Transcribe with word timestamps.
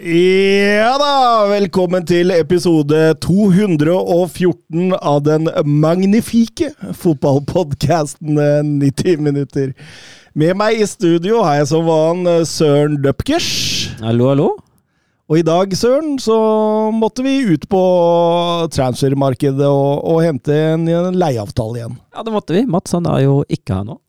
Ja 0.00 0.94
da, 0.96 1.08
velkommen 1.50 2.06
til 2.08 2.30
episode 2.32 3.10
214 3.20 4.94
av 4.96 5.18
den 5.26 5.44
magnifike 5.68 6.70
fotballpodkasten 6.96 8.38
90 8.80 9.20
minutter. 9.26 9.74
Med 10.32 10.56
meg 10.56 10.80
i 10.80 10.86
studio 10.88 11.42
har 11.44 11.58
jeg 11.58 11.68
som 11.74 11.84
van 11.84 12.24
eh, 12.32 12.46
Søren 12.48 12.96
Døpkers. 13.04 13.50
Hallo, 14.00 14.30
hallo? 14.32 14.48
Og 15.28 15.42
i 15.42 15.44
dag, 15.44 15.68
Søren, 15.76 16.16
så 16.22 16.38
måtte 16.96 17.20
vi 17.26 17.36
ut 17.52 17.68
på 17.70 17.82
transfermarkedet 18.72 19.68
og, 19.68 20.00
og 20.14 20.22
hente 20.24 20.56
en, 20.78 20.88
en 20.88 21.18
leieavtale 21.20 21.82
igjen. 21.82 22.00
Ja, 22.16 22.24
det 22.24 22.32
måtte 22.38 22.56
vi. 22.56 22.64
Mats 22.64 22.96
han 22.96 23.04
er 23.10 23.26
jo 23.26 23.42
ikke 23.52 23.76
her 23.82 23.84
nå. 23.92 24.00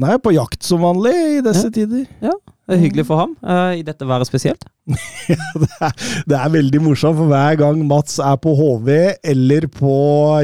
Nei, 0.00 0.14
på 0.22 0.30
jakt 0.32 0.62
som 0.64 0.86
vanlig 0.86 1.10
i 1.12 1.42
disse 1.44 1.66
Ja. 1.66 1.74
tider. 1.74 2.06
Ja, 2.24 2.38
det 2.70 2.76
er 2.76 2.84
hyggelig 2.84 3.04
for 3.08 3.18
ham 3.18 3.32
uh, 3.42 3.74
i 3.74 3.82
dette 3.82 4.06
været 4.06 4.28
spesielt. 4.28 4.62
det, 5.60 5.70
er, 5.82 5.94
det 6.30 6.36
er 6.38 6.52
veldig 6.54 6.82
morsomt, 6.84 7.18
for 7.18 7.30
hver 7.32 7.58
gang 7.58 7.82
Mats 7.88 8.20
er 8.22 8.36
på 8.38 8.54
HV 8.54 8.90
eller 9.26 9.66
på 9.74 9.94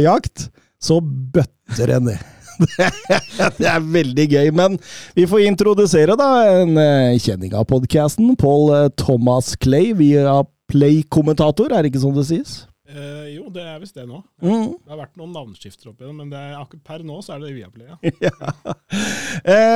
jakt, 0.03 0.49
så 0.83 0.99
bøtter 0.99 1.93
det 1.93 2.01
ned. 2.09 2.33
det 3.61 3.69
er 3.69 3.85
veldig 3.85 4.27
gøy, 4.33 4.51
men 4.59 4.79
vi 5.15 5.27
får 5.29 5.47
introdusere 5.47 6.17
da 6.19 6.31
en 6.51 6.75
eh, 6.81 7.19
kjenning 7.23 7.55
av 7.55 7.69
podkasten. 7.71 8.35
Paul 8.41 8.73
eh, 8.75 8.89
Thomas 8.99 9.55
Clay 9.61 9.93
via 9.95 10.41
Play-kommentator, 10.73 11.71
er 11.71 11.85
det 11.85 11.93
ikke 11.93 12.03
sånn 12.03 12.17
det 12.17 12.27
sies? 12.27 12.57
Eh, 12.87 13.35
jo, 13.35 13.49
det 13.51 13.65
er 13.67 13.81
visst 13.83 13.97
det 13.99 14.05
nå. 14.07 14.21
Mm. 14.39 14.77
Det 14.79 14.93
har 14.93 15.01
vært 15.01 15.17
noen 15.19 15.33
navneskifter 15.35 15.91
opp 15.91 16.03
igjen, 16.05 16.15
men 16.21 16.29
det 16.31 16.39
er, 16.39 16.53
akkurat 16.61 16.85
per 16.87 17.03
nå 17.07 17.17
så 17.25 17.35
er 17.35 17.43
det 17.43 17.55
Viaplay. 17.57 17.89
Ja. 17.91 17.97
ja. 18.29 18.35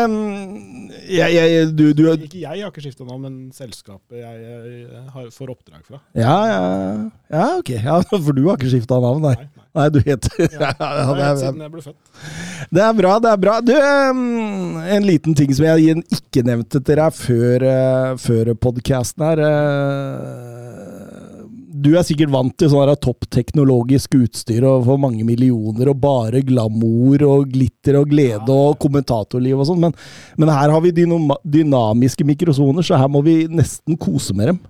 Um, 0.07 0.15
jeg, 1.11 1.35
jeg, 1.35 1.67
du, 1.75 1.89
du, 1.97 2.05
Ikke 2.15 2.39
jeg 2.45 2.63
har 2.63 2.71
ikke 2.71 2.85
skifta 2.85 3.07
navn, 3.09 3.25
men 3.27 3.35
selskapet 3.55 4.21
jeg, 4.21 4.45
jeg 4.47 5.03
har, 5.17 5.27
får 5.35 5.53
oppdrag 5.57 5.83
fra. 5.89 5.99
ja, 6.15 6.37
ja, 6.53 6.63
ja, 7.35 7.49
ok. 7.59 7.73
Ja, 7.81 7.99
for 8.29 8.37
du 8.37 8.45
har 8.47 8.61
ikke 8.61 8.71
skifta 8.77 9.01
navn, 9.03 9.27
nei? 9.27 9.35
Nei, 9.41 9.67
nei. 9.81 9.89
Du 9.91 10.01
heter 10.07 10.47
Ja. 10.47 10.71
ja, 10.79 11.11
Det 11.11 11.27
er- 11.27 11.43
siden 11.43 11.67
jeg 11.67 11.75
ble 11.75 11.85
født. 11.89 12.17
Det 12.71 12.87
er 12.87 12.95
bra, 13.03 13.17
det 13.19 13.31
er 13.35 13.43
bra. 13.43 13.59
Du, 13.65 13.75
en 13.75 15.07
liten 15.09 15.35
ting 15.35 15.51
som 15.57 15.67
jeg 15.67 15.99
ikke 16.15 16.47
nevnte 16.47 16.79
til 16.79 17.01
deg 17.03 17.17
før, 17.19 17.67
uh, 17.67 18.19
før 18.23 18.55
podkasten 18.63 19.27
her. 19.33 20.69
Du 21.81 21.91
er 21.97 22.05
sikkert 22.07 22.33
vant 22.35 22.55
til 22.61 22.71
sånn 22.73 22.93
toppteknologisk 23.01 24.19
utstyr 24.21 24.67
og 24.69 24.85
for 24.89 25.01
mange 25.01 25.25
millioner, 25.27 25.91
og 25.93 26.01
bare 26.03 26.43
glamour 26.47 27.25
og 27.27 27.49
glitter 27.55 28.01
og 28.01 28.13
glede 28.13 28.55
og 28.55 28.79
kommentatorliv 28.83 29.61
og 29.61 29.71
sånn, 29.71 29.83
men, 29.87 29.97
men 30.41 30.53
her 30.53 30.73
har 30.75 30.85
vi 30.85 30.95
dynamiske 30.95 32.27
mikrosoner, 32.29 32.87
så 32.87 33.01
her 33.01 33.11
må 33.13 33.25
vi 33.27 33.43
nesten 33.51 33.99
kose 34.01 34.37
med 34.37 34.53
dem. 34.53 34.63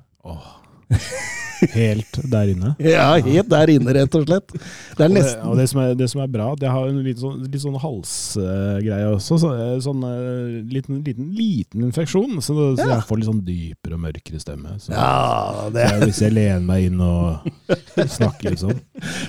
Helt 1.75 2.19
der 2.33 2.50
inne. 2.55 2.75
Ja, 2.83 3.08
helt 3.20 3.50
der 3.53 3.72
inne, 3.72 3.94
rett 3.97 4.14
og 4.16 4.25
slett. 4.27 4.55
Det 4.97 5.05
er 5.05 5.11
Og 5.11 5.14
det, 5.16 5.25
og 5.50 5.56
det, 5.61 5.66
som, 5.70 5.80
er, 5.83 5.94
det 5.98 6.08
som 6.12 6.22
er 6.25 6.30
bra, 6.33 6.48
det 6.58 6.70
har 6.72 6.89
en 6.89 7.00
litt 7.05 7.21
sånn, 7.21 7.43
litt 7.47 7.62
sånn 7.62 7.76
halsgreie 7.81 9.10
også. 9.15 9.38
Så, 9.43 9.50
eh, 9.56 9.75
sånn 9.84 10.04
eh, 10.06 10.56
liten, 10.72 11.00
liten, 11.06 11.31
liten 11.37 11.84
infeksjon, 11.88 12.38
så, 12.41 12.56
så 12.78 12.88
jeg 12.88 13.06
får 13.09 13.20
litt 13.20 13.31
sånn 13.31 13.43
dypere 13.47 13.99
og 13.99 14.04
mørkere 14.06 14.41
stemme. 14.43 14.76
Så, 14.82 14.94
Ja, 14.94 15.69
det 15.75 15.87
så 15.91 16.00
hvis 16.06 16.22
jeg 16.25 16.37
lener 16.37 16.65
meg 16.65 16.88
inn 16.88 17.00
og 17.04 17.47
snakker 18.16 18.56
sånn, 18.60 18.78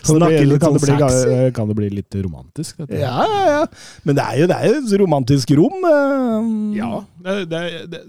så 0.02 0.16
Snakker 0.16 0.20
det 0.20 0.42
blir, 0.42 0.50
litt 0.54 0.64
kan, 0.64 0.76
det 0.78 0.84
sånn 0.86 1.02
bli, 1.02 1.52
kan 1.56 1.72
det 1.72 1.78
bli 1.78 1.92
litt 2.00 2.20
romantisk. 2.22 2.82
Dette. 2.84 3.00
Ja, 3.02 3.26
ja, 3.28 3.42
ja. 3.52 3.62
Men 4.08 4.18
det 4.18 4.26
er 4.28 4.42
jo, 4.42 4.50
det 4.52 4.58
er 4.58 4.72
jo 4.72 4.80
et 4.82 4.96
romantisk 5.02 5.54
rom. 5.60 5.88
eh. 5.92 6.50
Ja, 6.80 6.92
det, 7.22 7.68
det, 7.92 8.00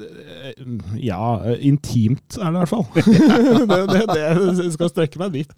ja, 1.02 1.22
intimt 1.60 2.38
er 2.38 2.48
det 2.48 2.52
i 2.52 2.62
hvert 2.62 2.72
fall. 2.72 2.86
det, 3.92 4.04
det, 4.14 4.26
det 4.58 4.68
skal 4.74 4.90
strekke 4.92 5.20
meg 5.20 5.34
dit. 5.34 5.50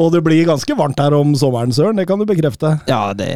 Og 0.00 0.10
det 0.10 0.24
blir 0.26 0.46
ganske 0.48 0.74
varmt 0.74 0.98
her 0.98 1.14
om 1.14 1.34
sommeren, 1.38 1.72
Søren. 1.74 1.98
Det 1.98 2.06
kan 2.08 2.18
du 2.18 2.26
bekrefte. 2.26 2.72
Ja, 2.90 3.12
det, 3.14 3.28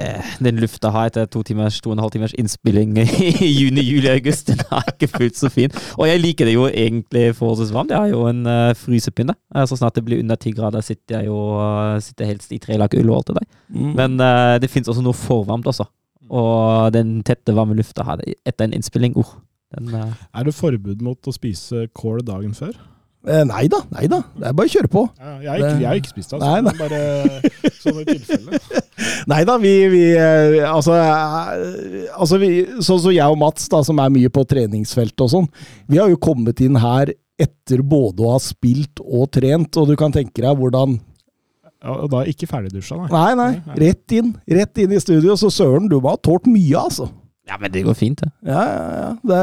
den 0.42 0.58
lufta 0.58 0.90
her 0.94 1.10
etter 1.10 1.28
to, 1.30 1.44
timers, 1.46 1.78
to 1.82 1.92
og 1.92 1.96
en 1.96 2.02
halv 2.02 2.14
timers 2.14 2.34
innspilling 2.38 2.96
i 2.98 3.50
juni, 3.60 3.84
juli, 3.86 4.10
august, 4.10 4.50
den 4.50 4.64
er 4.74 4.88
ikke 4.90 5.10
fullt 5.12 5.38
så 5.38 5.50
fin. 5.54 5.74
Og 5.96 6.08
jeg 6.10 6.22
liker 6.22 6.48
det 6.48 6.56
jo 6.56 6.66
egentlig 6.68 7.28
forholdsvis 7.38 7.74
varmt. 7.76 7.94
Jeg 7.94 8.02
har 8.02 8.10
jo 8.10 8.24
en 8.30 8.42
uh, 8.48 8.74
frysepinne. 8.78 9.36
Eh, 9.54 9.68
Så 9.70 9.78
snart 9.78 9.94
det 9.98 10.04
blir 10.08 10.22
under 10.24 10.36
ti 10.40 10.50
grader, 10.56 10.82
sitter 10.82 11.20
jeg 11.20 11.30
jo 11.30 11.38
uh, 11.60 12.00
sitter 12.02 12.32
helst 12.32 12.52
i 12.52 12.60
tre 12.62 12.78
lag 12.80 12.98
ull 12.98 13.12
og 13.12 13.20
alt 13.20 13.30
det 13.30 13.38
der. 13.38 13.48
Mm. 13.78 13.94
Men 14.00 14.18
uh, 14.18 14.56
det 14.58 14.70
fins 14.72 14.90
også 14.90 15.04
noe 15.04 15.16
forvarmt, 15.16 15.70
også. 15.70 15.86
Og 16.28 16.90
den 16.92 17.20
tette, 17.24 17.54
varme 17.56 17.78
lufta 17.78 18.04
her 18.04 18.20
etter 18.26 18.66
en 18.66 18.74
innspilling, 18.76 19.14
oh, 19.16 19.36
den 19.76 19.94
uh, 19.94 20.10
Er 20.34 20.48
det 20.48 20.58
forbud 20.58 21.06
mot 21.06 21.30
å 21.30 21.32
spise 21.34 21.86
kål 21.96 22.24
dagen 22.26 22.52
før? 22.56 22.74
Eh, 23.26 23.42
nei 23.48 23.66
da, 23.66 23.80
nei 23.96 24.06
da. 24.10 24.20
Det 24.38 24.46
er 24.46 24.54
bare 24.56 24.70
å 24.70 24.72
kjøre 24.72 24.90
på. 24.92 25.02
Ja, 25.18 25.32
jeg, 25.42 25.64
har 25.82 25.96
ikke, 25.98 26.04
ikke 26.04 26.12
spist 26.12 26.30
det, 26.30 26.38
altså. 26.38 26.48
Nei, 26.48 26.60
nei. 26.62 26.74
Bare 26.78 27.72
sånn 27.82 27.98
i 27.98 28.04
tilfelle. 28.12 28.60
Nei 29.30 29.40
da, 29.46 29.54
vi, 29.60 29.72
vi 29.92 30.02
eh, 30.18 30.62
Altså, 30.66 30.94
eh, 30.96 32.06
altså 32.14 32.38
vi, 32.40 32.48
sånn 32.84 33.02
som 33.02 33.12
jeg 33.14 33.34
og 33.34 33.38
Mats, 33.40 33.66
da, 33.70 33.82
som 33.86 33.98
er 34.02 34.12
mye 34.14 34.30
på 34.32 34.44
treningsfeltet 34.48 35.24
og 35.26 35.32
sånn, 35.32 35.48
vi 35.90 36.00
har 36.00 36.10
jo 36.10 36.20
kommet 36.22 36.62
inn 36.64 36.78
her 36.80 37.12
etter 37.38 37.82
både 37.86 38.24
å 38.24 38.32
ha 38.34 38.40
spilt 38.42 39.02
og 39.04 39.28
trent, 39.34 39.76
og 39.78 39.90
du 39.90 39.94
kan 39.98 40.14
tenke 40.14 40.42
deg 40.42 40.58
hvordan 40.58 40.96
Ja, 40.98 41.94
og 41.94 42.08
da 42.10 42.24
ikke 42.26 42.48
ferdigdusja, 42.50 42.98
nei. 43.04 43.10
Nei, 43.12 43.34
nei. 43.38 43.78
Rett 43.84 44.14
inn. 44.18 44.32
Rett 44.50 44.82
inn 44.82 44.94
i 44.94 45.02
studio. 45.02 45.36
Så 45.38 45.50
Søren, 45.54 45.86
du 45.90 45.98
må 46.00 46.10
ha 46.14 46.18
tålt 46.18 46.48
mye, 46.50 46.74
altså. 46.80 47.10
Ja, 47.48 47.56
men 47.60 47.72
det 47.72 47.84
går 47.86 47.96
fint, 47.96 48.20
det. 48.20 48.30
Ja, 48.44 48.64
ja, 48.68 48.88
ja. 49.00 49.12
Det, 49.24 49.38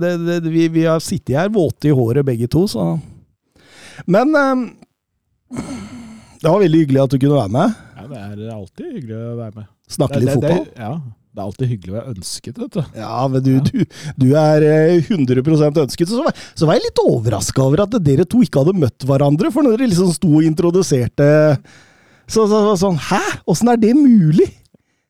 det, 0.00 0.40
det, 0.44 0.52
vi, 0.52 0.68
vi 0.72 0.86
har 0.88 1.02
sittet 1.04 1.36
her 1.36 1.50
våte 1.52 1.90
i 1.90 1.96
håret 1.96 2.24
begge 2.26 2.48
to, 2.50 2.64
så 2.70 2.94
Men 4.10 4.32
um, 4.32 4.62
det 6.40 6.48
var 6.48 6.62
veldig 6.62 6.80
hyggelig 6.84 7.02
at 7.04 7.12
du 7.12 7.18
kunne 7.18 7.36
være 7.42 7.52
med. 7.52 7.76
Ja, 7.98 8.06
det 8.08 8.46
er 8.48 8.54
alltid 8.54 8.88
hyggelig 8.96 9.18
å 9.20 9.36
være 9.42 9.54
med. 9.58 9.68
Snakke 9.94 10.22
litt 10.22 10.32
fotball. 10.32 10.64
det, 10.64 10.80
ja, 10.80 10.90
det 11.34 11.40
er 11.42 11.44
alltid 11.44 11.70
hyggelig 11.72 11.92
å 11.92 11.96
være 11.98 12.12
ønsket, 12.14 12.58
vet 12.62 12.76
du. 12.76 12.82
Ja, 13.00 13.20
men 13.30 13.44
du, 13.44 13.52
du, 13.68 13.78
du 14.20 14.26
er 14.40 14.66
eh, 14.68 15.12
100 15.12 15.84
ønsket. 15.84 16.10
Så 16.10 16.24
var, 16.24 16.44
så 16.56 16.68
var 16.68 16.78
jeg 16.78 16.86
litt 16.86 17.04
overraska 17.04 17.64
over 17.64 17.84
at 17.84 17.96
dere 18.04 18.26
to 18.28 18.42
ikke 18.44 18.64
hadde 18.64 18.76
møtt 18.84 19.06
hverandre. 19.08 19.52
For 19.54 19.66
når 19.66 19.76
dere 19.76 19.92
liksom 19.92 20.12
sto 20.16 20.30
og 20.40 20.48
introduserte 20.48 21.30
Så, 22.24 22.46
så, 22.46 22.48
så 22.48 22.76
sånn 22.80 23.00
Hæ? 23.10 23.20
Åssen 23.52 23.72
er 23.72 23.80
det 23.80 23.92
mulig? 23.98 24.46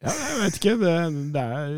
Ja, 0.05 0.13
jeg 0.15 0.39
vet 0.45 0.57
ikke. 0.61 0.75
Det, 0.85 0.95
det 1.35 1.43
er 1.43 1.69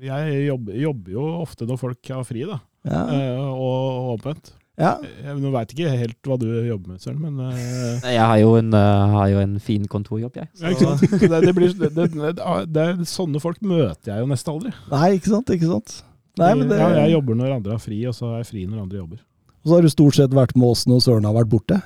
Jeg 0.00 0.46
jobber, 0.46 0.78
jobber 0.80 1.12
jo 1.18 1.26
ofte 1.42 1.66
når 1.68 1.78
folk 1.80 2.10
har 2.14 2.24
fri, 2.28 2.46
da. 2.48 2.60
Ja, 2.88 3.00
Uh, 3.12 3.48
og 3.60 4.06
åpent. 4.14 4.54
ja. 4.80 4.94
Jeg, 5.20 5.34
nå 5.42 5.50
veit 5.52 5.74
ikke 5.74 5.90
helt 5.92 6.16
hva 6.24 6.38
du 6.40 6.46
jobber 6.64 6.94
med, 6.94 7.00
Søren, 7.02 7.18
men 7.20 7.36
uh, 7.44 8.06
Jeg 8.08 8.22
har 8.24 8.38
jo 8.40 8.54
en, 8.56 8.70
uh, 8.72 9.12
har 9.18 9.26
jo 9.34 9.42
en 9.42 9.58
fin 9.60 9.84
kontorjobb, 9.84 10.38
jeg. 10.40 10.48
ja, 10.62 10.72
ikke 10.72 10.88
sant? 10.88 11.04
Det, 11.20 11.42
det, 11.44 11.52
blir, 11.58 11.74
det, 11.76 11.90
det, 11.98 12.30
det 12.72 12.86
er, 12.86 13.02
sånne 13.04 13.42
folk 13.44 13.60
møter 13.60 14.14
jeg 14.14 14.24
jo 14.24 14.30
nesten 14.32 14.54
aldri. 14.54 14.72
Nei, 14.94 15.10
ikke 15.18 15.34
sant? 15.34 15.52
Ikke 15.52 15.68
sant? 15.74 15.98
Nei, 16.40 16.54
men 16.56 16.70
det, 16.72 16.80
ja, 16.80 16.88
jeg 17.02 17.12
jobber 17.18 17.36
når 17.36 17.56
andre 17.58 17.76
har 17.76 17.84
fri, 17.84 18.00
og 18.08 18.16
så 18.16 18.30
er 18.32 18.40
jeg 18.40 18.48
fri 18.54 18.64
når 18.70 18.86
andre 18.86 19.02
jobber. 19.02 19.20
Og 19.60 19.68
så 19.68 19.76
har 19.76 19.84
du 19.84 19.92
stort 19.92 20.16
sett 20.16 20.32
vært 20.40 20.56
med 20.56 20.70
oss 20.72 20.86
når 20.88 21.02
Søren 21.04 21.28
har 21.28 21.36
vært 21.36 21.50
borte. 21.52 21.76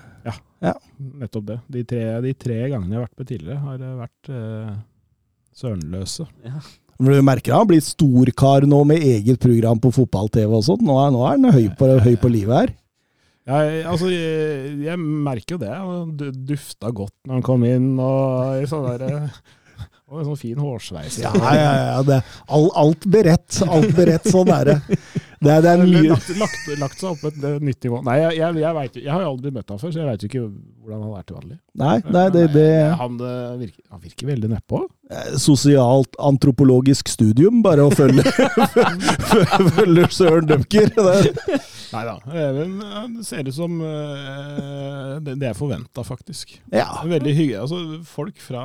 Ja, 0.64 0.72
Nettopp 1.18 1.44
det. 1.50 1.58
De 1.74 1.82
tre, 1.84 2.04
de 2.24 2.30
tre 2.38 2.54
gangene 2.70 2.94
jeg 2.94 3.00
har 3.00 3.08
vært 3.08 3.18
med 3.20 3.26
tidligere, 3.28 3.58
har 3.66 3.80
det 3.82 3.88
vært 3.98 4.30
eh, 4.32 4.68
sørenløse. 5.56 6.26
Men 6.98 7.16
du 7.16 7.22
merker 7.26 7.56
han 7.56 7.66
blir 7.66 7.82
storkar 7.82 8.66
nå 8.70 8.84
med 8.86 9.02
eget 9.02 9.40
program 9.42 9.80
på 9.82 9.90
fotball-TV 9.96 10.52
og 10.60 10.62
sånt. 10.66 10.82
Nå 10.86 10.94
nå 11.14 11.24
er 11.26 11.34
han 11.38 11.50
høy 11.56 11.68
på, 11.78 11.88
høy 12.04 12.14
på 12.22 12.30
livet 12.30 12.54
her. 12.60 12.74
Jeg, 13.44 13.82
altså, 13.84 14.08
jeg, 14.08 14.70
jeg 14.86 14.98
merker 15.02 15.56
jo 15.56 15.60
det. 15.60 15.74
du- 16.16 16.54
Dufta 16.54 16.88
godt 16.96 17.12
når 17.26 17.34
han 17.40 17.42
kom 17.44 17.64
inn, 17.68 17.90
og 18.00 18.62
i 18.62 18.68
sånn 18.70 18.86
der, 18.86 19.02
eh, 19.04 19.42
og 20.08 20.20
en 20.22 20.28
sånn 20.30 20.38
fin 20.40 20.56
hårsveis. 20.62 21.18
Ja, 21.20 21.32
ja, 21.36 21.74
ja. 21.90 21.98
Det, 22.06 22.22
all, 22.48 22.70
alt 22.78 23.04
beredt. 23.10 23.58
Alt 23.68 23.92
beredt. 23.98 24.30
Sånn 24.32 24.48
er 24.54 24.70
det. 24.70 24.78
Det 25.44 25.56
det 25.64 25.72
er 25.74 25.82
mye 25.84 26.04
lagt, 26.10 26.30
lagt, 26.40 26.70
lagt 26.80 27.02
seg 27.02 27.10
opp 27.12 27.24
et 27.30 27.44
eh, 27.44 27.58
nytt 27.64 27.86
nivå. 27.86 28.00
Nei, 28.06 28.16
jeg, 28.20 28.38
jeg, 28.40 28.58
jeg, 28.64 28.76
vet, 28.78 28.98
jeg 29.04 29.12
har 29.12 29.24
jo 29.24 29.32
aldri 29.34 29.52
møtt 29.54 29.74
ham 29.74 29.80
før, 29.80 29.92
så 29.94 30.00
jeg 30.00 30.08
veit 30.08 30.24
jo 30.24 30.30
ikke 30.30 30.44
hvordan 30.84 31.04
han 31.04 31.18
er 31.18 31.26
til 31.28 31.38
vanlig. 31.38 31.56
Nei, 31.80 31.94
nei 32.14 32.24
det, 32.34 32.44
det 32.54 32.66
Han, 33.00 33.16
eh, 33.18 33.54
virker, 33.62 33.82
han 33.94 34.02
virker 34.04 34.30
veldig 34.30 34.50
nedpå. 34.52 34.80
er 35.10 35.36
Sosialt 35.40 36.18
antropologisk 36.30 37.10
studium, 37.12 37.62
bare 37.64 37.86
å 37.88 37.92
følge 37.94 38.24
Følge 39.78 40.08
Søren 40.14 40.48
Dupker. 40.50 40.92
Nei 41.94 42.02
da. 42.08 42.16
Eh, 42.26 42.62
det 43.14 43.26
ser 43.26 43.48
ut 43.48 43.56
som 43.56 43.76
eh, 43.84 45.14
det, 45.24 45.38
det 45.42 45.52
er 45.52 45.58
forventa, 45.58 46.04
faktisk. 46.06 46.56
Ja, 46.74 46.88
Veldig 47.04 47.36
hyggelig. 47.36 47.60
Altså, 47.64 48.00
folk 48.08 48.40
fra, 48.42 48.64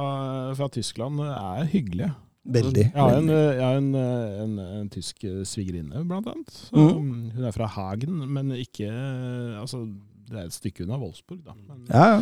fra 0.58 0.70
Tyskland 0.74 1.22
er 1.28 1.70
hyggelige. 1.70 2.14
Veldig. 2.54 2.84
Jeg 2.90 3.00
har 3.02 3.18
en, 3.18 3.28
jeg 3.30 3.64
har 3.64 3.78
en, 3.80 3.90
en, 3.96 4.54
en 4.82 4.90
tysk 4.94 5.26
svigerinne, 5.48 6.04
blant 6.10 6.28
annet. 6.32 6.50
Så, 6.54 6.74
Mm. 6.76 7.32
Hun 7.36 7.44
er 7.50 7.52
fra 7.56 7.68
Hagen, 7.68 8.20
men 8.34 8.52
ikke 8.58 8.90
Altså, 9.60 9.84
det 10.30 10.38
er 10.40 10.46
et 10.50 10.54
stykke 10.54 10.84
unna 10.86 10.98
Wolfsburg, 11.02 11.42
da. 11.46 11.54
Men, 11.68 11.86
Ja, 11.90 12.06
ja. 12.16 12.22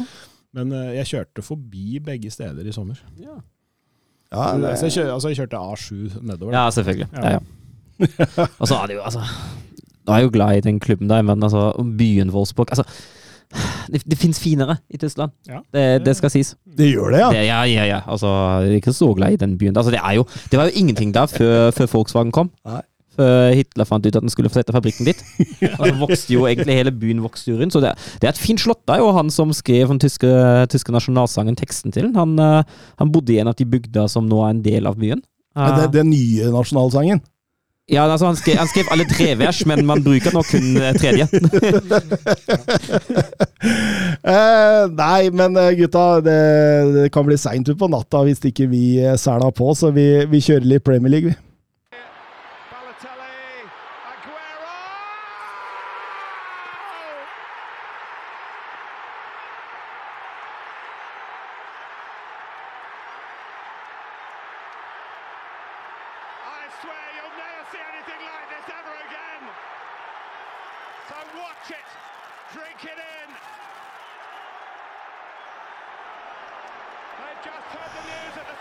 men 0.53 0.71
eh, 0.71 0.95
jeg 0.99 1.05
kjørte 1.13 1.43
forbi 1.43 1.99
begge 1.99 2.31
steder 2.31 2.67
i 2.67 2.71
sommer. 2.75 2.99
ja 3.19 3.37
Så 4.31 4.57
det, 4.61 4.73
jeg, 4.83 4.91
kjør, 4.97 5.13
altså, 5.13 5.29
jeg 5.31 5.37
kjørte 5.41 5.57
A7 5.57 6.21
nedover. 6.21 6.51
da. 6.51 6.63
Ja, 6.65 6.69
selvfølgelig. 6.69 7.07
Ja. 7.13 7.29
Ja, 7.29 7.37
ja. 7.37 8.47
Og 8.59 8.67
så 8.67 8.75
er 8.75 8.87
det 8.87 8.95
jo, 8.99 9.01
altså 9.01 9.23
Nå 10.07 10.13
er 10.13 10.17
jeg 10.21 10.27
jo 10.27 10.31
glad 10.33 10.57
i 10.57 10.61
den 10.63 10.79
klubben 10.79 11.09
der, 11.09 11.21
men 11.21 11.43
altså, 11.43 11.71
byen 11.97 12.29
Wolfsburg 12.31 12.69
altså, 12.71 12.83
Det, 13.87 14.01
det 14.03 14.17
fins 14.19 14.39
finere 14.43 14.77
i 14.91 14.97
Tyskland. 14.99 15.31
Ja. 15.47 15.61
Det, 15.73 15.85
det 16.05 16.15
skal 16.17 16.31
sies. 16.33 16.55
det 16.77 16.89
gjør 16.91 17.13
det, 17.13 17.19
ja. 17.21 17.29
Det, 17.31 17.45
ja, 17.47 17.61
ja, 17.71 17.85
ja. 17.87 18.01
Altså, 18.07 18.27
jeg 18.65 18.73
er 18.75 18.81
ikke 18.81 18.93
så 18.93 19.13
glad 19.15 19.37
i 19.37 19.39
den 19.39 19.57
byen. 19.57 19.77
Altså, 19.77 19.93
det, 19.93 20.01
er 20.03 20.19
jo, 20.19 20.27
det 20.51 20.59
var 20.59 20.67
jo 20.67 20.75
ingenting 20.75 21.13
der 21.15 21.25
før, 21.31 21.71
før 21.71 21.91
Volkswagen 21.93 22.33
kom. 22.35 22.51
Nei. 22.67 22.81
Før 23.17 23.53
Hitler 23.57 23.87
fant 23.89 24.05
ut 24.05 24.13
at 24.13 24.21
den 24.21 24.29
skulle 24.29 24.51
få 24.51 24.59
sette 24.59 24.75
fabrikken 24.75 25.07
dit. 25.07 25.23
så 25.79 25.93
vokste 25.97 26.35
jo 26.35 26.43
egentlig 26.45 26.75
Hele 26.77 26.91
byen 26.93 27.23
vokste 27.23 27.49
jo 27.49 27.57
rundt. 27.61 27.73
Så 27.73 27.81
det, 27.81 27.95
det 28.21 28.29
er 28.29 28.35
et 28.35 28.41
fint 28.41 28.61
slott. 28.61 28.83
Det 28.85 28.97
er 28.97 29.01
jo 29.01 29.15
han 29.15 29.31
som 29.33 29.53
skrev 29.55 29.89
den 29.89 30.01
tyske, 30.03 30.29
tyske 30.69 30.93
nasjonalsangen, 30.93 31.57
teksten 31.57 31.95
til 31.95 32.09
den. 32.09 32.13
Han, 32.19 32.35
eh, 32.37 32.77
han 33.01 33.13
bodde 33.15 33.33
i 33.33 33.39
en 33.41 33.49
av 33.49 33.57
de 33.57 33.65
bygda 33.65 34.05
som 34.11 34.27
nå 34.29 34.43
er 34.43 34.53
en 34.53 34.61
del 34.65 34.89
av 34.89 34.99
byen. 35.01 35.23
Ja. 35.57 35.71
Det, 35.79 35.89
den 35.95 36.11
nye 36.13 36.51
nasjonalsangen. 36.53 37.23
Ja, 37.87 38.03
altså 38.03 38.25
han 38.27 38.35
skrev, 38.35 38.57
han 38.59 38.67
skrev 38.67 38.89
alle 38.91 39.05
tre 39.07 39.29
vers, 39.39 39.61
men 39.69 39.85
man 39.87 40.01
bruker 40.03 40.33
nå 40.35 40.41
kun 40.49 40.75
eh, 40.81 40.93
tredje. 40.99 41.27
Eh, 44.27 44.83
nei, 44.91 45.29
men 45.33 45.55
eh, 45.57 45.71
gutta, 45.79 46.19
det, 46.23 46.35
det 46.93 47.05
kan 47.15 47.25
bli 47.25 47.37
seint 47.39 47.69
utpå 47.71 47.87
natta 47.89 48.21
hvis 48.27 48.41
ikke 48.49 48.67
vi 48.69 48.81
seler 49.19 49.53
på, 49.55 49.71
så 49.77 49.89
vi, 49.95 50.05
vi 50.29 50.41
kjører 50.43 50.67
litt 50.67 50.85
Premier 50.85 51.13
League, 51.13 51.31
vi. 51.31 51.46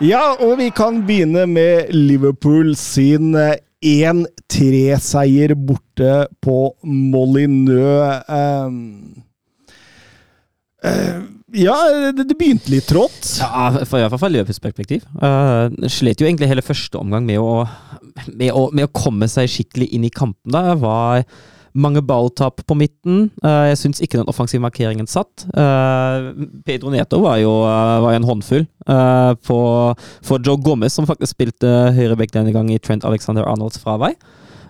Ja, 0.03 0.35
og 0.45 0.59
vi 0.59 0.67
kan 0.69 0.99
begynne 1.07 1.47
med 1.49 1.89
Liverpool 1.89 2.75
sin 2.77 3.31
eh, 3.33 3.55
1-3-seier 3.81 5.55
borte 5.57 6.27
på 6.43 6.57
Molyneux. 6.85 8.21
Um, 8.29 8.77
uh, 10.85 11.17
ja, 11.57 11.75
det, 12.13 12.27
det 12.29 12.37
begynte 12.37 12.69
litt 12.73 12.85
trått. 12.89 13.39
Ja, 13.41 13.71
for 13.89 13.97
i 13.97 14.05
hvert 14.05 14.13
fall 14.13 14.21
fra 14.21 14.31
løpesperspektiv. 14.33 15.05
Uh, 15.17 15.73
slet 15.89 16.21
jo 16.21 16.29
egentlig 16.29 16.51
hele 16.53 16.65
første 16.65 17.01
omgang 17.01 17.25
med 17.25 17.41
å, 17.41 17.63
med, 18.35 18.51
å, 18.53 18.67
med 18.73 18.85
å 18.85 18.93
komme 18.93 19.29
seg 19.31 19.49
skikkelig 19.49 19.89
inn 19.97 20.05
i 20.05 20.13
kampen. 20.13 20.53
da. 20.53 20.77
Var 20.77 21.25
mange 21.77 22.01
balltap 22.05 22.61
på 22.67 22.77
midten. 22.77 23.27
Uh, 23.43 23.69
jeg 23.69 23.79
syns 23.81 24.01
ikke 24.03 24.19
den 24.19 24.29
offensive 24.31 24.63
markeringen 24.63 25.07
satt. 25.09 25.45
Uh, 25.53 26.33
Pedro 26.67 26.91
Neto 26.93 27.21
var 27.23 27.39
jo 27.41 27.53
uh, 27.63 28.01
var 28.03 28.17
en 28.17 28.27
håndfull 28.27 28.67
på, 28.87 29.57
for 30.23 30.39
Joe 30.47 30.61
Gomez, 30.63 30.93
som 30.95 31.07
faktisk 31.09 31.33
spilte 31.33 31.67
høyreback 31.91 32.31
denne 32.31 32.53
gang 32.55 32.69
i 32.71 32.77
Trent 32.79 33.03
Alexander 33.03 33.43
Arnolds 33.43 33.81
fravei. 33.81 34.13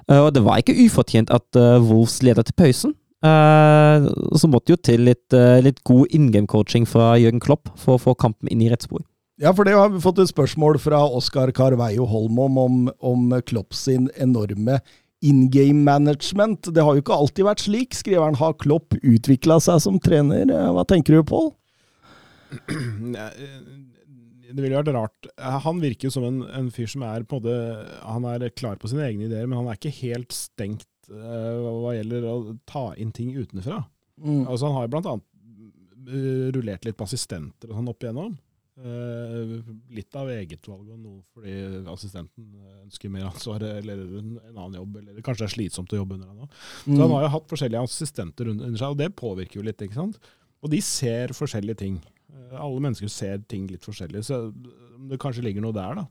Og 0.09 0.31
det 0.33 0.41
var 0.41 0.57
ikke 0.57 0.73
ufortjent 0.87 1.29
at 1.35 1.59
Wolves 1.83 2.15
leda 2.25 2.41
til 2.41 2.55
pausen. 2.57 2.95
Så 3.21 4.49
måtte 4.49 4.73
jo 4.73 4.79
til 4.81 5.05
litt, 5.05 5.35
litt 5.61 5.83
god 5.85 6.15
in 6.17 6.31
game-coaching 6.33 6.89
fra 6.89 7.11
Jørgen 7.21 7.43
Klopp 7.43 7.69
for 7.77 7.99
å 7.99 8.01
få 8.07 8.15
kampen 8.17 8.49
inn 8.49 8.63
i 8.65 8.71
rett 8.73 8.87
spor. 8.87 9.05
Ja, 9.37 9.53
for 9.53 9.69
det 9.69 9.77
har 9.77 9.93
vi 9.93 10.01
fått 10.01 10.23
et 10.23 10.31
spørsmål 10.31 10.81
fra 10.81 11.03
Oskar 11.05 11.53
Carveio 11.53 12.09
Holm 12.09 12.41
om, 12.41 12.87
om 12.97 13.29
Klopp 13.45 13.77
sin 13.77 14.09
enorme 14.17 14.79
in 15.21 15.49
game 15.49 15.83
management. 15.83 16.69
Det 16.73 16.83
har 16.83 16.95
jo 16.95 17.01
ikke 17.01 17.15
alltid 17.17 17.47
vært 17.47 17.63
slik. 17.65 17.97
Skriver 17.97 18.27
han 18.27 18.39
har 18.39 18.57
Klopp 18.61 18.97
utvikla 19.01 19.59
seg 19.63 19.81
som 19.83 19.99
trener? 20.03 20.45
Eh, 20.45 20.71
Hva 20.75 20.85
tenker 20.87 21.17
du, 21.17 21.23
Pål? 21.27 21.51
Eh, 22.47 23.45
Det 24.47 24.63
ville 24.63 24.77
vært 24.77 24.93
rart. 24.95 25.29
Eh, 25.35 25.57
Han 25.65 25.81
virker 25.83 26.07
jo 26.07 26.13
som 26.13 26.27
en, 26.27 26.43
en 26.55 26.69
fyr 26.71 26.87
som 26.87 27.03
er 27.03 27.25
på 27.27 27.41
det, 27.43 27.57
Han 28.05 28.27
er 28.29 28.49
klar 28.55 28.77
på 28.79 28.87
sine 28.91 29.07
egne 29.09 29.27
ideer, 29.27 29.47
men 29.47 29.59
han 29.59 29.67
er 29.67 29.79
ikke 29.79 29.95
helt 30.01 30.31
stengt 30.31 30.87
uh, 31.11 31.81
hva 31.81 31.95
gjelder 31.97 32.27
å 32.27 32.35
ta 32.67 32.91
inn 32.99 33.11
ting 33.11 33.33
utenfra. 33.35 33.81
Mm. 34.19 34.45
Altså, 34.47 34.67
han 34.67 34.75
har 34.75 34.87
jo 34.87 34.93
blant 34.95 35.09
annet 35.11 36.53
rullert 36.55 36.85
litt 36.87 36.95
på 36.95 37.03
assistenter 37.03 37.67
og 37.67 37.75
sånn 37.75 37.89
opp 37.91 38.03
igjennom. 38.03 38.37
Eh, 38.77 39.53
litt 39.97 40.13
av 40.15 40.27
eget 40.29 40.67
valg 40.69 40.89
og 40.93 40.99
noe 41.01 41.21
fordi 41.33 41.53
assistenten 41.89 42.51
ønsker 42.83 43.09
mer 43.09 43.25
ansvar 43.25 43.63
eller 43.65 44.03
en, 44.19 44.35
en 44.37 44.57
annen 44.59 44.75
jobb, 44.77 44.99
eller 45.01 45.23
kanskje 45.25 45.45
det 45.45 45.47
er 45.49 45.55
slitsomt 45.55 45.95
å 45.95 46.01
jobbe 46.03 46.13
under 46.19 46.27
henne. 46.29 46.49
Så 46.83 46.91
Mm. 46.93 46.99
han 47.01 47.15
har 47.15 47.23
jo 47.25 47.31
hatt 47.39 47.47
forskjellige 47.49 47.81
assistenter 47.89 48.51
under 48.53 48.77
seg, 48.77 48.91
og 48.93 48.97
det 49.01 49.15
påvirker 49.17 49.55
jo 49.57 49.65
litt. 49.65 49.81
ikke 49.81 49.97
sant? 49.97 50.19
Og 50.61 50.69
de 50.69 50.79
ser 50.85 51.33
forskjellige 51.33 51.77
ting. 51.81 51.97
Eh, 52.29 52.53
Alle 52.61 52.79
mennesker 52.85 53.09
ser 53.09 53.39
ting 53.49 53.65
litt 53.67 53.81
forskjellig, 53.81 54.21
så 54.23 54.53
det 55.09 55.17
kanskje 55.19 55.41
ligger 55.43 55.61
noe 55.65 55.73
der, 55.73 55.95
da. 55.95 56.05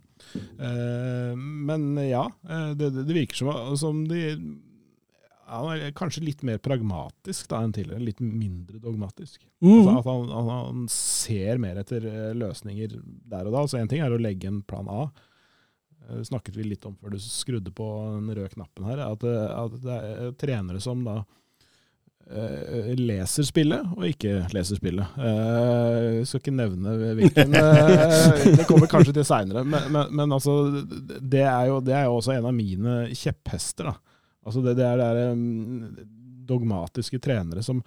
Eh, 0.58 1.34
Men 1.36 1.94
ja, 2.02 2.26
eh, 2.48 2.74
det 2.74 2.90
virker 3.06 3.34
som, 3.36 3.76
som 3.76 4.04
de 4.08 4.36
Han 5.46 5.68
er 5.76 5.92
kanskje 5.94 6.24
litt 6.26 6.40
mer 6.46 6.58
pragmatisk 6.58 7.46
da 7.52 7.60
enn 7.62 7.72
tidligere. 7.76 8.02
Litt 8.02 8.20
mindre 8.24 8.80
dogmatisk. 8.82 9.44
Mm. 9.62 9.84
Altså 9.84 9.92
at 10.00 10.08
han, 10.10 10.32
han, 10.34 10.50
han 10.50 10.88
ser 10.90 11.60
mer 11.62 11.78
etter 11.82 12.06
eh, 12.10 12.32
løsninger 12.34 12.96
der 13.30 13.46
og 13.46 13.54
da. 13.54 13.62
Så 13.70 13.78
én 13.78 13.90
ting 13.90 14.02
er 14.02 14.10
å 14.14 14.18
legge 14.20 14.50
en 14.50 14.62
plan 14.66 14.90
A. 14.90 15.06
Det 16.06 16.24
snakket 16.28 16.58
vi 16.58 16.66
litt 16.68 16.84
om 16.86 16.94
før 16.98 17.14
du 17.14 17.18
skrudde 17.22 17.72
på 17.74 17.86
den 18.16 18.28
røde 18.34 18.52
knappen 18.56 18.86
her. 18.90 19.04
At, 19.06 19.26
eh, 19.26 19.48
at 19.62 19.76
det 19.86 19.98
er 20.02 20.34
trenere 20.42 20.82
som 20.82 21.04
da 21.06 21.20
eh, 22.30 22.90
leser 22.98 23.46
spillet, 23.46 23.86
og 23.96 24.06
ikke 24.08 24.48
leser 24.54 24.80
spillet. 24.80 25.14
Eh, 25.18 26.00
Jeg 26.18 26.26
skal 26.30 26.42
ikke 26.42 26.56
nevne 26.58 26.96
hvilken. 27.20 27.54
eh, 27.62 28.50
det 28.58 28.66
kommer 28.66 28.90
kanskje 28.90 29.14
til 29.20 29.26
seinere. 29.30 29.62
Men, 29.62 29.86
men, 29.94 30.10
men 30.10 30.34
altså, 30.36 30.58
det 31.22 31.46
er, 31.46 31.70
jo, 31.70 31.78
det 31.86 31.94
er 32.00 32.08
jo 32.10 32.18
også 32.18 32.34
en 32.34 32.50
av 32.50 32.54
mine 32.58 32.98
kjepphester. 33.14 33.92
da. 33.92 34.15
Altså 34.46 34.62
det, 34.64 34.76
det 34.78 34.84
er, 34.86 34.96
det 35.00 35.06
er 35.26 35.32
um, 35.32 35.96
dogmatiske 36.46 37.18
trenere 37.24 37.62
som 37.66 37.82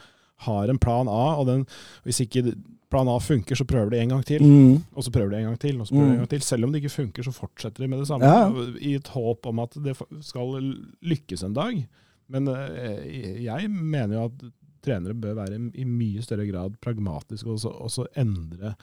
har 0.45 0.69
en 0.71 0.79
plan 0.79 1.07
A, 1.11 1.23
og 1.39 1.47
den, 1.49 1.65
hvis 2.05 2.21
ikke 2.23 2.53
plan 2.91 3.07
A 3.11 3.17
funker, 3.21 3.55
så 3.59 3.65
prøver 3.67 3.91
de 3.93 3.99
en 4.01 4.13
gang 4.15 4.23
til. 4.25 4.43
Mm. 4.43 4.77
Og 4.95 5.03
så 5.05 5.11
prøver 5.13 5.33
de 5.33 5.41
en 5.41 5.49
gang 5.51 5.59
til, 5.61 5.79
og 5.81 5.87
så 5.87 5.93
prøver 5.93 6.05
de 6.07 6.11
en 6.11 6.15
Mm. 6.17 6.21
gang 6.23 6.29
til. 6.31 6.41
Selv 6.47 6.63
om 6.65 6.71
det 6.71 6.81
ikke 6.83 6.93
funker, 6.95 7.23
så 7.27 7.31
fortsetter 7.35 7.83
de 7.83 7.89
med 7.91 7.99
det 7.99 8.07
samme. 8.07 8.25
Ja. 8.25 8.47
I 8.81 8.93
et 8.95 9.07
håp 9.13 9.45
om 9.51 9.59
at 9.59 9.75
det 9.83 9.95
skal 10.25 10.55
lykkes 11.03 11.43
en 11.43 11.53
dag. 11.53 11.81
Men 12.29 12.47
eh, 12.47 13.43
jeg 13.43 13.69
mener 13.69 14.15
jo 14.15 14.23
at 14.29 14.47
trenere 14.85 15.13
bør 15.13 15.35
være 15.35 15.59
i 15.75 15.83
mye 15.83 16.21
større 16.23 16.47
grad 16.47 16.75
pragmatiske 16.81 17.49
og 17.51 17.59
så, 17.59 17.69
og 17.69 17.91
så 17.91 18.05
endre 18.15 18.75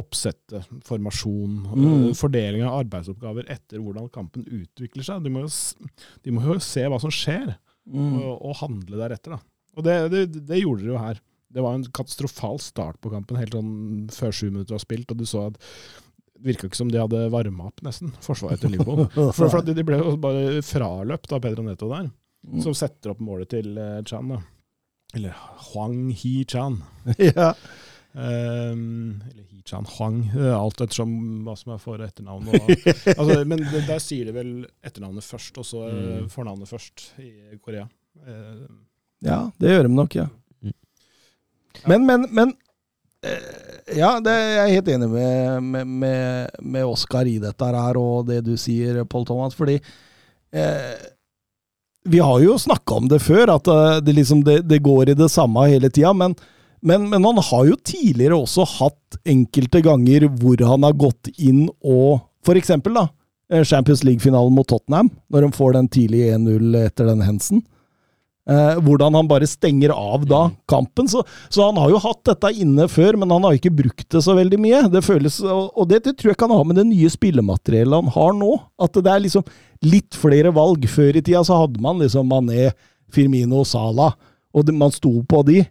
oppsettet, 0.00 0.66
formasjon, 0.84 1.56
Mm. 1.74 2.08
eh, 2.08 2.14
fordeling 2.18 2.62
av 2.66 2.80
arbeidsoppgaver 2.84 3.48
etter 3.50 3.78
hvordan 3.82 4.08
kampen 4.12 4.44
utvikler 4.44 5.04
seg. 5.06 5.22
De 5.24 5.30
må 5.30 5.44
jo, 5.44 5.50
de 6.24 6.30
må 6.34 6.42
jo 6.44 6.58
se 6.60 6.82
hva 6.88 7.00
som 7.00 7.10
skjer, 7.14 7.56
Mm. 7.84 8.14
og, 8.22 8.38
og 8.48 8.54
handle 8.62 8.96
deretter. 8.96 9.34
Da. 9.36 9.38
Og 9.76 9.84
det, 9.84 9.94
det, 10.10 10.46
det 10.48 10.62
gjorde 10.62 10.80
dere 10.86 10.92
jo 10.94 10.98
her. 11.02 11.18
Det 11.52 11.62
var 11.62 11.74
en 11.76 11.84
katastrofal 11.84 12.56
start 12.58 12.96
på 13.04 13.10
kampen, 13.12 13.36
helt 13.36 13.52
sånn 13.52 14.08
før 14.10 14.32
sju 14.32 14.46
minutter 14.50 14.72
var 14.74 14.80
spilt, 14.82 15.10
og 15.12 15.18
du 15.20 15.24
så 15.28 15.42
at 15.50 15.58
det 15.58 16.42
virka 16.48 16.66
ikke 16.66 16.76
som 16.80 16.88
de 16.90 16.98
hadde 16.98 17.20
varma 17.30 17.66
opp, 17.68 17.82
nesten, 17.84 18.10
forsvaret 18.24 18.58
til 18.64 18.72
Liverpool. 18.72 19.04
For, 19.36 19.48
for 19.52 19.60
de 19.62 19.84
ble 19.86 20.00
jo 20.00 20.16
bare 20.16 20.62
fraløpt 20.64 21.32
av 21.36 21.40
Pedro 21.44 21.62
Neto 21.66 21.88
der, 21.92 22.10
Mm. 22.44 22.60
som 22.60 22.74
setter 22.76 23.12
opp 23.14 23.20
målet 23.24 23.48
til 23.48 23.78
eh, 23.80 24.02
Chan. 24.04 24.28
da. 24.28 24.36
Eller 25.14 25.32
Huang 25.70 26.10
Hi 26.12 26.44
Chan. 26.44 26.74
ja. 27.18 27.54
Um, 28.14 29.22
eller 29.26 29.42
Hichan 29.50 29.86
Hwang, 29.90 30.20
eh, 30.38 30.52
alt 30.62 30.78
ettersom 30.84 31.14
hva 31.46 31.56
som 31.58 31.72
er 31.74 31.80
for 31.82 31.98
etternavn. 32.04 32.46
Og, 32.54 32.68
altså, 33.18 33.40
men 33.50 33.64
der 33.88 33.98
sier 34.02 34.28
de 34.28 34.34
vel 34.36 34.52
etternavnet 34.86 35.26
først, 35.26 35.58
og 35.58 35.66
så 35.66 35.80
eh, 35.88 36.02
Mm. 36.22 36.28
fornavnet 36.30 36.70
først 36.70 37.08
i 37.24 37.32
Korea. 37.62 37.88
Uh, 38.22 38.66
Ja, 39.24 39.40
det 39.58 39.70
gjør 39.72 39.86
de 39.88 39.94
nok, 39.96 40.14
ja. 40.18 40.26
Mm. 40.62 40.72
Men, 41.90 42.06
men, 42.06 42.26
men 42.36 42.50
eh, 43.24 43.96
Ja, 43.98 44.18
det 44.20 44.30
er 44.36 44.50
jeg 44.66 44.74
helt 44.76 44.90
enig 44.94 45.08
med, 45.10 45.62
med, 45.72 45.86
med, 46.04 46.50
med 46.62 46.84
Oskar 46.86 47.26
i 47.26 47.38
dette 47.42 47.64
her, 47.72 47.96
og 47.98 48.26
det 48.28 48.42
du 48.46 48.54
sier, 48.60 49.00
Pål 49.08 49.24
Thomas. 49.30 49.56
Fordi 49.58 49.78
eh, 50.54 50.94
vi 52.04 52.20
har 52.20 52.40
jo 52.44 52.58
snakka 52.60 52.98
om 53.00 53.08
det 53.08 53.22
før, 53.24 53.54
at 53.56 53.66
eh, 53.72 54.00
det, 54.04 54.14
liksom, 54.20 54.44
det, 54.44 54.60
det 54.68 54.82
går 54.84 55.10
i 55.14 55.18
det 55.18 55.30
samme 55.32 55.66
hele 55.72 55.88
tida. 55.90 56.12
Men, 56.12 56.36
men, 56.84 57.08
men 57.10 57.24
han 57.24 57.40
har 57.48 57.66
jo 57.70 57.76
tidligere 57.80 58.36
også 58.36 58.66
hatt 58.76 59.18
enkelte 59.24 59.80
ganger 59.84 60.28
hvor 60.40 60.60
han 60.68 60.84
har 60.86 60.96
gått 61.00 61.32
inn 61.36 61.66
og 61.80 62.24
For 62.44 62.60
eksempel, 62.60 62.92
da. 62.92 63.06
eh, 63.48 63.64
Champions 63.64 64.02
League-finalen 64.04 64.52
mot 64.52 64.68
Tottenham, 64.68 65.08
når 65.32 65.46
de 65.46 65.56
får 65.56 65.78
den 65.78 65.86
tidlig 65.88 66.26
1-0 66.34 66.76
etter 66.82 67.08
den 67.08 67.22
Hensen. 67.24 67.62
Eh, 68.44 68.74
hvordan 68.84 69.14
han 69.16 69.28
bare 69.30 69.46
stenger 69.48 69.94
av 69.96 70.26
da 70.28 70.42
kampen. 70.68 71.08
Så, 71.08 71.22
så 71.48 71.64
han 71.70 71.78
har 71.80 71.88
jo 71.88 72.00
hatt 72.04 72.20
dette 72.28 72.50
inne 72.60 72.84
før, 72.92 73.16
men 73.16 73.32
han 73.32 73.46
har 73.48 73.56
ikke 73.56 73.72
brukt 73.72 74.04
det 74.12 74.20
så 74.26 74.34
veldig 74.36 74.58
mye. 74.60 74.82
Det 74.92 75.00
føles, 75.06 75.38
og 75.40 75.86
det, 75.88 76.02
det 76.04 76.18
tror 76.20 76.34
jeg 76.34 76.40
kan 76.42 76.52
ha 76.52 76.60
med 76.68 76.76
det 76.76 76.84
nye 76.90 77.08
spillemateriellet 77.08 78.04
han 78.04 78.12
har 78.18 78.36
nå. 78.36 78.58
At 78.84 79.00
det 79.00 79.14
er 79.14 79.24
liksom 79.24 79.46
litt 79.88 80.18
flere 80.20 80.52
valg. 80.52 80.84
Før 80.92 81.16
i 81.16 81.24
tida 81.24 81.40
så 81.48 81.62
hadde 81.62 81.80
man 81.80 82.04
liksom 82.04 82.28
Mané, 82.28 82.74
Firmino, 83.08 83.64
Salah, 83.64 84.12
og 84.52 84.68
det, 84.68 84.76
man 84.76 84.92
sto 84.92 85.14
på 85.24 85.40
de. 85.48 85.62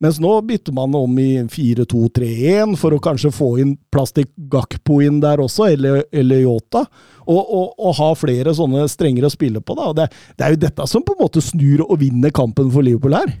Mens 0.00 0.16
nå 0.22 0.32
bytter 0.48 0.72
man 0.72 0.94
om 0.96 1.18
i 1.20 1.42
4-2-3-1 1.44 2.72
for 2.80 2.96
å 2.96 3.02
kanskje 3.04 3.32
få 3.36 3.50
inn 3.60 3.74
plass 3.92 4.14
Gakpo 4.50 5.02
inn 5.04 5.18
der 5.20 5.42
også, 5.44 5.66
eller, 5.74 6.02
eller 6.12 6.40
Yota. 6.40 6.86
Og, 7.26 7.40
og, 7.40 7.74
og 7.76 7.94
ha 7.98 8.08
flere 8.16 8.54
sånne 8.56 8.86
strengere 8.88 9.28
å 9.28 9.34
spille 9.34 9.60
på. 9.60 9.76
da. 9.76 9.92
Det, 9.98 10.08
det 10.38 10.46
er 10.46 10.56
jo 10.56 10.62
dette 10.64 10.88
som 10.88 11.04
på 11.04 11.14
en 11.14 11.22
måte 11.26 11.44
snur 11.44 11.84
og 11.84 12.00
vinner 12.00 12.32
kampen 12.32 12.72
for 12.72 12.86
Liverpool 12.86 13.18
her. 13.18 13.36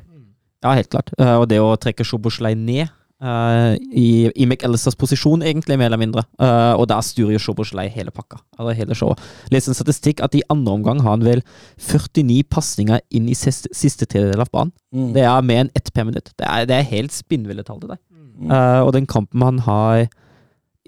Ja, 0.60 0.74
helt 0.76 0.92
klart. 0.92 1.14
Eh, 1.16 1.36
og 1.40 1.48
det 1.48 1.62
å 1.64 1.72
trekke 1.80 2.04
Sjoboslei 2.04 2.52
ned 2.52 2.92
eh, 3.22 3.74
i, 3.92 4.08
i 4.34 4.46
McAllisters 4.46 4.96
posisjon, 4.98 5.44
egentlig, 5.46 5.78
mer 5.80 5.90
eller 5.90 6.00
mindre. 6.00 6.24
Uh, 6.40 6.74
og 6.80 6.86
der 6.90 7.02
styrer 7.04 7.34
jo 7.34 7.42
Szoboszlai 7.42 7.88
hele 7.92 8.12
pakka. 8.14 8.40
Eller 8.58 8.78
hele 8.78 8.96
showet. 8.98 9.20
Les 9.54 9.68
en 9.68 9.76
statistikk 9.76 10.22
at 10.24 10.36
i 10.36 10.44
andre 10.52 10.78
omgang 10.78 11.02
har 11.04 11.16
han 11.16 11.26
vel 11.26 11.44
49 11.78 12.42
pasninger 12.50 13.02
inn 13.16 13.28
i 13.30 13.36
siste, 13.38 13.72
siste 13.76 14.08
tredjedel 14.08 14.44
av 14.44 14.52
banen. 14.54 14.72
Mm. 14.94 15.12
Det 15.16 15.26
er 15.26 15.46
mer 15.52 15.64
enn 15.64 15.74
ett 15.78 15.92
per 15.94 16.08
minutt. 16.08 16.32
Det 16.34 16.48
er, 16.48 16.66
det 16.70 16.78
er 16.78 16.90
helt 16.94 17.14
spinnville 17.14 17.66
tall, 17.66 17.82
det 17.82 17.94
der. 17.94 18.02
Uh, 18.40 18.86
og 18.86 18.94
den 18.96 19.08
kampen 19.08 19.44
han 19.44 19.60
har 19.66 20.06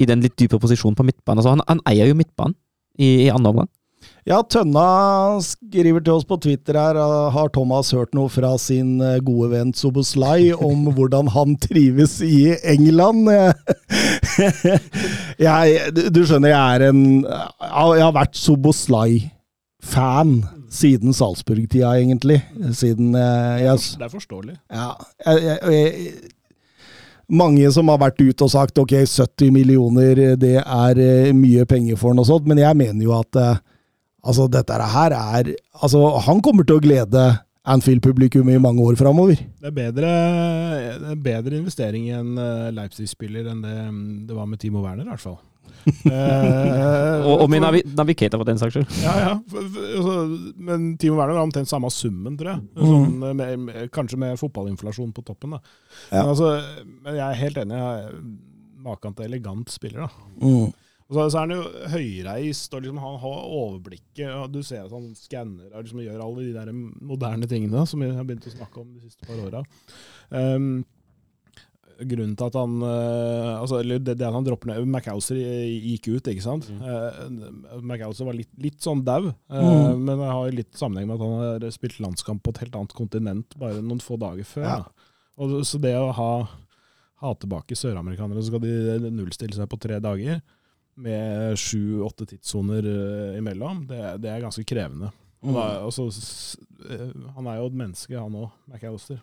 i 0.01 0.09
den 0.09 0.23
litt 0.25 0.39
dypere 0.41 0.63
posisjonen 0.63 0.97
på 0.97 1.05
midtbanen 1.05 1.43
altså 1.43 1.53
han, 1.53 1.61
han 1.69 1.83
eier 1.91 2.09
jo 2.09 2.17
midtbanen 2.17 2.57
i, 2.97 3.27
i 3.27 3.31
andre 3.33 3.53
omgang. 3.53 3.69
Ja, 4.23 4.37
Tønna 4.47 5.41
skriver 5.43 5.99
til 6.05 6.15
oss 6.15 6.27
på 6.29 6.37
Twitter 6.39 6.77
her, 6.79 6.95
uh, 6.95 7.27
har 7.35 7.49
Thomas 7.51 7.91
hørt 7.91 8.13
noe 8.15 8.31
fra 8.31 8.53
sin 8.63 9.03
uh, 9.03 9.19
gode 9.25 9.49
venn 9.51 9.73
Soboslai 9.75 10.53
om 10.55 10.87
hvordan 10.97 11.27
han 11.35 11.57
trives 11.59 12.21
i 12.23 12.55
England? 12.63 13.27
jeg, 15.43 15.91
du, 16.15 16.23
skjønner, 16.23 16.53
jeg 16.53 16.63
er 16.63 16.87
en 16.93 17.03
Jeg 17.27 18.05
har 18.05 18.15
vært 18.15 18.39
Soboslai-fan 18.39 20.45
siden 20.73 21.13
Salzburg-tida, 21.19 21.91
egentlig. 21.99 22.39
Siden 22.79 23.19
uh, 23.19 23.59
jeg 23.59 23.75
det 23.99 24.07
er 24.07 24.15
forståelig. 24.15 24.55
ja, 24.71 24.95
jeg, 25.27 25.59
jeg, 25.67 26.15
mange 27.33 27.69
som 27.73 27.89
har 27.91 28.01
vært 28.03 28.21
ute 28.21 28.45
og 28.45 28.53
sagt 28.53 28.79
ok, 28.79 28.95
70 29.09 29.53
millioner, 29.55 30.23
det 30.41 30.59
er 30.61 31.01
eh, 31.01 31.33
mye 31.37 31.65
penger 31.69 31.99
for 32.01 32.13
og 32.13 32.29
sånt, 32.29 32.49
men 32.49 32.61
jeg 32.61 32.79
mener 32.79 33.07
jo 33.07 33.15
at 33.17 33.41
eh, 33.41 33.61
altså, 34.23 34.49
dette 34.51 34.73
her 34.97 35.15
er 35.19 35.53
altså, 35.83 36.03
Han 36.27 36.41
kommer 36.45 36.67
til 36.69 36.79
å 36.79 36.83
glede 36.85 37.25
Anfield-publikum 37.63 38.49
i 38.51 38.59
mange 38.59 38.83
år 38.83 38.97
framover. 38.99 39.39
Det 39.63 39.69
er 39.71 39.75
bedre, 39.77 40.09
det 40.99 41.13
er 41.13 41.21
bedre 41.23 41.59
investering 41.61 42.09
i 42.09 42.17
en 42.17 42.33
eh, 42.43 42.73
Leipzig-spiller 42.75 43.47
enn 43.53 43.61
det 43.63 43.77
mm, 43.87 44.03
det 44.27 44.35
var 44.35 44.49
med 44.51 44.59
Timo 44.59 44.83
Werner, 44.83 45.07
i 45.07 45.13
hvert 45.15 45.23
fall. 45.29 45.39
Eh, 46.07 47.23
Og, 47.27 47.41
og 47.43 47.49
med 47.51 47.63
navi 47.63 47.81
navigator, 47.99 48.39
for 48.39 48.47
den 48.47 48.59
saks 48.59 48.75
skyld. 48.77 48.91
Ja, 49.03 49.13
ja. 49.19 49.31
For, 49.51 49.65
for, 49.75 49.87
altså, 49.99 50.15
men 50.69 50.85
Timo 50.99 51.17
Werner 51.21 51.39
har 51.39 51.47
omtrent 51.47 51.71
samme 51.71 51.91
summen, 51.95 52.37
tror 52.39 52.53
jeg. 52.53 52.63
Mm. 52.75 52.87
Sånn, 52.91 53.17
med, 53.39 53.51
med, 53.67 53.81
kanskje 53.95 54.19
med 54.23 54.39
fotballinflasjon 54.43 55.11
på 55.15 55.25
toppen. 55.27 55.55
Da. 55.57 55.63
Ja. 56.11 56.23
Men, 56.23 56.31
altså, 56.35 56.53
men 57.03 57.19
jeg 57.19 57.25
er 57.29 57.41
helt 57.45 57.61
enig. 57.63 57.81
Maken 58.83 59.15
til 59.19 59.27
elegant 59.29 59.71
spiller. 59.75 60.07
da. 60.07 60.31
Mm. 60.43 60.71
Og 61.13 61.19
så, 61.19 61.27
så 61.29 61.43
er 61.43 61.45
han 61.45 61.53
jo 61.53 61.89
høyreist, 61.93 62.73
og 62.73 62.81
liksom 62.81 63.03
han 63.03 63.19
har 63.21 63.43
overblikket. 63.59 64.31
og 64.33 64.55
Du 64.55 64.63
ser 64.65 64.87
at 64.87 64.95
han 64.97 65.11
skanner 65.19 65.69
og 65.69 65.85
liksom 65.85 66.01
gjør 66.01 66.25
alle 66.25 66.47
de 66.47 66.55
der 66.57 66.73
moderne 66.73 67.49
tingene 67.51 67.85
som 67.89 68.01
vi 68.01 68.09
har 68.09 68.25
begynt 68.25 68.49
å 68.49 68.55
snakke 68.55 68.81
om 68.81 68.95
de 68.95 69.05
siste 69.05 69.29
par 69.29 69.43
åra. 69.45 69.61
Um, 70.33 70.87
grunnen 72.09 72.33
til 72.39 72.49
at 72.49 72.57
han 72.57 72.79
eh, 72.89 73.51
altså, 73.61 73.83
eller 73.83 74.01
det, 74.01 74.17
det 74.19 74.25
at 74.27 74.35
han 74.35 74.47
dropper 74.47 74.71
ned 74.73 74.89
MacAuser 74.91 75.37
gikk 75.37 76.09
ut, 76.15 76.31
ikke 76.33 76.47
sant. 76.47 76.71
Uh, 76.81 77.77
MacAuser 77.85 78.27
var 78.27 78.39
litt, 78.39 78.51
litt 78.65 78.81
sånn 78.83 79.05
dau, 79.07 79.29
uh, 79.29 79.61
Mm. 79.61 80.01
men 80.01 80.17
det 80.17 80.31
har 80.33 80.57
litt 80.57 80.81
sammenheng 80.81 81.11
med 81.13 81.21
at 81.21 81.27
han 81.29 81.45
har 81.69 81.77
spilt 81.77 82.01
landskamp 82.03 82.43
på 82.43 82.57
et 82.57 82.65
helt 82.65 82.81
annet 82.81 82.97
kontinent 82.97 83.55
bare 83.61 83.85
noen 83.85 84.01
få 84.03 84.17
dager 84.21 84.49
før. 84.49 84.65
Ja. 84.65 84.81
Da. 84.81 85.13
Og, 85.45 85.55
så 85.69 85.79
det 85.85 85.93
å 86.01 86.09
ha, 86.17 86.33
ha 87.23 87.37
tilbake 87.45 87.77
søramerikanere, 87.79 88.41
så 88.41 88.49
skal 88.51 88.65
de 88.65 89.13
nullstille 89.13 89.61
seg 89.61 89.69
på 89.71 89.79
tre 89.85 90.01
dager 90.03 90.41
med 91.01 91.59
sju-åtte 91.59 92.27
tidssoner 92.29 92.87
eh, 92.87 93.39
imellom, 93.41 93.85
det, 93.89 94.01
det 94.23 94.33
er 94.33 94.45
ganske 94.45 94.65
krevende. 94.69 95.13
Mm. 95.43 95.57
da, 95.57 95.67
også, 95.89 96.07
eh, 96.87 97.09
han 97.37 97.49
er 97.51 97.59
jo 97.59 97.71
et 97.71 97.81
menneske, 97.81 98.15
han 98.19 98.37
òg, 98.45 98.53
McAllister. 98.71 99.19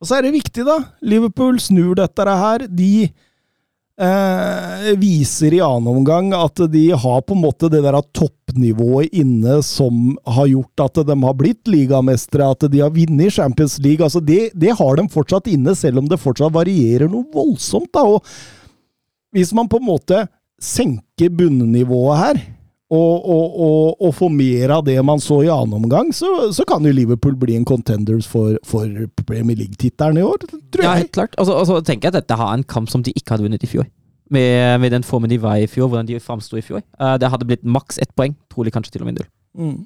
Og 0.00 0.08
så 0.08 0.16
er 0.16 0.24
det 0.24 0.36
viktig, 0.38 0.64
da. 0.64 0.78
Liverpool 1.04 1.58
snur 1.60 1.98
dette 1.98 2.24
her. 2.24 2.64
De 2.72 3.10
eh, 4.00 4.86
viser 5.00 5.58
i 5.58 5.60
annen 5.64 5.90
omgang 5.92 6.30
at 6.36 6.62
de 6.72 6.86
har 7.02 7.20
på 7.26 7.36
en 7.36 7.42
måte 7.42 7.68
det 7.72 7.82
der 7.84 7.98
toppnivået 8.16 9.12
inne 9.12 9.58
som 9.66 10.14
har 10.24 10.48
gjort 10.48 10.86
at 10.86 11.02
de 11.10 11.16
har 11.26 11.36
blitt 11.36 11.68
ligamestere, 11.68 12.48
at 12.54 12.64
de 12.72 12.80
har 12.80 12.94
vunnet 12.94 13.36
Champions 13.36 13.76
League. 13.84 14.04
Altså 14.06 14.24
det, 14.24 14.54
det 14.54 14.72
har 14.78 14.96
de 14.96 15.08
fortsatt 15.12 15.50
inne, 15.52 15.76
selv 15.76 16.00
om 16.00 16.08
det 16.08 16.22
fortsatt 16.22 16.54
varierer 16.54 17.10
noe 17.10 17.28
voldsomt. 17.34 17.92
da, 17.92 18.06
og 18.06 18.24
Hvis 19.36 19.52
man 19.52 19.68
på 19.68 19.82
en 19.82 19.90
måte 19.90 20.24
senker 20.60 21.30
bunnivået 21.32 22.18
her, 22.20 22.40
og, 22.90 23.26
og, 23.30 23.60
og, 23.62 24.02
og 24.02 24.14
få 24.18 24.28
mer 24.34 24.72
av 24.74 24.82
det 24.86 24.96
man 25.06 25.20
så 25.22 25.38
i 25.44 25.50
annen 25.52 25.76
omgang, 25.78 26.10
så, 26.14 26.50
så 26.54 26.66
kan 26.66 26.82
jo 26.84 26.94
Liverpool 26.94 27.36
bli 27.38 27.54
en 27.54 27.66
contenders 27.68 28.26
for, 28.26 28.56
for 28.66 28.88
Premier 29.28 29.60
League-tittelen 29.60 30.18
i 30.18 30.24
år, 30.26 30.42
tror 30.42 30.82
jeg. 30.82 30.88
Ja, 30.88 30.96
helt 30.98 31.14
klart. 31.14 31.36
Og 31.38 31.46
så 31.46 31.60
altså, 31.60 31.78
tenker 31.86 32.08
jeg 32.08 32.16
at 32.16 32.24
dette 32.24 32.38
har 32.40 32.50
en 32.56 32.66
kamp 32.66 32.90
som 32.90 33.04
de 33.06 33.14
ikke 33.14 33.36
hadde 33.36 33.46
vunnet 33.46 33.62
i 33.62 33.70
fjor. 33.70 33.86
Med, 34.30 34.80
med 34.82 34.92
den 34.94 35.06
formen 35.06 35.30
de 35.30 35.38
var 35.42 35.62
i 35.62 35.70
fjor, 35.70 35.88
hvordan 35.90 36.10
de 36.10 36.18
framsto 36.22 36.58
i 36.58 36.66
fjor. 36.66 36.82
Uh, 36.98 37.14
det 37.18 37.30
hadde 37.30 37.46
blitt 37.46 37.64
maks 37.66 37.98
ett 38.02 38.10
poeng. 38.18 38.34
Trolig 38.50 38.74
kanskje 38.74 38.96
til 38.96 39.06
og 39.06 39.10
med 39.10 39.20
null. 39.20 39.30
Mm. 39.58 39.80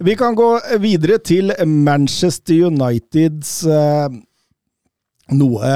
Vi 0.00 0.16
kan 0.16 0.36
gå 0.36 0.48
videre 0.80 1.20
til 1.20 1.52
Manchester 1.68 2.68
Uniteds 2.68 3.58
uh, 3.68 4.08
noe 5.36 5.72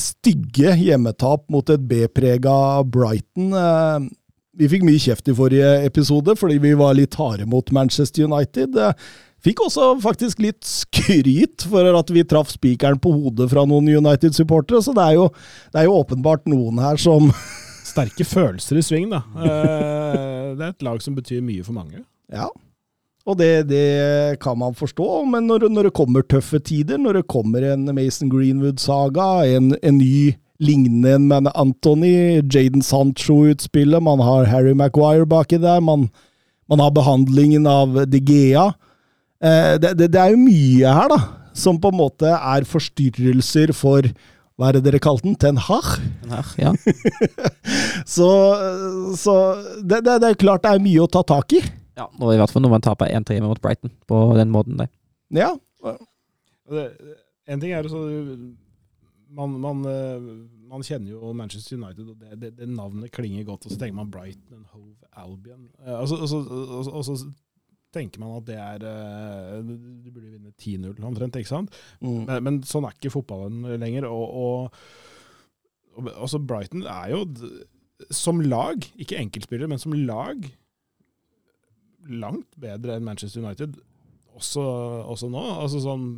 stygge 0.00 0.74
hjemmetap 0.80 1.46
mot 1.52 1.68
et 1.72 1.82
B-prega 1.88 2.56
Brighton. 2.84 3.52
Eh, 3.56 4.08
vi 4.56 4.70
fikk 4.72 4.86
mye 4.88 5.00
kjeft 5.00 5.28
i 5.28 5.36
forrige 5.36 5.70
episode 5.84 6.36
fordi 6.40 6.58
vi 6.62 6.72
var 6.78 6.96
litt 6.96 7.16
harde 7.20 7.46
mot 7.48 7.72
Manchester 7.74 8.26
United. 8.28 8.76
Eh, 8.80 9.06
fikk 9.44 9.62
også 9.66 9.92
faktisk 10.04 10.40
litt 10.44 10.64
skryt 10.66 11.66
for 11.70 11.98
at 12.00 12.12
vi 12.12 12.24
traff 12.28 12.52
spikeren 12.54 13.00
på 13.02 13.12
hodet 13.14 13.50
fra 13.52 13.66
noen 13.68 13.88
United-supportere, 13.98 14.82
så 14.82 14.96
det 14.96 15.04
er, 15.04 15.20
jo, 15.20 15.30
det 15.72 15.82
er 15.82 15.88
jo 15.88 16.00
åpenbart 16.00 16.48
noen 16.50 16.82
her 16.82 17.00
som 17.00 17.32
Sterke 17.86 18.26
følelser 18.26 18.80
i 18.80 18.82
sving, 18.84 19.06
da. 19.12 19.22
Eh, 19.38 20.54
det 20.58 20.64
er 20.64 20.72
et 20.72 20.84
lag 20.84 20.98
som 21.04 21.14
betyr 21.16 21.44
mye 21.44 21.62
for 21.64 21.76
mange. 21.76 22.02
Ja, 22.32 22.48
og 23.26 23.38
det, 23.40 23.66
det 23.66 24.38
kan 24.42 24.58
man 24.58 24.74
forstå, 24.78 25.24
men 25.26 25.48
når, 25.50 25.66
når 25.72 25.88
det 25.88 25.96
kommer 25.98 26.22
tøffe 26.22 26.60
tider, 26.62 26.98
når 27.02 27.20
det 27.20 27.28
kommer 27.32 27.64
en 27.72 27.88
Mason 27.94 28.30
Greenwood-saga, 28.30 29.46
en, 29.50 29.72
en 29.82 29.98
ny 29.98 30.36
lignende 30.62 31.16
en 31.16 31.26
med 31.28 31.50
Anthony, 31.58 32.40
Jaden 32.46 32.84
Sancho-utspillet, 32.86 34.02
man 34.02 34.22
har 34.22 34.46
Harry 34.46 34.76
Maguire 34.78 35.26
baki 35.26 35.58
der, 35.58 35.82
man, 35.82 36.06
man 36.70 36.80
har 36.80 36.94
behandlingen 36.94 37.66
av 37.66 38.06
De 38.06 38.22
Eh, 39.44 39.74
det, 39.76 39.98
det, 39.98 40.12
det 40.14 40.20
er 40.20 40.32
jo 40.32 40.40
mye 40.40 40.94
her, 40.96 41.10
da, 41.12 41.18
som 41.56 41.80
på 41.80 41.90
en 41.92 41.98
måte 41.98 42.30
er 42.30 42.64
forstyrrelser 42.68 43.74
for 43.76 44.06
hva 44.56 44.70
er 44.70 44.78
det 44.78 44.86
dere 44.86 45.00
kalte 45.04 45.26
den? 45.26 45.34
Ten 45.36 45.58
Hag? 45.60 45.98
Ten 46.22 46.32
her, 46.32 46.52
ja. 46.56 46.70
Så, 48.16 48.28
så 49.18 49.34
det 49.84 50.00
er 50.06 50.38
klart 50.38 50.62
det 50.64 50.70
er 50.72 50.80
mye 50.80 51.02
å 51.04 51.10
ta 51.10 51.20
tak 51.26 51.52
i. 51.58 51.60
ja. 51.96 52.06
Og 52.06 52.34
i 52.34 52.38
hvert 52.40 52.52
fall 52.52 52.64
når 52.64 52.76
man 52.76 52.84
taper 52.84 53.10
1-3 53.10 53.40
mot 53.44 53.60
Brighton 53.62 53.92
på 54.08 54.20
den 54.36 54.52
måten 54.54 54.78
der. 54.80 54.92
Ja. 55.34 55.54
Det, 56.66 56.86
en 57.46 57.62
ting 57.62 57.72
er 57.72 57.88
så 57.88 58.02
man, 59.36 59.56
man, 59.60 59.84
eh, 59.84 60.28
man 60.70 60.84
kjenner 60.86 61.14
jo 61.16 61.32
Manchester 61.36 61.76
United, 61.76 62.12
og 62.12 62.20
det, 62.20 62.38
det, 62.40 62.52
det 62.60 62.68
navnet 62.70 63.12
klinger 63.14 63.44
godt. 63.46 63.66
Og 63.66 63.72
så 63.72 63.80
tenker 63.80 63.98
man 63.98 64.10
Brighton 64.12 64.60
and 64.60 64.68
Hove 64.72 65.10
Albion. 65.16 65.68
Eh, 65.82 65.94
og, 65.94 66.08
så, 66.08 66.20
og, 66.20 66.28
så, 66.30 66.40
og, 66.46 66.84
så, 66.84 66.94
og 66.94 67.04
så 67.04 67.16
tenker 67.96 68.22
man 68.22 68.36
at 68.36 68.48
det 68.48 68.58
er 68.60 68.84
eh, 68.90 69.62
Du 69.66 70.10
burde 70.10 70.34
vinne 70.34 70.52
10-0 70.52 71.08
omtrent, 71.10 71.38
ikke 71.40 71.52
sant? 71.52 71.80
Mm. 72.00 72.22
Men, 72.28 72.44
men 72.48 72.60
sånn 72.68 72.86
er 72.88 72.96
ikke 72.96 73.14
fotballen 73.14 73.66
lenger. 73.82 74.08
Og, 74.10 74.36
og, 74.42 74.84
og 75.96 76.12
altså 76.14 76.42
Brighton 76.42 76.86
er 76.86 77.14
jo 77.14 77.24
som 78.12 78.42
lag, 78.44 78.84
ikke 79.00 79.18
enkeltspillere, 79.18 79.70
men 79.72 79.80
som 79.80 79.94
lag, 79.96 80.42
langt 82.10 82.48
bedre 82.60 82.96
enn 82.96 83.06
Manchester 83.06 83.42
United. 83.44 83.78
Også, 84.36 84.62
også 85.06 85.30
nå. 85.32 85.42
Altså 85.62 85.80
sånn, 85.84 86.08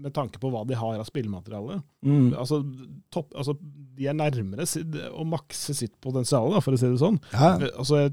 med 0.00 0.14
tanke 0.16 0.40
på 0.40 0.50
hva 0.52 0.62
de 0.66 0.78
har 0.78 0.98
av 0.98 1.06
spillemateriale. 1.08 1.80
Mm. 2.06 2.32
Altså, 2.40 2.62
topp, 3.12 3.32
altså, 3.36 3.54
de 3.98 4.08
er 4.08 4.16
nærmere 4.16 4.64
å 5.12 5.26
makse 5.28 5.74
sitt 5.76 5.94
potensial, 6.02 6.50
da, 6.54 6.62
for 6.64 6.74
å 6.76 6.80
si 6.80 6.88
det 6.88 7.00
sånn. 7.02 7.20
Ja. 7.34 7.52
Altså, 7.74 8.06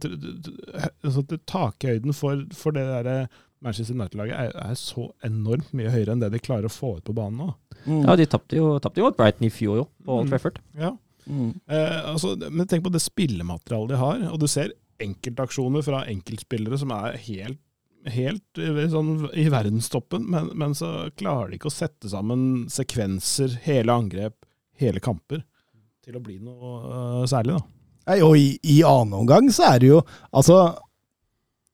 altså, 1.05 1.24
Takhøyden 1.48 2.15
for, 2.17 2.43
for 2.57 2.75
det 2.75 2.86
der 2.91 3.27
Manchester 3.63 3.96
United-laget 3.98 4.36
er, 4.38 4.51
er 4.67 4.77
så 4.77 5.07
enormt 5.25 5.72
mye 5.77 5.89
høyere 5.93 6.13
enn 6.13 6.22
det 6.22 6.29
de 6.36 6.41
klarer 6.43 6.69
å 6.69 6.74
få 6.74 6.98
ut 7.00 7.07
på 7.07 7.15
banen 7.17 7.39
nå. 7.41 7.50
Mm. 7.88 8.03
Ja, 8.03 8.17
de 8.19 8.27
tapte 8.29 8.57
jo, 8.57 8.74
jo 8.77 9.07
mot 9.07 9.17
Brighton 9.17 9.48
i 9.48 9.53
fjor, 9.53 9.79
jo, 9.81 9.88
på 10.05 10.19
Old 10.19 10.27
Mm. 10.27 10.34
Trafford. 10.34 10.60
Ja. 10.77 10.91
Mm. 11.27 11.50
Eh, 11.65 11.96
altså, 12.13 12.36
men 12.51 12.67
tenk 12.69 12.86
på 12.86 12.91
det 12.93 13.01
spillematerialet 13.03 13.96
de 13.96 14.01
har, 14.01 14.22
og 14.31 14.39
du 14.43 14.48
ser 14.51 14.75
enkeltaksjoner 15.04 15.86
fra 15.86 16.04
enkeltspillere 16.10 16.80
som 16.82 16.92
er 16.96 17.18
helt, 17.27 17.62
helt 18.08 18.62
eh, 18.62 18.84
sånn, 18.92 19.27
i 19.38 19.48
verdenstoppen, 19.51 20.27
men, 20.32 20.51
men 20.58 20.75
så 20.77 21.10
klarer 21.20 21.51
de 21.51 21.60
ikke 21.60 21.72
å 21.72 21.77
sette 21.77 22.12
sammen 22.12 22.68
sekvenser, 22.72 23.60
hele 23.68 23.96
angrep, 23.96 24.38
hele 24.77 25.01
kamper, 25.04 25.44
til 26.06 26.18
å 26.20 26.24
bli 26.24 26.38
noe 26.39 26.77
uh, 26.88 27.24
særlig, 27.27 27.58
da. 27.58 27.66
Nei, 28.08 28.22
og 28.24 28.38
i, 28.39 28.51
i 28.63 28.82
annen 28.88 29.18
omgang 29.20 29.50
så 29.51 29.74
er 29.74 29.82
det 29.84 29.89
jo 29.89 30.01
Altså, 30.32 30.58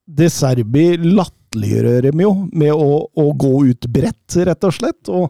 De 0.04 0.30
Serbi 0.34 0.96
latterliggjør 0.98 2.08
dem 2.08 2.24
jo 2.24 2.32
med 2.50 2.74
å, 2.74 3.04
å 3.06 3.26
gå 3.38 3.54
ut 3.70 3.88
bredt, 3.94 4.40
rett 4.50 4.66
og 4.66 4.74
slett. 4.74 5.12
Og, 5.14 5.30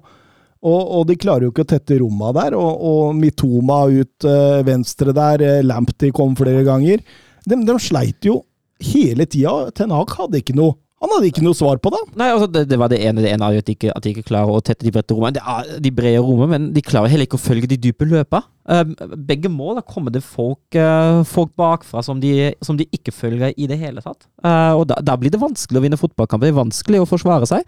og, 0.63 0.79
og 0.79 1.03
de 1.09 1.17
klarer 1.19 1.47
jo 1.47 1.51
ikke 1.51 1.65
å 1.65 1.71
tette 1.73 1.99
romma 1.99 2.31
der. 2.39 2.55
Og, 2.55 2.87
og 2.87 3.19
Mitoma 3.19 3.83
ut 3.91 4.27
eh, 4.29 4.63
venstre 4.65 5.11
der, 5.15 5.43
Lamptey 5.67 6.13
kom 6.15 6.37
flere 6.39 6.63
ganger. 6.65 7.03
De, 7.49 7.59
de 7.67 7.75
sleit 7.81 8.25
jo 8.25 8.41
hele 8.83 9.27
tida. 9.29 9.71
Ten 9.75 9.93
Hag 9.93 10.15
hadde 10.17 10.41
ikke 10.41 10.55
noe 10.57 10.77
Han 11.03 11.11
hadde 11.11 11.27
ikke 11.27 11.43
noe 11.43 11.55
svar 11.57 11.81
på 11.83 11.91
det. 11.91 11.99
Nei, 12.15 12.29
altså 12.31 12.47
det, 12.47 12.61
det 12.71 12.77
var 12.79 12.87
det 12.87 13.01
ene. 13.03 13.19
Det 13.25 13.31
ene 13.33 13.43
er 13.43 13.57
jo 13.57 13.61
at 13.63 13.67
de 13.67 13.73
ikke, 13.75 13.89
at 13.91 14.05
de 14.05 14.13
ikke 14.13 14.29
klarer 14.29 14.55
å 14.55 14.61
tette 14.63 14.85
de 14.87 14.91
brede 14.95 15.11
rommene. 15.11 15.73
De 15.83 15.91
brede 15.91 16.21
rommene, 16.23 16.47
men 16.53 16.67
de 16.71 16.83
klarer 16.85 17.11
heller 17.11 17.27
ikke 17.27 17.35
å 17.35 17.43
følge 17.43 17.67
de 17.73 17.77
dype 17.89 18.07
løpa. 18.07 18.39
Eh, 18.71 18.93
begge 19.27 19.51
mål 19.51 19.81
kommer 19.83 20.15
det 20.15 20.21
folk, 20.23 20.63
eh, 20.79 21.17
folk 21.27 21.51
bakfra 21.59 22.05
som 22.07 22.21
de, 22.23 22.53
som 22.63 22.79
de 22.79 22.87
ikke 22.95 23.11
følger 23.11 23.51
i 23.51 23.67
det 23.67 23.81
hele 23.83 23.99
tatt. 24.05 24.23
Eh, 24.47 24.71
og 24.79 24.85
da, 24.93 25.01
da 25.03 25.17
blir 25.19 25.33
det 25.33 25.43
vanskelig 25.43 25.81
å 25.81 25.83
vinne 25.83 25.99
fotballkamper. 25.99 26.47
Det 26.47 26.55
er 26.55 26.61
vanskelig 26.61 27.03
å 27.03 27.09
forsvare 27.11 27.51
seg. 27.51 27.67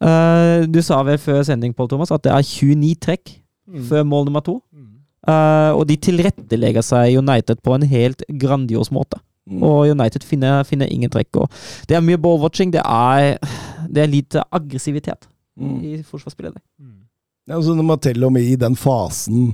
Eh, 0.00 0.70
du 0.70 0.78
sa 0.86 1.02
vel 1.10 1.18
før 1.18 1.42
sending, 1.50 1.74
Pål 1.74 1.90
Thomas, 1.90 2.14
at 2.14 2.22
det 2.28 2.32
er 2.38 2.46
29 2.46 2.94
trekk 3.02 3.34
før 3.90 4.06
mål 4.06 4.30
nummer 4.30 4.46
to. 4.46 4.60
Mm. 4.70 4.99
Eh, 5.28 5.70
og 5.76 5.86
de 5.90 5.96
tilrettelegger 6.00 6.82
seg 6.86 7.18
United 7.18 7.60
på 7.62 7.74
en 7.76 7.82
helt 7.90 8.22
grandios 8.40 8.90
måte. 8.94 9.18
Mm. 9.50 9.62
Og 9.66 9.90
United 9.90 10.22
finner, 10.24 10.62
finner 10.64 10.86
ingen 10.92 11.10
trekk. 11.10 11.42
Og 11.42 11.50
det 11.88 11.96
er 11.98 12.04
mye 12.04 12.20
ballwatching. 12.20 12.70
Det 12.72 12.82
er, 12.84 13.36
det 13.88 14.04
er 14.04 14.12
lite 14.14 14.44
aggressivitet 14.52 15.26
Mm. 15.60 15.80
i 15.84 15.96
forsvarsspillet. 16.06 16.54
Mm. 16.80 17.00
Ja, 17.50 17.56
altså 17.58 17.74
når 17.76 17.84
man 17.84 17.98
til 18.00 18.22
og 18.24 18.30
med 18.32 18.46
i 18.48 18.54
den 18.56 18.76
fasen 18.78 19.50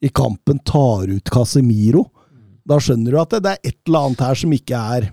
i 0.00 0.08
kampen 0.08 0.60
tar 0.64 1.10
ut 1.10 1.28
Casemiro, 1.28 2.06
da 2.64 2.78
skjønner 2.80 3.10
du 3.12 3.18
at 3.20 3.34
det, 3.34 3.40
det 3.44 3.50
er 3.50 3.68
et 3.68 3.76
eller 3.90 4.06
annet 4.06 4.22
her 4.24 4.34
som 4.40 4.54
ikke 4.56 4.78
er 4.96 5.08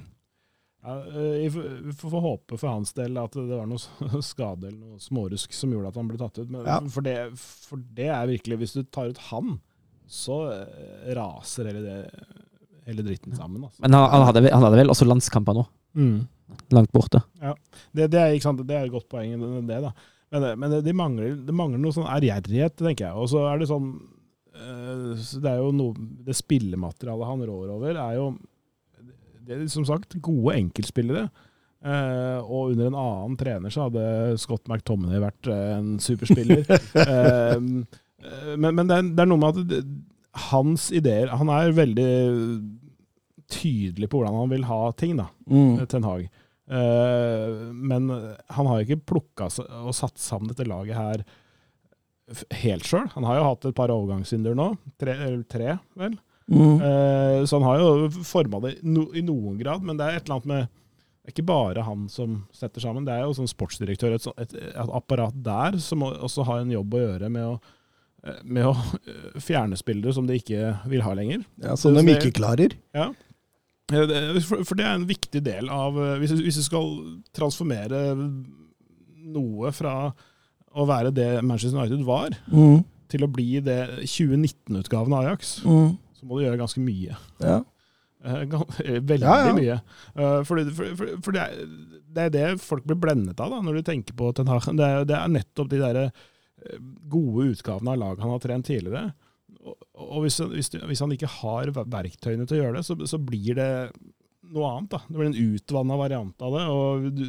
Ja, 0.87 0.93
eh, 1.09 1.41
Vi 1.41 1.49
får- 1.51 1.97
får 1.99 2.21
håpe 2.21 2.57
for 2.61 2.69
hans 2.69 2.93
del 2.93 3.17
at 3.17 3.31
det 3.33 3.49
var 3.49 3.65
noe 3.67 4.21
skade 4.23 4.69
eller 4.69 4.77
noe 4.85 4.99
smårusk 5.03 5.51
som 5.51 5.73
gjorde 5.73 5.87
at 5.91 5.95
han 5.99 6.07
ble 6.07 6.17
tatt 6.21 6.37
ut. 6.39 6.49
Men 6.49 6.63
Ja. 6.65 6.79
for, 6.87 7.01
det, 7.01 7.17
for 7.35 7.77
det 7.77 8.07
er 8.07 8.27
virkelig 8.27 8.57
Hvis 8.61 8.73
du 8.77 8.83
tar 8.83 9.09
ut 9.09 9.17
han, 9.33 9.59
så 10.07 10.37
eh, 10.53 11.13
raser 11.17 11.69
hele, 11.69 11.83
det, 11.83 12.27
hele 12.87 13.05
dritten 13.05 13.35
sammen. 13.37 13.63
Altså. 13.67 13.81
Men 13.83 13.97
han, 13.97 14.09
han, 14.13 14.25
hadde, 14.29 14.43
han 14.49 14.65
hadde 14.65 14.81
vel 14.81 14.93
også 14.95 15.07
landskamper 15.09 15.61
nå, 15.61 15.67
Mm. 15.97 16.27
langt 16.71 16.91
borte. 16.93 17.23
Det, 17.91 18.05
det, 18.13 18.19
er, 18.19 18.35
ikke 18.35 18.45
sant? 18.45 18.59
det 18.67 18.75
er 18.77 18.85
et 18.85 18.93
godt 18.93 19.07
poeng, 19.09 19.31
det, 19.41 19.63
det 19.67 19.79
da. 19.87 19.89
Men, 20.29 20.43
det, 20.43 20.51
men 20.59 20.71
det, 20.75 20.81
de 20.85 20.93
mangler, 20.93 21.33
det 21.47 21.55
mangler 21.55 21.81
noe 21.81 21.95
sånn 21.95 22.09
ærgjerrighet, 22.11 22.75
tenker 22.77 23.07
jeg. 23.07 23.15
Og 23.17 23.31
så 23.31 23.41
er 23.49 23.61
det 23.61 23.69
sånn 23.71 23.87
eh, 24.53 25.25
Det 25.39 25.49
er 25.49 25.61
jo 25.63 25.71
noe 25.75 25.95
Det 26.27 26.35
spillematerialet 26.35 27.31
han 27.31 27.43
rår 27.47 27.73
over, 27.77 27.99
er 28.03 28.17
jo 28.19 28.29
det 29.47 29.55
er 29.55 29.69
som 29.71 29.85
sagt 29.87 30.17
gode 30.19 30.57
enkeltspillere. 30.59 31.29
Eh, 31.87 32.39
og 32.43 32.73
under 32.73 32.89
en 32.89 32.97
annen 32.99 33.37
trener 33.39 33.71
så 33.71 33.85
hadde 33.85 34.01
Scott 34.41 34.65
McTominay 34.67 35.21
vært 35.23 35.47
eh, 35.47 35.69
en 35.77 35.93
superspiller. 36.03 36.65
Eh, 36.97 37.53
eh, 37.55 37.61
men 38.57 38.73
men 38.73 38.89
det, 38.89 38.97
er, 38.97 39.09
det 39.13 39.23
er 39.23 39.29
noe 39.29 39.41
med 39.41 39.57
at 39.57 39.69
det, 39.69 39.81
hans 40.49 40.87
ideer 40.93 41.29
Han 41.37 41.51
er 41.53 41.75
veldig 41.77 42.11
tydelig 43.49 44.09
på 44.09 44.19
hvordan 44.19 44.39
han 44.41 44.51
vil 44.51 44.65
ha 44.67 44.79
ting, 44.99 45.15
da. 45.19 45.29
mm. 45.47 45.85
Ten 45.87 46.03
Hag. 46.03 46.25
Uh, 46.67 47.69
men 47.71 48.09
han 48.51 48.67
har 48.67 48.81
ikke 48.83 48.99
plukka 49.13 49.47
og 49.47 49.93
satt 49.95 50.19
sammen 50.19 50.51
dette 50.51 50.67
laget 50.67 50.97
her 50.99 51.23
helt 52.59 52.83
sjøl. 52.83 53.07
Han 53.13 53.23
har 53.23 53.39
jo 53.39 53.45
hatt 53.47 53.69
et 53.69 53.77
par 53.77 53.93
overgangssynder 53.93 54.57
nå. 54.57 54.73
Tre, 54.99 55.15
tre 55.47 55.77
vel. 55.95 56.17
Mm. 56.51 56.75
Uh, 56.81 57.45
så 57.47 57.59
han 57.59 57.67
har 57.69 57.79
jo 57.79 58.09
forma 58.27 58.59
det 58.63 58.73
no, 58.83 59.07
i 59.15 59.23
noen 59.23 59.55
grad, 59.59 59.83
men 59.87 59.99
det 59.99 60.07
er 60.07 60.19
et 60.19 60.27
eller 60.27 60.41
annet 60.41 60.51
med 60.51 60.67
det 61.27 61.33
er 61.33 61.41
ikke 61.41 61.49
bare 61.49 61.83
han 61.83 62.05
som 62.07 62.35
setter 62.55 62.79
sammen, 62.79 63.03
det 63.03 63.11
er 63.11 63.25
jo 63.25 63.33
som 63.35 63.47
sportsdirektør 63.51 64.13
et, 64.15 64.27
et, 64.39 64.53
et 64.69 64.91
apparat 64.95 65.35
der 65.43 65.75
som 65.83 66.05
også 66.07 66.45
har 66.47 66.61
en 66.61 66.71
jobb 66.71 66.93
å 66.95 67.01
gjøre 67.01 67.27
med 67.33 67.43
å, 67.43 67.57
eh, 67.57 67.73
med 68.43 68.65
å 68.69 68.73
eh, 69.07 69.39
fjerne 69.43 69.77
spillere 69.79 70.13
som 70.15 70.27
de 70.27 70.37
ikke 70.39 70.73
vil 70.91 71.01
ha 71.05 71.13
lenger. 71.17 71.43
Ja, 71.63 71.75
som 71.79 71.93
de 71.97 72.03
ikke 72.13 72.33
klarer. 72.37 72.75
Ja. 72.97 73.09
Eh, 73.93 74.39
For, 74.43 74.75
det 74.75 74.83
er 74.85 74.95
en 74.97 75.05
viktig 75.07 75.39
del 75.45 75.69
av 75.71 75.95
eh, 75.95 76.17
Hvis, 76.19 76.33
du 76.35 76.61
skal 76.65 76.89
transformere 77.37 78.01
noe 79.27 79.71
fra 79.75 79.93
å 80.77 80.85
være 80.87 81.13
det 81.15 81.29
Manchester 81.43 81.79
United 81.79 82.03
var, 82.05 82.35
Mm. 82.51 82.83
til 83.09 83.23
å 83.23 83.31
bli 83.31 83.59
det 83.63 83.79
2019-utgaven 84.03 85.13
av 85.15 85.23
Ajax, 85.25 85.61
Mm. 85.63 85.97
så 86.13 86.25
må 86.27 86.37
du 86.37 86.45
gjøre 86.45 86.59
ganske 86.59 86.83
mye. 86.83 87.15
Ja. 87.39 87.61
Veldig 88.27 89.21
Ja, 89.21 89.35
ja. 89.47 89.53
mye. 89.55 89.77
For, 90.45 90.55
det- 90.59 90.73
for, 90.75 91.17
for, 91.23 91.31
det, 91.31 91.41
er, 91.41 91.67
det 92.13 92.23
er 92.25 92.29
det 92.33 92.61
folk 92.61 92.83
blir 92.83 92.97
blendet 92.99 93.39
av 93.39 93.51
da, 93.53 93.61
når 93.63 93.79
du 93.79 93.83
tenker 93.87 94.13
på 94.17 94.33
Ten 94.35 94.47
Hag. 94.51 94.65
Det 94.75 94.89
det 95.07 95.15
er 95.15 95.27
nettopp 95.31 95.69
de 95.71 95.79
der 95.79 95.95
eh, 96.01 96.09
gode 97.07 97.51
utgavene 97.53 97.93
av 97.93 98.01
lag 98.01 98.21
han 98.23 98.33
har 98.33 98.43
trent 98.43 98.67
tidligere. 98.67 99.11
Og, 99.67 100.21
hvis, 100.23 100.39
hvis, 100.53 100.71
hvis 100.89 101.03
han 101.03 101.13
ikke 101.13 101.29
har 101.39 101.71
verktøyene 101.77 102.47
til 102.47 102.59
å 102.59 102.61
gjøre 102.61 102.79
det, 102.79 102.85
så, 102.87 102.97
så 103.09 103.19
blir 103.21 103.57
det 103.57 103.71
noe 104.53 104.71
annet. 104.71 104.93
da. 104.93 105.01
Det 105.07 105.19
blir 105.19 105.31
en 105.31 105.55
utvanna 105.55 105.99
variant 105.99 106.45
av 106.47 106.55
det. 106.55 106.65
og 106.71 107.07
du, 107.17 107.25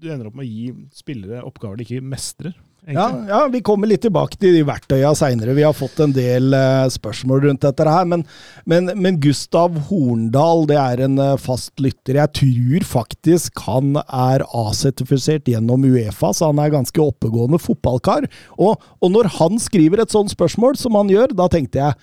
du 0.00 0.08
ender 0.08 0.30
opp 0.30 0.38
med 0.38 0.46
å 0.46 0.50
gi 0.50 0.90
spillere 0.96 1.44
oppgaver 1.46 1.80
de 1.80 1.86
ikke 1.86 2.04
mestrer. 2.04 2.56
Ja, 2.88 3.10
ja, 3.28 3.40
vi 3.52 3.60
kommer 3.60 3.90
litt 3.90 4.00
tilbake 4.06 4.38
til 4.40 4.54
de 4.56 4.62
verktøya 4.64 5.10
seinere. 5.18 5.52
Vi 5.56 5.64
har 5.66 5.74
fått 5.76 5.98
en 6.00 6.14
del 6.16 6.54
uh, 6.56 6.88
spørsmål 6.90 7.42
rundt 7.44 7.64
dette 7.66 7.84
her. 7.84 8.06
Men, 8.08 8.24
men, 8.64 8.88
men 8.96 9.18
Gustav 9.20 9.76
Horndal 9.90 10.64
det 10.70 10.78
er 10.80 11.02
en 11.04 11.18
uh, 11.20 11.34
fast 11.40 11.74
lytter. 11.82 12.16
Jeg 12.22 12.32
tror 12.40 12.86
faktisk 12.88 13.60
han 13.66 13.98
er 14.00 14.46
A-sertifisert 14.48 15.50
gjennom 15.50 15.84
Uefa, 15.90 16.32
så 16.32 16.48
han 16.50 16.62
er 16.62 16.72
ganske 16.72 17.04
oppegående 17.04 17.60
fotballkar. 17.60 18.30
Og, 18.56 18.80
og 19.00 19.12
når 19.12 19.28
han 19.36 19.60
skriver 19.60 20.00
et 20.00 20.16
sånt 20.16 20.32
spørsmål 20.32 20.80
som 20.80 20.96
han 20.96 21.12
gjør, 21.12 21.36
da 21.36 21.50
tenkte 21.52 21.84
jeg 21.84 21.98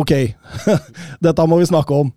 ok, 0.00 0.16
dette 1.26 1.48
må 1.50 1.60
vi 1.60 1.68
snakke 1.68 2.02
om. 2.06 2.14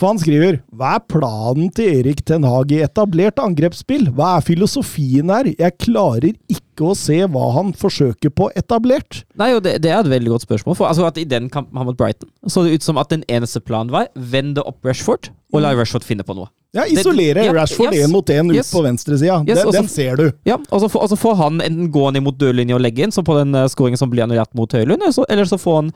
For 0.00 0.14
han 0.14 0.20
skriver 0.20 0.62
Hva 0.72 0.94
er 0.96 1.02
planen 1.12 1.68
til 1.76 2.00
Erik 2.00 2.22
Ten 2.24 2.46
Hag 2.48 2.72
i 2.72 2.80
etablert 2.84 3.40
angrepsspill? 3.42 4.08
Hva 4.16 4.38
er 4.38 4.46
filosofien 4.46 5.32
her? 5.32 5.50
Jeg 5.52 5.76
klarer 5.82 6.32
ikke 6.48 6.88
å 6.88 6.94
se 6.96 7.18
hva 7.28 7.50
han 7.58 7.74
forsøker 7.76 8.32
på 8.32 8.48
etablert. 8.56 9.26
Nei, 9.36 9.50
og 9.58 9.60
det, 9.66 9.76
det 9.84 9.92
er 9.92 10.00
et 10.00 10.08
veldig 10.08 10.32
godt 10.32 10.46
spørsmål. 10.46 10.78
For 10.78 10.88
altså 10.88 11.04
at 11.10 11.20
I 11.20 11.26
den 11.28 11.50
kampen 11.52 11.76
han 11.76 11.90
mot 11.90 11.98
Brighton 11.98 12.30
så 12.48 12.64
det 12.64 12.78
ut 12.80 12.86
som 12.86 12.96
at 13.00 13.12
den 13.12 13.26
eneste 13.28 13.60
planen 13.60 13.92
var 13.92 14.08
vende 14.16 14.64
opp 14.64 14.80
Rashford 14.88 15.28
og 15.52 15.60
la 15.60 15.74
Rashford 15.76 16.06
finne 16.06 16.24
på 16.24 16.38
noe. 16.38 16.48
Ja, 16.72 16.86
Isolere 16.86 17.44
ja, 17.44 17.52
Rashford 17.52 17.96
yes, 17.98 18.08
mot 18.08 18.30
én 18.30 18.48
ut 18.52 18.56
yes. 18.56 18.70
på 18.72 18.80
venstresida. 18.84 19.40
Yes, 19.42 19.64
den, 19.66 19.74
den 19.74 19.88
ser 19.90 20.16
du. 20.16 20.28
Ja, 20.46 20.56
og 20.70 20.84
så 20.84 20.88
får, 20.88 21.04
og 21.04 21.12
så 21.12 21.18
får 21.18 21.38
han 21.42 21.60
enten 21.64 21.90
gå 21.92 22.04
ned 22.14 22.22
mot 22.24 22.38
dørlinja 22.38 22.78
og 22.78 22.84
legge 22.84 23.04
inn, 23.04 23.14
som 23.14 23.26
på 23.26 23.34
den 23.40 23.52
uh, 23.58 23.66
skåringen 23.68 23.98
som 23.98 24.12
blir 24.12 24.24
annullert 24.24 24.54
mot 24.56 24.70
Høylund, 24.70 25.02
eller 25.02 25.16
så, 25.16 25.26
eller 25.28 25.50
så 25.50 25.58
får 25.58 25.80
han 25.80 25.90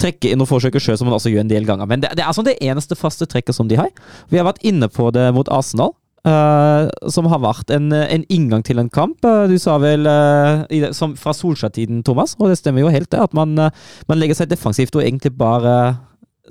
trekke 0.00 0.32
inn 0.32 0.42
og 0.42 0.50
forsøke 0.50 0.82
sjøl, 0.82 0.98
som 0.98 1.10
han 1.10 1.16
også 1.18 1.32
gjør 1.32 1.44
en 1.44 1.52
del 1.52 1.68
ganger. 1.68 1.88
Men 1.90 2.04
det, 2.04 2.14
det 2.18 2.26
er 2.26 2.36
sånn 2.36 2.48
det 2.48 2.58
eneste 2.64 2.98
faste 2.98 3.28
trekket 3.30 3.56
som 3.56 3.70
de 3.70 3.78
har. 3.80 3.90
Vi 4.32 4.40
har 4.40 4.48
vært 4.48 4.62
inne 4.66 4.90
på 4.92 5.10
det 5.14 5.30
mot 5.36 5.50
Arsenal. 5.52 5.94
Uh, 6.20 6.90
som 7.08 7.24
har 7.32 7.40
vært 7.40 7.70
en, 7.72 7.86
en 7.96 8.24
inngang 8.28 8.60
til 8.66 8.76
en 8.82 8.90
kamp. 8.92 9.24
Uh, 9.24 9.46
du 9.48 9.54
sa 9.56 9.78
vel 9.80 10.04
uh, 10.04 10.66
i 10.68 10.82
som 10.92 11.14
fra 11.16 11.32
Solskjær-tiden, 11.32 12.02
Thomas, 12.04 12.34
og 12.36 12.52
det 12.52 12.58
stemmer 12.60 12.84
jo 12.84 12.92
helt 12.92 13.08
det, 13.08 13.22
at 13.24 13.32
man, 13.32 13.56
man 13.56 14.20
legger 14.20 14.36
seg 14.36 14.50
defensivt 14.50 14.98
og 14.98 15.06
egentlig 15.06 15.32
bare 15.40 15.94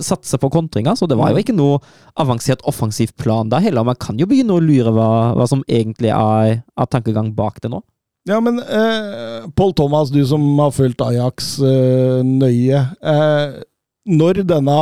satser 0.02 0.42
på 0.42 0.50
kontringer. 0.50 0.98
Så 0.98 1.06
det 1.06 1.20
var 1.20 1.36
jo 1.36 1.44
ikke 1.44 1.54
noe 1.54 1.78
avansert 2.18 2.64
offensiv 2.70 3.14
plan 3.20 3.52
der 3.52 3.62
heller. 3.62 3.86
Man 3.86 4.00
kan 4.02 4.18
jo 4.18 4.26
begynne 4.30 4.58
å 4.58 4.64
lure 4.64 4.94
hva, 4.96 5.10
hva 5.38 5.48
som 5.50 5.62
egentlig 5.68 6.10
er, 6.16 6.62
er 6.66 6.90
tankegang 6.90 7.36
bak 7.38 7.62
det 7.62 7.70
nå. 7.74 7.84
Ja, 8.30 8.38
men 8.46 8.60
eh, 8.62 9.48
Paul 9.58 9.74
Thomas, 9.74 10.12
du 10.14 10.22
som 10.28 10.44
har 10.62 10.74
fulgt 10.76 11.02
Ajax 11.02 11.56
eh, 11.66 12.20
nøye. 12.26 12.82
Eh, 13.02 13.62
når 14.10 14.44
denne 14.50 14.80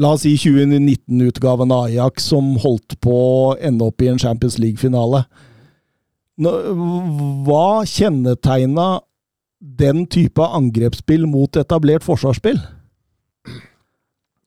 La 0.00 0.14
oss 0.14 0.22
si 0.24 0.30
2019-utgaven 0.40 1.72
av 1.76 1.90
Ajax 1.90 2.30
som 2.30 2.54
holdt 2.62 2.94
på 3.04 3.12
å 3.12 3.56
ende 3.60 3.84
opp 3.90 4.00
i 4.00 4.08
en 4.08 4.20
Champions 4.22 4.56
League-finale. 4.56 5.26
Hva 6.40 7.82
kjennetegna 7.84 8.86
den 9.60 10.06
type 10.08 10.40
angrepsspill 10.40 11.26
mot 11.28 11.58
etablert 11.60 12.06
forsvarsspill? 12.06 12.56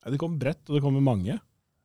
Det 0.09 0.19
kom 0.19 0.39
bredt, 0.41 0.63
og 0.71 0.79
det 0.79 0.81
kom 0.81 0.97
med 0.97 1.05
mange. 1.05 1.37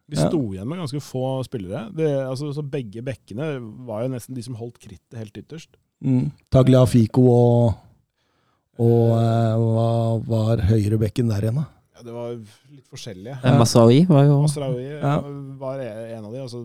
De 0.08 0.16
Ja. 0.16 0.30
sto 0.30 0.40
igjen 0.54 0.66
med 0.66 0.80
ganske 0.80 1.04
få 1.04 1.44
spillere. 1.44 1.92
Det, 1.92 2.08
altså, 2.24 2.48
så 2.56 2.64
begge 2.64 3.04
bekkene 3.04 3.60
var 3.84 4.06
jo 4.06 4.14
nesten 4.14 4.34
de 4.34 4.42
som 4.42 4.56
holdt 4.56 4.80
krittet 4.80 5.18
helt 5.20 5.36
ytterst. 5.36 5.76
Mm. 6.04 6.28
Tagliafico 6.54 7.24
og, 7.26 7.74
og 8.78 9.14
eh, 9.18 9.54
hva 9.58 9.88
var 10.28 10.62
høyrebekken 10.68 11.30
der 11.32 11.48
igjen, 11.48 11.58
da? 11.58 11.66
Ja, 11.98 12.04
det 12.06 12.12
var 12.14 12.34
litt 12.70 12.86
forskjellige. 12.92 13.38
Ja. 13.42 13.54
Masraoui 13.58 14.04
var 14.06 14.26
jo 14.28 14.36
Masraoui 14.44 14.84
Ja. 14.86 15.16
var 15.58 15.80
en 15.82 16.24
av 16.28 16.32
de. 16.36 16.42
Altså, 16.44 16.60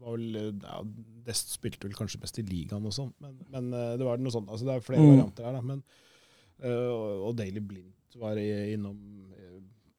var 0.00 0.14
vel, 0.16 0.60
ja, 0.62 0.82
Dest 1.30 1.50
spilte 1.52 1.84
vel 1.84 1.94
kanskje 1.98 2.18
best 2.22 2.38
i 2.40 2.42
ligaen 2.46 2.86
og 2.88 2.94
sånn, 2.96 3.10
men, 3.20 3.34
men 3.52 3.66
eh, 3.76 3.96
det 4.00 4.06
var 4.06 4.18
noe 4.22 4.32
sånt. 4.32 4.48
Altså, 4.50 4.64
det 4.66 4.76
er 4.78 4.86
flere 4.86 5.02
Mm. 5.02 5.10
varianter 5.16 5.44
her, 5.48 5.52
da. 5.58 5.60
Men, 5.66 5.82
eh, 6.62 6.86
og, 6.90 7.26
og 7.28 7.34
Daily 7.38 7.60
Blind 7.60 7.92
var 8.18 8.38
i, 8.40 8.46
innom 8.74 8.96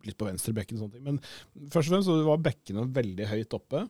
litt 0.03 0.17
på 0.17 0.25
venstre 0.25 0.51
bekken 0.57 0.79
og 0.79 0.85
sånne 0.87 0.95
ting. 0.97 1.03
Men 1.05 1.19
først 1.69 1.91
og 1.91 1.93
fremst 1.93 2.09
så 2.09 2.15
var 2.25 2.39
bekkene 2.41 2.87
veldig 2.95 3.27
høyt 3.29 3.53
oppe. 3.53 3.83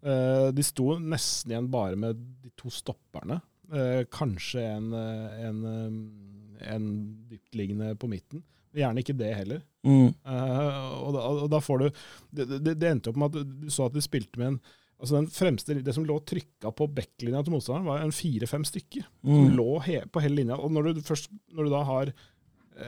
Eh, 0.00 0.46
de 0.56 0.64
sto 0.64 0.94
nesten 1.02 1.52
igjen 1.52 1.68
bare 1.70 1.98
med 2.00 2.16
de 2.42 2.50
to 2.56 2.70
stopperne. 2.72 3.36
Eh, 3.72 4.04
kanskje 4.10 4.62
en, 4.64 4.92
eh, 4.96 5.40
en, 5.48 5.58
eh, 5.68 6.74
en 6.74 6.86
dyptliggende 7.28 7.94
på 8.00 8.08
midten. 8.08 8.42
Gjerne 8.74 9.02
ikke 9.02 9.16
det 9.18 9.34
heller. 9.36 9.62
Mm. 9.84 10.08
Eh, 10.24 11.02
og, 11.02 11.12
da, 11.16 11.20
og 11.44 11.50
da 11.52 11.58
får 11.64 11.78
du 11.78 11.86
det, 12.32 12.46
det, 12.64 12.74
det 12.80 12.88
endte 12.90 13.10
opp 13.12 13.16
med 13.20 13.36
at 13.36 13.46
du 13.62 13.68
så 13.72 13.86
at 13.88 13.92
de 13.96 14.00
spilte 14.04 14.38
med 14.40 14.54
en 14.54 14.60
altså 14.98 15.14
den 15.14 15.28
fremste, 15.30 15.76
Det 15.86 15.92
som 15.94 16.02
lå 16.04 16.16
trykka 16.26 16.72
på 16.74 16.88
backlinja 16.90 17.44
til 17.46 17.52
motstanderen, 17.54 17.86
var 17.86 18.00
en 18.02 18.10
fire-fem 18.10 18.64
stykker. 18.66 19.04
Som 19.22 19.44
Mm. 19.46 19.56
lå 19.56 19.68
he, 19.84 20.00
på 20.10 20.20
hele 20.20 20.34
linja. 20.40 20.56
Og 20.58 20.72
når 20.74 20.94
du, 20.94 21.00
først, 21.06 21.28
når 21.54 21.64
du 21.68 21.70
da 21.70 21.82
har 21.86 22.10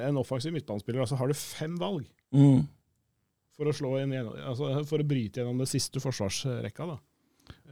en 0.08 0.16
offensiv 0.18 0.52
midtbanespiller, 0.52 1.06
så 1.06 1.16
har 1.20 1.28
du 1.30 1.34
fem 1.34 1.76
valg 1.78 2.06
Mm. 2.34 2.66
for 3.56 3.64
å, 3.70 3.72
slå 3.72 3.92
inn, 4.02 4.12
altså 4.12 4.84
for 4.86 4.98
å 4.98 5.06
bryte 5.06 5.38
gjennom 5.38 5.58
det 5.62 5.68
siste 5.68 6.00
forsvarsrekka. 6.02 6.86
da. 6.86 6.98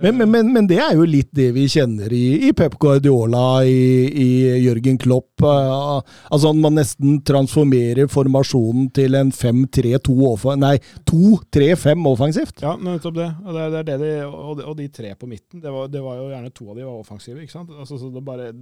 Men, 0.01 0.15
men, 0.15 0.31
men, 0.31 0.51
men 0.55 0.67
det 0.71 0.77
er 0.79 0.93
jo 0.95 1.03
litt 1.11 1.33
det 1.35 1.49
vi 1.57 1.65
kjenner 1.67 2.13
i, 2.15 2.47
i 2.47 2.53
Pep 2.55 2.77
Guardiola, 2.79 3.65
i, 3.67 4.07
i 4.07 4.27
Jørgen 4.63 4.99
Klopp. 5.03 5.43
eh, 5.43 6.13
altså 6.31 6.53
Man 6.55 6.77
nesten 6.79 7.17
transformerer 7.27 8.07
formasjonen 8.13 8.93
til 8.95 9.19
en 9.19 9.33
5-3-2 9.35 10.55
Nei, 10.63 10.77
2-3-5 11.11 12.07
offensivt. 12.13 12.63
Ja, 12.63 12.77
nettopp 12.79 13.17
det. 13.19 13.27
Og 13.43 13.59
det, 13.59 13.65
det 13.75 13.83
det 13.89 13.97
de, 14.05 14.13
og, 14.29 14.53
de, 14.61 14.67
og 14.71 14.77
de 14.79 14.87
tre 15.01 15.11
på 15.19 15.31
midten, 15.31 15.65
det 15.65 15.73
var, 15.75 15.91
det 15.91 16.05
var 16.05 16.21
jo 16.21 16.29
gjerne 16.31 16.53
to 16.55 16.69
av 16.71 16.79
de 16.79 16.87
var 16.87 17.01
offensive. 17.03 17.43
ikke 17.43 17.57
sant? 17.57 17.73
Altså, 17.75 17.99
så 17.99 18.13
det, 18.15 18.23
bare, 18.29 18.53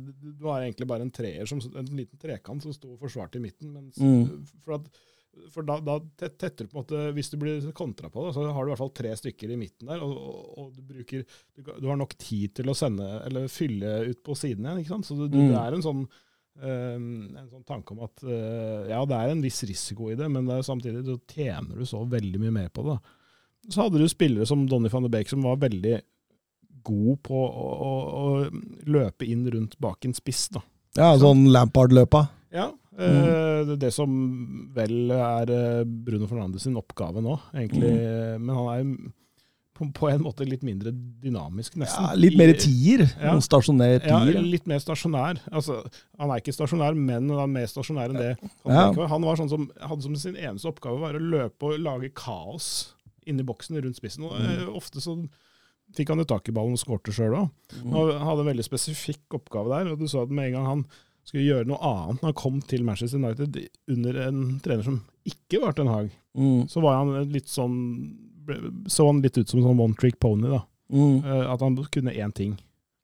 var 0.40 0.64
egentlig 0.64 0.88
bare 0.88 1.05
en 1.05 1.12
treer, 1.12 1.44
som, 1.48 1.61
en 1.61 1.92
liten 1.92 2.16
trekant 2.22 2.64
som 2.64 2.72
sto 2.72 2.94
og 2.94 3.05
forsvarte 3.05 3.37
i 3.37 3.44
midten. 3.44 3.74
Mens, 3.76 4.00
Mm. 4.00 4.44
For, 4.64 4.81
at, 4.81 4.88
for 5.53 5.62
da, 5.68 5.77
da 5.85 5.99
tetter 6.27 6.64
du 6.64 6.70
på 6.70 6.77
en 6.79 6.83
måte 6.83 7.01
Hvis 7.16 7.29
du 7.33 7.37
blir 7.40 7.64
kontra 7.77 8.09
på 8.12 8.25
det, 8.27 8.35
så 8.37 8.44
har 8.49 8.64
du 8.64 8.70
i 8.70 8.72
hvert 8.75 8.81
fall 8.83 8.92
tre 8.96 9.11
stykker 9.20 9.53
i 9.53 9.59
midten 9.61 9.90
der, 9.90 10.01
og, 10.05 10.14
og, 10.16 10.46
og 10.62 10.70
du 10.77 10.83
bruker 10.88 11.25
du, 11.29 11.62
du 11.81 11.87
har 11.90 11.99
nok 12.01 12.14
tid 12.20 12.55
til 12.57 12.70
å 12.72 12.77
sende, 12.77 13.09
eller 13.29 13.49
fylle 13.53 13.99
ut 14.11 14.22
på 14.25 14.37
siden 14.38 14.64
igjen. 14.66 14.81
ikke 14.85 14.94
sant? 14.94 15.09
Så 15.11 15.18
du, 15.27 15.37
Mm. 15.37 15.51
det 15.53 15.61
er 15.61 15.77
en 15.77 15.85
sånn 15.85 16.03
eh, 16.62 16.96
en 16.96 17.51
sånn 17.53 17.66
tanke 17.68 17.92
om 17.92 18.01
at 18.07 18.22
uh, 18.25 18.88
ja, 18.88 19.03
det 19.05 19.16
er 19.20 19.35
en 19.35 19.42
viss 19.44 19.61
risiko 19.68 20.09
i 20.12 20.16
det, 20.16 20.29
men 20.33 20.46
det 20.49 20.57
er 20.57 20.66
samtidig 20.66 21.05
så 21.05 21.18
tjener 21.29 21.77
du 21.77 21.85
så 21.85 22.01
veldig 22.09 22.40
mye 22.46 22.55
mer 22.62 22.68
på 22.72 22.87
det. 22.87 22.96
da. 22.96 23.70
Så 23.75 23.83
hadde 23.85 24.01
du 24.01 24.09
spillere 24.09 24.46
som 24.49 24.64
Donny 24.70 24.88
van 24.92 25.05
de 25.05 25.11
Beek, 25.12 25.29
som 25.29 25.42
var 25.44 25.59
veldig 25.61 25.99
god 26.87 27.18
på 27.27 27.35
å, 27.35 27.68
å, 27.83 27.92
å 28.22 28.87
løpe 28.87 29.27
inn 29.27 29.44
rundt 29.51 29.77
bak 29.83 30.05
en 30.07 30.14
spiss. 30.16 30.46
da. 30.55 30.62
Ja, 30.96 31.11
sånn 31.20 31.49
Lampard-løpa. 31.53 32.20
Ja, 32.57 32.71
Mm. 32.97 33.66
det 33.69 33.73
er 33.75 33.81
det 33.83 33.92
som 33.92 34.12
vel 34.73 35.11
er 35.12 35.51
eh, 35.53 35.85
Bruno 35.85 36.25
Fernandes 36.31 36.62
sin 36.64 36.79
oppgave 36.81 37.21
nå, 37.21 37.35
egentlig. 37.53 37.90
Men 38.40 38.55
han 38.57 38.69
er 38.73 38.79
jo 38.81 39.11
på, 39.77 39.85
på 39.92 40.09
en 40.09 40.23
måte 40.25 40.47
litt 40.49 40.62
mindre 40.64 40.88
dynamisk, 41.21 41.75
nesten. 41.77 42.07
Ja, 42.07 42.14
litt 42.16 42.38
mer 42.40 42.55
tier. 42.57 43.03
Ja. 43.21 43.35
Stasjonær 43.45 43.99
Ja, 44.09 44.23
litt 44.25 44.64
mer 44.66 44.81
stasjonær. 44.81 45.42
Altså, 45.53 45.83
han 46.16 46.33
er 46.33 46.40
ikke 46.40 46.55
stasjonær, 46.57 46.97
men 46.97 47.29
han 47.29 47.42
er 47.45 47.53
mer 47.59 47.69
stasjonær 47.69 48.14
enn 48.14 48.16
det. 48.23 48.31
Han, 48.64 48.73
Ja. 48.97 49.07
han 49.12 49.21
var 49.29 49.37
sånn 49.37 49.51
som 49.53 49.69
hadde 49.79 50.03
som 50.09 50.16
sin 50.16 50.35
eneste 50.40 50.71
oppgave 50.73 50.99
var 50.99 51.12
å 51.12 51.21
løpe 51.21 51.69
og 51.75 51.79
lage 51.85 52.09
kaos 52.16 52.95
inni 53.27 53.45
boksen 53.45 53.77
rundt 53.85 53.97
spissen. 54.01 54.25
Og, 54.25 54.33
Mm. 54.33 54.47
eh, 54.62 54.73
Ofte 54.73 55.03
så 55.05 55.29
fikk 55.95 56.09
han 56.09 56.19
jo 56.19 56.25
tak 56.25 56.49
i 56.49 56.53
ballen 56.53 56.73
og 56.73 56.81
skårte 56.81 57.12
sjøl 57.12 57.37
òg. 57.37 57.51
Mm. 57.85 57.92
Han 57.92 58.27
hadde 58.27 58.40
en 58.40 58.57
veldig 58.57 58.64
spesifikk 58.64 59.29
oppgave 59.37 59.69
der. 59.85 59.92
og 59.92 59.99
du 59.99 60.07
så 60.09 60.23
at 60.23 60.31
Med 60.31 60.47
en 60.47 60.53
gang 60.55 60.66
han 60.66 60.87
skulle 61.27 61.45
gjøre 61.47 61.67
noe 61.69 61.79
annet 61.83 62.23
når 62.23 62.31
han 62.31 62.39
kom 62.39 62.61
til 62.71 62.85
Manchester 62.87 63.19
United 63.19 63.57
under 63.93 64.21
en 64.29 64.41
trener 64.65 64.87
som 64.87 65.01
ikke 65.27 65.61
var 65.65 65.75
Ten 65.77 65.91
Hag, 65.91 66.12
Mm. 66.37 66.67
så 66.69 66.83
var 66.85 66.99
han 67.01 67.31
litt 67.33 67.49
sånn 67.49 67.77
så 68.93 69.07
han 69.09 69.23
litt 69.25 69.39
ut 69.41 69.49
som 69.49 69.59
en 69.59 69.65
sånn 69.67 69.81
one 69.81 69.95
trick 69.99 70.19
pony. 70.21 70.47
da. 70.53 70.61
Mm. 70.93 71.25
Eh, 71.25 71.47
At 71.53 71.61
han 71.65 71.75
kunne 71.91 72.12
én 72.15 72.33
ting. 72.35 72.53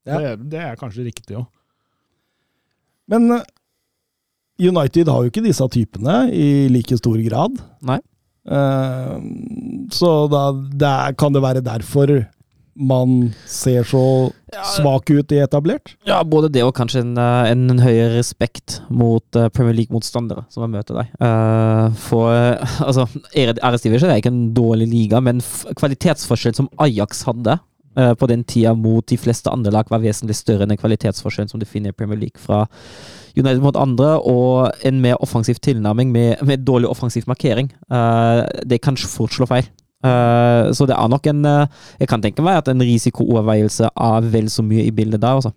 Ja. 0.07 0.19
Det, 0.21 0.51
det 0.53 0.61
er 0.61 0.77
kanskje 0.77 1.07
riktig 1.07 1.35
òg. 1.41 1.47
Men 3.11 3.31
eh, 3.33 3.43
United 4.63 5.09
har 5.09 5.25
jo 5.25 5.31
ikke 5.33 5.43
disse 5.43 5.67
typene 5.73 6.29
i 6.31 6.69
like 6.71 6.95
stor 7.01 7.19
grad. 7.25 7.59
Nei. 7.83 7.99
Uh, 8.43 9.19
så 9.95 10.27
da 10.31 10.51
det 10.53 11.17
kan 11.19 11.33
det 11.35 11.43
være 11.45 11.63
derfor 11.63 12.11
man 12.75 13.33
ser 13.49 13.85
så 13.85 14.05
svak 14.77 15.11
ut 15.11 15.33
i 15.33 15.41
etablert? 15.43 15.95
Ja, 16.09 16.23
både 16.25 16.51
det 16.53 16.65
og 16.65 16.75
kanskje 16.77 17.03
en, 17.05 17.17
eh, 17.21 17.51
en, 17.53 17.67
en 17.73 17.83
høyere 17.83 18.15
respekt 18.17 18.81
mot 18.93 19.25
eh, 19.39 19.51
Premier 19.53 19.77
League-motstandere 19.77 20.47
som 20.53 20.65
møter 20.71 21.03
deg. 21.03 21.13
Eh, 21.21 21.99
for 22.07 22.33
altså, 22.89 23.09
RS-divisjon 23.35 24.13
er 24.13 24.23
ikke 24.23 24.33
en 24.33 24.47
dårlig 24.57 24.89
liga, 24.93 25.21
men 25.25 25.43
f 25.45 25.67
kvalitetsforskjell 25.79 26.57
som 26.59 26.71
Ajax 26.83 27.27
hadde 27.29 27.59
på 27.93 28.25
den 28.25 28.41
tida 28.49 28.71
mot 28.73 29.05
de 29.05 29.19
fleste 29.21 29.51
andre 29.53 29.69
lag, 29.75 29.91
var 29.93 30.01
vesentlig 30.01 30.39
større 30.39 30.65
enn 30.65 30.71
den 30.73 30.79
kvalitetsforskjellen 30.81 31.51
som 31.51 31.61
du 31.61 31.67
finner 31.69 31.93
i 31.93 31.97
Premier 31.99 32.17
League 32.23 32.41
fra 32.41 32.63
United 33.37 33.61
mot 33.61 33.77
andre, 33.77 34.15
og 34.25 34.73
en 34.89 35.03
mer 35.05 35.21
offensiv 35.21 35.61
tilnærming 35.61 36.09
med, 36.13 36.41
med 36.41 36.65
dårlig 36.65 36.89
offensiv 36.89 37.29
markering. 37.29 37.69
Uh, 37.93 38.49
det 38.65 38.81
kan 38.81 38.97
fort 38.97 39.37
slå 39.37 39.49
feil. 39.51 39.69
Eh, 40.03 40.73
så 40.75 40.87
det 40.87 40.97
er 40.99 41.11
nok 41.11 41.27
en 41.31 41.45
eh, 41.47 41.67
Jeg 42.01 42.09
kan 42.11 42.23
tenke 42.23 42.43
meg 42.43 42.57
at 42.59 42.69
en 42.73 42.83
risikooverveielse 42.83 43.87
er 43.87 44.31
vel 44.33 44.49
så 44.51 44.65
mye 44.67 44.89
i 44.89 44.95
bildet 44.95 45.23
der, 45.23 45.39
altså. 45.39 45.53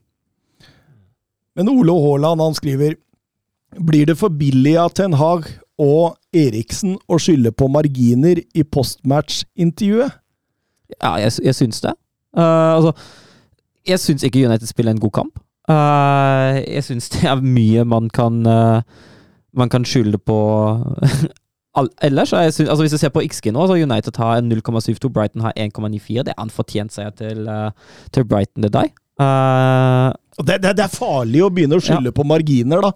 Men 1.55 1.71
Ole 1.71 1.95
Haaland 2.03 2.43
han 2.43 2.58
skriver 2.58 2.93
Blir 3.88 4.05
det 4.05 4.17
for 4.19 4.29
billig 4.29 4.75
av 4.77 4.93
Ten 4.93 5.17
Hag 5.17 5.47
og 5.81 6.15
Eriksen 6.36 6.95
å 7.12 7.17
skylde 7.19 7.51
på 7.51 7.67
marginer 7.67 8.39
i 8.39 8.63
postmatch-intervjuet? 8.63 10.13
Ja, 11.01 11.17
jeg, 11.19 11.34
jeg 11.43 11.55
syns 11.58 11.81
det. 11.84 11.91
Uh, 12.38 12.77
altså, 12.77 12.93
jeg 13.88 13.99
syns 13.99 14.23
ikke 14.23 14.45
United 14.45 14.69
spiller 14.69 14.95
en 14.95 15.01
god 15.03 15.12
kamp. 15.17 15.41
Uh, 15.67 16.62
jeg 16.62 16.86
syns 16.88 17.10
det 17.12 17.25
er 17.27 17.41
mye 17.41 17.84
man 17.89 18.08
kan 18.13 18.45
uh, 18.45 18.86
Man 19.58 19.69
kan 19.71 19.86
skylde 19.88 20.19
på 20.21 20.38
ellers. 22.01 22.33
syns, 22.53 22.69
altså 22.69 22.83
hvis 22.83 22.95
du 22.95 22.97
ser 23.01 23.13
på 23.13 23.23
XG 23.25 23.51
nå, 23.53 23.67
så 23.67 23.77
United 23.77 24.17
har 24.21 24.41
United 24.41 24.51
0,72, 24.51 25.09
Brighton 25.09 25.41
har 25.41 25.53
1,94. 25.57 26.23
Det 26.23 26.33
er 26.35 26.43
en 26.43 26.53
fortjent 26.53 26.93
seier 26.93 27.15
til, 27.15 27.47
eh, 27.47 27.71
til 28.11 28.25
Brighton, 28.25 28.63
det 28.63 28.71
er 28.71 28.77
deg. 28.81 28.93
Og 29.19 30.24
Det, 30.36 30.58
det, 30.60 30.74
det 30.76 30.84
er 30.84 30.91
farlig 30.91 31.39
å 31.45 31.48
begynne 31.54 31.78
å 31.78 31.84
skylde 31.84 32.12
på 32.12 32.26
marginer, 32.28 32.82
da, 32.84 32.89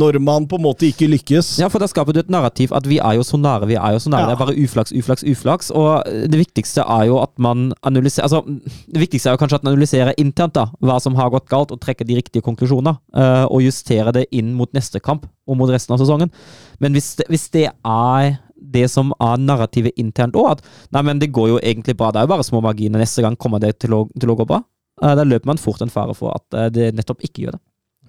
når 0.00 0.16
man 0.24 0.46
på 0.48 0.56
en 0.56 0.64
måte 0.64 0.86
ikke 0.88 1.08
lykkes. 1.12 1.58
Ja, 1.60 1.68
for 1.68 1.82
da 1.82 1.88
skaper 1.90 2.16
du 2.16 2.22
et 2.22 2.30
narrativ 2.32 2.72
at 2.72 2.86
vi 2.88 2.96
er 2.96 3.18
jo 3.18 3.24
så 3.26 3.36
nære, 3.36 3.68
vi 3.68 3.76
er 3.76 3.92
jo 3.92 4.00
så 4.00 4.08
nære. 4.12 4.24
Ja. 4.24 4.30
Det 4.30 4.36
er 4.36 4.40
bare 4.46 4.54
uflaks, 4.64 4.94
uflaks, 4.96 5.26
uflaks. 5.28 5.68
Og 5.76 6.06
det 6.32 6.40
viktigste 6.40 6.86
er 6.86 7.10
jo 7.10 7.18
at 7.20 7.34
man 7.36 7.72
analyserer 7.84 8.24
Altså, 8.26 8.40
det 8.88 9.02
viktigste 9.02 9.28
er 9.28 9.36
jo 9.36 9.42
kanskje 9.42 9.58
at 9.60 9.66
man 9.66 9.74
analyserer 9.74 10.16
internt 10.16 10.56
da, 10.56 10.70
hva 10.80 10.96
som 11.04 11.18
har 11.20 11.28
gått 11.34 11.50
galt, 11.52 11.74
og 11.76 11.82
trekker 11.84 12.08
de 12.08 12.16
riktige 12.16 12.44
konklusjoner. 12.46 12.96
eh, 13.12 13.44
og 13.44 13.60
justerer 13.62 14.12
det 14.16 14.24
inn 14.32 14.54
mot 14.56 14.72
neste 14.72 15.00
kamp 15.00 15.26
og 15.46 15.56
mot 15.60 15.70
resten 15.70 15.92
av 15.94 16.00
sesongen. 16.00 16.32
Men 16.80 16.96
hvis 16.96 17.12
det, 17.20 17.26
hvis 17.28 17.48
det 17.52 17.66
er 17.70 18.38
det 18.56 18.86
som 18.90 19.12
er 19.20 19.36
narrativet 19.38 19.92
internt 20.00 20.34
òg, 20.34 20.56
at 20.56 20.64
nei, 20.96 21.02
men 21.06 21.20
det 21.20 21.28
går 21.34 21.52
jo 21.52 21.58
egentlig 21.60 21.94
bra, 21.96 22.08
det 22.10 22.22
er 22.22 22.26
jo 22.26 22.32
bare 22.32 22.46
små 22.46 22.62
marginer, 22.64 22.98
neste 23.04 23.22
gang 23.22 23.36
kommer 23.36 23.60
det 23.62 23.76
til 23.84 23.94
å, 23.94 24.06
til 24.16 24.32
å 24.32 24.36
gå 24.40 24.48
bra. 24.48 24.62
Eh, 25.02 25.16
da 25.18 25.24
løper 25.26 25.52
man 25.52 25.60
fort 25.60 25.82
en 25.84 25.92
fare 25.92 26.14
for 26.16 26.36
at 26.36 26.56
eh, 26.56 26.70
det 26.74 26.92
nettopp 26.96 27.24
ikke 27.26 27.46
gjør 27.46 27.58
det. 27.58 27.62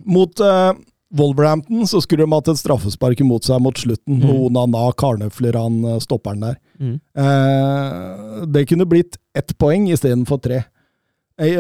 Mot 0.08 0.43
uh, 0.45 0.71
Wolverhampton 1.17 1.88
så 1.89 2.02
skulle 2.04 2.26
de 2.26 2.36
hatt 2.36 2.50
et 2.52 2.60
straffespark 2.60 3.21
imot 3.23 3.47
seg 3.47 3.62
mot 3.63 3.78
slutten. 3.80 4.19
Mm. 4.21 4.26
Og 4.30 4.47
Onana 4.50 4.88
karnøfler 5.00 5.58
han 5.58 5.80
stopperen 6.04 6.43
der. 6.43 6.58
Eh, 6.78 8.41
det 8.54 8.67
kunne 8.69 8.86
blitt 8.89 9.17
ett 9.38 9.56
poeng 9.58 9.88
istedenfor 9.89 10.41
tre. 10.43 10.65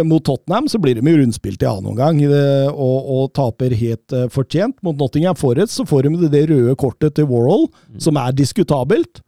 Mot 0.05 0.23
Tottenham 0.25 0.65
så 0.69 0.79
blir 0.81 0.97
de 0.97 1.05
jo 1.05 1.19
rundspilt 1.19 1.61
i 1.61 1.67
annen 1.69 1.91
omgang 1.91 2.17
og, 2.25 3.09
og 3.13 3.27
taper 3.37 3.75
helt 3.77 4.15
fortjent. 4.33 4.73
Mot 4.81 4.97
Nottingham 4.97 5.37
Forest 5.37 5.77
så 5.77 5.85
får 5.85 6.07
de 6.07 6.29
det 6.33 6.47
røde 6.49 6.73
kortet 6.81 7.13
til 7.17 7.29
Warhol, 7.29 7.67
som 8.01 8.17
er 8.17 8.33
diskutabelt, 8.33 9.21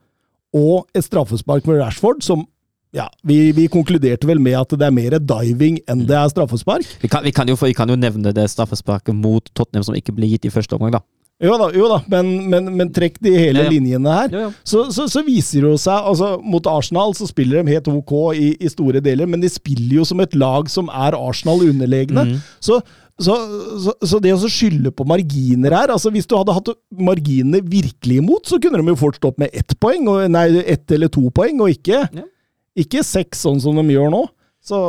og 0.57 0.89
et 0.97 1.05
straffespark 1.05 1.69
med 1.69 1.83
Rashford 1.83 2.25
som 2.25 2.47
ja, 2.95 3.05
vi, 3.21 3.51
vi 3.53 3.67
konkluderte 3.69 4.25
vel 4.25 4.39
med 4.41 4.55
at 4.57 4.71
det 4.73 4.87
er 4.87 4.93
mer 4.95 5.19
diving 5.21 5.77
enn 5.89 6.07
det 6.09 6.15
er 6.17 6.31
straffespark. 6.31 6.87
Vi 7.03 7.09
kan, 7.11 7.21
vi, 7.25 7.33
kan 7.35 7.49
jo, 7.51 7.57
vi 7.61 7.75
kan 7.77 7.89
jo 7.91 7.97
nevne 7.99 8.33
det 8.33 8.47
straffesparket 8.49 9.13
mot 9.13 9.45
Tottenham 9.53 9.85
som 9.85 9.97
ikke 9.97 10.15
ble 10.17 10.31
gitt 10.31 10.47
i 10.49 10.53
første 10.53 10.73
omgang, 10.77 10.97
da. 10.97 11.03
Jo 11.39 11.53
da, 11.55 11.69
jo 11.71 11.85
da 11.87 12.01
men, 12.11 12.31
men, 12.51 12.65
men 12.75 12.89
trekk 12.91 13.15
de 13.23 13.31
hele 13.31 13.61
Ja, 13.61 13.67
ja. 13.69 13.71
linjene 13.71 14.15
her. 14.15 14.33
Så, 14.67 14.89
så, 14.91 15.05
så 15.07 15.21
viser 15.23 15.61
det 15.63 15.69
jo 15.69 15.77
seg 15.79 16.09
altså 16.11 16.33
Mot 16.43 16.65
Arsenal 16.67 17.13
så 17.15 17.29
spiller 17.29 17.61
de 17.61 17.71
helt 17.77 17.87
ok 17.87 18.11
i, 18.35 18.49
i 18.59 18.71
store 18.71 18.99
deler, 19.05 19.29
men 19.29 19.39
de 19.39 19.47
spiller 19.53 20.01
jo 20.01 20.07
som 20.09 20.19
et 20.19 20.35
lag 20.35 20.67
som 20.67 20.89
er 20.91 21.15
Arsenal 21.15 21.63
underlegne. 21.69 22.25
Mm. 22.33 22.41
Så, 22.59 22.81
så, 23.21 23.37
så, 23.85 23.93
så 24.03 24.19
det 24.23 24.33
å 24.35 24.51
skylde 24.51 24.91
på 24.91 25.05
marginer 25.07 25.77
her 25.77 25.93
altså 25.95 26.11
Hvis 26.11 26.27
du 26.27 26.35
hadde 26.35 26.57
hatt 26.57 26.73
marginene 26.91 27.61
virkelig 27.63 28.19
imot, 28.19 28.43
så 28.51 28.59
kunne 28.59 28.81
de 28.81 28.91
jo 28.91 28.99
fort 28.99 29.21
stått 29.21 29.39
med 29.39 29.55
ett 29.55 29.77
poeng, 29.79 30.09
og, 30.11 30.25
nei, 30.33 30.43
ett 30.65 30.91
eller 30.97 31.13
to 31.13 31.29
poeng, 31.31 31.61
og 31.63 31.71
ikke, 31.77 32.03
Ja. 32.09 32.27
Ikke 32.77 33.03
seks, 33.03 33.41
sånn 33.45 33.59
som 33.61 33.75
de 33.75 33.83
gjør 33.93 34.11
nå. 34.13 34.23
Så 34.61 34.79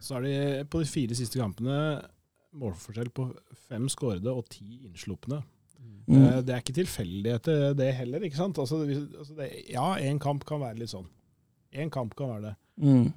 Så 0.00 0.16
er 0.18 0.22
de 0.26 0.64
på 0.68 0.80
de 0.82 0.88
fire 0.90 1.14
siste 1.16 1.38
kampene 1.40 2.02
målforskjell 2.54 3.08
på 3.14 3.28
fem 3.68 3.86
skårede 3.88 4.30
og 4.30 4.46
ti 4.48 4.80
innslupne. 4.88 5.42
mm, 6.08 6.26
Eh, 6.26 6.40
Det 6.42 6.50
er 6.54 6.60
ikke 6.60 6.74
tilfeldigheter, 6.84 7.74
det 7.74 7.94
heller. 7.94 8.20
ikke 8.20 8.36
sant? 8.36 8.58
Altså, 8.58 8.76
altså 9.18 9.34
det, 9.36 9.70
ja, 9.70 9.94
én 9.96 10.18
kamp 10.20 10.44
kan 10.44 10.60
være 10.60 10.78
litt 10.78 10.90
sånn. 10.90 11.06
Én 11.72 11.90
kamp 11.90 12.14
kan 12.14 12.28
være 12.28 12.42
det. 12.42 12.56
mm, 12.84 13.12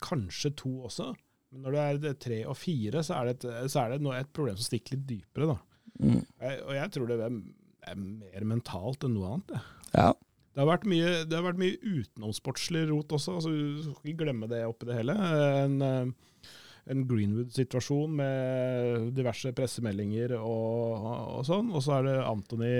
Kanskje 0.00 0.54
to 0.56 0.70
også. 0.88 1.14
Men 1.52 1.62
når 1.62 2.00
det 2.00 2.10
er 2.10 2.14
tre 2.18 2.38
og 2.46 2.56
fire, 2.56 3.02
så 3.04 3.14
er 3.20 3.24
det 3.30 3.44
et, 3.44 3.70
så 3.70 3.84
er 3.84 3.98
det 3.98 4.00
et 4.18 4.32
problem 4.32 4.56
som 4.56 4.64
stikker 4.64 4.96
litt 4.96 5.06
dypere. 5.06 5.46
da. 5.46 5.56
mm. 6.00 6.24
Jeg, 6.40 6.62
og 6.66 6.74
jeg 6.74 6.90
tror 6.92 7.06
det 7.06 7.20
er, 7.20 7.38
er 7.86 7.94
mer 7.94 8.44
mentalt 8.44 9.04
enn 9.04 9.14
noe 9.14 9.34
annet. 9.34 9.50
Ja, 9.54 9.60
Ja. 9.94 10.12
Det 10.54 10.62
har 10.62 10.68
vært 10.70 10.84
mye, 10.86 11.08
det 11.26 11.34
har 11.34 11.42
vært 11.48 11.58
mye 11.58 11.78
utenomsportslig 11.82 12.84
rot 12.92 13.10
også. 13.16 13.38
altså 13.40 13.50
Du 13.50 13.80
skal 13.88 14.12
ikke 14.12 14.22
glemme 14.24 14.46
det 14.50 14.60
oppi 14.68 14.86
det 14.86 14.98
hele. 15.00 15.16
En, 15.64 15.80
eh, 15.82 16.52
en 16.94 17.00
Greenwood-situasjon 17.08 18.12
med 18.20 19.08
diverse 19.16 19.50
pressemeldinger 19.56 20.36
og, 20.38 21.08
og 21.40 21.42
sånn. 21.48 21.72
Og 21.74 21.82
så 21.82 21.96
er 21.98 22.06
det 22.06 22.16
Anthony 22.22 22.70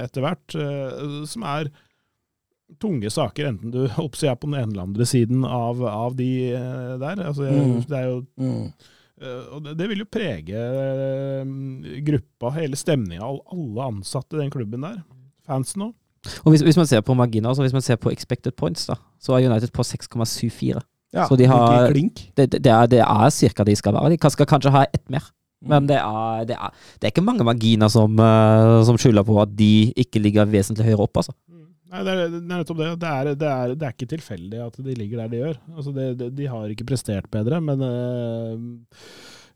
etter 0.00 0.26
hvert, 0.26 0.56
eh, 0.58 1.20
som 1.30 1.46
er 1.46 1.70
tunge 2.82 3.10
saker, 3.10 3.48
enten 3.50 3.72
du 3.74 3.80
oppsi 4.06 4.26
er 4.30 4.38
på 4.38 4.50
den 4.50 4.58
ene 4.60 4.72
eller 4.74 4.88
andre 4.88 5.06
siden 5.06 5.46
av, 5.46 5.82
av 5.86 6.16
de 6.18 6.30
eh, 6.54 6.96
der. 7.02 7.22
Altså, 7.30 7.46
Mm. 7.50 7.84
Det 7.86 8.00
er 8.00 8.08
jo 8.10 8.24
Mm. 8.40 8.72
Og 9.52 9.58
det, 9.66 9.74
det 9.76 9.86
vil 9.90 10.00
jo 10.00 10.06
prege 10.08 10.60
gruppa, 12.06 12.54
hele 12.56 12.78
stemninga, 12.80 13.26
alle 13.52 13.88
ansatte 13.90 14.38
i 14.38 14.40
den 14.40 14.52
klubben 14.54 14.80
der. 14.86 15.02
Fansen 15.44 15.84
òg. 15.90 15.94
Og 16.44 16.52
hvis, 16.52 16.64
hvis 16.66 16.76
man 16.76 16.88
ser 16.88 17.00
på 17.04 17.16
marginer, 17.16 17.48
altså 17.48 17.64
hvis 17.64 17.72
man 17.76 17.84
ser 17.84 17.96
på 18.00 18.12
expected 18.12 18.52
points, 18.56 18.86
da, 18.90 18.98
så 19.20 19.36
er 19.36 19.48
United 19.48 19.72
på 19.72 19.84
6,74. 19.86 20.80
ja. 21.14 21.26
Så 21.26 21.36
de 21.36 21.48
har-. 21.48 21.92
Det, 21.92 22.52
det, 22.52 22.64
det 22.64 22.72
er, 22.72 22.86
det 22.86 23.00
er 23.04 23.30
cirka 23.34 23.64
de 23.64 23.76
skal 23.76 23.96
være. 23.96 24.16
De 24.16 24.30
skal 24.30 24.46
kanskje 24.46 24.74
ha 24.74 24.84
ett 24.92 25.06
mer. 25.10 25.30
Mm. 25.60 25.68
Men 25.74 25.88
det 25.88 25.96
er, 26.00 26.44
det, 26.48 26.56
er, 26.56 26.76
det 26.96 27.08
er 27.08 27.12
ikke 27.14 27.24
mange 27.24 27.44
marginer 27.44 27.88
som, 27.92 28.14
uh, 28.16 28.80
som 28.84 28.96
skylder 29.00 29.24
på 29.28 29.40
at 29.42 29.50
de 29.56 29.92
ikke 29.96 30.22
ligger 30.22 30.48
vesentlig 30.48 30.86
høyere 30.88 31.08
opp, 31.08 31.20
altså. 31.20 31.36
Nei, 31.90 32.04
det 32.06 32.12
er, 32.14 32.36
nettopp 32.46 32.78
det. 32.78 32.88
Det 33.02 33.10
er, 33.10 33.32
det, 33.34 33.50
er, 33.50 33.74
det 33.74 33.86
er 33.86 33.96
ikke 33.96 34.12
tilfeldig 34.12 34.62
at 34.62 34.78
de 34.78 34.94
ligger 34.94 35.24
der 35.24 35.32
de 35.32 35.40
gjør. 35.40 35.58
Altså 35.74 35.92
de 36.38 36.46
har 36.52 36.70
ikke 36.70 36.86
prestert 36.86 37.26
bedre, 37.32 37.58
men 37.66 37.82
eh, 37.82 39.08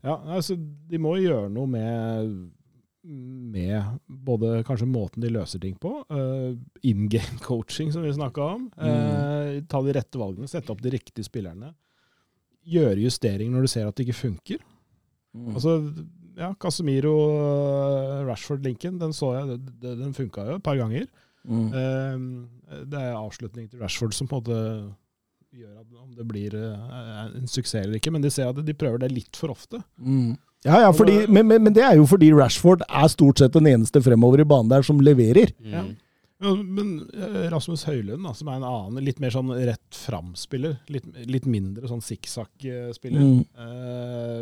ja, 0.03 0.17
altså, 0.35 0.57
de 0.59 0.99
må 1.01 1.15
gjøre 1.21 1.47
noe 1.53 1.69
med, 1.71 2.33
med 3.05 3.99
både 4.07 4.63
kanskje 4.65 4.87
måten 4.89 5.21
de 5.21 5.29
løser 5.29 5.61
ting 5.61 5.75
på, 5.81 5.91
uh, 6.09 6.55
in 6.81 7.07
game 7.11 7.39
coaching 7.45 7.91
som 7.93 8.05
vi 8.05 8.13
snakka 8.15 8.51
om, 8.55 8.69
Uh, 8.75 9.61
ta 9.69 9.81
de 9.85 9.93
rette 9.95 10.19
valgene, 10.19 10.49
sette 10.49 10.73
opp 10.73 10.81
de 10.81 10.91
riktige 10.95 11.27
spillerne, 11.27 11.73
gjøre 12.65 13.03
justeringer 13.03 13.53
når 13.53 13.67
du 13.67 13.71
ser 13.71 13.87
at 13.87 13.95
det 13.95 14.07
ikke 14.07 14.17
funker. 14.23 14.63
Mm. 15.35 15.51
Altså, 15.53 15.75
ja, 16.35 16.49
Casemiro, 16.59 17.13
eh, 17.37 18.25
Rashford-linken, 18.27 18.97
den 18.99 19.13
så 19.15 19.31
jeg, 19.37 19.59
den, 19.83 19.99
den 20.01 20.15
funka 20.17 20.47
jo 20.49 20.57
et 20.59 20.65
par 20.65 20.79
ganger. 20.79 21.05
Mm. 21.45 21.67
Uh, 21.69 22.81
Det 22.89 22.99
er 22.99 23.13
avslutning 23.13 23.69
til 23.69 23.79
Rashford 23.83 24.15
som 24.17 24.27
på 24.27 24.39
en 24.39 24.41
måte 24.41 24.61
gjør 25.55 25.75
at 25.83 25.99
om 26.01 26.11
det 26.17 26.25
blir 26.27 26.55
eh, 26.57 27.19
en 27.39 27.47
suksess 27.47 27.85
eller 27.85 27.99
ikke, 27.99 28.11
men 28.11 28.25
de 28.25 28.31
ser 28.33 28.49
at 28.49 28.59
de 28.65 28.75
prøver 28.75 29.03
det 29.05 29.13
litt 29.13 29.39
for 29.39 29.53
ofte. 29.53 29.79
Mm. 30.01 30.35
Ja, 30.65 30.79
ja, 30.81 30.91
fordi, 30.97 31.19
men, 31.29 31.45
men, 31.47 31.61
men 31.67 31.73
det 31.75 31.83
er 31.85 31.95
jo 31.99 32.07
fordi 32.09 32.31
Rashford 32.33 32.81
er 32.89 33.07
stort 33.13 33.37
sett 33.41 33.53
den 33.53 33.67
eneste 33.69 34.01
fremover 34.01 34.41
i 34.41 34.47
banen 34.49 34.71
der 34.71 34.81
som 34.87 34.99
leverer. 35.05 35.51
Ja. 35.61 35.83
Ja, 36.43 36.51
Men 36.51 36.89
eh, 37.15 37.45
Rasmus 37.53 37.85
Høylund, 37.87 38.25
da, 38.27 38.33
som 38.35 38.49
er 38.51 38.57
en 38.59 38.65
annen, 38.67 39.03
litt 39.05 39.21
mer 39.23 39.31
sånn 39.31 39.53
rett 39.55 39.95
fram-spiller, 39.95 40.73
litt, 40.91 41.05
litt 41.31 41.45
mindre 41.47 41.87
sånn 41.87 42.01
sikksakk-spiller, 42.03 43.21
Mm. 43.23 43.45
eh, 43.55 44.41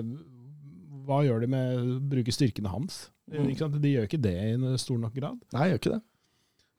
hva 1.05 1.19
gjør 1.27 1.43
de 1.43 1.51
med 1.51 1.75
å 1.77 1.99
bruke 2.15 2.33
styrkene 2.33 2.71
hans? 2.71 3.11
Mm. 3.29 3.45
Ikke 3.51 3.59
sant? 3.65 3.77
De 3.83 3.91
gjør 3.93 4.07
ikke 4.07 4.21
det 4.23 4.33
i 4.39 4.55
en 4.55 4.65
stor 4.81 4.97
nok 5.03 5.13
grad. 5.19 5.37
Nei, 5.53 5.67
gjør 5.69 5.79
ikke 5.83 5.93
det. 5.93 6.01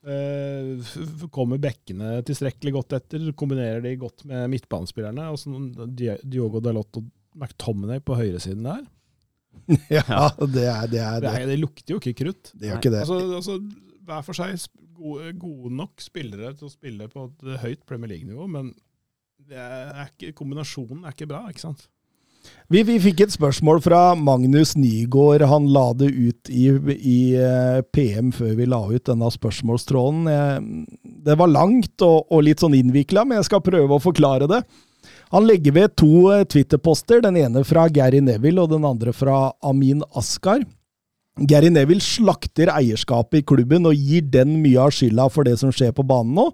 Eh, 0.05 1.27
kommer 1.33 1.61
bekkene 1.63 2.19
tilstrekkelig 2.29 2.75
godt 2.75 2.97
etter, 2.99 3.31
kombinerer 3.39 3.81
de 3.87 3.95
godt 4.01 4.25
med 4.29 4.51
midtbanespillerne. 4.53 5.31
og 5.31 5.39
sånn 5.41 5.71
Diogo 5.97 6.61
Dalot 6.61 6.99
og 7.01 7.07
McTominay 7.39 8.03
på 8.05 8.17
høyresiden 8.19 8.67
der. 8.67 8.83
Ja, 9.97 10.29
det 10.41 10.67
er 10.69 10.87
det. 10.91 11.01
Er, 11.03 11.21
Det, 11.25 11.33
er, 11.35 11.47
det 11.53 11.59
lukter 11.63 11.95
jo 11.97 12.01
ikke 12.03 12.17
krutt. 12.25 12.53
det 12.55 12.71
gjør 12.71 12.81
ikke 12.83 12.95
det. 12.95 13.03
Altså, 13.07 13.21
altså, 13.41 13.59
hver 14.05 14.27
for 14.27 14.37
seg 14.37 14.67
gode, 14.99 15.33
gode 15.41 15.73
nok 15.75 16.03
spillere 16.05 16.53
til 16.59 16.69
å 16.69 16.73
spille 16.75 17.09
på 17.11 17.29
et 17.31 17.49
høyt 17.65 17.83
Premier 17.89 18.13
League-nivå, 18.15 18.47
men 18.51 18.73
det 19.45 19.59
er 19.61 20.07
ikke, 20.09 20.33
kombinasjonen 20.39 21.05
er 21.05 21.13
ikke 21.17 21.29
bra, 21.33 21.43
ikke 21.51 21.65
sant? 21.67 21.89
Vi, 22.69 22.83
vi 22.85 22.99
fikk 23.01 23.23
et 23.25 23.33
spørsmål 23.33 23.79
fra 23.81 23.99
Magnus 24.21 24.75
Nygaard. 24.77 25.47
Han 25.49 25.65
la 25.73 25.87
det 25.97 26.11
ut 26.13 26.51
i, 26.53 26.67
i 26.93 27.17
eh, 27.41 27.79
PM 27.97 28.35
før 28.37 28.53
vi 28.59 28.67
la 28.69 28.83
ut 28.85 29.05
denne 29.09 29.31
spørsmålstråden. 29.33 30.27
Eh, 30.29 31.09
Det 31.25 31.37
var 31.41 31.49
langt 31.49 32.05
og, 32.05 32.27
og 32.29 32.45
litt 32.45 32.61
sånn 32.61 32.77
innvikla, 32.77 33.25
men 33.25 33.41
jeg 33.41 33.49
skal 33.49 33.65
prøve 33.65 33.97
å 33.97 34.03
forklare 34.05 34.49
det. 34.51 34.61
Han 35.35 35.49
legger 35.49 35.75
ved 35.75 35.97
to 35.99 36.29
eh, 36.31 36.45
Twitter-poster, 36.47 37.19
den 37.25 37.41
ene 37.41 37.65
fra 37.67 37.89
Gary 37.91 38.21
Neville 38.23 38.63
og 38.63 38.71
den 38.71 38.87
andre 38.87 39.11
fra 39.11 39.49
Amin 39.67 40.05
Askar. 40.15 40.63
Gary 41.51 41.73
Neville 41.75 42.05
slakter 42.05 42.71
eierskapet 42.71 43.41
i 43.41 43.47
klubben 43.47 43.89
og 43.91 43.99
gir 43.99 44.23
den 44.31 44.61
mye 44.63 44.79
av 44.85 44.95
skylda 44.95 45.27
for 45.35 45.49
det 45.49 45.57
som 45.59 45.75
skjer 45.75 45.91
på 45.97 46.07
banen 46.07 46.39
nå. 46.39 46.53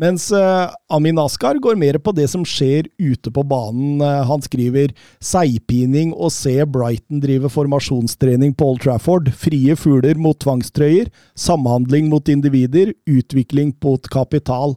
Mens 0.00 0.30
eh, 0.36 0.68
Amin 0.92 1.18
Askar 1.20 1.56
går 1.60 1.76
mer 1.80 1.96
på 2.00 2.12
det 2.16 2.26
som 2.32 2.44
skjer 2.44 2.86
ute 3.00 3.32
på 3.32 3.44
banen. 3.48 4.00
Eh, 4.04 4.22
han 4.28 4.44
skriver 4.44 4.92
seigpining 5.24 6.12
å 6.12 6.28
se 6.32 6.58
Brighton 6.68 7.20
drive 7.24 7.48
formasjonstrening 7.52 8.52
på 8.56 8.68
Old 8.74 8.84
Trafford. 8.84 9.32
Frie 9.32 9.76
fugler 9.76 10.20
mot 10.20 10.36
tvangstrøyer. 10.40 11.08
Samhandling 11.36 12.12
mot 12.12 12.28
individer. 12.32 12.92
Utvikling 13.08 13.72
mot 13.84 14.12
kapital. 14.12 14.76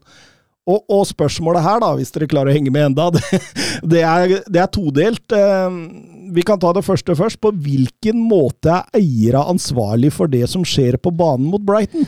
Og, 0.64 0.80
og 0.88 1.04
spørsmålet 1.10 1.64
her, 1.66 1.82
da, 1.84 1.90
hvis 2.00 2.14
dere 2.16 2.30
klarer 2.32 2.54
å 2.54 2.56
henge 2.56 2.72
med 2.72 2.86
enda, 2.94 3.10
det, 3.16 3.40
det, 3.84 4.04
er, 4.08 4.36
det 4.48 4.62
er 4.64 4.70
todelt. 4.72 5.36
Eh, 5.36 5.80
Vi 6.34 6.44
kan 6.48 6.60
ta 6.62 6.72
det 6.74 6.86
første 6.88 7.16
først. 7.20 7.42
På 7.44 7.52
hvilken 7.52 8.22
måte 8.30 8.72
er 8.72 9.00
eiere 9.02 9.44
ansvarlig 9.52 10.14
for 10.16 10.32
det 10.32 10.46
som 10.50 10.64
skjer 10.64 10.96
på 11.04 11.12
banen 11.12 11.50
mot 11.52 11.62
Brighton? 11.62 12.08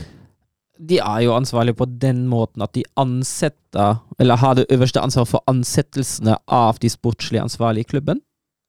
De 0.76 0.98
er 1.00 1.20
jo 1.24 1.32
ansvarlige 1.36 1.76
på 1.78 1.86
den 2.00 2.26
måten 2.28 2.64
at 2.64 2.74
de 2.76 2.82
ansetter, 3.00 4.00
eller 4.20 4.40
har 4.40 4.58
det 4.58 4.66
øverste 4.72 5.00
ansvaret 5.00 5.30
for 5.30 5.44
ansettelsene 5.48 6.36
av 6.52 6.80
de 6.82 6.90
sportslige 6.92 7.44
ansvarlige 7.44 7.86
i 7.86 7.90
klubben. 7.92 8.20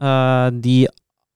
Eh, 0.03 0.49
de 0.63 0.77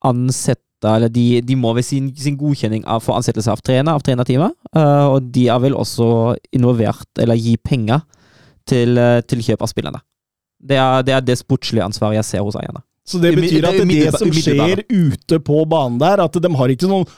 ansetter, 0.04 0.96
eller 0.96 1.12
de, 1.12 1.40
de 1.44 1.56
må 1.56 1.72
ved 1.76 1.84
sin, 1.88 2.08
sin 2.16 2.36
godkjenning 2.40 2.84
av, 2.84 3.00
få 3.04 3.16
ansettelse 3.16 3.52
av 3.52 3.60
trener, 3.64 3.92
av 3.96 4.04
trenerteamet, 4.04 4.56
eh, 4.76 5.04
og 5.12 5.28
de 5.34 5.48
er 5.52 5.60
vel 5.62 5.76
også 5.78 6.08
involvert, 6.56 7.08
eller 7.22 7.38
gir 7.40 7.60
penger 7.64 8.02
til, 8.68 8.96
eh, 8.98 9.20
til 9.26 9.42
kjøp 9.44 9.62
av 9.62 9.70
spillerne. 9.70 10.00
Det 10.62 10.76
er, 10.78 11.02
det 11.02 11.14
er 11.16 11.24
det 11.26 11.38
sportslige 11.40 11.84
ansvaret 11.84 12.20
jeg 12.20 12.28
ser 12.28 12.44
hos 12.46 12.56
eierne. 12.60 12.82
Så 13.08 13.18
det 13.18 13.32
betyr 13.34 13.64
at 13.66 13.74
det 13.80 13.82
er 13.82 14.10
det, 14.12 14.18
som 14.20 14.30
skjer 14.30 14.84
ute 14.92 15.38
på 15.42 15.64
banen 15.66 15.98
der, 15.98 16.22
at 16.22 16.36
de 16.38 16.50
har 16.54 16.70
ikke 16.70 16.86
noen 16.90 17.08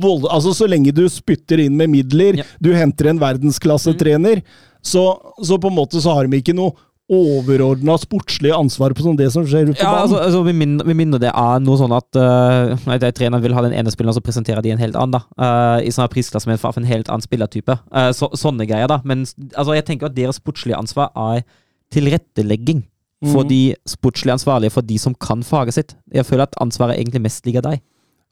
vold... 0.00 0.24
Altså, 0.32 0.54
så 0.56 0.64
lenge 0.70 0.94
du 0.96 1.02
spytter 1.12 1.60
inn 1.66 1.76
med 1.76 1.90
midler, 1.92 2.38
Ja. 2.40 2.46
du 2.64 2.70
henter 2.72 3.10
en 3.10 3.20
verdensklassetrener, 3.20 4.40
så, 4.84 5.02
så 5.44 5.58
på 5.60 5.68
en 5.68 5.76
måte 5.76 6.00
så 6.00 6.14
har 6.16 6.26
de 6.28 6.40
ikke 6.40 6.56
noe 6.56 6.72
overordna 7.12 7.98
sportslige 8.00 8.56
ansvar 8.56 8.94
på 8.96 9.04
sånn 9.04 9.18
det 9.18 9.26
som 9.32 9.44
skjer 9.44 9.68
ute 9.68 9.76
på 9.76 9.82
Ja, 9.84 9.90
altså, 10.04 10.16
banen. 10.16 10.24
altså 10.30 10.44
med, 10.46 10.56
mindre, 10.56 10.86
med 10.88 10.96
mindre 10.96 11.20
det 11.20 11.32
er 11.36 11.60
noe 11.60 11.76
sånn 11.76 11.92
at 11.92 12.16
uh, 12.16 12.94
er 12.94 13.12
treneren 13.12 13.42
vil 13.44 13.52
ha 13.56 13.60
den 13.66 13.74
ene 13.76 13.92
spilleren, 13.92 14.16
så 14.16 14.22
presenterer 14.24 14.62
de 14.64 14.72
en 14.72 14.80
helt 14.80 14.96
annen. 14.96 15.18
da. 15.18 15.20
Uh, 15.36 15.84
I 15.84 15.92
sånn 15.92 16.06
her 16.06 16.12
prisklasse 16.14 16.48
med 16.48 16.60
for 16.62 16.72
en 16.80 16.88
helt 16.88 17.10
annen 17.12 17.24
spillertype. 17.26 17.76
Uh, 17.92 18.08
så, 18.16 18.30
sånne 18.32 18.64
greier, 18.66 18.88
da. 18.88 19.02
Men 19.04 19.26
altså, 19.52 19.74
jeg 19.76 19.84
tenker 19.90 20.08
at 20.08 20.16
deres 20.16 20.40
sportslige 20.40 20.78
ansvar 20.80 21.12
er 21.12 21.44
tilrettelegging 21.92 22.84
for 23.24 23.44
Mhm. 23.44 23.48
de 23.48 23.60
sportslig 23.88 24.32
ansvarlige, 24.34 24.72
for 24.72 24.82
de 24.82 24.98
som 24.98 25.14
kan 25.14 25.42
faget 25.42 25.74
sitt. 25.74 25.94
Jeg 26.12 26.24
føler 26.26 26.42
at 26.48 26.56
ansvaret 26.60 26.96
egentlig 26.98 27.22
mest 27.22 27.44
ligger 27.46 27.62
deg. 27.62 27.80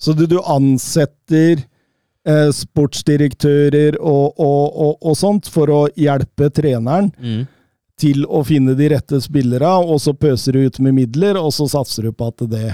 Så 0.01 0.13
du, 0.17 0.27
du 0.27 0.39
ansetter 0.43 1.63
eh, 2.27 2.51
sportsdirektører 2.53 3.97
og, 4.01 4.35
og, 4.39 4.77
og, 4.77 4.97
og 5.03 5.17
sånt 5.17 5.49
for 5.49 5.71
å 5.73 5.81
hjelpe 5.97 6.51
treneren 6.55 7.13
til 8.03 8.25
å 8.27 8.43
finne 8.47 8.75
de 8.79 8.89
rette 8.93 9.21
spillere, 9.23 9.71
og 9.87 10.01
så 10.03 10.13
pøser 10.19 10.59
du 10.59 10.67
ut 10.67 10.81
med 10.83 10.97
midler, 10.99 11.39
og 11.41 11.53
så 11.55 11.69
satser 11.71 12.09
du 12.11 12.13
på 12.19 12.29
at 12.33 12.43
det 12.51 12.73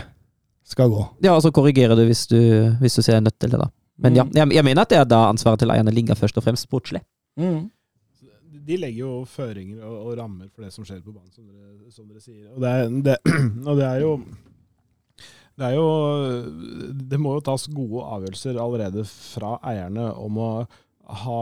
skal 0.69 0.91
gå. 0.93 1.03
Ja, 1.25 1.35
og 1.37 1.43
så 1.45 1.53
korrigerer 1.55 1.97
du 1.97 2.05
hvis 2.09 2.27
du, 2.31 2.39
hvis 2.81 2.97
du 2.99 3.03
ser 3.05 3.21
nødt 3.25 3.37
til 3.41 3.53
det, 3.55 3.61
da. 3.61 3.69
Men 3.99 4.15
ja, 4.15 4.23
Mm. 4.25 4.35
jeg, 4.37 4.53
jeg 4.55 4.65
mener 4.65 4.85
at 4.85 4.93
det 4.93 4.99
er 5.01 5.07
da 5.11 5.25
ansvaret 5.29 5.59
til 5.59 5.73
eierne 5.75 5.91
ligger 5.91 6.15
først 6.19 6.37
og 6.39 6.45
fremst 6.45 6.69
sportslig. 6.69 7.01
De 8.69 8.77
legger 8.77 9.01
jo 9.01 9.13
føringer 9.27 9.81
og, 9.83 9.97
og 10.11 10.19
rammer 10.21 10.49
for 10.53 10.63
det 10.67 10.73
som 10.75 10.85
skjer 10.87 11.01
på 11.05 11.15
banen, 11.15 11.31
som 11.33 11.47
dere, 11.49 11.91
som 11.95 12.05
dere 12.09 12.21
sier. 12.21 12.51
Og 12.53 12.61
det, 12.63 12.69
er, 12.69 12.93
det, 13.09 13.17
og 13.69 13.79
det 13.81 13.87
er 13.89 14.03
jo 14.05 14.13
det 15.59 15.67
er 15.67 15.75
jo 15.75 15.87
Det 17.11 17.19
må 17.19 17.33
jo 17.35 17.43
tas 17.49 17.65
gode 17.75 18.05
avgjørelser 18.15 18.61
allerede 18.63 19.03
fra 19.09 19.57
eierne 19.67 20.11
om 20.21 20.37
å 20.45 20.51
ha 21.25 21.41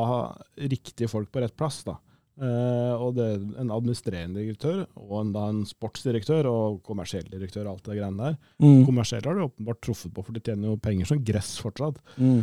riktige 0.56 1.10
folk 1.10 1.28
på 1.34 1.42
rett 1.42 1.56
plass. 1.58 1.82
da. 1.84 1.96
Eh, 2.36 2.94
og 3.00 3.14
det 3.16 3.26
er 3.32 3.44
en 3.62 3.72
administrerende 3.72 4.42
direktør 4.42 4.82
og 5.00 5.14
en, 5.22 5.32
da 5.32 5.46
en 5.48 5.62
sportsdirektør 5.68 6.48
og 6.50 6.82
kommersiell 6.84 7.24
direktør 7.32 7.70
alt 7.70 7.86
det 7.86 7.96
greiene 7.96 8.20
der. 8.20 8.36
Mm. 8.60 8.82
Kommersielle 8.88 9.30
har 9.30 9.38
du 9.38 9.46
åpenbart 9.46 9.80
truffet 9.86 10.12
på, 10.12 10.24
for 10.26 10.36
de 10.36 10.42
tjener 10.44 10.68
jo 10.68 10.80
penger 10.80 11.08
som 11.08 11.22
gress 11.24 11.54
fortsatt. 11.64 12.02
Mm. 12.20 12.42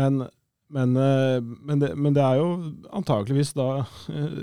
Men, 0.00 0.24
men, 0.70 0.92
eh, 0.96 1.40
men, 1.66 1.80
det, 1.82 1.88
men 1.98 2.14
det 2.14 2.22
er 2.22 2.36
jo 2.38 2.48
antakeligvis 2.94 3.52
da 3.58 3.68
eh, 4.12 4.36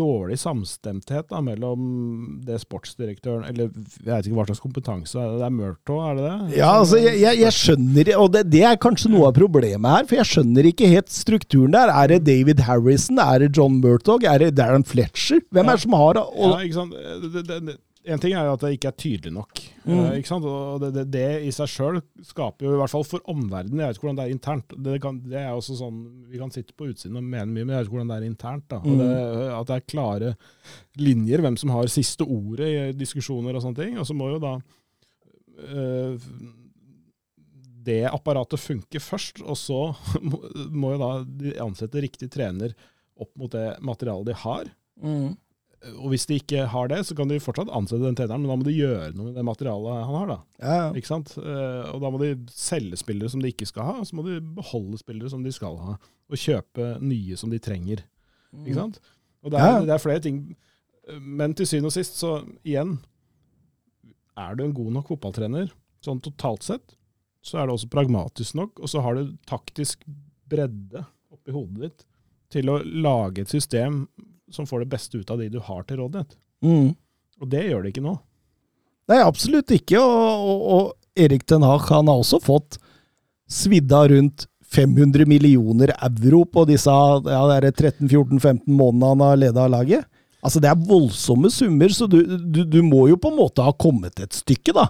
dårlig 0.00 0.38
samstemthet 0.42 1.28
da, 1.30 1.40
mellom 1.46 2.40
det 2.46 2.58
sportsdirektøren 2.64 3.44
Eller 3.48 3.68
jeg 3.70 4.08
vet 4.08 4.26
ikke 4.28 4.38
hva 4.40 4.46
slags 4.48 4.62
kompetanse 4.64 5.14
det 5.36 5.44
er 5.46 5.54
Murto, 5.54 6.00
er 6.02 6.18
det 6.18 6.24
det? 6.26 6.58
Ja, 6.58 6.72
altså, 6.80 6.98
jeg, 7.02 7.20
jeg, 7.22 7.40
jeg 7.44 7.56
skjønner 7.56 8.12
Og 8.18 8.32
det, 8.34 8.44
det 8.50 8.64
er 8.66 8.80
kanskje 8.82 9.12
noe 9.14 9.28
av 9.30 9.36
problemet 9.38 9.94
her, 9.94 10.08
for 10.10 10.18
jeg 10.20 10.30
skjønner 10.32 10.70
ikke 10.72 10.90
helt 10.90 11.12
strukturen 11.14 11.74
der. 11.76 11.92
Er 11.94 12.10
det 12.14 12.20
David 12.26 12.64
Harrison? 12.66 13.20
Er 13.22 13.44
det 13.44 13.52
John 13.56 13.78
Murtog? 13.82 14.26
Er 14.26 14.42
det 14.42 14.54
Darren 14.58 14.84
Fletcher? 14.86 15.40
Hvem 15.50 15.64
Ja. 15.64 15.70
er 15.70 15.78
det 15.78 15.84
som 15.86 15.96
har 15.98 16.18
Ja, 16.20 16.50
ikke 16.64 16.78
sant? 16.80 16.98
Det, 17.30 17.46
det, 17.46 17.76
en 18.08 18.20
ting 18.20 18.32
er 18.32 18.46
jo 18.48 18.54
at 18.54 18.62
det 18.64 18.70
ikke 18.76 18.88
er 18.88 18.96
tydelig 18.96 19.32
nok. 19.34 19.60
Mm. 19.84 19.92
eh, 19.92 20.14
ikke 20.20 20.30
sant? 20.30 20.46
Og 20.48 20.80
det, 20.80 20.90
det, 20.96 21.04
det 21.12 21.24
i 21.44 21.50
seg 21.52 21.68
sjøl 21.68 21.98
skaper 22.24 22.64
jo, 22.64 22.72
i 22.72 22.80
hvert 22.80 22.92
fall 22.92 23.04
for 23.04 23.24
omverdenen 23.28 23.82
Jeg 23.82 23.90
vet 23.90 23.98
ikke 23.98 24.06
hvordan 24.06 24.20
det 24.20 24.24
er 24.24 24.36
internt. 24.36 24.74
Det, 24.86 24.94
kan, 25.04 25.18
det 25.28 25.40
er 25.42 25.50
også 25.52 25.76
sånn, 25.76 25.98
Vi 26.30 26.40
kan 26.40 26.52
sitte 26.54 26.76
på 26.76 26.88
utsiden 26.88 27.18
og 27.20 27.26
mene 27.26 27.50
mye, 27.50 27.66
men 27.66 27.74
jeg 27.74 27.82
vet 27.82 27.90
ikke 27.90 27.98
hvordan 27.98 28.12
det 28.12 28.18
er 28.18 28.28
internt. 28.30 28.66
da. 28.72 28.80
Mm. 28.80 29.02
det, 29.02 29.10
at 29.58 29.68
det 29.68 29.76
er 29.76 29.90
klare 29.94 30.32
linjer, 31.00 31.44
hvem 31.44 31.60
som 31.60 31.74
har 31.76 31.92
siste 31.92 32.24
ordet 32.24 32.70
i 32.70 32.80
diskusjoner 32.96 33.58
og 33.58 33.66
sånne 33.66 33.82
ting. 33.82 34.00
Og 34.00 34.08
så 34.08 34.16
må 34.16 34.30
jo 34.32 34.40
da 34.42 34.54
øh, 35.68 36.30
det 37.90 38.00
apparatet 38.08 38.64
funke 38.64 39.02
først, 39.02 39.44
og 39.44 39.60
så 39.60 39.82
må, 40.30 40.40
må 40.72 40.96
jo 40.96 41.04
da 41.04 41.12
de 41.44 41.54
ansette 41.60 42.00
riktig 42.00 42.32
trener 42.32 42.72
opp 43.20 43.34
mot 43.36 43.52
det 43.52 43.74
materialet 43.84 44.32
de 44.32 44.40
har. 44.46 44.74
Mm. 45.04 45.36
Og 45.96 46.10
hvis 46.12 46.26
de 46.28 46.36
ikke 46.36 46.66
har 46.68 46.88
det, 46.92 46.98
så 47.08 47.14
kan 47.16 47.30
de 47.30 47.38
fortsatt 47.40 47.70
ansette 47.72 48.04
den 48.04 48.16
treneren, 48.18 48.42
men 48.44 48.50
da 48.52 48.56
må 48.60 48.66
de 48.66 48.74
gjøre 48.76 49.14
noe 49.16 49.30
med 49.30 49.34
det 49.38 49.44
materialet 49.48 50.02
han 50.04 50.16
har. 50.18 50.26
da. 50.28 50.38
ja, 50.60 50.74
ja. 50.76 50.88
Ikke 51.00 51.08
sant? 51.08 51.30
Eh, 51.40 51.86
Og 51.94 52.02
da 52.02 52.10
må 52.12 52.18
de 52.20 52.34
selge 52.52 52.98
spillere 53.00 53.30
som 53.32 53.40
de 53.40 53.48
ikke 53.48 53.64
skal 53.70 53.86
ha, 53.88 53.94
og 54.02 54.06
så 54.10 54.18
må 54.18 54.24
de 54.26 54.40
beholde 54.58 54.98
spillere 55.00 55.30
som 55.32 55.42
de 55.46 55.52
skal 55.56 55.78
ha. 55.80 55.94
Og 56.28 56.36
kjøpe 56.36 56.90
nye 57.00 57.36
som 57.40 57.48
de 57.50 57.58
trenger. 57.58 58.02
Ikke 58.60 58.76
sant? 58.76 59.00
Og 59.42 59.50
det 59.54 59.60
er, 59.62 59.72
Ja. 59.78 59.80
det 59.88 59.94
er 59.96 60.04
flere 60.04 60.20
ting. 60.20 60.42
Men 61.20 61.54
til 61.54 61.66
syvende 61.66 61.88
og 61.88 61.92
sist, 61.96 62.18
så 62.20 62.44
igjen 62.62 62.98
Er 64.36 64.54
du 64.54 64.64
en 64.64 64.74
god 64.76 64.92
nok 64.94 65.08
fotballtrener, 65.10 65.70
sånn 66.04 66.20
totalt 66.24 66.62
sett, 66.64 66.94
så 67.44 67.58
er 67.60 67.66
det 67.66 67.74
også 67.74 67.88
pragmatisk 67.92 68.54
nok, 68.56 68.78
og 68.80 68.88
så 68.88 69.02
har 69.04 69.14
du 69.18 69.34
taktisk 69.48 70.04
bredde 70.48 71.04
oppi 71.32 71.52
hodet 71.52 71.80
ditt 71.88 72.04
til 72.52 72.68
å 72.72 72.78
lage 72.84 73.40
et 73.44 73.48
system 73.52 74.08
som 74.54 74.66
får 74.68 74.84
det 74.84 74.90
beste 74.92 75.20
ut 75.20 75.30
av 75.30 75.40
de 75.40 75.48
du 75.52 75.60
har 75.62 75.84
til 75.86 76.02
rådighet. 76.02 76.36
Mm. 76.64 76.92
Og 77.40 77.50
det 77.50 77.64
gjør 77.68 77.84
det 77.84 77.94
ikke 77.94 78.04
nå. 78.04 78.14
Nei, 79.10 79.20
absolutt 79.24 79.72
ikke. 79.74 79.98
Og, 79.98 80.46
og, 80.52 80.62
og 80.76 81.20
Erik 81.24 81.46
Ten 81.48 81.66
Hag 81.66 81.88
han 81.90 82.10
har 82.10 82.22
også 82.22 82.40
fått 82.42 82.78
svidda 83.50 84.04
rundt 84.12 84.46
500 84.70 85.26
millioner 85.26 85.90
euro 85.98 86.44
på 86.46 86.64
disse 86.68 86.90
ja, 86.90 87.40
er 87.56 87.66
13-14-15 87.72 88.68
månedene 88.70 89.08
han 89.10 89.24
har 89.24 89.40
leda 89.40 89.66
laget. 89.70 90.06
Altså, 90.40 90.60
Det 90.62 90.70
er 90.70 90.84
voldsomme 90.88 91.50
summer, 91.50 91.88
så 91.92 92.06
du, 92.06 92.22
du, 92.38 92.62
du 92.64 92.80
må 92.86 93.08
jo 93.10 93.18
på 93.20 93.32
en 93.32 93.40
måte 93.40 93.64
ha 93.66 93.72
kommet 93.74 94.22
et 94.22 94.36
stykke, 94.36 94.72
da. 94.76 94.86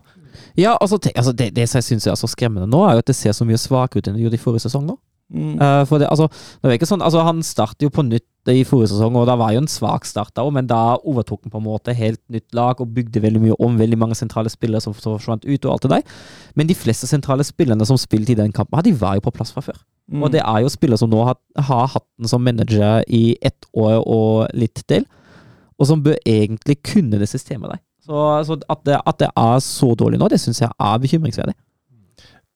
Ja, 0.58 0.76
altså, 0.76 0.98
tenk, 0.98 1.16
altså 1.16 1.32
det, 1.32 1.50
det 1.56 1.66
som 1.68 1.80
jeg 1.80 1.88
syns 1.88 2.06
er 2.06 2.18
så 2.18 2.28
skremmende 2.30 2.68
nå, 2.70 2.84
er 2.86 2.98
jo 2.98 3.02
at 3.02 3.10
det 3.10 3.16
ser 3.18 3.34
så 3.34 3.46
mye 3.48 3.58
svakere 3.58 4.02
ut 4.02 4.10
enn 4.10 4.18
det 4.18 4.26
gjorde 4.26 4.38
i 4.38 4.42
forrige 4.44 4.66
sesong 4.68 4.84
nå. 4.86 4.98
Eh, 5.30 5.82
for 5.86 6.02
det, 6.02 6.08
altså, 6.10 6.26
det 6.58 6.66
var 6.66 6.74
ikke 6.74 6.88
sånn, 6.90 7.04
altså 7.06 7.22
Han 7.22 7.44
startet 7.46 7.84
jo 7.84 7.90
på 7.94 8.02
nytt 8.02 8.26
i 8.50 8.64
forrige 8.66 8.90
sesong, 8.94 9.14
og 9.20 9.28
det 9.28 9.36
var 9.38 9.52
jo 9.54 9.60
en 9.60 9.70
svak 9.70 10.06
start, 10.08 10.32
da, 10.34 10.46
men 10.50 10.66
da 10.66 10.96
overtok 11.06 11.44
han 11.44 11.52
på 11.52 11.60
en 11.60 11.66
måte 11.66 11.94
helt 11.94 12.20
nytt 12.32 12.48
lag 12.56 12.80
og 12.80 12.94
bygde 12.96 13.22
veldig 13.22 13.42
mye 13.44 13.58
om. 13.62 13.76
Veldig 13.78 13.98
mange 14.00 14.16
sentrale 14.18 14.50
spillere 14.50 14.82
som 14.82 14.96
forsvant 14.96 15.44
ut, 15.44 15.64
og 15.66 15.74
alt 15.74 15.86
det 15.86 15.92
der. 15.92 16.16
Men 16.58 16.70
de 16.70 16.76
fleste 16.78 17.06
sentrale 17.10 17.46
spillerne 17.46 17.86
som 17.86 18.00
spilte 18.00 18.34
i 18.34 18.38
den 18.40 18.54
kampen, 18.56 18.80
de 18.86 18.96
var 18.96 19.18
jo 19.18 19.26
på 19.28 19.34
plass 19.36 19.52
fra 19.54 19.62
før. 19.64 19.78
Mm. 20.10 20.24
Og 20.24 20.32
det 20.34 20.42
er 20.42 20.64
jo 20.64 20.72
spillere 20.72 20.98
som 20.98 21.12
nå 21.12 21.22
har, 21.28 21.38
har 21.68 21.92
hatt 21.94 22.06
den 22.18 22.32
som 22.32 22.42
manager 22.42 23.04
i 23.06 23.36
ett 23.44 23.68
år 23.76 24.00
og 24.02 24.50
litt 24.56 24.82
til, 24.90 25.06
og 25.78 25.88
som 25.88 26.02
bør 26.04 26.18
egentlig 26.28 26.80
kunne 26.82 27.20
det 27.20 27.30
systemet 27.30 27.76
der. 27.76 27.84
Så, 28.00 28.16
så 28.48 28.56
at, 28.72 28.80
det, 28.88 28.96
at 29.06 29.20
det 29.20 29.28
er 29.36 29.60
så 29.62 29.92
dårlig 29.94 30.18
nå, 30.18 30.28
det 30.32 30.40
syns 30.42 30.64
jeg 30.64 30.72
er 30.72 31.02
bekymringsverdig. 31.04 31.54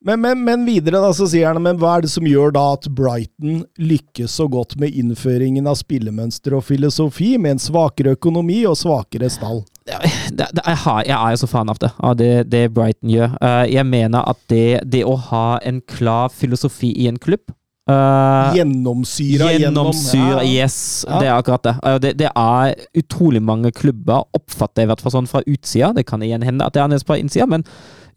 Men, 0.05 0.21
men, 0.21 0.45
men 0.45 0.65
videre 0.69 1.01
da, 1.01 1.11
så 1.17 1.25
sier 1.31 1.49
han 1.49 1.63
men 1.65 1.79
hva 1.81 1.95
er 1.97 2.05
det 2.05 2.11
som 2.13 2.27
gjør 2.29 2.53
da 2.53 2.65
at 2.75 2.91
Brighton 2.93 3.63
lykkes 3.81 4.35
så 4.37 4.45
godt 4.53 4.77
med 4.81 4.93
innføringen 4.93 5.65
av 5.71 5.79
spillemønster 5.81 6.59
og 6.59 6.67
filosofi, 6.67 7.35
med 7.41 7.57
en 7.57 7.63
svakere 7.63 8.13
økonomi 8.19 8.61
og 8.69 8.77
svakere 8.77 9.33
stall? 9.33 9.63
det, 9.85 10.51
det, 10.53 10.61
jeg, 10.61 10.81
har, 10.85 11.03
jeg 11.09 11.17
er 11.17 11.33
jo 11.33 11.41
så 11.41 11.49
fan 11.49 11.73
av 11.73 11.81
det, 11.81 11.91
av 12.05 12.17
det, 12.21 12.31
det 12.53 12.63
Brighton 12.77 13.15
gjør. 13.15 13.33
Eh, 13.41 13.65
jeg 13.73 13.89
mener 13.89 14.29
at 14.29 14.41
det, 14.53 14.69
det 14.93 15.03
å 15.09 15.17
ha 15.31 15.47
en 15.65 15.81
klar 15.89 16.29
filosofi 16.33 16.93
i 17.01 17.09
en 17.09 17.21
klubb 17.21 17.45
uh, 17.91 18.53
Gjennomsyra 18.57 19.51
gjennom 19.53 19.91
ja. 20.13 20.45
yes. 20.45 20.79
Ja. 21.09 21.21
Det 21.21 21.29
er 21.29 21.35
akkurat 21.35 21.65
det. 21.65 21.75
Uh, 21.81 21.97
det. 22.01 22.15
Det 22.21 22.31
er 22.31 22.77
utrolig 23.01 23.43
mange 23.45 23.73
klubber, 23.73 24.25
oppfatter 24.37 24.85
jeg 24.85 24.89
i 24.89 24.93
hvert 24.93 25.05
fall 25.05 25.17
sånn 25.19 25.31
fra 25.31 25.45
utsida. 25.45 25.95
Det 25.97 26.07
kan 26.09 26.25
igjen 26.25 26.45
hende 26.45 26.65
at 26.67 26.77
det 26.77 26.83
er 26.83 26.89
annerledes 26.89 27.09
på 27.09 27.19
innsida, 27.21 27.49
men 27.49 27.65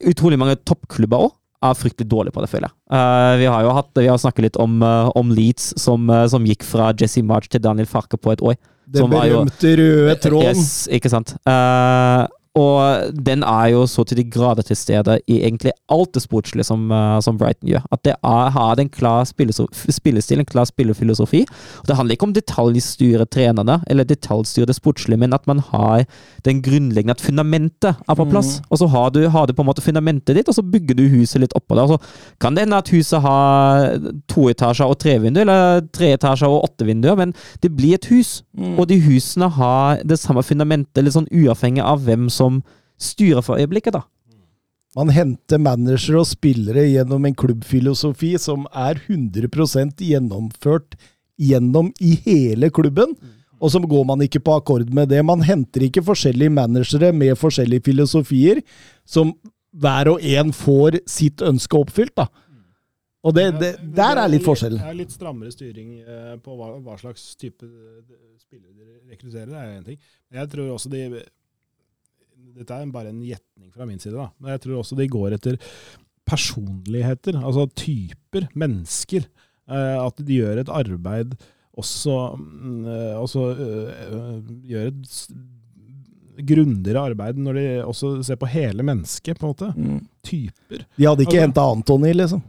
utrolig 0.07 0.39
mange 0.39 0.59
toppklubber 0.67 1.29
òg 1.29 1.35
er 1.65 1.77
fryktelig 1.77 2.09
dårlig 2.11 2.33
på 2.35 2.43
det, 2.43 2.49
føler 2.51 2.69
jeg. 2.69 2.75
Uh, 2.93 3.33
vi 3.41 3.47
har 3.49 3.65
jo 3.65 3.75
hatt, 3.77 3.91
vi 3.97 4.09
har 4.09 4.19
snakket 4.21 4.49
litt 4.49 4.59
om, 4.61 4.79
uh, 4.85 5.09
om 5.17 5.31
Leeds, 5.33 5.71
som, 5.81 6.09
uh, 6.11 6.25
som 6.29 6.45
gikk 6.45 6.65
fra 6.67 6.91
Jesse 6.97 7.23
March 7.25 7.49
til 7.49 7.63
Daniel 7.63 7.89
Farke 7.89 8.19
på 8.19 8.35
et 8.35 8.43
år. 8.45 8.57
Den 8.87 9.09
berømte 9.11 9.73
røde 9.75 10.15
tråden. 10.23 10.55
Yes, 10.55 10.87
ikke 10.87 11.09
sant. 11.11 11.33
Eh, 11.43 12.21
og 12.57 13.13
den 13.13 13.43
er 13.45 13.71
jo 13.73 13.83
så 13.89 14.03
til 14.07 14.17
de 14.17 14.25
grader 14.33 14.65
til 14.65 14.77
stede 14.79 15.19
i 15.29 15.39
egentlig 15.45 15.75
alt 15.93 16.13
det 16.15 16.23
sportslige 16.23 16.65
som, 16.65 16.87
eh, 16.91 17.19
som 17.21 17.37
Brighton 17.37 17.69
gjør. 17.69 17.83
At 17.91 18.03
det 18.07 18.15
er, 18.15 18.49
har 18.55 18.79
en 18.81 18.89
klar 18.89 19.25
spillestil, 19.25 20.39
en 20.39 20.49
klar 20.49 20.65
spillefilosofi. 20.65 21.43
Og 21.81 21.87
det 21.87 21.97
handler 21.97 22.17
ikke 22.17 22.29
om 22.29 22.33
detaljstyre 22.33 23.27
trenerne, 23.29 23.81
eller 23.87 24.07
detaljstyre 24.07 24.65
det 24.65 24.77
sportslige, 24.77 25.19
men 25.21 25.33
at 25.33 25.45
man 25.47 25.59
har 25.59 26.05
den 26.45 26.61
grunnleggende, 26.65 27.17
at 27.17 27.21
fundamentet 27.21 27.93
er 27.93 28.15
på 28.15 28.25
plass. 28.31 28.61
Og 28.69 28.81
så 28.81 28.87
har 28.87 29.09
du, 29.13 29.27
har 29.29 29.45
du 29.45 29.53
på 29.53 29.61
en 29.61 29.69
måte 29.69 29.85
fundamentet 29.85 30.35
ditt, 30.35 30.49
og 30.49 30.57
så 30.57 30.65
bygger 30.65 30.97
du 30.97 31.07
huset 31.13 31.43
litt 31.43 31.55
oppå 31.57 31.77
det. 31.77 31.85
Og 31.85 31.95
så 31.95 32.33
kan 32.41 32.55
det 32.55 32.65
hende 32.65 32.81
at 32.81 32.89
huset 32.89 33.21
har 33.21 33.99
to 34.31 34.47
etasjer 34.49 34.87
og 34.87 34.97
tre 35.03 35.17
vinduer, 35.21 35.45
eller 35.45 35.85
tre 35.93 36.13
etasjer 36.15 36.49
og 36.49 36.71
åtte 36.71 36.87
vinduer, 36.87 37.17
men 37.19 37.35
det 37.61 37.75
blir 37.77 37.99
et 37.99 38.09
hus. 38.09 38.41
Og 38.77 38.87
de 38.89 38.97
husene 39.03 39.49
har 39.53 40.01
det 40.07 40.17
samme 40.19 40.41
fundamentet, 40.45 41.03
litt 41.03 41.13
sånn 41.13 41.29
uavhengig 41.29 41.83
av 41.85 42.01
hvem 42.07 42.27
som 42.33 42.46
styrer 42.97 43.45
for 43.45 43.61
øyeblikket, 43.61 43.97
da. 43.97 44.05
Man 44.97 45.11
henter 45.13 45.59
managere 45.61 46.23
og 46.23 46.29
spillere 46.29 46.87
gjennom 46.87 47.27
en 47.27 47.35
klubbfilosofi 47.37 48.31
som 48.41 48.63
er 48.73 48.97
100% 49.03 50.01
gjennomført 50.01 50.95
gjennom 51.37 51.91
i 52.01 52.15
hele 52.25 52.71
klubben. 52.73 53.13
Og 53.61 53.73
så 53.73 53.81
går 53.81 54.03
man 54.09 54.23
ikke 54.25 54.41
på 54.45 54.55
akkord 54.57 54.89
med 54.93 55.11
det. 55.13 55.21
Man 55.25 55.43
henter 55.45 55.85
ikke 55.85 56.05
forskjellige 56.05 56.53
managere 56.53 57.11
med 57.13 57.37
forskjellige 57.37 57.85
filosofier, 57.89 58.61
som 59.05 59.33
hver 59.77 60.09
og 60.13 60.25
en 60.25 60.53
får 60.53 61.01
sitt 61.09 61.41
ønske 61.45 61.77
oppfylt. 61.77 62.15
da. 62.17 62.27
Og 63.25 63.33
det, 63.35 63.47
det, 63.59 63.71
der 63.97 64.21
er 64.21 64.29
litt 64.31 64.45
forskjell. 64.45 64.77
Det 64.79 64.91
er 64.91 64.97
litt 64.97 65.13
strammere 65.13 65.51
styring 65.51 65.97
eh, 65.99 66.35
på 66.41 66.53
hva, 66.55 66.77
hva 66.85 66.95
slags 67.01 67.33
type 67.35 67.65
eh, 67.65 68.37
spillere 68.39 68.71
de 68.77 69.11
rekrutterer, 69.11 69.49
det 69.51 69.57
er 69.57 69.73
én 69.73 69.87
ting. 69.89 69.97
Jeg 70.37 70.49
tror 70.53 70.69
også 70.75 70.91
de 70.93 71.01
Dette 72.57 72.73
er 72.73 72.91
bare 72.93 73.11
en 73.13 73.21
gjetning 73.21 73.71
fra 73.73 73.85
min 73.85 73.99
side, 74.01 74.15
da. 74.17 74.29
Men 74.41 74.55
jeg 74.55 74.63
tror 74.65 74.79
også 74.81 74.97
de 74.97 75.07
går 75.13 75.35
etter 75.37 75.59
personligheter, 76.27 77.37
altså 77.39 77.67
typer, 77.77 78.47
mennesker. 78.57 79.27
Eh, 79.69 79.97
At 80.05 80.17
de 80.23 80.39
gjør 80.41 80.63
et 80.63 80.69
arbeid 80.71 81.35
også, 81.77 82.15
øh, 83.61 84.41
gjør 84.67 84.87
et 84.91 85.27
grundigere 86.47 87.03
arbeid 87.11 87.39
når 87.41 87.53
de 87.57 87.65
også 87.85 88.11
ser 88.25 88.37
på 88.39 88.49
hele 88.49 88.83
mennesket, 88.85 89.39
på 89.39 89.47
en 89.47 89.53
måte. 89.53 89.69
Mm. 89.77 89.99
Typer. 90.23 90.83
De 90.97 91.05
hadde 91.07 91.21
ikke 91.25 91.37
Altså- 91.37 91.45
henta 91.45 91.61
Antony, 91.71 92.13
liksom. 92.13 92.43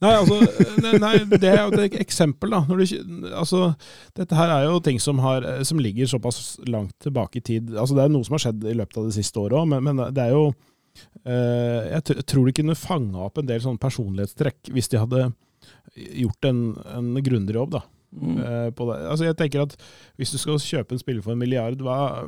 Nei, 0.00 0.12
altså, 0.16 0.38
nei, 0.84 0.94
nei, 1.02 1.12
det 1.32 1.50
er 1.50 1.60
jo 1.62 1.76
et 1.76 1.98
eksempel, 2.00 2.52
da. 2.54 2.62
Når 2.68 2.80
du, 2.80 3.28
altså, 3.36 3.74
dette 4.16 4.38
her 4.38 4.54
er 4.54 4.66
jo 4.66 4.80
ting 4.84 5.00
som, 5.02 5.20
har, 5.24 5.46
som 5.68 5.82
ligger 5.82 6.08
såpass 6.10 6.58
langt 6.70 6.96
tilbake 7.04 7.40
i 7.40 7.44
tid. 7.44 7.74
Altså, 7.74 7.96
det 7.98 8.06
er 8.06 8.14
noe 8.14 8.26
som 8.26 8.36
har 8.36 8.46
skjedd 8.46 8.66
i 8.70 8.76
løpet 8.78 9.00
av 9.00 9.08
det 9.10 9.16
siste 9.18 9.42
året 9.42 9.60
òg, 9.60 9.70
men, 9.72 9.86
men 9.86 10.02
det 10.16 10.24
er 10.26 10.34
jo 10.34 10.48
eh, 11.26 11.92
Jeg 11.92 12.26
tror 12.30 12.48
de 12.48 12.56
kunne 12.56 12.78
fanga 12.78 13.28
opp 13.28 13.40
en 13.40 13.48
del 13.50 13.62
sånne 13.64 13.82
personlighetstrekk 13.82 14.72
hvis 14.74 14.90
de 14.92 15.02
hadde 15.02 15.30
gjort 15.94 16.48
en, 16.48 16.60
en 16.96 17.10
grundigere 17.20 17.60
jobb, 17.62 17.76
da. 17.78 17.84
Mm. 18.10 18.38
eh, 18.42 18.70
på 18.74 18.88
det. 18.88 18.98
Altså, 19.06 19.28
jeg 19.28 19.38
tenker 19.38 19.66
at 19.66 19.76
hvis 20.18 20.32
du 20.34 20.40
skal 20.40 20.62
kjøpe 20.62 20.96
en 20.96 21.02
spiller 21.02 21.24
for 21.24 21.36
en 21.36 21.42
milliard, 21.42 21.78
hva, 21.84 22.24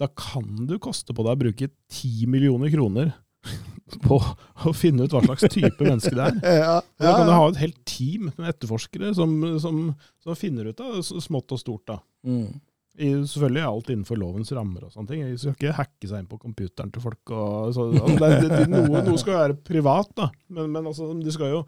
da 0.00 0.08
kan 0.18 0.64
du 0.66 0.78
koste 0.82 1.14
på 1.14 1.26
deg 1.26 1.36
å 1.36 1.42
bruke 1.44 1.70
ti 1.92 2.26
millioner 2.30 2.72
kroner 2.72 3.12
på 4.06 4.16
å 4.64 4.72
finne 4.76 5.04
ut 5.06 5.12
hva 5.14 5.22
slags 5.26 5.44
type 5.52 5.84
menneske 5.84 6.14
det 6.16 6.28
er. 6.28 6.38
Ja, 6.64 6.76
Og 6.80 7.04
da 7.04 7.14
kan 7.18 7.26
du 7.28 7.34
ha 7.36 7.48
et 7.50 7.60
helt 7.62 7.80
team 7.88 8.30
med 8.36 8.48
etterforskere 8.54 9.12
som, 9.16 9.34
som, 9.62 9.82
som 10.24 10.38
finner 10.38 10.70
ut 10.72 10.80
av 10.84 11.00
smått 11.04 11.52
og 11.54 11.60
stort. 11.60 11.84
da. 11.92 11.98
Mm. 12.26 12.46
I, 12.94 13.08
selvfølgelig 13.26 13.58
er 13.60 13.66
alt 13.68 13.88
innenfor 13.90 14.18
lovens 14.20 14.52
rammer. 14.54 14.84
og 14.86 14.92
sånne 14.94 15.10
ting. 15.10 15.22
De 15.26 15.38
skal 15.42 15.56
ikke 15.56 15.74
hacke 15.80 16.06
seg 16.10 16.22
inn 16.22 16.28
på 16.30 16.38
computeren 16.38 16.92
til 16.94 17.02
folk. 17.02 17.22
Og, 17.34 17.72
så, 17.74 17.88
altså, 17.90 18.16
det, 18.22 18.30
det, 18.44 18.50
det, 18.54 18.68
noe, 18.70 19.02
noe 19.08 19.18
skal 19.20 19.40
være 19.40 19.56
privat, 19.66 20.12
da. 20.18 20.28
Men, 20.54 20.70
men 20.76 20.86
altså, 20.92 21.10
de 21.18 21.34
skal 21.34 21.52
jo 21.56 21.62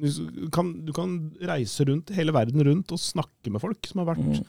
du 0.00 0.46
kan, 0.54 0.70
du 0.86 0.94
kan 0.96 1.16
reise 1.44 1.84
rundt 1.84 2.08
hele 2.16 2.32
verden 2.32 2.62
rundt 2.64 2.94
og 2.94 3.00
snakke 3.02 3.50
med 3.52 3.60
folk 3.60 3.84
som 3.90 4.00
har 4.00 4.14
vært 4.14 4.22
Mm. 4.30 4.46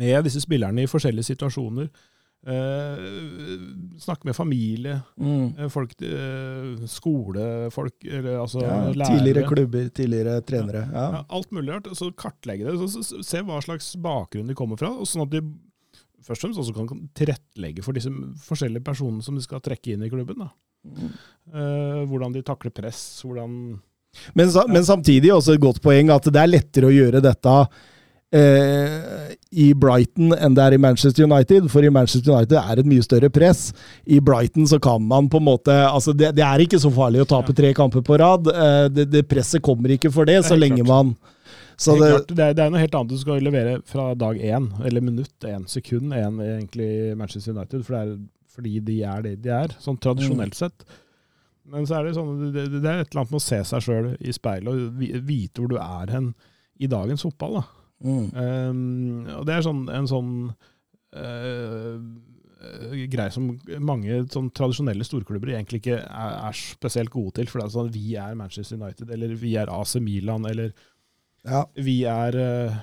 med 0.00 0.24
disse 0.26 0.40
spillerne 0.42 0.82
i 0.84 0.88
forskjellige 0.90 1.28
situasjoner. 1.32 1.88
Eh, 2.46 2.96
snakke 4.00 4.24
med 4.24 4.34
familie, 4.36 5.02
Mm. 5.20 5.58
eh, 5.58 5.68
folk, 5.68 5.92
eh, 6.02 6.86
skolefolk, 6.88 7.94
eller 8.04 8.38
altså 8.40 8.62
Ja, 8.62 8.92
lærere. 8.92 9.10
tidligere 9.18 9.48
klubber, 9.48 9.90
tidligere 9.92 10.40
trenere. 10.42 10.88
Ja. 10.92 11.10
Ja, 11.12 11.24
alt 11.28 11.50
mulig 11.52 11.72
rart. 11.74 11.84
Så 11.96 12.10
kartlegge 12.16 12.64
det. 12.64 12.78
Så, 12.78 13.02
så, 13.04 13.22
se 13.22 13.42
hva 13.42 13.60
slags 13.62 13.94
bakgrunn 13.96 14.46
de 14.48 14.54
kommer 14.54 14.78
fra. 14.78 14.88
og 14.88 15.04
Sånn 15.06 15.22
at 15.26 15.30
de 15.30 15.40
først 16.24 16.44
og 16.44 16.54
fremst 16.54 16.60
også 16.60 16.74
kan 16.88 17.08
tilrettelegge 17.14 17.82
for 17.84 17.92
disse 17.92 18.08
forskjellige 18.10 18.84
personene 18.84 19.22
som 19.22 19.34
de 19.36 19.42
skal 19.42 19.60
trekke 19.60 19.92
inn 19.92 20.02
i 20.02 20.08
klubben. 20.10 20.38
da. 20.38 20.50
Mm. 20.86 21.12
Eh, 21.52 22.06
hvordan 22.08 22.32
de 22.32 22.42
takler 22.42 22.70
press, 22.72 23.22
hvordan 23.22 23.80
Men, 24.34 24.50
sa, 24.50 24.64
men 24.66 24.82
samtidig 24.82 25.30
også 25.30 25.54
et 25.54 25.60
godt 25.60 25.80
poeng 25.82 26.10
at 26.10 26.22
det 26.24 26.36
er 26.36 26.48
lettere 26.48 26.88
å 26.88 26.90
gjøre 26.90 27.20
dette 27.22 27.68
eh, 28.36 29.34
i 29.50 29.70
Brighton 29.74 30.34
enn 30.36 30.54
det 30.56 30.66
er 30.66 30.76
i 30.76 30.80
Manchester 30.82 31.26
United. 31.26 31.68
For 31.72 31.84
i 31.84 31.92
Manchester 31.92 32.34
United 32.34 32.58
er 32.60 32.78
det 32.78 32.84
et 32.84 32.92
mye 32.92 33.06
større 33.06 33.30
press. 33.32 33.70
I 34.06 34.20
Brighton 34.24 34.68
så 34.70 34.80
kan 34.82 35.02
man 35.06 35.30
på 35.30 35.40
en 35.40 35.48
måte 35.48 35.74
altså 35.88 36.14
Det, 36.16 36.32
det 36.36 36.44
er 36.46 36.64
ikke 36.64 36.80
så 36.82 36.92
farlig 36.94 37.24
å 37.24 37.28
tape 37.30 37.54
tre 37.56 37.72
kamper 37.76 38.04
på 38.06 38.18
rad. 38.20 38.50
Eh, 38.50 38.86
det, 38.92 39.10
det 39.12 39.26
presset 39.30 39.62
kommer 39.64 39.96
ikke 39.96 40.12
for 40.14 40.28
det, 40.28 40.42
så 40.46 40.56
det 40.56 40.64
lenge 40.66 40.86
man 40.86 41.14
så 41.80 41.94
det, 41.96 42.10
klart, 42.10 42.32
det, 42.36 42.44
er, 42.44 42.56
det 42.58 42.60
er 42.60 42.72
noe 42.74 42.80
helt 42.82 42.96
annet 42.98 43.12
du 43.14 43.16
skal 43.16 43.38
levere 43.40 43.78
fra 43.88 44.10
dag 44.12 44.36
én, 44.36 44.66
eller 44.84 45.00
minutt 45.00 45.46
én, 45.48 45.62
sekund 45.64 46.12
én, 46.12 46.36
egentlig 46.44 46.88
i 46.92 47.14
Manchester 47.16 47.54
United. 47.56 47.86
For 47.86 47.96
det 47.96 48.00
er 48.02 48.10
fordi 48.50 48.82
de 48.84 48.96
er 49.08 49.24
det 49.24 49.32
de 49.46 49.54
er, 49.56 49.72
sånn 49.80 49.96
tradisjonelt 50.02 50.58
sett. 50.58 50.84
Men 51.70 51.86
så 51.88 51.96
er 51.96 52.08
det 52.08 52.16
sånn, 52.18 52.34
det, 52.52 52.66
det 52.74 52.82
er 52.82 53.00
et 53.00 53.08
eller 53.08 53.22
annet 53.22 53.32
med 53.32 53.40
å 53.40 53.44
se 53.46 53.62
seg 53.70 53.84
sjøl 53.86 54.10
i 54.20 54.34
speilet 54.36 54.68
og 54.68 55.04
vite 55.24 55.62
hvor 55.62 55.70
du 55.72 55.78
er 55.80 56.12
hen 56.12 56.32
i 56.76 56.90
dagens 56.90 57.24
fotball. 57.24 57.60
da. 57.62 57.79
Mm. 58.00 58.26
Um, 58.34 59.30
og 59.38 59.46
det 59.48 59.56
er 59.56 59.64
sånn, 59.66 59.84
en 59.92 60.08
sånn 60.10 60.34
uh, 61.16 61.96
greie 63.10 63.32
som 63.32 63.48
mange 63.80 64.22
sånn 64.32 64.50
tradisjonelle 64.56 65.04
storklubber 65.06 65.54
egentlig 65.54 65.80
ikke 65.82 66.00
er, 66.02 66.34
er 66.50 66.56
spesielt 66.56 67.12
gode 67.12 67.38
til. 67.38 67.50
For 67.50 67.60
det 67.60 67.68
er 67.68 67.76
sånn 67.76 67.92
vi 67.94 68.16
er 68.20 68.36
Manchester 68.38 68.80
United, 68.80 69.12
eller 69.14 69.36
vi 69.40 69.54
er 69.60 69.72
AC 69.72 69.96
Milan, 70.04 70.48
eller 70.50 70.74
ja. 71.46 71.64
vi 71.80 72.02
er 72.08 72.36
uh, 72.36 72.80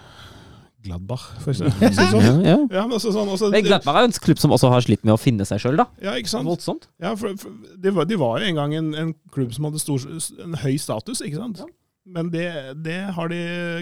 Gladbach, 0.87 1.25
for 1.43 1.51
eksempel. 1.53 1.93
Sånn. 1.97 2.25
Ja, 2.25 2.35
ja. 2.41 2.57
Ja, 2.79 2.85
men 2.87 2.97
også 2.97 3.13
sånn, 3.15 3.29
også, 3.33 3.51
Men 3.53 3.65
Gladbach 3.65 3.99
er 3.99 4.05
jo 4.05 4.11
en 4.11 4.19
klubb 4.27 4.41
som 4.41 4.53
også 4.55 4.71
har 4.73 4.85
slitt 4.85 5.05
med 5.05 5.15
å 5.15 5.19
finne 5.21 5.47
seg 5.47 5.61
sjøl, 5.63 5.79
da. 5.79 5.87
ja, 6.03 6.15
ikke 6.19 6.33
sant? 6.33 6.47
Voldsomt. 6.47 6.89
Ja, 7.03 7.13
for, 7.19 7.37
for 7.41 7.53
de, 7.75 7.93
var, 7.93 8.09
de 8.09 8.19
var 8.21 8.41
jo 8.41 8.51
en 8.51 8.61
gang 8.61 8.77
en, 8.77 8.93
en 8.97 9.13
klubb 9.33 9.53
som 9.55 9.69
hadde 9.69 9.81
stor, 9.83 10.07
en 10.45 10.57
høy 10.63 10.75
status, 10.81 11.21
ikke 11.25 11.41
sant? 11.41 11.63
Men 12.07 12.29
det, 12.31 12.47
det 12.85 12.99
har 13.17 13.29
de 13.31 13.39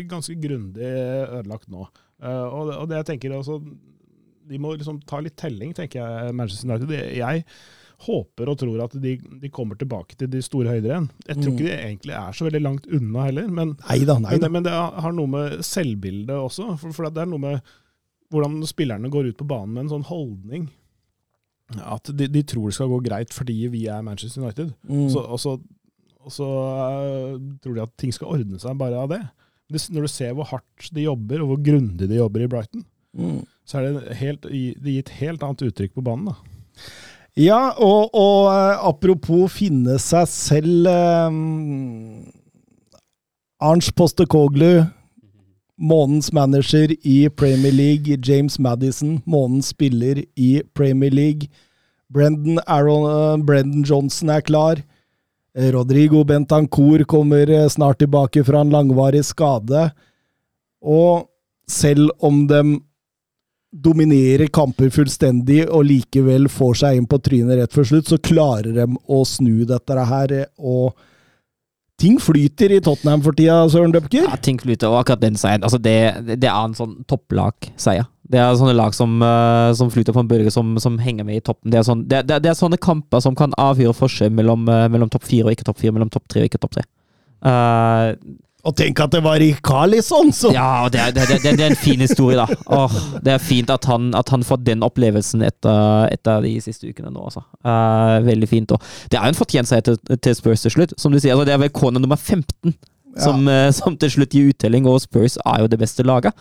ganske 0.09 0.34
grundig 0.41 0.86
ødelagt 0.86 1.69
nå. 1.69 1.86
Uh, 2.23 2.47
og, 2.49 2.61
det, 2.69 2.76
og 2.82 2.89
det 2.89 2.99
jeg 3.01 3.07
tenker 3.11 3.34
altså, 3.36 3.57
De 4.49 4.57
må 4.61 4.71
liksom 4.78 5.01
ta 5.05 5.19
litt 5.21 5.36
telling, 5.38 5.73
tenker 5.78 5.99
jeg, 6.01 6.36
Manchester 6.38 6.69
United. 6.71 6.93
Jeg 7.17 7.43
håper 8.05 8.49
og 8.51 8.57
tror 8.59 8.82
at 8.86 8.95
de, 9.01 9.13
de 9.41 9.49
kommer 9.53 9.78
tilbake 9.80 10.17
til 10.19 10.28
de 10.34 10.41
store 10.43 10.73
høyder 10.76 10.89
igjen. 10.91 11.09
Jeg 11.30 11.38
tror 11.39 11.51
Mm. 11.51 11.55
ikke 11.55 11.67
de 11.69 11.76
egentlig 11.78 12.15
er 12.19 12.36
så 12.36 12.45
veldig 12.47 12.61
langt 12.65 12.88
unna 12.91 13.23
heller, 13.30 13.47
men, 13.47 13.76
neida, 13.89 14.17
neida. 14.19 14.49
men, 14.49 14.57
men 14.57 14.65
det 14.67 14.73
har 15.05 15.15
noe 15.15 15.32
med 15.32 15.59
selvbildet 15.65 16.36
også. 16.36 16.73
For, 16.82 16.91
for 16.97 17.09
det 17.09 17.23
er 17.23 17.30
noe 17.32 17.39
med 17.45 17.73
hvordan 18.34 18.57
spillerne 18.67 19.09
går 19.13 19.30
ut 19.32 19.38
på 19.39 19.47
banen 19.47 19.73
med 19.78 19.86
en 19.86 19.93
sånn 19.95 20.07
holdning. 20.09 20.67
At 21.82 22.11
de, 22.13 22.28
de 22.30 22.43
tror 22.45 22.67
det 22.69 22.76
skal 22.78 22.91
gå 22.91 22.99
greit 23.07 23.34
fordi 23.34 23.55
vi 23.73 23.86
er 23.89 24.03
Manchester 24.05 24.43
United. 24.43 24.73
Mm. 24.86 25.07
Så, 25.13 25.23
og 25.26 25.39
så, 25.41 25.55
og 26.26 26.34
så 26.34 26.45
øh, 26.49 27.39
tror 27.61 27.76
de 27.78 27.84
at 27.86 27.93
ting 28.01 28.13
skal 28.15 28.32
ordne 28.34 28.59
seg 28.61 28.78
bare 28.80 28.97
av 29.05 29.11
det. 29.13 29.21
Når 29.93 30.05
du 30.05 30.11
ser 30.11 30.34
hvor 30.38 30.45
hardt 30.49 30.89
de 30.93 31.05
jobber, 31.07 31.41
og 31.41 31.47
hvor 31.53 31.61
grundig 31.65 32.09
de 32.09 32.19
jobber 32.19 32.45
i 32.45 32.51
Brighton, 32.51 32.86
Mm. 33.15 33.45
så 33.63 33.78
er 33.80 33.93
det, 33.95 34.15
helt, 34.19 34.41
det 34.43 34.84
gir 34.91 34.99
et 34.99 35.09
helt 35.21 35.43
annet 35.47 35.61
uttrykk 35.69 35.93
på 35.95 36.01
banen. 36.03 36.26
da. 36.34 36.34
Ja, 37.39 37.69
og, 37.80 38.09
og 38.11 38.49
eh, 38.51 38.82
apropos 38.89 39.53
finne 39.55 39.95
seg 40.03 40.28
selv 40.28 40.89
eh, 40.91 41.38
Arns 43.63 43.88
Postekoglu, 43.95 44.84
månedens 45.80 46.34
manager 46.36 46.91
i 47.07 47.30
Premier 47.30 47.71
League. 47.71 48.17
James 48.28 48.59
Madison, 48.59 49.21
månedens 49.26 49.71
spiller 49.71 50.21
i 50.36 50.61
Premier 50.76 51.11
League. 51.15 51.47
Brendan, 52.11 52.59
Aaron, 52.67 53.07
eh, 53.39 53.45
Brendan 53.45 53.84
Johnson 53.88 54.30
er 54.30 54.43
klar. 54.43 54.84
Eh, 55.56 55.72
Rodrigo 55.72 56.24
Bentancour 56.24 57.03
kommer 57.03 57.49
eh, 57.49 57.70
snart 57.70 57.99
tilbake 57.99 58.43
fra 58.43 58.62
en 58.62 58.74
langvarig 58.74 59.24
skade. 59.26 59.89
Og 60.84 61.26
selv 61.68 62.12
om 62.20 62.43
de 62.47 62.80
dominerer 63.76 64.47
kamper 64.53 64.91
fullstendig 64.93 65.66
og 65.66 65.88
likevel 65.88 66.47
får 66.51 66.78
seg 66.82 66.99
inn 66.99 67.08
på 67.12 67.20
trynet 67.24 67.60
rett 67.60 67.74
før 67.76 67.88
slutt, 67.89 68.12
så 68.12 68.20
klarer 68.22 68.72
de 68.76 68.86
å 68.88 69.24
snu 69.28 69.66
dette 69.68 70.06
her. 70.12 70.36
Og 70.60 70.95
ting 72.02 72.18
flyter 72.22 72.74
i 72.76 72.82
Tottenham 72.84 73.24
for 73.26 73.36
tida, 73.38 73.62
Søren 73.72 73.93
Dupker? 73.93 74.28
Ja, 74.28 74.36
ting 74.41 74.60
flyter, 74.62 74.91
og 74.91 75.04
akkurat 75.04 75.24
den 75.24 75.39
seieren 75.39 75.64
altså 75.66 75.80
det, 75.82 75.96
det 76.28 76.50
er 76.50 76.60
en 76.60 76.76
sånn 76.78 76.98
topplagseier. 77.10 78.10
Det 78.26 78.39
er 78.41 78.56
sånne 78.58 78.74
lag 78.74 78.96
som, 78.98 79.20
eh, 79.22 79.72
som 79.78 79.91
flyter 79.93 80.16
på 80.16 80.24
en 80.24 80.30
bølge, 80.30 80.52
som, 80.54 80.74
som 80.82 80.98
henger 81.02 81.28
med 81.28 81.39
i 81.39 81.43
toppen. 81.46 81.70
Det 81.72 81.80
er, 81.80 81.86
sånn, 81.86 82.06
det, 82.10 82.24
det, 82.32 82.41
er 82.50 82.58
sånne 82.58 82.80
kamper 82.82 83.22
som 83.22 83.38
kan 83.38 83.54
avgjøre 83.62 83.93
forskjell 83.96 84.34
mellom, 84.34 84.66
eh, 84.72 84.88
mellom 84.91 85.12
topp 85.14 85.28
fire 85.30 85.46
og 85.46 85.54
ikke 85.54 85.68
topp 85.70 85.84
fire, 85.84 85.93
mellom 85.93 86.10
topp 86.14 86.26
tre 86.32 86.41
og 86.41 86.50
ikke 86.50 86.62
topp 86.64 86.80
tre. 86.80 86.86
Eh, 87.46 88.08
Og 88.66 88.74
tenk 88.78 88.99
at 89.03 89.13
det 89.13 89.22
var 89.22 89.38
Rikarlison 89.41 90.32
som 90.34 90.53
ja, 90.55 90.88
det 90.89 91.01
er, 91.01 91.11
det, 91.13 91.28
det, 91.30 91.53
det 91.59 91.66
er 91.68 91.74
en 91.76 91.78
fin 91.78 92.01
historie, 92.01 92.39
da. 92.39 92.47
Åh, 92.74 92.95
det 93.22 93.36
er 93.36 93.43
fint 93.43 93.70
at 93.70 93.86
han, 93.89 94.09
at 94.18 94.32
han 94.34 94.45
får 94.45 94.63
den 94.66 94.82
opplevelsen 94.86 95.45
etter, 95.45 96.07
etter 96.09 96.41
de 96.45 96.55
siste 96.63 96.89
ukene 96.89 97.13
nå, 97.13 97.28
altså. 97.30 97.45
Uh, 97.61 98.26
veldig 98.26 98.49
fint. 98.49 98.74
Og 98.74 98.82
det 99.11 99.20
er 99.20 99.28
jo 99.28 99.36
en 99.36 99.38
fortjent 99.38 99.70
seier 99.70 99.86
til, 99.86 99.99
til 100.18 100.38
Spurs 100.38 100.66
til 100.66 100.74
slutt. 100.74 100.97
Som 100.97 101.13
du 101.13 101.20
sier, 101.20 101.36
altså, 101.36 101.45
det 101.45 101.53
er 101.55 101.61
vel 101.68 101.74
kone 101.76 102.01
nummer 102.01 102.18
15 102.18 102.74
som, 103.18 103.47
eh, 103.47 103.72
som 103.72 103.97
til 103.97 104.11
slutt 104.11 104.36
gir 104.36 104.51
uttelling, 104.51 104.88
og 104.89 105.01
Spurs 105.03 105.38
er 105.45 105.63
jo 105.63 105.72
det 105.72 105.80
beste 105.80 106.03
laget. 106.03 106.36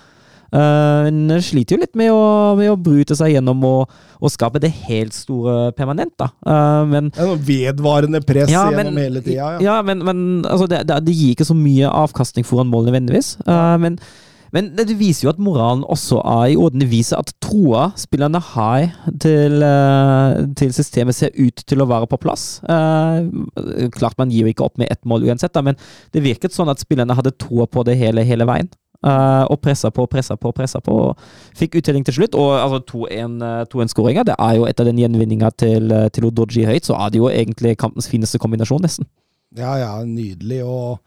Uh, 0.52 1.38
sliter 1.42 1.76
jo 1.76 1.80
litt 1.82 1.94
med 1.98 2.12
å, 2.12 2.24
med 2.58 2.72
å 2.72 2.76
bryte 2.76 3.16
seg 3.18 3.32
gjennom 3.34 3.62
og, 3.68 3.94
og 4.20 4.34
skape 4.34 4.60
det 4.62 4.72
helt 4.84 5.16
store 5.16 5.72
permanent, 5.78 6.12
da. 6.20 6.28
Uh, 6.46 6.82
men 6.90 7.08
Det 7.14 7.24
er 7.24 7.32
noe 7.32 7.42
vedvarende 7.48 8.20
press 8.26 8.52
Ja, 8.52 8.66
gjennom 8.74 9.00
hele 9.00 9.24
tida. 9.24 9.54
Ja. 9.56 9.64
ja, 9.70 9.80
men, 9.86 10.04
men 10.06 10.44
altså, 10.44 10.68
det, 10.70 10.84
det, 10.90 11.00
det 11.08 11.16
gir 11.16 11.34
ikke 11.34 11.48
så 11.48 11.56
mye 11.58 11.90
avkastning 12.04 12.46
foran 12.46 12.70
mål 12.70 12.90
nødvendigvis. 12.90 13.36
Uh, 13.48 13.74
men, 13.82 13.98
Men 14.54 14.68
det 14.78 14.94
viser 15.00 15.26
jo 15.26 15.32
at 15.32 15.40
moralen 15.42 15.82
også 15.90 16.20
er 16.22 16.52
i 16.52 16.54
orden. 16.54 16.78
Det 16.84 16.86
viser 16.92 17.18
at 17.18 17.32
troa 17.42 17.88
spillerne 17.98 18.38
har 18.38 18.84
til, 19.18 19.64
eh, 19.66 20.44
til 20.54 20.70
systemet, 20.76 21.16
ser 21.18 21.34
ut 21.34 21.64
til 21.66 21.82
å 21.82 21.88
være 21.90 22.06
på 22.06 22.20
plass. 22.22 22.60
Eh, 22.62 23.88
klart 23.96 24.14
man 24.20 24.30
gir 24.30 24.46
jo 24.46 24.52
ikke 24.54 24.68
opp 24.68 24.78
med 24.78 24.92
ett 24.94 25.02
mål 25.02 25.26
uansett, 25.26 25.56
da, 25.56 25.64
men 25.66 25.74
det 26.14 26.22
virket 26.22 26.54
sånn 26.54 26.70
at 26.70 26.78
spillerne 26.78 27.16
hadde 27.18 27.34
troa 27.34 27.66
på 27.66 27.82
det 27.88 27.98
hele, 27.98 28.22
hele 28.22 28.46
veien. 28.46 28.70
Eh, 29.04 29.44
og 29.52 29.60
pressa 29.60 29.90
på, 29.92 30.06
pressa 30.08 30.36
på, 30.40 30.52
pressa 30.56 30.80
på. 30.80 30.94
og 31.10 31.58
Fikk 31.58 31.76
uttelling 31.80 32.06
til 32.06 32.16
slutt. 32.18 32.36
Og 32.40 32.54
altså 32.56 32.80
2-1-skåringa, 32.92 34.24
det 34.30 34.36
er 34.38 34.56
jo 34.58 34.68
etter 34.68 34.88
den 34.88 35.00
gjenvinninga 35.02 35.50
til, 35.60 35.92
eh, 35.92 36.08
til 36.14 36.30
Odoji 36.30 36.64
høyt, 36.68 36.88
så 36.88 36.96
er 36.96 37.12
det 37.12 37.20
jo 37.20 37.28
egentlig 37.28 37.76
kampens 37.80 38.08
fineste 38.08 38.40
kombinasjon, 38.40 38.82
nesten. 38.84 39.08
Ja, 39.56 39.76
ja, 39.78 39.92
nydelig. 40.08 40.62
Og 40.64 41.00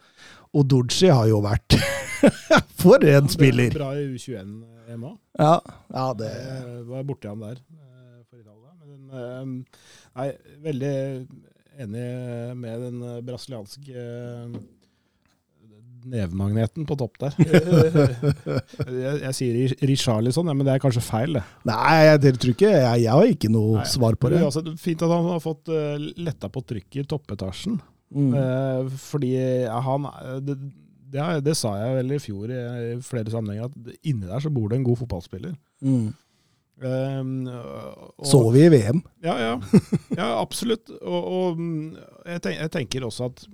Odoji 0.53 1.09
har 1.09 1.27
jo 1.31 1.41
vært 1.45 1.79
For 2.81 3.01
en 3.05 3.27
spiller! 3.29 3.73
Bra 3.73 3.91
i 3.97 4.05
U21-EM 4.13 5.03
òg. 5.05 5.17
Ja, 5.37 5.57
ja 5.93 6.05
det 6.17 6.31
Var 6.87 7.03
borti 7.05 7.29
ham 7.29 7.43
der 7.45 7.57
eh, 7.57 8.23
for 8.29 8.39
Italia. 8.39 8.73
Men 8.85 9.11
eh, 9.11 9.83
nei, 10.17 10.31
veldig 10.65 10.95
enig 11.77 12.07
med 12.57 12.81
den 12.87 13.03
eh, 13.05 13.21
brasilianske 13.25 13.93
eh, 13.93 14.57
nevemagneten 16.11 16.85
på 16.87 16.95
topp 16.99 17.17
der. 17.21 17.35
jeg, 17.47 19.13
jeg 19.23 19.33
sier 19.37 19.75
Richarlison, 19.89 20.49
ja, 20.49 20.55
men 20.57 20.65
det 20.67 20.75
er 20.75 20.83
kanskje 20.83 21.03
feil, 21.05 21.37
det. 21.39 21.43
Nei, 21.67 21.93
jeg 22.07 22.35
tror 22.39 22.53
ikke 22.55 22.71
jeg, 22.73 23.03
jeg 23.03 23.13
har 23.19 23.31
ikke 23.33 23.51
noe 23.53 23.81
Nei. 23.81 23.87
svar 23.91 24.17
på 24.19 24.31
Det 24.31 24.39
det. 24.39 24.47
altså 24.49 24.75
fint 24.81 25.05
at 25.05 25.13
han 25.13 25.29
har 25.33 25.43
fått 25.43 25.71
uh, 25.73 25.95
letta 26.17 26.49
på 26.53 26.63
trykket 26.67 27.03
i 27.03 27.07
toppetasjen. 27.15 27.79
Mm. 28.15 28.29
Uh, 28.33 28.93
fordi 29.03 29.33
ja, 29.35 29.79
han 29.83 30.07
det, 30.45 30.55
det, 31.11 31.25
det 31.43 31.57
sa 31.59 31.73
jeg 31.81 31.97
vel 31.99 32.15
i 32.15 32.21
fjor 32.23 32.53
i, 32.53 32.61
i 32.93 32.93
flere 33.03 33.31
sammenhenger, 33.33 33.67
at 33.67 34.07
inni 34.07 34.27
der 34.29 34.43
så 34.43 34.51
bor 34.53 34.71
det 34.71 34.79
en 34.79 34.87
god 34.87 35.01
fotballspiller. 35.03 35.57
Mm. 35.83 36.07
Um, 36.77 37.47
og- 37.49 38.25
Så 38.29 38.51
vi 38.53 38.65
i 38.67 38.69
VM. 38.69 39.01
Ja, 39.25 39.33
ja. 39.41 39.53
ja 40.15 40.27
absolutt. 40.41 40.91
Og, 41.01 41.23
og 41.23 41.57
mm, 41.57 41.95
jeg, 42.27 42.41
tenk, 42.45 42.59
jeg 42.59 42.71
tenker 42.75 43.07
også 43.07 43.31
at 43.31 43.47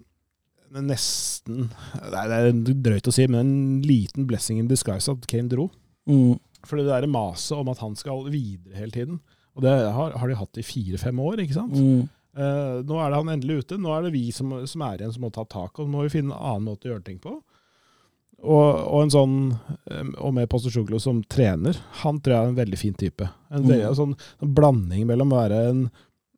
nesten 0.82 1.68
Nei, 1.70 2.24
Det 2.28 2.40
er 2.40 2.52
drøyt 2.88 3.08
å 3.08 3.14
si, 3.14 3.28
men 3.28 3.40
en 3.46 3.82
liten 3.86 4.26
blessing 4.26 4.58
in 4.60 4.68
disguise 4.68 5.12
at 5.12 5.28
Kane 5.30 5.48
dro. 5.52 5.70
Mm. 6.10 6.40
For 6.66 6.80
det 6.80 6.88
der 6.88 7.06
maset 7.12 7.58
om 7.58 7.70
at 7.70 7.78
han 7.84 7.96
skal 8.00 8.26
videre 8.32 8.76
hele 8.80 8.92
tiden, 8.92 9.20
og 9.54 9.62
det 9.62 9.70
har, 9.94 10.16
har 10.18 10.28
de 10.28 10.36
hatt 10.40 10.58
i 10.58 10.64
fire-fem 10.66 11.20
år, 11.20 11.44
ikke 11.44 11.54
sant? 11.60 11.76
Mm. 11.78 12.08
Uh, 12.34 12.82
nå 12.82 12.98
er 12.98 13.12
det 13.12 13.18
han 13.20 13.30
endelig 13.36 13.58
ute. 13.62 13.78
Nå 13.78 13.92
er 13.94 14.08
det 14.08 14.14
vi 14.16 14.32
som, 14.34 14.50
som 14.66 14.82
er 14.88 14.98
igjen 15.04 15.12
som 15.14 15.22
må 15.22 15.30
ta 15.36 15.44
tak, 15.46 15.78
og 15.78 15.86
nå 15.86 15.94
må 16.00 16.06
vi 16.08 16.14
finne 16.16 16.34
en 16.34 16.40
annen 16.56 16.66
måte 16.72 16.88
å 16.90 16.94
gjøre 16.96 17.06
ting 17.06 17.20
på. 17.22 17.36
Og, 18.44 18.72
og 18.90 18.98
en 19.06 19.14
sånn, 19.14 19.36
eh, 19.88 20.08
og 20.20 20.34
med 20.36 20.50
Postosjoglo 20.52 20.98
som 21.00 21.22
trener, 21.32 21.78
han 22.02 22.18
tror 22.20 22.34
jeg 22.34 22.42
er 22.42 22.50
en 22.52 22.58
veldig 22.58 22.80
fin 22.82 22.98
type. 23.00 23.28
En, 23.54 23.62
veldig, 23.64 23.86
Mm. 23.92 23.96
sånn, 24.02 24.16
en 24.44 24.56
blanding 24.58 25.06
mellom 25.08 25.32
å 25.32 25.40
være 25.44 25.62
en, 25.70 25.86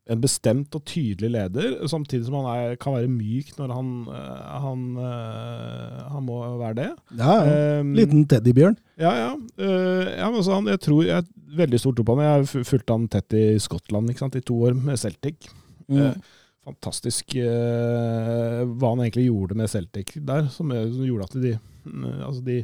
en 0.06 0.22
bestemt 0.22 0.76
og 0.78 0.84
tydelig 0.86 1.32
leder, 1.34 1.80
samtidig 1.90 2.28
som 2.28 2.38
han 2.38 2.48
er, 2.52 2.76
kan 2.82 2.94
være 2.94 3.10
myk 3.10 3.56
når 3.58 3.74
han, 3.74 3.90
eh, 4.14 4.54
han, 4.62 4.84
eh, 5.02 6.00
han 6.14 6.26
må 6.28 6.38
være 6.60 6.78
det. 6.78 6.90
Ja, 7.18 7.38
ja. 7.42 7.80
Um, 7.82 7.94
Liten 7.98 8.26
teddybjørn. 8.30 8.78
ja, 9.02 9.14
ja. 9.18 9.32
Uh, 9.58 10.06
ja 10.12 10.30
men 10.30 10.40
altså, 10.44 10.60
han, 10.60 10.70
jeg 10.70 10.82
tror 10.86 11.04
jeg 11.08 11.18
er 11.24 11.58
veldig 11.58 11.82
stor 11.82 11.96
tro 11.98 12.06
på 12.06 12.16
han. 12.16 12.26
Jeg 12.26 12.36
har 12.36 12.66
fulgt 12.70 12.94
han 12.94 13.08
tett 13.10 13.38
i 13.38 13.46
Skottland 13.62 14.14
ikke 14.14 14.26
sant? 14.28 14.38
i 14.38 14.46
to 14.46 14.60
år 14.68 14.78
med 14.78 15.02
Celtic. 15.02 15.50
Mm. 15.90 15.98
Uh, 15.98 16.36
fantastisk 16.66 17.38
uh, 17.42 18.62
hva 18.78 18.94
han 18.94 19.06
egentlig 19.08 19.28
gjorde 19.32 19.58
med 19.58 19.72
Celtic 19.74 20.16
der, 20.18 20.52
som, 20.54 20.70
som 20.70 21.06
gjorde 21.06 21.30
at 21.32 21.36
de, 21.42 21.58
mm, 21.86 22.06
altså 22.26 22.42
de 22.46 22.64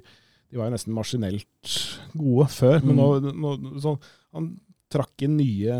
De 0.52 0.60
var 0.60 0.68
jo 0.68 0.74
nesten 0.74 0.92
maskinelt 0.92 1.74
gode 2.12 2.50
før, 2.52 2.82
men 2.84 2.98
nå, 2.98 3.06
nå 3.40 3.52
sånn, 3.80 4.02
Han 4.36 4.50
trakk 4.92 5.24
inn 5.24 5.38
nye 5.40 5.78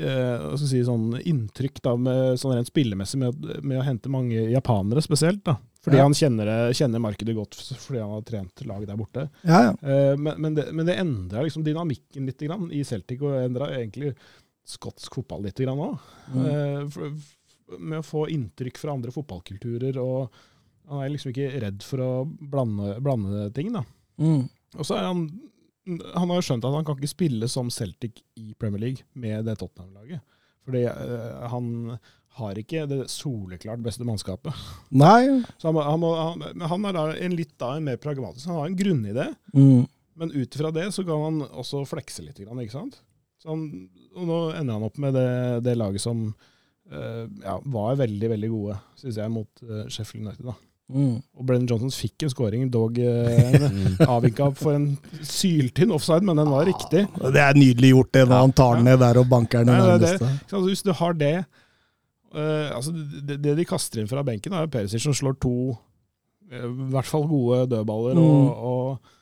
eh, 0.00 0.44
skal 0.56 0.68
si, 0.70 0.80
sånn 0.86 1.14
inntrykk 1.20 1.80
da, 1.84 1.94
med, 1.96 2.38
sånn 2.40 2.56
rent 2.56 2.70
spillemessig 2.70 3.20
med, 3.20 3.46
med 3.62 3.78
å 3.80 3.84
hente 3.86 4.10
mange 4.12 4.46
japanere 4.50 5.02
spesielt. 5.04 5.44
da. 5.46 5.56
Fordi 5.84 5.98
Ja. 6.00 6.06
han 6.06 6.14
kjenner, 6.16 6.72
kjenner 6.72 7.02
markedet 7.04 7.34
godt 7.36 7.54
fordi 7.54 8.00
han 8.00 8.14
har 8.14 8.22
trent 8.24 8.64
lag 8.66 8.86
der 8.88 8.96
borte. 8.96 9.28
Ja, 9.42 9.60
ja. 9.68 9.74
Eh, 9.82 10.16
men, 10.16 10.40
men, 10.40 10.54
det, 10.56 10.70
men 10.72 10.86
det 10.88 10.96
endra 10.98 11.44
liksom 11.44 11.64
dynamikken 11.66 12.26
litt 12.26 12.40
grann, 12.40 12.70
i 12.72 12.82
Celtic, 12.84 13.20
og 13.20 13.36
endra 13.42 13.68
egentlig 13.76 14.14
skotsk 14.64 15.14
fotball 15.20 15.44
litt 15.44 15.60
òg. 15.60 15.98
Mm. 16.32 17.20
med 17.78 17.98
å 18.00 18.04
få 18.04 18.26
inntrykk 18.32 18.78
fra 18.80 18.92
andre 18.92 19.12
fotballkulturer. 19.12 19.98
og 20.00 20.32
Han 20.88 21.02
er 21.04 21.12
liksom 21.12 21.32
ikke 21.32 21.60
redd 21.60 21.82
for 21.82 21.98
å 22.00 22.10
blande, 22.24 22.98
blande 23.04 23.52
ting. 23.52 23.72
da. 23.72 23.84
Mm. 24.18 24.48
Og 24.78 24.84
så 24.86 24.96
er 24.96 25.04
han 25.08 25.26
Han 25.86 26.30
har 26.30 26.38
jo 26.38 26.44
skjønt 26.46 26.64
at 26.64 26.74
han 26.74 26.84
kan 26.86 26.96
ikke 26.96 27.10
spille 27.12 27.48
som 27.52 27.70
Celtic 27.72 28.22
i 28.40 28.54
Premier 28.58 28.80
League 28.80 29.04
med 29.12 29.44
det 29.48 29.58
Tottenham-laget. 29.60 30.22
Fordi 30.64 30.84
uh, 30.88 31.42
han 31.52 31.98
har 32.38 32.58
ikke 32.58 32.86
det 32.90 33.02
soleklart 33.12 33.82
beste 33.84 34.06
mannskapet. 34.06 34.56
Nei. 34.90 35.42
Så 35.60 35.68
han, 35.68 35.76
han, 35.86 36.00
må, 36.02 36.14
han, 36.18 36.64
han 36.72 36.88
er 36.88 36.96
da 36.96 37.04
en 37.26 37.36
litt 37.38 37.52
da 37.60 37.74
en 37.76 37.84
mer 37.86 38.00
pragmatisk 38.02 38.48
Han 38.50 38.62
har 38.62 38.70
en 38.70 38.78
grunnidé, 38.78 39.28
Mm. 39.54 39.84
men 40.18 40.32
ut 40.32 40.56
ifra 40.56 40.72
det 40.74 40.88
så 40.96 41.04
kan 41.06 41.20
han 41.22 41.44
også 41.52 41.84
flekse 41.86 42.24
litt, 42.24 42.40
grann, 42.42 42.58
ikke 42.64 42.74
sant? 42.78 42.98
Og 43.44 43.60
nå 44.24 44.40
ender 44.56 44.78
han 44.78 44.86
opp 44.88 44.98
med 45.02 45.14
det, 45.14 45.28
det 45.66 45.76
laget 45.76 46.02
som 46.02 46.24
uh, 46.32 47.24
ja, 47.44 47.58
var 47.60 48.00
veldig, 48.00 48.30
veldig 48.32 48.50
gode, 48.50 48.78
syns 48.98 49.20
jeg, 49.20 49.32
mot 49.34 49.64
uh, 49.68 49.84
Sheffield 49.92 50.24
United. 50.24 50.48
da. 50.48 50.56
Mm. 50.92 51.16
Og 51.16 51.46
Brennan 51.48 51.68
Johnson 51.68 51.92
fikk 51.94 52.26
en 52.26 52.32
scoring, 52.32 52.66
dog 52.72 52.98
eh, 53.00 53.54
avvinka 54.14 54.50
for 54.58 54.76
en 54.76 54.90
syltynn 55.24 55.94
offside, 55.96 56.26
men 56.28 56.40
den 56.40 56.52
var 56.52 56.68
riktig. 56.68 57.06
Det 57.08 57.40
er 57.40 57.56
nydelig 57.56 57.94
gjort, 57.94 58.12
det, 58.16 58.26
når 58.28 58.42
han 58.42 58.54
tar 58.60 58.76
den 58.76 58.88
ned 58.90 59.00
der 59.00 59.20
og 59.22 59.30
banker 59.30 59.64
den 59.64 59.72
i 59.72 59.78
det 59.78 59.88
nærmeste. 59.94 60.30
Ikke? 60.44 60.62
Hvis 60.68 60.84
du 60.84 60.92
har 61.00 61.16
det 61.18 61.34
uh, 61.40 62.68
altså 62.76 62.92
det, 62.92 63.40
det 63.40 63.56
de 63.56 63.66
kaster 63.68 64.02
inn 64.02 64.10
fra 64.10 64.24
benken, 64.26 64.52
er 64.52 64.70
Perisic 64.70 65.06
som 65.06 65.16
slår 65.16 65.40
to 65.40 65.56
uh, 65.72 66.68
i 66.68 66.92
hvert 66.92 67.08
fall 67.08 67.28
gode 67.32 67.64
dødballer, 67.72 68.20
og, 68.20 68.64
og, 68.70 69.12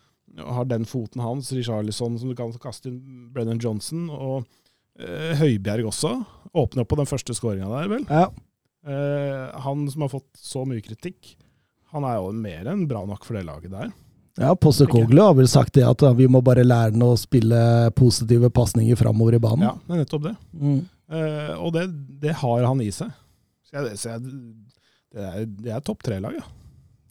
og 0.43 0.55
har 0.59 0.67
den 0.67 0.89
foten 0.89 1.23
hans. 1.23 1.55
Richarlison 1.55 2.19
som 2.19 2.33
du 2.33 2.39
kan 2.39 2.51
kaste 2.59 2.91
inn. 2.91 3.03
Brennan 3.33 3.63
Johnson. 3.63 4.09
Og 4.11 4.43
uh, 4.99 5.35
Høibjerg 5.39 5.93
også. 5.95 6.17
Åpner 6.53 6.83
opp 6.83 6.91
på 6.91 6.99
den 6.99 7.09
første 7.09 7.39
skåringa 7.39 7.71
der, 7.71 7.93
vel. 7.93 8.09
Ja. 8.11 8.33
Eh, 8.83 9.61
han 9.61 9.91
som 9.91 10.03
har 10.03 10.11
fått 10.11 10.31
så 10.39 10.65
mye 10.67 10.83
kritikk, 10.83 11.37
han 11.93 12.07
er 12.09 12.17
jo 12.19 12.33
mer 12.37 12.73
enn 12.73 12.87
bra 12.89 13.05
nok 13.09 13.27
for 13.27 13.37
det 13.37 13.45
laget 13.47 13.73
der. 13.73 13.93
Ja, 14.41 14.55
Postekoglu 14.57 15.21
har 15.21 15.35
vel 15.37 15.49
sagt 15.51 15.75
det 15.77 15.85
at 15.85 16.03
vi 16.17 16.27
må 16.31 16.41
bare 16.45 16.65
lære 16.65 16.95
ham 16.95 17.05
å 17.05 17.19
spille 17.21 17.91
positive 17.99 18.49
pasninger 18.55 18.97
framover 18.97 19.37
i 19.37 19.43
banen. 19.43 19.67
Ja, 19.69 19.75
det 19.77 19.97
er 19.97 20.05
nettopp 20.07 20.25
det. 20.31 20.35
Mm. 20.57 20.79
Uh, 21.13 21.53
og 21.59 21.75
det, 21.77 21.85
det 22.23 22.33
har 22.41 22.65
han 22.65 22.81
i 22.81 22.89
seg. 22.95 23.13
Så 23.69 23.77
jeg, 23.77 23.99
så 24.01 24.15
jeg, 24.15 24.39
det 25.13 25.29
er, 25.29 25.45
det 25.67 25.75
er 25.77 25.85
topp 25.85 26.01
tre-lag, 26.07 26.39
ja. 26.41 26.49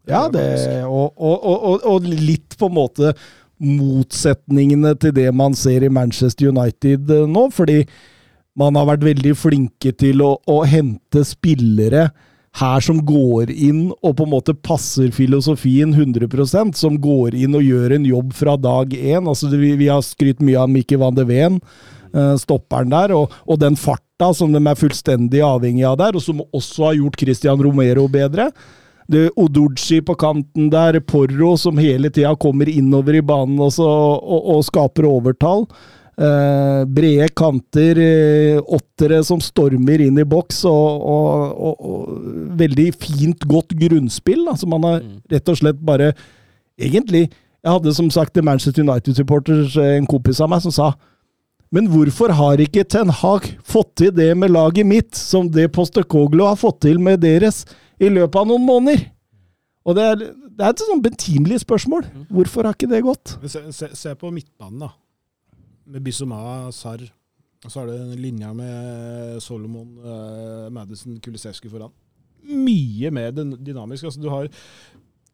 Ja, 0.09 0.23
det, 0.33 0.41
og, 0.89 1.13
og, 1.13 1.35
og, 1.45 1.57
og, 1.61 1.83
og 1.85 2.07
litt 2.09 2.55
på 2.57 2.71
en 2.71 2.73
måte 2.73 3.11
motsetningene 3.61 4.95
til 4.97 5.13
det 5.13 5.27
man 5.37 5.53
ser 5.57 5.85
i 5.85 5.91
Manchester 5.93 6.49
United 6.49 7.11
eh, 7.13 7.27
nå, 7.29 7.43
fordi 7.53 7.83
man 8.57 8.75
har 8.79 8.89
vært 8.89 9.05
veldig 9.05 9.35
flinke 9.37 9.93
til 9.93 10.23
å, 10.25 10.33
å 10.49 10.57
hente 10.65 11.21
spillere 11.27 12.09
her 12.59 12.83
som 12.83 12.99
går 13.07 13.51
inn 13.51 13.85
og 14.01 14.17
på 14.17 14.25
en 14.25 14.33
måte 14.33 14.53
passer 14.53 15.11
filosofien 15.15 15.93
100 15.95 16.75
som 16.75 16.97
går 16.99 17.35
inn 17.35 17.55
og 17.55 17.63
gjør 17.63 17.95
en 17.95 18.05
jobb 18.05 18.33
fra 18.35 18.57
dag 18.59 18.91
én. 18.91 19.27
Altså, 19.27 19.47
vi, 19.55 19.75
vi 19.79 19.87
har 19.87 20.03
skrytt 20.03 20.43
mye 20.43 20.59
av 20.59 20.69
Mikke 20.71 20.99
van 20.99 21.15
de 21.15 21.25
Ven, 21.29 21.61
eh, 22.13 22.35
stopperen 22.41 22.91
der, 22.91 23.15
og, 23.15 23.31
og 23.47 23.61
den 23.61 23.79
farta 23.79 24.33
som 24.35 24.51
de 24.51 24.59
er 24.59 24.79
fullstendig 24.79 25.41
avhengig 25.45 25.87
av 25.87 25.97
der, 26.03 26.17
og 26.17 26.23
som 26.23 26.43
også 26.51 26.89
har 26.89 26.99
gjort 26.99 27.23
Christian 27.23 27.63
Romero 27.63 28.07
bedre. 28.11 28.51
Det 29.11 29.29
Oduchi 29.39 30.01
på 30.03 30.15
kanten 30.19 30.69
der, 30.71 30.99
Porro 31.03 31.55
som 31.59 31.79
hele 31.81 32.11
tida 32.11 32.35
kommer 32.39 32.69
innover 32.69 33.17
i 33.17 33.23
banen 33.25 33.59
også, 33.63 33.87
og, 33.87 34.51
og 34.55 34.67
skaper 34.67 35.07
overtall. 35.07 35.65
Eh, 36.19 36.85
brede 36.91 37.29
kanter, 37.39 37.97
eh, 37.97 38.57
åttere 38.59 39.21
som 39.23 39.39
stormer 39.41 40.01
inn 40.03 40.19
i 40.19 40.25
boks, 40.27 40.65
og, 40.67 41.05
og, 41.07 41.53
og, 41.55 41.85
og 41.91 42.57
veldig 42.59 42.89
fint, 42.99 43.45
godt 43.47 43.71
grunnspill. 43.79 44.43
Da, 44.49 44.57
som 44.59 44.73
man 44.75 44.87
har 44.89 44.99
rett 45.31 45.51
og 45.53 45.61
slett 45.61 45.79
bare 45.79 46.13
Egentlig 46.81 47.27
Jeg 47.61 47.69
hadde 47.75 47.91
som 47.93 48.07
sagt 48.09 48.37
en 48.39 48.45
Manchester 48.47 48.81
United-supporter, 48.81 49.67
en 49.83 50.07
kompis 50.09 50.39
av 50.41 50.49
meg, 50.49 50.63
som 50.63 50.73
sa 50.73 50.87
men 51.71 51.85
hvorfor 51.87 52.33
har 52.35 52.59
ikke 52.59 52.83
Ten 52.83 53.07
Hag 53.15 53.45
fått 53.63 53.93
til 54.01 54.09
det 54.11 54.33
med 54.35 54.51
laget 54.51 54.83
mitt, 54.87 55.15
som 55.15 55.47
det 55.47 55.69
Postekoglu 55.71 56.43
har 56.43 56.57
fått 56.59 56.81
til 56.83 56.99
med 56.99 57.21
deres 57.23 57.61
i 58.01 58.09
løpet 58.11 58.41
av 58.41 58.49
noen 58.49 58.65
måneder? 58.67 59.05
Og 59.87 59.95
det 59.95 60.07
er, 60.09 60.25
det 60.25 60.65
er 60.65 60.73
et 60.73 60.83
sånn 60.83 61.05
betimelig 61.05 61.61
spørsmål. 61.63 62.09
Hvorfor 62.33 62.67
har 62.67 62.75
ikke 62.75 62.91
det 62.91 63.05
gått? 63.05 63.37
Se, 63.47 63.63
se, 63.71 63.87
se 63.95 64.17
på 64.19 64.33
midtbanen, 64.33 64.83
da. 64.83 64.91
Med 65.91 66.03
Bissoma, 66.05 66.39
Sarr. 66.75 67.03
Og 67.61 67.69
så 67.69 67.83
er 67.83 67.91
det 67.91 67.97
en 68.01 68.15
linje 68.21 68.49
med 68.57 69.41
Solomon, 69.43 69.91
uh, 70.01 70.69
Madison, 70.73 71.19
Kulisevskij 71.21 71.69
foran. 71.69 71.91
Mye 72.41 73.11
mer 73.13 73.31
dyn- 73.37 73.57
dynamisk. 73.61 74.07
Altså, 74.09 74.21
du 74.23 74.29
har 74.33 74.47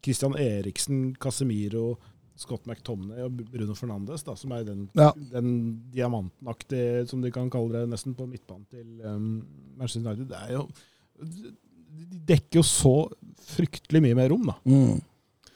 Christian 0.04 0.34
Eriksen, 0.36 1.14
Casemiro, 1.16 1.94
Scott 2.38 2.66
McTomney 2.68 3.22
og 3.24 3.40
Bruno 3.48 3.74
Fernandes, 3.74 4.22
da, 4.26 4.34
som 4.38 4.52
er 4.54 4.66
den, 4.68 4.84
Ja. 4.94 5.08
den 5.32 5.48
diamantenaktige, 5.90 7.06
som 7.08 7.22
de 7.22 7.32
kan 7.34 7.48
kalle 7.50 7.72
det, 7.80 7.88
nesten 7.90 8.14
på 8.14 8.28
midtbanen 8.28 8.66
til 8.70 9.00
um, 9.08 9.46
Manchester 9.78 10.04
United. 10.12 10.28
Det 10.28 10.36
er 10.44 10.52
jo, 10.52 10.68
de 11.98 12.20
dekker 12.28 12.60
jo 12.60 12.62
så 12.62 12.92
fryktelig 13.56 14.02
mye 14.04 14.14
mer 14.14 14.28
rom, 14.30 14.44
da. 14.52 14.54
Mm. 14.68 15.00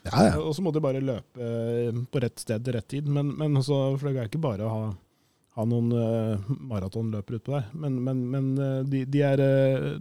Ja, 0.09 0.27
ja. 0.27 0.35
Og 0.41 0.55
så 0.57 0.65
må 0.65 0.73
de 0.75 0.83
bare 0.83 1.03
løpe 1.03 1.47
eh, 1.47 2.03
på 2.11 2.23
rett 2.23 2.43
sted 2.43 2.65
til 2.65 2.77
rett 2.77 2.89
tid. 2.91 3.09
Men, 3.11 3.33
men 3.39 3.59
også, 3.61 3.81
for 4.01 4.11
det 4.11 4.23
er 4.23 4.31
ikke 4.31 4.43
bare 4.43 4.67
å 4.67 4.73
ha, 4.73 4.87
ha 5.59 5.67
noen 5.69 5.93
uh, 5.95 6.53
maratonløpere 6.73 7.39
utpå 7.41 7.55
der. 7.55 7.69
Men, 7.85 8.01
men, 8.07 8.23
men 8.35 8.53
eh, 8.59 8.79
de, 8.89 9.05
de, 9.07 9.25
er, 9.27 9.45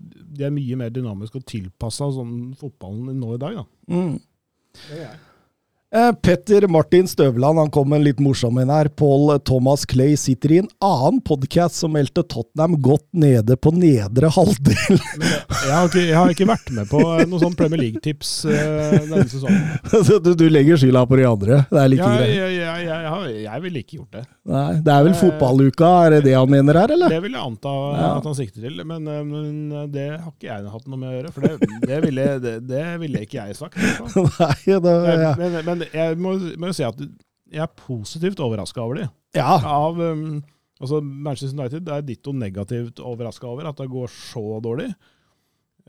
de 0.01 0.47
er 0.47 0.55
mye 0.55 0.79
mer 0.81 0.93
dynamiske 0.93 1.41
og 1.41 1.49
tilpassa 1.49 2.09
sånn 2.15 2.55
fotballen 2.59 3.13
nå 3.21 3.35
i 3.35 3.41
dag, 3.41 3.61
da. 3.61 3.67
Mm. 3.93 4.15
Det 4.81 4.97
er 4.97 5.05
jeg. 5.05 5.19
Eh, 5.95 6.11
Petter 6.23 6.67
Martin 6.67 7.07
Støvland 7.07 7.59
han 7.59 7.69
kom 7.69 7.89
med 7.89 7.97
en 7.99 8.05
litt 8.05 8.19
morsom 8.23 8.55
en 8.61 8.69
her. 8.71 8.87
Paul 8.87 9.33
Thomas 9.43 9.81
Clay 9.85 10.13
sitter 10.15 10.51
i 10.55 10.59
en 10.61 10.69
annen 10.79 11.17
podkast 11.27 11.81
som 11.81 11.91
meldte 11.91 12.23
Tottenham 12.23 12.77
godt 12.79 13.09
nede 13.11 13.57
på 13.59 13.73
nedre 13.75 14.29
halvdel. 14.31 15.01
Jeg, 15.61 15.67
jeg, 15.67 15.75
har 15.77 15.89
ikke, 15.91 16.01
jeg 16.01 16.15
har 16.17 16.31
ikke 16.33 16.45
vært 16.49 16.69
med 16.73 16.87
på 16.89 16.99
eh, 17.03 17.19
noen 17.29 17.41
sånn 17.43 17.55
Premier 17.59 17.77
League-tips 17.83 18.29
denne 18.47 19.25
sesongen. 19.29 19.59
Du, 20.25 20.31
du 20.37 20.45
legger 20.49 20.79
skylda 20.79 21.03
på 21.09 21.17
de 21.19 21.25
andre. 21.27 21.59
Det 21.69 21.77
er 21.81 21.89
like 21.91 22.07
greit. 22.07 22.31
jeg, 22.31 22.85
ja, 22.87 23.11
jeg, 23.29 23.61
ville 23.65 23.83
ikke 23.83 23.99
gjort 23.99 24.15
det. 24.15 24.23
Nei, 24.49 24.63
det 24.81 24.93
er 24.95 25.05
vel 25.05 25.15
fotballuka, 25.19 25.89
er 26.07 26.15
det 26.15 26.21
det 26.25 26.33
han 26.33 26.49
mener 26.49 26.79
her, 26.81 26.93
eller? 26.95 27.13
Det 27.13 27.19
vil 27.27 27.35
jeg 27.37 27.43
anta 27.43 27.73
Ja. 27.91 28.07
at 28.15 28.25
han 28.29 28.37
sikter 28.39 28.65
til, 28.65 28.81
men, 28.89 29.05
eh, 29.05 29.21
men 29.27 29.91
det 29.93 30.07
har 30.15 30.31
ikke 30.31 30.49
jeg 30.49 30.73
hatt 30.73 30.87
noe 30.89 31.01
med 31.03 31.11
å 31.11 31.13
gjøre. 31.17 31.33
For 31.35 31.45
det, 31.45 31.69
det, 31.85 32.01
ville, 32.07 32.27
det, 32.41 32.55
det 32.71 32.87
ville 33.03 33.23
ikke 33.27 33.43
jeg 33.43 33.59
sagt. 33.59 33.77
Nei, 34.41 34.79
det, 34.87 34.97
ja. 35.21 35.35
Men, 35.37 35.59
men 35.67 35.80
jeg 35.93 36.17
må, 36.21 36.35
må 36.61 36.69
jo 36.71 36.77
si 36.77 36.83
at 36.87 36.99
jeg 37.51 37.61
er 37.65 37.71
positivt 37.79 38.39
overraska 38.43 38.81
over 38.83 39.01
de. 39.01 39.07
ja. 39.35 39.57
Av, 39.67 39.97
um, 39.99 40.41
altså 40.81 41.01
Manchester 41.03 41.57
United 41.59 41.89
er 41.91 42.05
ditto 42.07 42.31
negativt 42.33 43.01
overraska 43.03 43.49
over 43.49 43.67
at 43.69 43.81
det 43.81 43.89
går 43.91 44.07
så 44.13 44.43
dårlig. 44.63 44.87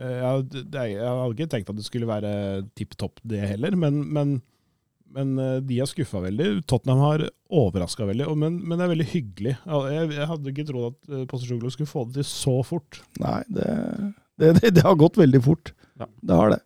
Eh, 0.01 0.17
Jeg, 0.23 0.47
det, 0.73 0.87
jeg 0.95 1.05
hadde 1.07 1.37
ikke 1.37 1.51
tenkt 1.53 1.71
at 1.71 1.79
det 1.79 1.85
skulle 1.87 2.09
være 2.11 2.33
tipp 2.79 2.97
topp, 2.99 3.21
det 3.29 3.43
heller, 3.55 3.77
men, 3.79 4.01
men, 4.13 4.35
men 5.13 5.33
eh, 5.39 5.59
de 5.69 5.79
har 5.83 5.91
skuffa 5.91 6.23
veldig. 6.25 6.63
Tottenham 6.71 7.03
har 7.05 7.27
overraska 7.53 8.09
veldig, 8.09 8.27
og- 8.33 8.39
men, 8.43 8.59
men 8.67 8.79
det 8.81 8.87
er 8.87 8.93
veldig 8.95 9.09
hyggelig. 9.13 9.55
Jeg, 9.69 10.11
jeg 10.17 10.29
hadde 10.33 10.53
ikke 10.55 10.67
trodd 10.73 10.91
at 10.91 11.15
eh, 11.21 11.71
skulle 11.77 11.91
få 11.93 12.07
det 12.09 12.21
til 12.23 12.29
så 12.33 12.59
fort. 12.67 13.03
Nei, 13.23 13.39
det, 13.53 13.69
det, 14.41 14.55
det, 14.61 14.75
det 14.81 14.87
har 14.89 14.99
gått 14.99 15.21
veldig 15.21 15.43
fort. 15.45 15.75
Ja. 16.01 16.09
Det 16.23 16.39
har 16.43 16.57
det. 16.57 16.63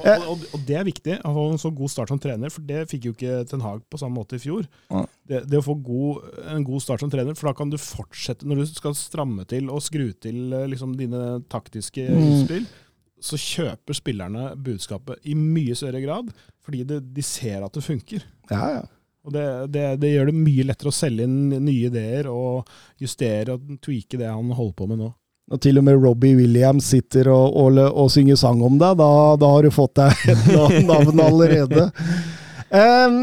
Og, 0.00 0.26
og, 0.32 0.44
og 0.56 0.62
det 0.68 0.76
er 0.80 0.86
viktig 0.88 1.16
å 1.26 1.32
få 1.36 1.44
en 1.52 1.60
så 1.60 1.70
god 1.76 1.92
start 1.92 2.12
som 2.12 2.20
trener, 2.22 2.52
for 2.52 2.64
det 2.66 2.84
fikk 2.90 3.08
jo 3.10 3.12
ikke 3.16 3.40
Ten 3.50 3.62
Hag 3.64 3.82
på 3.92 4.00
samme 4.00 4.16
måte 4.16 4.38
i 4.38 4.42
fjor. 4.42 4.66
Det, 5.28 5.42
det 5.50 5.58
å 5.60 5.64
få 5.66 5.74
god, 5.84 6.28
en 6.54 6.64
god 6.66 6.82
start 6.84 7.04
som 7.04 7.10
trener, 7.12 7.36
for 7.38 7.50
da 7.50 7.56
kan 7.58 7.70
du 7.72 7.76
fortsette 7.80 8.46
når 8.48 8.62
du 8.62 8.70
skal 8.72 8.96
stramme 8.98 9.44
til 9.50 9.68
og 9.70 9.82
skru 9.84 10.08
til 10.22 10.52
eh, 10.56 10.68
liksom, 10.72 10.96
dine 10.98 11.40
taktiske 11.52 12.08
Mm. 12.10 12.22
utspill. 12.30 12.64
Så 13.20 13.36
kjøper 13.36 13.92
spillerne 13.98 14.46
budskapet 14.56 15.20
i 15.28 15.34
mye 15.36 15.74
større 15.76 16.00
grad, 16.00 16.30
fordi 16.64 16.86
det, 16.88 17.02
de 17.12 17.22
ser 17.26 17.60
at 17.66 17.74
det 17.76 17.82
funker. 17.84 18.24
Ja, 18.48 18.62
ja. 18.78 18.86
Og 19.28 19.34
det, 19.34 19.42
det, 19.74 19.82
det 20.00 20.14
gjør 20.14 20.30
det 20.30 20.36
mye 20.40 20.64
lettere 20.64 20.88
å 20.88 20.96
selge 20.96 21.26
inn 21.28 21.50
nye 21.60 21.90
ideer 21.90 22.30
og 22.32 22.70
justere 23.02 23.58
og 23.58 23.66
tweake 23.84 24.16
det 24.16 24.30
han 24.32 24.48
holder 24.56 24.72
på 24.78 24.86
med 24.88 25.02
nå. 25.02 25.10
Når 25.50 25.58
til 25.64 25.80
og 25.80 25.84
med 25.88 25.98
Robbie 25.98 26.36
Williams 26.38 26.86
sitter 26.92 27.26
og, 27.34 27.56
og, 27.58 27.78
og 27.90 28.10
synger 28.14 28.38
sang 28.38 28.60
om 28.62 28.76
deg, 28.78 28.94
da, 29.00 29.10
da 29.40 29.48
har 29.50 29.66
du 29.66 29.72
fått 29.74 29.96
deg 29.98 30.24
et 30.30 30.44
navn- 30.86 31.22
allerede. 31.24 31.88
Um, 32.70 33.16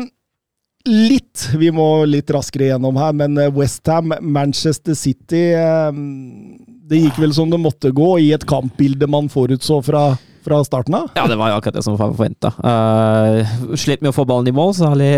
litt, 0.87 1.45
vi 1.55 1.69
må 1.71 2.03
litt 2.03 2.31
raskere 2.35 2.73
gjennom 2.73 2.99
her, 2.99 3.15
men 3.15 3.39
Westham, 3.55 4.11
Manchester 4.19 4.95
City 4.99 5.53
um, 5.55 6.57
Det 6.87 6.99
gikk 7.05 7.21
vel 7.23 7.35
som 7.35 7.51
det 7.51 7.59
måtte 7.63 7.93
gå 7.95 8.09
i 8.25 8.33
et 8.35 8.43
kampbilde 8.47 9.07
man 9.11 9.31
forutså 9.31 9.79
fra, 9.87 10.03
fra 10.47 10.61
starten 10.65 10.95
av? 10.97 11.09
Ja, 11.17 11.25
det 11.29 11.37
var 11.39 11.51
jo 11.51 11.59
akkurat 11.59 11.77
det 11.77 11.83
som 11.85 11.97
var 11.97 12.13
forventa. 12.13 12.53
Uh, 12.63 13.75
slet 13.79 14.03
med 14.03 14.13
å 14.13 14.15
få 14.15 14.25
ballen 14.29 14.47
i 14.49 14.55
mål, 14.55 14.73
særlig 14.77 15.11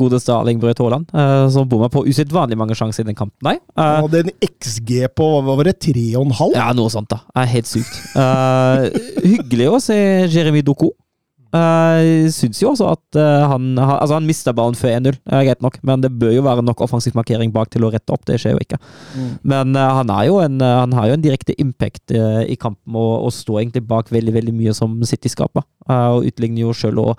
godeste 0.00 0.32
Erling 0.34 0.62
Braut 0.62 0.80
Haaland, 0.80 1.10
uh, 1.12 1.46
som 1.52 1.68
bomma 1.68 1.90
på 1.92 2.06
usedvanlig 2.08 2.58
mange 2.60 2.76
sjanser 2.78 3.04
i 3.04 3.10
den 3.10 3.18
kampen. 3.18 3.36
Nei. 3.46 3.58
Uh, 3.76 4.00
hadde 4.06 4.24
en 4.24 4.32
XG 4.48 5.04
på 5.16 5.28
hva 5.44 5.58
var 5.60 5.68
det, 5.68 5.76
tre 5.84 6.06
og 6.16 6.26
en 6.26 6.34
halv? 6.40 6.56
ja, 6.56 6.70
noe 6.76 6.92
sånt, 6.92 7.12
da. 7.12 7.22
Er 7.36 7.52
helt 7.52 7.70
sykt. 7.70 8.00
Uh, 8.16 8.88
hyggelig 9.20 9.70
å 9.70 9.84
se 9.84 10.00
Jeremy 10.30 10.64
Doku. 10.66 10.90
Uh, 11.50 12.28
syns 12.30 12.60
jo 12.62 12.68
også 12.70 12.92
at 12.92 13.16
uh, 13.18 13.48
han 13.50 13.72
Altså, 13.74 14.14
han 14.14 14.26
mista 14.28 14.52
ballen 14.54 14.76
før 14.78 14.92
1-0, 15.00 15.16
uh, 15.32 15.40
greit 15.42 15.64
nok, 15.64 15.80
men 15.86 16.04
det 16.04 16.12
bør 16.20 16.34
jo 16.36 16.44
være 16.46 16.62
nok 16.62 16.84
offensiv 16.86 17.16
markering 17.18 17.50
bak 17.54 17.72
til 17.74 17.86
å 17.86 17.90
rette 17.90 18.14
opp. 18.14 18.22
Det 18.28 18.38
skjer 18.38 18.54
jo 18.54 18.62
ikke. 18.62 18.78
Mm. 19.16 19.32
Men 19.52 19.78
uh, 19.78 19.88
han, 19.98 20.12
er 20.14 20.28
jo 20.28 20.38
en, 20.44 20.60
han 20.62 20.94
har 20.94 21.10
jo 21.10 21.16
en 21.18 21.24
direkte 21.24 21.56
impact 21.58 22.14
i 22.14 22.56
kampen 22.60 22.94
og, 22.98 23.26
og 23.26 23.34
står 23.34 23.64
egentlig 23.64 23.82
bak 23.88 24.12
veldig 24.14 24.34
veldig 24.36 24.54
mye 24.54 24.74
som 24.76 24.94
City 25.06 25.30
skaper. 25.32 25.66
Og 25.90 26.28
utligner 26.30 26.64
jo 26.64 26.76
sjøl 26.76 27.02
og 27.02 27.18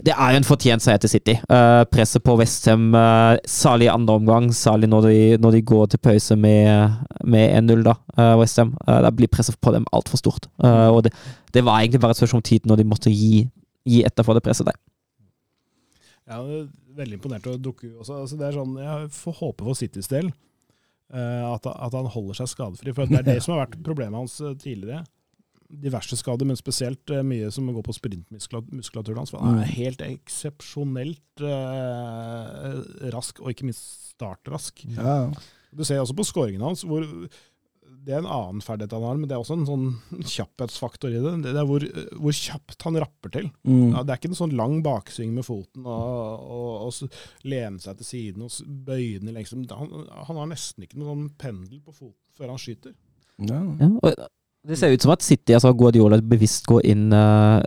det 0.00 0.14
er 0.14 0.32
jo 0.32 0.40
en 0.40 0.46
fortjent 0.46 0.82
seier 0.82 1.00
til 1.00 1.12
City. 1.12 1.34
Uh, 1.50 1.82
presset 1.92 2.24
på 2.24 2.34
Westham, 2.40 2.90
uh, 2.96 3.36
særlig 3.48 3.88
i 3.88 3.92
andre 3.92 4.16
omgang, 4.16 4.48
særlig 4.56 4.88
når 4.88 5.06
de, 5.06 5.16
når 5.42 5.56
de 5.56 5.62
går 5.70 5.90
til 5.92 6.00
pause 6.00 6.36
med, 6.40 6.96
med 7.24 7.52
1-0, 7.58 7.84
da, 7.84 7.96
uh, 8.16 8.34
Westham. 8.40 8.72
Uh, 8.86 9.00
da 9.04 9.12
blir 9.12 9.28
presset 9.32 9.58
på 9.60 9.74
dem 9.74 9.84
altfor 9.92 10.20
stort. 10.20 10.48
Uh, 10.62 10.88
og 10.88 11.04
det, 11.04 11.12
det 11.54 11.64
var 11.66 11.80
egentlig 11.80 12.00
bare 12.00 12.16
et 12.16 12.22
spørsmål 12.22 12.40
om 12.40 12.48
tid 12.48 12.68
når 12.70 12.80
de 12.80 12.88
måtte 12.88 13.12
gi, 13.12 13.44
gi 13.88 14.02
etter 14.06 14.26
for 14.26 14.36
det 14.36 14.44
presset 14.44 14.68
der. 14.68 14.78
Ja, 16.30 16.40
veldig 16.94 17.16
imponert 17.18 17.48
å 17.50 17.56
dukke 17.58 17.90
også. 17.96 18.20
Altså, 18.22 18.38
det 18.38 18.48
er 18.48 18.58
sånn, 18.58 18.76
jeg 18.78 19.12
får 19.16 19.38
håpe 19.40 19.66
for 19.66 19.78
Citys 19.78 20.10
del 20.10 20.28
eh, 20.30 21.46
at, 21.46 21.66
at 21.66 21.96
han 21.96 22.10
holder 22.12 22.38
seg 22.38 22.52
skadefri. 22.52 22.94
For 22.94 23.10
det 23.10 23.22
er 23.22 23.26
det 23.32 23.40
som 23.42 23.56
har 23.56 23.64
vært 23.64 23.80
problemet 23.86 24.20
hans 24.20 24.36
eh, 24.44 24.54
tidligere. 24.60 25.02
Diverse 25.70 26.18
skader, 26.18 26.46
men 26.46 26.58
spesielt 26.58 27.10
eh, 27.14 27.24
mye 27.26 27.50
som 27.54 27.70
går 27.74 27.86
på 27.86 27.96
sprintmuskulaturen 27.98 29.22
hans. 29.22 29.34
Han 29.38 29.62
er 29.62 29.74
helt 29.74 30.04
eksepsjonelt 30.06 31.44
eh, 31.46 32.80
rask, 33.14 33.42
og 33.42 33.50
ikke 33.54 33.70
minst 33.70 34.12
startrask. 34.12 34.84
Ja. 34.94 35.22
Du 35.74 35.82
ser 35.86 36.02
også 36.02 36.16
på 36.18 36.26
skåringen 36.26 36.62
hans, 36.66 36.82
hvor 36.86 37.06
det 38.04 38.14
er 38.14 38.22
en 38.22 38.30
annen 38.30 38.62
ferdighet 38.64 38.94
han 38.96 39.04
har, 39.04 39.18
men 39.18 39.28
det 39.28 39.36
er 39.36 39.42
også 39.42 39.58
en 39.58 39.66
sånn 39.68 40.24
kjapphetsfaktor 40.34 41.12
i 41.12 41.20
det. 41.20 41.34
Det 41.44 41.52
er 41.52 41.68
hvor, 41.68 41.84
hvor 42.16 42.36
kjapt 42.36 42.86
han 42.86 42.98
rapper 43.02 43.34
til. 43.34 43.50
Mm. 43.68 43.92
Ja, 43.92 44.02
det 44.02 44.14
er 44.14 44.20
ikke 44.20 44.32
en 44.32 44.40
sånn 44.40 44.56
lang 44.56 44.78
baksving 44.86 45.34
med 45.36 45.46
foten 45.46 45.84
og, 45.84 46.48
og, 46.56 46.88
og 46.88 47.46
lene 47.50 47.82
seg 47.82 48.00
til 48.00 48.08
siden 48.08 48.46
og 48.46 48.56
bøye 48.88 49.20
den 49.20 49.34
lengst. 49.36 49.56
Han, 49.56 50.08
han 50.08 50.42
har 50.42 50.50
nesten 50.50 50.86
ikke 50.86 51.00
noen 51.00 51.12
sånn 51.12 51.38
pendel 51.40 51.82
på 51.84 51.96
foten 51.96 52.36
før 52.40 52.54
han 52.54 52.62
skyter. 52.62 52.96
Ja. 53.40 53.60
Ja, 53.80 53.88
og 54.00 54.26
det 54.68 54.76
ser 54.76 54.92
ut 54.92 55.00
som 55.00 55.12
at 55.14 55.22
City, 55.24 55.54
altså 55.56 55.72
Guardiola, 55.72 56.18
bevisst 56.20 56.66
går 56.68 56.82
inn 56.92 57.14
uh, 57.16 57.62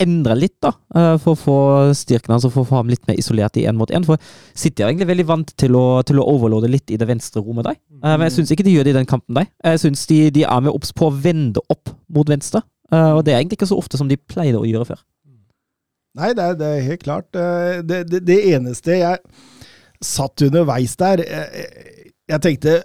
Endrer 0.00 0.38
litt, 0.40 0.56
da, 0.64 0.72
Uh, 0.94 1.16
for 1.18 1.34
å 1.34 1.38
få 1.40 1.54
styrken 1.98 2.30
hans 2.30 2.44
og 2.46 2.52
for 2.54 2.62
å 2.62 2.68
få 2.68 2.76
ham 2.78 2.90
litt 2.92 3.02
mer 3.08 3.16
isolert 3.18 3.56
i 3.58 3.64
én 3.66 3.74
mot 3.74 3.90
én. 3.90 4.04
For 4.06 4.20
City 4.54 4.84
er 4.84 4.92
egentlig 4.92 5.08
veldig 5.08 5.24
vant 5.26 5.48
til 5.58 5.74
å, 5.74 6.04
til 6.06 6.20
å 6.22 6.26
overlåde 6.30 6.70
litt 6.70 6.92
i 6.94 6.98
det 7.00 7.08
venstre 7.08 7.42
rommet 7.42 7.66
der. 7.66 7.78
Uh, 7.98 8.12
men 8.14 8.28
jeg 8.28 8.36
syns 8.36 8.52
ikke 8.54 8.66
de 8.66 8.76
gjør 8.76 8.86
det 8.86 8.94
i 8.94 8.98
den 9.00 9.10
kampen 9.10 9.40
der. 9.40 9.48
Jeg 9.66 9.82
syns 9.82 10.06
de, 10.06 10.20
de 10.36 10.44
er 10.46 10.62
med 10.62 10.70
obs 10.70 10.94
på 10.94 11.08
å 11.10 11.16
vende 11.26 11.62
opp 11.66 11.90
mot 12.14 12.30
venstre. 12.30 12.62
Og 12.94 13.24
det 13.26 13.32
er 13.32 13.40
egentlig 13.40 13.58
ikke 13.58 13.66
så 13.72 13.80
ofte 13.80 13.98
som 13.98 14.06
de 14.06 14.14
pleide 14.14 14.60
å 14.60 14.66
gjøre 14.68 14.86
før. 14.86 15.00
Nei, 16.20 16.28
det 16.36 16.44
er, 16.44 16.58
det 16.60 16.68
er 16.68 16.84
helt 16.86 17.02
klart. 17.02 17.26
Det, 17.34 18.02
det, 18.06 18.20
det 18.28 18.36
eneste 18.54 19.00
jeg 19.00 19.18
satt 20.04 20.44
underveis 20.46 20.94
der 21.00 21.24
Jeg 22.24 22.40
tenkte 22.40 22.78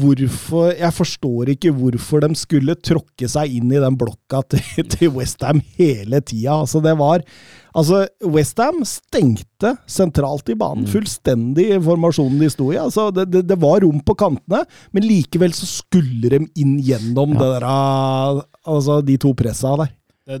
hvorfor 0.00 0.70
Jeg 0.72 0.96
forstår 0.96 1.50
ikke 1.52 1.72
hvorfor 1.76 2.22
de 2.24 2.30
skulle 2.40 2.72
tråkke 2.80 3.28
seg 3.28 3.58
inn 3.58 3.68
i 3.68 3.80
den 3.82 3.98
blokka 4.00 4.40
til, 4.54 4.86
til 4.94 5.12
Westham 5.12 5.60
hele 5.76 6.22
tida. 6.24 6.54
Altså, 6.62 6.80
det 6.84 6.94
var 7.00 7.24
Altså, 7.72 8.02
Westham 8.28 8.82
stengte 8.84 9.70
sentralt 9.88 10.50
i 10.52 10.56
banen. 10.60 10.84
Fullstendig 10.92 11.70
i 11.72 11.78
formasjonen 11.80 12.42
de 12.42 12.50
sto 12.52 12.66
i. 12.68 12.76
Altså, 12.76 13.06
det, 13.16 13.30
det, 13.32 13.46
det 13.48 13.56
var 13.62 13.80
rom 13.80 14.02
på 14.04 14.16
kantene, 14.20 14.60
men 14.92 15.06
likevel 15.08 15.54
så 15.56 15.68
skulle 15.70 16.28
de 16.34 16.42
inn 16.60 16.74
gjennom 16.84 17.32
det 17.32 17.48
der, 17.54 17.64
ah, 17.64 18.42
altså, 18.68 18.98
de 19.00 19.16
to 19.20 19.32
pressa 19.38 19.72
der. 19.80 19.94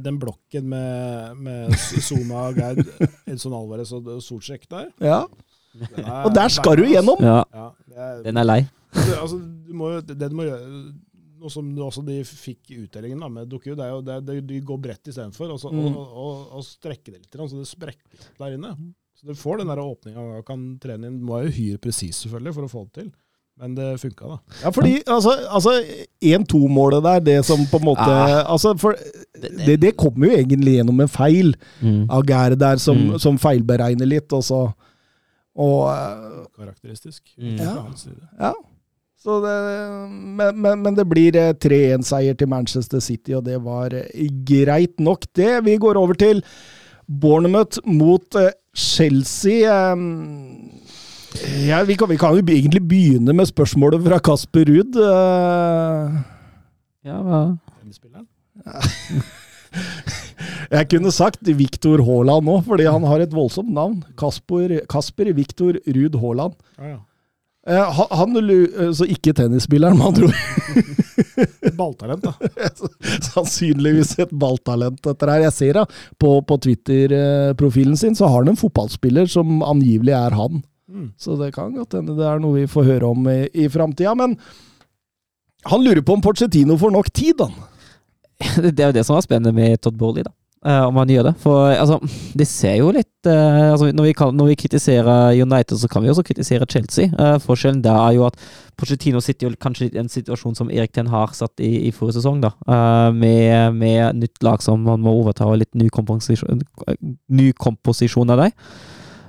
Den 0.04 0.20
blokken 0.20 0.68
med, 0.74 1.40
med 1.40 1.72
Zuma, 2.04 2.50
Gerd, 2.52 2.84
Edson 3.32 3.56
Alvarez 3.56 3.94
og 3.96 4.12
Solsjek 4.20 4.68
der 4.68 4.90
Ja. 5.00 5.22
Er- 5.96 6.24
Og 6.26 6.34
der 6.34 6.48
skal 6.48 6.76
du 6.76 6.84
gjennom! 6.84 7.20
Ja, 7.20 7.42
Ja, 7.54 7.70
er, 7.96 8.22
den 8.24 8.36
er 8.36 8.44
lei. 8.44 8.60
Altså, 8.94 9.38
du 9.40 9.72
må, 9.74 9.92
jo- 9.94 10.00
det 10.04 10.18
du 10.30 10.36
må 10.36 10.44
gjøre 10.48 10.92
Noe 11.42 11.50
som 11.50 11.66
også 11.82 12.04
de 12.06 12.20
fikk 12.22 12.68
utdelingen 12.84 13.18
da, 13.18 13.26
med 13.28 13.48
Doku, 13.50 13.72
det 13.74 13.82
er 13.82 13.88
jo 13.90 14.00
det, 14.06 14.18
det, 14.28 14.46
de 14.46 14.60
går 14.62 14.78
bredt 14.78 15.08
istedenfor, 15.10 15.50
og, 15.50 15.58
så- 15.58 15.72
Mm. 15.72 15.96
og, 15.96 16.12
og, 16.14 16.52
og 16.54 16.62
strekke 16.62 17.10
det 17.10 17.18
litt, 17.24 17.32
så 17.34 17.58
det 17.58 17.66
sprekker 17.66 18.28
der 18.38 18.54
inne. 18.54 18.70
Så 19.18 19.26
du 19.26 19.34
får 19.34 19.58
den 19.58 19.66
åpninga 19.68 20.18
og 20.38 20.44
kan 20.46 20.78
trene 20.78 21.06
inn. 21.08 21.18
Du 21.18 21.26
må 21.26 21.40
være 21.40 21.50
uhyre 21.50 21.78
presis 21.82 22.22
selvfølgelig 22.22 22.54
for 22.54 22.62
å 22.62 22.70
få 22.70 22.84
det 22.84 22.92
til. 23.00 23.10
Men 23.58 23.74
det 23.74 23.88
funka, 24.00 24.28
da. 24.28 24.38
Ja, 24.62 24.70
fordi 24.70 25.02
altså, 25.06 25.34
altså 25.50 25.74
1-2-målet 26.22 27.02
der, 27.02 27.18
det 27.20 27.44
som 27.44 27.66
på 27.66 27.76
en 27.80 27.84
måte 27.90 28.06
Ah. 28.06 28.44
altså, 28.52 28.76
for, 28.78 28.94
det, 29.66 29.80
det 29.82 29.96
kommer 29.96 30.30
jo 30.30 30.36
egentlig 30.38 30.76
gjennom 30.78 31.00
en 31.02 31.08
feil 31.08 31.54
Mm. 31.82 32.06
av 32.10 32.22
Gære 32.22 32.56
der, 32.58 32.76
som, 32.78 32.96
Mm. 32.96 33.18
som 33.18 33.38
feilberegner 33.38 34.06
litt, 34.06 34.32
og 34.32 34.42
så 34.42 34.72
Og 35.60 35.88
eh, 35.92 36.44
Karakteristisk. 36.58 37.22
Mm. 37.38 37.56
Ja. 37.60 37.74
Ja. 38.40 38.52
Så 39.22 39.36
det, 39.44 39.56
men, 40.10 40.56
men, 40.58 40.80
men 40.82 40.96
det 40.98 41.04
blir 41.06 41.36
eh, 41.38 41.52
3-1-seier 41.62 42.34
til 42.40 42.48
Manchester 42.50 42.98
City, 43.04 43.36
og 43.38 43.44
det 43.46 43.60
var 43.62 43.94
eh, 43.94 44.26
greit 44.48 44.98
nok, 44.98 45.28
det. 45.38 45.60
Vi 45.68 45.76
går 45.78 46.00
over 46.00 46.16
til 46.18 46.40
Bournemouth 47.06 47.78
mot 47.86 48.34
eh, 48.40 48.50
Chelsea. 48.74 49.62
Eh, 49.68 50.88
Ja, 51.64 51.78
vi, 51.88 51.94
kan, 51.96 52.10
vi 52.10 52.18
kan 52.20 52.34
jo 52.36 52.42
egentlig 52.44 52.82
begynne 52.84 53.32
med 53.32 53.46
spørsmålet 53.48 54.02
fra 54.04 54.18
Kasper 54.20 54.66
Ruud. 54.68 54.98
Eh, 55.00 56.18
Ja, 57.08 57.16
hva? 57.24 57.38
Tennisspilleren. 57.80 58.26
Jeg 60.72 60.88
kunne 60.88 61.12
sagt 61.12 61.44
Viktor 61.44 62.00
Haaland 62.06 62.46
nå, 62.48 62.58
fordi 62.64 62.88
han 62.88 63.04
har 63.04 63.20
et 63.20 63.34
voldsomt 63.34 63.72
navn. 63.76 63.98
Kasper, 64.18 64.78
Kasper 64.90 65.32
Viktor 65.36 65.76
Ruud 65.84 66.16
Haaland. 66.22 66.56
Ja, 66.78 66.94
ja. 66.94 67.00
Eh, 67.66 68.00
han, 68.10 68.36
eh, 68.36 68.90
så 68.90 69.06
ikke 69.06 69.34
tennisspilleren, 69.38 69.98
med 69.98 70.06
andre 70.06 70.30
ord. 70.30 70.96
Balltalent, 71.78 72.24
da. 72.24 72.32
Sannsynligvis 73.28 74.16
et 74.18 74.32
balltalent, 74.34 74.98
dette 75.04 75.28
her. 75.30 75.44
Jeg 75.46 75.54
ser 75.54 75.78
da, 75.78 75.84
på, 76.18 76.34
på 76.48 76.58
Twitter-profilen 76.64 77.96
sin, 78.00 78.18
så 78.18 78.26
har 78.26 78.42
han 78.42 78.54
en 78.54 78.58
fotballspiller 78.58 79.30
som 79.30 79.62
angivelig 79.62 80.16
er 80.18 80.34
han. 80.40 80.64
Mm. 80.90 81.12
Så 81.20 81.38
det 81.38 81.52
kan 81.54 81.70
godt 81.76 81.94
hende 81.96 82.16
det 82.18 82.26
er 82.26 82.42
noe 82.42 82.64
vi 82.64 82.68
får 82.70 82.88
høre 82.88 83.14
om 83.14 83.30
i, 83.30 83.44
i 83.54 83.68
framtida. 83.70 84.16
Men 84.18 84.34
han 85.70 85.84
lurer 85.84 86.02
på 86.02 86.18
om 86.18 86.24
Porcetino 86.24 86.76
får 86.80 86.96
nok 86.96 87.12
tid, 87.14 87.44
han. 87.44 87.54
Det 88.74 88.80
er 88.80 88.90
jo 88.90 88.96
det 88.96 89.04
som 89.06 89.14
er 89.14 89.22
spennende 89.22 89.54
med 89.54 89.78
Todd 89.78 89.94
Bowley, 89.94 90.26
da. 90.26 90.34
Eh, 90.62 90.84
om 90.86 90.94
han 91.00 91.10
gjør 91.10 91.24
det. 91.26 91.32
For 91.42 91.72
altså, 91.74 91.96
det 92.38 92.46
ser 92.46 92.76
jo 92.78 92.92
litt 92.94 93.26
uh, 93.26 93.72
altså, 93.72 93.88
når, 93.90 94.04
vi 94.06 94.12
kan, 94.14 94.36
når 94.38 94.52
vi 94.52 94.58
kritiserer 94.62 95.34
United, 95.34 95.74
så 95.80 95.88
kan 95.90 96.04
vi 96.04 96.10
også 96.12 96.22
kritisere 96.22 96.68
Chelsea. 96.70 97.10
Uh, 97.18 97.34
forskjellen 97.42 97.80
der 97.82 97.98
er 97.98 98.12
jo 98.14 98.28
at 98.28 98.38
Pochettino 98.78 99.18
sitter 99.20 99.48
jo 99.48 99.58
kanskje 99.58 99.88
i 99.88 99.98
en 99.98 100.10
situasjon 100.12 100.54
som 100.54 100.70
Erik 100.70 100.94
Ten 100.94 101.10
har 101.10 101.34
satt 101.34 101.58
i, 101.58 101.88
i 101.88 101.90
forrige 101.90 102.20
sesong, 102.20 102.38
da. 102.44 102.52
Uh, 102.62 103.10
med, 103.10 103.74
med 103.74 104.22
nytt 104.22 104.38
lag 104.46 104.62
som 104.62 104.86
man 104.86 105.02
må 105.02 105.16
overta, 105.18 105.50
og 105.50 105.58
litt 105.64 105.74
ny 105.74 105.90
komposisjon, 105.90 106.62
ny 107.26 107.50
komposisjon 107.58 108.30
av 108.30 108.44
deg. 108.44 108.54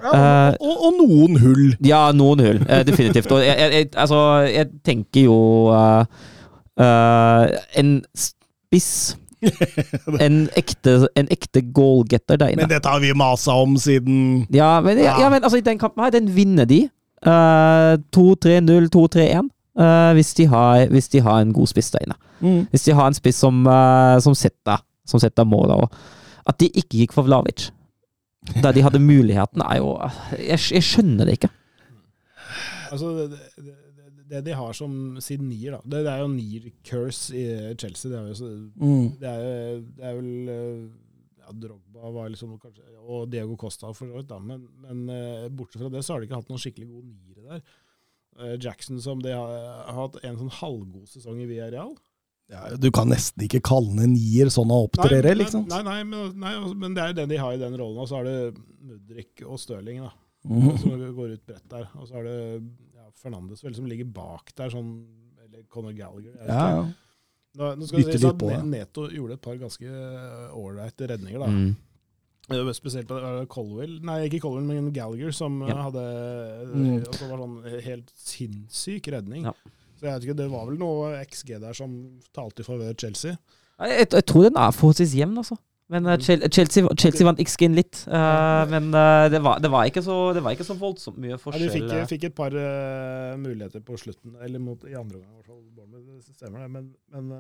Ja, 0.04 0.54
og, 0.60 0.86
og 0.86 0.96
noen 1.00 1.38
hull. 1.40 1.66
Ja, 1.82 2.04
noen 2.14 2.44
hull. 2.44 2.62
eh, 2.68 2.84
definitivt. 2.86 3.32
Og 3.32 3.42
jeg, 3.42 3.58
jeg, 3.58 3.90
altså, 3.96 4.20
jeg 4.52 4.70
tenker 4.86 5.30
jo 5.30 5.38
eh, 5.72 6.24
eh, 6.84 7.60
En 7.80 7.94
spiss 8.12 9.16
en 10.26 10.50
ekte, 10.60 10.94
en 11.20 11.28
ekte 11.32 11.62
goalgetter 11.76 12.38
der 12.42 12.54
inne. 12.54 12.64
Men 12.66 12.72
dette 12.74 12.90
har 12.90 13.00
vi 13.04 13.14
masa 13.18 13.52
om 13.64 13.76
siden 13.78 14.48
Ja, 14.54 14.80
men, 14.82 14.98
ja, 15.02 15.18
ja, 15.20 15.30
men 15.34 15.44
altså, 15.44 15.58
i 15.62 15.66
den 15.66 15.80
kampen 15.82 16.04
her, 16.04 16.14
den 16.16 16.30
vinner 16.36 16.66
de. 16.70 16.82
Uh, 17.26 17.96
2-3-0, 18.16 18.90
2-3-1. 18.94 19.50
Uh, 19.80 20.12
hvis, 20.14 20.34
de 20.38 20.46
har- 20.52 20.88
hvis 20.92 21.08
de 21.10 21.22
har 21.26 21.42
en 21.42 21.54
god 21.54 21.68
spiss 21.72 21.92
der 21.92 22.04
inne. 22.06 22.16
mm. 22.42 22.68
Hvis 22.70 22.84
de 22.86 22.94
har 22.94 23.08
en 23.08 23.14
spiss 23.18 23.40
som, 23.42 23.64
uh, 23.68 24.20
som 24.22 24.36
setter, 24.36 24.84
som 25.08 25.20
setter 25.20 25.44
målet. 25.48 25.90
At 26.48 26.60
de 26.60 26.68
ikke 26.70 26.98
gikk 27.04 27.14
for 27.16 27.24
Vlavic, 27.24 27.70
da 28.62 28.72
de 28.76 28.84
hadde 28.84 29.00
muligheten, 29.12 29.62
er 29.66 29.78
jo 29.80 29.94
Jeg, 30.38 30.60
jeg 30.72 30.84
skjønner 30.84 31.26
det 31.26 31.38
ikke. 31.40 31.50
Altså, 32.92 33.08
det, 33.32 33.40
det, 33.58 33.74
det 34.34 34.42
de 34.50 34.56
har 34.58 34.74
som 34.78 34.98
sin 35.22 35.46
nier, 35.50 35.76
da 35.78 35.80
Det, 35.86 36.02
det 36.08 36.12
er 36.14 36.22
jo 36.24 36.32
nier-curse 36.34 37.38
i 37.38 37.46
Chelsea. 37.80 38.12
Det 38.12 38.20
er 38.20 38.28
jo 38.32 38.38
så, 38.42 38.52
Mm. 38.82 39.08
det 39.22 39.30
er, 39.30 39.82
det 39.98 40.06
er 40.10 40.18
vel 40.20 40.54
eh, 40.58 40.84
ja, 41.44 41.52
Drogba 41.66 42.12
var 42.16 42.30
liksom 42.34 42.58
kanskje, 42.62 42.84
og 43.04 43.30
Diego 43.32 43.56
Costa 43.60 43.92
for 43.94 44.08
så 44.08 44.16
vidt, 44.22 44.30
da. 44.32 44.40
Men, 44.40 44.66
men 44.86 45.04
eh, 45.12 45.50
bortsett 45.52 45.82
fra 45.84 45.92
det 45.94 46.04
så 46.08 46.14
har 46.16 46.22
de 46.24 46.30
ikke 46.30 46.40
hatt 46.42 46.50
noen 46.54 46.62
skikkelig 46.64 46.88
gode 46.90 47.12
niere 47.12 47.44
der. 47.50 47.64
Eh, 48.40 48.56
Jackson 48.64 49.02
som 49.04 49.20
de 49.22 49.34
har, 49.36 49.52
har 49.90 50.00
hatt 50.08 50.18
en 50.24 50.40
sånn 50.40 50.54
halvgod 50.62 51.06
sesong 51.12 51.42
i 51.44 51.50
Villarreal. 51.50 51.94
Ja, 52.52 52.66
du 52.78 52.90
kan 52.94 53.08
nesten 53.10 53.46
ikke 53.46 53.62
kalle 53.66 53.94
han 53.94 54.04
en 54.04 54.14
nier 54.18 54.50
sånn 54.52 54.68
han 54.72 54.88
opptrer, 54.88 55.26
liksom. 55.38 55.64
Nei, 55.72 55.80
nei, 55.88 56.00
men, 56.04 56.34
nei, 56.42 56.52
altså, 56.60 56.76
men 56.78 56.94
det 56.96 57.02
er 57.04 57.14
jo 57.14 57.18
den 57.22 57.32
de 57.32 57.38
har 57.40 57.54
i 57.56 57.62
den 57.62 57.78
rollen. 57.80 58.02
Og 58.04 58.10
så 58.10 58.20
har 58.20 58.28
det 58.28 58.56
Mudrik 58.84 59.44
og 59.48 59.62
Stirling, 59.64 60.02
da. 60.04 60.12
Mhm. 60.44 60.74
Som 60.82 61.04
går 61.16 61.38
ut 61.38 61.46
bredt 61.48 61.70
der. 61.72 61.86
Og 61.96 62.08
så 62.10 62.18
har 62.18 62.28
ja, 62.28 62.60
Fernandes 63.24 63.64
vel 63.64 63.76
som 63.78 63.88
ligger 63.90 64.06
bak 64.14 64.52
der, 64.58 64.70
sånn 64.74 64.92
Eller 65.46 65.64
Conor 65.72 65.96
Gallagher. 65.98 66.36
Ja, 66.48 66.68
ja. 66.76 66.84
Nå, 67.54 67.68
nå 67.78 67.86
skal 67.88 68.00
Bytte 68.02 68.16
litt 68.18 68.24
at 68.32 68.38
på, 68.42 68.48
ja. 68.52 68.62
Neto 68.66 69.08
gjorde 69.14 69.36
et 69.38 69.42
par 69.46 69.58
ganske 69.62 69.90
ålreite 70.58 71.08
redninger, 71.12 71.40
da. 71.44 71.50
Mm. 71.54 71.76
Eh, 72.52 72.72
Spesielt 72.76 73.08
på 73.08 73.20
eh, 73.22 73.46
Colwell, 73.52 74.00
nei 74.04 74.16
ikke 74.28 74.42
Colwell, 74.44 74.66
men 74.68 74.90
Gallagher, 74.96 75.32
som 75.32 75.62
eh, 75.62 75.70
Ja. 75.70 75.84
hadde 75.86 76.06
Mm. 76.74 77.04
og 77.06 77.30
var 77.30 77.38
sånn 77.44 77.82
helt 77.86 78.10
sinnssyk 78.18 79.08
redning. 79.14 79.46
Ja. 79.46 79.54
Så 80.00 80.08
jeg 80.08 80.14
vet 80.16 80.24
ikke, 80.28 80.36
Det 80.42 80.50
var 80.52 80.66
vel 80.68 80.78
noe 80.82 81.14
XG 81.24 81.60
der 81.62 81.74
som 81.78 82.20
talte 82.34 82.60
i 82.60 82.68
favør 82.68 82.98
Chelsea. 83.00 83.38
Jeg, 83.80 83.90
jeg, 84.00 84.08
jeg 84.12 84.26
tror 84.26 84.44
den 84.50 84.58
er 84.58 84.72
forholdsvis 84.76 85.14
jevn, 85.16 85.38
altså. 85.38 85.56
Men 85.94 86.10
eh, 86.10 86.18
Chelsea, 86.24 86.84
Chelsea 86.98 87.28
vant 87.28 87.40
ikke 87.44 87.54
skin 87.54 87.78
litt. 87.78 88.04
eh, 88.10 88.64
men 88.74 88.90
eh, 88.98 89.28
det, 89.34 89.42
var, 89.46 89.62
det, 89.64 89.70
var 89.74 89.90
ikke 89.90 90.04
så, 90.06 90.18
det 90.36 90.44
var 90.46 90.56
ikke 90.58 90.68
så 90.68 90.78
voldsomt 90.80 91.20
mye 91.22 91.36
Ja, 91.36 91.38
de 91.38 91.44
forskjell. 91.46 91.74
fikk, 91.78 91.94
fikk 92.16 92.28
et 92.32 92.38
par 92.38 92.56
muligheter 93.40 93.84
på 93.86 93.98
slutten, 94.02 94.36
eller 94.44 94.64
mot, 94.64 94.84
i 94.90 94.98
andre 94.98 95.22
omgang 95.22 95.32
i 95.32 95.42
hvert 95.42 95.52
fall. 95.54 95.62
Stemmer 96.34 96.66
det, 96.66 96.72
men, 96.74 96.90
men 97.14 97.32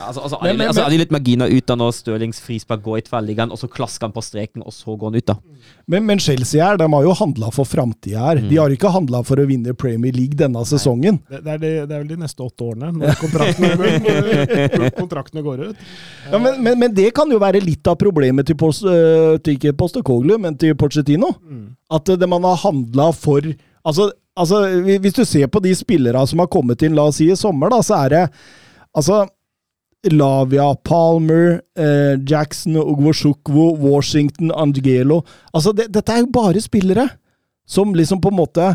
altså, 0.00 0.20
altså, 0.22 0.38
Men- 0.42 0.56
men- 0.58 0.68
altså, 0.68 0.84
er 0.86 0.90
de 0.90 0.98
litt 0.98 1.10
marginer 1.10 1.50
ut 1.50 1.66
da 1.66 1.74
når 1.76 1.92
Stirlings 1.96 2.40
frispark 2.40 2.82
går 2.82 2.98
i 2.98 3.04
tverrliggeren, 3.08 3.50
og 3.50 3.58
så 3.58 3.68
klasker 3.68 4.06
han 4.06 4.12
på 4.12 4.22
streken, 4.22 4.62
og 4.64 4.72
så 4.72 4.96
går 4.98 5.10
han 5.10 5.16
ut, 5.18 5.26
da. 5.26 5.36
Men, 5.86 6.06
men 6.06 6.18
Chelsea 6.18 6.64
her, 6.64 6.76
de 6.76 6.88
har 6.92 7.02
jo 7.02 7.14
handla 7.14 7.50
for 7.52 7.64
framtida 7.64 8.18
her. 8.18 8.40
Mm. 8.42 8.48
De 8.50 8.56
har 8.56 8.70
ikke 8.70 8.92
handla 8.94 9.22
for 9.24 9.36
å 9.36 9.46
vinne 9.48 9.74
Premier 9.74 10.12
League 10.12 10.36
denne 10.38 10.64
sesongen. 10.68 11.20
Det, 11.28 11.42
det, 11.44 11.52
er 11.56 11.58
de, 11.58 11.72
det 11.86 11.96
er 11.96 12.02
vel 12.04 12.08
de 12.08 12.20
neste 12.24 12.44
åtte 12.44 12.68
årene, 12.68 12.92
når 12.98 13.18
kontraktene, 13.20 13.72
når 14.82 14.94
kontraktene 14.98 15.42
går 15.46 15.64
ut. 15.70 15.76
Ja, 16.30 16.38
men, 16.38 16.62
men, 16.62 16.78
men 16.78 16.94
det 16.94 17.10
kan 17.16 17.30
jo 17.30 17.40
være 17.42 17.62
litt 17.64 17.86
av 17.90 17.96
problemet 18.00 18.46
til, 18.48 18.56
Post, 18.60 18.84
øh, 18.88 19.38
til 19.42 19.56
ikke 19.58 19.74
Postekoglu, 19.78 20.36
men 20.38 20.56
til 20.60 20.74
Pochettino. 20.78 21.32
Mm. 21.42 21.64
At 21.90 22.08
øh, 22.12 22.18
det 22.20 22.28
man 22.28 22.44
har 22.44 22.56
handla 22.62 23.10
for 23.16 23.40
altså, 23.84 24.10
altså, 24.36 24.62
Hvis 25.00 25.14
du 25.16 25.24
ser 25.24 25.46
på 25.48 25.62
de 25.64 25.74
spillerne 25.74 26.26
som 26.28 26.38
har 26.42 26.50
kommet 26.52 26.82
inn, 26.84 26.94
la 26.98 27.08
oss 27.08 27.16
si 27.22 27.30
i 27.32 27.36
sommer, 27.38 27.72
da, 27.72 27.80
så 27.82 27.98
er 28.04 28.14
det 28.14 28.22
altså 28.96 29.24
Lavia, 30.06 30.74
Palmer, 30.86 31.60
eh, 31.76 32.14
Jackson, 32.22 32.76
Ogwoshukwo, 32.78 33.72
Washington, 33.82 34.52
Angelo 34.54 35.24
Altså, 35.52 35.72
det, 35.72 35.88
dette 35.92 36.14
er 36.14 36.22
jo 36.22 36.30
bare 36.32 36.62
spillere 36.62 37.08
som 37.68 37.94
liksom 37.94 38.20
på 38.22 38.30
en 38.30 38.38
måte 38.38 38.68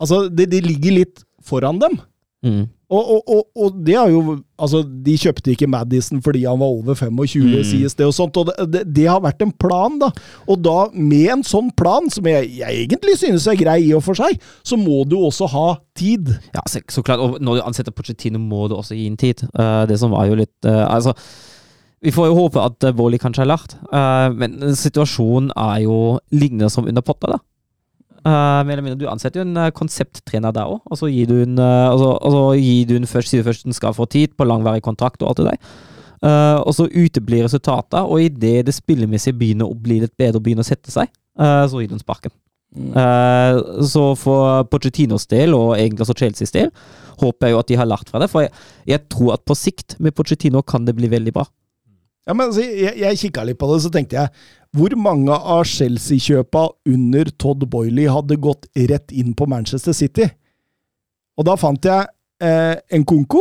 Altså, 0.00 0.28
det, 0.28 0.50
de 0.52 0.60
ligger 0.64 0.94
litt 0.96 1.18
foran 1.44 1.80
dem. 1.80 1.98
Mm. 2.44 2.62
Og, 2.90 3.10
og, 3.14 3.20
og, 3.30 3.42
og 3.54 3.76
det 3.86 3.94
er 3.94 4.08
jo 4.10 4.38
Altså, 4.60 4.82
de 4.84 5.14
kjøpte 5.16 5.52
ikke 5.54 5.68
Madison 5.70 6.18
fordi 6.20 6.42
han 6.44 6.58
var 6.60 6.66
over 6.74 6.94
25, 6.98 7.44
Mm. 7.46 7.62
sies 7.64 7.94
det, 7.96 8.04
og 8.04 8.12
sånt. 8.12 8.36
Og 8.36 8.50
det, 8.50 8.66
det, 8.74 8.82
det 8.96 9.06
har 9.08 9.22
vært 9.24 9.40
en 9.46 9.52
plan, 9.56 9.94
da. 10.02 10.10
Og 10.50 10.58
da, 10.60 10.74
med 10.92 11.30
en 11.32 11.44
sånn 11.46 11.70
plan, 11.78 12.10
som 12.12 12.26
jeg, 12.28 12.50
jeg 12.58 12.82
egentlig 12.84 13.14
synes 13.22 13.46
er 13.48 13.56
grei 13.56 13.78
i 13.86 13.94
og 13.96 14.02
for 14.04 14.18
seg, 14.18 14.36
så 14.66 14.76
må 14.76 15.04
du 15.08 15.16
også 15.16 15.48
ha 15.54 15.68
tid. 15.96 16.28
Ja, 16.52 16.60
så, 16.68 16.82
så 16.92 17.00
klart. 17.06 17.22
Og 17.24 17.38
når 17.40 17.60
du 17.60 17.64
ansetter 17.70 17.94
Pochettino, 17.96 18.42
må 18.42 18.66
du 18.68 18.76
også 18.76 18.98
gi 18.98 19.06
inn 19.08 19.16
tid. 19.16 19.46
Uh, 19.56 19.86
det 19.88 19.96
som 20.02 20.12
var 20.12 20.28
jo 20.28 20.36
litt 20.42 20.68
uh, 20.68 20.84
Altså, 20.90 21.14
vi 22.04 22.12
får 22.12 22.28
jo 22.30 22.36
håpe 22.42 22.60
at 22.64 22.90
Wally 23.00 23.18
kanskje 23.20 23.46
har 23.46 23.50
lært, 23.54 23.74
Eh, 23.92 24.28
men 24.40 24.54
situasjonen 24.76 25.50
er 25.56 25.82
jo 25.84 25.96
lignende 26.32 26.68
som 26.72 26.86
under 26.88 27.04
Potter, 27.04 27.34
da. 27.34 27.40
Mindre, 28.24 28.96
Du 29.00 29.06
ansetter 29.08 29.40
jo 29.40 29.46
en 29.46 29.56
uh, 29.56 29.70
konsepttrener 29.74 30.52
der 30.56 30.68
òg, 30.68 30.82
og 30.84 30.98
så 31.00 31.08
gir 31.10 31.30
du 31.30 31.38
en, 31.42 31.56
eh, 31.58 31.86
altså, 31.88 32.10
og 32.16 32.34
så 32.34 32.42
gir 32.60 32.90
du 32.90 32.96
en 32.98 33.08
først, 33.08 33.32
sier 33.32 33.46
først 33.46 33.64
den 33.64 33.76
skal 33.76 33.96
få 33.96 34.06
tid 34.10 34.36
på 34.36 34.46
langvarig 34.48 34.82
kontrakt 34.84 35.22
og 35.22 35.30
alt 35.30 35.40
det 35.40 35.48
der. 35.52 35.72
Uh, 36.20 36.58
og 36.68 36.74
så 36.76 36.88
uteblir 36.90 37.46
resultatet, 37.46 38.02
og 38.02 38.20
idet 38.20 38.66
det 38.68 38.76
spillemessige 38.76 39.38
begynner 39.40 39.70
å 39.70 39.78
bli 39.78 40.02
litt 40.02 40.16
bedre 40.20 40.36
og 40.40 40.44
begynner 40.44 40.66
å 40.66 40.70
sette 40.70 40.92
seg, 40.92 41.08
så 41.40 41.80
gir 41.80 41.88
du 41.88 41.94
en 41.96 42.02
sparken. 42.02 42.32
Eh, 42.70 43.84
så 43.86 44.02
for 44.18 44.64
Pochettinos 44.70 45.26
del, 45.30 45.54
og 45.56 45.74
egentlig 45.74 46.04
også 46.04 46.16
Chelseas 46.20 46.54
del, 46.54 46.70
håper 47.20 47.48
jeg 47.48 47.54
jo 47.54 47.62
at 47.62 47.70
de 47.70 47.78
har 47.80 47.88
lært 47.90 48.10
fra 48.10 48.22
det. 48.22 48.30
For 48.32 48.46
jeg, 48.46 48.52
jeg 48.88 49.04
tror 49.12 49.34
at 49.36 49.46
på 49.46 49.56
sikt 49.58 49.96
med 49.98 50.14
Pochettino 50.16 50.62
kan 50.62 50.86
det 50.86 50.94
bli 50.98 51.10
veldig 51.10 51.34
bra. 51.36 51.46
Ja, 52.28 52.34
men 52.34 52.48
altså, 52.48 52.62
Jeg, 52.62 52.96
jeg 53.00 53.20
kikka 53.24 53.44
litt 53.48 53.58
på 53.60 53.68
det, 53.72 53.82
så 53.84 53.92
tenkte 53.92 54.18
jeg 54.20 54.34
hvor 54.76 54.92
mange 54.94 55.34
av 55.34 55.64
Chelsea-kjøpa 55.66 56.68
under 56.86 57.30
Todd 57.42 57.64
Boiley 57.72 58.06
hadde 58.06 58.36
gått 58.38 58.68
rett 58.78 59.10
inn 59.10 59.32
på 59.34 59.48
Manchester 59.50 59.96
City? 59.96 60.28
Og 61.34 61.48
da 61.48 61.56
fant 61.58 61.88
jeg 61.88 62.06
eh, 62.44 62.76
Nkunku 63.00 63.40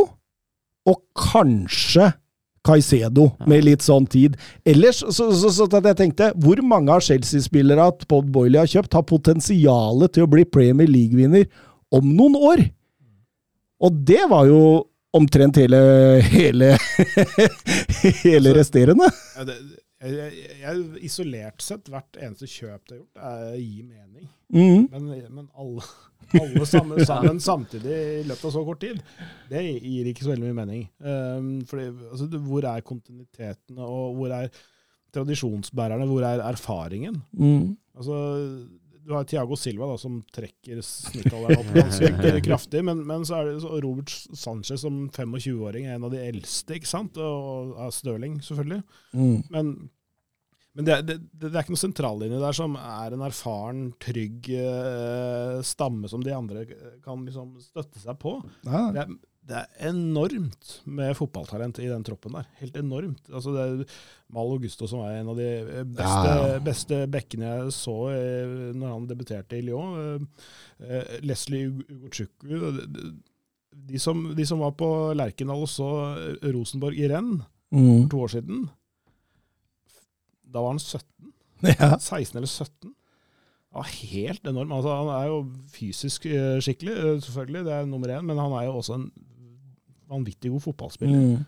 og 0.89 0.97
kanskje 1.13 2.07
Caicedo, 2.65 3.29
med 3.47 3.63
litt 3.65 3.85
sånn 3.85 4.07
tid. 4.09 4.35
Ellers 4.67 4.99
så, 4.99 5.29
så, 5.31 5.51
så 5.53 5.67
at 5.69 5.85
jeg 5.91 5.99
tenkte, 6.01 6.31
hvor 6.43 6.59
mange 6.65 6.91
av 6.91 7.03
Chelsea-spillere 7.05 7.85
at 7.93 8.03
Todd 8.09 8.27
Boiley 8.33 8.59
har 8.59 8.69
kjøpt, 8.69 8.97
har 8.97 9.05
potensialet 9.07 10.15
til 10.15 10.25
å 10.25 10.31
bli 10.31 10.43
Premier 10.49 10.89
League-vinner 10.89 11.47
om 11.95 12.09
noen 12.09 12.35
år? 12.35 12.65
Og 13.79 14.01
det 14.05 14.25
var 14.31 14.49
jo 14.49 14.61
omtrent 15.15 15.57
hele, 15.57 15.79
hele, 16.21 16.73
hele 18.23 18.53
resterende. 18.57 19.09
Ja, 19.35 19.45
det, 19.47 19.57
jeg, 19.99 20.43
jeg, 20.61 20.83
isolert 21.03 21.63
sett, 21.63 21.89
hvert 21.91 22.19
eneste 22.21 22.47
kjøp 22.47 22.85
det 22.87 22.95
er 22.95 23.01
gjort, 23.01 23.19
er, 23.19 23.55
gir 23.59 23.87
mening. 23.89 24.29
Mm. 24.53 24.85
Men, 24.93 25.09
men 25.35 25.49
alle, 25.59 25.83
alle 26.39 26.67
sammen, 26.69 27.03
sammen 27.09 27.41
samtidig 27.43 27.97
i 28.21 28.23
løpet 28.29 28.47
av 28.47 28.53
så 28.55 28.63
kort 28.67 28.81
tid, 28.85 29.01
det 29.51 29.65
gir 29.65 30.07
ikke 30.11 30.23
så 30.23 30.31
veldig 30.33 30.47
mye 30.47 30.59
mening. 30.61 30.85
Um, 31.03 31.49
fordi, 31.67 31.89
altså, 32.13 32.29
hvor 32.47 32.69
er 32.71 32.85
kontinuiteten, 32.87 33.81
og 33.83 34.15
hvor 34.19 34.35
er 34.37 34.47
tradisjonsbærerne, 35.15 36.07
hvor 36.07 36.23
er 36.29 36.45
erfaringen? 36.47 37.19
Mm. 37.33 37.75
Altså, 37.97 38.21
du 39.09 39.15
har 39.17 39.25
Thiago 39.25 39.57
Silva 39.57 39.87
da, 39.89 39.97
som 39.97 40.19
trekker 40.35 40.83
snittalderen 40.85 41.63
opp 41.63 41.69
ganske 41.73 42.33
kraftig, 42.45 42.83
men, 42.85 43.01
men 43.09 43.23
så 43.25 43.39
er 43.39 43.47
det 43.47 43.63
så 43.63 43.79
Robert 43.81 44.13
Sanchez 44.13 44.83
som 44.85 45.07
25-åring 45.09 45.87
er 45.87 45.97
en 45.97 46.05
av 46.05 46.13
de 46.13 46.19
eldste, 46.21 46.77
ikke 46.77 46.91
sant? 46.91 47.17
Og, 47.17 47.73
er 47.81 47.95
Stirling, 47.95 48.37
selvfølgelig. 48.45 48.83
Mm. 49.17 49.39
Men, 49.55 49.71
men 50.77 50.85
det, 50.85 50.99
det, 51.07 51.17
det 51.41 51.49
er 51.49 51.63
ikke 51.63 51.73
noen 51.73 51.81
sentrallinje 51.81 52.43
der 52.43 52.59
som 52.59 52.77
er 52.77 53.17
en 53.17 53.25
erfaren, 53.25 53.81
trygg 54.05 54.51
eh, 54.53 55.57
stamme 55.65 56.11
som 56.11 56.21
de 56.21 56.35
andre 56.35 56.67
kan 57.01 57.25
liksom 57.25 57.57
støtte 57.65 58.03
seg 58.03 58.21
på. 58.21 58.37
Ja. 58.69 58.85
Det 58.93 59.07
er, 59.07 59.17
det 59.49 59.57
er 59.57 59.87
enormt 59.89 60.67
med 60.85 61.15
fotballtalent 61.17 61.79
i 61.81 61.87
den 61.89 62.03
troppen 62.05 62.35
der. 62.37 62.45
Helt 62.59 62.75
enormt. 62.77 63.23
Altså 63.33 63.53
det 63.55 63.63
er 63.65 63.95
Mal 64.35 64.51
Augusto 64.53 64.85
som 64.87 65.01
er 65.07 65.15
en 65.23 65.31
av 65.33 65.39
de 65.39 65.47
beste, 65.89 66.27
Ja, 66.29 66.35
ja. 66.53 66.59
beste 66.61 66.99
bekkene 67.09 67.47
jeg 67.49 67.71
så 67.73 67.95
eh, 68.13 68.51
når 68.77 68.93
han 68.93 69.07
debuterte 69.09 69.57
i 69.57 69.63
Lyon. 69.65 69.95
Eh, 70.03 70.45
eh, 70.85 71.15
Leslie 71.25 71.71
Ugochukwu. 71.71 72.83
De, 73.89 73.97
som, 74.01 74.21
de 74.37 74.45
som 74.45 74.61
var 74.61 74.75
på 74.77 74.89
Lerkendal 75.17 75.65
og 75.65 75.71
så 75.71 75.89
Rosenborg 76.45 76.97
i 77.01 77.09
renn 77.09 77.39
Mm. 77.69 78.07
for 78.07 78.09
to 78.09 78.19
år 78.25 78.31
siden, 78.33 78.61
da 80.49 80.61
var 80.63 80.71
han 80.73 80.79
17. 80.81 81.03
Ja. 81.75 81.89
16 81.99 82.37
eller 82.39 82.47
17. 82.49 82.93
Ja, 83.75 83.83
helt 83.85 84.47
enorm. 84.49 84.71
Altså, 84.73 84.93
han 84.97 85.09
er 85.13 85.27
jo 85.29 85.35
fysisk 85.69 86.25
eh, 86.25 86.57
skikkelig, 86.65 86.95
eh, 86.97 87.19
selvfølgelig, 87.21 87.61
det 87.67 87.73
er 87.75 87.85
nummer 87.85 88.09
én, 88.15 88.25
men 88.25 88.39
han 88.41 88.55
er 88.57 88.65
jo 88.65 88.79
også 88.79 88.95
en 88.97 89.03
vanvittig 90.09 90.51
god 90.51 90.63
fotballspiller. 90.67 91.23
Mm. 91.37 91.47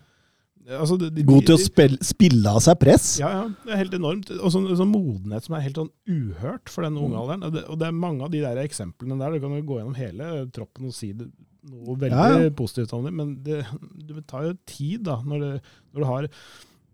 Altså, 0.78 0.94
de, 1.00 1.08
de, 1.10 1.24
God 1.26 1.42
til 1.48 1.56
å 1.56 1.58
spille, 1.58 1.98
spille 2.06 2.46
av 2.54 2.60
seg 2.62 2.76
press. 2.78 3.06
Ja, 3.18 3.30
ja, 3.34 3.46
det 3.66 3.72
er 3.74 3.80
helt 3.80 3.94
enormt. 3.98 4.28
Og 4.38 4.52
sånn, 4.54 4.68
sånn 4.78 4.92
modenhet 4.92 5.48
som 5.48 5.56
er 5.58 5.64
helt 5.64 5.80
sånn 5.80 5.90
uhørt 6.06 6.70
for 6.70 6.86
den 6.86 6.94
Mm. 6.94 7.02
unge 7.08 7.18
alderen. 7.18 7.42
Og 7.48 7.52
det, 7.56 7.64
og 7.66 7.78
det 7.80 7.88
er 7.88 7.96
mange 7.98 8.22
av 8.22 8.30
de 8.30 8.42
der 8.44 8.60
eksemplene 8.62 9.18
der. 9.18 9.34
Du 9.34 9.40
kan 9.42 9.56
jo 9.58 9.64
gå 9.66 9.80
gjennom 9.80 9.96
hele 9.98 10.28
troppen 10.54 10.86
og 10.86 10.94
si 10.94 11.10
det, 11.18 11.26
noe 11.66 11.96
veldig 11.98 12.10
Ja, 12.30 12.38
ja. 12.46 12.50
positivt 12.58 12.92
om 12.94 13.04
det, 13.06 13.12
men 13.12 13.34
det, 13.42 13.64
det 14.06 14.22
tar 14.30 14.46
jo 14.48 14.54
tid 14.66 15.02
da, 15.10 15.18
når, 15.26 15.40
det, 15.40 15.52
når 15.94 16.00
du 16.00 16.06
har 16.12 16.28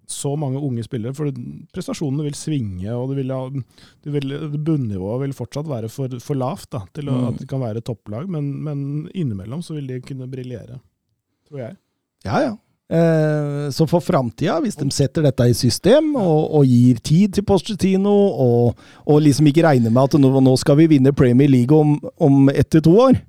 så 0.08 0.32
mange 0.40 0.56
unge 0.64 0.80
spillere, 0.88 1.12
for 1.16 1.28
prestasjonene 1.76 2.24
vil 2.24 2.36
svinge, 2.36 2.88
og 2.96 3.10
det, 3.12 3.18
vil, 3.20 3.32
det, 4.04 4.12
vil, 4.14 4.36
bunnivået 4.64 5.26
vil 5.26 5.34
fortsatt 5.36 5.68
være 5.68 5.90
for, 5.92 6.08
for 6.24 6.40
lavt 6.40 6.70
da, 6.72 6.86
til 6.96 7.10
å, 7.12 7.16
Mm. 7.18 7.26
at 7.34 7.42
det 7.42 7.48
kan 7.50 7.60
være 7.60 7.82
topplag, 7.84 8.28
men, 8.32 8.48
men 8.64 9.10
innimellom 9.12 9.60
så 9.60 9.76
vil 9.76 9.86
de 9.92 10.00
kunne 10.00 10.28
briljere, 10.32 10.80
tror 11.48 11.62
jeg. 11.64 11.76
Ja, 12.26 12.40
ja. 12.46 12.56
Eh, 12.88 13.70
så 13.74 13.84
for 13.88 14.00
framtida, 14.00 14.54
hvis 14.64 14.78
de 14.80 14.86
setter 14.94 15.26
dette 15.26 15.44
i 15.50 15.56
system 15.56 16.14
og, 16.16 16.54
og 16.56 16.68
gir 16.68 17.00
tid 17.04 17.34
til 17.36 17.44
Pochettino, 17.44 18.14
og, 18.32 18.78
og 19.04 19.20
liksom 19.24 19.50
ikke 19.50 19.66
regner 19.66 19.92
med 19.92 20.08
at 20.08 20.16
nå, 20.20 20.30
nå 20.40 20.54
skal 20.60 20.78
vi 20.80 20.88
vinne 20.94 21.12
Premier 21.16 21.50
League 21.52 21.76
om, 21.76 21.98
om 22.16 22.48
ett 22.48 22.70
til 22.72 22.84
to 22.88 22.96
år, 23.08 23.20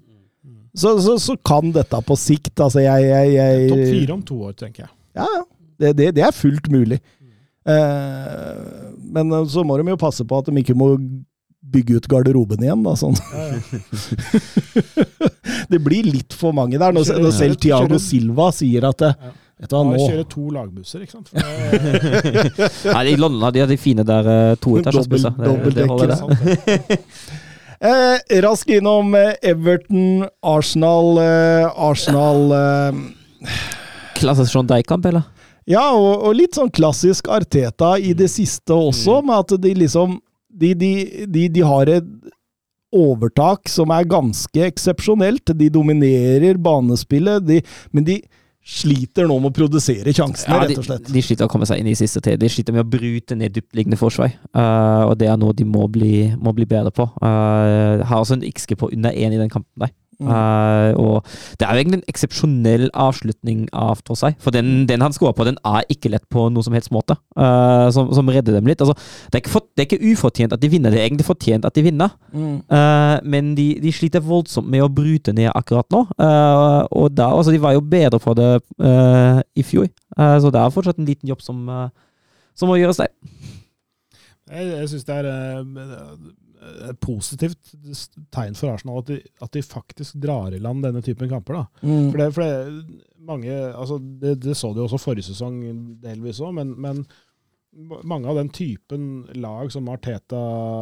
så, 0.80 0.94
så, 1.04 1.18
så 1.20 1.36
kan 1.44 1.74
dette 1.76 1.98
på 2.06 2.16
sikt 2.16 2.62
Altså, 2.62 2.80
jeg, 2.84 3.08
jeg, 3.10 3.32
jeg 3.34 3.70
Topp 3.72 3.86
fire 3.90 4.14
om 4.14 4.22
to 4.24 4.36
år, 4.48 4.54
tenker 4.60 4.86
jeg. 4.86 4.92
Ja, 5.18 5.26
ja. 5.26 5.46
Det, 5.80 5.94
det, 5.96 6.10
det 6.18 6.24
er 6.28 6.36
fullt 6.36 6.68
mulig. 6.72 7.00
Eh, 7.68 8.60
men 9.12 9.32
eh, 9.32 9.46
så 9.52 9.64
må 9.68 9.78
de 9.80 9.92
jo 9.92 10.00
passe 10.00 10.26
på 10.28 10.40
at 10.40 10.50
de 10.50 10.62
ikke 10.62 10.76
må 10.78 10.94
bygge 11.62 11.98
ut 12.00 12.08
garderoben 12.10 12.64
igjen, 12.64 12.84
da. 12.86 12.94
Sånn. 12.98 13.18
Ja, 13.20 13.46
ja. 13.52 13.60
Det 15.70 15.80
blir 15.84 16.04
litt 16.08 16.34
for 16.38 16.54
mange 16.56 16.80
der. 16.80 16.94
Når, 16.96 17.06
kjører, 17.10 17.24
når 17.28 17.36
selv 17.36 17.60
Thiago 17.62 18.00
Silva 18.02 18.50
sier 18.56 18.88
at 18.90 19.04
det, 19.06 19.14
Ja. 19.20 19.36
Vet 19.60 19.74
du 19.74 19.76
hva, 19.76 19.80
nå 19.84 19.98
kjører 20.00 20.28
to 20.32 20.44
lagbusser, 20.56 21.02
ikke 21.04 21.18
sant? 21.18 21.34
Nei, 22.96 23.02
I 23.12 23.16
London 23.20 23.42
har 23.44 23.52
de 23.52 23.66
de 23.68 23.76
fine 23.76 24.06
der 24.08 24.30
uh, 24.32 24.54
toetasjersbusser. 24.64 25.34
Dobbel- 25.36 25.74
Det, 25.76 25.82
det 25.82 25.88
holder, 25.90 26.14
dobbeltdekker, 26.16 26.80
det. 26.88 27.00
eh, 27.90 28.40
Raskt 28.46 28.72
innom 28.78 29.12
eh, 29.20 29.34
Everton, 29.52 30.24
Arsenal 30.48 31.20
eh, 31.26 31.68
Arsenal 31.90 32.56
eh, 32.56 33.04
Klassisk 34.16 34.56
John 34.56 34.72
Dijk-kamp, 34.72 35.12
eller? 35.12 35.28
Ja, 35.68 35.90
og, 35.92 36.24
og 36.30 36.40
litt 36.40 36.56
sånn 36.56 36.72
klassisk 36.74 37.28
Arteta 37.30 37.98
i 38.00 38.16
det 38.18 38.32
siste 38.32 38.74
også, 38.80 39.20
med 39.28 39.44
at 39.44 39.58
de 39.62 39.76
liksom 39.84 40.22
De, 40.50 40.74
de, 40.74 40.92
de, 41.30 41.48
de 41.54 41.64
har 41.66 41.92
et 41.94 42.12
overtak 42.96 43.70
som 43.70 43.92
er 43.94 44.08
ganske 44.10 44.66
eksepsjonelt. 44.66 45.54
De 45.58 45.70
dominerer 45.74 46.58
banespillet, 46.62 47.46
de, 47.46 47.62
men 47.94 48.08
de 48.08 48.20
sliter 48.70 49.26
nå 49.30 49.38
med 49.40 49.50
å 49.50 49.56
produsere 49.56 50.12
sjansene, 50.14 50.58
Ja, 50.58 50.66
rett 50.68 50.82
og 50.82 50.86
slett. 50.86 51.08
de 51.10 51.22
sliter 51.26 51.48
å 51.48 51.52
komme 51.52 51.66
seg 51.70 51.82
inn 51.82 51.90
i 51.90 51.96
siste 51.98 52.22
tid. 52.22 52.40
De 52.42 52.50
sliter 52.52 52.76
med 52.76 52.84
å 52.84 52.90
bryte 52.90 53.38
ned 53.38 53.56
dyptliggende 53.56 53.98
forsvar, 53.98 54.34
uh, 54.54 55.10
og 55.10 55.16
det 55.22 55.30
er 55.32 55.40
noe 55.42 55.56
de 55.58 55.66
må 55.66 55.88
bli, 55.90 56.30
må 56.38 56.54
bli 56.54 56.68
bedre 56.70 56.94
på. 56.94 57.08
Uh, 57.22 58.04
har 58.06 58.20
også 58.20 58.38
en 58.38 58.46
XG 58.46 58.76
på 58.78 58.92
under 58.94 59.16
én 59.16 59.34
i 59.34 59.42
den 59.42 59.50
kampen 59.50 59.86
der. 59.86 59.96
Mm. 60.20 60.28
Uh, 60.28 60.92
og 61.00 61.28
det 61.60 61.64
er 61.64 61.72
jo 61.72 61.82
egentlig 61.82 62.00
en 62.02 62.12
eksepsjonell 62.12 62.90
avslutning 62.92 63.62
av 63.72 64.02
Tosai. 64.04 64.34
For 64.44 64.52
den, 64.52 64.84
den 64.90 65.04
han 65.04 65.16
skårer 65.16 65.38
på, 65.38 65.46
den 65.48 65.60
er 65.64 65.88
ikke 65.92 66.12
lett 66.12 66.26
på 66.32 66.50
noe 66.52 66.66
som 66.66 66.76
helst 66.76 66.92
måte. 66.92 67.16
uh, 67.40 67.88
som, 67.96 68.10
som 68.16 68.30
redder 68.32 68.58
dem 68.58 68.68
litt. 68.70 68.82
Altså, 68.84 68.96
det, 69.30 69.38
er 69.38 69.44
ikke 69.44 69.54
for, 69.54 69.68
det 69.74 69.84
er 69.84 69.88
ikke 69.88 70.12
ufortjent 70.12 70.56
at 70.56 70.64
de 70.64 70.72
vinner, 70.72 70.92
det 70.94 71.02
er 71.02 71.08
egentlig 71.08 71.28
fortjent 71.28 71.68
at 71.68 71.76
de 71.76 71.86
vinner. 71.86 72.16
Mm. 72.34 72.58
Uh, 72.68 73.16
men 73.24 73.54
de, 73.58 73.70
de 73.84 73.94
sliter 73.96 74.24
voldsomt 74.26 74.70
med 74.70 74.84
å 74.84 74.92
bryte 74.92 75.34
ned 75.36 75.52
akkurat 75.56 75.88
nå. 75.94 76.04
Eh, 76.20 76.82
og 77.00 77.14
da, 77.16 77.30
altså, 77.34 77.54
de 77.54 77.62
var 77.62 77.74
jo 77.76 77.84
bedre 77.86 78.20
for 78.22 78.38
det 78.38 78.50
i 79.58 79.64
fjor, 79.66 79.88
så 80.16 80.52
det 80.52 80.60
er 80.60 80.74
fortsatt 80.74 81.00
en 81.00 81.08
liten 81.08 81.30
jobb 81.30 81.42
som, 81.44 81.62
som 82.58 82.70
må 82.70 82.78
gjøres 82.80 83.00
der. 83.02 83.12
Jeg, 84.50 84.68
jeg 84.72 84.90
syns 84.92 85.08
det 85.08 85.18
er 85.22 85.30
et 86.60 87.00
positivt 87.00 87.72
tegn 88.36 88.58
for 88.58 88.74
Arsenal 88.74 89.00
at 89.02 89.12
de, 89.12 89.20
at 89.46 89.54
de 89.56 89.64
faktisk 89.64 90.18
drar 90.20 90.56
i 90.56 90.60
land 90.60 90.84
denne 90.84 91.02
typen 91.06 91.30
kamper. 91.32 91.62
da. 91.62 91.88
Mm. 91.88 92.12
For 92.12 92.20
det, 92.22 92.28
for 92.36 92.44
det, 92.44 93.00
mange, 93.30 93.56
altså 93.70 94.00
det, 94.00 94.36
det 94.44 94.58
så 94.58 94.74
de 94.74 94.84
også 94.84 95.00
forrige 95.02 95.30
sesong 95.30 95.62
delvis 96.04 96.42
òg, 96.44 96.54
men, 96.60 96.76
men 96.82 97.04
mange 98.04 98.30
av 98.30 98.40
den 98.40 98.50
typen 98.50 99.28
lag 99.38 99.72
som 99.72 99.90
Arteta 99.94 100.40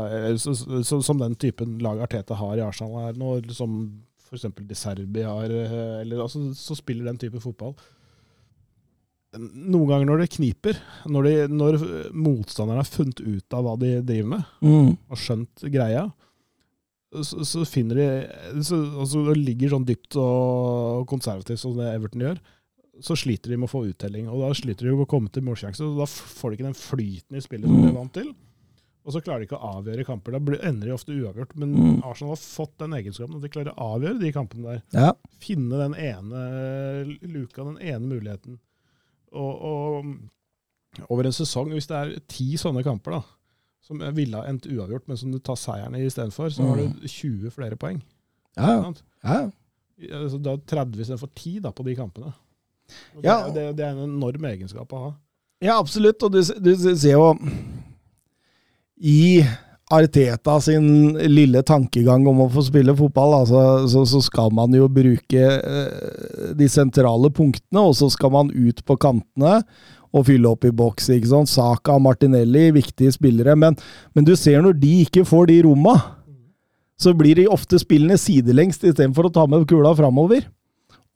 eh, 0.08 0.36
Som 0.38 1.20
den 1.20 1.36
typen 1.36 1.78
lag 1.84 2.00
Arteta 2.02 2.38
har 2.40 2.58
i 2.58 2.64
Arsenal 2.64 3.10
her 3.10 3.20
nå, 3.20 3.36
som 3.52 3.82
f.eks. 4.28 4.48
De 4.58 4.76
Serbi 4.76 5.24
har, 5.24 5.52
eh, 5.52 6.02
eller 6.02 6.24
altså, 6.24 6.50
så 6.56 6.76
spiller 6.76 7.08
den 7.08 7.20
type 7.22 7.40
fotball. 7.44 7.76
Noen 9.40 9.88
ganger 9.90 10.06
når 10.10 10.24
det 10.24 10.30
kniper, 10.36 10.78
når, 11.08 11.24
de, 11.28 11.34
når 11.54 11.78
motstanderne 12.14 12.82
har 12.84 12.90
funnet 12.90 13.22
ut 13.22 13.54
av 13.58 13.64
hva 13.68 13.76
de 13.82 13.92
driver 14.02 14.32
med, 14.36 14.44
Mm. 14.62 14.92
og 15.10 15.18
skjønt 15.22 15.64
greia, 15.74 16.08
så, 17.24 17.44
så 17.48 17.64
finner 17.66 17.96
de 18.02 18.64
så, 18.68 18.78
altså, 19.00 19.22
og 19.32 19.38
ligger 19.40 19.72
sånn 19.72 19.86
dypt 19.88 20.18
og 20.20 21.06
konservativt 21.08 21.62
som 21.62 21.78
det 21.78 21.88
Everton 21.96 22.26
gjør, 22.26 22.42
så 23.00 23.16
sliter 23.16 23.54
de 23.54 23.58
med 23.62 23.70
å 23.70 23.72
få 23.72 23.86
uttelling. 23.92 24.28
Og 24.28 24.42
da 24.42 24.50
sliter 24.58 24.88
de 24.90 24.96
med 24.98 25.06
å 25.06 25.10
komme 25.10 25.30
til 25.32 25.46
målsjanse, 25.46 25.86
og 25.86 26.00
da 26.02 26.08
får 26.10 26.50
de 26.52 26.58
ikke 26.58 26.68
den 26.68 26.78
flyten 26.82 27.38
i 27.38 27.44
spillet 27.46 27.70
som 27.70 27.82
de 27.82 27.90
er 27.92 27.98
vant 27.98 28.14
til. 28.18 28.32
Og 29.08 29.14
så 29.16 29.22
klarer 29.24 29.40
de 29.40 29.48
ikke 29.48 29.56
å 29.62 29.70
avgjøre 29.78 30.04
kamper. 30.04 30.36
Da 30.36 30.58
ender 30.68 30.90
de 30.90 30.96
ofte 30.98 31.14
uavgjort. 31.16 31.54
Men 31.56 31.70
Mm. 31.78 32.02
Arsenal 32.04 32.34
har 32.34 32.42
fått 32.42 32.74
den 32.82 32.92
egenskapen 32.98 33.38
at 33.38 33.42
de 33.46 33.52
klarer 33.54 33.72
å 33.72 33.94
avgjøre 33.96 34.20
de 34.20 34.32
kampene 34.36 34.66
der. 34.74 34.82
Ja. 34.92 35.14
Finne 35.40 35.78
den 35.80 35.96
ene 35.96 36.42
luka, 37.24 37.64
den 37.64 37.78
ene 37.80 38.04
muligheten. 38.04 38.58
Og, 39.34 39.62
og 39.62 41.10
over 41.12 41.28
en 41.28 41.36
sesong, 41.36 41.72
hvis 41.76 41.88
det 41.90 41.98
er 41.98 42.14
ti 42.32 42.56
sånne 42.58 42.84
kamper 42.86 43.18
da, 43.18 43.22
som 43.86 44.02
ville 44.16 44.40
ha 44.40 44.48
endt 44.50 44.66
uavgjort, 44.72 45.08
men 45.08 45.18
som 45.20 45.32
du 45.32 45.38
tar 45.40 45.56
seieren 45.60 45.96
i 45.96 46.06
istedenfor, 46.08 46.50
så 46.52 46.66
har 46.68 46.80
du 46.82 47.08
20 47.08 47.52
flere 47.56 47.78
poeng. 47.80 48.02
Ja, 48.58 48.72
ja. 48.74 48.94
ja. 49.24 49.40
Altså, 50.18 50.40
da 50.44 50.56
30 50.58 51.02
istedenfor 51.06 51.30
10 51.36 51.60
da, 51.68 51.72
på 51.72 51.86
de 51.88 51.96
kampene. 51.96 52.34
Og 53.18 53.24
Ja. 53.24 53.38
det, 53.48 53.56
det, 53.56 53.66
det 53.78 53.86
er 53.86 53.96
en 53.96 54.10
enorm 54.18 54.46
egenskap 54.50 54.92
å 54.96 55.04
ha. 55.06 55.14
Ja, 55.62 55.78
absolutt. 55.80 56.22
Og 56.24 56.32
du, 56.36 56.42
du 56.42 56.72
ser 56.78 57.16
jo 57.18 57.32
I 58.98 59.44
Arteta 59.88 60.58
sin 60.60 61.16
lille 61.32 61.62
tankegang 61.64 62.26
om 62.28 62.42
å 62.44 62.50
få 62.52 62.66
spille 62.68 62.92
fotball, 62.98 63.38
altså, 63.38 63.62
så, 63.88 64.02
så 64.10 64.20
skal 64.26 64.52
man 64.52 64.74
jo 64.76 64.90
bruke 64.92 65.46
eh, 65.56 66.50
de 66.60 66.68
sentrale 66.68 67.32
punktene, 67.32 67.86
og 67.86 67.96
så 67.96 68.10
skal 68.12 68.34
man 68.34 68.52
ut 68.52 68.84
på 68.84 68.98
kantene 69.00 69.62
og 70.12 70.26
fylle 70.28 70.52
opp 70.52 70.68
i 70.68 70.74
boks. 70.76 71.08
ikke 71.16 71.32
sant? 71.32 71.52
Saka 71.52 71.96
Martinelli, 72.04 72.68
viktige 72.76 73.14
spillere. 73.16 73.56
Men, 73.60 73.78
men 74.16 74.28
du 74.28 74.34
ser 74.40 74.60
når 74.64 74.76
de 74.82 74.94
ikke 75.06 75.24
får 75.28 75.50
de 75.52 75.62
romma, 75.68 75.96
så 77.00 77.14
blir 77.16 77.38
de 77.38 77.48
ofte 77.52 77.80
spillende 77.80 78.18
sidelengs 78.20 78.80
istedenfor 78.82 79.30
å 79.30 79.34
ta 79.34 79.46
med 79.48 79.68
kula 79.70 79.94
framover. 79.96 80.48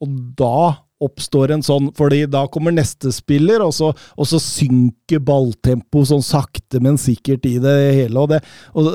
Og 0.01 0.15
da 0.37 0.87
oppstår 1.01 1.55
en 1.55 1.63
sånn, 1.65 1.89
fordi 1.97 2.25
da 2.29 2.45
kommer 2.51 2.73
neste 2.75 3.11
spiller, 3.15 3.63
og 3.65 3.73
så, 3.75 3.91
og 3.91 4.29
så 4.29 4.39
synker 4.41 5.21
balltempo 5.25 6.03
sånn 6.07 6.23
sakte, 6.25 6.81
men 6.83 6.99
sikkert 7.01 7.47
i 7.49 7.57
det 7.61 7.77
hele. 8.01 8.21
Og 8.21 8.31
det, 8.31 8.41
og, 8.77 8.89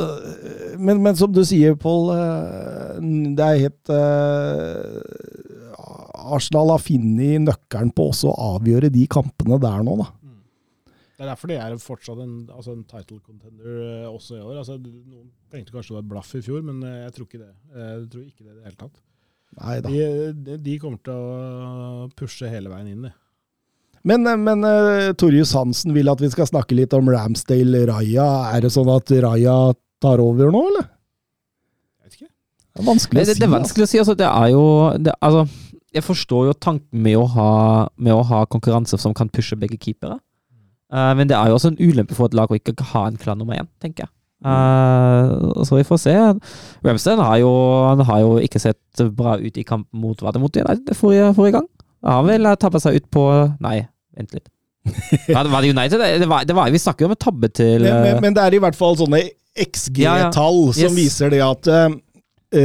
men, 0.78 1.02
men, 1.02 1.16
som 1.18 1.32
du 1.34 1.42
sier, 1.46 1.76
Pål, 1.80 2.12
eh, 2.14 3.00
det 3.36 3.46
er 3.46 3.64
helt 3.66 3.90
uh, 3.92 5.00
Arsenal 6.36 6.72
har 6.74 6.82
funnet 6.82 7.44
nøkkelen 7.44 7.92
på 7.94 8.11
også 8.12 8.30
å 8.30 8.54
avgjøre 8.57 8.90
de 8.94 9.04
kampene 9.11 9.59
der 9.62 9.84
nå, 9.86 9.98
da. 10.02 10.09
Det 11.16 11.24
er 11.24 11.30
derfor 11.30 11.48
de 11.48 11.57
er 11.57 11.74
fortsatt 11.80 12.18
en, 12.20 12.32
altså 12.52 12.74
en 12.74 12.82
title 12.84 13.22
contender 13.24 14.04
også 14.11 14.36
i 14.36 14.42
år. 14.42 14.59
Altså, 14.61 14.76
noen 14.76 15.30
tenkte 15.52 15.72
kanskje 15.72 15.94
det 15.94 15.96
var 15.96 16.04
et 16.04 16.11
blaff 16.11 16.34
i 16.36 16.42
fjor, 16.44 16.61
men 16.66 16.82
jeg 16.84 17.14
tror 17.16 17.28
ikke 17.28 17.40
det. 17.40 17.52
Jeg 17.72 18.02
tror 18.12 18.26
ikke 18.26 18.42
det 18.42 18.50
i 18.50 18.57
det 18.59 18.66
hele 18.66 18.80
tatt. 18.82 19.05
De, 19.57 20.32
de, 20.36 20.59
de, 20.61 20.74
kommer 20.80 21.00
til 21.00 21.16
å 21.16 22.09
pushe 22.16 22.48
hele 22.50 22.68
veien 22.68 22.90
inn, 22.92 23.07
de. 23.09 23.12
Men, 24.07 24.28
men 24.44 24.62
uh, 24.62 25.12
Torjus 25.18 25.54
Hansen 25.57 25.94
vil 25.96 26.11
at 26.12 26.20
vi 26.22 26.28
skal 26.30 26.46
snakke 26.46 26.76
litt 26.78 26.92
om 26.94 27.09
Ramsdale 27.11 27.86
Raja. 27.88 28.26
Er 28.54 28.62
det 28.62 28.70
sånn 28.74 28.90
at 28.92 29.11
Raja 29.24 29.57
tar 30.02 30.22
over 30.22 30.52
nå, 30.54 30.61
eller? 30.70 30.86
Jeg 32.04 32.04
vet 32.04 32.18
ikke. 32.20 32.28
Det 32.28 32.84
er 32.84 32.86
vanskelig 32.86 33.24
å 33.24 33.26
si. 33.26 33.34
Det 33.40 33.48
er 33.48 33.54
vanskelig 33.57 33.88
å 33.88 33.90
si. 33.90 34.02
Altså, 34.04 34.14
det 34.20 34.28
er 34.28 34.52
jo 34.52 34.66
det, 35.00 35.16
altså, 35.26 35.42
Jeg 35.96 36.04
forstår 36.07 36.46
jo 36.50 36.54
tanken 36.68 37.02
med 37.02 37.18
å, 37.18 37.24
ha, 37.34 37.50
med 37.96 38.14
å 38.14 38.22
ha 38.30 38.44
konkurranse 38.52 39.00
som 39.00 39.16
kan 39.16 39.32
pushe 39.32 39.59
begge 39.59 39.80
keepere. 39.80 40.20
Uh, 40.92 41.11
men 41.18 41.26
det 41.26 41.34
er 41.34 41.50
jo 41.50 41.59
også 41.59 41.72
en 41.72 41.80
ulempe 41.82 42.14
for 42.14 42.30
et 42.30 42.36
lag 42.38 42.52
å 42.52 42.61
ikke 42.61 42.76
ha 42.92 43.09
en 43.09 43.18
klar 43.18 43.34
nummer 43.40 43.59
én, 43.59 43.66
tenker 43.82 44.07
jeg. 44.07 44.12
Uh, 44.47 45.62
så 45.66 45.78
vi 45.78 45.86
får 45.86 45.99
se. 45.99 46.16
Ramstein 46.86 47.22
har 47.22 47.38
har 48.07 48.20
jo 48.22 48.36
ikke 48.42 48.62
sett 48.62 49.05
bra 49.16 49.36
ut 49.40 49.59
i 49.59 49.64
kampen 49.66 50.01
mot 50.01 50.20
det 50.20 50.62
United 50.62 50.94
forrige, 50.97 51.32
forrige 51.34 51.59
gang? 51.59 51.66
Han 52.07 52.28
vil 52.28 52.47
tabbe 52.61 52.80
seg 52.82 53.01
ut 53.01 53.09
på 53.11 53.24
Nei, 53.64 53.80
vent 54.16 54.36
litt. 54.36 54.47
Var 55.26 55.42
det, 55.42 55.51
var 55.51 55.62
det 55.64 55.72
United? 55.74 55.99
Det 56.22 56.28
var, 56.30 56.44
det 56.47 56.55
var, 56.55 56.70
vi 56.70 56.78
snakker 56.78 57.05
jo 57.05 57.11
om 57.11 57.16
en 57.16 57.24
tabbe 57.24 57.51
til 57.51 57.82
men, 57.82 58.03
men, 58.05 58.20
men, 58.22 58.36
det 58.36 58.44
er 58.44 58.55
i 58.55 58.61
hvert 58.62 58.78
fall 58.78 58.94
sånne 59.01 59.24
XG-tall 59.57 60.05
ja, 60.05 60.30
ja. 60.30 60.76
som 60.78 60.92
yes. 60.92 60.99
viser 61.01 61.32
det 61.32 61.42
at 61.42 61.70
uh, 61.72 61.88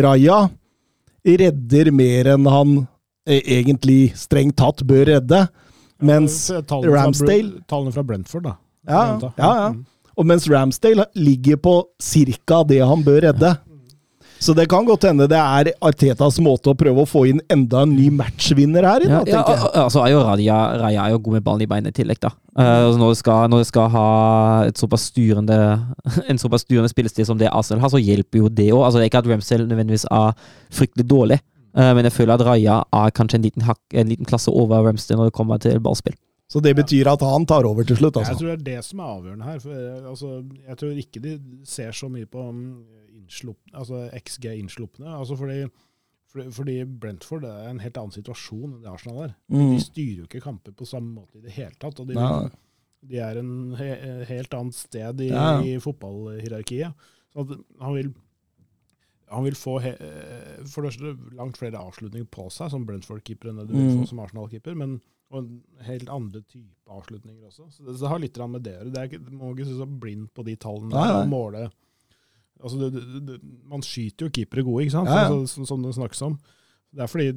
Raja 0.05 0.43
redder 1.25 1.89
mer 1.95 2.29
enn 2.35 2.45
han 2.49 2.75
egentlig 3.25 4.11
strengt 4.17 4.57
tatt 4.61 4.81
bør 4.87 5.05
redde. 5.15 5.45
Mens 6.01 6.47
tallene 6.67 6.93
Ramsdale 6.95 7.51
fra, 7.51 7.65
Tallene 7.69 7.93
fra 7.95 8.03
Brentford, 8.05 8.45
da. 8.47 8.55
Ja, 8.89 9.01
ja, 9.37 9.51
ja. 9.61 9.67
Og 10.19 10.27
mens 10.27 10.47
Ramsdale 10.51 11.07
ligger 11.15 11.59
på 11.61 11.75
ca. 12.01 12.63
det 12.67 12.81
han 12.83 13.03
bør 13.05 13.21
redde. 13.29 13.55
Så 14.41 14.55
det 14.57 14.65
kan 14.71 14.87
godt 14.87 15.05
hende 15.05 15.27
det 15.29 15.37
er 15.37 15.69
Artetas 15.85 16.39
måte 16.41 16.71
å 16.71 16.77
prøve 16.77 17.03
å 17.03 17.09
få 17.09 17.27
inn 17.29 17.43
enda 17.53 17.83
en 17.85 17.91
ny 17.93 18.07
matchvinner 18.17 18.87
her. 18.89 19.03
Da, 19.05 19.19
ja, 19.29 19.41
ja, 19.45 19.67
altså 19.83 20.01
er 20.01 20.15
jo 20.15 20.23
Raja, 20.25 20.55
Raja 20.81 21.03
er 21.03 21.13
jo 21.13 21.19
god 21.27 21.35
med 21.37 21.45
ballen 21.45 21.65
i 21.65 21.69
beinet 21.69 21.93
i 21.93 21.99
tillegg, 21.99 22.17
da. 22.23 22.31
Uh, 22.57 22.89
når, 22.97 23.13
du 23.13 23.19
skal, 23.19 23.51
når 23.53 23.61
du 23.61 23.69
skal 23.69 23.91
ha 23.93 24.07
såpass 24.81 25.05
styrende, 25.11 25.59
en 26.29 26.41
såpass 26.41 26.65
styrende 26.65 26.89
spillestil 26.89 27.29
som 27.29 27.37
det 27.37 27.53
Arsenal 27.53 27.85
har, 27.85 27.93
så 27.93 28.01
hjelper 28.01 28.41
jo 28.41 28.49
det 28.49 28.71
òg. 28.71 28.81
Altså, 28.87 28.97
det 28.97 29.05
er 29.05 29.13
ikke 29.13 29.21
at 29.21 29.29
Ramsdale 29.29 29.69
nødvendigvis 29.69 30.07
er 30.09 30.33
fryktelig 30.73 31.05
dårlig, 31.13 31.37
uh, 31.77 31.91
men 31.93 32.09
jeg 32.09 32.17
føler 32.17 32.33
at 32.33 32.45
Raja 32.49 32.81
er 33.03 33.15
kanskje 33.21 33.37
en 33.37 33.45
liten, 33.45 33.69
hak, 33.69 33.81
en 33.93 34.09
liten 34.09 34.25
klasse 34.25 34.49
over 34.49 34.81
Ramsdale 34.89 35.21
når 35.21 35.29
det 35.29 35.37
kommer 35.37 35.61
til 35.61 35.77
ballspill. 35.85 36.17
Så 36.51 36.59
det 36.59 36.73
betyr 36.75 37.07
at 37.07 37.21
han 37.23 37.45
tar 37.47 37.63
over 37.63 37.85
til 37.87 37.95
slutt, 37.95 38.17
altså? 38.19 38.33
Jeg 38.33 38.41
tror 38.41 38.49
det 38.49 38.55
er 38.57 38.65
det 38.65 38.79
som 38.83 38.99
er 38.99 39.11
avgjørende 39.13 39.45
her. 39.47 39.59
For, 39.63 39.83
altså, 40.09 40.31
jeg 40.67 40.79
tror 40.81 40.97
ikke 41.03 41.21
de 41.23 41.35
ser 41.67 41.93
så 41.95 42.09
mye 42.11 42.27
på 42.27 42.43
altså 43.71 44.01
XG-innslupne. 44.17 45.07
Altså 45.15 45.37
fordi, 45.39 45.61
fordi, 46.51 46.75
Brentford 46.85 47.47
er 47.47 47.69
en 47.69 47.79
helt 47.79 47.99
annen 48.01 48.11
situasjon 48.11 48.73
enn 48.73 48.81
det 48.83 48.91
Arsenal 48.91 49.21
er. 49.29 49.37
Mm. 49.47 49.69
De 49.71 49.85
styrer 49.85 50.17
jo 50.17 50.27
ikke 50.27 50.43
kamper 50.43 50.75
på 50.75 50.89
samme 50.89 51.21
måte 51.21 51.39
i 51.39 51.45
det 51.45 51.55
hele 51.55 51.77
tatt. 51.79 52.03
og 52.03 52.11
de, 52.11 52.17
de 53.07 53.23
er 53.23 53.39
en 53.39 53.53
he, 53.79 53.87
helt 54.33 54.59
annet 54.59 54.75
sted 54.75 55.23
i, 55.23 55.29
ja. 55.31 55.53
i 55.63 55.77
fotballhierarkiet. 55.79 57.07
Så 57.31 57.47
han 57.79 57.95
vil, 57.95 58.11
han 59.31 59.47
vil 59.47 59.55
få 59.55 59.77
he, 59.85 59.95
for 60.67 60.83
det 60.83 61.15
langt 61.39 61.63
flere 61.63 61.79
avslutninger 61.79 62.27
på 62.27 62.49
seg 62.51 62.75
som 62.75 62.83
Brentford-keeper 62.89 63.53
enn 63.53 63.63
det 63.63 63.69
du 63.71 63.77
vil 63.77 63.93
få 63.93 64.03
mm. 64.03 64.11
som 64.11 64.23
Arsenal-keeper. 64.27 64.75
men 64.75 64.99
og 65.31 65.37
en 65.39 65.85
helt 65.87 66.09
andre 66.11 66.41
type 66.43 66.91
avslutninger 66.91 67.47
også. 67.47 67.69
Så 67.71 67.85
det, 67.85 67.95
så 67.95 68.03
det 68.03 68.11
har 68.11 68.19
litt 68.19 68.39
med 68.51 68.65
det 68.65 68.73
å 68.75 68.87
gjøre. 68.89 69.19
Du 69.21 69.31
må 69.39 69.53
ikke 69.53 69.69
se 69.69 69.77
så 69.79 69.87
blind 69.87 70.27
på 70.35 70.43
de 70.47 70.57
tallene. 70.59 70.91
Nei, 70.91 71.07
nei. 71.15 71.29
måle 71.31 71.69
altså 72.61 72.77
det, 72.77 73.03
det, 73.27 73.37
Man 73.69 73.83
skyter 73.85 74.27
jo 74.27 74.33
keepere 74.35 74.65
gode, 74.65 74.85
ikke 74.85 74.97
sant? 74.97 75.11
Ja, 75.11 75.25
ja. 75.25 75.35
Altså, 75.35 75.65
som 75.67 75.85
det 75.85 75.95
snakkes 75.97 76.25
om. 76.27 76.37
Det 76.91 77.05
er 77.05 77.11
fordi 77.11 77.31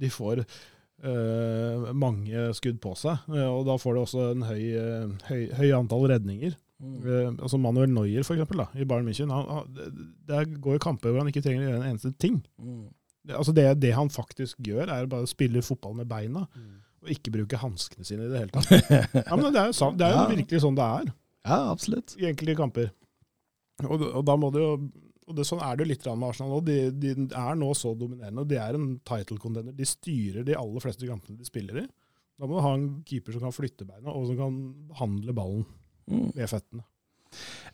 de 0.00 0.10
får 0.12 0.44
uh, 0.44 1.90
mange 1.98 2.48
skudd 2.58 2.80
på 2.82 2.94
seg, 2.98 3.24
uh, 3.30 3.48
og 3.50 3.64
da 3.68 3.78
får 3.80 3.96
de 3.96 4.04
også 4.04 4.28
en 4.32 4.46
høy, 4.46 4.62
uh, 4.78 5.30
høy, 5.30 5.42
høy 5.58 5.72
antall 5.80 6.08
redninger. 6.14 6.60
Mm. 6.84 7.38
altså 7.38 7.56
Manuel 7.56 7.92
Neuer, 7.94 8.24
for 8.26 8.34
eksempel, 8.34 8.60
da, 8.60 8.64
i 8.76 8.84
Bayern 8.84 9.06
München. 9.06 9.30
Han, 9.32 9.46
han, 9.48 10.00
det 10.28 10.40
går 10.60 10.80
kamper 10.82 11.12
hvor 11.14 11.22
han 11.22 11.30
ikke 11.30 11.40
trenger 11.44 11.62
å 11.62 11.68
gjøre 11.68 11.78
en 11.78 11.92
eneste 11.92 12.10
ting. 12.20 12.40
Mm. 12.60 12.88
Det, 13.24 13.36
altså 13.38 13.54
det, 13.56 13.64
det, 13.80 13.92
han 13.96 14.10
faktisk 14.12 14.58
gjør, 14.66 14.90
er 14.92 15.08
bare 15.08 15.24
å 15.24 15.30
spille 15.30 15.62
fotball 15.64 15.94
med 16.00 16.10
beina. 16.10 16.44
Mm 16.52 16.83
og 17.04 17.12
ikke 17.12 17.32
bruke 17.34 17.60
hanskene 17.60 18.06
sine 18.06 18.26
i 18.26 18.32
det 18.32 18.42
hele 18.42 18.54
tatt. 18.54 18.70
Ja, 19.28 19.36
men 19.36 19.50
Det 19.52 19.60
er 19.60 19.70
jo, 19.70 19.76
sant, 19.76 19.98
det 20.00 20.06
er 20.08 20.14
jo 20.14 20.20
ja. 20.22 20.28
virkelig 20.34 20.60
sånn 20.64 20.78
det 20.78 20.90
er. 20.98 21.10
Ja, 21.44 21.58
absolutt. 21.70 22.14
I 22.20 22.28
enkelte 22.30 22.56
kamper. 22.58 22.92
Og, 23.84 24.04
og, 24.06 24.22
da 24.26 24.36
må 24.40 24.52
det 24.54 24.62
jo 24.62 24.76
og 25.24 25.38
det, 25.38 25.46
Sånn 25.48 25.62
er 25.64 25.76
det 25.76 25.84
jo 25.84 25.88
litt 25.88 26.06
med 26.06 26.26
Arsenal 26.28 26.50
nå. 26.52 26.58
De, 26.66 26.78
de, 27.00 27.12
er 27.32 27.54
nå 27.56 27.70
så 27.78 27.94
dominerende. 27.96 28.42
og 28.42 28.50
De 28.50 28.58
er 28.60 28.76
en 28.76 28.90
title 29.08 29.38
contender. 29.40 29.72
De 29.76 29.86
styrer 29.88 30.44
de 30.44 30.56
aller 30.58 30.84
fleste 30.84 31.08
kampene 31.08 31.40
de 31.40 31.48
spiller 31.48 31.80
i. 31.80 31.84
Da 32.36 32.48
må 32.48 32.58
du 32.58 32.64
ha 32.66 32.72
en 32.76 32.88
keeper 33.08 33.32
som 33.32 33.46
kan 33.46 33.54
flytte 33.54 33.86
beina, 33.88 34.12
og 34.12 34.26
som 34.28 34.36
kan 34.36 34.58
behandle 34.90 35.36
ballen 35.36 35.64
mm. 36.10 36.34
med 36.34 36.50
føttene. 36.50 36.84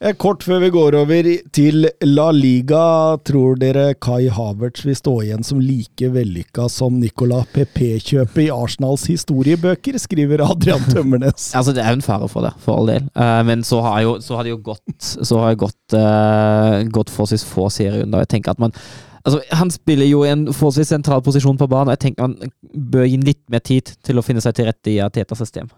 Eh, 0.00 0.14
kort 0.16 0.40
før 0.40 0.62
vi 0.62 0.68
går 0.72 0.94
over 0.96 1.26
til 1.52 1.84
La 2.06 2.30
Liga, 2.32 3.18
tror 3.28 3.58
dere 3.60 3.90
Kai 4.00 4.30
Havertz 4.32 4.86
vil 4.86 4.96
stå 4.96 5.12
igjen 5.26 5.44
som 5.44 5.60
like 5.60 6.08
vellykka 6.14 6.70
som 6.72 6.96
Nicolas 7.02 7.50
PP-kjøpet 7.52 8.46
i 8.46 8.54
Arsenals 8.54 9.04
historiebøker, 9.10 9.98
skriver 10.00 10.40
Adrian 10.46 10.86
Tømmernes. 10.88 11.50
altså, 11.58 11.76
det 11.76 11.84
er 11.84 11.92
jo 11.92 12.00
en 12.00 12.06
fare 12.06 12.30
for 12.32 12.48
det, 12.48 12.54
for 12.64 12.80
all 12.80 12.88
del. 12.88 13.12
Uh, 13.12 13.42
men 13.44 13.60
så 13.60 13.82
har, 13.84 14.00
jo, 14.06 14.16
så 14.24 14.40
har 14.40 14.48
det 14.48 14.54
jo 14.54 14.62
gått, 14.70 14.96
så 15.04 15.44
har 15.44 15.52
det 15.52 15.60
gått, 15.66 15.78
uh, 15.92 16.80
gått 16.96 17.12
forholdsvis 17.12 17.44
få 17.52 17.68
serierunder. 17.68 18.24
Jeg 18.24 18.36
tenker 18.38 18.56
at 18.56 18.66
man 18.66 18.76
Altså, 19.20 19.42
han 19.52 19.68
spiller 19.68 20.08
jo 20.08 20.22
en 20.24 20.46
forholdsvis 20.48 20.94
sentral 20.94 21.20
posisjon 21.20 21.58
på 21.60 21.66
banen, 21.68 21.90
og 21.90 21.98
jeg 21.98 22.06
tenker 22.06 22.24
han 22.24 22.54
bør 22.72 23.04
gi 23.04 23.18
litt 23.20 23.42
mer 23.52 23.60
tid 23.60 23.92
til 24.00 24.16
å 24.16 24.24
finne 24.24 24.40
seg 24.40 24.56
til 24.56 24.64
rette 24.64 24.88
i 24.88 24.96
Atetas 25.04 25.42
system. 25.44 25.68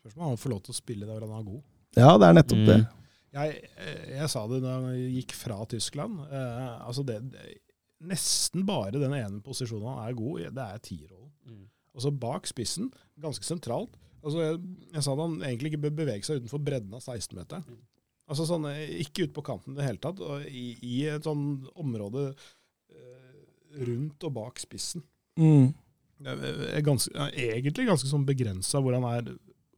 Spørsmålet 0.00 0.22
om 0.24 0.30
han 0.32 0.40
får 0.40 0.54
lov 0.54 0.62
til 0.64 0.72
å 0.72 0.78
spille 0.78 1.04
der 1.04 1.18
han 1.20 1.34
er 1.36 1.42
god. 1.44 1.60
Ja, 1.98 2.14
det 2.20 2.28
er 2.28 2.38
nettopp 2.38 2.62
mm. 2.62 2.68
det. 2.68 2.78
Jeg, 3.38 3.62
eh, 3.76 4.04
jeg, 4.16 4.28
sa 4.32 4.44
det 4.50 4.60
da 4.64 4.76
jeg 4.94 5.08
gikk 5.18 5.34
fra 5.36 5.58
Tyskland. 5.70 6.20
Eh, 6.26 6.68
altså 6.86 7.04
det, 7.06 7.18
det, 7.34 7.58
nesten 8.08 8.64
bare 8.68 8.98
den 8.98 9.14
ene 9.16 9.42
posisjonen 9.44 9.88
han 9.90 10.04
er 10.06 10.18
god 10.18 10.42
i, 10.42 10.50
det 10.54 10.64
er 10.64 10.84
tierrollen. 10.84 11.32
Mm. 11.48 11.64
Altså 11.98 12.12
bak 12.14 12.46
spissen, 12.48 12.92
ganske 13.20 13.46
sentralt. 13.46 13.96
Altså 14.22 14.42
jeg, 14.42 14.60
jeg, 14.92 15.02
sa 15.04 15.14
at 15.14 15.22
han 15.22 15.36
egentlig 15.46 15.72
ikke 15.72 15.84
bør 15.86 15.96
bevege 16.02 16.26
seg 16.26 16.40
utenfor 16.40 16.62
bredden 16.62 16.94
av 16.94 17.02
16-meteren. 17.04 17.66
Mm. 17.66 17.82
Altså 18.28 18.44
sånn, 18.48 18.66
eh, 18.70 18.96
Ikke 19.04 19.26
ut 19.26 19.34
på 19.36 19.44
kanten 19.46 19.74
i 19.74 19.80
det 19.80 19.88
hele 19.88 20.02
tatt. 20.02 20.22
og 20.22 20.46
I, 20.46 20.70
i 20.84 20.96
et 21.10 21.26
sånn 21.26 21.68
område 21.78 22.30
eh, 22.30 23.36
rundt 23.88 24.26
og 24.28 24.34
bak 24.36 24.62
spissen. 24.62 25.04
Mm. 25.38 25.70
Er 26.26 26.82
ganske, 26.82 27.12
er 27.14 27.54
egentlig 27.54 27.86
ganske 27.86 28.08
sånn 28.10 28.26
begrensa 28.26 28.82
hvor 28.82 28.96
han 28.96 29.06
er 29.06 29.28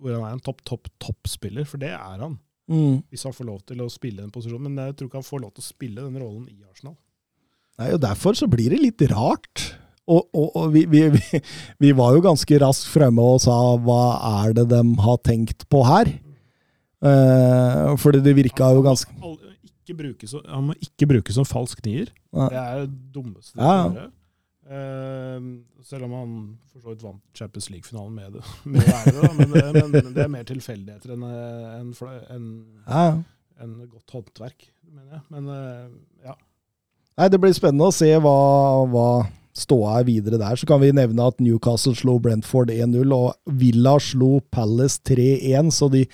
hvor 0.00 0.16
han 0.16 0.26
er 0.26 0.38
en 0.38 0.44
topp, 0.44 0.62
topp, 0.66 0.88
toppspiller, 1.02 1.66
for 1.68 1.82
det 1.82 1.92
er 1.92 2.22
han. 2.24 2.38
Mm. 2.70 3.02
Hvis 3.10 3.26
han 3.26 3.34
får 3.34 3.48
lov 3.48 3.60
til 3.66 3.82
å 3.82 3.90
spille 3.90 4.22
den 4.22 4.32
posisjonen. 4.32 4.70
Men 4.70 4.90
jeg 4.90 4.96
tror 4.98 5.10
ikke 5.10 5.20
han 5.20 5.26
får 5.26 5.42
lov 5.44 5.54
til 5.56 5.64
å 5.64 5.68
spille 5.68 6.06
den 6.06 6.18
rollen 6.22 6.46
i 6.48 6.60
Arsenal. 6.70 6.96
Nei, 7.80 7.92
og 7.96 8.02
Derfor 8.02 8.36
så 8.38 8.48
blir 8.50 8.72
det 8.72 8.80
litt 8.80 9.04
rart. 9.10 9.66
Og, 10.10 10.26
og, 10.34 10.48
og 10.58 10.72
vi, 10.74 10.84
vi, 10.90 11.04
vi, 11.14 11.40
vi, 11.82 11.92
var 11.96 12.16
jo 12.16 12.24
ganske 12.24 12.58
raskt 12.62 12.88
fremme 12.90 13.22
og 13.22 13.42
sa 13.44 13.56
hva 13.78 14.02
er 14.42 14.56
det 14.58 14.66
de 14.72 14.80
har 15.04 15.20
tenkt 15.26 15.66
på 15.70 15.84
her? 15.86 16.10
Uh, 17.00 17.96
fordi 18.00 18.20
det 18.20 18.34
virka 18.36 18.66
jo 18.76 18.82
ganske 18.84 19.08
Han 19.16 20.66
må 20.66 20.74
ikke 20.76 21.06
bruke 21.08 21.32
som 21.32 21.46
falsk 21.48 21.80
nier. 21.86 22.10
Det 22.30 22.58
er 22.60 22.82
det 22.84 22.90
dummeste. 23.14 23.56
Uh, 23.56 24.10
selv 24.70 26.06
om 26.06 26.12
han 26.14 26.34
for 26.70 26.82
så 26.82 26.92
vidt 26.92 27.02
vant 27.02 27.22
Champions 27.34 27.70
League-finalen 27.72 28.14
med 28.14 28.36
det. 28.36 28.44
Med 28.70 28.86
det 28.86 29.14
da. 29.16 29.32
Men, 29.34 29.56
men, 29.96 30.12
det 30.14 30.22
er 30.22 30.30
mer 30.30 30.46
tilfeldigheter 30.46 31.16
enn 31.16 31.24
en, 31.26 31.90
en, 32.30 32.46
ja. 32.86 33.02
en 33.64 33.74
godt 33.90 34.14
håndverk, 34.14 34.68
mener 34.86 35.18
jeg. 35.18 35.24
Men 35.34 35.50
uh, 35.50 35.90
ja. 36.24 36.36
Nei, 37.18 37.28
Det 37.28 37.40
blir 37.42 37.56
spennende 37.56 37.90
å 37.90 37.94
se 37.94 38.12
hva, 38.22 38.38
hva 38.92 39.08
ståa 39.56 39.98
er 40.00 40.06
videre 40.08 40.38
der. 40.40 40.56
Så 40.56 40.68
kan 40.68 40.80
vi 40.82 40.92
nevne 40.94 41.26
at 41.26 41.40
Newcastle 41.42 41.94
slo 41.98 42.18
Brentford 42.22 42.70
1-0, 42.72 43.10
og 43.14 43.58
Villa 43.60 43.96
slo 44.02 44.38
Palace 44.54 45.00
3-1. 45.08 45.72
Så 45.74 45.90
de 45.92 46.04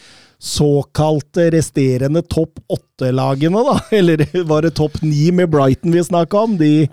såkalte 0.43 1.51
resterende 1.55 2.23
topp 2.25 2.61
åtte-lagene, 2.73 3.63
da, 3.69 3.77
eller 3.99 4.25
var 4.49 4.67
det 4.67 4.77
topp 4.81 5.01
ni 5.05 5.29
med 5.35 5.53
Brighton 5.53 5.95
vi 5.97 6.05
snakka 6.05 6.47
om, 6.49 6.57
de 6.61 6.89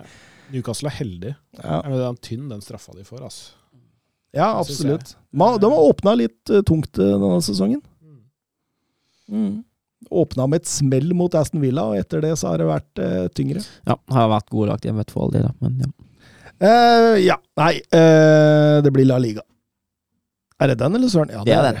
Newcastle 0.54 0.90
er 0.90 0.96
heldig. 1.00 1.34
Ja, 1.58 1.82
Men 1.86 1.98
Den 2.00 2.16
tynn, 2.22 2.48
den 2.50 2.64
straffa 2.64 2.94
de 2.96 3.04
får, 3.06 3.22
altså. 3.26 3.52
ja 4.34 4.48
Det 4.52 4.64
absolutt. 4.64 5.16
Man, 5.30 5.58
de 5.60 5.70
har 5.70 5.90
åpna 5.90 6.14
litt 6.18 6.50
eh, 6.50 6.62
tungt 6.66 6.98
eh, 6.98 7.14
denne 7.14 7.42
sesongen. 7.44 7.82
Mm. 9.30 9.62
Åpna 10.10 10.46
med 10.46 10.62
et 10.62 10.68
smell 10.68 11.14
mot 11.16 11.34
Aston 11.34 11.62
Villa, 11.62 11.86
og 11.90 11.98
etter 11.98 12.22
det 12.22 12.34
så 12.38 12.50
har 12.52 12.60
det 12.60 12.66
vært 12.68 13.00
uh, 13.00 13.24
tyngre. 13.32 13.62
Ja, 13.88 13.96
har 14.12 14.28
vært 14.34 14.50
gode 14.52 14.68
lag 14.68 14.84
hjemme 14.84 15.06
for 15.08 15.24
all 15.24 15.32
del, 15.32 15.48
da, 15.48 15.54
men 15.64 15.80
ja. 15.80 15.90
Uh, 16.54 17.16
ja, 17.18 17.34
nei 17.58 17.72
uh, 17.82 18.78
Det 18.84 18.92
blir 18.94 19.08
La 19.08 19.16
Liga. 19.18 19.42
Er 20.60 20.70
det 20.70 20.76
den, 20.84 21.00
eller 21.00 21.10
søren? 21.10 21.32
Ja, 21.34 21.42
Det 21.42 21.56
er 21.56 21.72
den. 21.72 21.80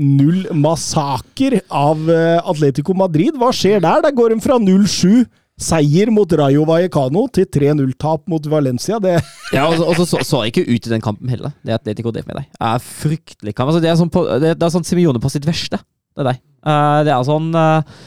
0-massaker 0.00 1.60
av 1.68 2.08
eh, 2.10 2.38
Atletico 2.48 2.94
Madrid. 2.96 3.36
Hva 3.38 3.52
skjer 3.54 3.82
der? 3.84 4.00
Der 4.06 4.16
går 4.16 4.34
de 4.34 4.40
fra 4.44 4.56
0-7 4.60 5.26
seier 5.60 6.08
mot 6.14 6.30
Rayo 6.40 6.64
Vallecano 6.68 7.26
til 7.34 7.44
3-0-tap 7.52 8.24
mot 8.32 8.46
Valencia. 8.48 9.00
Det 9.02 9.18
ja, 9.56 9.66
og, 9.66 9.76
så, 9.76 9.88
og 9.90 9.98
så, 10.00 10.22
så, 10.24 10.44
jeg 10.46 10.54
ikke 10.54 10.68
ut 10.70 10.88
i 10.88 10.94
den 10.94 11.04
kampen 11.04 11.32
heller. 11.32 11.52
Det 11.66 11.76
Atletico 11.76 12.14
drev 12.14 12.30
med 12.30 12.40
deg, 12.40 12.48
er 12.70 12.86
fryktelig 12.86 13.54
kamp. 13.54 13.68
Altså, 13.68 13.82
det, 13.84 13.92
er 13.92 14.00
sånn 14.00 14.12
på, 14.14 14.24
sånn 14.72 14.88
Simione 14.88 15.20
på 15.22 15.32
sitt 15.32 15.48
verste. 15.48 15.82
Det 16.16 16.24
er 16.24 16.32
deg. 16.32 16.40
Eh, 16.64 17.02
det 17.08 17.14
er 17.14 17.28
sånn 17.28 17.52
eh, 17.56 18.00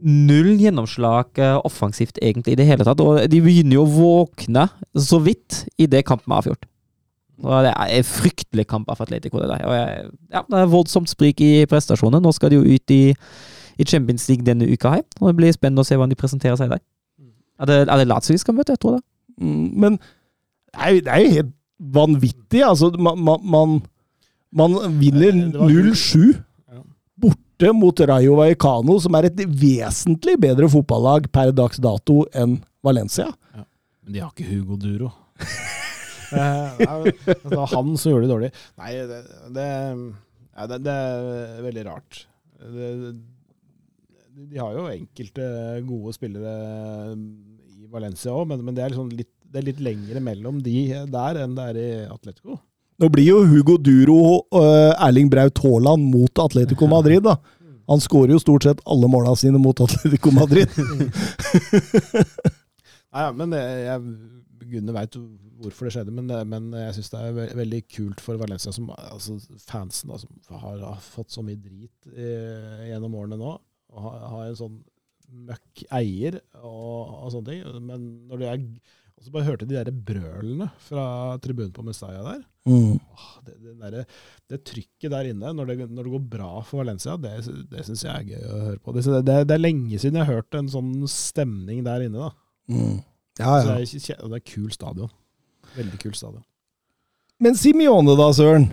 Null 0.00 0.54
gjennomslag 0.56 1.36
offensivt, 1.60 2.16
egentlig, 2.24 2.54
i 2.54 2.56
det 2.56 2.64
hele 2.70 2.86
tatt. 2.88 3.02
Og 3.04 3.18
de 3.28 3.40
begynner 3.44 3.76
jo 3.76 3.82
å 3.84 3.90
våkne 3.92 4.62
så 4.96 5.18
vidt 5.20 5.66
i 5.76 5.84
det 5.92 6.06
kampen 6.08 6.32
er 6.32 6.40
avgjort. 6.40 6.64
Og 7.42 7.64
det 7.64 7.72
er 7.72 7.94
en 7.98 8.04
fryktelig 8.04 8.66
kamp 8.68 8.86
for 8.90 9.02
Atletico. 9.06 9.38
Det, 9.40 9.48
der. 9.48 9.64
Og 9.66 9.74
jeg, 9.74 10.10
ja, 10.34 10.42
det 10.50 10.58
er 10.60 10.66
voldsomt 10.72 11.08
sprik 11.08 11.40
i 11.40 11.66
prestasjonen. 11.70 12.22
Nå 12.22 12.32
skal 12.36 12.50
de 12.52 12.58
jo 12.60 12.76
ut 12.76 12.90
i, 12.94 13.14
i 13.80 13.84
Champions 13.88 14.28
League 14.28 14.44
denne 14.44 14.68
uka 14.68 14.90
her. 14.98 15.04
Og 15.20 15.30
det 15.30 15.36
blir 15.38 15.52
spennende 15.56 15.80
å 15.84 15.88
se 15.88 15.96
hvordan 15.96 16.12
de 16.12 16.18
presenterer 16.20 16.56
seg 16.60 16.70
der. 16.74 16.82
Er 17.60 17.66
det, 17.70 17.78
er 17.88 17.96
det 18.00 18.06
Lazio 18.08 18.32
de 18.36 18.40
skal 18.42 18.54
møte? 18.56 18.72
Jeg 18.76 18.80
tror 18.84 18.98
det. 18.98 19.02
mm, 19.40 19.66
men 19.84 19.96
det 20.00 20.80
er, 20.80 20.90
jo- 20.94 21.00
det 21.06 21.12
er 21.16 21.24
jo 21.24 21.32
helt 21.38 21.54
vanvittig. 21.96 22.62
Altså, 22.64 22.90
man, 22.98 23.18
man, 23.24 23.40
man, 23.56 23.74
man 24.52 24.78
vinner 25.00 25.32
Det- 25.32 25.52
det 25.52 25.60
var- 25.60 25.68
0-7 25.68 26.38
borte 27.20 27.72
mot 27.76 28.00
Rayo 28.08 28.36
Vallecano, 28.38 28.98
som 29.00 29.14
er 29.18 29.26
et 29.28 29.36
vesentlig 29.36 30.38
bedre 30.40 30.68
fotballag 30.72 31.26
per 31.32 31.50
dags 31.52 31.76
dato 31.76 32.22
enn 32.32 32.58
Valencia. 32.82 33.26
Men 34.04 34.12
de 34.14 34.20
har 34.24 34.30
ikke 34.32 34.48
Hugo 34.48 34.76
Duro. 34.80 35.10
Eh, 36.40 36.80
nei, 36.86 37.12
det 37.26 37.56
var 37.56 37.70
han 37.72 37.96
som 37.98 38.12
gjorde 38.12 38.26
det 38.26 38.30
dårlig. 38.30 38.50
Nei, 38.78 38.90
det, 39.10 39.20
det, 39.56 39.66
ja, 40.54 40.66
det, 40.70 40.78
det 40.86 40.94
er 40.94 41.64
veldig 41.64 41.84
rart. 41.88 42.20
Det, 42.60 42.90
de 44.40 44.60
har 44.60 44.76
jo 44.76 44.88
enkelte 44.92 45.44
gode 45.88 46.14
spillere 46.16 46.54
i 47.80 47.88
Valencia 47.90 48.32
òg, 48.34 48.46
men, 48.50 48.64
men 48.64 48.76
det, 48.76 48.84
er 48.84 48.94
liksom 48.94 49.10
litt, 49.12 49.32
det 49.50 49.60
er 49.60 49.68
litt 49.72 49.82
lengre 49.84 50.22
mellom 50.24 50.60
de 50.64 50.84
der 51.10 51.42
enn 51.42 51.56
det 51.58 51.70
er 51.72 51.80
i 51.80 51.88
Atletico. 52.06 52.60
Nå 53.00 53.08
blir 53.08 53.30
jo 53.30 53.38
Hugo 53.48 53.78
Duro 53.80 54.20
uh, 54.52 54.92
Erling 55.06 55.30
Braut 55.32 55.58
Haaland 55.64 56.10
mot 56.12 56.42
Atletico 56.42 56.88
Madrid, 56.90 57.24
da. 57.24 57.38
Han 57.90 58.02
skårer 58.02 58.36
jo 58.36 58.42
stort 58.42 58.66
sett 58.66 58.82
alle 58.86 59.08
måla 59.10 59.32
sine 59.40 59.58
mot 59.58 59.80
Atletico 59.82 60.30
Madrid. 60.36 60.68
Nei, 63.10 63.22
ja, 63.24 63.30
men 63.34 63.50
det, 63.50 63.62
jeg, 63.88 64.02
Gunne 64.70 64.94
veit 64.94 65.16
hvorfor 65.60 65.88
det 65.88 65.94
skjedde, 65.94 66.14
men, 66.14 66.30
men 66.48 66.70
jeg 66.86 66.96
syns 66.96 67.12
det 67.12 67.24
er 67.24 67.34
ve 67.36 67.48
veldig 67.60 67.80
kult 67.92 68.22
for 68.24 68.40
Valencia, 68.40 68.72
som, 68.74 68.88
altså 68.96 69.36
fansen, 69.66 70.12
da, 70.12 70.20
som 70.22 70.62
har, 70.62 70.80
har 70.92 71.02
fått 71.04 71.34
så 71.34 71.44
mye 71.46 71.60
drit 71.60 72.08
eh, 72.14 72.88
gjennom 72.90 73.18
årene 73.20 73.40
nå. 73.40 73.58
Og 73.90 74.06
har, 74.06 74.24
har 74.32 74.46
en 74.46 74.58
sånn 74.58 74.80
møkk 75.50 75.84
eier 75.94 76.40
og, 76.58 77.12
og 77.26 77.28
sånne 77.34 77.52
ting. 77.52 77.84
Men 77.86 78.08
når 78.30 78.40
de 78.40 78.48
er 78.50 78.64
Og 79.20 79.26
så 79.26 79.32
bare 79.34 79.46
hørte 79.46 79.66
de 79.68 79.76
der 79.76 79.90
brølene 79.92 80.70
fra 80.80 81.36
tribunen 81.44 81.74
på 81.76 81.84
Mestalla 81.84 82.22
der. 82.24 82.44
Mm. 82.64 82.96
Åh, 82.96 83.26
det, 83.44 83.56
det, 83.60 83.74
der, 83.82 84.14
det 84.48 84.60
trykket 84.64 85.12
der 85.12 85.28
inne 85.28 85.52
når 85.56 85.68
det, 85.68 85.76
når 85.90 86.06
det 86.06 86.14
går 86.14 86.24
bra 86.32 86.50
for 86.64 86.80
Valencia, 86.80 87.18
det, 87.20 87.34
det 87.68 87.84
syns 87.84 88.06
jeg 88.06 88.14
er 88.14 88.30
gøy 88.32 88.48
å 88.48 88.62
høre 88.70 88.80
på. 88.80 88.94
Det, 88.96 89.04
det, 89.28 89.36
det 89.50 89.56
er 89.56 89.62
lenge 89.62 90.00
siden 90.00 90.16
jeg 90.20 90.28
har 90.30 90.40
hørt 90.40 90.56
en 90.56 90.72
sånn 90.72 90.94
stemning 91.10 91.84
der 91.84 92.06
inne. 92.06 92.30
da. 92.30 92.32
Mm. 92.72 92.98
Ja, 93.40 93.58
ja. 93.60 93.76
det, 93.76 93.76
er, 93.84 94.24
det 94.24 94.40
er 94.40 94.46
kul 94.54 94.72
stadion. 94.72 95.12
Veldig 95.78 96.00
kul 96.02 96.14
stadion. 96.16 96.44
Men 97.40 97.56
Simione, 97.56 98.16
da, 98.18 98.28
Søren. 98.36 98.68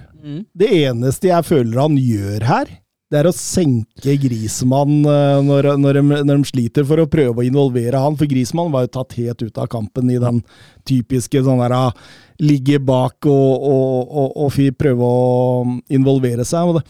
Det 0.57 0.67
eneste 0.83 1.29
jeg 1.29 1.47
føler 1.47 1.79
han 1.79 1.95
gjør 2.01 2.45
her, 2.49 2.71
det 3.07 3.21
er 3.21 3.27
å 3.29 3.35
senke 3.35 4.17
Grismann 4.19 4.97
eh, 5.07 5.37
når, 5.47 5.69
når, 5.79 5.99
de, 5.99 6.17
når 6.27 6.41
de 6.41 6.49
sliter 6.49 6.87
for 6.87 6.99
å 6.99 7.07
prøve 7.07 7.39
å 7.39 7.45
involvere 7.47 8.01
han. 8.03 8.17
For 8.19 8.27
Grismann 8.27 8.73
var 8.73 8.83
jo 8.83 8.91
tatt 8.97 9.15
helt 9.15 9.45
ut 9.45 9.61
av 9.63 9.69
kampen 9.71 10.11
i 10.11 10.19
den 10.19 10.41
typiske 10.87 11.39
sånn 11.45 11.61
der 11.63 11.75
ah, 11.77 11.95
ligge 12.43 12.81
bak 12.83 13.29
og, 13.31 13.63
og, 13.71 14.11
og, 14.11 14.35
og 14.49 14.75
prøve 14.75 15.07
å 15.07 15.63
involvere 15.95 16.43
seg. 16.47 16.81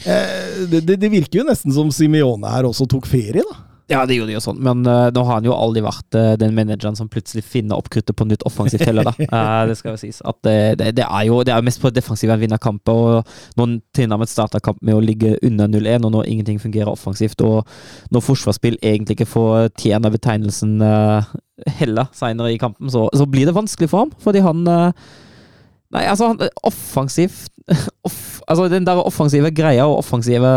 Eh, 0.00 0.64
det, 0.72 0.80
det, 0.88 0.96
det 0.96 1.12
virker 1.12 1.42
jo 1.42 1.48
nesten 1.50 1.76
som 1.76 1.92
Simione 1.92 2.48
her 2.48 2.70
også 2.70 2.88
tok 2.88 3.10
ferie, 3.10 3.44
da. 3.44 3.67
Ja, 3.88 4.02
det 4.04 4.18
gjorde 4.18 4.28
de 4.28 4.34
jo 4.36 4.42
sånn, 4.44 4.58
men 4.60 4.82
uh, 4.84 5.08
nå 5.14 5.22
har 5.24 5.38
han 5.38 5.46
jo 5.48 5.54
aldri 5.56 5.80
vært 5.80 6.16
uh, 6.18 6.34
den 6.36 6.52
manageren 6.56 6.96
som 6.98 7.08
plutselig 7.08 7.40
finner 7.48 7.78
opp 7.80 7.86
kruttet 7.92 8.16
på 8.18 8.26
nytt 8.28 8.44
offensivt 8.48 8.84
heller, 8.84 9.08
da. 9.08 9.14
Uh, 9.32 9.62
det 9.70 9.78
skal 9.78 9.94
jo 9.94 10.00
sies. 10.02 10.18
At 10.28 10.36
det, 10.44 10.92
det, 10.98 11.06
er 11.06 11.22
jo 11.24 11.38
det 11.46 11.54
er 11.54 11.64
mest 11.64 11.80
på 11.80 11.92
defensiven 11.96 12.34
han 12.34 12.42
vinner 12.42 12.60
kamper, 12.60 13.00
og 13.22 13.56
når 13.56 13.78
tilnærmet 13.96 14.28
starter 14.28 14.60
kamp 14.64 14.82
med 14.84 14.98
å 14.98 15.00
ligge 15.00 15.38
under 15.40 15.72
0-1, 15.72 16.04
og 16.04 16.12
når 16.18 16.28
ingenting 16.28 16.60
fungerer 16.60 16.92
offensivt, 16.92 17.40
og 17.40 17.64
når 18.12 18.26
forsvarsspill 18.28 18.76
egentlig 18.82 19.16
ikke 19.16 19.30
får 19.32 19.70
tjene 19.80 20.12
betegnelsen 20.12 20.76
heller 21.78 22.12
seinere 22.14 22.52
i 22.52 22.60
kampen, 22.60 22.92
så, 22.92 23.06
så 23.16 23.24
blir 23.24 23.48
det 23.48 23.56
vanskelig 23.56 23.88
for 23.88 24.04
ham, 24.04 24.12
fordi 24.20 24.44
han 24.44 24.66
Nei, 25.88 26.02
altså, 26.04 26.34
han, 26.34 26.50
offensivt 26.68 27.48
off, 28.08 28.40
altså 28.48 28.68
Den 28.72 28.86
der 28.86 29.00
offensive 29.02 29.50
greia 29.54 29.84
og 29.88 29.98
offensive 30.00 30.48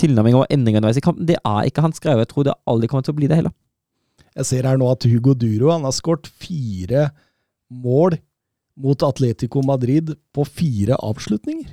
tilnærming 0.00 0.36
og 0.36 0.46
endringer 0.52 0.82
underveis 0.82 1.00
i 1.00 1.04
kampen, 1.04 1.28
det 1.28 1.38
er 1.40 1.68
ikke 1.68 1.84
hans 1.84 2.00
greie. 2.02 2.18
Jeg 2.20 2.30
tror 2.32 2.48
det 2.48 2.56
aldri 2.68 2.90
kommer 2.90 3.06
til 3.06 3.16
å 3.16 3.18
bli 3.20 3.30
det 3.30 3.40
heller. 3.40 3.54
Jeg 4.38 4.46
ser 4.46 4.68
her 4.68 4.78
nå 4.78 4.86
at 4.92 5.06
Hugo 5.08 5.34
Duro 5.34 5.72
han 5.72 5.86
har 5.86 5.94
skåret 5.96 6.28
fire 6.30 7.08
mål 7.68 8.18
mot 8.78 9.02
Atletico 9.02 9.62
Madrid 9.66 10.12
på 10.34 10.44
fire 10.46 10.98
avslutninger. 11.02 11.72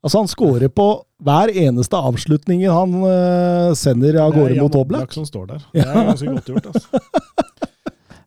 Altså 0.00 0.22
Han 0.22 0.30
skårer 0.30 0.70
på 0.72 0.86
hver 1.20 1.50
eneste 1.52 1.98
avslutning 1.98 2.62
han 2.70 2.94
uh, 3.04 3.74
sender 3.76 4.16
av 4.22 4.32
gårde 4.32 4.56
mot 4.62 4.78
Oblak. 4.78 5.12
Som 5.12 5.26
står 5.28 5.50
der. 5.50 5.66
Det 5.74 5.84
er 5.84 6.08
ganske 6.08 6.36
godt 6.36 6.52
gjort. 6.52 6.70
Altså. 6.70 7.02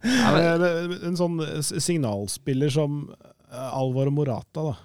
Eh, 0.04 1.08
En 1.08 1.18
sånn 1.18 1.40
signalspiller 1.64 2.70
som 2.74 3.06
Alvor 3.54 4.04
Alvaro 4.04 4.14
Morata, 4.14 4.66
da. 4.68 4.76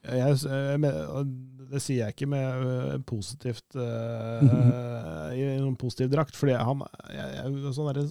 Jeg, 0.00 0.36
jeg, 0.40 1.24
det 1.70 1.80
sier 1.84 1.98
jeg 2.06 2.14
ikke 2.16 2.28
med 2.32 2.64
eh, 2.70 2.98
positivt 3.06 3.76
eh, 3.76 4.40
Mhm. 4.40 4.70
i 5.36 5.44
noen 5.60 5.76
positiv 5.78 6.08
drakt, 6.10 6.34
fordi 6.38 6.56
han 6.56 6.80
jeg, 7.12 7.72
sånn 7.76 7.90
derre- 7.92 8.08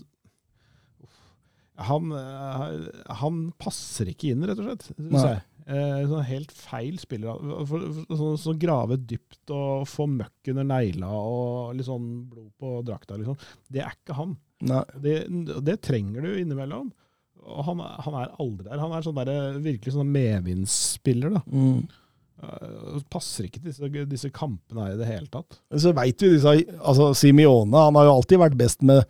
han, 1.80 2.12
eh, 2.12 2.90
han 3.22 3.38
passer 3.62 4.10
ikke 4.12 4.34
inn, 4.34 4.44
rett 4.48 4.60
og 4.60 4.68
slett. 4.68 4.88
Synes 4.98 5.24
jeg. 5.24 5.42
Eh, 5.70 6.00
sånn 6.10 6.26
helt 6.26 6.52
feil 6.52 6.98
spiller. 7.00 7.38
Sånn, 7.70 8.38
sånn 8.42 8.60
grave 8.60 8.98
dypt 8.98 9.52
og 9.54 9.86
få 9.88 10.08
møkk 10.10 10.50
under 10.54 10.66
negla 10.68 11.08
og 11.14 11.76
litt 11.78 11.86
sånn 11.88 12.08
blod 12.32 12.50
på 12.60 12.72
drakta, 12.88 13.16
liksom. 13.22 13.38
Det 13.72 13.84
er 13.86 13.94
ikke 13.96 14.18
han. 14.18 14.36
Det, 15.00 15.16
det 15.64 15.78
trenger 15.86 16.26
du 16.26 16.32
innimellom. 16.42 16.90
Og 17.47 17.63
han, 17.66 17.82
han 18.05 18.20
er 18.20 18.36
aldri 18.41 18.67
der. 18.67 18.82
Han 18.82 18.93
er 18.93 19.05
sånn 19.05 19.17
der, 19.21 19.57
virkelig 19.63 19.95
sånn 19.95 20.11
medvindsspiller. 20.13 21.37
da. 21.37 21.43
Mm. 21.47 21.87
Eh, 22.39 22.99
passer 23.11 23.49
ikke 23.49 23.63
disse, 23.66 23.89
disse 24.07 24.29
kampene 24.32 24.86
her 24.86 24.95
i 24.95 24.99
det 24.99 25.09
hele 25.09 25.32
tatt. 25.32 25.59
Så 25.75 25.91
veit 25.95 26.21
vi 26.24 26.33
disse 26.36 26.53
altså 26.79 27.11
Simione 27.17 27.82
han 27.87 27.97
har 27.99 28.07
jo 28.07 28.13
alltid 28.20 28.39
vært 28.39 28.59
best 28.59 28.86
med 28.87 29.03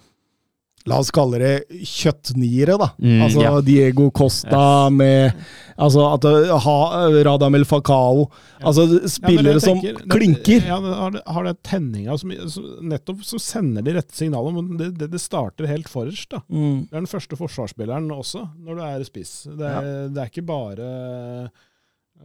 La 0.87 0.97
oss 1.03 1.09
kalle 1.11 1.37
det 1.41 1.55
kjøttniere, 1.85 2.77
da. 2.79 2.87
Mm, 3.03 3.21
altså 3.25 3.41
ja. 3.43 3.49
Diego 3.61 4.09
Costa 4.15 4.89
med 4.89 5.33
Altså 5.79 6.01
at 6.13 6.25
uh, 6.27 6.57
ha, 6.59 6.77
Radamel 7.23 7.63
Fakao 7.67 8.25
Altså 8.59 8.83
Ja, 8.97 9.07
spillere 9.11 9.53
ja, 9.57 9.61
som 9.63 9.77
tenker, 9.79 9.99
det- 10.01 10.09
klinker. 10.11 10.65
Ja, 10.67 10.79
det 10.83 10.95
har, 10.97 11.11
det- 11.15 11.23
har 11.35 11.43
det 11.47 11.53
tenninga 11.63 12.17
som, 12.19 12.33
som 12.51 12.65
nettopp 12.89 13.21
som 13.23 13.39
sender 13.39 13.81
de 13.85 13.93
rette 13.95 14.15
signalene. 14.15 14.63
Men 14.65 14.77
det, 14.81 14.89
det, 14.99 15.07
det 15.13 15.21
starter 15.23 15.67
helt 15.71 15.87
forrest. 15.91 16.29
da. 16.31 16.41
Mm. 16.49 16.87
Du 16.89 16.95
er 16.95 16.99
den 17.03 17.07
første 17.11 17.35
forsvarsspilleren 17.39 18.09
også, 18.11 18.43
når 18.59 18.75
du 18.75 18.83
er 18.89 19.03
spiss. 19.07 19.33
Det 19.47 19.71
det 20.15 20.19
er 20.25 20.31
ikke 20.31 20.43
bare 20.47 20.89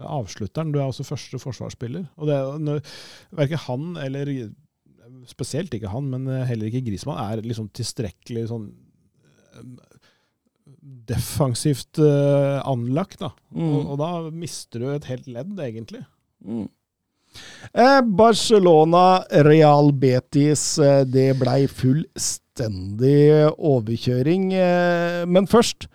avslutteren. 0.02 0.72
Du 0.74 0.80
er 0.80 0.88
også 0.88 1.04
første 1.06 1.38
forsvarsspiller. 1.38 2.06
Og 2.18 2.26
det, 2.26 2.34
er- 2.34 2.80
Verken 3.38 3.58
han 3.68 3.96
eller 4.02 4.30
Spesielt 5.30 5.74
ikke 5.76 5.92
han, 5.92 6.10
men 6.12 6.28
heller 6.48 6.68
ikke 6.68 6.84
Grismann 6.88 7.20
er 7.22 7.44
liksom 7.44 7.70
tilstrekkelig 7.74 8.48
sånn 8.50 8.68
eh, 9.54 9.66
defensivt 11.08 12.00
uh, 12.02 12.60
anlagt. 12.68 13.20
da. 13.22 13.30
Mm. 13.54 13.68
Og, 13.68 13.92
og 13.94 14.00
da 14.00 14.10
mister 14.32 14.82
du 14.82 14.88
et 14.92 15.08
helt 15.10 15.28
ledd, 15.30 15.54
egentlig. 15.60 16.04
Mm. 16.44 16.66
Eh, 17.72 18.00
Barcelona, 18.02 19.24
Real 19.30 19.92
Betis, 19.92 20.78
eh, 20.78 21.02
det 21.04 21.32
blei 21.40 21.64
fullstendig 21.66 23.50
overkjøring. 23.58 24.52
Eh, 24.54 25.22
men 25.26 25.48
først, 25.50 25.88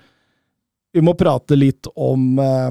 vi 0.93 1.03
må 1.05 1.15
prate 1.17 1.55
litt 1.55 1.87
om 1.95 2.39
eh, 2.43 2.69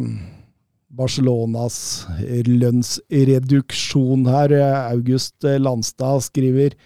Barcelonas 0.88 2.06
lønnsreduksjon 2.48 4.24
her. 4.30 4.54
August 4.88 5.44
Landstad 5.44 6.24
skriver 6.28 6.76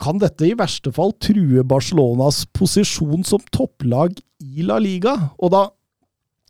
kan 0.00 0.20
dette 0.20 0.46
i 0.48 0.56
verste 0.56 0.92
fall 0.96 1.12
true 1.20 1.64
Barcelonas 1.68 2.46
posisjon 2.56 3.24
som 3.26 3.42
topplag 3.52 4.16
i 4.40 4.64
La 4.64 4.78
Liga? 4.80 5.16
Og 5.38 5.52
da 5.52 5.68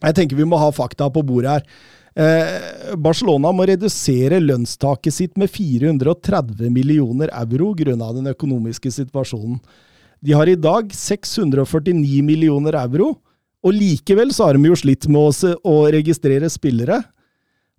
Jeg 0.01 0.17
tenker 0.17 0.39
vi 0.39 0.47
må 0.49 0.57
ha 0.57 0.71
fakta 0.73 1.11
på 1.13 1.21
bordet 1.29 1.59
her. 1.59 1.65
Eh, 2.17 2.95
Barcelona 2.97 3.51
må 3.53 3.67
redusere 3.69 4.39
lønnstaket 4.41 5.13
sitt 5.13 5.37
med 5.37 5.51
430 5.53 6.73
millioner 6.73 7.29
euro 7.37 7.75
grunna 7.77 8.09
den 8.17 8.31
økonomiske 8.33 8.89
situasjonen. 8.91 9.59
De 10.25 10.33
har 10.33 10.49
i 10.49 10.57
dag 10.57 10.89
649 10.89 12.23
millioner 12.25 12.79
euro, 12.81 13.19
og 13.61 13.77
likevel 13.77 14.33
så 14.33 14.49
har 14.49 14.57
de 14.57 14.71
jo 14.71 14.79
slitt 14.79 15.07
med 15.11 15.45
å, 15.69 15.75
registrere 15.93 16.49
spillere. 16.53 17.03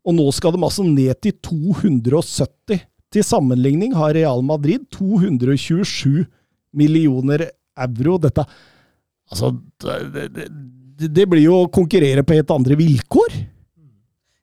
Og 0.05 0.15
nå 0.17 0.27
skal 0.33 0.53
de 0.53 0.61
altså 0.61 0.85
ned 0.85 1.17
til 1.21 1.33
270. 1.45 2.83
Til 3.11 3.25
sammenligning 3.27 3.95
har 3.97 4.13
Real 4.15 4.43
Madrid 4.45 4.85
227 4.93 6.23
millioner 6.77 7.49
euro. 7.75 8.19
Dette 8.21 8.45
Altså, 9.31 9.53
det, 9.79 10.25
det, 10.35 11.07
det 11.07 11.25
blir 11.31 11.45
jo 11.45 11.61
å 11.61 11.71
konkurrere 11.71 12.23
på 12.27 12.35
helt 12.35 12.49
andre 12.51 12.75
vilkår. 12.75 13.37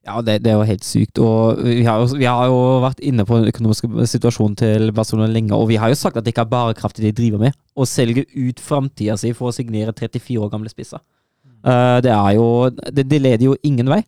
Ja, 0.09 0.23
det, 0.25 0.39
det 0.45 0.53
er 0.53 0.57
jo 0.57 0.69
helt 0.71 0.87
sykt. 0.87 1.21
Og 1.21 1.61
vi 1.67 1.83
har, 1.85 2.01
jo, 2.01 2.17
vi 2.17 2.25
har 2.25 2.49
jo 2.49 2.63
vært 2.81 3.03
inne 3.05 3.27
på 3.29 3.37
den 3.37 3.53
økonomiske 3.53 4.09
situasjonen 4.15 4.57
til 4.57 4.93
Barcelona 4.97 5.29
lenge, 5.29 5.53
og 5.53 5.69
vi 5.69 5.77
har 5.81 5.93
jo 5.93 5.99
sagt 6.01 6.17
at 6.17 6.25
det 6.25 6.33
ikke 6.33 6.47
er 6.47 6.55
bærekraftig 6.55 7.05
det 7.05 7.13
de 7.13 7.21
driver 7.21 7.45
med. 7.45 7.59
Å 7.77 7.85
selge 7.89 8.25
ut 8.33 8.63
framtida 8.65 9.19
si 9.21 9.35
for 9.37 9.51
å 9.51 9.57
signere 9.57 9.93
34 9.93 10.41
år 10.41 10.53
gamle 10.55 10.73
spisser. 10.73 11.03
Eh, 11.67 11.99
det 12.05 12.13
er 12.15 12.37
jo 12.37 12.47
det, 12.71 13.05
det 13.11 13.21
leder 13.23 13.49
jo 13.49 13.57
ingen 13.67 13.91
vei. 13.91 14.03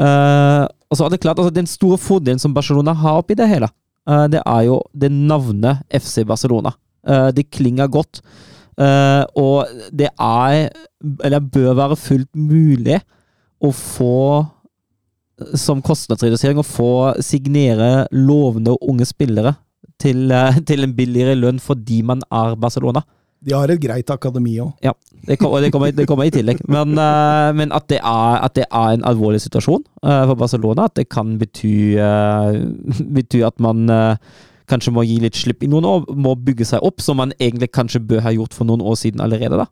Uh, 0.00 0.66
og 0.90 0.96
så 0.96 1.06
er 1.06 1.12
det 1.12 1.20
klart, 1.22 1.38
altså 1.38 1.52
Den 1.52 1.68
store 1.68 1.98
fordelen 2.00 2.40
som 2.40 2.54
Barcelona 2.56 2.94
har 2.96 3.20
oppi 3.20 3.36
det 3.38 3.48
hele, 3.50 3.68
uh, 4.08 4.26
det 4.30 4.40
er 4.44 4.62
jo 4.68 4.80
det 4.92 5.10
navnet 5.12 5.84
FC 5.92 6.24
Barcelona. 6.26 6.74
Det 7.32 7.46
klinger 7.48 7.88
godt. 7.88 8.18
Og 9.40 9.70
det 9.88 10.10
er, 10.20 10.68
eller 11.24 11.40
bør 11.40 11.78
være 11.78 11.96
fullt 11.96 12.28
mulig 12.36 12.98
å 13.64 13.70
få 13.72 14.44
som 15.56 15.80
kostnadsredusering 15.80 16.60
å 16.60 16.66
få 16.66 16.90
signere 17.24 18.04
lovende 18.12 18.76
unge 18.84 19.08
spillere 19.08 19.54
til, 19.96 20.28
til 20.68 20.84
en 20.84 20.92
billigere 20.92 21.38
lønn 21.40 21.62
fordi 21.64 22.02
man 22.04 22.20
er 22.28 22.52
Barcelona. 22.60 23.00
De 23.40 23.54
har 23.56 23.72
et 23.72 23.80
greit 23.80 24.10
akademi 24.12 24.58
òg. 24.60 24.74
Ja, 24.84 24.92
det, 25.24 25.38
kommer, 25.40 25.62
det, 25.64 25.70
kommer, 25.72 25.92
det 25.96 26.06
kommer 26.08 26.28
i 26.28 26.34
tillegg. 26.34 26.60
Men, 26.68 26.92
eh, 27.00 27.48
men 27.56 27.72
at, 27.76 27.88
det 27.88 28.00
er, 28.02 28.36
at 28.44 28.54
det 28.58 28.66
er 28.68 28.98
en 28.98 29.06
alvorlig 29.08 29.40
situasjon 29.46 29.80
eh, 29.80 30.22
for 30.28 30.36
Barcelona, 30.42 30.90
at 30.90 30.98
det 31.00 31.08
kan 31.12 31.38
bety, 31.40 31.74
eh, 31.96 32.60
bety 33.16 33.42
at 33.46 33.56
man 33.64 33.88
kanskje 34.70 34.92
må 34.94 35.02
gi 35.08 35.18
litt 35.24 35.38
slipp 35.38 35.64
i 35.64 35.70
noen 35.70 35.88
år, 35.88 36.04
må 36.14 36.36
bygge 36.38 36.68
seg 36.68 36.84
opp, 36.86 37.00
som 37.02 37.18
man 37.18 37.32
egentlig 37.40 37.72
kanskje 37.74 38.02
bør 38.12 38.22
ha 38.26 38.34
gjort 38.36 38.54
for 38.54 38.68
noen 38.68 38.84
år 38.84 39.00
siden 39.00 39.24
allerede. 39.24 39.64
da. 39.64 39.70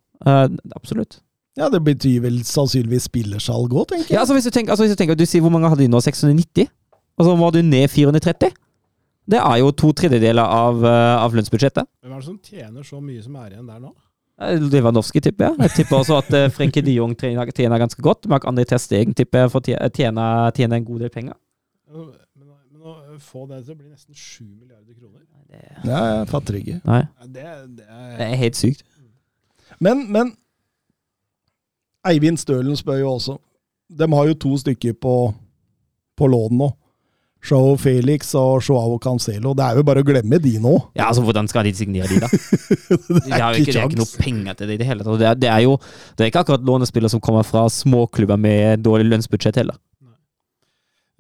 Absolutt. 0.75 1.21
Ja, 1.59 1.69
det 1.71 1.81
betyr 1.85 2.23
vel 2.23 2.41
sannsynligvis 2.47 3.09
spillersalg 3.11 3.73
òg, 3.75 3.89
tenker 3.91 4.09
jeg. 4.09 4.17
Ja, 4.17 4.23
altså 4.23 4.37
hvis 4.37 4.47
du 4.47 4.55
tenker, 4.55 4.73
altså 4.75 4.87
hvis 4.87 4.95
du, 4.95 4.99
tenker 5.01 5.19
du 5.19 5.27
sier 5.27 5.43
hvor 5.43 5.53
mange 5.55 5.71
hadde 5.71 5.85
de 5.85 5.91
nå? 5.91 6.01
690? 6.03 6.71
Og 7.19 7.27
så 7.27 7.35
må 7.39 7.51
du 7.55 7.61
ned 7.67 7.91
430? 7.91 8.55
Det 9.29 9.39
er 9.39 9.57
jo 9.61 9.71
to 9.77 9.91
tredjedeler 9.93 10.43
av, 10.45 10.79
eh, 10.85 11.15
av 11.21 11.35
lønnsbudsjettet. 11.37 11.85
Hvem 12.03 12.13
er 12.15 12.21
det 12.23 12.25
som 12.31 12.39
tjener 12.41 12.87
så 12.87 13.01
mye 13.05 13.23
som 13.23 13.35
er 13.37 13.51
igjen 13.51 13.67
der 13.69 13.81
nå? 13.83 13.91
Eh, 14.41 14.55
Lewandowski 14.73 15.21
tipper 15.21 15.51
jeg. 15.51 15.59
Jeg 15.67 15.71
tipper 15.83 15.99
også 15.99 16.17
at 16.23 16.29
Frenke 16.31 16.55
Frenkie 16.57 16.83
de 16.87 16.95
Jong 16.95 17.15
tjener, 17.19 17.51
tjener 17.53 17.79
ganske 17.83 18.01
godt. 18.03 18.27
Mark 18.31 18.45
André 18.49 18.65
Testegen 18.71 19.13
tipper 19.19 19.45
jeg 19.45 19.51
får 19.53 19.67
tje- 19.69 19.91
tjener, 19.99 20.51
tjener 20.57 20.77
en 20.81 20.85
god 20.89 21.01
del 21.05 21.11
penger. 21.11 21.35
Men, 21.93 22.07
men 22.39 22.83
å 22.89 22.95
få 23.21 23.45
det 23.51 23.65
til 23.67 23.75
å 23.75 23.79
bli 23.83 23.89
nesten 23.91 24.15
7 24.15 24.45
milliarder 24.47 24.95
kroner 24.95 25.21
Ja, 25.85 26.01
jeg 26.21 26.29
fatter 26.29 26.55
ikke. 26.61 26.81
Nei, 26.85 27.03
det, 27.27 27.45
det 27.77 27.87
er 27.89 28.17
det 28.19 28.27
er 28.31 28.37
helt 28.47 28.57
sykt. 28.57 28.83
Men, 29.81 30.07
men 30.13 30.33
Eivind 32.09 32.39
Stølen 32.41 32.77
spør 32.79 33.01
jo 33.03 33.11
også. 33.17 33.37
De 33.91 34.07
har 34.13 34.27
jo 34.31 34.35
to 34.35 34.55
stykker 34.61 34.95
på, 35.01 35.15
på 36.17 36.29
lån 36.31 36.57
nå. 36.61 36.69
Joao 37.45 37.77
Felix 37.79 38.33
og 38.35 38.63
Joao 38.67 38.99
Cancelo. 38.99 39.53
Det 39.55 39.65
er 39.65 39.77
jo 39.79 39.85
bare 39.87 40.03
å 40.03 40.07
glemme 40.09 40.41
de 40.43 40.57
nå. 40.59 40.73
Ja, 40.99 41.07
altså 41.09 41.23
Hvordan 41.23 41.47
skal 41.49 41.65
de 41.69 41.73
signere 41.79 42.09
de, 42.11 42.19
da? 42.25 42.29
De 43.29 43.31
har 43.39 43.55
jo 43.55 43.63
ikke, 43.63 43.77
ikke 43.79 44.01
noe 44.01 44.19
penger 44.19 44.59
til 44.59 44.69
det 44.73 44.75
i 44.75 44.81
det 44.83 44.89
hele 44.91 45.07
tatt. 45.07 45.21
Det 45.23 45.29
er, 45.31 45.39
det 45.47 45.51
er 45.55 45.63
jo 45.69 45.77
det 46.19 46.25
er 46.27 46.33
ikke 46.33 46.43
akkurat 46.43 46.67
lånespillere 46.67 47.13
som 47.13 47.23
kommer 47.23 47.47
fra 47.47 47.63
småklubber 47.71 48.37
med 48.43 48.83
dårlig 48.85 49.07
lønnsbudsjett 49.13 49.61
heller. 49.63 49.79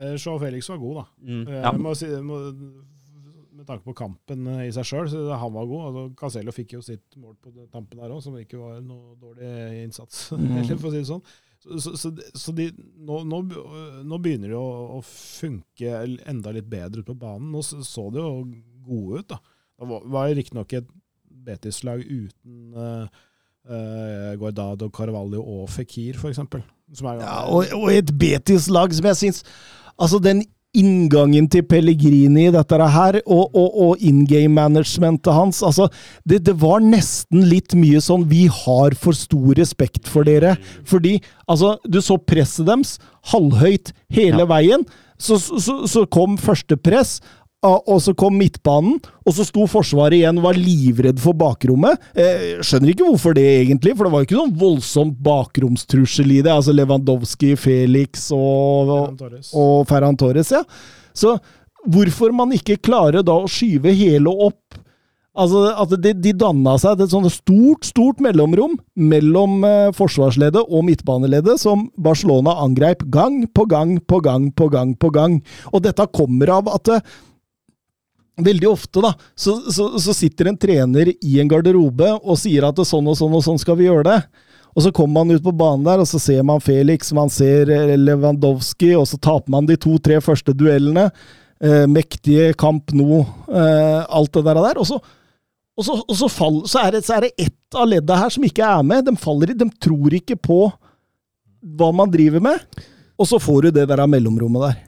Eh, 0.02 0.14
Joao 0.18 0.38
Felix 0.42 0.68
var 0.70 0.78
god, 0.82 1.00
da. 1.00 1.06
Mm. 1.26 1.40
Eh, 1.48 1.62
Ja. 1.64 1.72
Må 1.74 1.94
si, 1.98 2.06
må, 2.22 2.38
med 3.58 3.66
tanke 3.66 3.82
på 3.88 3.94
kampen 3.98 4.44
eh, 4.54 4.68
i 4.68 4.74
seg 4.74 4.86
sjøl, 4.86 5.08
så 5.10 5.24
han 5.38 5.54
var 5.54 5.66
god. 5.66 5.86
Altså, 5.88 6.04
Cancelo 6.20 6.52
fikk 6.54 6.76
jo 6.76 6.82
sitt 6.86 7.16
mål 7.18 7.34
på 7.42 7.50
det- 7.54 7.70
tampen 7.74 7.98
der 7.98 8.12
òg, 8.14 8.20
som 8.22 8.36
ikke 8.38 8.58
var 8.60 8.78
noe 8.82 9.16
dårlig 9.18 9.84
innsats, 9.86 10.28
Mm. 10.36 10.52
heller, 10.60 10.76
for 10.78 10.90
å 10.90 10.94
si 10.94 11.00
det 11.02 11.08
sånn. 11.10 11.24
Så, 11.68 11.96
så, 12.00 12.12
så, 12.32 12.52
de, 12.56 12.70
nå, 13.04 13.22
nå, 13.28 13.42
nå 14.08 14.18
begynner 14.24 14.54
det 14.54 14.58
å, 14.58 14.98
å 14.98 15.00
funke 15.04 16.00
enda 16.28 16.52
litt 16.56 16.68
bedre 16.70 17.02
ut 17.02 17.10
på 17.10 17.16
banen. 17.18 17.50
Nå 17.52 17.62
så, 17.66 18.08
det 18.14 18.22
jo 18.22 18.46
gode 18.88 19.22
ut, 19.22 19.28
da. 19.34 19.40
Det 19.78 19.88
var, 19.90 20.06
var 20.14 20.30
riktignok 20.38 20.72
et 20.78 20.88
Betis-lag 21.48 22.00
uten 22.02 22.74
uh, 22.76 23.04
uh, 23.68 24.32
Guardado, 24.40 24.88
Carvalho 24.94 25.42
og 25.42 25.68
eksempel. 26.32 26.64
Er, 26.88 27.20
Ja, 27.20 27.40
og, 27.52 27.68
og 27.76 27.90
et 27.92 28.10
Betis-lag 28.16 28.94
som 28.96 29.10
jeg 29.10 29.18
syns 29.20 29.42
Altså, 29.98 30.16
den 30.24 30.40
inngangen 30.78 31.48
til 31.50 31.64
Pellegrini 31.68 32.46
i 32.48 32.54
dette 32.54 32.78
her, 32.94 33.20
og, 33.26 33.54
og, 33.56 33.78
og 33.84 34.04
in 34.04 34.22
game-managementet 34.28 35.34
hans 35.34 35.62
altså, 35.66 35.88
det, 36.28 36.42
det 36.46 36.54
var 36.62 36.84
nesten 36.84 37.44
litt 37.50 37.74
mye 37.78 38.00
sånn 38.04 38.26
Vi 38.30 38.46
har 38.52 38.96
for 38.98 39.16
stor 39.16 39.58
respekt 39.58 40.08
for 40.10 40.28
dere. 40.28 40.56
Fordi 40.88 41.18
altså, 41.46 41.76
du 41.84 42.00
så 42.04 42.18
presset 42.20 42.68
deres 42.68 42.96
halvhøyt 43.32 43.92
hele 44.14 44.46
veien. 44.48 44.86
Så, 45.18 45.38
så, 45.42 45.80
så 45.90 46.04
kom 46.06 46.36
første 46.38 46.78
press, 46.78 47.18
og 47.66 47.98
så 48.02 48.12
kom 48.14 48.36
midtbanen, 48.38 49.00
og 49.26 49.34
så 49.34 49.42
sto 49.46 49.64
Forsvaret 49.66 50.20
igjen 50.20 50.38
og 50.38 50.46
var 50.46 50.58
livredd 50.58 51.18
for 51.18 51.34
bakrommet. 51.34 51.98
Eh, 52.14 52.60
skjønner 52.62 52.92
ikke 52.92 53.08
hvorfor 53.08 53.34
det, 53.34 53.46
egentlig, 53.64 53.96
for 53.96 54.06
det 54.06 54.12
var 54.14 54.22
jo 54.22 54.28
ikke 54.28 54.38
noen 54.38 54.56
voldsom 54.60 55.10
bakromstrussel 55.26 56.36
i 56.36 56.42
det. 56.46 56.54
Altså 56.54 56.74
Lewandowski, 56.76 57.56
Felix 57.58 58.28
og, 58.34 59.18
og 59.58 59.88
Ferran 59.90 60.18
Torres, 60.18 60.54
ja. 60.54 60.62
Så 61.18 61.34
hvorfor 61.88 62.30
man 62.36 62.54
ikke 62.54 62.78
klarer 62.78 63.26
da 63.26 63.40
å 63.42 63.50
skyve 63.50 63.90
hele 63.96 64.30
opp 64.30 64.78
Altså, 65.38 65.68
at 65.70 65.92
de, 66.02 66.12
de 66.18 66.32
danna 66.34 66.74
seg 66.80 66.98
et 66.98 67.12
sånt 67.12 67.30
stort, 67.30 67.86
stort 67.86 68.22
mellomrom 68.24 68.74
mellom 68.98 69.62
eh, 69.66 69.90
forsvarsleddet 69.94 70.64
og 70.64 70.82
midtbaneleddet, 70.88 71.60
som 71.62 71.86
Barcelona 71.94 72.56
angreip 72.64 73.04
gang 73.12 73.44
på 73.54 73.68
gang 73.70 73.98
på 74.02 74.18
gang 74.24 74.48
på 74.50 74.66
gang 74.72 74.96
på 74.98 75.12
gang. 75.14 75.38
Og 75.70 75.84
dette 75.84 76.08
kommer 76.16 76.56
av 76.56 76.72
at 76.74 76.90
eh, 76.96 77.14
Veldig 78.38 78.68
ofte 78.70 79.02
da, 79.02 79.12
så, 79.34 79.56
så, 79.74 79.88
så 79.98 80.14
sitter 80.14 80.50
en 80.50 80.58
trener 80.60 81.10
i 81.10 81.40
en 81.42 81.48
garderobe 81.50 82.12
og 82.20 82.38
sier 82.38 82.68
at 82.68 82.78
sånn 82.86 83.08
og 83.10 83.16
sånn 83.18 83.34
og 83.34 83.42
sånn 83.42 83.58
skal 83.58 83.78
vi 83.80 83.88
gjøre 83.88 84.06
det. 84.06 84.20
Og 84.78 84.84
så 84.84 84.92
kommer 84.94 85.24
man 85.24 85.34
ut 85.34 85.42
på 85.42 85.54
banen 85.58 85.82
der, 85.82 85.98
og 85.98 86.06
så 86.06 86.20
ser 86.22 86.44
man 86.46 86.62
Felix, 86.62 87.10
man 87.16 87.32
ser 87.32 87.70
eh, 87.74 87.96
Lewandowski, 87.98 88.92
og 88.94 89.08
så 89.10 89.18
taper 89.18 89.50
man 89.50 89.66
de 89.66 89.74
to-tre 89.80 90.20
første 90.22 90.54
duellene. 90.54 91.08
Eh, 91.58 91.86
mektige 91.90 92.52
kamp 92.54 92.92
nå, 92.94 93.24
eh, 93.50 94.04
alt 94.06 94.38
det 94.38 94.44
der. 94.46 94.78
Og 94.78 94.86
så, 94.86 95.00
og 95.74 95.86
så, 95.86 95.96
og 95.98 96.18
så, 96.20 96.28
fall, 96.30 96.60
så, 96.70 96.84
er 96.84 96.94
det, 96.94 97.02
så 97.08 97.16
er 97.16 97.26
det 97.26 97.48
ett 97.48 97.78
av 97.78 97.88
ledda 97.90 98.20
her 98.20 98.30
som 98.34 98.46
ikke 98.46 98.70
er 98.78 98.86
med. 98.86 99.08
De 99.08 99.16
faller 99.18 99.56
de 99.58 99.66
tror 99.82 100.14
ikke 100.20 100.38
på 100.38 100.60
hva 101.78 101.90
man 101.90 102.14
driver 102.14 102.44
med. 102.44 102.84
Og 103.18 103.26
så 103.26 103.42
får 103.42 103.66
du 103.66 103.74
det 103.80 103.88
der 103.90 104.06
mellomrommet 104.06 104.68
der. 104.68 104.84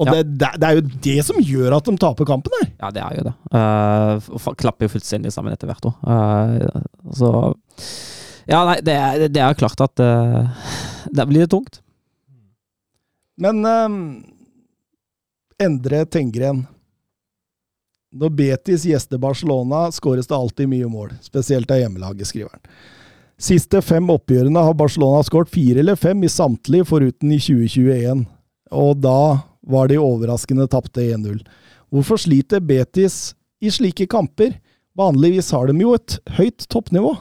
Og 0.00 0.08
Ja. 0.08 0.14
det, 0.16 0.38
det, 0.40 0.48
det 0.56 0.68
er 0.68 0.78
jo 0.78 0.84
det 1.04 1.18
som 1.26 1.40
gjør 1.44 1.76
at 1.76 1.84
de 1.84 1.92
taper 2.00 2.28
kampen 2.28 2.54
her. 2.60 2.70
Ja, 2.80 2.90
det 2.96 3.02
er 3.04 3.18
jo 3.18 3.24
det. 3.28 3.34
Uh, 3.52 4.54
klapper 4.56 4.88
jo 4.88 4.94
fullstendig 4.94 5.32
sammen 5.34 5.52
etter 5.52 5.68
hvert 5.68 5.90
òg. 5.90 6.00
Uh, 6.00 7.12
så 7.12 7.32
Ja, 8.48 8.64
nei, 8.64 8.78
det 8.80 8.96
det 9.34 9.42
er 9.44 9.58
klart 9.60 9.82
at 9.84 10.00
uh, 10.00 10.48
Der 11.12 11.28
blir 11.28 11.44
det 11.44 11.50
tungt. 11.52 11.82
Men 13.40 13.64
ehm, 13.64 14.00
Endre 15.60 16.04
Tengren. 16.08 16.64
Når 18.12 18.32
Betis 18.34 18.84
gjester 18.88 19.20
Barcelona, 19.22 19.86
skåres 19.94 20.26
det 20.26 20.34
alltid 20.34 20.68
mye 20.68 20.88
mål. 20.90 21.12
Spesielt 21.22 21.70
av 21.70 21.78
hjemmelaget, 21.78 22.26
skriver 22.26 22.56
han. 22.56 22.64
Siste 23.40 23.80
fem 23.80 24.08
oppgjørene 24.12 24.64
har 24.66 24.74
Barcelona 24.76 25.22
skåret 25.24 25.52
fire 25.52 25.80
eller 25.80 25.96
fem 25.96 26.24
i 26.26 26.28
samtlige, 26.28 26.88
foruten 26.90 27.30
i 27.32 27.38
2021. 27.40 28.26
Og 28.76 28.98
da 29.00 29.20
var 29.66 29.90
de 29.90 29.98
overraskende 30.00 30.68
tapte 30.70 31.04
1-0. 31.14 31.40
Hvorfor 31.90 32.20
sliter 32.22 32.62
Betis 32.64 33.34
i 33.60 33.72
slike 33.72 34.06
kamper? 34.10 34.54
Vanligvis 34.98 35.50
har 35.54 35.68
de 35.70 35.80
jo 35.80 35.94
et 35.94 36.18
høyt 36.36 36.66
toppnivå. 36.70 37.12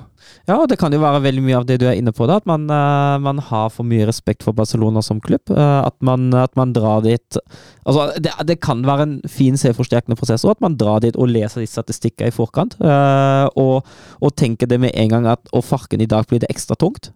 Ja, 0.50 0.58
og 0.60 0.68
det 0.70 0.78
kan 0.82 0.94
jo 0.94 1.00
være 1.02 1.22
veldig 1.24 1.42
mye 1.46 1.58
av 1.60 1.66
det 1.70 1.78
du 1.80 1.86
er 1.88 1.96
inne 1.98 2.12
på, 2.14 2.26
da. 2.28 2.40
At 2.42 2.48
man, 2.50 2.66
eh, 2.70 3.16
man 3.24 3.40
har 3.50 3.70
for 3.74 3.88
mye 3.88 4.08
respekt 4.10 4.44
for 4.44 4.58
Barcelona 4.58 5.02
som 5.06 5.22
klubb. 5.22 5.50
eh, 5.50 5.82
at, 5.86 5.96
man, 6.02 6.34
at 6.34 6.56
man 6.60 6.74
drar 6.74 7.02
dit 7.06 7.38
Altså, 7.86 8.12
det, 8.20 8.34
det 8.46 8.60
kan 8.62 8.84
være 8.86 9.06
en 9.06 9.22
fin 9.30 9.58
selvforsterkende 9.58 10.18
prosess 10.20 10.44
òg, 10.46 10.58
at 10.58 10.62
man 10.62 10.76
drar 10.78 11.00
dit 11.02 11.16
og 11.16 11.30
leser 11.32 11.62
de 11.64 11.68
statistikker 11.70 12.28
i 12.28 12.36
forkant. 12.36 12.76
eh, 12.82 13.48
og, 13.56 13.86
og 14.22 14.36
tenker 14.36 14.68
det 14.68 14.80
med 14.80 14.92
en 14.94 15.10
gang 15.10 15.28
at 15.28 15.40
å, 15.54 15.62
farken, 15.62 16.02
i 16.02 16.10
dag 16.10 16.28
blir 16.28 16.40
det 16.44 16.52
ekstra 16.52 16.76
tungt. 16.76 17.12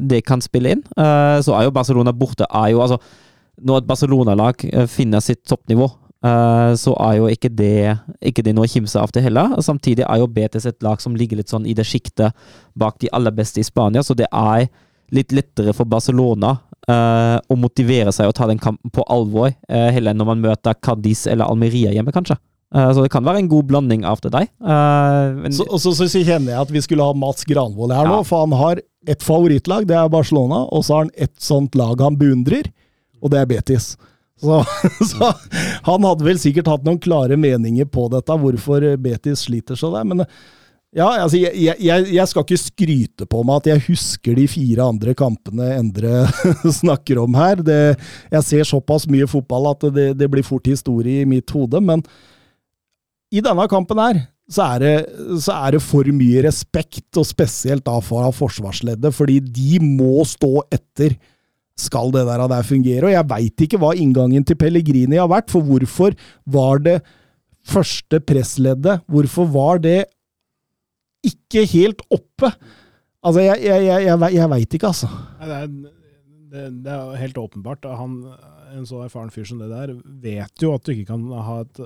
Det 0.00 0.20
kan 0.24 0.40
spille 0.40 0.70
inn. 0.70 0.82
Så 0.96 1.52
er 1.52 1.66
jo 1.66 1.72
Barcelona 1.74 2.12
borte 2.16 2.46
er 2.46 2.70
jo 2.72 2.80
altså 2.80 3.00
Når 3.66 3.82
et 3.82 3.88
Barcelona-lag 3.88 4.64
eh, 4.70 4.86
finner 4.90 5.24
sitt 5.24 5.42
toppnivå, 5.48 5.88
Eh, 6.20 6.72
så 6.76 6.92
er 7.00 7.14
jo 7.16 7.28
ikke 7.32 7.48
det, 7.56 7.94
ikke 8.28 8.44
det 8.44 8.52
noe 8.52 8.68
å 8.68 8.70
kimse 8.70 9.00
av 9.00 9.12
det 9.14 9.22
heller. 9.24 9.56
Samtidig 9.64 10.04
er 10.04 10.20
jo 10.20 10.28
Betes 10.28 10.66
et 10.68 10.82
lag 10.84 11.00
som 11.00 11.16
ligger 11.16 11.40
litt 11.40 11.52
sånn 11.52 11.68
i 11.68 11.76
det 11.76 11.86
sjiktet 11.88 12.36
bak 12.78 12.98
de 13.00 13.08
aller 13.16 13.32
beste 13.34 13.62
i 13.62 13.66
Spania, 13.66 14.04
så 14.04 14.16
det 14.18 14.28
er 14.28 14.68
litt 15.16 15.32
lettere 15.34 15.72
for 15.74 15.88
Barcelona 15.90 16.58
eh, 16.86 17.38
å 17.40 17.56
motivere 17.58 18.12
seg 18.14 18.28
og 18.28 18.36
ta 18.36 18.50
den 18.50 18.60
kampen 18.60 18.92
på 18.94 19.04
alvor, 19.10 19.54
heller 19.66 20.12
enn 20.12 20.20
når 20.20 20.30
man 20.34 20.44
møter 20.44 20.76
Cádiz 20.78 21.24
eller 21.26 21.48
Almeria 21.48 21.94
hjemme, 21.96 22.14
kanskje. 22.14 22.38
Så 22.70 23.02
det 23.02 23.10
kan 23.10 23.24
være 23.26 23.40
en 23.40 23.48
god 23.50 23.66
blanding 23.66 24.04
av 24.06 24.20
det 24.22 24.30
der. 24.30 24.44
Så, 25.50 25.64
så, 25.82 25.90
så 25.90 26.06
kjenner 26.06 26.52
jeg 26.52 26.60
at 26.60 26.70
vi 26.70 26.82
skulle 26.84 27.02
ha 27.02 27.16
Mats 27.18 27.42
Granvold 27.42 27.90
her 27.90 28.06
nå, 28.06 28.20
for 28.28 28.44
han 28.44 28.54
har 28.54 28.78
et 29.10 29.24
favorittlag, 29.26 29.88
det 29.90 29.96
er 29.98 30.12
Barcelona, 30.12 30.60
og 30.70 30.84
så 30.86 30.94
har 30.94 31.08
han 31.08 31.10
et 31.18 31.34
sånt 31.42 31.74
lag 31.74 31.98
han 32.04 32.20
beundrer, 32.20 32.68
og 33.20 33.32
det 33.32 33.42
er 33.42 33.50
Betis. 33.50 33.92
Så, 34.40 34.62
så 35.12 35.32
han 35.86 36.06
hadde 36.08 36.26
vel 36.26 36.40
sikkert 36.40 36.70
hatt 36.72 36.86
noen 36.86 37.00
klare 37.02 37.36
meninger 37.40 37.88
på 37.92 38.08
dette, 38.12 38.40
hvorfor 38.44 38.86
Betis 39.02 39.44
sliter 39.46 39.78
så 39.78 39.92
der. 39.94 40.08
Men 40.08 40.24
ja, 40.90 41.06
altså, 41.22 41.38
jeg, 41.38 41.76
jeg, 41.78 42.06
jeg 42.10 42.26
skal 42.26 42.42
ikke 42.42 42.58
skryte 42.58 43.26
på 43.30 43.44
meg 43.46 43.60
at 43.60 43.68
jeg 43.70 43.84
husker 43.90 44.34
de 44.34 44.48
fire 44.50 44.88
andre 44.90 45.14
kampene 45.14 45.68
Endre 45.76 46.24
snakker 46.80 47.20
om 47.22 47.36
her. 47.38 47.62
Det, 47.62 47.78
jeg 48.32 48.48
ser 48.48 48.66
såpass 48.72 49.06
mye 49.10 49.28
fotball 49.30 49.70
at 49.70 49.86
det, 49.94 50.08
det 50.18 50.30
blir 50.32 50.46
fort 50.46 50.66
historie 50.66 51.22
i 51.22 51.30
mitt 51.30 51.50
hode, 51.54 51.78
men 51.84 52.02
i 53.30 53.42
denne 53.44 53.68
kampen 53.70 54.02
her 54.02 54.24
så 54.50 54.64
er, 54.74 54.82
det, 54.82 54.94
så 55.44 55.54
er 55.54 55.76
det 55.76 55.82
for 55.84 56.08
mye 56.10 56.42
respekt, 56.42 57.06
og 57.14 57.28
spesielt 57.28 57.84
da 57.86 58.00
fra 58.02 58.32
forsvarsleddet, 58.34 59.14
fordi 59.14 59.38
de 59.46 59.78
må 59.84 60.24
stå 60.26 60.64
etter 60.74 61.14
skal 61.80 62.12
det 62.14 62.26
der, 62.28 62.44
der 62.52 62.66
fungere. 62.66 63.08
Og 63.08 63.14
jeg 63.14 63.28
veit 63.30 63.64
ikke 63.66 63.80
hva 63.80 63.94
inngangen 63.96 64.46
til 64.46 64.58
Pellegrini 64.60 65.20
har 65.20 65.30
vært, 65.30 65.50
for 65.52 65.66
hvorfor 65.66 66.16
var 66.50 66.84
det 66.84 67.00
første 67.70 68.20
pressleddet 68.24 69.02
Hvorfor 69.10 69.48
var 69.52 69.80
det 69.84 70.04
ikke 71.26 71.66
helt 71.68 72.00
oppe? 72.08 72.48
Altså, 73.20 73.42
jeg, 73.44 73.60
jeg, 73.66 73.84
jeg, 73.84 74.20
jeg, 74.32 74.48
veit 74.54 74.76
ikke, 74.78 74.92
altså. 74.92 75.10
Nei, 75.40 75.48
det, 75.50 75.58
er, 75.58 75.66
det, 76.54 76.62
det 76.86 76.94
er 76.94 77.18
helt 77.20 77.40
åpenbart. 77.42 77.84
Han, 77.98 78.14
en 78.76 78.86
så 78.86 79.02
erfaren 79.04 79.30
fyr 79.34 79.44
som 79.48 79.58
det 79.62 79.68
der, 79.70 79.92
vet 80.22 80.62
jo 80.64 80.72
at 80.74 80.84
du 80.86 80.92
ikke 80.92 81.08
kan 81.12 81.24
ha 81.32 81.60
et 81.64 81.80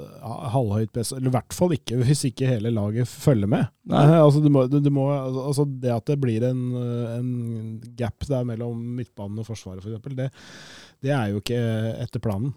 halvhøyt 0.54 0.92
press, 0.94 1.12
eller 1.16 1.30
i 1.30 1.34
hvert 1.36 1.56
fall 1.56 1.74
ikke 1.76 1.98
hvis 2.02 2.24
ikke 2.30 2.48
hele 2.50 2.70
laget 2.74 3.08
følger 3.10 3.50
med. 3.50 3.66
Nei. 3.90 4.04
Altså, 4.24 4.40
du 4.44 4.48
må, 4.52 4.66
du, 4.70 4.90
må, 4.94 5.08
altså 5.12 5.64
det 5.68 5.92
at 5.94 6.06
det 6.06 6.18
blir 6.22 6.44
en, 6.48 6.62
en 7.18 7.30
gap 7.98 8.26
der 8.28 8.44
mellom 8.48 8.80
midtbanen 8.98 9.38
og 9.42 9.46
forsvaret, 9.48 9.84
f.eks., 9.84 10.14
det, 10.16 10.30
det 11.04 11.10
er 11.14 11.30
jo 11.34 11.40
ikke 11.42 11.60
etter 12.04 12.22
planen. 12.24 12.54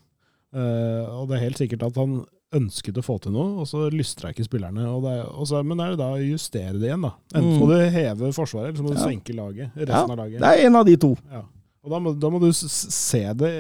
Uh, 0.56 1.04
og 1.22 1.28
det 1.30 1.38
er 1.38 1.44
helt 1.50 1.60
sikkert 1.60 1.84
at 1.90 1.98
han 2.00 2.22
ønsket 2.56 2.96
å 2.96 3.04
få 3.04 3.18
til 3.20 3.34
noe, 3.36 3.58
og 3.60 3.66
så 3.68 3.90
lystra 3.92 4.30
ikke 4.32 4.46
spillerne. 4.48 4.86
Og 4.88 5.02
det 5.04 5.18
og 5.28 5.44
så, 5.50 5.60
men 5.68 5.82
er 5.84 5.92
det 5.94 6.00
da 6.00 6.14
å 6.16 6.22
justere 6.24 6.78
det 6.80 6.88
igjen, 6.88 7.04
da? 7.04 7.10
Enten 7.36 7.50
Mm. 7.52 7.60
må 7.60 7.68
du 7.68 7.76
heve 7.92 8.30
forsvaret, 8.34 8.70
eller 8.70 8.80
så 8.80 8.86
må 8.86 8.94
du 8.94 9.00
Ja. 9.02 9.08
senke 9.10 9.36
laget. 9.36 9.76
Ja, 9.76 10.04
av 10.06 10.16
laget. 10.16 10.40
det 10.40 10.48
er 10.54 10.66
en 10.70 10.76
av 10.80 10.86
de 10.88 10.96
to. 10.96 11.12
Ja. 11.30 11.42
Og 11.88 11.94
da 11.96 12.00
må, 12.04 12.12
da 12.20 12.30
må 12.34 12.40
du 12.44 12.50
se 12.52 13.22
det, 13.40 13.52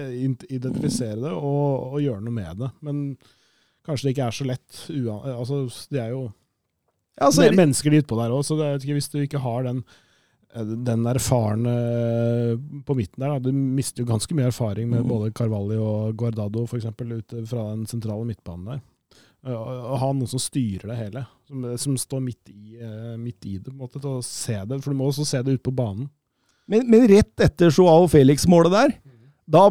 identifisere 0.51 1.15
det 1.23 1.31
og, 1.31 1.93
og 1.93 2.01
gjøre 2.03 2.21
noe 2.25 2.35
med 2.35 2.59
det. 2.59 2.69
Men 2.83 2.97
kanskje 3.87 4.09
det 4.09 4.13
ikke 4.17 4.25
er 4.27 4.35
så 4.35 4.47
lett. 4.49 4.81
Altså, 5.31 5.61
det 5.95 6.01
er 6.03 6.11
jo 6.11 6.25
Ja, 7.17 7.29
altså, 7.31 7.47
men- 7.47 7.55
mennesker 7.63 7.89
de 7.95 8.01
utpå 8.03 8.17
der 8.19 8.35
òg, 8.35 8.43
så 8.45 8.57
det 8.59 8.65
er, 8.67 8.75
ikke, 8.83 8.97
hvis 8.99 9.07
du 9.09 9.17
ikke 9.23 9.39
har 9.41 9.63
den, 9.65 9.79
den 10.85 11.07
erfarne 11.09 11.71
på 12.85 12.95
midten 12.97 13.23
der, 13.23 13.33
da, 13.33 13.39
du 13.39 13.51
mister 13.55 14.03
jo 14.03 14.09
ganske 14.11 14.35
mye 14.37 14.51
erfaring 14.51 14.89
med 14.91 15.01
Mm. 15.03 15.07
både 15.09 15.31
Carvalho 15.33 15.79
og 15.83 16.17
Guardado 16.19 16.65
for 16.67 16.77
eksempel, 16.77 17.15
ute 17.21 17.41
fra 17.49 17.71
den 17.75 17.85
sentrale 17.89 18.25
midtbanen 18.27 18.65
der. 18.75 18.81
Og 19.47 19.67
og 19.93 19.97
ha 20.01 20.11
noen 20.13 20.27
som 20.27 20.39
styrer 20.41 20.89
det 20.91 20.97
hele, 20.97 21.25
som, 21.47 21.65
som 21.77 21.97
står 21.97 22.21
midt 22.25 22.49
i, 22.51 22.77
eh, 22.81 23.15
midt 23.17 23.45
i 23.45 23.57
det, 23.57 23.69
på 23.71 23.77
en 23.77 23.83
måte, 23.85 24.01
til 24.01 24.17
å 24.17 24.23
se 24.25 24.57
det. 24.65 24.81
For 24.83 24.91
du 24.91 24.97
må 24.99 25.07
også 25.07 25.25
se 25.25 25.41
det 25.45 25.53
ute 25.59 25.63
på 25.71 25.75
banen. 25.77 26.09
Men, 26.67 26.87
men 26.91 27.07
rett 27.07 27.43
etter 27.43 27.71
Joao 27.71 28.07
Felix-målet 28.11 28.73
der, 28.73 28.93
da, 29.47 29.69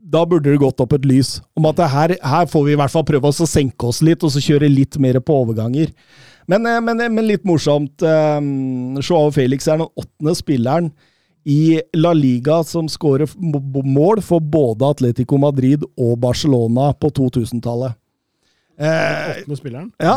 da 0.00 0.24
burde 0.26 0.48
det 0.48 0.62
gått 0.62 0.80
opp 0.80 0.94
et 0.96 1.04
lys 1.08 1.36
om 1.58 1.68
at 1.68 1.82
her, 1.92 2.16
her 2.16 2.48
får 2.48 2.64
vi 2.66 2.72
i 2.74 2.80
hvert 2.80 2.92
fall 2.94 3.04
prøve 3.08 3.28
oss 3.28 3.42
å 3.44 3.48
senke 3.48 3.90
oss 3.90 4.00
litt, 4.06 4.24
og 4.24 4.32
så 4.32 4.42
kjøre 4.42 4.70
litt 4.72 4.96
mer 5.02 5.20
på 5.20 5.36
overganger. 5.42 5.92
Men, 6.50 6.66
eh, 6.66 6.80
men, 6.82 7.04
men 7.14 7.28
litt 7.28 7.44
morsomt. 7.48 8.02
eh, 8.02 8.40
Joao 9.04 9.30
Felix 9.36 9.68
er 9.68 9.82
den 9.82 9.92
åttende 9.92 10.36
spilleren 10.38 10.90
i 11.44 11.80
La 11.96 12.12
Liga 12.12 12.60
som 12.64 12.88
skårer 12.88 13.30
mål 13.38 14.20
for 14.24 14.40
både 14.40 14.90
Atletico 14.90 15.38
Madrid 15.40 15.84
og 15.96 16.18
Barcelona 16.20 16.90
på 16.92 17.12
2000-tallet. 17.16 17.96
Eh, 18.80 19.42
spilleren. 19.58 19.90
ja, 20.00 20.14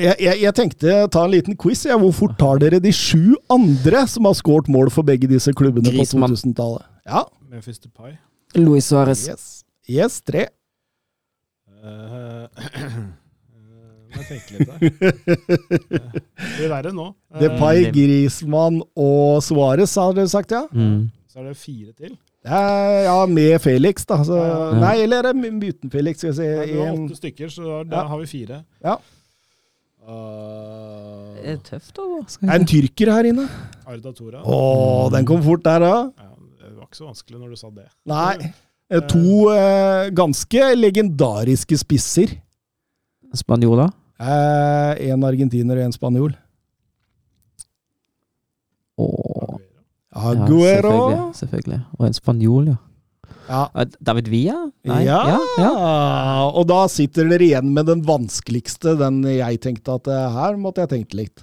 jeg, 0.00 0.14
jeg, 0.24 0.40
jeg 0.40 0.54
tenkte 0.56 0.94
ta 1.12 1.24
en 1.26 1.34
liten 1.34 1.56
quiz. 1.60 1.82
Ja. 1.84 1.98
Hvor 2.00 2.14
fort 2.16 2.38
tar 2.40 2.60
dere 2.62 2.80
de 2.80 2.92
sju 2.96 3.34
andre 3.52 4.06
som 4.08 4.24
har 4.28 4.36
skåret 4.38 4.70
mål 4.72 4.88
for 4.94 5.04
begge 5.04 5.28
disse 5.28 5.52
klubbene 5.56 5.90
Griezmann. 5.92 6.32
på 6.32 6.38
2000-tallet? 6.38 6.86
Ja. 7.06 7.24
Memphis 7.50 7.78
Depay. 7.84 8.14
Luis 8.56 8.88
Suárez. 8.88 9.26
Yes. 9.28 9.44
yes, 9.88 10.20
tre. 10.24 10.46
Uh, 11.76 12.46
må 14.16 14.22
jeg 14.22 14.28
tenke 14.30 14.56
litt 14.56 14.68
der. 14.70 14.78
Eh, 14.80 16.16
Det 16.36 16.54
blir 16.56 16.70
verre 16.72 16.92
nå. 16.96 17.10
Depay, 17.40 17.84
Griezmann 17.94 18.80
og 18.96 19.42
Suárez, 19.44 19.92
har 20.00 20.16
dere 20.16 20.30
sagt, 20.32 20.56
ja? 20.56 20.64
Mm. 20.72 21.10
Så 21.28 21.42
er 21.42 21.50
det 21.50 21.56
fire 21.60 21.92
til. 21.92 22.16
Eh, 22.46 23.02
ja, 23.08 23.26
med 23.26 23.58
Felix, 23.62 24.04
da. 24.06 24.20
Så, 24.24 24.36
Ja. 24.38 24.70
Nei, 24.78 24.94
eller 25.02 25.26
er 25.26 25.32
det 25.34 25.52
uten 25.74 25.90
Felix? 25.90 26.18
Skal 26.22 26.30
vi 26.30 26.36
si. 26.36 26.42
Nei, 26.46 26.66
Du 26.66 26.78
har 26.80 26.86
En, 26.92 27.08
åtte 27.08 27.16
stykker, 27.18 27.48
så 27.50 27.88
da 27.88 27.96
Ja. 27.96 28.06
har 28.08 28.18
vi 28.20 28.26
fire. 28.26 28.64
Ja. 28.84 28.96
Uh, 30.06 31.34
Det 31.42 31.46
er 31.50 31.56
tøft, 31.66 31.94
da. 31.96 32.02
det 32.40 32.50
er 32.50 32.54
en 32.60 32.66
tyrker 32.66 33.10
her 33.10 33.24
inne. 33.24 33.48
Arda 33.86 34.12
Tora. 34.12 34.42
Å, 34.44 35.10
den 35.10 35.26
kom 35.26 35.42
fort 35.42 35.64
der, 35.64 35.80
da. 35.80 36.12
Ja, 36.14 36.30
det 36.62 36.76
var 36.76 36.86
ikke 36.86 37.00
så 37.00 37.08
vanskelig 37.10 37.40
når 37.40 37.50
du 37.50 37.56
sa 37.56 37.70
det. 37.70 37.88
Nei. 38.06 38.52
Eh, 38.88 39.00
To 39.00 39.48
uh, 39.50 40.06
ganske 40.14 40.62
legendariske 40.78 41.74
spisser. 41.76 42.36
Spanjola? 43.34 43.88
Eh, 44.20 45.10
en 45.10 45.24
argentiner 45.26 45.74
og 45.80 45.82
en 45.88 45.92
spanjol. 45.92 46.36
Og 50.16 50.34
ja, 50.34 50.46
selvfølgelig, 50.48 51.22
selvfølgelig. 51.36 51.80
Og 51.98 52.06
en 52.08 52.16
spanjol, 52.16 52.64
ja. 52.72 52.76
Ja. 53.46 53.84
David 54.02 54.26
Villa? 54.30 54.56
Nei? 54.88 55.02
Ja, 55.06 55.20
ja, 55.30 55.38
ja. 55.60 55.72
og 56.50 56.64
da 56.70 56.88
sitter 56.90 57.28
dere 57.30 57.44
igjen 57.46 57.68
med 57.74 57.86
den 57.90 58.02
vanskeligste, 58.06 58.96
den 58.98 59.14
jeg 59.28 59.60
tenkte 59.62 59.94
at 60.00 60.06
eh, 60.10 60.32
her 60.34 60.56
måtte 60.58 60.80
jeg 60.82 60.90
tenkt 60.94 61.12
litt. 61.18 61.38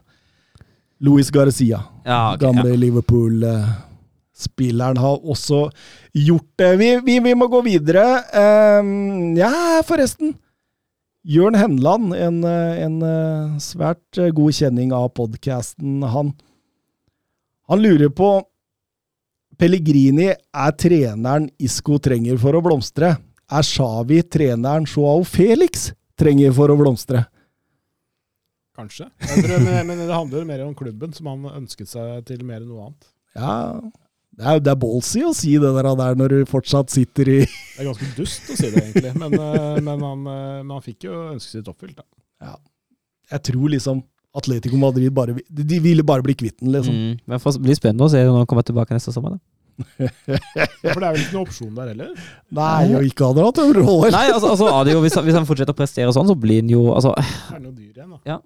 Luis 1.04 1.30
Garcia, 1.36 1.80
Ja, 2.06 2.34
okay, 2.34 2.46
gamle. 2.46 2.78
Liverpool-spilleren, 2.80 4.98
har 5.04 5.18
også 5.20 5.70
gjort 6.16 6.48
det. 6.60 6.78
Vi, 6.80 6.90
vi, 7.04 7.20
vi 7.24 7.34
må 7.36 7.48
gå 7.52 7.62
videre. 7.66 8.24
Ehm, 8.32 9.36
ja, 9.36 9.82
forresten. 9.84 10.36
Jørn 11.28 11.56
Henland, 11.60 12.14
en, 12.16 12.44
en 12.48 13.02
eh, 13.08 13.58
svært 13.64 14.18
eh, 14.20 14.32
god 14.36 14.52
kjenning 14.56 14.94
av 14.96 15.10
podkasten, 15.16 16.04
han, 16.08 16.34
han 17.72 17.80
lurer 17.84 18.10
på 18.12 18.44
Pellegrini 19.60 20.32
er 20.34 20.74
treneren 20.80 21.50
Isco 21.62 22.00
trenger 22.02 22.40
for 22.42 22.58
å 22.58 22.62
blomstre. 22.66 23.14
Er 23.54 23.66
Xavi 23.68 24.22
treneren 24.34 24.88
Joao 24.90 25.24
Felix 25.28 25.92
trenger 26.20 26.54
for 26.56 26.74
å 26.74 26.78
blomstre? 26.80 27.26
Kanskje. 28.74 29.06
Tror, 29.22 29.60
men, 29.62 29.84
men 29.86 30.00
det 30.02 30.14
handler 30.14 30.48
mer 30.50 30.64
om 30.66 30.74
klubben, 30.78 31.12
som 31.14 31.30
han 31.30 31.44
ønsket 31.62 31.92
seg 31.92 32.24
til 32.26 32.42
mer 32.48 32.64
enn 32.64 32.72
noe 32.72 32.88
annet. 32.88 33.12
Ja, 33.38 33.58
Det 34.34 34.46
er, 34.50 34.62
det 34.66 34.72
er 34.72 34.80
ballsy 34.82 35.22
å 35.28 35.34
si 35.38 35.52
det 35.62 35.70
der, 35.76 35.92
der 36.00 36.16
når 36.18 36.34
du 36.34 36.50
fortsatt 36.50 36.90
sitter 36.90 37.30
i 37.30 37.40
Det 37.46 37.84
er 37.84 37.86
ganske 37.86 38.08
dust 38.18 38.50
å 38.50 38.58
si 38.58 38.72
det, 38.74 38.82
egentlig. 38.82 39.12
Men, 39.22 39.36
eh, 39.38 39.78
men, 39.78 40.02
han, 40.08 40.24
eh, 40.26 40.56
men 40.64 40.74
han 40.74 40.86
fikk 40.86 41.06
jo 41.06 41.20
ønsket 41.36 41.60
sitt 41.60 41.70
oppfylt. 41.70 42.00
Da. 42.02 42.08
Ja. 42.42 42.56
Jeg 43.36 43.46
tror 43.52 43.70
liksom 43.76 44.02
Atletico 44.36 44.78
Madrid 44.82 45.12
bare 45.14 45.36
De 45.50 45.80
ville 45.84 46.04
bare 46.04 46.24
bli 46.26 46.34
kvitt 46.36 46.58
den, 46.60 46.72
liksom. 46.74 46.94
Mm. 46.94 47.18
Men 47.28 47.40
det 47.44 47.62
blir 47.62 47.78
spennende 47.78 48.08
å 48.08 48.12
se 48.12 48.24
når 48.26 48.40
han 48.42 48.48
kommer 48.50 48.66
tilbake 48.66 48.96
neste 48.98 49.14
sommer. 49.14 49.36
da. 49.38 49.40
For 49.74 51.00
det 51.02 51.08
er 51.08 51.14
vel 51.16 51.22
ikke 51.24 51.34
noen 51.34 51.48
opsjon 51.48 51.74
der 51.78 51.88
heller? 51.94 52.10
Nei, 52.54 52.94
og 52.94 53.06
ikke 53.08 53.30
hadde 53.32 53.46
hatt. 53.48 53.62
Nei, 54.14 54.26
altså, 54.34 54.52
altså 54.54 54.68
Adio, 54.70 55.00
hvis, 55.02 55.16
han- 55.18 55.26
hvis 55.26 55.38
han 55.38 55.48
fortsetter 55.50 55.74
å 55.74 55.78
prestere 55.78 56.14
sånn, 56.14 56.28
så 56.30 56.36
blir 56.38 56.62
han 56.62 56.70
jo 56.70 56.84
altså, 56.94 57.14
Er 57.18 57.58
det 57.58 57.64
noe 57.64 57.74
dyr 57.78 57.90
igjen, 57.94 58.10
da? 58.14 58.20
Ja. 58.30 58.40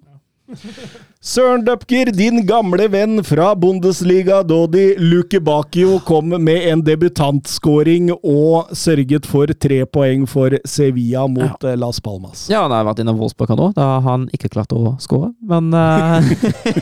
Søren 1.22 1.64
Dupker, 1.66 2.12
din 2.16 2.46
gamle 2.48 2.86
venn 2.92 3.20
fra 3.26 3.50
Bundesliga, 3.60 4.40
Dodi 4.48 4.94
Lukebakio, 4.98 5.98
kom 6.08 6.30
med 6.44 6.68
en 6.72 6.84
debutantskåring 6.88 8.14
og 8.16 8.72
sørget 8.78 9.28
for 9.28 9.52
tre 9.60 9.82
poeng 9.92 10.24
for 10.30 10.56
Sevilla 10.68 11.26
mot 11.28 11.64
ja. 11.68 11.76
Las 11.76 12.00
Palmas. 12.04 12.46
Ja, 12.52 12.64
han 12.64 12.72
har 12.76 12.88
vært 12.88 13.04
innom 13.04 13.20
Wolfsburg 13.20 13.52
nå. 13.60 13.72
Da 13.76 13.90
har 13.98 14.06
han 14.08 14.28
ikke 14.36 14.52
klart 14.56 14.72
å 14.76 14.96
skåre. 15.04 15.34
Men 15.44 15.68
uh, 15.76 16.24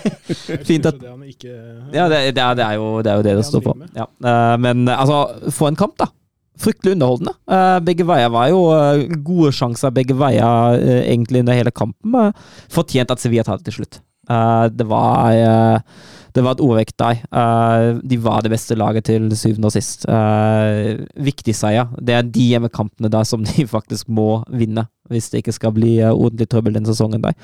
Fint 0.70 0.86
at- 0.92 1.02
Ja, 1.96 2.06
det, 2.12 2.22
det, 2.36 2.42
er, 2.42 2.54
det, 2.60 2.66
er 2.66 2.78
jo, 2.78 2.92
det 3.02 3.12
er 3.12 3.18
jo 3.22 3.26
det 3.26 3.36
det 3.40 3.48
står 3.50 3.66
på. 3.66 3.76
Ja. 3.98 4.06
Uh, 4.22 4.54
men 4.62 4.86
eh, 4.88 5.00
altså, 5.00 5.52
få 5.56 5.72
en 5.72 5.80
kamp, 5.80 5.98
da. 6.02 6.12
Fryktelig 6.62 6.96
underholdende. 6.96 7.34
Eh, 7.52 7.78
begge 7.84 8.06
veier 8.08 8.32
var 8.32 8.50
jo 8.52 8.60
eh, 8.72 9.06
gode 9.26 9.52
sjanser 9.56 9.92
begge 9.96 10.16
veier 10.18 10.80
eh, 10.80 11.02
egentlig 11.12 11.44
under 11.44 11.58
hele 11.58 11.74
kampen. 11.76 12.32
Fortjent 12.72 13.12
at 13.12 13.24
Sevilla 13.24 13.44
tar 13.44 13.60
det 13.60 13.70
til 13.70 13.82
slutt. 13.82 14.02
Det 14.26 14.86
var 14.90 15.84
det 16.34 16.42
var 16.44 16.56
et 16.56 16.62
overvekt 16.66 16.96
der. 16.98 17.20
De 18.02 18.18
var 18.18 18.42
det 18.42 18.50
beste 18.50 18.74
laget 18.74 19.06
til 19.06 19.28
syvende 19.38 19.70
og 19.70 19.76
sist. 19.76 20.08
Viktig 21.28 21.54
seier. 21.54 21.92
Det 22.02 22.16
er 22.16 22.26
de 22.26 22.48
hjemmekampene 22.56 23.12
der 23.14 23.28
som 23.30 23.46
de 23.52 23.68
faktisk 23.70 24.10
må 24.10 24.42
vinne, 24.50 24.88
hvis 25.14 25.30
det 25.30 25.44
ikke 25.44 25.54
skal 25.60 25.76
bli 25.78 26.00
ordentlig 26.08 26.50
trøbbel 26.50 26.74
den 26.74 26.90
sesongen 26.90 27.22
der. 27.22 27.38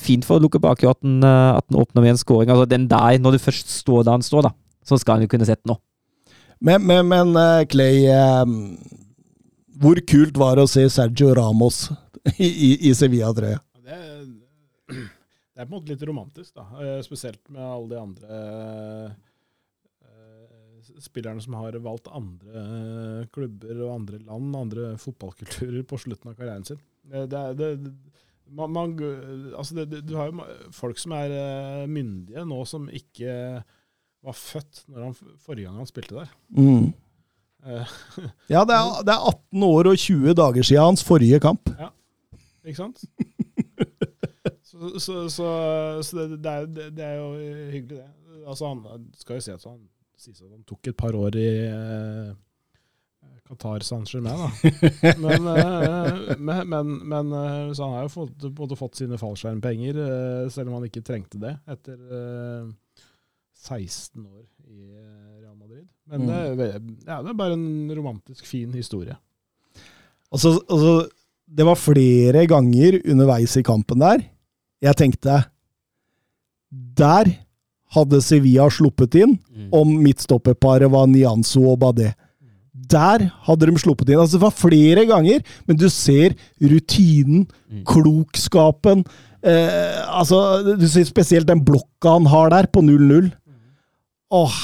Fint 0.00 0.24
for 0.24 0.38
å 0.38 0.46
lukke 0.46 0.64
at 0.64 1.04
den, 1.04 1.20
at 1.20 1.68
den 1.68 1.76
åpner 1.82 2.06
med 2.06 2.14
en 2.14 2.22
scoring. 2.24 2.48
Altså, 2.48 2.64
den 2.64 2.88
der, 2.88 3.20
når 3.20 3.36
du 3.36 3.44
først 3.50 3.68
står 3.82 4.08
der 4.08 4.16
han 4.16 4.24
står, 4.24 4.48
da, 4.48 4.54
så 4.88 4.96
skal 4.96 5.18
han 5.18 5.28
jo 5.28 5.34
kunne 5.34 5.44
sette 5.44 5.60
den 5.66 5.76
opp. 5.76 5.84
Men, 6.58 6.86
men, 6.86 7.08
men 7.08 7.36
eh, 7.36 7.66
Clay, 7.66 8.06
eh, 8.06 8.44
hvor 9.78 10.00
kult 10.10 10.36
var 10.36 10.58
det 10.58 10.66
å 10.66 10.70
se 10.70 10.82
Sergio 10.90 11.30
Ramos 11.38 11.84
i, 12.34 12.88
i, 12.88 12.94
Sevilla-trøya? 12.94 13.60
Det, 15.58 15.64
er 15.64 15.66
på 15.66 15.74
en 15.74 15.80
måte 15.80 15.90
litt 15.90 16.02
romantisk, 16.06 16.52
da. 16.54 16.68
Eh, 16.82 17.00
Spesielt 17.06 17.42
med 17.50 17.62
alle 17.62 17.88
de 17.90 18.02
andre 18.02 18.36
spillerne 20.98 21.42
som 21.42 21.54
har 21.58 21.76
valgt 21.82 22.08
andre 22.10 22.62
klubber 23.34 23.82
og 23.84 23.92
andre 23.92 24.18
land, 24.22 24.54
andre 24.56 24.86
fotballkulturer 24.98 25.84
på 25.86 25.98
slutten 26.00 26.30
av 26.30 26.38
karrieren 26.38 26.64
sin. 26.66 26.80
Det, 27.06 27.42
det, 27.58 27.68
man, 28.50 28.72
man, 28.74 28.94
altså 29.52 29.76
det, 29.78 30.00
du 30.08 30.16
har 30.18 30.32
jo 30.32 30.46
folk 30.74 30.98
som 30.98 31.14
er 31.18 31.86
myndige 31.90 32.42
nå, 32.48 32.58
som 32.66 32.88
ikke 32.90 33.30
var 34.28 34.36
født 34.36 34.82
når 34.88 35.04
han, 35.06 35.36
forrige 35.44 35.68
gang 35.68 35.78
han 35.80 35.88
spilte 35.88 36.16
der. 36.18 36.32
Mm. 36.56 36.90
Eh, 37.66 37.94
Ja, 38.54 38.64
det 38.68 38.76
er, 38.76 39.02
det 39.06 39.14
er 39.14 39.28
18 39.32 39.62
år 39.62 39.92
og 39.92 39.98
20 39.98 40.34
dager 40.34 40.62
siden 40.62 40.90
hans 40.90 41.04
forrige 41.04 41.40
kamp. 41.40 41.70
Ja, 41.78 41.92
Ikke 42.64 42.76
sant? 42.76 43.04
så 44.68 44.98
så, 44.98 45.28
så, 45.28 45.48
så 46.02 46.26
det, 46.26 46.42
det, 46.44 46.50
er, 46.52 46.66
det, 46.90 47.04
er 47.04 47.14
jo 47.14 47.30
hyggelig, 47.72 47.96
det. 47.96 48.10
Altså, 48.46 48.68
han 48.68 49.08
skal 49.18 49.38
jo 49.38 49.44
si 49.44 49.54
at 49.54 49.64
han, 49.66 49.80
sies 50.18 50.42
at 50.42 50.50
han 50.50 50.62
tok 50.68 50.90
et 50.90 50.96
par 50.96 51.16
år 51.16 51.36
i 51.36 51.48
eh, 51.66 52.30
Qatar 53.48 53.84
Saint-Germain, 53.84 54.38
da. 54.44 54.48
Men, 55.24 55.48
eh, 55.52 56.36
men, 56.38 56.68
men, 56.68 56.92
men 57.08 57.36
så 57.74 57.88
han 57.88 57.96
har 57.96 58.06
jo 58.06 58.12
fått, 58.12 58.76
fått 58.78 59.00
sine 59.00 59.18
fallskjermpenger, 59.20 60.00
selv 60.52 60.70
om 60.70 60.78
han 60.78 60.88
ikke 60.88 61.04
trengte 61.06 61.40
det, 61.42 61.56
etter 61.68 61.96
16 63.68 64.24
år 64.26 64.44
i 64.68 64.88
eh, 64.96 65.42
Real 65.44 65.56
Madrid. 65.60 65.86
Men 66.08 66.24
Mm. 66.24 66.56
det, 66.58 66.68
ja, 67.06 67.20
det 67.22 67.30
er 67.34 67.38
bare 67.38 67.52
en 67.58 67.90
romantisk, 67.96 68.46
fin 68.48 68.72
historie. 68.72 69.16
Altså, 70.32 70.54
altså, 70.68 71.08
det 71.48 71.64
var 71.64 71.78
flere 71.80 72.46
ganger 72.48 72.98
underveis 73.08 73.56
i 73.56 73.62
kampen 73.64 73.98
der 74.02 74.24
jeg 74.84 74.94
tenkte 75.00 75.38
Der 76.70 77.30
hadde 77.96 78.20
Sevilla 78.22 78.66
sluppet 78.70 79.14
inn 79.16 79.38
om 79.72 79.94
midtstopperparet 80.04 80.90
var 80.92 81.06
Nianzo 81.08 81.62
og 81.72 81.78
Badé. 81.80 82.10
Der 82.88 83.24
hadde 83.46 83.66
de 83.70 83.80
sluppet 83.80 84.10
inn. 84.12 84.20
Altså, 84.20 84.36
det 84.36 84.44
var 84.44 84.54
flere 84.54 85.06
ganger, 85.08 85.40
men 85.66 85.76
du 85.80 85.88
ser 85.92 86.36
rutinen, 86.60 87.46
Mm. 87.68 87.82
klokskapen 87.84 89.02
eh, 89.42 90.04
altså, 90.08 90.76
Du 90.78 90.86
ser 90.88 91.04
spesielt 91.04 91.46
den 91.46 91.60
blokka 91.64 92.14
han 92.18 92.26
har 92.26 92.48
der, 92.50 92.66
på 92.66 92.80
0-0. 92.80 93.32
Åh, 94.30 94.56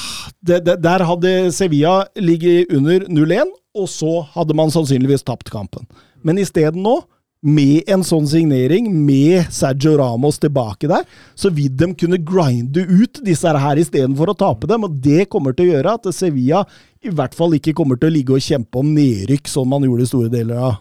det, 0.45 0.61
det, 0.67 0.77
Der 0.85 1.05
hadde 1.09 1.35
Sevilla 1.57 2.05
ligget 2.21 2.73
under 2.75 3.07
0-1, 3.09 3.53
og 3.75 3.89
så 3.89 4.21
hadde 4.35 4.57
man 4.57 4.73
sannsynligvis 4.73 5.25
tapt 5.25 5.51
kampen. 5.53 5.87
Men 6.25 6.39
isteden 6.41 6.85
nå, 6.85 7.01
med 7.45 7.91
en 7.93 8.01
sånn 8.05 8.25
signering, 8.29 8.87
med 9.05 9.51
Sergio 9.53 9.99
Ramos 10.01 10.39
tilbake 10.41 10.89
der, 10.89 11.05
så 11.37 11.51
vil 11.53 11.73
de 11.77 11.91
kunne 12.01 12.17
grinde 12.25 12.87
ut 12.89 13.21
disse 13.25 13.53
her 13.61 13.81
istedenfor 13.81 14.33
å 14.33 14.37
tape 14.41 14.69
dem. 14.71 14.87
Og 14.89 14.97
det 15.05 15.27
kommer 15.33 15.53
til 15.53 15.69
å 15.69 15.75
gjøre 15.75 15.97
at 15.99 16.09
Sevilla 16.17 16.63
i 17.05 17.13
hvert 17.13 17.37
fall 17.37 17.57
ikke 17.59 17.75
kommer 17.77 18.01
til 18.01 18.09
å 18.09 18.15
ligge 18.15 18.37
og 18.37 18.45
kjempe 18.45 18.81
om 18.81 18.95
nedrykk, 18.97 19.51
som 19.53 19.69
man 19.69 19.85
gjorde 19.85 20.07
i 20.07 20.13
store 20.13 20.33
deler 20.33 20.63
av 20.71 20.81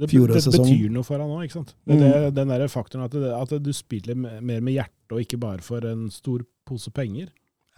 Det, 0.00 0.06
det 0.08 0.40
betyr 0.54 0.88
noe 0.94 1.04
for 1.04 1.20
han 1.20 1.28
òg, 1.28 1.42
ikke 1.44 1.58
sant. 1.58 1.74
Det, 1.84 1.98
det, 2.00 2.30
den 2.32 2.52
der 2.54 2.64
faktoren 2.72 3.04
at, 3.04 3.16
at 3.36 3.52
du 3.60 3.72
spiller 3.76 4.16
mer 4.16 4.62
med 4.62 4.72
hjertet 4.72 5.12
og 5.12 5.20
ikke 5.20 5.40
bare 5.42 5.60
for 5.66 5.84
en 5.84 6.06
stor 6.14 6.46
pose 6.64 6.92
penger. 6.94 7.28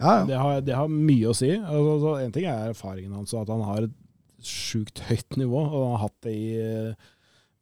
Ja, 0.01 0.19
ja. 0.19 0.25
Det 0.27 0.39
har, 0.39 0.61
det 0.65 0.77
har 0.77 0.89
mye 0.91 1.29
å 1.29 1.35
si. 1.37 1.51
Altså, 1.53 1.91
altså, 1.95 2.13
en 2.23 2.33
ting 2.35 2.47
er 2.49 2.71
erfaringen 2.71 3.13
hans, 3.15 3.33
at 3.37 3.51
han 3.51 3.63
har 3.65 3.85
et 3.85 3.97
sjukt 4.43 5.03
høyt 5.07 5.37
nivå, 5.39 5.59
og 5.61 5.85
han 5.85 5.93
har 5.95 6.03
hatt 6.07 6.25
det 6.25 6.33
i 6.35 6.47
eh, 6.59 7.11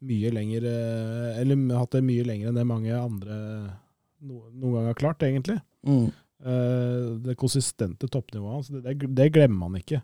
mye 0.09 0.31
lenger 0.33 0.65
eh, 0.65 1.41
Eller 1.43 1.59
hatt 1.77 1.93
det 1.93 2.01
mye 2.07 2.25
lenger 2.25 2.49
enn 2.49 2.57
det 2.57 2.65
mange 2.65 2.95
andre 2.97 3.35
no, 4.25 4.47
noen 4.49 4.79
gang 4.79 4.89
har 4.89 4.97
klart, 4.97 5.27
egentlig. 5.27 5.59
Mm. 5.87 6.09
Uh, 6.41 7.21
det 7.21 7.37
konsistente 7.37 8.07
toppnivået 8.09 8.55
hans, 8.55 8.71
det, 8.73 8.95
det, 9.13 9.27
glemmer 9.35 9.67
man 9.67 9.77
ikke. 9.77 9.99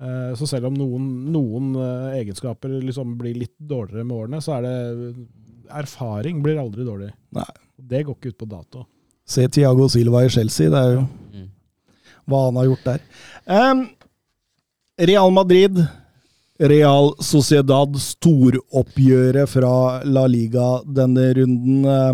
Eh, 0.00 0.30
så 0.38 0.46
selv 0.46 0.68
om 0.68 0.76
noen, 0.78 1.08
noen 1.34 1.72
egenskaper 2.14 2.76
liksom 2.84 3.16
blir 3.18 3.34
litt 3.40 3.56
dårligere 3.58 4.06
med 4.06 4.16
årene, 4.16 4.42
så 4.44 4.58
er 4.58 4.68
det 4.68 5.26
Erfaring 5.70 6.40
blir 6.42 6.58
aldri 6.58 6.82
dårlig. 6.82 7.12
Nei. 7.36 7.46
Det 7.90 8.00
går 8.06 8.16
ikke 8.16 8.32
ut 8.32 8.38
på 8.40 8.48
dato. 8.50 8.80
Se 9.30 9.44
Tiago 9.52 9.86
Silva 9.90 10.24
i 10.26 10.30
Chelsea, 10.32 10.70
det 10.70 10.78
er 10.78 10.96
jo 10.96 11.04
Mm. 11.30 11.46
Hva 12.30 12.46
han 12.48 12.60
har 12.60 12.70
gjort 12.70 12.86
der. 12.86 13.00
Um, 13.44 13.88
Real 15.00 15.30
Madrid, 15.32 15.78
Real 16.60 17.14
Sociedad, 17.24 17.94
storoppgjøret 17.96 19.48
fra 19.48 20.02
La 20.04 20.26
Liga 20.28 20.82
denne 20.84 21.30
runden. 21.38 21.84
eh, 21.88 22.12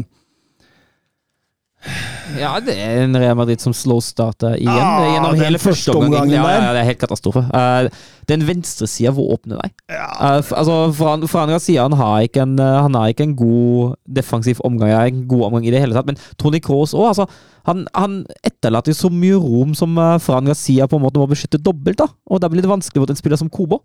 Ja, 2.34 2.56
det 2.64 2.74
er 2.80 3.04
en 3.04 3.16
Real 3.16 3.36
Madrid 3.38 3.62
som 3.62 3.74
slow-starter 3.76 4.56
igjen. 4.58 4.72
Ah, 4.72 5.04
gjennom 5.06 5.36
den 5.36 5.44
hele 5.44 5.60
første 5.62 5.94
omgangen 5.94 6.34
Ja, 6.34 6.44
ja, 6.50 6.72
det 6.74 6.82
er 6.82 6.88
helt 6.90 7.00
katastrofe. 7.00 7.44
Uh, 7.52 7.88
den 8.30 8.42
venstresida, 8.48 9.12
hvor 9.14 9.36
åpner 9.36 9.60
de? 9.62 9.70
Uh, 9.92 10.00
altså, 10.28 10.56
altså, 10.58 10.78
Fran, 10.98 11.22
andre 11.22 11.54
Garcia 11.54 11.86
han 11.86 11.96
har, 12.00 12.24
ikke 12.26 12.42
en, 12.42 12.56
uh, 12.58 12.82
han 12.82 12.98
har 12.98 13.12
ikke 13.12 13.28
en 13.28 13.36
god 13.38 13.94
defensiv 14.18 14.62
omgang, 14.66 14.90
ja, 14.90 15.04
en 15.06 15.26
god 15.30 15.46
omgang 15.50 15.68
i 15.68 15.74
det 15.74 15.82
hele 15.84 15.94
tatt. 15.96 16.08
Men 16.08 16.18
Tony 16.40 16.60
Kroos 16.62 16.96
òg. 16.96 17.12
Altså, 17.12 17.28
han, 17.68 17.86
han 17.94 18.24
etterlater 18.46 18.96
så 18.96 19.10
mye 19.12 19.38
rom 19.42 19.76
som 19.78 19.94
uh, 19.98 20.16
Fran 20.22 20.50
Garcia 20.50 20.88
på 20.90 20.98
en 20.98 21.06
måte 21.06 21.22
må 21.22 21.28
beskytte 21.30 21.62
dobbelt. 21.62 22.00
da. 22.02 22.10
Og 22.30 22.42
da 22.42 22.50
blir 22.50 22.66
det 22.66 22.72
vanskelig 22.72 23.04
mot 23.04 23.14
en 23.14 23.22
spiller 23.22 23.40
som 23.40 23.52
Kobo. 23.52 23.84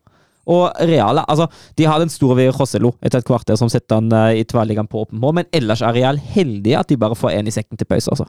Og 0.50 0.72
Real 0.90 1.22
altså, 1.22 1.48
de 1.78 1.86
har 1.86 2.02
den 2.02 2.10
store 2.10 2.40
ved 2.40 2.50
Joselo 2.50 2.96
etter 3.02 3.22
et 3.22 3.28
kvarter 3.28 3.60
som 3.60 3.70
setter 3.70 4.00
han 4.00 4.10
uh, 4.14 4.32
i 4.34 4.46
tverrliggeren 4.48 4.90
på 4.90 5.04
åpen 5.04 5.22
mål, 5.22 5.42
men 5.42 5.52
ellers 5.54 5.84
er 5.86 5.94
Real 5.98 6.18
heldige 6.18 6.80
at 6.80 6.90
de 6.90 6.98
bare 7.02 7.18
får 7.18 7.38
én 7.38 7.52
i 7.52 7.54
sekken 7.54 7.78
til 7.78 7.90
pause. 7.90 8.10
altså. 8.10 8.26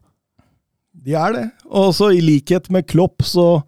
De 0.92 1.16
er 1.16 1.32
det. 1.34 1.46
Og 1.72 1.94
så 1.96 2.12
i 2.12 2.20
likhet 2.22 2.68
med 2.70 2.86
Klopp, 2.90 3.24
så 3.24 3.62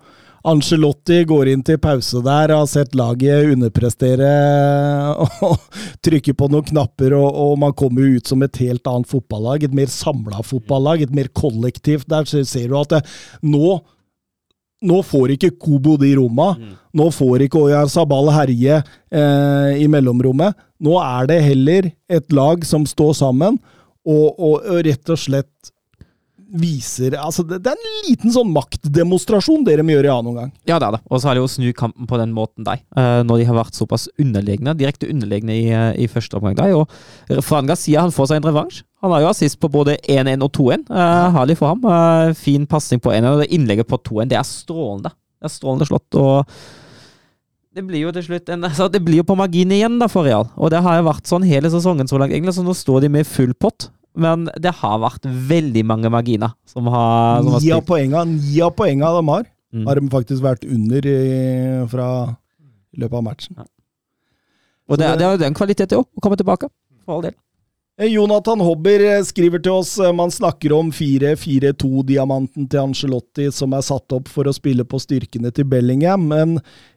Angelotti 0.44 1.22
går 1.24 1.48
inn 1.54 1.62
til 1.64 1.78
pause 1.80 2.20
der, 2.20 2.52
har 2.52 2.66
sett 2.68 2.92
laget 2.98 3.48
underprestere 3.54 4.28
og 5.48 5.54
trykke 6.04 6.34
på 6.36 6.50
noen 6.52 6.66
knapper, 6.68 7.16
og, 7.16 7.30
og 7.32 7.54
man 7.62 7.72
kommer 7.72 8.04
jo 8.04 8.20
ut 8.20 8.28
som 8.28 8.44
et 8.44 8.60
helt 8.60 8.84
annet 8.90 9.08
fotballag. 9.08 9.64
Et 9.64 9.76
mer 9.80 9.88
samla 9.88 10.44
fotballag, 10.44 11.06
et 11.06 11.16
mer 11.16 11.32
kollektivt. 11.32 12.10
Der 12.12 12.28
ser 12.28 12.68
du 12.68 12.76
at 12.76 12.92
det, 12.92 13.02
nå 13.40 13.78
nå 14.84 15.00
får 15.06 15.34
ikke 15.34 15.54
Kobo 15.60 15.96
de 16.00 16.14
romma. 16.18 16.52
Nå 16.94 17.08
får 17.14 17.46
ikke 17.46 17.62
Oyar 17.66 17.88
Sabal 17.90 18.30
herje 18.34 18.80
eh, 18.80 19.70
i 19.82 19.88
mellomrommet. 19.90 20.54
Nå 20.84 20.98
er 21.00 21.30
det 21.30 21.40
heller 21.44 21.90
et 22.12 22.34
lag 22.34 22.64
som 22.68 22.84
står 22.86 23.14
sammen, 23.18 23.58
og, 24.04 24.26
og, 24.36 24.58
og 24.60 24.82
rett 24.84 25.10
og 25.10 25.20
slett 25.20 25.73
viser 26.54 27.16
Altså, 27.18 27.44
det, 27.46 27.60
det 27.64 27.72
er 27.72 27.78
en 27.78 28.08
liten 28.08 28.34
sånn 28.34 28.50
maktdemonstrasjon 28.54 29.64
dere 29.66 29.84
må 29.86 29.94
gjøre 29.94 30.08
i 30.08 30.12
annen 30.12 30.30
omgang. 30.32 30.52
Ja, 30.68 30.78
det 30.78 30.88
er 30.88 30.96
det. 30.96 31.02
Og 31.10 31.20
så 31.20 31.28
har 31.28 31.36
de 31.36 31.42
jo 31.42 31.50
snu 31.50 31.68
kampen 31.76 32.08
på 32.10 32.18
den 32.20 32.34
måten 32.36 32.66
der. 32.66 32.82
eh, 32.96 33.20
når 33.26 33.40
de 33.40 33.48
har 33.48 33.58
vært 33.58 33.78
såpass 33.78 34.06
underlegne, 34.20 34.76
direkte 34.78 35.10
underlegne 35.10 35.56
i, 35.56 35.66
eh, 35.74 35.90
i 36.04 36.10
første 36.10 36.38
omgang 36.38 36.56
der. 36.58 36.74
Og 36.78 37.42
Franga 37.44 37.76
sier 37.78 38.04
han 38.04 38.14
får 38.14 38.30
seg 38.30 38.40
en 38.40 38.48
revansj. 38.50 38.84
Han 39.04 39.12
har 39.12 39.24
jo 39.24 39.32
assist 39.34 39.58
på 39.60 39.68
både 39.68 39.98
1-1 40.08 40.44
og 40.46 40.54
2-1. 40.56 40.86
Uh, 40.88 41.28
herlig 41.34 41.58
for 41.58 41.74
ham. 41.74 41.82
Uh, 41.84 42.32
fin 42.38 42.64
pasning 42.64 43.02
på 43.04 43.12
1-1, 43.12 43.34
og 43.34 43.42
det 43.42 43.50
innlegget 43.52 43.90
på 43.90 44.00
2-1, 44.00 44.30
det 44.30 44.38
er 44.40 44.48
strålende. 44.48 45.12
Det 45.12 45.50
er 45.50 45.52
strålende 45.52 45.88
slått. 45.90 46.08
og 46.16 46.48
det 47.74 47.82
blir 47.82 48.04
jo 48.04 48.12
til 48.14 48.22
slutt 48.28 48.50
en, 48.54 48.64
altså 48.68 48.86
det 48.92 49.02
blir 49.04 49.20
jo 49.22 49.26
på 49.26 49.36
margin 49.38 49.72
igjen 49.74 49.98
da 49.98 50.08
for 50.10 50.26
Real, 50.28 50.46
og 50.54 50.70
det 50.72 50.82
har 50.84 51.00
jo 51.00 51.08
vært 51.08 51.28
sånn 51.30 51.46
hele 51.46 51.70
sesongen 51.72 52.08
så 52.10 52.20
langt. 52.20 52.32
egentlig, 52.32 52.54
så 52.54 52.64
Nå 52.64 52.74
står 52.78 53.04
de 53.04 53.12
med 53.16 53.28
full 53.28 53.54
pott, 53.58 53.90
men 54.16 54.46
det 54.62 54.72
har 54.80 55.00
vært 55.02 55.26
veldig 55.26 55.84
mange 55.86 56.10
marginer 56.12 56.54
som 56.70 56.86
har, 56.86 57.42
som 57.42 57.52
har 57.56 57.64
Ni 57.64 57.72
av 58.62 58.74
poengene 58.78 59.12
de 59.18 59.28
har, 59.32 59.50
Mm. 59.74 59.88
har 59.88 59.98
de 59.98 60.06
faktisk 60.06 60.42
vært 60.44 60.64
under 60.70 61.06
i, 61.10 61.86
fra 61.90 62.08
løpet 62.94 63.16
av 63.18 63.24
matchen. 63.26 63.56
Og 64.86 65.00
det, 65.00 65.08
det 65.18 65.26
er 65.26 65.32
jo 65.34 65.40
den 65.40 65.56
kvaliteten 65.56 65.98
òg, 65.98 66.06
å 66.14 66.22
komme 66.22 66.38
tilbake. 66.38 66.68
For 67.02 67.16
all 67.16 67.24
del. 67.24 67.34
Eh, 67.98 68.08
Jonathan 68.10 68.62
Hobber 68.62 69.02
eh, 69.06 69.20
skriver 69.26 69.62
til 69.62 69.80
oss 69.80 69.92
eh, 70.02 70.12
man 70.14 70.30
snakker 70.34 70.72
om 70.74 70.88
4-4-2-diamanten 70.94 72.66
til 72.70 72.80
Angelotti 72.84 73.48
som 73.54 73.74
er 73.76 73.84
satt 73.86 74.14
opp 74.16 74.30
for 74.30 74.50
å 74.50 74.54
spille 74.54 74.86
på 74.86 74.98
styrkene 75.02 75.52
til 75.54 75.66
Bellingham, 75.70 76.26
men 76.30 76.56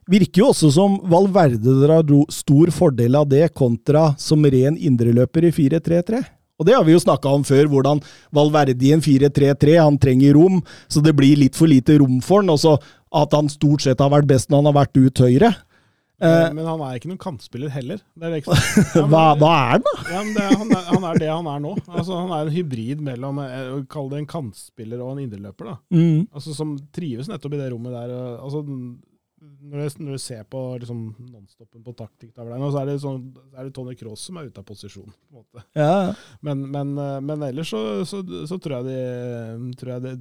virker 0.10 0.42
jo 0.42 0.52
også 0.54 0.72
som 0.74 0.98
Valverde 1.06 1.76
drar 1.84 2.06
stor 2.34 2.74
fordel 2.74 3.18
av 3.20 3.30
det 3.30 3.48
kontra 3.58 4.12
som 4.22 4.46
ren 4.46 4.78
indreløper 4.78 5.50
i 5.50 5.54
4-3-3. 5.54 6.24
Og 6.58 6.66
det 6.66 6.74
har 6.74 6.84
vi 6.88 6.96
jo 6.96 7.02
snakka 7.04 7.30
om 7.38 7.44
før, 7.46 7.68
hvordan 7.70 8.02
Valverde 8.34 8.74
i 8.82 8.94
en 8.96 9.04
4-3-3, 9.06 9.76
han 9.78 9.98
trenger 10.02 10.34
rom, 10.40 10.60
så 10.90 11.04
det 11.06 11.14
blir 11.18 11.38
litt 11.38 11.56
for 11.58 11.70
lite 11.70 12.00
rom 12.02 12.18
for 12.26 12.42
han, 12.42 12.50
og 12.50 12.58
så 12.64 12.78
at 13.14 13.34
han 13.38 13.48
stort 13.50 13.86
sett 13.86 14.02
har 14.02 14.10
vært 14.12 14.28
best 14.30 14.50
når 14.50 14.64
han 14.64 14.70
har 14.72 14.78
vært 14.82 14.98
ut 14.98 15.22
høyre. 15.28 15.54
Men, 16.18 16.56
Men 16.58 16.66
han 16.66 16.82
er 16.82 16.96
ikke 16.98 17.12
noen 17.12 17.20
kantspiller 17.22 17.70
heller. 17.70 18.00
Det 18.18 18.26
er? 18.26 18.40
Ja, 18.42 19.04
men- 19.06 19.12
hva, 19.12 19.22
hva 19.38 19.52
er 19.54 19.68
han, 19.76 19.84
da? 19.86 19.94
Ja, 20.10 20.22
men 20.26 20.34
det, 20.34 20.46
han, 20.50 20.72
er, 20.74 20.88
han 20.90 21.04
er 21.12 21.20
det 21.22 21.28
han 21.30 21.50
er 21.52 21.60
nå. 21.62 21.74
Altså, 21.94 22.16
han 22.18 22.32
er 22.34 22.48
en 22.48 22.56
hybrid 22.56 23.04
mellom 23.06 23.38
eh, 23.44 23.76
Kall 23.94 24.10
det 24.10 24.24
en 24.24 24.30
kantspiller 24.32 25.04
og 25.06 25.12
en 25.14 25.22
indreløper. 25.28 25.76
Mm. 25.94 26.24
Altså, 26.34 26.56
Som 26.58 26.74
trives 26.96 27.30
nettopp 27.30 27.54
i 27.54 27.62
det 27.62 27.70
rommet 27.70 27.94
der. 27.94 28.16
Altså, 28.42 28.64
når, 29.62 29.78
du, 29.98 30.04
når 30.06 30.18
du 30.18 30.22
ser 30.22 30.44
på 30.50 30.60
liksom, 30.82 31.00
nonstoppen 31.32 31.84
på 31.86 31.94
taktikktavla 31.98 32.58
nå, 32.62 32.68
så 32.74 32.82
er 32.84 32.90
det, 32.92 32.98
sånn, 33.04 33.24
er 33.56 33.68
det 33.68 33.74
Tony 33.76 33.96
Cross 34.00 34.28
som 34.30 34.38
er 34.42 34.50
ute 34.52 34.62
av 34.62 34.68
posisjon. 34.68 35.08
på 35.10 35.34
en 35.34 35.42
måte. 35.42 35.64
Ja, 35.78 36.14
Men, 36.46 36.62
men, 36.72 36.94
eh, 37.02 37.18
men 37.26 37.44
ellers 37.50 37.72
så, 37.74 37.82
så, 38.06 38.22
så 38.50 38.60
tror 38.62 38.78
jeg 38.80 38.88
de 38.92 39.74
tror 39.80 39.94
jeg 39.96 40.06
det, 40.06 40.14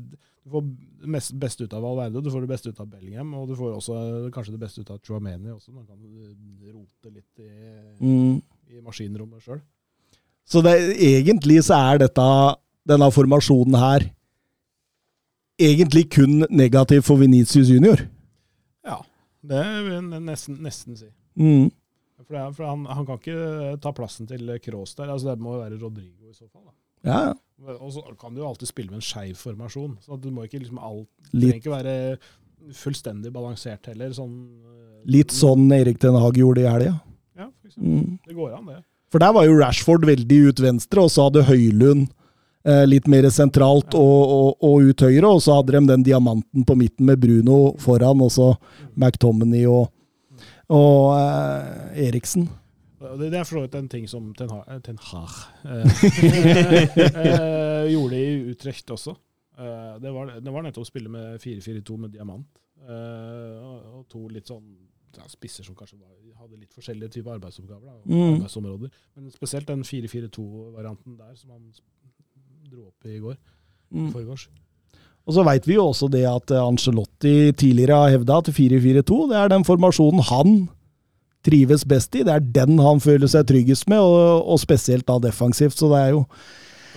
Du 0.46 0.50
får 0.54 0.66
det 0.66 1.40
beste 1.42 1.64
ut 1.66 1.72
av 1.74 1.82
Valverde, 1.82 2.22
du 2.22 2.30
får 2.30 2.44
det 2.46 2.50
beste 2.54 2.70
ut 2.70 2.80
av 2.80 2.88
Bellingham, 2.90 3.32
og 3.34 3.48
du 3.50 3.54
får 3.58 3.76
også 3.80 3.96
kanskje 4.34 4.54
det 4.56 4.62
beste 4.62 4.80
ut 4.84 4.90
av 4.94 5.00
Chouameni 5.02 5.50
også. 5.50 5.72
Man 5.74 5.86
kan 5.86 5.98
eh, 6.00 6.70
rote 6.74 7.10
litt 7.14 7.42
i, 7.42 7.50
Mm. 8.00 8.36
i 8.70 8.80
maskinrommet 8.84 9.42
sjøl. 9.42 9.60
Så 10.46 10.60
det, 10.62 10.76
egentlig 11.02 11.60
så 11.66 11.74
er 11.92 11.98
dette, 12.04 12.26
denne 12.86 13.08
formasjonen 13.10 13.74
her 13.82 14.04
egentlig 15.58 16.04
kun 16.12 16.44
negativ 16.50 17.02
for 17.06 17.16
Venitius 17.18 17.70
junior. 17.72 18.02
Det 19.50 19.64
vil 19.86 19.92
jeg 19.94 20.22
nesten, 20.26 20.60
nesten 20.64 20.98
si. 20.98 21.10
Mm. 21.38 21.68
For, 22.24 22.32
det 22.34 22.46
for 22.56 22.66
han, 22.66 22.86
han 22.88 23.06
kan 23.06 23.20
ikke 23.20 23.76
ta 23.84 23.92
plassen 23.94 24.28
til 24.30 24.50
Kroos 24.64 24.96
der. 24.98 25.12
altså 25.12 25.34
Det 25.34 25.44
må 25.44 25.56
jo 25.56 25.62
være 25.64 25.78
Rodrigo 25.80 26.30
i 26.30 26.34
så 26.34 26.48
fall. 26.48 26.64
da. 26.64 26.74
Ja, 27.06 27.18
ja. 27.30 27.34
Og 27.78 27.92
så 27.94 28.02
kan 28.20 28.34
du 28.34 28.42
jo 28.42 28.48
alltid 28.48 28.68
spille 28.68 28.92
med 28.92 29.00
en 29.00 29.06
skeiv 29.06 29.38
formasjon. 29.40 29.96
så 30.04 30.18
du 30.20 30.28
må 30.34 30.44
ikke 30.44 30.60
liksom 30.60 30.80
alt, 30.82 31.08
trenger 31.30 31.60
ikke 31.60 31.72
være 31.72 31.94
fullstendig 32.76 33.32
balansert 33.32 33.86
heller. 33.86 34.12
Sånn, 34.16 34.34
eh, 34.64 35.06
Litt 35.06 35.32
sånn 35.34 35.70
Erik 35.72 36.00
Den 36.02 36.18
Haag 36.18 36.36
gjorde 36.40 36.64
i 36.64 36.68
helga. 36.68 37.00
Ja, 37.36 37.48
for 37.48 37.68
eksempel. 37.68 38.02
Mm. 38.02 38.18
Det 38.26 38.34
går 38.34 38.56
an, 38.58 38.66
det. 38.72 38.82
For 39.12 39.22
der 39.22 39.32
var 39.32 39.46
jo 39.46 39.58
Rashford 39.60 40.04
veldig 40.08 40.38
ut 40.50 40.60
venstre, 40.60 41.04
og 41.04 41.12
så 41.14 41.28
hadde 41.28 41.46
Høylund 41.46 42.08
eh, 42.08 42.15
litt 42.88 43.06
mer 43.06 43.28
sentralt 43.30 43.94
og, 43.94 44.32
og, 44.36 44.64
og 44.66 44.88
ut 44.90 45.04
høyre, 45.06 45.28
og 45.36 45.42
så 45.44 45.58
hadde 45.60 45.76
de 45.76 45.82
den 45.92 46.02
diamanten 46.06 46.64
på 46.66 46.74
midten 46.78 47.06
med 47.06 47.20
Bruno 47.22 47.76
foran, 47.78 48.20
og 48.26 48.32
så 48.34 48.48
McTominay 48.98 49.66
og, 49.70 49.92
og 50.72 51.12
eh, 51.18 52.06
Eriksen. 52.08 52.48
Det, 53.20 53.28
er 53.30 53.44
for 53.44 53.58
så 53.60 53.62
vidt 53.66 53.74
en 53.78 53.88
ting 53.92 54.06
som 54.10 54.32
Ten 54.34 54.50
Hag, 54.50 54.80
Ten 54.82 54.96
Hag 54.98 55.34
eh, 55.68 56.06
eh, 57.06 57.86
gjorde 57.92 58.18
i 58.18 58.34
Utrecht 58.50 58.90
også. 58.90 59.14
Eh, 59.58 59.94
det, 60.02 60.10
var, 60.12 60.32
det 60.42 60.52
var 60.52 60.64
nettopp 60.66 60.86
å 60.86 60.88
spille 60.90 61.12
med 61.12 61.38
4-4-2 61.42 61.98
med 62.02 62.14
diamant. 62.16 62.48
eh, 62.86 63.62
og, 63.94 64.04
to 64.10 64.26
litt 64.32 64.48
sånn 64.50 64.66
ja, 65.16 65.24
spisser 65.32 65.64
som 65.64 65.76
kanskje 65.78 65.96
var, 66.00 66.12
hadde 66.42 66.58
litt 66.60 66.74
forskjellige 66.76 67.14
typer 67.14 67.36
arbeidsoppgaver. 67.38 67.86
Da, 67.88 67.94
og 68.02 68.10
Mm. 68.10 68.34
arbeidsområder. 68.40 68.90
Men 69.16 69.30
spesielt 69.32 69.66
den 69.70 69.84
4-4-2-varianten 69.86 71.16
der 71.16 71.34
som 71.40 71.54
han 71.54 71.70
dro 72.70 72.88
opp 72.88 73.08
i 73.10 73.18
går. 73.22 73.36
Mm. 73.94 74.12
Forgårs. 74.14 74.48
Og 75.26 75.34
så 75.34 75.42
veit 75.46 75.66
vi 75.66 75.74
jo 75.74 75.88
også 75.88 76.08
det 76.10 76.22
at 76.28 76.52
Angelotti 76.54 76.66
Ancelotti 76.70 77.52
tidligere 77.58 77.98
har 77.98 78.14
hevda 78.14 78.38
at 78.42 78.50
4-4-2 78.54 79.18
det 79.32 79.38
er 79.40 79.50
den 79.50 79.66
formasjonen 79.66 80.22
han 80.28 80.54
trives 81.46 81.84
best 81.86 82.14
i. 82.18 82.24
Det 82.26 82.32
er 82.34 82.46
den 82.54 82.78
han 82.82 83.02
føler 83.02 83.30
seg 83.30 83.46
tryggest 83.48 83.88
med, 83.90 84.02
og, 84.02 84.46
og 84.46 84.60
spesielt 84.62 85.06
da 85.06 85.18
defensivt. 85.22 85.78
Så 85.78 85.90
det 85.92 86.02
er 86.02 86.14
jo 86.16 86.24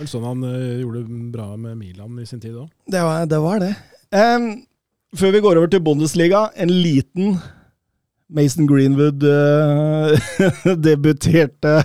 Vel 0.00 0.08
sånn 0.08 0.24
han 0.24 0.44
ø, 0.48 0.56
gjorde 0.80 1.02
bra 1.34 1.46
med 1.60 1.76
Milan 1.76 2.14
i 2.22 2.26
sin 2.28 2.40
tid 2.40 2.54
òg. 2.56 2.70
Det 2.88 3.02
var 3.04 3.26
det. 3.28 3.40
Var 3.44 3.58
det. 3.60 3.72
Um, 4.16 4.46
før 5.12 5.34
vi 5.34 5.42
går 5.44 5.60
over 5.60 5.68
til 5.68 5.82
Bundesliga, 5.84 6.46
en 6.56 6.72
liten 6.72 7.34
Mason 8.32 8.66
Greenwood 8.70 9.24
eh, 9.26 10.74
debuterte 10.86 11.80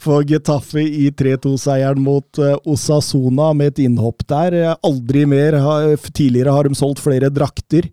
for 0.00 0.22
Getafe 0.28 0.84
i 0.86 1.08
3-2-seieren 1.10 1.98
mot 2.04 2.38
eh, 2.38 2.54
Osasona 2.70 3.50
med 3.58 3.72
et 3.74 3.82
innhopp 3.88 4.22
der. 4.30 4.54
Eh, 4.60 4.76
Aldri 4.86 5.24
mer. 5.26 5.58
har- 5.64 5.96
Tidligere 6.14 6.54
har 6.54 6.68
de 6.70 6.74
solgt 6.78 7.02
flere 7.02 7.28
drakter. 7.34 7.88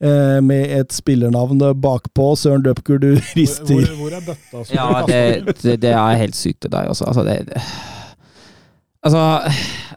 eh, 0.00 0.38
Med 0.40 0.70
et 0.78 0.92
spillernavn 0.94 1.58
bakpå. 1.82 2.28
Søren 2.38 2.62
Dupker, 2.62 2.98
du 3.02 3.08
Hvor, 3.16 3.32
rister. 3.36 3.74
hvor, 3.74 3.96
hvor 3.98 4.14
er 4.14 4.22
bøtta 4.28 4.64
Ja, 4.74 4.88
det, 5.06 5.56
det, 5.62 5.80
det 5.82 5.90
er 5.92 6.16
helt 6.22 6.36
sykt, 6.38 6.60
til 6.62 6.70
deg 6.70 6.86
Altså, 6.92 7.04
altså, 7.10 7.24
det, 7.26 7.40
det, 7.50 7.62
altså 9.02 9.24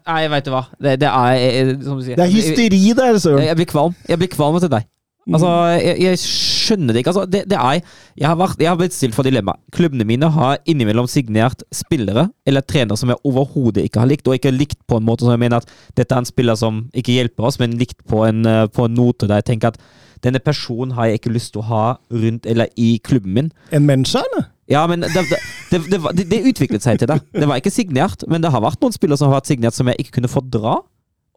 Nei, 0.06 0.24
veit 0.32 0.44
du 0.46 0.50
hva. 0.50 0.64
Det, 0.82 0.96
det 0.98 1.08
er 1.08 1.76
Som 1.84 2.00
du 2.00 2.04
sier 2.06 2.16
Det 2.18 2.24
er 2.26 2.32
hysteri 2.34 2.80
der, 2.98 3.12
Jeg, 3.14 3.20
Søren. 3.22 3.44
jeg 3.46 3.56
blir 3.60 3.70
kvalm. 3.70 3.94
Jeg 4.10 4.18
blir 4.18 4.32
kvalm 4.32 4.58
til 4.58 4.72
deg. 4.72 4.88
Altså, 5.30 5.50
jeg, 5.78 5.98
jeg 6.02 6.18
skjønner 6.18 6.94
det 6.94 7.02
ikke. 7.02 7.12
Altså, 7.12 7.24
det, 7.30 7.42
det 7.50 7.58
er 7.58 7.80
jeg 8.18 8.26
har, 8.26 8.38
vært, 8.40 8.58
jeg 8.60 8.70
har 8.70 8.78
blitt 8.80 8.96
stilt 8.96 9.14
for 9.16 9.26
dilemma. 9.26 9.54
Klubbene 9.74 10.06
mine 10.08 10.30
har 10.34 10.58
innimellom 10.68 11.06
signert 11.10 11.62
spillere 11.74 12.26
eller 12.48 12.64
trenere 12.66 12.98
som 12.98 13.12
jeg 13.12 13.22
overhodet 13.28 13.86
ikke 13.86 14.02
har 14.02 14.10
likt, 14.10 14.26
og 14.26 14.38
ikke 14.38 14.54
likt 14.54 14.80
på 14.90 14.98
en 14.98 15.06
måte 15.06 15.26
som 15.26 15.34
jeg 15.34 15.42
mener 15.44 15.62
at 15.62 15.74
dette 15.98 16.14
er 16.14 16.24
en 16.24 16.28
spiller 16.28 16.58
som 16.58 16.84
ikke 16.98 17.14
hjelper 17.14 17.48
oss, 17.48 17.60
men 17.62 17.78
likt 17.78 18.00
på 18.10 18.24
en, 18.26 18.42
eh, 18.48 18.66
på 18.66 18.88
en 18.88 18.96
note 18.98 19.30
der 19.30 19.42
jeg 19.42 19.52
tenker 19.52 19.72
at 19.72 19.80
denne 20.22 20.42
personen 20.42 20.94
har 20.96 21.08
jeg 21.10 21.20
ikke 21.20 21.34
lyst 21.34 21.54
til 21.54 21.62
å 21.62 21.68
ha 21.70 21.84
rundt 22.14 22.46
eller 22.46 22.70
i 22.78 22.96
klubben 23.02 23.34
min. 23.34 23.52
En 23.74 23.86
menneske, 23.86 24.22
eller? 24.22 24.48
Ja, 24.70 24.84
men 24.86 25.02
det, 25.02 25.10
det, 25.14 25.38
det, 25.70 25.80
det, 25.90 25.98
det, 26.18 26.26
det 26.30 26.44
utviklet 26.52 26.84
seg 26.84 27.00
til 27.00 27.10
det. 27.10 27.18
Det 27.34 27.48
var 27.48 27.58
ikke 27.58 27.74
signert, 27.74 28.22
men 28.30 28.44
det 28.44 28.52
har 28.54 28.62
vært 28.62 28.80
noen 28.82 28.94
spillere 28.94 29.18
som 29.18 29.30
har 29.30 29.40
vært 29.40 29.50
signert 29.50 29.76
som 29.76 29.90
jeg 29.90 29.98
ikke 30.02 30.20
kunne 30.20 30.30
fordra. 30.30 30.78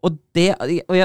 Og 0.04 0.12
det, 0.36 0.52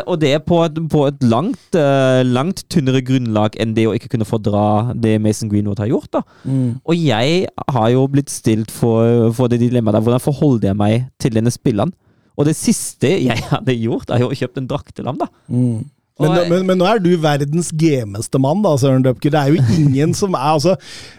og 0.03 0.17
det 0.21 0.33
på 0.45 0.59
et, 0.65 0.75
på 0.91 1.05
et 1.07 1.23
langt, 1.23 1.77
eh, 1.79 2.21
langt 2.27 2.65
tynnere 2.69 2.99
grunnlag 3.07 3.55
enn 3.61 3.71
det 3.77 3.87
å 3.89 3.95
ikke 3.97 4.11
kunne 4.13 4.27
fordra 4.27 4.91
det 4.93 5.15
Mason 5.23 5.49
Greenwood 5.49 5.79
har 5.81 5.89
gjort. 5.89 6.11
da. 6.19 6.21
Og 6.83 6.99
jeg 6.99 7.47
har 7.71 7.87
jo 7.93 8.03
blitt 8.11 8.29
stilt 8.29 8.73
for, 8.73 9.31
for 9.37 9.49
det 9.49 9.61
dilemmaet 9.63 9.97
der. 9.97 10.05
Hvordan 10.05 10.25
forholder 10.27 10.69
jeg 10.69 10.79
meg 10.83 11.07
til 11.23 11.39
denne 11.39 11.53
spilleren? 11.53 11.95
Og 12.37 12.45
det 12.47 12.57
siste 12.59 13.15
jeg 13.23 13.47
hadde 13.53 13.79
gjort, 13.79 14.11
er 14.11 14.25
jo 14.25 14.29
å 14.31 14.37
kjøpe 14.37 14.61
en 14.61 14.69
drakt 14.69 14.93
til 14.97 15.09
ham, 15.09 15.17
da. 15.21 15.31
Mm. 15.47 15.81
Men, 16.21 16.35
men, 16.51 16.65
men 16.67 16.77
nå 16.77 16.85
er 16.85 16.99
du 17.01 17.09
verdens 17.17 17.71
gemeste 17.81 18.37
mann, 18.41 18.61
da, 18.61 18.75
Søren 18.77 19.01
Dupker. 19.05 19.33
Det 19.33 19.39
er 19.39 19.55
jo 19.55 19.77
ingen 19.79 20.13
som 20.17 20.35
er 20.37 20.51
altså, 20.51 20.75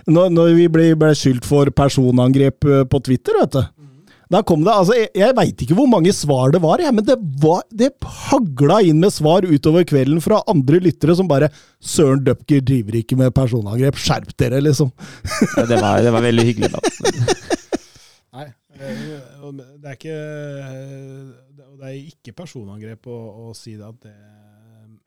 Når, 0.06 0.30
når 0.30 0.52
vi 0.60 0.68
ble, 0.70 0.90
ble 0.98 1.10
skyldt 1.18 1.48
for 1.48 1.70
personangrep 1.74 2.68
eh, 2.68 2.84
på 2.86 3.00
Twitter, 3.02 3.40
vet 3.40 3.56
du 3.56 3.62
da 4.32 4.40
kom 4.48 4.62
det, 4.64 4.72
altså, 4.72 4.94
Jeg, 4.96 5.10
jeg 5.18 5.34
veit 5.36 5.62
ikke 5.64 5.76
hvor 5.76 5.88
mange 5.92 6.12
svar 6.16 6.52
det 6.54 6.62
var, 6.64 6.80
jeg, 6.80 6.94
men 6.96 7.04
det, 7.04 7.18
var, 7.42 7.62
det 7.68 7.90
hagla 8.30 8.78
inn 8.88 9.02
med 9.02 9.12
svar 9.12 9.44
utover 9.44 9.84
kvelden 9.88 10.22
fra 10.24 10.40
andre 10.48 10.80
lyttere 10.80 11.16
som 11.18 11.28
bare 11.28 11.50
'Søren 11.82 12.22
Dupker 12.24 12.62
driver 12.64 12.96
ikke 13.02 13.18
med 13.20 13.34
personangrep, 13.36 13.98
skjerp 14.00 14.32
dere', 14.40 14.62
liksom. 14.64 14.92
Ja, 15.56 15.66
Det 15.68 15.80
var, 15.82 16.00
det 16.02 16.12
var 16.14 16.24
veldig 16.24 16.46
hyggelig, 16.48 16.72
da. 16.72 16.80
Nei, 18.38 18.46
det 18.78 19.88
er 19.90 19.96
ikke 19.98 20.16
det- 20.16 21.70
Det 21.82 21.88
er 21.90 21.96
ikke 21.98 22.32
personangrep 22.38 23.06
å, 23.10 23.18
å 23.50 23.54
si 23.58 23.74
det 23.76 23.84
at 23.88 24.00
det 24.06 24.14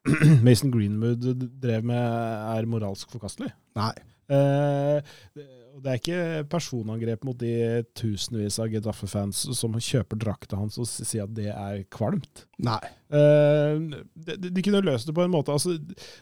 Mason 0.46 0.70
Greenwood 0.70 1.24
drev 1.62 1.86
med, 1.88 1.98
er 1.98 2.68
moralsk 2.70 3.10
forkastelig. 3.16 3.50
Nei. 3.80 3.94
Eh, 4.30 5.00
det- 5.82 5.92
er 5.92 6.00
ikke 6.00 6.48
personangrep 6.50 7.24
mot 7.28 7.38
de 7.38 7.84
tusenvis 7.96 8.60
av 8.60 8.70
Getafe-fans 8.72 9.42
som 9.58 9.74
kjøper 9.74 10.20
drakta 10.22 10.58
hans 10.60 10.78
og 10.80 10.88
sier 10.88 11.24
at 11.26 11.34
det 11.36 11.52
er 11.52 11.84
kvalmt. 11.92 12.46
Nei. 12.64 12.80
Uh, 13.12 14.04
de, 14.16 14.50
de 14.50 14.64
kunne 14.64 14.84
løst 14.86 15.08
det 15.08 15.16
på 15.16 15.24
en 15.24 15.32
måte 15.32 15.54
altså, 15.54 15.78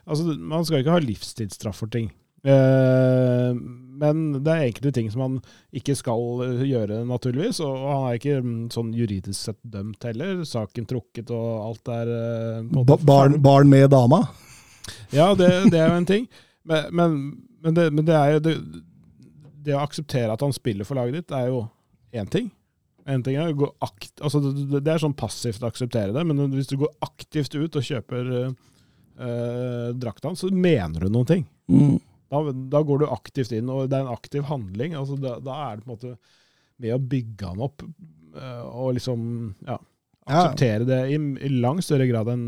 altså, 0.06 0.36
Man 0.36 0.66
skal 0.66 0.82
ikke 0.82 0.92
ha 0.92 1.00
livstidsstraff 1.00 1.80
for 1.84 1.88
ting. 1.94 2.12
Uh, 2.44 3.56
men 3.56 4.44
det 4.44 4.52
er 4.52 4.66
enkelte 4.68 4.92
ting 4.98 5.12
som 5.14 5.22
man 5.24 5.36
ikke 5.72 5.96
skal 5.96 6.42
eh, 6.44 6.64
gjøre, 6.68 7.04
naturligvis. 7.08 7.62
Og, 7.64 7.72
og 7.72 7.92
han 7.94 8.08
er 8.10 8.18
ikke 8.20 8.40
mm, 8.44 8.64
sånn 8.74 8.90
juridisk 8.98 9.38
sett 9.38 9.60
dømt 9.64 10.04
heller. 10.04 10.42
Saken 10.50 10.88
trukket 10.90 11.32
og 11.32 11.52
alt 11.70 11.94
er 11.94 12.12
uh, 12.12 12.82
Ba 12.84 12.98
barn, 13.00 13.38
barn 13.44 13.70
med 13.72 13.92
dama? 13.94 14.26
Ja, 15.16 15.32
det, 15.40 15.70
det 15.72 15.80
er 15.80 15.94
jo 15.94 16.02
en 16.02 16.10
ting. 16.10 16.28
Men, 16.68 16.90
men, 16.92 17.16
men, 17.64 17.78
det, 17.78 17.88
men 17.94 18.08
det 18.08 18.18
er 18.18 18.36
jo 18.36 18.44
det, 18.50 18.58
det 19.64 19.76
å 19.78 19.84
akseptere 19.84 20.34
at 20.34 20.44
han 20.44 20.56
spiller 20.56 20.88
for 20.88 21.00
laget 21.00 21.22
ditt, 21.22 21.34
er 21.36 21.50
jo 21.52 21.64
én 22.14 22.30
ting. 22.32 22.52
En 23.10 23.24
ting 23.26 23.36
er 23.36 23.52
å 23.52 23.58
gå 23.64 23.68
akt, 23.84 24.14
altså 24.24 24.40
det, 24.44 24.84
er 24.88 25.02
sånn 25.02 25.16
passivt 25.18 25.64
å 25.64 25.70
akseptere 25.72 26.14
det, 26.16 26.24
men 26.28 26.40
hvis 26.54 26.70
du 26.72 26.78
går 26.80 26.94
aktivt 27.04 27.56
ut 27.58 27.76
og 27.80 27.84
kjøper 27.84 28.30
uh, 28.46 29.90
drakta 30.00 30.30
hans, 30.30 30.44
så 30.44 30.52
mener 30.52 31.04
du 31.04 31.12
noen 31.12 31.30
ting. 31.30 31.44
Mm. 31.68 31.98
Da, 32.32 32.42
da 32.78 32.82
går 32.86 33.04
du 33.04 33.10
aktivt 33.12 33.52
inn, 33.54 33.70
og 33.70 33.90
det 33.92 34.00
er 34.00 34.08
en 34.08 34.16
aktiv 34.16 34.48
handling. 34.48 34.96
Altså 34.98 35.20
da, 35.22 35.36
da 35.44 35.58
er 35.68 35.78
det 35.78 35.86
på 35.86 35.92
en 35.92 35.98
måte 35.98 36.14
med 36.84 36.96
å 36.96 37.02
bygge 37.12 37.52
han 37.52 37.62
opp 37.64 37.84
eh, 37.84 38.64
og 38.66 38.96
liksom 38.98 39.26
ja, 39.68 39.78
Ja. 39.78 40.40
akseptere 40.40 40.88
det 40.88 41.02
i, 41.14 41.20
i 41.46 41.52
langt 41.62 41.86
større 41.86 42.08
grad 42.10 42.32
enn 42.34 42.48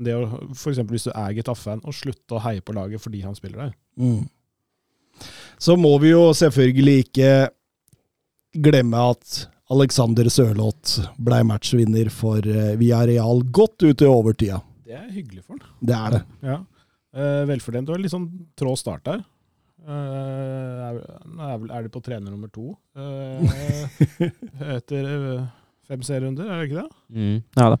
det 0.00 0.16
å 0.16 0.26
f.eks. 0.52 0.82
hvis 0.90 1.08
du 1.08 1.12
er 1.14 1.32
Getafe-fan, 1.36 1.82
og 1.84 1.96
slutte 1.96 2.36
å 2.36 2.42
heie 2.44 2.62
på 2.64 2.74
laget 2.76 3.02
fordi 3.02 3.22
han 3.24 3.36
spiller 3.38 3.66
der. 3.66 3.72
Mm. 4.00 4.28
Så 5.60 5.76
må 5.80 5.92
vi 6.02 6.12
jo 6.14 6.30
selvfølgelig 6.36 7.06
ikke 7.06 7.32
glemme 8.64 9.02
at 9.12 9.42
Alexander 9.70 10.26
Sørloth 10.32 11.04
ble 11.22 11.42
matchvinner 11.46 12.10
for 12.10 12.42
eh, 12.42 12.74
Villarreal 12.80 13.44
godt 13.54 13.86
ut 13.86 14.02
i 14.02 14.08
overtida. 14.10 14.58
Det 14.86 14.96
er 14.98 15.10
hyggelig 15.14 15.44
for 15.44 15.54
han. 15.60 15.76
Det 15.86 15.94
er 15.94 16.16
det. 16.16 16.22
Ja. 16.48 16.56
Eh, 17.14 17.42
velfortjent. 17.50 17.92
Og 17.92 18.02
litt 18.02 18.14
sånn 18.14 18.26
trå 18.58 18.74
start 18.78 19.04
der. 19.06 19.22
Eh, 19.80 20.88
er, 20.90 21.84
de 21.84 21.92
på 21.92 22.02
trener 22.04 22.28
nummer 22.28 22.50
to 22.52 22.74
eh, 23.00 24.26
etter 24.76 25.06
fem 25.88 26.02
serierunder, 26.04 26.50
er 26.50 26.60
det 26.60 26.66
ikke 26.68 26.82
det? 26.82 26.98
Mm. 27.16 27.38
Ja 27.56 27.70
da. 27.72 27.78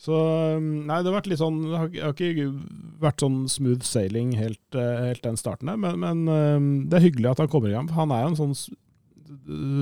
Så 0.00 0.14
um, 0.58 0.86
Nei, 0.88 1.00
det 1.00 1.10
har 1.10 1.14
vært 1.20 1.28
litt 1.30 1.38
sånn 1.38 1.60
Det 1.62 1.76
har, 1.78 1.90
har 2.08 2.14
ikke 2.18 2.48
vært 3.02 3.22
sånn 3.22 3.44
smooth 3.50 3.84
sailing 3.86 4.32
helt, 4.34 4.64
eh, 4.74 5.04
helt 5.12 5.22
den 5.22 5.38
starten 5.38 5.70
der, 5.70 5.78
men, 5.80 6.00
men 6.02 6.24
um, 6.26 6.66
det 6.90 6.98
er 6.98 7.06
hyggelig 7.06 7.30
at 7.30 7.44
han 7.44 7.52
kommer 7.52 7.70
i 7.70 7.76
gang. 7.76 7.90
Han 7.94 8.14
er 8.14 8.24
jo 8.24 8.32
en 8.32 8.40
sånn 8.40 8.56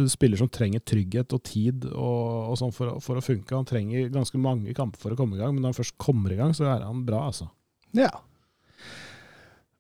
spiller 0.09 0.39
som 0.39 0.49
trenger 0.53 0.83
trygghet 0.87 1.33
og 1.35 1.43
tid 1.45 1.87
og, 1.91 2.53
og 2.53 2.59
sånn 2.61 2.75
for, 2.75 2.99
for 3.05 3.19
å 3.19 3.25
funke. 3.25 3.57
Han 3.57 3.69
trenger 3.69 4.13
ganske 4.13 4.39
mange 4.41 4.75
kamper 4.77 5.03
for 5.03 5.15
å 5.15 5.19
komme 5.19 5.37
i 5.37 5.41
gang, 5.41 5.55
men 5.55 5.65
når 5.65 5.73
han 5.73 5.81
først 5.81 5.99
kommer 6.01 6.33
i 6.33 6.39
gang, 6.39 6.55
så 6.57 6.69
er 6.71 6.85
han 6.87 7.03
bra, 7.07 7.25
altså. 7.31 7.49
Ja. 7.97 8.11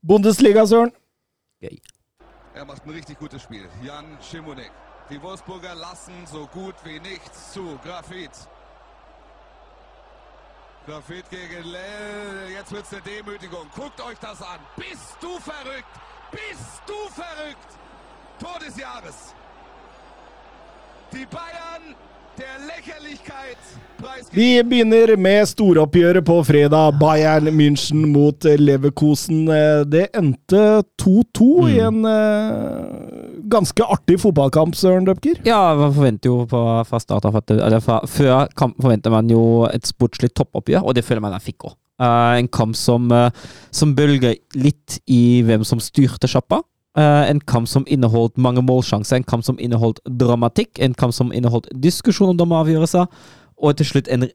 Bundesliga, 0.02 0.66
Søren. 0.66 0.92
Er 1.62 2.66
macht 2.66 2.84
ein 2.84 2.92
richtig 2.92 3.18
gutes 3.18 3.42
Spiel. 3.42 3.64
Jan 3.86 4.18
Schimonek. 4.20 4.72
Die 5.10 5.22
Wolfsburger 5.22 5.74
lassen 5.74 6.26
so 6.26 6.46
gut 6.52 6.74
wie 6.84 7.00
nichts 7.00 7.52
zu. 7.52 7.78
Grafit. 7.84 8.48
Grafit 10.86 11.24
gegen 11.30 11.62
Lell. 11.70 12.50
Jetzt 12.56 12.72
wird's 12.72 12.92
eine 12.92 13.02
Demütigung. 13.02 13.66
Guckt 13.76 14.00
euch 14.00 14.18
das 14.20 14.40
an. 14.42 14.58
Bist 14.76 15.16
du 15.20 15.28
verrückt? 15.38 15.94
Bist 16.32 16.82
du 16.86 16.98
verrückt? 17.12 17.70
Tor 18.40 18.58
des 18.58 18.76
Jahres. 18.76 19.32
Die 21.12 21.26
Bayern 21.26 21.94
der 22.38 22.66
Lächerlichkeit 22.66 23.58
preisgegeben. 23.98 24.34
Vi 24.34 24.62
begynner 24.62 25.16
med 25.16 25.46
storoppgjøret 25.48 26.24
på 26.24 26.42
fredag. 26.44 26.98
Bayern 26.98 27.48
München 27.54 28.06
mot 28.10 28.42
Leverkosen. 28.44 29.48
Eh, 29.48 29.84
Det 29.86 30.08
endte 30.16 30.82
2-2 31.02 31.68
i 31.68 31.78
en 31.78 32.04
eh, 32.04 33.31
ganske 33.52 33.84
artig 33.94 34.18
fotballkamp, 34.22 34.74
Søren 34.78 35.06
Døpker. 35.06 35.38
Ja, 35.46 35.74
man 35.78 35.94
forventer 35.94 36.30
jo 36.30 36.42
på, 36.48 36.60
fra 36.88 37.00
start 37.02 37.28
av 37.28 37.36
at 37.38 37.48
det, 37.50 37.58
eller 37.60 37.82
fra, 37.84 38.00
Før 38.08 38.48
kampen 38.58 38.84
forventer 38.84 39.12
man 39.12 39.30
jo 39.30 39.64
et 39.68 39.86
sportslig 39.88 40.32
toppoppgjør, 40.36 40.86
og 40.86 40.96
det 40.96 41.04
føler 41.06 41.24
man 41.24 41.36
han 41.36 41.44
fikk 41.44 41.68
òg. 41.70 41.78
en 42.02 42.48
kamp 42.48 42.74
som, 42.74 43.12
uh, 43.12 43.30
som 43.70 43.94
bølger 43.94 44.34
litt 44.54 44.98
i 45.06 45.42
hvem 45.46 45.64
som 45.64 45.80
styrte 45.80 46.26
sjappa. 46.26 46.62
Uh, 46.98 47.24
en 47.30 47.40
kamp 47.40 47.68
som 47.68 47.84
inneholdt 47.86 48.36
mange 48.36 48.62
målsjanser, 48.62 49.16
en 49.16 49.24
kamp 49.24 49.44
som 49.44 49.58
inneholdt 49.58 50.00
dramatikk, 50.04 50.78
en 50.78 50.94
kamp 50.94 51.14
som 51.14 51.32
inneholdt 51.32 51.70
diskusjon 51.72 52.34
om 52.34 52.36
dommeravgjørelser, 52.36 53.06
og 53.62 53.76
til 53.76 53.86
slutt 53.86 54.08
en, 54.08 54.26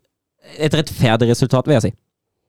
et 0.58 0.74
rettferdig 0.74 1.30
resultat, 1.30 1.68
vil 1.68 1.78
jeg 1.78 1.90
si. 1.90 1.94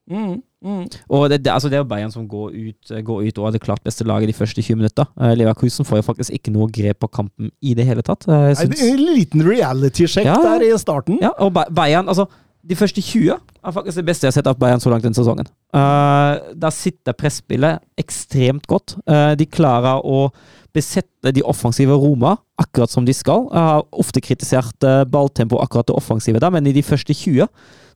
Mm, 0.09 0.39
mm. 0.65 0.83
Og 1.07 1.29
det, 1.31 1.41
det, 1.45 1.51
altså 1.53 1.69
det 1.71 1.79
er 1.79 1.83
jo 1.83 1.89
Bayern 1.89 2.11
som 2.13 2.27
går 2.29 2.51
ut, 2.55 2.91
går 3.05 3.29
ut 3.29 3.39
og 3.39 3.47
er 3.47 3.55
det 3.55 3.63
klart 3.63 3.83
beste 3.85 4.07
laget 4.07 4.31
de 4.31 4.35
første 4.35 4.61
20 4.61 4.81
minutter. 4.81 5.07
Uh, 5.19 5.31
Leverkusen 5.37 5.87
får 5.87 6.01
jo 6.01 6.07
faktisk 6.09 6.35
ikke 6.35 6.53
noe 6.55 6.69
grep 6.73 7.01
på 7.03 7.11
kampen 7.19 7.51
i 7.61 7.75
det 7.77 7.87
hele 7.87 8.03
tatt. 8.05 8.27
Eh, 8.27 8.51
jeg 8.51 8.59
Nei, 8.59 8.67
det 8.75 8.83
er 8.83 8.93
En 8.93 9.07
liten 9.07 9.45
reality-sjekk 9.47 10.27
Ja, 10.27 10.37
der 10.43 10.67
i 10.67 10.71
starten. 10.79 11.19
ja, 11.21 11.33
og 11.39 11.55
Bayern, 11.75 12.07
altså 12.07 12.27
De 12.69 12.75
første 12.75 13.01
20 13.01 13.31
er 13.31 13.71
faktisk 13.71 13.95
det 13.95 14.05
beste 14.05 14.27
jeg 14.27 14.33
har 14.33 14.35
sett 14.35 14.47
av 14.51 14.57
Bayern 14.59 14.81
så 14.83 14.91
langt 14.91 15.03
denne 15.03 15.15
sesongen. 15.15 15.47
Uh, 15.71 16.35
der 16.59 16.73
sitter 16.75 17.15
presspillet 17.15 17.79
ekstremt 17.97 18.67
godt. 18.67 18.97
Uh, 19.07 19.31
de 19.39 19.47
klarer 19.47 20.03
å 20.03 20.27
besette 20.75 21.31
de 21.33 21.43
offensive 21.47 21.95
Roma 21.95 22.35
akkurat 22.59 22.91
som 22.91 23.07
de 23.07 23.15
skal. 23.15 23.47
Jeg 23.47 23.63
har 23.71 23.85
ofte 24.03 24.21
kritisert 24.21 24.85
uh, 24.85 25.05
balltempo 25.07 25.59
akkurat 25.63 25.87
det 25.87 25.95
offensive 25.95 26.41
der, 26.43 26.51
men 26.53 26.67
i 26.67 26.75
de 26.75 26.83
første 26.83 27.15
20 27.15 27.47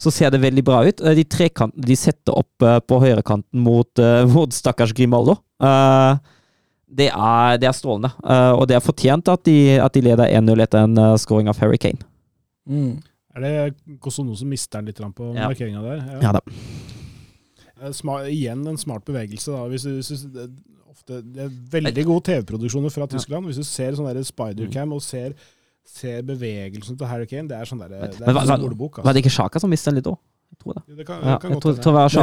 så 0.04 0.12
ser 0.12 0.34
det 0.34 0.42
veldig 0.44 0.64
bra 0.68 0.82
ut. 0.88 1.02
Eh, 1.02 1.16
de 1.18 1.24
trekantene 1.24 1.88
de 1.88 1.96
setter 2.00 2.36
opp 2.36 2.66
eh, 2.68 2.80
på 2.84 3.00
høyrekanten 3.04 3.64
mot, 3.64 3.90
eh, 4.02 4.24
mot 4.30 4.52
stakkars 4.54 4.92
Grimaldo 4.98 5.38
eh, 5.64 6.18
det, 6.94 7.08
er, 7.10 7.58
det 7.58 7.66
er 7.70 7.74
strålende. 7.74 8.12
Og 8.60 8.68
det 8.70 8.76
er 8.78 8.84
fortjent 8.86 9.32
at 9.32 9.42
de, 9.48 9.56
at 9.82 9.96
de 9.96 10.04
leder 10.06 10.30
1-0 10.30 10.62
etter 10.62 10.84
en 10.86 11.18
scoring 11.18 11.48
av 11.50 11.58
Harry 11.64 11.80
Kane. 11.82 12.04
Mm. 12.70 13.00
Er 13.34 13.42
det 13.42 13.98
Kosono 14.04 14.36
som 14.38 14.52
mister 14.52 14.78
den 14.78 14.92
litt 14.92 15.02
på 15.18 15.32
Ja. 15.34 15.48
markeringa 15.50 15.82
der? 15.82 16.04
Ja 16.22 16.36
da. 16.38 16.44
Smart, 17.98 18.28
igjen 18.30 18.62
en 18.70 18.78
smart 18.78 19.08
bevegelse. 19.10 19.52
da. 19.56 19.66
Hvis 19.72 19.88
du, 19.88 19.96
hvis 19.98 20.22
du, 20.22 20.30
det, 20.36 20.46
er 20.46 20.94
ofte, 20.94 21.24
det 21.26 21.48
er 21.48 21.58
veldig 21.74 22.06
gode 22.06 22.28
TV-produksjoner 22.30 22.94
fra 22.94 23.08
Tyskland. 23.10 23.50
Hvis 23.50 23.64
du 23.64 23.66
ser 23.66 23.98
sånn 23.98 24.12
der 24.12 24.22
Spidercam 24.28 24.94
og 24.94 25.02
ser, 25.02 25.34
ser 25.86 26.22
bevegelsen 26.24 26.98
til 26.98 27.08
Harry 27.08 27.26
Kane, 27.26 27.48
det 27.48 27.58
er 27.58 27.66
sånn 27.70 27.80
der, 27.80 27.90
det 27.90 27.98
er 27.98 28.02
Men 28.02 28.12
sånn 28.12 28.28
en 28.30 28.36
hva- 28.36 28.60
Var 29.04 29.04
Altså. 29.04 29.14
det 29.14 29.24
ikke 29.26 29.36
Sjaka 29.36 29.60
som 29.60 29.70
mistet 29.70 29.86
den 29.94 29.96
litt 29.96 30.06
òg? 30.12 30.18
Det. 30.64 30.74
Det 30.98 31.06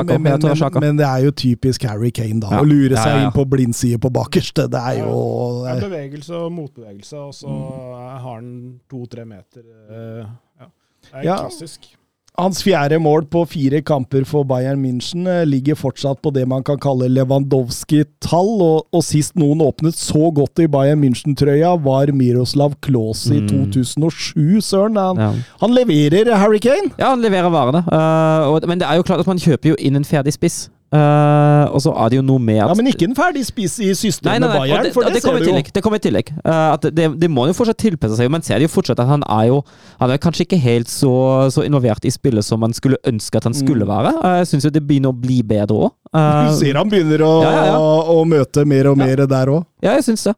det. 0.08 0.20
Men, 0.20 0.38
det 0.38 0.96
det 0.96 1.06
er 1.06 1.24
jo 1.24 1.30
typisk 1.32 1.82
Harry 1.82 2.10
Kane, 2.10 2.40
da. 2.40 2.48
Ja. 2.54 2.60
Å 2.62 2.64
lure 2.64 2.96
seg 2.96 3.10
ja, 3.10 3.16
ja. 3.18 3.24
inn 3.26 3.32
på 3.34 3.44
blindside 3.44 3.98
på 4.00 4.08
bakerste. 4.10 4.68
Det 4.70 4.80
er 4.80 5.00
jo 5.02 5.64
Ja, 5.66 5.74
bevegelse 5.82 6.30
og 6.38 6.52
motbevegelse, 6.52 7.16
og 7.18 7.34
så 7.34 7.48
har 7.50 8.18
han 8.40 8.80
to-tre 8.88 9.24
meter 9.26 9.60
Uh, 9.90 10.26
Ja. 10.60 10.66
Det 11.02 11.12
er 11.12 11.22
Ja. 11.24 11.36
klassisk. 11.42 11.96
Hans 12.40 12.62
fjerde 12.64 12.98
mål 13.02 13.26
på 13.30 13.42
fire 13.48 13.82
kamper 13.84 14.24
for 14.28 14.44
Bayern 14.48 14.80
München 14.82 15.26
eh, 15.28 15.42
ligger 15.46 15.76
fortsatt 15.76 16.22
på 16.24 16.32
det 16.32 16.46
man 16.48 16.62
kan 16.64 16.78
kalle 16.80 17.08
Lewandowski-tall, 17.12 18.50
og, 18.64 18.86
og 18.96 19.04
sist 19.04 19.36
noen 19.40 19.60
åpnet 19.64 19.96
så 19.98 20.30
godt 20.34 20.62
i 20.64 20.68
Bayern 20.72 21.00
München-trøya, 21.04 21.74
var 21.84 22.12
Miroslav 22.16 22.74
Klause 22.84 23.34
i 23.36 23.40
Mm. 23.40 23.70
2007, 23.72 24.60
søren. 24.60 24.96
Han, 24.96 25.16
Ja. 25.20 25.30
han 25.60 25.74
leverer, 25.74 26.34
Harry 26.36 26.58
Kane! 26.58 26.90
Ja, 26.98 27.10
han 27.10 27.20
leverer 27.22 27.50
varene. 27.50 27.84
Uh, 27.90 28.52
og, 28.54 28.66
men 28.68 28.78
det 28.80 28.88
er 28.88 28.96
jo 28.96 29.02
klart 29.02 29.20
at 29.20 29.26
man 29.26 29.38
kjøper 29.38 29.70
jo 29.74 29.76
inn 29.78 29.96
en 29.96 30.04
ferdig 30.04 30.32
spiss. 30.32 30.68
Eh, 30.90 31.64
og 31.70 31.78
så 31.84 31.92
er 32.02 32.08
det 32.10 32.16
jo 32.18 32.22
noe 32.26 32.42
med 32.42 32.58
at 32.64 32.72
Ja, 32.72 32.74
Men 32.74 32.88
ikke 32.90 33.06
en 33.06 33.14
ferdig 33.14 33.44
spiss 33.46 33.76
i 33.78 33.92
systemet 33.94 34.40
nei, 34.42 34.42
nei, 34.42 34.48
nei, 34.50 34.58
Bayern, 34.64 34.82
det, 34.88 34.92
for 34.96 35.06
det, 35.06 35.12
det 35.14 35.22
kommer 35.22 35.38
ser 35.44 35.52
du 35.52 35.60
jo. 35.60 35.72
Det 35.76 35.82
kommer 35.84 36.00
i 36.00 36.02
tillegg. 36.02 36.32
Uh, 36.42 36.74
det, 36.90 37.04
det 37.22 37.28
må 37.30 37.44
jo 37.46 37.54
fortsatt 37.54 37.78
tilpasse 37.78 38.18
seg. 38.18 38.30
men 38.34 38.42
ser 38.42 38.58
jo 38.64 38.70
fortsatt 38.72 38.98
at 38.98 39.06
han 39.06 39.22
er 39.22 39.44
jo 39.52 39.60
Han 40.00 40.10
er 40.10 40.18
kanskje 40.18 40.48
ikke 40.48 40.58
helt 40.58 40.90
så, 40.90 41.12
så 41.54 41.62
involvert 41.62 42.04
i 42.04 42.10
spillet 42.10 42.42
som 42.44 42.58
man 42.64 42.74
skulle 42.74 42.98
ønske 43.06 43.38
at 43.38 43.46
han 43.46 43.54
skulle 43.54 43.86
Mm. 43.86 43.92
være. 43.94 44.10
Uh, 44.18 44.34
jeg 44.42 44.46
syns 44.50 44.64
jo 44.66 44.70
det 44.74 44.82
begynner 44.86 45.14
å 45.14 45.16
bli 45.16 45.38
bedre 45.46 45.76
òg. 45.86 45.92
Du 46.10 46.56
ser 46.58 46.74
han 46.74 46.90
begynner 46.90 47.22
å, 47.22 47.30
Ja, 47.44 47.50
ja, 47.54 47.64
ja. 47.70 47.78
å 47.78 48.24
møte 48.26 48.64
mer 48.66 48.88
og 48.90 48.98
mer 48.98 49.22
der 49.30 49.46
òg. 49.54 49.62
Ja, 49.80 49.94
jeg 49.94 50.02
syns 50.08 50.24
det. 50.26 50.34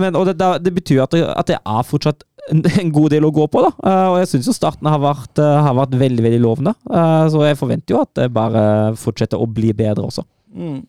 Men, 0.00 0.16
og 0.16 0.24
det, 0.30 0.38
det, 0.40 0.48
det 0.64 0.72
betyr 0.80 1.02
at 1.04 1.12
det, 1.12 1.20
at 1.28 1.46
det 1.52 1.58
er 1.60 1.84
fortsatt 1.86 2.24
en, 2.50 2.92
god 2.92 3.12
del 3.14 3.26
å 3.26 3.32
gå 3.34 3.46
på, 3.50 3.62
da. 3.64 3.70
Eh, 3.86 4.06
og 4.12 4.18
jeg 4.20 4.30
syns 4.32 4.50
jo 4.50 4.56
starten 4.56 4.88
har 4.90 5.00
vært, 5.02 5.32
eh, 5.38 5.60
har 5.66 5.76
vært 5.78 5.96
veldig, 6.00 6.24
veldig 6.26 6.42
lovende. 6.42 6.74
Eh, 6.90 7.24
så 7.32 7.44
jeg 7.46 7.58
forventer 7.60 7.94
jo 7.94 8.02
at 8.04 8.12
det 8.18 8.28
bare 8.34 8.62
fortsetter 9.00 9.40
å 9.40 9.48
bli 9.50 9.72
bedre 9.76 10.06
også. 10.08 10.24
Mm. 10.54 10.80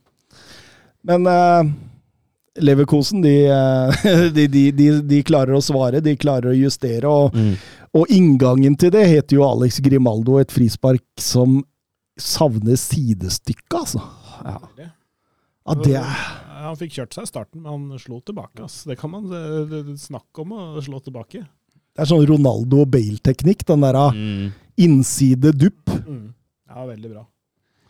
Men 1.10 1.26
uh, 1.26 1.66
Leverkosen, 2.62 3.24
de, 3.26 3.36
de, 4.38 4.48
de, 4.52 4.64
de, 4.76 4.88
de 5.10 5.22
klarer 5.26 5.58
å 5.58 5.64
svare, 5.66 6.04
de 6.04 6.16
klarer 6.20 6.52
å 6.52 6.58
justere. 6.58 7.10
Og, 7.10 7.38
og 7.98 8.14
inngangen 8.14 8.78
til 8.80 8.94
det 8.94 9.08
heter 9.10 9.40
jo 9.40 9.48
Alex 9.48 9.82
Grimaldo, 9.84 10.38
et 10.42 10.54
frispark 10.54 11.06
som 11.22 11.62
savner 12.22 12.78
sidestykket, 12.78 13.80
altså. 13.82 14.04
Ja. 14.46 14.58
Ja, 15.62 15.76
det 15.78 15.98
er 16.02 16.51
Han 16.62 16.78
fikk 16.80 16.96
kjørt 17.00 17.18
seg 17.18 17.28
i 17.28 17.32
starten, 17.32 17.64
men 17.64 17.72
han 17.72 18.02
slo 18.02 18.22
tilbake. 18.26 18.64
Ass. 18.66 18.84
Det 18.88 18.98
kan 19.00 19.12
man 19.14 19.28
det, 19.32 19.42
det, 19.72 19.98
om 20.44 20.56
å 20.58 20.62
slå 20.84 21.02
tilbake. 21.04 21.44
Det 21.92 22.06
er 22.06 22.08
sånn 22.08 22.24
Ronaldo 22.30 22.86
og 22.86 22.92
Bale-teknikk. 22.94 23.66
Den 23.68 23.84
der 23.84 24.00
ah, 24.00 24.16
Mm. 24.16 24.52
innside 24.80 25.52
dupp. 25.58 25.92
Mm. 26.08 26.34
Ja, 26.72 26.86
veldig 26.88 27.12
bra. 27.12 27.26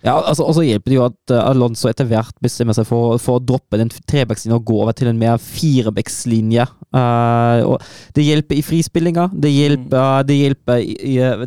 Ja, 0.02 0.15
altså, 0.18 0.48
og 0.49 0.56
så 0.57 0.64
hjelper 0.65 0.89
det 0.89 0.95
jo 0.95 1.03
at 1.06 1.31
eh, 1.34 1.43
Alonso 1.45 1.85
etter 1.89 2.07
hvert 2.10 2.34
bestemmer 2.41 2.73
seg 2.73 2.88
for, 2.89 3.19
for 3.22 3.38
å 3.38 3.43
droppe 3.43 3.77
den 3.77 3.91
trebackslinja 4.10 4.57
og 4.57 4.65
gå 4.65 4.80
over 4.81 4.95
til 4.98 5.11
en 5.11 5.19
mer 5.22 5.38
firebackslinje. 5.38 6.65
Uh, 6.91 7.77
det 8.18 8.26
hjelper 8.26 8.57
i 8.57 8.64
frispillinga. 8.65 9.27
Det 9.31 9.52
hjelper, 9.53 10.26
det 10.26 10.39
hjelper, 10.39 10.81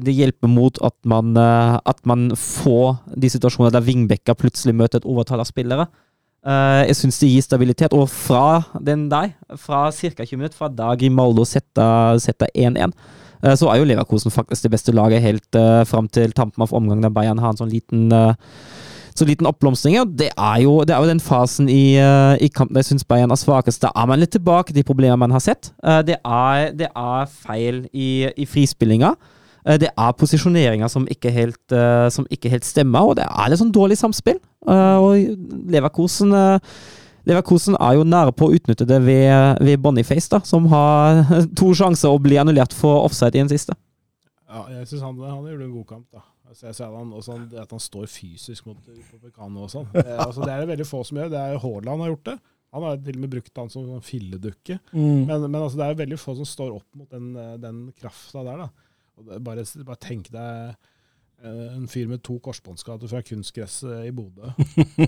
det 0.07 0.15
hjelper 0.15 0.53
mot 0.53 0.79
at 0.87 0.95
man, 1.11 1.35
eh, 1.35 1.75
at 1.83 2.01
man 2.07 2.31
får 2.39 3.01
de 3.19 3.33
situasjonene 3.35 3.75
der 3.75 3.85
wingbacker 3.85 4.39
plutselig 4.39 4.77
møter 4.79 5.03
et 5.03 5.11
overtall 5.11 5.43
av 5.43 5.51
spillere. 5.51 5.89
Eh, 6.45 6.83
jeg 6.91 6.99
syns 6.99 7.19
det 7.23 7.31
gir 7.33 7.45
stabilitet. 7.45 7.97
Og 7.97 8.09
fra 8.13 8.63
den 8.85 9.09
der, 9.13 9.33
fra 9.57 9.89
ca. 9.93 10.25
20 10.25 10.37
minutter, 10.41 10.59
fra 10.59 10.69
da 10.69 10.93
Grimaldo 10.99 11.47
setter 11.49 12.19
setter 12.21 12.51
1-1, 12.53 12.93
uh, 13.45 13.55
så 13.57 13.71
er 13.71 13.81
jo 13.81 13.89
Leverkosen 13.89 14.35
faktisk 14.35 14.67
det 14.67 14.73
beste 14.75 14.93
laget 14.93 15.25
helt 15.25 15.57
uh, 15.57 15.85
fram 15.89 16.09
til 16.09 16.33
tampen 16.37 16.65
av 16.65 16.75
omgangen 16.77 17.05
der 17.05 17.15
Bayern 17.15 17.41
har 17.41 17.55
en 17.55 17.63
sånn 17.63 17.73
liten 17.73 18.13
uh, 18.13 18.35
så 19.15 19.27
liten 19.29 19.47
oppblomstring. 19.47 19.97
Og 20.03 20.17
det 20.19 20.33
er 20.33 20.61
jo, 20.65 20.81
det 20.85 20.95
er 20.95 21.01
jo 21.01 21.13
den 21.13 21.23
fasen 21.23 21.71
i, 21.71 21.97
uh, 22.03 22.35
i 22.43 22.51
kampen 22.53 22.77
jeg 22.81 22.91
syns 22.91 23.07
Bayern 23.09 23.33
er 23.33 23.41
svakest. 23.41 23.83
Da 23.85 23.93
er 23.95 24.11
man 24.11 24.21
litt 24.21 24.35
tilbake 24.35 24.73
til 24.73 24.83
de 24.83 24.89
problemene 24.89 25.23
man 25.25 25.37
har 25.37 25.45
sett. 25.45 25.73
Uh, 25.81 26.03
det, 26.05 26.19
er, 26.21 26.75
det 26.77 26.91
er 26.91 27.31
feil 27.31 27.85
i, 27.93 28.29
i 28.37 28.49
frispillinga. 28.51 29.15
Eh, 29.65 29.79
det 29.81 29.91
er 29.91 30.19
posisjoneringer 30.21 30.91
som 30.93 31.07
ikke 31.11 31.33
helt, 31.33 31.73
eh, 31.73 32.09
som 32.13 32.29
ikke 32.31 32.53
helt 32.53 32.69
stemmer, 32.69 33.09
og 33.09 33.17
det 33.17 33.25
er 33.25 33.49
litt 33.51 33.63
sånn 33.63 33.73
dårlig 33.73 33.99
samspill. 34.01 34.41
Eh, 34.69 34.99
og 35.01 35.17
Leverkosen 35.73 36.33
Leverkosen 37.25 37.77
er 37.81 37.95
jo 37.97 38.05
nære 38.05 38.35
på 38.37 38.51
å 38.51 38.53
utnytte 38.53 38.85
det 38.85 38.99
ved, 39.01 39.63
ved 39.65 39.81
Boniface, 39.81 40.29
da, 40.29 40.43
som 40.45 40.67
har 40.69 41.25
to 41.59 41.73
sjanser 41.73 42.13
å 42.13 42.21
bli 42.21 42.37
annullert 42.37 42.77
for 42.77 43.07
offside 43.07 43.39
i 43.39 43.41
den 43.41 43.49
siste. 43.49 43.73
Ja, 44.45 44.67
jeg 44.69 44.91
syns 44.91 45.07
han, 45.07 45.23
han 45.25 45.47
gjorde 45.49 45.65
en 45.65 45.77
god 45.79 45.87
kamp. 45.89 46.05
da. 46.13 46.21
Altså, 46.45 46.67
jeg 46.69 46.77
ser 46.77 46.93
han, 46.93 47.15
også 47.17 47.39
at 47.63 47.73
han 47.73 47.81
står 47.81 48.05
fysisk 48.13 48.69
mot 48.69 48.77
Popecano 49.09 49.65
og 49.65 49.73
sånn. 49.73 49.89
Altså, 49.97 50.45
det 50.45 50.53
er 50.53 50.61
det 50.61 50.69
veldig 50.75 50.87
få 50.87 51.01
som 51.09 51.23
gjør. 51.23 51.33
Det 51.33 51.41
er 51.41 51.63
Haaland 51.65 52.05
har 52.05 52.13
gjort 52.13 52.29
det. 52.29 52.37
Han 52.77 52.85
har 52.85 53.01
til 53.07 53.17
og 53.17 53.25
med 53.25 53.33
brukt 53.33 53.61
han 53.63 53.73
som 53.73 53.89
sånn 53.89 54.05
filledukke. 54.05 54.77
Mm. 54.93 55.25
Men, 55.25 55.49
men 55.49 55.61
altså, 55.63 55.81
det 55.81 55.89
er 55.89 56.01
veldig 56.05 56.21
få 56.21 56.37
som 56.37 56.51
står 56.53 56.77
opp 56.77 57.01
mot 57.01 57.09
den, 57.09 57.33
den 57.65 57.81
krafta 57.97 58.45
der. 58.45 58.67
da. 58.67 58.84
Bare, 59.15 59.63
bare 59.87 60.01
tenk 60.03 60.31
deg 60.35 60.75
eh, 61.45 61.67
en 61.77 61.87
fyr 61.91 62.09
med 62.11 62.23
to 62.27 62.39
korsbåndskader 62.43 63.11
fra 63.11 63.23
kunstgresset 63.27 64.09
i 64.09 64.15
Bodø. 64.15 64.51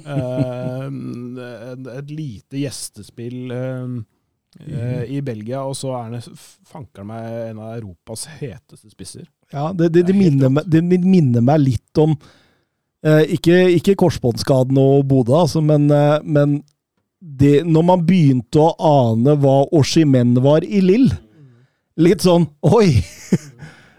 Eh, 0.07 0.87
et, 0.87 2.11
lite 2.11 2.61
gjestespill 2.61 3.51
eh, 3.55 3.97
eh, 4.67 5.03
i 5.17 5.21
Belgia, 5.27 5.65
og 5.67 5.77
så 5.79 5.93
er 5.97 6.15
han 6.15 6.39
fanker 6.67 7.07
meg 7.07 7.27
en 7.51 7.63
av 7.65 7.75
Europas 7.77 8.27
heteste 8.39 8.91
spisser. 8.93 9.27
Ja, 9.53 9.71
det, 9.73 9.91
det, 9.95 10.07
det, 10.09 10.15
er 10.15 10.19
minner, 10.19 10.53
meg, 10.53 10.67
det 10.71 10.83
minner 10.87 11.45
meg 11.45 11.61
litt 11.63 12.01
om 12.03 12.17
eh, 13.07 13.23
Ikke, 13.37 13.61
ikke 13.77 13.95
korsbåndskaden 13.99 14.79
og 14.83 15.05
Bodø, 15.07 15.37
altså, 15.45 15.63
men, 15.63 15.87
eh, 15.95 16.17
men 16.23 16.59
det, 17.21 17.61
når 17.67 17.87
man 17.87 18.03
begynte 18.07 18.63
å 18.63 18.73
ane 18.83 19.37
hva 19.43 19.61
Oshimen 19.75 20.35
var 20.43 20.67
i 20.67 20.83
Lill 20.85 21.09
Litt 22.03 22.27
sånn 22.27 22.45
Oi! 22.67 22.91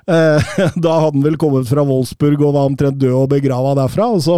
Eh, 0.07 0.51
da 0.83 0.93
hadde 1.03 1.17
han 1.19 1.23
vel 1.25 1.35
kommet 1.41 1.67
fra 1.67 1.83
Wolfsburg 1.83 2.39
og 2.47 2.53
var 2.55 2.69
omtrent 2.69 2.99
død 3.01 3.15
og 3.25 3.29
begrava 3.33 3.73
derfra, 3.81 4.07
og 4.15 4.21
så 4.23 4.37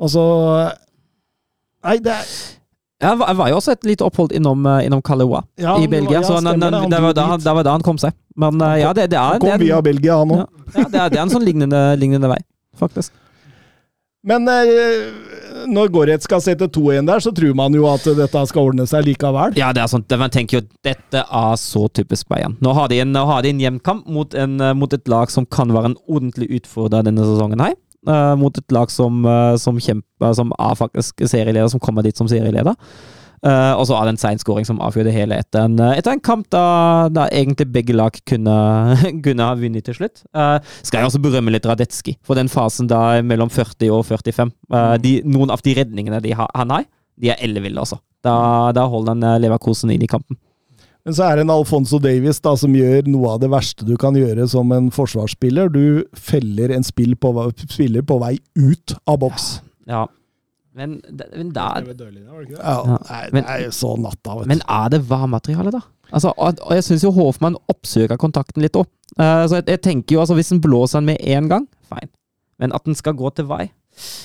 Og 0.00 0.08
så 0.12 0.22
Nei, 1.84 1.98
det 2.02 2.14
er 2.14 2.30
Jeg 3.04 3.18
var, 3.20 3.28
jeg 3.30 3.36
var 3.38 3.50
jo 3.52 3.58
også 3.60 3.74
et 3.76 3.84
lite 3.86 4.06
opphold 4.06 4.32
innom, 4.34 4.64
eh, 4.66 4.86
innom 4.88 5.02
Kalewa 5.04 5.44
ja, 5.60 5.76
i 5.78 5.86
Belgia, 5.86 6.18
ja, 6.18 6.24
så 6.26 6.38
han, 6.40 6.48
han, 6.48 6.62
Han 6.74 6.90
det, 6.90 7.02
var 7.04 7.12
da, 7.14 7.26
han- 7.34 7.44
det 7.44 7.54
var 7.60 7.66
da 7.68 7.74
han 7.76 7.84
kom 7.86 7.98
seg. 8.00 8.16
Men 8.34 8.58
eh, 8.60 8.80
ja, 8.80 8.90
det, 8.96 9.10
det 9.12 9.18
er, 9.20 9.36
Han 9.36 9.44
kom 9.44 9.60
via 9.62 9.78
Belgia, 9.84 10.16
han 10.18 10.32
òg. 10.34 10.40
Ja. 10.40 10.48
ja, 10.80 10.88
det 10.88 10.98
er, 11.04 11.12
det 11.12 11.18
er 11.20 11.22
en 11.28 11.30
sånn 11.36 11.44
lignende, 11.46 11.82
lignende 12.00 12.30
vei, 12.32 12.40
faktisk. 12.80 13.12
Men 14.26 14.48
eh, 14.50 15.27
når 15.68 15.92
Goretz 15.94 16.28
skal 16.28 16.42
sette 16.44 16.70
2-1 16.72 17.08
der, 17.08 17.22
så 17.24 17.32
tror 17.34 17.54
man 17.58 17.76
jo 17.76 17.84
at 17.90 18.06
dette 18.18 18.44
skal 18.50 18.70
ordne 18.70 18.88
seg 18.88 19.04
likevel. 19.08 19.58
Ja, 19.58 19.72
det 19.76 19.84
er 19.84 19.92
sånt. 19.92 20.12
Man 20.20 20.32
tenker 20.34 20.58
jo 20.58 20.64
at 20.64 20.72
dette 20.86 21.24
er 21.24 21.60
så 21.60 21.86
typisk 21.92 22.28
Bayern. 22.32 22.56
Nå 22.64 22.72
har 22.76 22.88
de 22.92 23.02
en, 23.04 23.14
har 23.28 23.44
de 23.44 23.52
en 23.52 23.62
hjemkamp 23.66 23.88
kamp 23.88 24.08
mot, 24.08 24.34
mot 24.76 24.92
et 24.92 25.08
lag 25.08 25.30
som 25.32 25.46
kan 25.46 25.72
være 25.72 25.92
en 25.92 26.00
ordentlig 26.08 26.48
utfordrer 26.60 27.06
denne 27.06 27.24
sesongen 27.26 27.62
her. 27.62 27.76
Uh, 28.08 28.36
mot 28.38 28.54
et 28.56 28.72
lag 28.72 28.90
som, 28.94 29.24
uh, 29.26 29.56
som 29.58 29.78
kjemper, 29.82 30.32
som 30.36 30.52
er 30.54 30.76
faktisk 30.78 31.24
serieleder, 31.26 31.68
som 31.68 31.82
kommer 31.82 32.06
dit 32.06 32.16
som 32.16 32.28
serieleder. 32.30 32.76
Eh, 33.46 33.72
og 33.78 33.84
så 33.86 33.94
av 33.98 34.08
en 34.10 34.18
sein 34.18 34.40
skåring 34.40 34.66
som 34.66 34.80
avgjør 34.82 35.06
det 35.08 35.14
hele 35.14 35.38
etter 35.38 35.68
en, 35.68 35.78
eh, 35.82 35.98
etter 36.00 36.16
en 36.16 36.22
kamp 36.24 36.48
da, 36.50 37.08
da 37.12 37.28
egentlig 37.30 37.68
begge 37.74 37.94
lag 37.96 38.16
kunne, 38.28 38.56
kunne 39.26 39.46
ha 39.46 39.58
vunnet 39.58 39.86
til 39.86 39.98
slutt. 40.00 40.24
Uh, 40.34 40.58
skal 40.82 41.00
jeg 41.00 41.10
også 41.10 41.22
berømme 41.22 41.54
litt 41.54 41.66
Radetski 41.68 42.16
for 42.26 42.38
den 42.38 42.50
fasen 42.50 42.90
da 42.90 43.20
mellom 43.22 43.52
40 43.52 43.94
og 43.94 44.04
45. 44.08 44.52
Eh, 44.74 44.96
de, 45.04 45.14
noen 45.28 45.54
av 45.54 45.62
de 45.64 45.76
redningene 45.78 46.20
de 46.24 46.34
har, 46.36 46.50
han 46.56 46.74
har, 46.74 46.88
de 47.18 47.32
er 47.32 47.40
elleville, 47.44 47.78
altså. 47.80 48.00
Da, 48.24 48.34
da 48.74 48.88
holder 48.90 49.14
han 49.14 49.26
eh, 49.26 49.40
Leverkosen 49.44 49.92
inn 49.94 50.02
i 50.04 50.10
kampen. 50.10 50.38
Men 51.06 51.14
så 51.16 51.24
er 51.24 51.38
det 51.38 51.46
en 51.46 51.54
Alfonso 51.54 52.00
Davies 52.02 52.40
da, 52.44 52.52
som 52.58 52.74
gjør 52.76 53.06
noe 53.08 53.36
av 53.36 53.40
det 53.40 53.48
verste 53.52 53.86
du 53.88 53.94
kan 54.00 54.16
gjøre 54.18 54.44
som 54.50 54.68
en 54.76 54.90
forsvarsspiller. 54.92 55.70
Du 55.72 56.04
feller 56.12 56.74
en 56.74 56.84
spill 56.84 57.14
på, 57.16 57.32
spiller 57.64 58.04
på 58.04 58.18
vei 58.20 58.34
ut 58.58 58.96
av 59.08 59.22
boks. 59.22 59.46
Ja. 59.88 60.04
Men, 60.74 61.00
det- 61.08 61.26
men, 61.36 61.48
Det 61.48 61.54
da, 61.54 61.68
var 61.74 61.94
dørlinja, 61.94 62.30
det 62.30 62.48
ikke 62.48 62.56
det? 62.56 62.64
Ja, 62.64 62.82
Ja. 62.86 62.98
Nei, 63.10 63.28
Men- 63.32 63.44
det 63.44 63.50
er 63.50 63.64
jo 63.64 63.70
så 63.70 63.96
natta, 63.98 64.34
vet 64.34 64.44
du. 64.44 64.48
men 64.48 64.60
er 64.68 64.88
det 64.88 65.00
varmmateriale, 65.08 65.70
da? 65.72 65.80
Altså, 66.12 66.32
og, 66.36 66.54
og 66.62 66.74
jeg 66.74 66.84
syns 66.84 67.04
jo 67.04 67.10
Hoffmann 67.10 67.56
oppsøker 67.68 68.16
kontakten 68.16 68.62
litt 68.62 68.76
òg. 68.76 68.86
så 69.18 69.54
jeg, 69.58 69.66
jeg 69.66 69.80
tenker 69.82 70.14
jo 70.16 70.20
altså, 70.20 70.34
hvis 70.34 70.48
den 70.48 70.60
blåser 70.60 70.98
den 71.00 71.06
med 71.06 71.18
én 71.20 71.48
gang, 71.48 71.66
fine. 71.88 72.08
Men 72.58 72.72
at 72.74 72.84
den 72.84 72.94
skal 72.94 73.14
gå 73.14 73.30
til 73.34 73.44
vei 73.46 73.70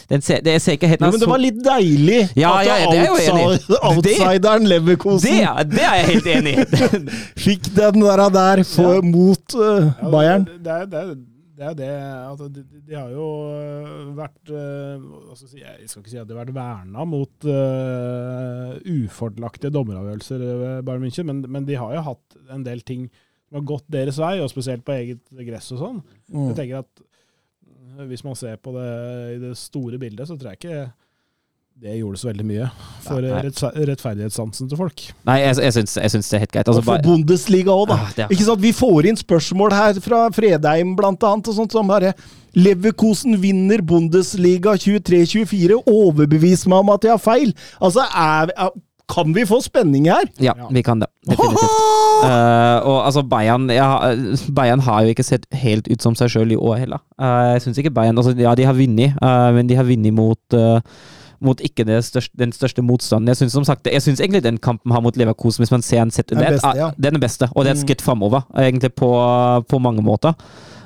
den 0.09 0.21
ser, 0.21 0.41
Det 0.41 0.61
ser 0.61 0.71
ikke 0.77 0.87
helt 0.87 1.01
Jo, 1.01 1.11
men 1.11 1.19
det 1.19 1.29
var 1.29 1.37
litt 1.41 1.59
deilig 1.65 2.29
Ja, 2.37 2.59
at 2.59 2.67
ja, 2.67 2.75
det 2.91 2.99
er 2.99 3.09
outside, 3.09 3.77
outsideren 3.81 4.67
Leverkosen 4.69 5.31
det, 5.31 5.71
det 5.71 5.81
er 5.81 5.95
jeg 5.95 6.05
helt 6.05 6.27
enig 6.27 6.53
i! 6.53 6.65
fikk 7.45 7.69
den 7.75 8.01
der, 8.03 8.29
der 8.29 8.63
for, 8.63 9.01
mot 9.01 9.55
uh, 9.57 9.89
Ja, 9.89 10.09
Bayern. 10.13 10.45
Det, 10.45 10.61
det, 10.65 10.91
det, 10.91 11.17
det 11.53 11.65
er 11.67 11.75
det 11.77 11.89
altså, 11.93 12.47
de, 12.49 12.63
de- 12.65 12.95
har 12.97 13.11
jo 13.13 13.25
øh, 13.53 14.07
vært 14.17 14.51
øh, 14.53 15.35
si, 15.37 15.61
jeg 15.61 15.89
skal 15.89 16.01
ikke 16.01 16.13
si 16.13 16.19
at 16.21 16.27
de 16.29 16.33
har 16.33 16.41
vært 16.43 16.55
verna 16.55 17.05
mot 17.05 17.45
uh, 17.45 18.73
ufordelaktige 18.81 19.73
dommeravgjørelser 19.75 20.41
ved 20.41 20.83
Bayern 20.87 21.05
München, 21.05 21.29
men, 21.29 21.43
men 21.45 21.67
de 21.67 21.77
har 21.77 21.93
jo 21.93 22.05
hatt 22.09 22.37
en 22.53 22.65
del 22.65 22.81
ting 22.87 23.05
som 23.47 23.59
har 23.59 23.67
gått 23.69 23.85
deres 23.93 24.17
vei, 24.21 24.35
og 24.41 24.49
spesielt 24.49 24.85
på 24.85 24.95
eget 24.95 25.29
gress 25.45 25.69
og 25.75 25.81
sånn. 25.83 25.99
Mm. 26.33 26.47
Jeg 26.49 26.57
tenker 26.57 26.81
at 26.81 27.03
hvis 28.09 28.23
man 28.25 28.37
ser 28.39 28.57
på 28.57 28.73
det 28.73 28.89
i 29.35 29.39
det 29.43 29.53
store 29.59 29.99
bildet, 30.01 30.25
så 30.25 30.37
tror 30.37 30.53
jeg 30.53 30.61
ikke 30.63 30.87
det 31.83 31.97
gjorde 31.99 32.19
så 32.21 32.29
veldig 32.29 32.45
mye 32.47 32.67
for 33.03 33.19
Nei. 33.25 33.41
rettferdighetssansen 33.89 34.69
til 34.71 34.79
folk. 34.79 35.01
Nei, 35.27 35.35
jeg, 35.41 35.57
jeg, 35.65 35.73
syns, 35.75 35.95
jeg 35.99 36.13
syns 36.13 36.29
det 36.31 36.37
er 36.37 36.43
helt 36.45 36.53
greit. 36.53 36.69
Altså, 36.71 36.79
Og 36.79 36.85
for 36.87 36.93
bare- 36.95 37.03
Bundesliga 37.09 37.73
òg, 37.75 37.89
da. 37.89 37.97
Ah, 37.99 38.13
er- 38.23 38.31
Ikke 38.31 38.45
sant? 38.47 38.61
Vi 38.63 38.71
får 38.71 39.09
inn 39.11 39.19
spørsmål 39.19 39.75
her 39.75 39.99
fra 40.05 40.21
Fredheim 40.31 40.95
blant 40.95 41.23
annet, 41.27 41.49
og 41.51 41.57
sånt 41.59 41.75
som 41.75 41.87
bare 41.91 42.13
Leverkosen 42.55 43.35
vinner 43.41 43.81
Bundesliga 43.83 44.77
23-24. 44.79 45.81
Overbevis 45.89 46.67
meg 46.69 46.79
om 46.85 46.89
at 46.93 47.03
jeg 47.03 47.11
har 47.17 47.21
feil! 47.21 47.51
Altså, 47.81 48.05
er, 48.15 48.51
er, 48.55 48.69
kan 49.09 49.33
vi 49.35 49.43
få 49.49 49.59
spenning 49.65 50.05
her? 50.07 50.23
Ja, 50.39 50.53
Ja. 50.55 50.67
vi 50.71 50.81
kan 50.85 50.99
det. 51.03 51.09
Definitivt. 51.27 51.75
Uh, 52.23 52.79
og 52.89 52.99
altså 53.09 53.23
Bayern 53.27 53.67
ja, 53.73 53.89
Bayern 54.57 54.79
har 54.85 55.01
jo 55.03 55.11
ikke 55.11 55.25
sett 55.27 55.45
helt 55.51 55.89
ut 55.91 56.01
som 56.01 56.15
seg 56.15 56.29
sjøl 56.31 56.53
i 56.53 56.55
år 56.55 56.77
heller. 56.85 57.01
Uh, 57.19 57.51
jeg 57.57 57.65
syns 57.65 57.77
ikke 57.83 57.91
Bayern 57.93 58.15
altså, 58.17 58.31
Ja, 58.39 58.55
de 58.55 58.63
har 58.69 58.73
vunnet, 58.77 59.17
uh, 59.19 59.51
men 59.51 59.67
de 59.67 59.75
har 59.75 59.83
vunnet 59.83 60.13
mot 60.15 60.39
mot 61.43 61.61
ikke 61.63 61.85
største, 62.01 62.33
den 62.39 62.51
største 62.55 62.81
motstanden. 62.85 63.27
Jeg 63.31 63.41
syns 63.41 63.53
som 63.57 63.67
sagt, 63.67 63.87
jeg 63.87 64.01
synes 64.01 64.21
egentlig 64.23 64.43
den 64.43 64.57
kampen 64.57 64.91
har 64.91 65.03
mot 65.03 65.17
Leverkosen, 65.19 65.63
hvis 65.63 65.71
man 65.71 65.85
ser 65.85 66.03
den 66.03 66.11
sett 66.11 66.31
under 66.31 66.55
ett, 66.55 66.63
ja. 66.63 66.89
er 66.91 67.11
den 67.11 67.21
beste. 67.21 67.49
Og 67.53 67.63
det 67.63 67.71
er 67.71 67.75
et 67.75 67.83
Mm. 67.83 67.87
skritt 67.87 68.01
framover, 68.01 68.45
egentlig, 68.57 68.93
på, 68.95 69.09
på 69.67 69.79
mange 69.79 70.01
måter. 70.01 70.33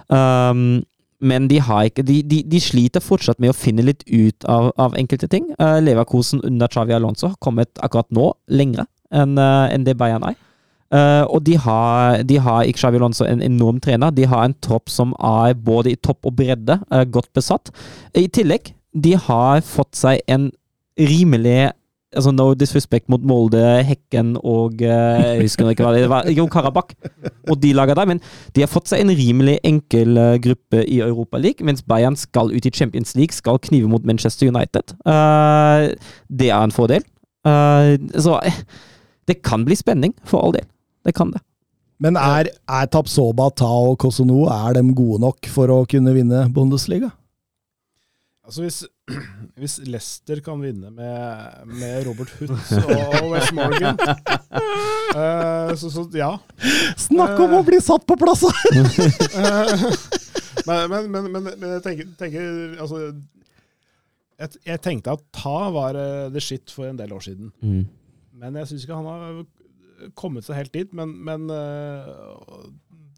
Um, 0.10 0.84
men 1.22 1.48
de, 1.50 1.60
har 1.60 1.84
ikke, 1.90 2.04
de, 2.06 2.22
de, 2.22 2.44
de 2.46 2.60
sliter 2.62 3.02
fortsatt 3.02 3.40
med 3.42 3.50
å 3.50 3.58
finne 3.58 3.82
litt 3.82 4.04
ut 4.06 4.46
av, 4.46 4.72
av 4.78 4.98
enkelte 4.98 5.28
ting. 5.28 5.50
Uh, 5.60 5.80
Leverkosen 5.82 6.42
under 6.46 6.68
Xavi 6.68 6.94
Alonso 6.94 7.32
har 7.32 7.40
kommet 7.42 7.70
akkurat 7.82 8.10
nå 8.14 8.34
lengre 8.50 8.86
enn 9.14 9.38
uh, 9.40 9.66
en 9.72 9.88
det 9.88 9.98
Bayern 9.98 10.26
er. 10.28 10.36
Uh, 10.94 11.26
og 11.28 11.42
de 11.44 11.58
har, 11.60 12.22
de 12.24 12.38
har 12.40 12.64
ikke 12.64 12.80
Xavi 12.80 13.00
Alonso 13.02 13.26
en 13.28 13.42
enorm 13.44 13.82
trener. 13.84 14.14
De 14.16 14.28
har 14.30 14.46
en 14.46 14.56
tropp 14.64 14.88
som 14.94 15.12
er 15.20 15.58
både 15.58 15.92
i 15.92 16.00
topp 16.00 16.30
og 16.30 16.38
bredde 16.38 16.78
uh, 16.94 17.04
godt 17.04 17.34
besatt. 17.36 17.74
I 18.16 18.28
tillegg, 18.32 18.72
de 18.93 19.18
har 19.19 19.61
fått 19.65 19.97
seg 19.99 20.22
en 20.31 20.51
rimelig 20.97 21.72
altså 22.15 22.31
No 22.31 22.47
disrespect 22.57 23.09
mot 23.11 23.23
Molde, 23.27 23.61
Hekken 23.85 24.35
og 24.39 24.81
eh, 24.85 25.23
Jeg 25.35 25.43
husker 25.43 25.69
ikke 25.72 25.85
hva 25.85 25.93
det 25.95 26.07
var. 26.11 26.30
Jo 26.31 26.47
Karabakh 26.51 26.95
og 27.47 27.59
de 27.61 27.73
laga 27.76 27.97
der. 27.97 28.09
Men 28.09 28.22
de 28.55 28.64
har 28.64 28.72
fått 28.72 28.91
seg 28.91 29.03
en 29.03 29.14
rimelig 29.18 29.57
enkel 29.68 30.18
eh, 30.22 30.38
gruppe 30.43 30.84
i 30.85 31.01
Europa 31.03 31.41
League, 31.41 31.65
mens 31.68 31.84
Bayern 31.84 32.18
skal 32.19 32.53
ut 32.53 32.68
i 32.68 32.73
Champions 32.73 33.15
League, 33.18 33.35
skal 33.35 33.59
knive 33.64 33.91
mot 33.91 34.07
Manchester 34.07 34.49
United. 34.49 34.95
Eh, 35.07 35.91
det 36.30 36.49
er 36.51 36.61
en 36.61 36.76
fordel. 36.76 37.05
Så 37.47 38.34
det 39.30 39.38
kan 39.45 39.61
bli 39.64 39.76
spenning, 39.80 40.11
for 40.27 40.43
all 40.43 40.55
del. 40.55 40.65
Det 41.07 41.14
kan 41.15 41.30
det. 41.31 41.39
Men 42.03 42.18
er, 42.19 42.49
er 42.68 42.89
Tapsoba, 42.91 43.47
Ta 43.55 43.69
og 43.88 43.95
Kosono 44.01 44.45
er 44.51 44.76
de 44.76 44.84
gode 44.97 45.22
nok 45.23 45.47
for 45.49 45.72
å 45.72 45.77
kunne 45.89 46.11
vinne 46.18 46.43
Bundesliga? 46.53 47.14
Altså 48.48 48.64
hvis, 48.64 48.78
hvis 49.60 49.76
Leicester 49.84 50.40
kan 50.44 50.61
vinne 50.64 50.91
med, 50.95 51.65
med 51.68 52.07
Robert 52.07 52.32
Huth 52.40 52.53
og 52.80 53.32
West 53.34 53.52
Morgan 53.56 53.99
uh, 53.99 55.74
så, 55.80 55.91
så 55.91 56.06
ja. 56.15 56.30
Snakk 56.95 57.36
om 57.44 57.57
å 57.60 57.65
bli 57.68 57.82
satt 57.84 58.07
på 58.07 58.15
plass! 58.19 58.45
uh, 58.48 58.53
men, 60.68 60.88
men, 60.94 61.10
men, 61.11 61.28
men, 61.34 61.49
men 61.49 61.74
jeg 61.76 61.84
tenker, 61.86 62.14
tenker 62.19 62.48
altså, 62.84 63.02
jeg, 64.38 64.61
jeg 64.69 64.84
tenkte 64.86 65.15
at 65.18 65.24
Ta 65.36 65.57
var 65.74 65.98
eh, 65.98 66.28
the 66.34 66.41
shit 66.44 66.72
for 66.74 66.88
en 66.88 66.99
del 66.99 67.14
år 67.15 67.24
siden. 67.26 67.52
Mm. 67.61 67.84
Men 68.38 68.60
jeg 68.61 68.69
syns 68.69 68.86
ikke 68.86 68.99
han 68.99 69.10
har 69.10 70.11
kommet 70.18 70.45
seg 70.45 70.60
helt 70.60 70.74
dit. 70.76 70.94
Men, 70.98 71.15
men 71.26 71.48
uh, 71.49 72.38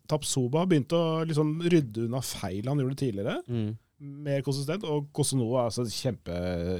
Tapsoba 0.09 0.63
begynte 0.69 0.95
å 0.95 1.25
liksom 1.27 1.57
rydde 1.65 2.07
unna 2.07 2.21
feil 2.23 2.69
han 2.71 2.79
gjorde 2.81 2.99
tidligere. 3.03 3.35
Mm. 3.51 3.73
Mer 3.99 4.41
konsistent. 4.45 4.85
Og 4.87 5.09
Kosono 5.15 5.49
er 5.57 5.65
altså 5.67 5.83
kjempe, 5.91 6.35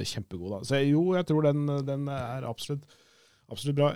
kjempegod. 0.08 0.50
Da. 0.54 0.60
Så 0.70 0.80
jo, 0.88 1.02
jeg 1.18 1.26
tror 1.28 1.42
den, 1.50 1.66
den 1.86 2.08
er 2.08 2.46
absolutt, 2.48 2.84
absolutt 3.52 3.76
bra. 3.76 3.90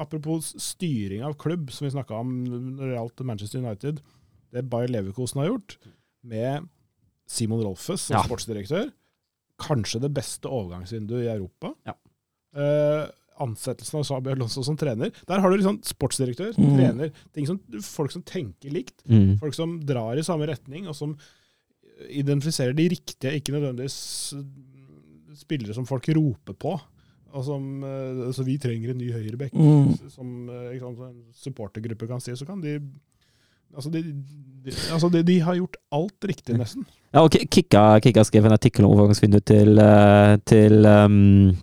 Apropos 0.00 0.52
styring 0.62 1.22
av 1.26 1.36
klubb, 1.40 1.70
som 1.74 1.86
vi 1.86 1.92
snakka 1.92 2.20
om 2.22 2.32
når 2.46 2.84
det 2.86 2.96
gjaldt 2.96 3.24
Manchester 3.28 3.60
United. 3.64 4.00
Det 4.52 4.64
Bayer 4.72 4.88
Leverkosen 4.92 5.40
har 5.42 5.50
gjort, 5.52 5.78
med 6.24 6.68
Simon 7.28 7.62
Rolfes 7.64 8.08
som 8.08 8.16
Ja. 8.18 8.22
sportsdirektør, 8.26 8.90
kanskje 9.62 10.00
det 10.02 10.12
beste 10.14 10.48
overgangsvinduet 10.48 11.24
i 11.26 11.32
Europa. 11.32 11.74
Ja. 11.86 11.94
Eh, 12.54 13.06
ansettelsen 13.42 13.98
av 13.98 14.04
Sabi 14.04 14.30
Alonso 14.30 14.62
som 14.62 14.76
trener. 14.76 15.10
Der 15.26 15.40
har 15.40 15.50
du 15.50 15.56
liksom 15.56 15.80
sportsdirektør, 15.82 16.52
som 16.54 16.64
Mm. 16.64 16.76
trener, 16.78 17.12
ting 17.32 17.46
som, 17.46 17.58
folk 17.80 18.10
som 18.12 18.22
tenker 18.22 18.70
likt. 18.70 19.02
Mm. 19.08 19.38
Folk 19.40 19.54
som 19.54 19.80
drar 19.80 20.16
i 20.18 20.22
samme 20.22 20.46
retning, 20.46 20.86
og 20.86 20.94
som 20.94 21.16
identifiserer 22.10 22.74
de 22.76 22.88
riktige, 22.92 23.34
ikke 23.38 23.52
nødvendigvis 23.52 24.34
spillere 25.42 25.74
som 25.76 25.86
folk 25.88 26.08
roper 26.16 26.56
på. 26.58 26.74
Og 27.32 27.44
som, 27.46 27.62
eh, 27.84 28.26
altså 28.28 28.44
Vi 28.44 28.58
trenger 28.60 28.90
en 28.92 28.98
ny 29.00 29.12
høyrebekk, 29.12 29.54
Mm. 29.56 30.10
som 30.10 30.48
eh, 30.50 30.78
sant, 30.80 30.98
en 30.98 31.22
supportergruppe 31.32 32.06
kan 32.06 32.20
si. 32.20 32.34
Så 32.36 32.46
kan 32.46 32.60
de 32.60 32.80
Altså, 33.74 33.88
de, 33.88 34.02
de, 34.02 34.70
altså 34.92 35.08
de, 35.08 35.22
de 35.24 35.38
har 35.40 35.54
gjort 35.56 35.76
alt 35.96 36.24
riktig, 36.28 36.58
nesten. 36.60 36.84
Ja, 37.14 37.22
og 37.24 37.30
Kikka, 37.32 38.00
Kikka 38.04 38.20
skrev 38.28 38.44
en 38.44 38.52
artikkel 38.52 38.84
om 38.84 38.92
overgangsvinduet 38.92 39.46
til, 39.48 39.78
eh, 39.80 40.36
til, 40.44 40.84
um, 40.84 41.56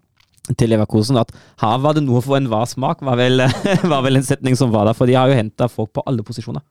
til 0.57 0.69
Leverkosen. 0.73 1.19
At 1.21 1.29
her 1.61 1.77
var 1.77 1.93
det 1.93 2.01
noe 2.07 2.19
for 2.25 2.39
enhver 2.39 2.65
smak, 2.65 3.03
var 3.05 3.15
vel, 3.15 3.37
var 3.93 4.01
vel 4.01 4.17
en 4.17 4.25
setning 4.25 4.57
som 4.57 4.71
var 4.73 4.85
der. 4.89 4.97
For 4.97 5.05
de 5.05 5.13
har 5.13 5.29
jo 5.29 5.37
henta 5.37 5.69
folk 5.69 5.93
på 5.93 6.01
alle 6.09 6.25
posisjoner. 6.25 6.65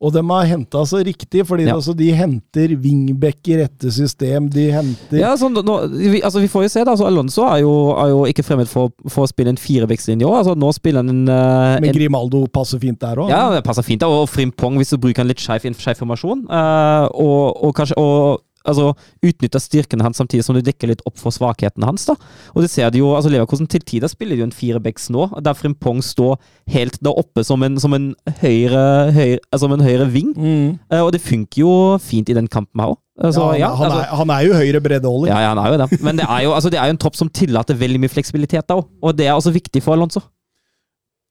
Og 0.00 0.12
de 0.14 0.22
har 0.22 0.44
henta 0.46 0.84
så 0.86 1.00
riktig, 1.02 1.42
fordi 1.46 1.64
Ja. 1.66 1.74
altså, 1.74 1.90
de 1.96 2.12
henter 2.14 2.76
wingback 2.78 3.48
i 3.50 3.56
rette 3.58 3.90
system. 3.90 4.46
De 4.48 4.68
henter 4.70 5.18
Ja, 5.18 5.32
sånn, 5.34 5.54
nå, 5.58 5.74
vi, 5.90 6.20
altså, 6.22 6.38
vi 6.38 6.46
får 6.46 6.62
jo 6.62 6.68
se, 6.68 6.84
da. 6.84 6.92
Altså, 6.92 7.06
Alonso 7.08 7.42
er 7.42 7.64
jo, 7.64 7.72
er 7.98 8.12
jo 8.12 8.20
ikke 8.30 8.44
fremmed 8.46 8.68
for, 8.70 8.92
for 9.10 9.26
å 9.26 9.28
spille 9.28 9.50
en 9.50 9.58
firebackslinje 9.58 10.22
òg. 10.22 10.36
Altså, 10.44 10.54
nå 10.54 10.70
spiller 10.76 11.02
han 11.02 11.10
en, 11.10 11.24
uh, 11.28 11.80
Men 11.80 11.90
en 11.90 11.96
Grimaldo 11.98 12.44
passer 12.46 12.78
fint 12.78 12.98
der 13.02 13.16
òg. 13.18 13.28
Ja, 13.34 13.50
det 13.50 13.64
passer 13.66 13.82
fint. 13.82 14.00
da, 14.00 14.06
Og 14.06 14.28
Frimpong, 14.30 14.78
hvis 14.78 14.90
du 14.94 14.98
bruker 15.02 15.20
en 15.26 15.32
litt 15.32 15.42
skeiv 15.42 15.64
i 15.66 15.72
en 15.72 15.74
formasjon. 15.74 16.46
eh, 16.46 17.08
og, 17.18 17.64
og 17.64 17.74
kanskje 17.74 17.98
og, 17.98 18.40
altså, 18.68 18.92
utnytter 19.24 19.62
styrkene 19.62 20.04
hans 20.06 20.20
samtidig 20.20 20.44
som 20.46 20.56
du 20.56 20.62
dekker 20.64 20.92
litt 20.92 21.02
opp 21.08 21.18
for 21.20 21.34
svakhetene 21.34 21.88
hans. 21.88 22.06
da. 22.08 22.16
Og 22.54 22.64
det 22.64 22.70
ser 22.72 22.92
du 22.92 23.00
jo, 23.00 23.12
altså 23.16 23.32
Leverkosen 23.32 23.68
til 23.70 23.84
tider 23.86 24.10
spiller 24.12 24.38
jo 24.38 24.46
en 24.46 24.54
firebacks 24.54 25.08
nå, 25.14 25.28
der 25.44 25.58
Frimpong 25.58 26.02
står 26.04 26.38
helt 26.72 27.00
der 27.04 27.18
oppe 27.18 27.44
som 27.46 27.64
en, 27.66 27.80
som 27.80 27.96
en 27.96 28.12
høyre, 28.42 28.84
høyre, 29.16 29.42
altså, 29.50 29.72
en 29.72 29.84
høyre 29.84 30.08
ving. 30.12 30.32
Mm. 30.36 30.78
Uh, 30.92 31.02
og 31.02 31.12
det 31.16 31.24
funker 31.24 31.64
jo 31.64 31.74
fint 32.02 32.30
i 32.30 32.36
den 32.36 32.50
kampen 32.50 32.82
her 32.82 32.94
òg. 32.94 33.02
Altså, 33.18 33.48
ja, 33.58 33.64
ja, 33.66 33.68
han, 33.74 33.88
altså, 33.88 34.02
er, 34.04 34.16
han 34.20 34.30
er 34.30 34.42
jo 34.46 34.54
høyre 34.54 34.80
breddeholder. 34.82 35.30
ja, 35.32 35.38
ja, 35.42 35.48
han 35.50 35.58
er 35.58 35.72
jo 35.72 35.78
det. 35.80 36.02
Men 36.06 36.20
det 36.20 36.26
er 36.28 36.42
jo, 36.44 36.52
altså, 36.54 36.70
det 36.70 36.78
er 36.78 36.86
jo 36.86 36.94
en 36.94 37.00
tropp 37.02 37.18
som 37.18 37.30
tillater 37.34 37.78
veldig 37.78 38.04
mye 38.04 38.12
fleksibilitet, 38.12 38.68
da, 38.70 38.78
og 38.78 39.16
det 39.18 39.26
er 39.26 39.34
også 39.34 39.50
viktig 39.54 39.82
for 39.82 39.98
Alonso. 39.98 40.22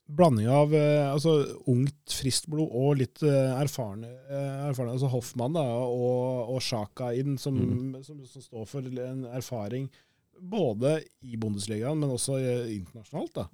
Blanding 0.08 0.48
av 0.48 0.72
eh, 0.76 1.04
altså, 1.12 1.34
ungt, 1.68 2.14
friskt 2.16 2.48
blod 2.52 2.72
og 2.72 3.00
litt 3.02 3.20
eh, 3.28 3.54
erfarne, 3.60 4.08
eh, 4.30 4.68
erfarne 4.70 4.94
altså 4.96 5.10
Hoffmann 5.12 5.58
da, 5.58 5.66
og, 5.84 6.54
og 6.54 6.62
Sjaka 6.64 7.12
inn, 7.18 7.36
som, 7.42 7.58
som, 8.06 8.22
som 8.24 8.46
står 8.46 8.70
for 8.72 8.88
en 8.88 9.26
erfaring 9.36 9.90
både 10.38 11.02
i 11.28 11.36
Bundesligaen, 11.40 12.00
men 12.00 12.14
også 12.14 12.38
internasjonalt. 12.72 13.42
da. 13.42 13.48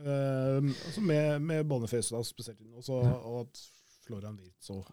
Eh, 0.00 0.70
altså 0.86 1.04
med, 1.04 1.42
med 1.44 1.68
Boniface 1.68 2.14
da, 2.14 2.22
spesielt, 2.24 2.64
også, 2.72 3.02
ja. 3.04 3.12
og 3.28 3.44
at 3.44 3.62
Florian 4.06 4.40
Wirtz 4.40 4.72
og 4.72 4.88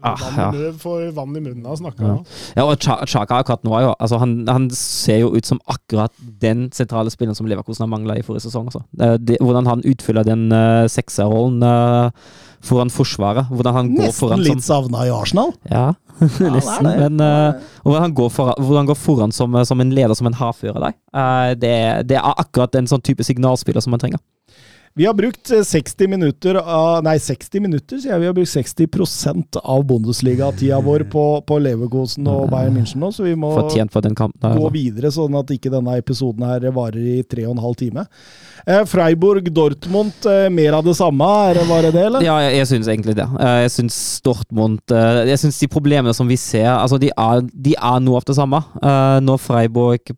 Ah, 0.00 0.16
vann, 0.18 0.38
ja. 0.58 0.72
får 0.82 1.12
vann 1.14 1.36
i 1.36 1.40
munnen 1.40 1.66
av 1.66 1.76
å 1.76 1.78
snakke. 1.78 2.02
Ja. 2.02 2.16
Ja. 2.56 2.64
Og 2.64 2.80
Cha- 2.82 3.04
Chaka 3.06 3.38
akkurat 3.38 3.62
nå 3.66 3.76
jo 3.84 3.92
altså 3.94 4.18
han, 4.18 4.32
han 4.50 4.66
ser 4.74 5.20
jo 5.20 5.28
ut 5.36 5.46
som 5.46 5.60
akkurat 5.70 6.10
den 6.42 6.66
sentrale 6.74 7.12
spilleren 7.14 7.38
som 7.38 7.46
Leverkosen 7.46 7.84
har 7.86 7.92
mangla 7.92 8.16
i 8.18 8.24
forrige 8.26 8.48
sesong. 8.48 8.66
Altså. 8.66 8.82
Det, 8.90 9.12
det, 9.28 9.38
hvordan 9.44 9.70
han 9.70 9.84
utfyller 9.86 10.26
den 10.26 10.48
uh, 10.50 10.88
sekserrollen 10.90 11.62
uh, 11.62 12.10
foran 12.66 12.90
forsvaret. 12.90 13.46
Hvordan 13.52 13.78
han 13.78 13.94
går 13.94 14.08
Nesten 14.08 14.20
foran 14.24 14.42
litt 14.42 14.58
som 14.58 14.66
savna 14.66 15.06
i 15.06 15.12
Arsenal. 15.14 15.54
Ja, 15.70 15.92
nesten. 16.56 16.90
Ja, 16.90 17.06
Men 17.06 17.22
uh, 17.22 17.66
hvordan 17.84 18.08
han 18.08 18.16
går 18.18 18.32
foran, 18.34 18.58
hvordan 18.58 18.82
han 18.82 18.90
går 18.90 18.98
foran 19.06 19.36
som, 19.38 19.54
som 19.70 19.84
en 19.84 19.94
leder, 19.94 20.18
som 20.18 20.26
en 20.26 20.40
hardfører 20.40 20.82
der. 20.88 20.98
Uh, 21.14 21.52
det, 21.54 21.76
det 22.10 22.18
er 22.18 22.32
akkurat 22.34 22.74
en 22.74 22.90
sånn 22.90 23.06
type 23.06 23.22
signalspiller 23.26 23.84
som 23.84 23.94
man 23.94 24.02
trenger. 24.02 24.18
Vi 24.96 25.04
har 25.04 25.12
brukt 25.14 25.50
eh, 25.52 25.60
60 25.60 26.08
minutter 26.08 26.56
av 26.56 27.02
Nei, 27.04 27.18
60 27.20 27.60
minutter, 27.60 27.98
sier 28.00 28.14
jeg. 28.14 28.20
Vi 28.22 28.28
har 28.30 28.36
brukt 28.36 28.48
60% 28.48 29.58
av 29.60 29.82
Bundesliga-tida 29.84 30.78
vår 30.80 31.04
på, 31.12 31.24
på 31.44 31.58
Leverkosen 31.60 32.24
og 32.32 32.46
Bayern 32.48 32.78
München 32.78 33.02
nå, 33.04 33.10
så 33.12 33.26
vi 33.26 33.34
må 33.36 33.50
for 33.52 34.00
den 34.06 34.16
kampen. 34.16 34.40
gå 34.40 34.54
altså. 34.54 34.72
videre, 34.72 35.10
sånn 35.12 35.36
at 35.36 35.52
ikke 35.52 35.72
denne 35.74 35.98
episoden 36.00 36.46
her 36.48 36.64
varer 36.72 37.10
i 37.18 37.18
tre 37.28 37.44
og 37.44 37.58
en 37.58 37.62
halv 37.66 37.76
time. 37.76 38.06
Eh, 38.64 38.82
Freiburg-Dortmund, 38.88 40.26
eh, 40.32 40.48
mer 40.56 40.78
av 40.80 40.88
det 40.88 40.96
samme? 40.96 41.28
Er 41.50 41.60
det, 41.60 41.66
var 41.68 41.84
det 41.84 42.04
eller? 42.06 42.24
Ja, 42.24 42.38
jeg, 42.46 42.56
jeg 42.62 42.70
syns 42.72 42.88
egentlig 42.88 43.18
det. 43.20 43.28
Eh, 43.36 43.60
Jeg 43.66 43.74
syns 43.76 43.96
Dortmund 44.24 44.96
eh, 44.96 45.22
Jeg 45.28 45.40
syns 45.44 45.60
de 45.60 45.68
problemene 45.76 46.14
som 46.16 46.28
vi 46.28 46.40
ser, 46.40 46.70
altså 46.72 46.96
de 47.02 47.12
er, 47.12 47.44
de 47.52 47.76
er 47.76 48.00
noe 48.00 48.16
av 48.22 48.24
det 48.32 48.36
samme. 48.40 48.64
Eh, 48.80 49.18
Når 49.28 49.44
Freiburg 49.44 50.16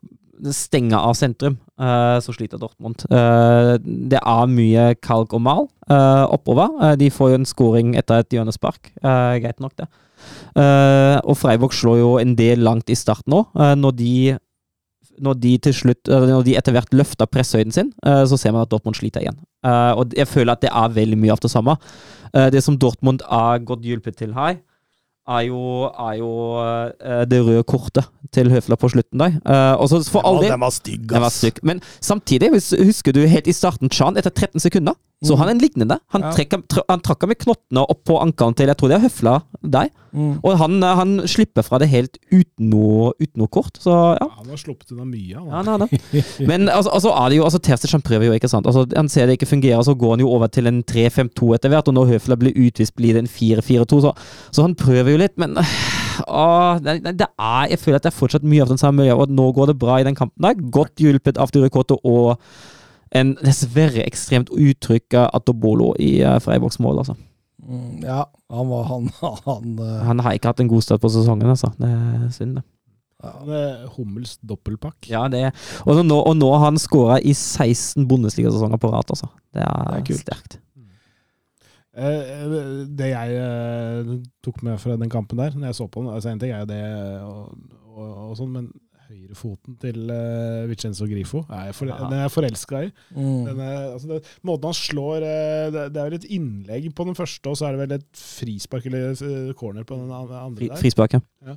stenger 0.55 1.02
av 1.02 1.16
sentrum, 1.18 1.59
eh, 1.59 1.67
så 1.78 2.32
sliter 2.34 2.59
Dortmund. 2.59 3.05
Eh, 3.10 3.76
Det 4.10 4.18
er 4.18 4.46
mye 4.50 4.94
kalk 5.00 5.32
og 5.34 5.40
mal 5.42 5.68
eh, 5.90 6.24
oppover. 6.34 6.68
Eh, 6.82 6.96
De 6.96 7.10
får 7.10 7.30
jo 7.30 7.38
en 7.38 7.44
scoring 7.46 7.94
etter 7.96 8.18
et 8.24 8.30
hjørnespark. 8.34 8.90
Eh, 9.02 9.38
Greit 9.44 9.60
nok, 9.60 9.76
det. 9.78 9.86
Eh, 10.56 11.20
Og 11.24 11.36
Freiburg 11.38 11.72
slår 11.72 11.98
jo 12.00 12.10
en 12.18 12.34
del 12.38 12.59
langt 12.66 12.90
i 12.90 12.96
starten 12.98 13.30
nå, 13.34 13.44
eh, 13.59 13.74
når 13.78 13.96
de 13.96 14.38
når 15.18 15.34
de 15.42 15.72
slutt, 15.74 16.06
når 16.06 16.44
de 16.46 16.52
etter 16.55 16.70
hvert 16.76 16.92
løfter 16.94 17.26
presshøyden 17.26 17.72
sin, 17.74 17.88
eh, 18.06 18.22
så 18.24 18.36
ser 18.38 18.52
man 18.55 18.62
at 18.62 18.70
Dortmund 18.70 18.94
sliter 18.94 19.20
igjen. 19.20 19.38
Eh, 19.66 19.92
Og 19.98 20.12
jeg 20.14 20.28
føler 20.28 20.52
at 20.52 20.60
det 20.60 20.70
er 20.70 20.88
veldig 20.94 21.18
mye 21.18 21.32
av 21.32 21.40
det 21.40 21.50
samme. 21.50 21.74
Eh, 22.32 22.50
Det 22.50 22.62
som 22.62 22.76
Dortmund 22.78 23.22
er 23.26 23.59
godt 23.59 23.82
hjulpet 23.82 24.14
til 24.16 24.32
her, 24.34 24.59
er 25.28 25.42
jo, 25.48 25.59
er 25.92 26.14
jo 26.20 26.30
uh, 26.59 27.24
det 27.28 27.40
røde 27.44 27.64
kortet 27.68 28.09
til 28.34 28.50
Høfla 28.52 28.76
på 28.80 28.88
slutten 28.92 29.20
der. 29.20 29.36
Uh, 29.44 29.74
og 29.80 29.88
så 29.92 30.00
for 30.09 30.24
all 30.28 30.40
del 30.42 30.52
den 30.55 30.62
var 30.64 30.72
stygg, 30.74 31.05
den 31.09 31.20
var 31.20 31.28
ass. 31.28 31.38
stygg. 31.42 31.60
Men 31.68 31.82
samtidig, 32.00 32.50
hvis, 32.55 32.70
husker 32.88 33.12
du 33.16 33.20
helt 33.28 33.48
i 33.48 33.55
starten, 33.56 33.90
Chan, 33.92 34.16
etter 34.20 34.32
13 34.32 34.60
sekunder, 34.64 34.96
så 35.24 35.34
han 35.40 35.48
en 35.50 35.59
lignende. 35.62 35.98
Han, 36.14 36.22
Ja. 36.22 36.32
trekker, 36.32 36.62
tr 36.70 36.84
han 36.88 37.00
trakk 37.02 37.26
med 37.26 37.40
knottene 37.42 37.82
opp 37.82 38.05
på 38.06 38.20
ankelen 38.22 38.55
til, 38.55 38.70
jeg 38.70 38.78
tror 38.78 38.88
det 38.92 38.98
er 39.00 39.06
Høfla 39.09 39.36
deg. 39.62 39.90
Mm. 40.12 40.39
Og 40.43 40.56
han, 40.60 40.78
eh, 40.82 40.94
han 40.98 41.14
slipper 41.28 41.64
fra 41.66 41.80
det 41.82 41.90
helt 41.93 42.18
uten 42.32 42.70
noe, 42.72 43.12
uten 43.20 43.43
noe 43.43 43.51
kort. 43.52 43.76
Så 43.82 43.93
ja. 43.93 44.28
Han 44.39 44.48
har 44.48 44.60
sluppet 44.60 44.93
unna 44.94 45.06
mye. 45.09 45.43
Han, 45.52 45.86
Ja. 46.12 46.22
Men 46.48 46.68
altså, 46.68 46.90
altså 46.94 47.10
er 47.12 47.28
det 47.28 47.39
jo 47.39 47.44
altså, 47.44 47.93
han 47.93 48.02
prøver 48.02 48.26
jo, 48.28 48.32
ikke 48.32 48.48
sant. 48.48 48.66
Altså, 48.66 48.86
han 48.97 49.09
ser 49.09 49.26
det 49.26 49.39
ikke 49.39 49.51
fungerer, 49.51 49.82
så 49.82 49.94
går 49.94 50.16
han 50.16 50.20
jo 50.24 50.30
over 50.30 50.47
til 50.47 50.66
en 50.66 50.82
3-5-2 50.82 51.55
etter 51.55 51.72
hvert. 51.72 51.89
Og 51.89 51.94
når 51.94 52.12
Høfla 52.14 52.39
blir 52.40 52.56
utvist, 52.56 52.94
blir 52.97 53.14
det 53.14 53.24
en 53.24 53.30
4-4-2. 53.30 54.01
Så, 54.06 54.12
så 54.52 54.64
han 54.64 54.74
prøver 54.78 55.12
jo 55.12 55.20
litt, 55.20 55.36
men 55.40 55.59
å, 55.59 56.47
det, 56.82 56.98
det 57.18 57.28
er, 57.28 57.68
jeg 57.70 57.82
føler 57.82 58.01
at 58.01 58.09
det 58.09 58.12
er 58.12 58.18
fortsatt 58.18 58.48
mye 58.48 58.64
av 58.64 58.72
den 58.72 58.80
samme 58.80 59.02
miljøet, 59.02 59.28
og 59.28 59.39
nå 59.39 59.52
går 59.56 59.72
det 59.72 59.78
bra 59.78 60.01
i 60.01 60.09
den 60.09 60.18
kampen. 60.18 60.43
der 60.43 60.68
Godt 60.78 61.02
hjulpet 61.02 61.39
av 61.40 61.52
Durekoto 61.55 62.01
og 62.05 62.39
en 63.16 63.36
dessverre 63.40 64.05
ekstremt 64.05 64.51
uttrykk 64.52 65.16
Atobolo 65.28 65.94
i 66.01 66.18
uh, 66.20 66.36
Freiburgs 66.44 66.80
mål, 66.82 67.02
altså. 67.05 67.16
Mm, 67.68 68.00
ja, 68.00 68.22
han 68.48 68.68
var 68.70 68.84
han, 68.88 69.08
han 69.44 69.78
uh... 69.78 69.94
Han 70.08 70.24
har 70.24 70.36
ikke 70.38 70.54
hatt 70.54 70.64
en 70.64 70.70
god 70.70 70.84
start 70.86 71.02
på 71.04 71.10
sesongen, 71.12 71.50
altså. 71.52 71.70
Det 71.76 71.90
er 71.92 72.28
synd, 72.34 72.58
det. 72.58 72.64
Eh, 73.18 73.88
Hummels 73.96 74.36
dobbeltpakk. 74.46 75.08
Ja, 75.10 75.24
det 75.26 75.40
er 75.48 75.54
Og 75.90 75.98
nå, 76.06 76.20
og 76.22 76.36
nå 76.38 76.52
har 76.54 76.68
han 76.68 76.78
skåra 76.78 77.18
i 77.18 77.34
16 77.34 78.06
Bundesliga-sesonger 78.06 78.78
på 78.78 78.92
rad, 78.92 79.10
altså. 79.10 79.26
Det 79.52 79.64
er, 79.64 80.02
Det 80.06 80.14
er 80.14 80.20
sterkt. 80.22 80.60
Eh, 81.98 82.44
Det 82.94 83.10
jeg 83.10 83.40
eh, 83.42 84.12
tok 84.44 84.62
med 84.62 84.78
fra 84.78 84.96
den 84.96 85.10
kampen 85.10 85.38
der, 85.38 85.56
når 85.56 85.72
jeg 85.72 85.80
så 85.80 85.88
på 85.90 86.04
den 86.04 86.14
altså 86.14 86.30
En 86.30 86.38
ting 86.38 86.52
er 86.52 86.62
jo 86.62 86.70
det 86.70 86.82
og, 87.26 87.58
og, 87.96 88.30
og 88.30 88.36
sånn, 88.38 88.54
men 88.54 88.70
høyrefoten 89.09 89.76
til 89.82 90.10
uh, 90.10 90.66
Vicenzo 90.70 91.06
Grifo 91.09 91.44
er 91.48 91.72
for, 91.76 91.89
Ja. 91.90 91.97
den 92.05 92.12
er 92.18 92.22
jeg 92.26 92.35
forelska 92.35 92.82
i. 92.86 92.90
Mm. 93.16 93.44
Den 93.48 93.60
er, 93.64 93.78
altså 93.94 94.09
det, 94.12 94.20
måten 94.47 94.68
han 94.70 94.76
slår 94.78 95.24
uh, 95.24 95.72
det, 95.74 95.86
det 95.94 96.02
er 96.02 96.10
vel 96.10 96.18
et 96.18 96.28
innlegg 96.39 96.90
på 96.94 97.09
den 97.09 97.18
første, 97.18 97.47
og 97.48 97.56
så 97.59 97.68
er 97.68 97.76
det 97.76 97.82
vel 97.86 97.97
et 97.98 98.22
frispark 98.22 98.86
eller 98.90 99.12
uh, 99.18 99.52
corner 99.59 99.85
på 99.89 99.97
den 99.98 100.12
andre 100.12 100.44
der. 100.60 100.76
frispark, 100.80 101.18
ja. 101.18 101.20
Eh, 101.47 101.56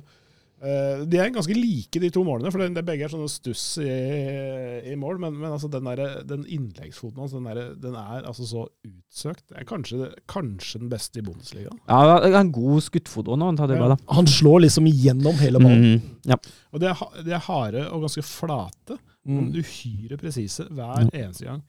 de 1.10 1.18
er 1.18 1.30
ganske 1.34 1.54
like, 1.56 1.98
de 1.98 2.08
to 2.14 2.22
målene, 2.22 2.50
for 2.54 2.62
det, 2.62 2.68
er 2.78 2.84
begge 2.86 3.02
er 3.08 3.10
sånne 3.10 3.26
stuss 3.30 3.64
i, 3.82 4.92
i 4.92 4.94
mål. 5.00 5.18
Men, 5.18 5.34
men 5.40 5.50
altså 5.50 5.66
den, 5.72 5.88
der, 5.90 6.22
den 6.28 6.44
innleggsfoten 6.46 7.18
hans, 7.18 7.32
den, 7.34 7.48
der, 7.50 7.72
den 7.82 7.96
er 7.98 8.28
altså 8.30 8.46
så 8.46 8.62
utsøkt. 8.86 9.42
Det 9.50 9.58
er 9.58 9.66
kanskje, 9.66 10.10
kanskje 10.30 10.78
den 10.84 10.92
beste 10.92 11.18
i 11.18 11.24
Bundesliga. 11.26 11.72
ja 11.88 12.00
det 12.22 12.30
er 12.30 12.38
en 12.44 12.52
god 12.54 12.78
skuttfot 12.86 13.26
òg, 13.26 13.40
når 13.42 13.50
han 13.52 13.58
tar 13.58 13.72
det 13.72 13.80
Ja. 13.82 13.96
Han 14.14 14.30
slår 14.30 14.62
liksom 14.68 14.86
igjennom 14.86 15.34
hele 15.42 15.58
ballen. 15.58 15.88
Mm, 15.98 16.10
Ja. 16.30 16.38
Og 16.72 16.80
de 16.80 16.86
er, 16.92 17.02
de 17.26 17.32
er 17.34 17.42
harde 17.48 17.86
og 17.90 18.06
ganske 18.06 18.22
flate, 18.22 18.98
men 19.24 19.50
Mm. 19.52 19.58
uhyre 19.62 20.16
presise 20.18 20.64
hver 20.70 21.08
eneste 21.12 21.44
gang. 21.46 21.60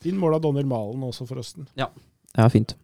Fin 0.00 0.16
mål 0.20 0.34
av 0.36 0.42
Daniel 0.44 0.66
Malen 0.68 1.02
også, 1.04 1.26
forresten. 1.28 1.66
ja, 1.76 1.88
fint. 2.52 2.74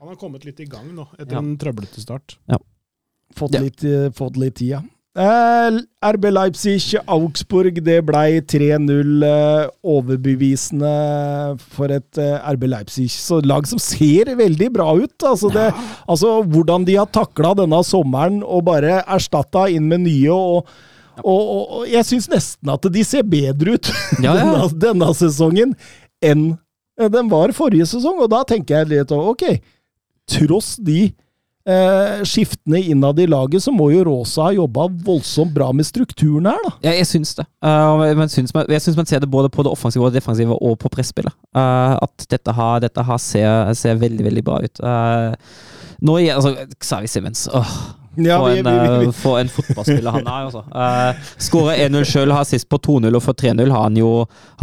Han 0.00 0.08
har 0.08 0.16
kommet 0.20 0.44
litt 0.44 0.58
i 0.60 0.66
gang 0.70 0.90
nå, 0.94 1.06
etter 1.18 1.32
Ja. 1.32 1.38
en 1.38 1.56
trøblete 1.56 2.00
start. 2.02 2.36
Fått, 3.34 3.54
Ja. 3.56 3.60
litt, 3.60 3.82
eh, 3.84 4.10
fått 4.14 4.36
litt 4.36 4.54
tid, 4.60 4.68
ja. 4.76 4.82
Eh, 5.16 5.78
RB 6.12 6.26
Leipzig, 6.30 6.94
Augsburg, 7.08 7.78
det 7.82 8.02
blei 8.04 8.40
3-0 8.44 9.22
eh, 9.24 9.68
overbevisende 9.82 10.90
for 11.72 11.88
et 11.94 12.18
eh, 12.20 12.36
RB 12.52 12.66
Leipzig. 12.68 13.08
Så 13.10 13.40
lag 13.44 13.66
som 13.68 13.80
ser 13.80 14.34
veldig 14.36 14.68
bra 14.74 14.90
ut. 14.98 15.16
Altså, 15.24 15.48
det, 15.52 15.70
altså 16.06 16.42
hvordan 16.44 16.84
de 16.84 16.98
har 17.00 17.08
takla 17.08 17.54
denne 17.56 17.80
sommeren 17.84 18.42
og 18.44 18.66
bare 18.68 19.00
erstatta 19.06 19.66
inn 19.72 19.88
med 19.88 20.04
nye. 20.04 20.30
og 20.32 20.68
og, 21.24 21.40
og, 21.40 21.70
og 21.78 21.84
jeg 21.88 22.04
syns 22.04 22.26
nesten 22.28 22.68
at 22.68 22.84
de 22.92 23.00
ser 23.08 23.22
bedre 23.24 23.78
ut 23.78 23.88
Ja, 24.20 24.34
ja. 24.36 24.42
denne, 24.44 24.66
denne 24.82 25.06
sesongen 25.16 25.70
enn 26.20 26.58
den 27.00 27.30
var 27.32 27.54
forrige 27.56 27.86
sesong. 27.88 28.20
Og 28.20 28.28
da 28.28 28.42
tenker 28.44 28.82
jeg 28.82 28.90
litt 28.92 29.14
ok, 29.16 29.46
tross 30.28 30.74
de 30.76 31.06
eh, 31.66 32.22
skiftene 32.26 32.80
innad 32.92 33.20
i 33.20 33.26
laget, 33.30 33.64
så 33.64 33.74
må 33.74 33.90
jo 33.92 34.04
Rosa 34.08 34.48
ha 34.48 34.54
jobba 34.56 34.86
voldsomt 35.06 35.54
bra 35.54 35.72
med 35.76 35.88
strukturen 35.88 36.48
her, 36.50 36.60
da. 36.66 36.72
Ja, 36.86 36.94
jeg 36.96 37.08
syns 37.10 37.34
det. 37.38 37.46
Uh, 37.64 38.02
men 38.18 38.30
syns 38.32 38.54
man, 38.56 38.68
jeg 38.70 38.84
syns 38.84 38.98
man 38.98 39.08
ser 39.10 39.22
det 39.22 39.30
både 39.32 39.50
på 39.52 39.66
det 39.66 39.72
offensive 39.72 40.06
og 40.06 40.12
det 40.12 40.22
defensive 40.22 40.56
og 40.56 40.78
på 40.82 40.92
presspillet. 40.92 41.34
Uh, 41.56 41.96
at 42.00 42.28
dette 42.30 42.56
har, 42.56 42.80
dette 42.84 43.06
har 43.10 43.22
ser, 43.22 43.74
ser 43.78 44.00
veldig, 44.00 44.26
veldig 44.30 44.46
bra 44.46 44.60
ut. 44.64 44.82
Uh, 44.82 45.34
nå 46.06 46.18
altså 46.28 46.52
Xavi 46.82 47.08
Simmons 47.08 47.46
åh, 47.56 47.70
Ja, 48.16 48.38
for, 48.40 48.48
vi- 48.50 48.58
en, 48.58 48.64
vi- 48.64 48.98
vi- 49.00 49.06
uh, 49.10 49.12
for 49.12 49.38
en 49.40 49.48
fotballspiller 49.52 50.14
han 50.16 50.26
er, 50.26 50.46
altså. 50.48 50.62
Uh, 50.72 51.28
Skårer 51.42 51.82
1-0 51.88 52.04
sjøl, 52.08 52.32
har 52.32 52.44
assist 52.46 52.68
på 52.72 52.78
2-0, 52.86 53.10
og 53.18 53.22
for 53.24 53.36
3-0 53.36 53.70
har 53.74 53.82
han 53.88 53.96
jo, 54.00 54.10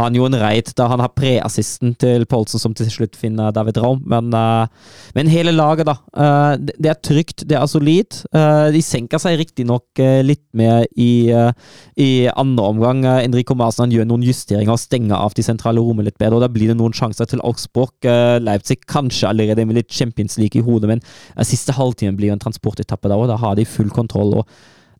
han 0.00 0.14
jo 0.18 0.26
en 0.26 0.38
reit 0.40 0.72
da 0.78 0.88
han 0.90 1.02
har 1.04 1.12
preassisten 1.14 1.94
til 2.00 2.26
Poulsen, 2.30 2.58
som 2.62 2.74
til 2.74 2.90
slutt 2.90 3.14
finner 3.20 3.52
David 3.54 3.78
Raum. 3.82 4.02
Men, 4.10 4.32
uh, 4.34 4.66
men 5.14 5.30
hele 5.30 5.52
laget, 5.54 5.86
da. 5.86 5.96
Uh, 6.16 6.56
det, 6.58 6.74
det 6.82 6.90
er 6.94 7.00
trygt, 7.06 7.46
det 7.50 7.58
er 7.60 7.66
solid. 7.70 8.18
Uh, 8.34 8.70
de 8.74 8.82
senker 8.82 9.22
seg 9.22 9.38
riktignok 9.40 9.86
uh, 10.02 10.20
litt 10.26 10.42
med 10.54 10.86
i, 10.96 11.30
i 12.00 12.10
andre 12.34 12.64
omgang. 12.74 13.04
Uh, 13.06 13.20
Enrico 13.24 13.54
Maasen 13.58 13.92
gjør 13.94 14.06
noen 14.10 14.24
justeringer 14.26 14.74
og 14.74 14.80
stenger 14.82 15.16
av 15.18 15.34
de 15.36 15.44
sentrale 15.46 15.82
rommene 15.82 16.08
litt 16.10 16.18
bedre, 16.20 16.38
og 16.38 16.44
da 16.44 16.50
blir 16.52 16.72
det 16.72 16.78
noen 16.80 16.94
sjanser 16.96 17.28
til 17.30 17.42
Augsburg. 17.44 17.92
Leipzig 18.44 18.80
kanskje 18.90 19.28
allerede 19.30 19.64
med 19.66 19.76
litt 19.78 19.92
Champions 19.94 20.36
League 20.40 20.58
i 20.60 20.64
hodet, 20.64 20.88
men 20.90 21.02
siste 21.46 21.74
halvtimen 21.76 22.16
blir 22.18 22.30
jo 22.30 22.36
en 22.36 22.42
transportetappe 22.42 23.10
da, 23.10 23.16
da 23.28 23.36
har 23.44 23.58
de 23.58 23.66
full 23.68 23.90
kontroll. 23.94 24.38
og 24.40 24.48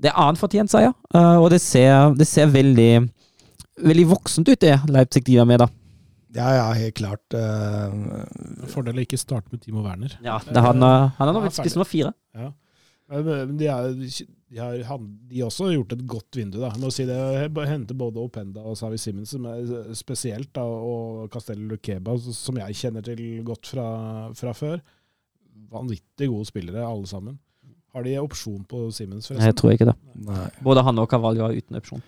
Det 0.01 0.11
er 0.13 0.19
annen 0.21 0.39
fortjent 0.41 0.73
seier, 0.73 0.93
uh, 1.17 1.39
og 1.41 1.49
det 1.55 1.61
ser, 1.65 2.15
det 2.19 2.29
ser 2.31 2.53
veldig 2.53 3.11
Veldig 3.75 4.05
voksent 4.07 4.47
ut, 4.47 4.61
det 4.63 4.77
Leipzig 4.87 5.25
driver 5.27 5.49
med, 5.51 5.59
da. 5.65 5.67
Ja, 6.35 6.51
ja, 6.55 6.67
helt 6.79 6.95
klart. 6.95 7.35
Uh, 7.35 8.23
Fordel 8.71 9.01
å 9.01 9.03
ikke 9.03 9.19
starte 9.19 9.51
med 9.51 9.65
Timo 9.65 9.83
Werner. 9.83 10.15
Ja, 10.23 10.37
det 10.47 10.55
er 10.55 10.63
han, 10.69 10.79
uh, 10.83 11.09
han 11.19 11.31
er 11.31 11.35
nå 11.35 11.43
spiss 11.51 11.75
nummer 11.75 11.89
fire. 11.91 12.13
Ja. 12.39 12.53
Men 13.11 13.57
De, 13.59 13.67
er, 13.69 13.91
de 13.99 14.59
har 14.63 14.79
han- 14.89 15.09
de 15.29 15.41
har 15.41 15.51
også 15.51 15.73
gjort 15.75 15.93
et 15.93 16.07
godt 16.07 16.39
vindu. 16.39 16.61
da. 16.63 16.71
Må 16.79 16.91
si 16.95 17.05
det, 17.05 17.19
Hente 17.69 17.95
både 17.99 18.23
Openda 18.23 18.63
og 18.63 18.77
Savi 18.79 18.97
Simmons, 18.97 19.31
som 19.35 19.45
er 19.51 19.93
spesielt, 19.95 20.53
da, 20.55 20.63
og 20.63 21.29
Castello 21.35 21.67
Lukeba, 21.75 22.17
som 22.19 22.57
jeg 22.63 22.75
kjenner 22.79 23.03
til 23.03 23.43
godt 23.45 23.67
fra, 23.75 23.89
fra 24.35 24.55
før. 24.55 24.79
Vanvittig 25.71 26.29
gode 26.31 26.47
spillere, 26.47 26.87
alle 26.87 27.07
sammen. 27.07 27.39
Har 27.95 28.03
de 28.03 28.17
opsjon 28.19 28.65
på 28.67 28.89
Simmons, 28.93 29.31
Jeg 29.31 29.55
tror 29.55 29.73
ikke 29.77 29.87
det. 29.93 29.95
nei. 30.27 30.49
Både 30.67 30.83
han 30.83 30.99
og 30.99 31.09
Cavallo 31.11 31.47
er 31.47 31.61
uten 31.61 31.77
opsjon. 31.79 32.03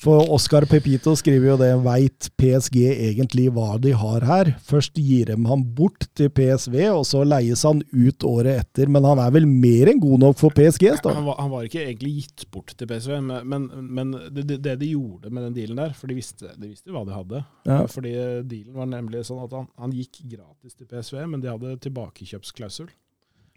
For 0.00 0.24
Oscar 0.32 0.64
Pepito 0.64 1.12
skriver 1.14 1.50
jo 1.50 1.56
det, 1.60 1.68
veit 1.84 2.30
PSG 2.40 2.78
egentlig 2.88 3.50
hva 3.52 3.74
de 3.78 3.90
har 3.92 4.24
her? 4.24 4.50
Først 4.64 4.94
gir 4.96 5.26
de 5.28 5.34
han 5.44 5.62
bort 5.76 6.06
til 6.16 6.30
PSV, 6.32 6.86
og 6.96 7.04
så 7.04 7.20
leies 7.28 7.60
han 7.68 7.82
ut 7.92 8.24
året 8.24 8.62
etter. 8.62 8.88
Men 8.88 9.04
han 9.04 9.20
er 9.20 9.30
vel 9.34 9.44
mer 9.46 9.90
enn 9.92 10.00
god 10.00 10.22
nok 10.24 10.38
for 10.40 10.56
PSG? 10.56 10.86
da? 11.04 11.12
Han 11.18 11.26
var, 11.28 11.36
han 11.42 11.50
var 11.52 11.68
ikke 11.68 11.82
egentlig 11.84 12.14
gitt 12.22 12.46
bort 12.50 12.72
til 12.80 12.88
PSV, 12.88 13.20
men, 13.44 13.68
men, 13.92 14.10
det- 14.32 14.62
det 14.64 14.78
de 14.80 14.88
gjorde 14.94 15.28
med 15.30 15.44
den 15.50 15.54
dealen 15.60 15.76
der 15.76 15.92
For 15.92 16.06
de 16.08 16.14
visste, 16.16 16.48
de 16.56 16.68
visste 16.72 16.88
hva 16.96 17.04
de 17.04 17.12
hadde. 17.12 17.44
Ja. 17.68 17.82
Fordi 17.86 18.14
dealen 18.48 18.72
var 18.80 18.86
nemlig 18.86 19.26
sånn 19.28 19.44
at 19.44 19.52
han, 19.52 19.68
han 19.78 19.92
gikk 19.92 20.22
gratis 20.32 20.74
til 20.80 20.86
PSV, 20.86 21.26
men 21.28 21.40
de 21.44 21.52
hadde 21.52 21.76
tilbakekjøpsklausul 21.84 22.88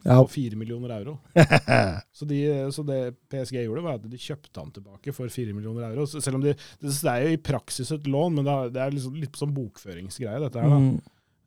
Ja. 0.03 0.17
på 0.19 0.27
4 0.34 0.57
millioner 0.59 0.91
euro. 0.97 1.13
Så, 2.17 2.25
de, 2.27 2.39
så 2.75 2.84
det 2.84 2.97
PSG 3.31 3.61
gjorde, 3.63 3.84
var 3.85 3.95
at 3.99 4.07
de 4.11 4.17
kjøpte 4.19 4.59
han 4.59 4.71
tilbake 4.75 5.13
for 5.15 5.31
4 5.31 5.53
millioner 5.55 5.85
euro. 5.89 6.03
Så 6.09 6.19
selv 6.21 6.35
om 6.39 6.43
de, 6.43 6.53
det, 6.81 6.91
det 6.91 7.11
er 7.13 7.23
jo 7.27 7.35
i 7.38 7.41
praksis 7.49 7.91
et 7.95 8.07
lån, 8.11 8.35
men 8.35 8.47
det 8.73 8.81
er, 8.84 8.91
liksom 8.95 9.15
litt 9.15 9.39
sånn 9.39 9.53
bokføringsgreie, 9.55 10.41
dette 10.43 10.59
her. 10.59 10.73
da. 10.73 10.80
Mm. 10.84 10.97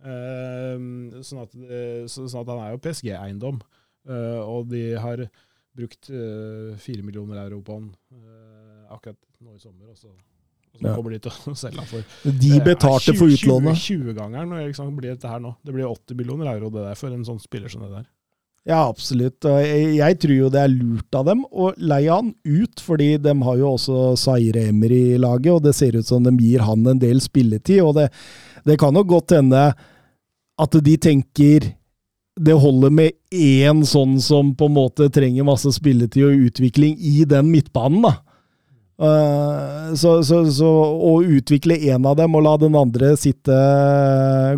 Uh, 0.06 1.20
sånn, 1.26 1.42
at, 1.44 1.52
det- 1.56 2.06
så, 2.12 2.24
sånn 2.30 2.42
at 2.44 2.50
han 2.54 2.62
er 2.64 2.72
jo 2.76 2.80
PSG-eiendom, 2.86 3.60
uh, 4.08 4.40
og 4.46 4.68
de 4.72 4.84
har 5.02 5.26
brukt 5.76 6.08
eh, 6.08 6.72
fire 6.80 7.02
millioner 7.04 7.36
euro 7.42 7.58
på 7.60 7.74
han 7.76 7.90
eh, 8.16 8.84
akkurat 8.94 9.18
nå 9.44 9.52
i 9.52 9.60
sommer. 9.60 9.90
Og 9.92 9.98
så, 10.00 10.08
og 10.08 10.78
så 10.80 10.86
Ja. 10.88 10.94
kommer 10.96 11.12
de 11.12 11.18
til 11.26 11.34
å 11.52 11.52
selge 11.66 11.82
han 11.82 11.90
for 11.90 12.30
De 12.32 12.52
eh, 12.56 12.62
betalte 12.64 13.12
20 13.12 13.18
for 13.20 13.34
utlånet. 13.34 13.76
20-gangeren 13.84 14.48
når 14.54 14.70
liksom 14.70 14.94
blir 14.96 15.12
dette 15.12 15.28
her 15.28 15.42
nå. 15.44 15.50
Det 15.60 15.74
blir 15.76 15.84
80 15.90 16.16
millioner 16.16 16.48
euro 16.54 16.70
det 16.72 16.86
der 16.86 16.96
for 16.96 17.12
en 17.12 17.26
sånn 17.28 17.42
spiller 17.44 17.68
som 17.68 17.84
det 17.84 17.90
der. 17.92 18.06
Ja, 18.66 18.80
absolutt. 18.88 19.46
Jeg, 19.46 20.16
tror 20.18 20.34
jo 20.34 20.48
det 20.50 20.58
er 20.64 20.72
lurt 20.72 21.14
av 21.14 21.28
dem 21.28 21.44
å 21.46 21.70
leie 21.78 22.10
han 22.10 22.32
ut, 22.42 22.82
fordi 22.82 23.12
de 23.22 23.34
har 23.46 23.60
jo 23.60 23.76
også 23.76 24.16
Zaire 24.18 24.64
Emery 24.72 25.14
i 25.14 25.20
laget, 25.22 25.52
og 25.54 25.62
det 25.68 25.76
ser 25.78 25.94
ut 25.94 26.08
som 26.08 26.24
de 26.26 26.32
gir 26.42 26.64
han 26.66 26.82
en 26.90 26.98
del 26.98 27.22
spilletid. 27.22 27.78
Og 27.86 27.94
det, 28.00 28.08
det 28.66 28.78
kan 28.82 28.98
jo 28.98 29.04
godt 29.06 29.36
hende 29.38 29.68
at 30.56 30.78
de 30.82 30.96
tenker 30.98 31.70
det 32.36 32.56
holder 32.60 32.90
med 32.92 33.14
én 33.32 33.84
sånn 33.86 34.18
som 34.20 34.50
på 34.58 34.66
en 34.68 34.76
måte 34.76 35.06
trenger 35.14 35.46
masse 35.46 35.70
spilletid 35.72 36.26
og 36.26 36.48
utvikling 36.50 36.98
i 36.98 37.22
den 37.28 37.48
midtbanen, 37.52 38.02
da. 38.04 38.16
Eh, 38.96 39.94
så, 39.94 40.12
så, 40.24 40.38
så 40.48 40.68
å 41.10 41.18
utvikle 41.20 41.76
én 41.90 42.06
av 42.08 42.16
dem 42.16 42.36
og 42.36 42.46
la 42.46 42.54
den 42.60 42.78
andre 42.78 43.12
sitte 43.20 43.56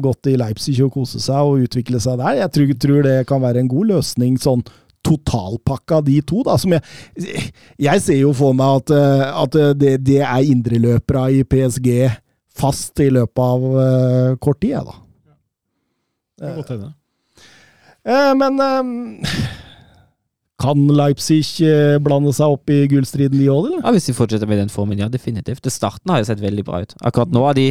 godt 0.03 0.31
i 0.31 0.37
Leipzig 0.39 0.77
og 0.85 0.93
kose 0.95 1.19
seg 1.23 1.49
og 1.49 1.65
utvikle 1.67 1.99
seg 2.03 2.21
der, 2.21 2.45
jeg 2.45 2.53
tror, 2.55 2.77
tror 2.85 3.01
det 3.09 3.17
kan 3.31 3.43
være 3.43 3.65
en 3.65 3.73
god 3.73 3.97
løsning 3.97 4.39
sånn 4.39 4.63
totalpakka 5.07 6.01
de 6.07 6.21
to, 6.27 6.45
da. 6.47 6.55
Som 6.61 6.77
jeg, 6.77 7.43
jeg 7.81 8.05
ser 8.05 8.23
jo 8.23 8.33
for 8.37 8.55
meg 8.57 8.83
at, 8.83 8.95
eh, 8.95 9.27
at 9.43 9.61
det, 9.81 9.93
det 10.07 10.23
er 10.23 10.55
indreløpere 10.55 11.29
i 11.39 11.45
PSG 11.49 11.93
fast 12.59 12.99
i 13.03 13.11
løpet 13.15 13.39
av 13.39 13.67
uh, 13.71 14.37
kort 14.43 14.59
tid, 14.63 14.73
jeg, 14.75 14.83
da. 14.87 14.97
Det 16.39 16.49
kan 16.49 16.57
godt 16.59 16.73
hende. 16.75 16.89
Uh, 18.09 18.33
men 18.39 18.63
eh, 18.65 19.58
kan 20.59 20.89
Leipzig 20.91 21.61
eh, 21.63 21.97
blande 22.03 22.33
seg 22.35 22.57
opp 22.57 22.71
i 22.73 22.83
gullstriden, 22.91 23.39
de 23.39 23.47
òg, 23.53 23.69
eller? 23.69 23.81
Ja, 23.85 23.95
Hvis 23.95 24.09
de 24.11 24.17
fortsetter 24.17 24.51
med 24.51 24.59
den 24.59 24.73
formen, 24.73 24.99
ja, 24.99 25.07
definitivt. 25.13 25.63
Det 25.63 25.73
starten 25.75 26.11
har 26.11 26.23
jo 26.23 26.29
sett 26.31 26.43
veldig 26.43 26.65
bra 26.67 26.83
ut. 26.83 26.97
Akkurat 27.07 27.33
nå 27.35 27.45
er 27.51 27.59
de 27.59 27.67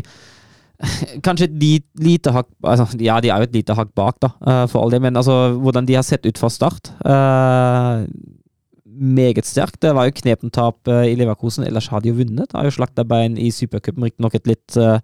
kanskje 1.25 1.47
et 1.49 1.85
lite 2.05 2.29
hakk 2.35 2.51
altså, 2.61 2.85
Ja, 3.01 3.15
de 3.17 3.31
er 3.33 3.41
jo 3.41 3.47
et 3.47 3.55
lite 3.55 3.73
hakk 3.73 3.95
bak, 3.97 4.19
da, 4.21 4.31
eh, 4.45 4.63
for 4.71 4.83
all 4.83 4.93
det, 4.93 5.01
men 5.03 5.17
altså, 5.19 5.57
hvordan 5.57 5.89
de 5.89 5.97
har 5.97 6.05
sett 6.05 6.27
ut 6.27 6.37
fra 6.37 6.51
start 6.53 6.91
uh, 7.01 8.05
Meget 8.97 9.45
sterkt. 9.45 9.81
Det 9.83 9.91
var 9.93 10.07
jo 10.07 10.15
knepentap 10.17 10.79
tap 10.81 10.89
i 11.05 11.13
Leverkosen, 11.13 11.67
ellers 11.67 11.85
har 11.91 12.01
de 12.01 12.09
jo 12.09 12.15
vunnet. 12.17 12.49
Har 12.55 12.65
jo 12.65 12.71
slakta 12.73 13.03
bein 13.05 13.35
i 13.37 13.51
supercupen, 13.53 14.07
riktignok 14.07 14.33
et 14.39 14.49
litt 14.49 14.77
eh, 14.81 14.97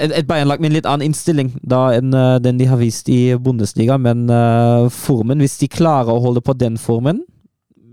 et, 0.00 0.10
et 0.10 0.26
Bayern-lag 0.28 0.60
med 0.62 0.70
en 0.70 0.76
litt 0.78 0.88
annen 0.88 1.10
innstilling 1.10 1.52
da 1.62 1.86
enn 1.96 2.14
eh, 2.16 2.38
den 2.44 2.58
de 2.60 2.68
har 2.70 2.80
vist 2.80 3.08
i 3.12 3.34
Bundesliga, 3.36 3.98
men 4.00 4.24
uh, 4.32 4.88
formen, 4.92 5.42
hvis 5.44 5.58
de 5.60 5.68
klarer 5.70 6.12
å 6.14 6.22
holde 6.24 6.42
på 6.44 6.54
den 6.56 6.78
formen 6.80 7.22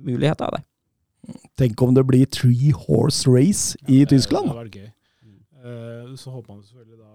mulighet 0.01 0.41
er 0.41 0.55
det. 0.57 0.63
Tenk 1.59 1.81
om 1.85 1.93
det 1.93 2.03
blir 2.09 2.25
three 2.33 2.71
horse 2.73 3.29
race 3.29 3.77
i 3.87 4.01
Ja, 4.01 4.05
det- 4.05 4.15
Tyskland. 4.15 4.49
Det 4.49 4.55
hadde 4.55 4.65
vært 4.65 4.79
gøy. 4.79 4.91
Uh, 5.61 6.15
så 6.17 6.31
håper 6.33 6.55
man 6.55 6.63
selvfølgelig 6.65 6.97
da 6.97 7.09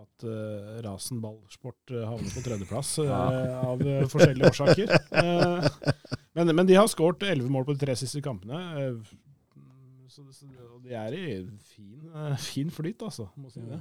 at 0.00 0.24
uh, 0.28 0.76
Rasen 0.84 1.18
ballsport 1.24 1.90
havner 1.90 2.30
på 2.36 2.44
tredjeplass 2.44 2.92
eh, 3.02 3.10
av 3.70 3.82
forskjellige 4.12 4.52
årsaker. 4.52 4.92
Eh, 5.20 5.66
men, 6.38 6.54
men 6.54 6.68
de 6.68 6.76
har 6.78 6.86
skåret 6.92 7.26
elleve 7.26 7.50
mål 7.52 7.66
på 7.66 7.74
de 7.74 7.82
tre 7.82 7.96
siste 7.98 8.22
kampene. 8.24 8.60
så, 10.08 10.22
så, 10.30 10.46
de 10.84 10.94
er 10.96 11.12
i 11.14 11.24
fin, 11.74 12.10
eh, 12.14 12.36
fin 12.38 12.70
flyt, 12.70 13.02
altså. 13.02 13.28
Må 13.36 13.50
si 13.50 13.60
det. 13.60 13.80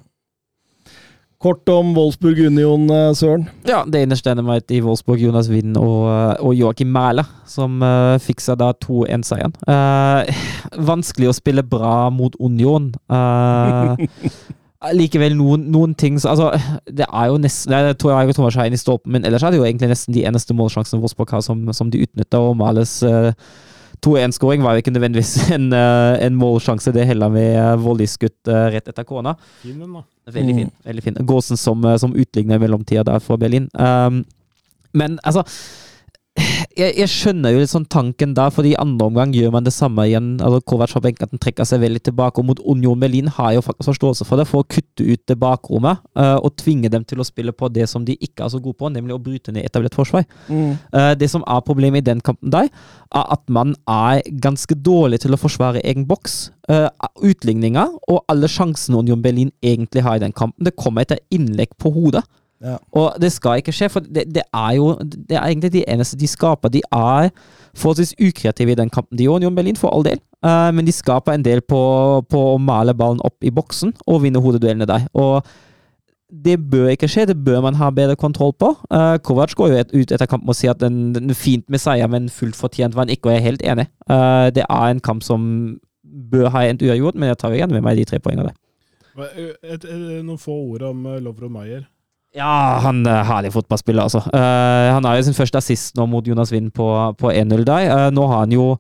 Kort 1.40 1.70
om 1.72 1.94
Wolfsburg 1.96 2.40
Union, 2.48 2.90
eh, 2.92 3.14
Søren. 3.16 3.48
Ja, 3.68 3.86
det 3.88 4.02
innerste 4.04 4.32
ender 4.32 4.44
meg 4.44 4.68
i 4.72 4.82
Wolfsburg, 4.84 5.22
Jonas 5.24 5.48
Wind 5.50 5.78
og, 5.80 6.10
og 6.44 6.56
Joakim 6.56 6.92
Mæhle, 6.92 7.24
som 7.48 7.82
uh, 7.82 8.20
fiksa 8.20 8.58
da 8.60 8.74
2-1-seieren. 8.84 9.56
Uh, 9.64 10.28
vanskelig 10.92 11.30
å 11.32 11.38
spille 11.38 11.64
bra 11.64 12.10
mot 12.12 12.36
Union. 12.44 12.92
Uh, 13.08 13.96
Likevel 14.96 15.34
noen, 15.36 15.66
noen 15.72 15.94
ting 16.00 16.16
så, 16.20 16.32
altså, 16.32 16.78
Det 16.88 17.04
er 17.04 17.26
jo 17.28 17.40
nesten 17.44 17.74
det 17.74 17.98
tror 18.00 18.14
jeg 18.16 18.36
Thomas 18.36 18.56
Schein 18.56 18.76
i 18.76 18.80
stolpen, 18.80 19.12
men 19.12 19.26
ellers 19.28 19.44
er 19.44 19.52
det 19.52 19.60
jo 19.60 19.66
egentlig 19.68 19.90
nesten 19.92 20.16
de 20.16 20.24
eneste 20.28 20.56
målsjansene 20.56 21.02
Wolfsburg 21.04 21.32
har 21.36 21.44
som, 21.44 21.66
som 21.76 21.92
de 21.92 22.04
utnytter. 22.04 22.52
Og 22.52 22.56
Mæhles 22.60 23.00
uh, 23.04 23.32
2-1-skåring 24.06 24.64
var 24.64 24.76
jo 24.78 24.84
ikke 24.84 24.94
nødvendigvis 24.96 25.50
en, 25.58 25.70
eh, 25.74 26.16
en 26.26 26.36
målsjanse, 26.40 26.94
det 26.96 27.06
heller 27.10 27.30
med 27.34 27.56
uh, 27.58 27.76
volleyskudd 27.84 28.48
eh, 28.52 28.70
rett 28.76 28.88
etter 28.88 29.04
kona. 29.08 29.36
Fin 29.64 29.80
den, 29.80 29.94
da. 29.94 30.04
Veldig 30.30 30.54
Mm. 30.56 30.60
fin. 30.62 30.72
veldig 30.86 31.04
fin. 31.04 31.16
Gåsen 31.26 31.58
som, 31.58 31.84
eh, 31.86 31.98
som 31.98 32.14
utligner 32.16 32.56
i 32.56 32.60
mellomtida 32.64 33.04
der 33.04 33.20
for 33.20 33.38
Berlin. 33.42 33.70
Um, 33.74 34.24
men 34.94 35.20
altså 35.24 35.44
jeg, 36.80 36.94
jeg 36.96 37.10
skjønner 37.12 37.54
jo 37.54 37.62
litt 37.62 37.72
sånn 37.72 37.88
tanken 37.92 38.34
da, 38.38 38.48
for 38.54 38.68
i 38.68 38.76
andre 38.80 39.10
omgang 39.10 39.34
gjør 39.36 39.54
man 39.54 39.66
det 39.66 39.74
samme 39.76 40.06
igjen. 40.08 40.32
altså 40.44 40.62
Kovac 40.70 40.94
har 40.96 41.08
at 41.10 41.32
den 41.34 41.42
trekker 41.42 41.68
seg 41.68 41.82
veldig 41.84 42.02
tilbake, 42.08 42.42
og 42.42 42.50
mot 42.50 42.62
Union 42.64 43.00
Berlin 43.02 43.30
har 43.36 43.52
jeg 43.52 43.60
jo 43.60 43.66
faktisk 43.68 43.90
forståelse 43.92 44.28
for 44.28 44.42
det, 44.42 44.48
for 44.50 44.64
å 44.64 44.70
kutte 44.70 45.06
ut 45.06 45.24
det 45.30 45.38
bakrommet 45.40 46.04
uh, 46.20 46.38
og 46.38 46.56
tvinge 46.62 46.92
dem 46.92 47.06
til 47.08 47.22
å 47.22 47.28
spille 47.28 47.54
på 47.56 47.72
det 47.74 47.90
som 47.92 48.06
de 48.08 48.16
ikke 48.16 48.46
er 48.46 48.54
så 48.54 48.62
gode 48.62 48.80
på, 48.80 48.92
nemlig 48.94 49.16
å 49.16 49.22
bryte 49.24 49.54
ned 49.56 49.68
etablert 49.68 49.98
forsvar. 49.98 50.26
Eh, 50.50 51.12
det 51.20 51.30
som 51.32 51.44
er 51.48 51.66
problemet 51.66 52.04
i 52.04 52.10
den 52.10 52.22
kampen 52.24 52.52
der, 52.54 52.70
er 53.10 53.26
at 53.36 53.44
man 53.52 53.74
er 53.90 54.22
ganske 54.44 54.76
dårlig 54.76 55.22
til 55.24 55.36
å 55.36 55.42
forsvare 55.42 55.84
egen 55.84 56.08
boks. 56.10 56.52
Uh, 56.70 56.86
utligninga 57.26 57.88
og 58.12 58.20
alle 58.30 58.46
sjansene 58.52 59.00
Union 59.02 59.24
Berlin 59.24 59.50
egentlig 59.66 60.04
har 60.06 60.20
i 60.20 60.22
den 60.22 60.36
kampen, 60.36 60.68
det 60.68 60.78
kommer 60.78 61.02
etter 61.02 61.22
innlegg 61.34 61.74
på 61.82 61.90
hodet. 61.96 62.22
Ja. 62.60 62.76
Og 62.92 63.14
det 63.22 63.32
skal 63.32 63.62
ikke 63.62 63.72
skje, 63.72 63.88
for 63.90 64.04
det, 64.04 64.26
det 64.36 64.44
er 64.52 64.74
jo 64.76 64.98
Det 65.00 65.38
er 65.38 65.46
egentlig 65.46 65.72
de 65.72 65.84
eneste 65.88 66.18
de 66.20 66.28
skaper. 66.28 66.70
De 66.70 66.82
er 66.92 67.30
forholdsvis 67.72 68.18
ukreative 68.20 68.72
i 68.72 68.76
den 68.76 68.90
kampen. 68.90 69.18
De 69.18 69.24
gjorde, 69.24 69.46
Union 69.46 69.56
Berlin, 69.56 69.80
for 69.80 69.96
all 69.96 70.04
del, 70.04 70.20
Uh, 70.40 70.70
men 70.72 70.86
de 70.88 70.94
skaper 70.96 71.36
en 71.36 71.44
del 71.44 71.60
på, 71.68 71.80
på 72.32 72.42
å 72.54 72.60
male 72.64 72.94
ballen 72.96 73.20
opp 73.28 73.44
i 73.44 73.52
boksen 73.52 73.92
og 74.08 74.22
vinne 74.24 74.40
hodeduellene 74.40 74.88
der. 74.88 75.10
Og 75.20 75.44
det 76.30 76.56
bør 76.72 76.94
ikke 76.94 77.10
skje, 77.12 77.26
det 77.28 77.36
bør 77.44 77.60
man 77.66 77.76
ha 77.76 77.90
bedre 77.92 78.16
kontroll 78.20 78.54
på. 78.56 78.70
Uh, 78.88 79.18
Kovac 79.26 79.52
går 79.60 79.74
jo 79.74 79.82
et, 79.82 79.92
ut 79.92 80.14
etter 80.16 80.30
kampen 80.30 80.54
og 80.54 80.56
sier 80.56 80.72
at 80.72 80.80
den, 80.80 81.10
den 81.18 81.34
er 81.34 81.36
fint 81.36 81.68
med 81.68 81.84
seier, 81.84 82.08
men 82.08 82.32
fullt 82.32 82.56
fortjent 82.56 82.96
var 82.96 83.04
han 83.04 83.12
ikke, 83.12 83.28
og 83.28 83.36
jeg 83.36 83.42
er 83.42 83.48
helt 83.50 83.68
enig. 83.68 83.88
Uh, 84.08 84.48
det 84.56 84.64
er 84.64 84.88
en 84.88 85.04
kamp 85.04 85.28
som 85.28 85.44
bør 86.32 86.48
ha 86.56 86.64
endt 86.70 86.88
uavgjort, 86.88 87.20
men 87.20 87.34
jeg 87.34 87.42
tar 87.42 87.52
jo 87.52 87.60
igjen 87.60 87.76
med 87.76 87.84
meg 87.84 88.00
de 88.00 88.08
tre 88.08 88.24
poengene 88.24 88.54
der. 88.54 88.58
Noen 90.24 90.40
få 90.40 90.56
ord 90.56 90.88
om 90.94 91.04
Lovro 91.20 91.52
Maier. 91.52 91.84
Ja, 92.38 92.78
han 92.84 93.02
er 93.10 93.24
herlig 93.26 93.50
fotballspiller, 93.56 94.06
altså. 94.06 94.20
Uh, 94.30 94.94
han 94.94 95.06
har 95.06 95.16
jo 95.18 95.24
sin 95.26 95.34
første 95.34 95.58
assist 95.58 95.96
nå 95.98 96.06
mot 96.06 96.28
Jonas 96.28 96.52
Wind 96.54 96.70
på, 96.78 96.86
på 97.18 97.32
1-0 97.34 97.64
der. 97.66 97.88
Uh, 97.90 98.10
nå 98.14 98.28
har 98.30 98.44
han 98.44 98.54
jo 98.54 98.76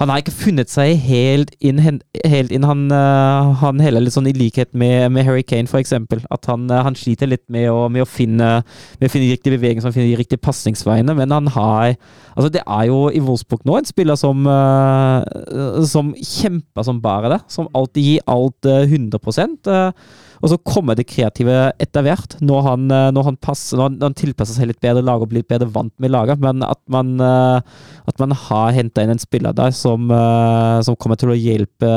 Han 0.00 0.08
har 0.08 0.20
ikke 0.20 0.32
funnet 0.32 0.68
seg 0.72 0.98
helt 1.04 1.50
inn. 1.60 1.80
Helt 1.80 2.52
inn. 2.52 2.64
Han, 2.64 2.86
uh, 2.92 3.56
han 3.62 3.80
heller 3.80 4.04
litt 4.04 4.14
sånn 4.14 4.28
i 4.28 4.36
likhet 4.36 4.72
med, 4.76 5.10
med 5.12 5.24
Harry 5.24 5.42
Kane, 5.44 5.68
eksempel. 5.80 6.20
At 6.32 6.48
han, 6.48 6.68
eh, 6.72 6.80
han 6.84 6.96
sliter 6.96 7.28
litt 7.28 7.44
med 7.52 7.68
å, 7.72 7.88
med 7.92 8.04
å 8.04 8.08
finne 8.08 8.48
med 8.62 9.08
å 9.08 9.12
finne 9.12 9.28
riktig 9.28 9.52
bevegelse, 9.52 9.60
bevegelsene, 9.60 9.96
finne 9.96 10.08
de 10.12 10.20
riktige 10.20 10.44
pasningsveiene, 10.44 11.16
men 11.16 11.36
han 11.36 11.52
har 11.56 11.94
Altså, 12.36 12.48
det 12.54 12.62
er 12.62 12.86
jo 12.88 13.08
i 13.12 13.20
Wolfsburg 13.20 13.64
nå 13.66 13.74
en 13.76 13.88
spiller 13.88 14.16
som 14.16 14.46
eh, 14.46 15.84
Som 15.88 16.12
kjemper 16.16 16.86
som 16.86 17.00
bare 17.02 17.32
det. 17.34 17.40
Som 17.52 17.68
alltid 17.76 18.06
gir 18.06 18.26
alt 18.30 18.68
eh, 18.70 18.86
100 18.86 19.20
eh, 19.68 19.92
og 20.40 20.48
så 20.48 20.56
kommer 20.64 20.96
det 20.96 21.04
kreative 21.10 21.56
etter 21.82 22.04
hvert, 22.06 22.38
når 22.40 22.60
han, 22.64 22.84
eh, 22.90 23.10
når 23.12 23.26
han, 23.26 23.36
passer, 23.36 23.76
når 23.76 23.88
han, 23.90 23.96
når 24.00 24.08
han 24.10 24.16
tilpasser 24.22 24.56
seg 24.56 24.70
litt 24.70 24.80
bedre 24.80 25.02
laget 25.04 25.26
og 25.26 25.32
blir 25.34 25.44
bedre 25.44 25.68
vant 25.74 25.92
med 26.00 26.10
laget. 26.14 26.40
Men 26.40 26.64
at 26.64 26.80
man, 26.88 27.10
eh, 27.20 27.60
at 28.08 28.22
man 28.22 28.32
har 28.46 28.72
henta 28.72 29.04
inn 29.04 29.12
en 29.12 29.20
spiller 29.20 29.52
der 29.56 29.74
som, 29.76 30.08
eh, 30.10 30.80
som 30.86 30.96
kommer 30.96 31.20
til 31.20 31.34
å 31.34 31.36
hjelpe, 31.36 31.90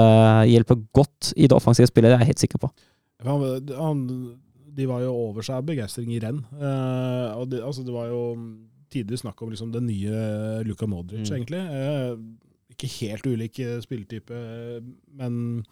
hjelpe 0.52 0.76
godt 0.94 1.32
i 1.38 1.48
det 1.48 1.56
offensive 1.56 1.88
spillet, 1.88 2.12
det 2.12 2.18
er 2.20 2.26
jeg 2.26 2.34
helt 2.34 2.44
sikker 2.44 2.64
på. 2.66 2.72
De 4.74 4.88
var 4.90 5.04
jo 5.06 5.14
over 5.14 5.46
seg 5.46 5.60
av 5.62 5.68
begeistring 5.68 6.10
i 6.12 6.20
renn. 6.20 6.42
Og 7.38 7.48
det, 7.52 7.62
altså, 7.64 7.84
det 7.86 7.94
var 7.94 8.08
jo 8.10 8.24
tidligere 8.92 9.22
snakk 9.22 9.42
om 9.46 9.52
liksom, 9.54 9.72
den 9.72 9.86
nye 9.88 10.64
Luka 10.66 10.88
Modric, 10.90 11.30
Mm. 11.30 11.38
egentlig. 11.38 11.62
Ikke 12.74 12.90
helt 13.00 13.28
ulik 13.30 13.60
spilletype, 13.86 14.34
men 15.14 15.64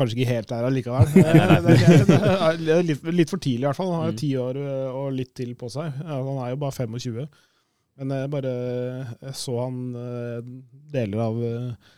kanskje 0.00 0.16
ikke 0.18 0.32
helt 0.32 0.48
der 0.50 0.66
allikevel. 0.66 1.12
Det, 1.14 2.64
det 2.64 2.74
er 2.74 2.82
litt, 2.88 3.06
litt 3.20 3.30
for 3.32 3.38
tidlig, 3.42 3.62
i 3.62 3.68
hvert 3.68 3.78
fall. 3.78 3.92
Han 3.92 4.02
har 4.02 4.10
jo 4.10 4.16
Mm. 4.16 4.20
ti 4.24 4.32
år 4.40 4.58
eh, 4.64 4.90
og 4.96 5.12
litt 5.14 5.32
til 5.38 5.54
på 5.60 5.70
seg. 5.70 6.02
Han 6.08 6.42
er 6.42 6.50
jo 6.54 6.60
bare 6.64 6.76
25. 6.80 7.30
Men 8.00 8.12
jeg 8.16 8.30
bare 8.32 8.50
jeg 9.20 9.34
så 9.36 9.56
han 9.60 9.80
eh, 10.00 10.36
deler 10.94 11.20
av 11.26 11.40
eh, 11.44 11.96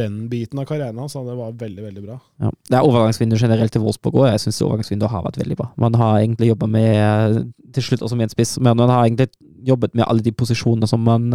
rennbiten 0.00 0.58
av 0.60 0.66
karrieren 0.68 0.98
hans, 1.00 1.14
og 1.16 1.28
det 1.30 1.36
var 1.38 1.54
veldig, 1.56 1.82
veldig 1.86 2.02
bra. 2.04 2.16
Ja. 2.42 2.50
Det 2.70 2.76
er 2.76 2.86
overgangsvindu 2.88 3.36
generelt 3.40 3.72
til 3.72 3.84
Wolfsburg 3.84 4.18
òg. 4.20 4.26
Jeg 4.34 4.42
syns 4.44 4.60
overgangsvinduet 4.66 5.12
har 5.14 5.24
vært 5.24 5.38
veldig 5.40 5.56
bra. 5.60 5.68
Man 5.80 5.96
har 6.00 6.18
egentlig 6.20 6.50
jobba 6.50 6.68
med, 6.74 7.38
til 7.76 7.86
slutt 7.86 8.02
også 8.04 8.18
med 8.18 8.28
en 8.28 8.34
spiss, 8.34 8.56
men 8.60 8.76
man 8.82 8.90
har 8.92 9.06
egentlig 9.06 9.30
jobbet 9.70 9.94
med 9.96 10.04
alle 10.08 10.24
de 10.26 10.32
posisjonene 10.34 10.88
som 10.90 11.00
man, 11.06 11.30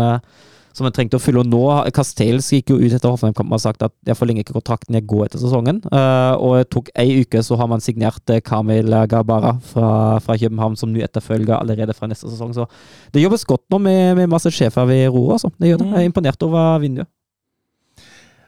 som 0.75 0.87
en 0.87 0.93
trengte 0.95 1.15
å 1.17 1.23
fylle. 1.23 1.41
Og 1.41 1.49
nå, 1.49 1.61
Castells 1.95 2.49
gikk 2.51 2.73
jo 2.73 2.79
ut 2.81 2.91
etter 2.91 3.07
Hoffenheim-kampen 3.07 3.53
og 3.53 3.59
har 3.59 3.63
sagt 3.63 3.85
at 3.85 3.93
jeg 4.07 4.17
forlenger 4.19 4.43
ikke 4.43 4.57
kontrakten, 4.57 4.97
jeg 4.97 5.07
går 5.09 5.27
etter 5.27 5.41
sesongen. 5.41 5.79
Uh, 5.87 6.35
og 6.35 6.57
det 6.59 6.67
tok 6.75 6.91
ei 6.99 7.21
uke, 7.23 7.43
så 7.45 7.57
har 7.59 7.69
man 7.71 7.83
signert 7.83 8.33
eh, 8.33 8.43
Kamil 8.43 8.91
Gabara 9.11 9.55
fra, 9.71 9.89
fra 10.23 10.37
København 10.39 10.75
som 10.79 10.91
ny 10.91 11.03
etterfølger 11.05 11.55
allerede 11.57 11.95
fra 11.95 12.09
neste 12.11 12.27
sesong. 12.31 12.51
Så 12.57 12.67
det 13.15 13.23
jobbes 13.23 13.47
godt 13.47 13.63
nå 13.71 13.79
med, 13.81 14.15
med 14.19 14.31
masse 14.31 14.51
sjefer 14.53 14.87
ved 14.89 15.07
roret, 15.13 15.39
altså. 15.39 15.53
Det 15.55 15.71
gjør 15.71 15.83
det. 15.83 15.89
Jeg 15.93 16.03
er 16.03 16.11
imponert 16.11 16.47
over 16.47 16.83
vinduet. 16.83 17.11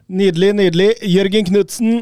Nydelig, 0.08 0.54
nydelig. 0.56 0.92
Jørgen 1.04 1.48
Knutsen, 1.50 1.98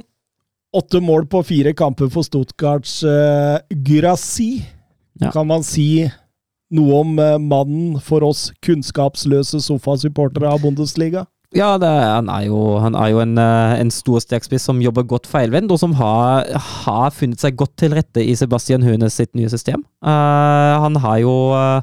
åtte 0.77 1.01
mål 1.03 1.27
på 1.31 1.43
fire 1.47 1.73
kamper 1.75 2.11
for 2.13 2.27
Stuttgarts 2.27 3.01
uh, 3.07 3.59
Gyrassi. 3.71 4.61
Ja. 5.23 5.31
Kan 5.35 5.49
man 5.49 5.65
si 5.67 6.05
noe 6.75 7.01
om 7.01 7.19
eh, 7.23 7.37
mannen 7.39 8.01
for 8.03 8.25
oss 8.27 8.49
kunnskapsløse 8.65 9.61
sofasupportere 9.63 10.51
av 10.51 10.63
Bundesliga? 10.65 11.27
Ja, 11.55 11.77
er- 11.79 12.15
han 12.17 12.29
er 12.29 12.47
jo, 12.49 12.79
han 12.83 12.95
er 12.99 13.13
jo 13.13 13.21
en, 13.23 13.39
eh, 13.39 13.81
en 13.81 13.91
stor 13.91 14.19
sterkspiss 14.21 14.67
som 14.67 14.83
jobber 14.83 15.07
godt 15.07 15.27
feilvendt, 15.31 15.71
og 15.71 15.79
som 15.79 15.95
har, 15.95 16.45
har 16.85 17.11
funnet 17.15 17.41
seg 17.41 17.57
godt 17.57 17.77
til 17.77 17.95
rette 17.95 18.21
i 18.21 18.35
Sebastian 18.35 18.83
Hønes 18.83 19.15
sitt 19.15 19.33
nye 19.35 19.49
system. 19.49 19.85
Uh, 20.05 20.77
han 20.83 20.97
har 20.97 21.19
jo 21.23 21.37
eh, 21.55 21.81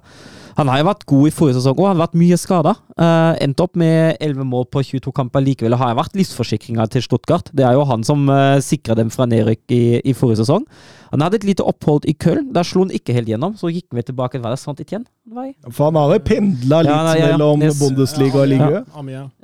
han 0.57 0.67
har 0.69 0.79
jo 0.81 0.87
vært 0.89 1.05
god 1.09 1.27
i 1.27 1.33
forrige 1.33 1.57
sesong, 1.59 1.77
og 1.79 1.87
han 1.89 1.95
har 1.97 2.07
vært 2.07 2.17
mye 2.21 2.37
skada. 2.37 2.75
Uh, 2.93 3.33
endt 3.41 3.59
opp 3.63 3.75
med 3.79 4.17
11 4.21 4.45
mål 4.45 4.67
på 4.73 4.83
22 4.85 5.11
kamper 5.17 5.41
likevel. 5.45 5.77
Har 5.79 5.95
vært 5.97 6.13
livsforsikringa 6.19 6.85
til 6.93 7.01
Stuttgart. 7.05 7.49
Det 7.53 7.65
er 7.65 7.73
jo 7.77 7.85
han 7.89 8.03
som 8.05 8.27
uh, 8.29 8.59
sikra 8.61 8.95
dem 8.99 9.09
fra 9.13 9.25
nedrykk 9.29 9.63
i, 9.73 9.83
i 10.05 10.13
forrige 10.17 10.43
sesong. 10.43 10.65
Han 11.13 11.21
hadde 11.21 11.37
et 11.37 11.43
lite 11.45 11.61
opphold 11.69 12.07
i 12.09 12.15
Köln. 12.17 12.47
Der 12.55 12.65
slo 12.65 12.81
han 12.87 12.93
ikke 12.93 13.13
helt 13.13 13.27
gjennom. 13.29 13.53
Så 13.59 13.69
gikk 13.69 13.85
vi 13.93 14.01
tilbake 14.01 14.39
Var 14.41 14.55
det 14.55 14.57
sant 14.57 14.79
Etienne? 14.81 15.05
Nei. 15.29 15.51
For 15.69 15.91
han 15.91 15.97
har 15.99 16.15
jo 16.15 16.23
pendla 16.25 16.79
litt 16.81 16.89
Ja, 16.89 17.03
nei, 17.05 17.13
ja, 17.19 17.27
ja. 17.27 17.35
mellom 17.37 17.61
Yes. 17.61 17.77
Bundesliga 17.79 18.39
og 18.41 18.47
Ja, 18.47 18.49
liga. 18.49 18.79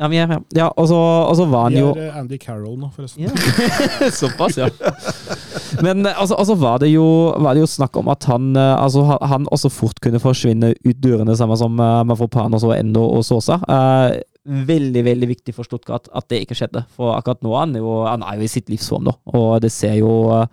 Ja, 0.02 0.08
men, 0.10 0.16
ja, 0.18 0.40
ja. 0.58 0.70
Og, 0.82 0.88
så, 0.90 0.98
og 0.98 1.38
så 1.38 1.46
var 1.52 1.68
han 1.68 1.78
jo 1.78 1.92
Vi 1.94 2.02
er 2.08 2.10
eh, 2.10 2.18
Andy 2.24 2.40
Carroll 2.42 2.74
nå, 2.82 2.90
forresten. 2.96 3.30
Såpass, 4.20 4.58
ja. 4.58 4.68
Men 5.86 6.06
eh, 6.10 6.18
altså, 6.20 6.36
altså 6.42 6.56
var, 6.60 6.82
det 6.82 6.90
jo, 6.92 7.06
var 7.38 7.54
det 7.56 7.62
jo 7.64 7.70
snakk 7.70 7.96
om 8.02 8.10
at 8.12 8.26
han, 8.30 8.50
eh, 8.58 8.74
altså, 8.84 9.06
han- 9.12 9.30
han 9.30 9.48
også 9.54 9.70
fort 9.72 10.02
kunne 10.02 10.20
forsvinne 10.20 10.74
ut 10.86 10.99
dørene, 11.02 11.36
samme 11.40 11.58
som 11.60 11.80
uh, 11.80 12.04
Mafropanos 12.08 12.66
og 12.68 12.76
Endo 12.76 13.06
og 13.18 13.24
Sosa. 13.28 13.60
Uh, 13.66 14.20
veldig, 14.50 15.04
veldig 15.06 15.30
viktig 15.30 15.54
for 15.56 15.68
Stuttgart 15.68 16.10
at 16.16 16.28
det 16.32 16.44
ikke 16.44 16.58
skjedde. 16.58 16.84
For 16.96 17.14
akkurat 17.16 17.44
nå 17.46 17.54
er 17.54 17.66
han 17.66 17.78
jo, 17.80 17.96
han 18.08 18.26
er 18.26 18.40
jo 18.40 18.48
i 18.48 18.52
sitt 18.52 18.70
livsform, 18.72 19.10
da. 19.10 19.16
Og 19.38 19.62
det 19.64 19.72
ser 19.76 20.00
jo 20.00 20.12
eh, 20.34 20.48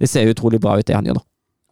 det 0.00 0.08
ser 0.08 0.24
jo 0.24 0.34
utrolig 0.34 0.60
bra 0.60 0.78
ut, 0.78 0.86
det 0.86 0.96
han 0.96 1.08
gjør 1.08 1.20
nå. 1.20 1.24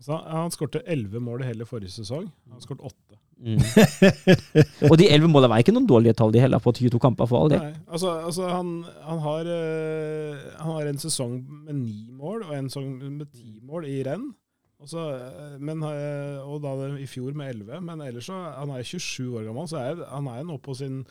Så 0.05 0.17
han 0.31 0.53
skårte 0.55 0.85
elleve 0.87 1.21
mål 1.21 1.43
i 1.43 1.49
hele 1.49 1.67
forrige 1.69 1.93
sesong. 1.93 2.29
Han 2.53 2.63
skåret 2.63 2.85
åtte. 2.87 3.17
og 4.91 4.95
de 4.99 5.07
elleve 5.07 5.31
målene 5.31 5.51
var 5.53 5.63
ikke 5.63 5.75
noen 5.75 5.87
dårlige 5.89 6.17
tall, 6.19 6.33
de 6.35 6.43
heller, 6.43 6.63
på 6.63 6.73
22 6.75 7.01
kamper, 7.03 7.29
for 7.31 7.45
all 7.45 7.53
del. 7.53 7.69
Altså, 7.87 8.15
altså 8.27 8.49
han, 8.51 8.73
han, 9.07 9.23
har, 9.25 9.51
eh, 9.55 10.47
han 10.59 10.77
har 10.79 10.91
en 10.91 11.01
sesong 11.03 11.39
med 11.67 11.81
ni 11.83 12.09
mål 12.15 12.47
og 12.49 12.55
en 12.57 12.71
sesong 12.71 12.93
med 13.03 13.31
ti 13.33 13.59
mål 13.67 13.89
i 13.91 14.01
renn. 14.07 14.31
Og, 14.79 14.87
så, 14.87 15.05
eh, 15.17 15.57
men, 15.59 15.83
eh, 15.83 16.39
og 16.45 16.61
da 16.63 16.77
det- 16.79 17.01
i 17.03 17.09
fjor 17.11 17.35
med 17.35 17.51
elleve. 17.55 17.81
Men 17.83 18.01
ellers 18.01 18.29
så 18.31 18.37
Han 18.55 18.71
er 18.71 18.83
27 18.83 19.35
år 19.35 19.49
gammel, 19.49 19.67
så 19.67 19.79
er, 19.83 20.05
han 20.07 20.29
er 20.29 20.45
nå 20.45 20.59
på 20.63 20.77
sin 20.77 21.05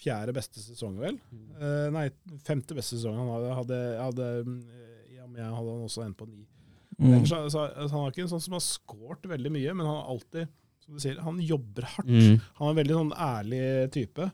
fjerde 0.00 0.32
beste 0.34 0.58
sesong, 0.60 0.96
vel. 0.98 1.20
Eh, 1.60 1.90
nei, 1.90 2.08
femte 2.42 2.74
beste 2.74 2.96
sesong. 2.96 3.16
Han 3.16 3.28
hadde, 3.28 3.54
hadde, 3.60 3.78
hadde 4.00 4.28
ja, 5.14 5.26
men 5.26 5.36
jeg 5.36 5.54
hadde 5.54 5.70
han 5.76 5.84
også 5.86 6.04
en 6.04 6.14
på 6.14 6.26
ni. 6.28 6.46
Mm. 6.98 7.12
Ellers, 7.12 7.28
så, 7.52 7.68
så, 7.74 7.90
han 7.90 8.06
er 8.06 8.10
ikke 8.12 8.24
en 8.24 8.32
sånn 8.32 8.42
som 8.42 8.56
har 8.56 8.64
scoret 8.64 9.22
veldig 9.30 9.52
mye, 9.52 9.74
men 9.74 9.86
han 9.86 9.96
har 10.00 10.10
alltid, 10.14 10.48
som 10.84 10.94
du 10.94 11.00
sier, 11.02 11.20
han 11.20 11.38
jobber 11.42 11.86
hardt. 11.94 12.08
Mm. 12.10 12.40
Han 12.58 12.66
er 12.66 12.70
en 12.74 12.80
veldig 12.82 12.98
sånn 13.00 13.14
ærlig 13.28 13.62
type. 13.94 14.28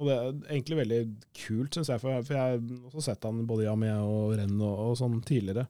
Og 0.00 0.08
det 0.08 0.14
er 0.16 0.30
egentlig 0.54 0.78
veldig 0.80 1.00
kult, 1.36 1.76
syns 1.76 1.90
jeg, 1.92 2.00
for, 2.00 2.22
for 2.24 2.36
jeg 2.36 2.40
har 2.40 2.88
også 2.88 3.02
sett 3.04 3.26
han 3.28 3.42
både 3.48 3.66
i 3.66 3.70
Amé 3.72 3.90
og 4.00 4.32
Renn 4.38 4.56
og, 4.60 4.78
og 4.90 4.94
sånn 5.00 5.18
tidligere. 5.28 5.66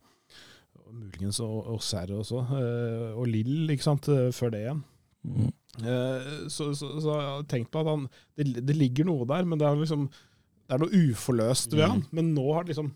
Og 0.90 0.96
muligens 0.98 1.38
og, 1.44 1.58
og 1.76 1.82
Serre 1.86 2.18
også. 2.18 2.40
eh, 2.58 3.10
og 3.14 3.28
Lill, 3.30 3.68
ikke 3.70 3.86
sant, 3.86 4.08
eh, 4.10 4.30
før 4.34 4.50
det 4.54 4.64
igjen. 4.64 4.80
Mm. 5.24 5.50
Eh, 5.86 6.30
så, 6.50 6.72
så, 6.74 6.88
så 6.98 7.12
jeg 7.14 7.28
har 7.28 7.44
tenkt 7.46 7.70
på 7.70 7.80
at 7.84 7.86
han 7.92 8.08
det, 8.36 8.64
det 8.66 8.74
ligger 8.74 9.06
noe 9.06 9.26
der, 9.28 9.44
men 9.46 9.60
det 9.60 9.66
er 9.68 9.76
liksom 9.78 10.08
Det 10.10 10.74
er 10.76 10.82
noe 10.82 11.00
uforløst 11.12 11.72
ved 11.76 11.84
Mm. 11.84 11.90
han. 11.92 12.02
Men 12.16 12.34
nå 12.34 12.46
har 12.54 12.64
det 12.66 12.72
liksom 12.74 12.90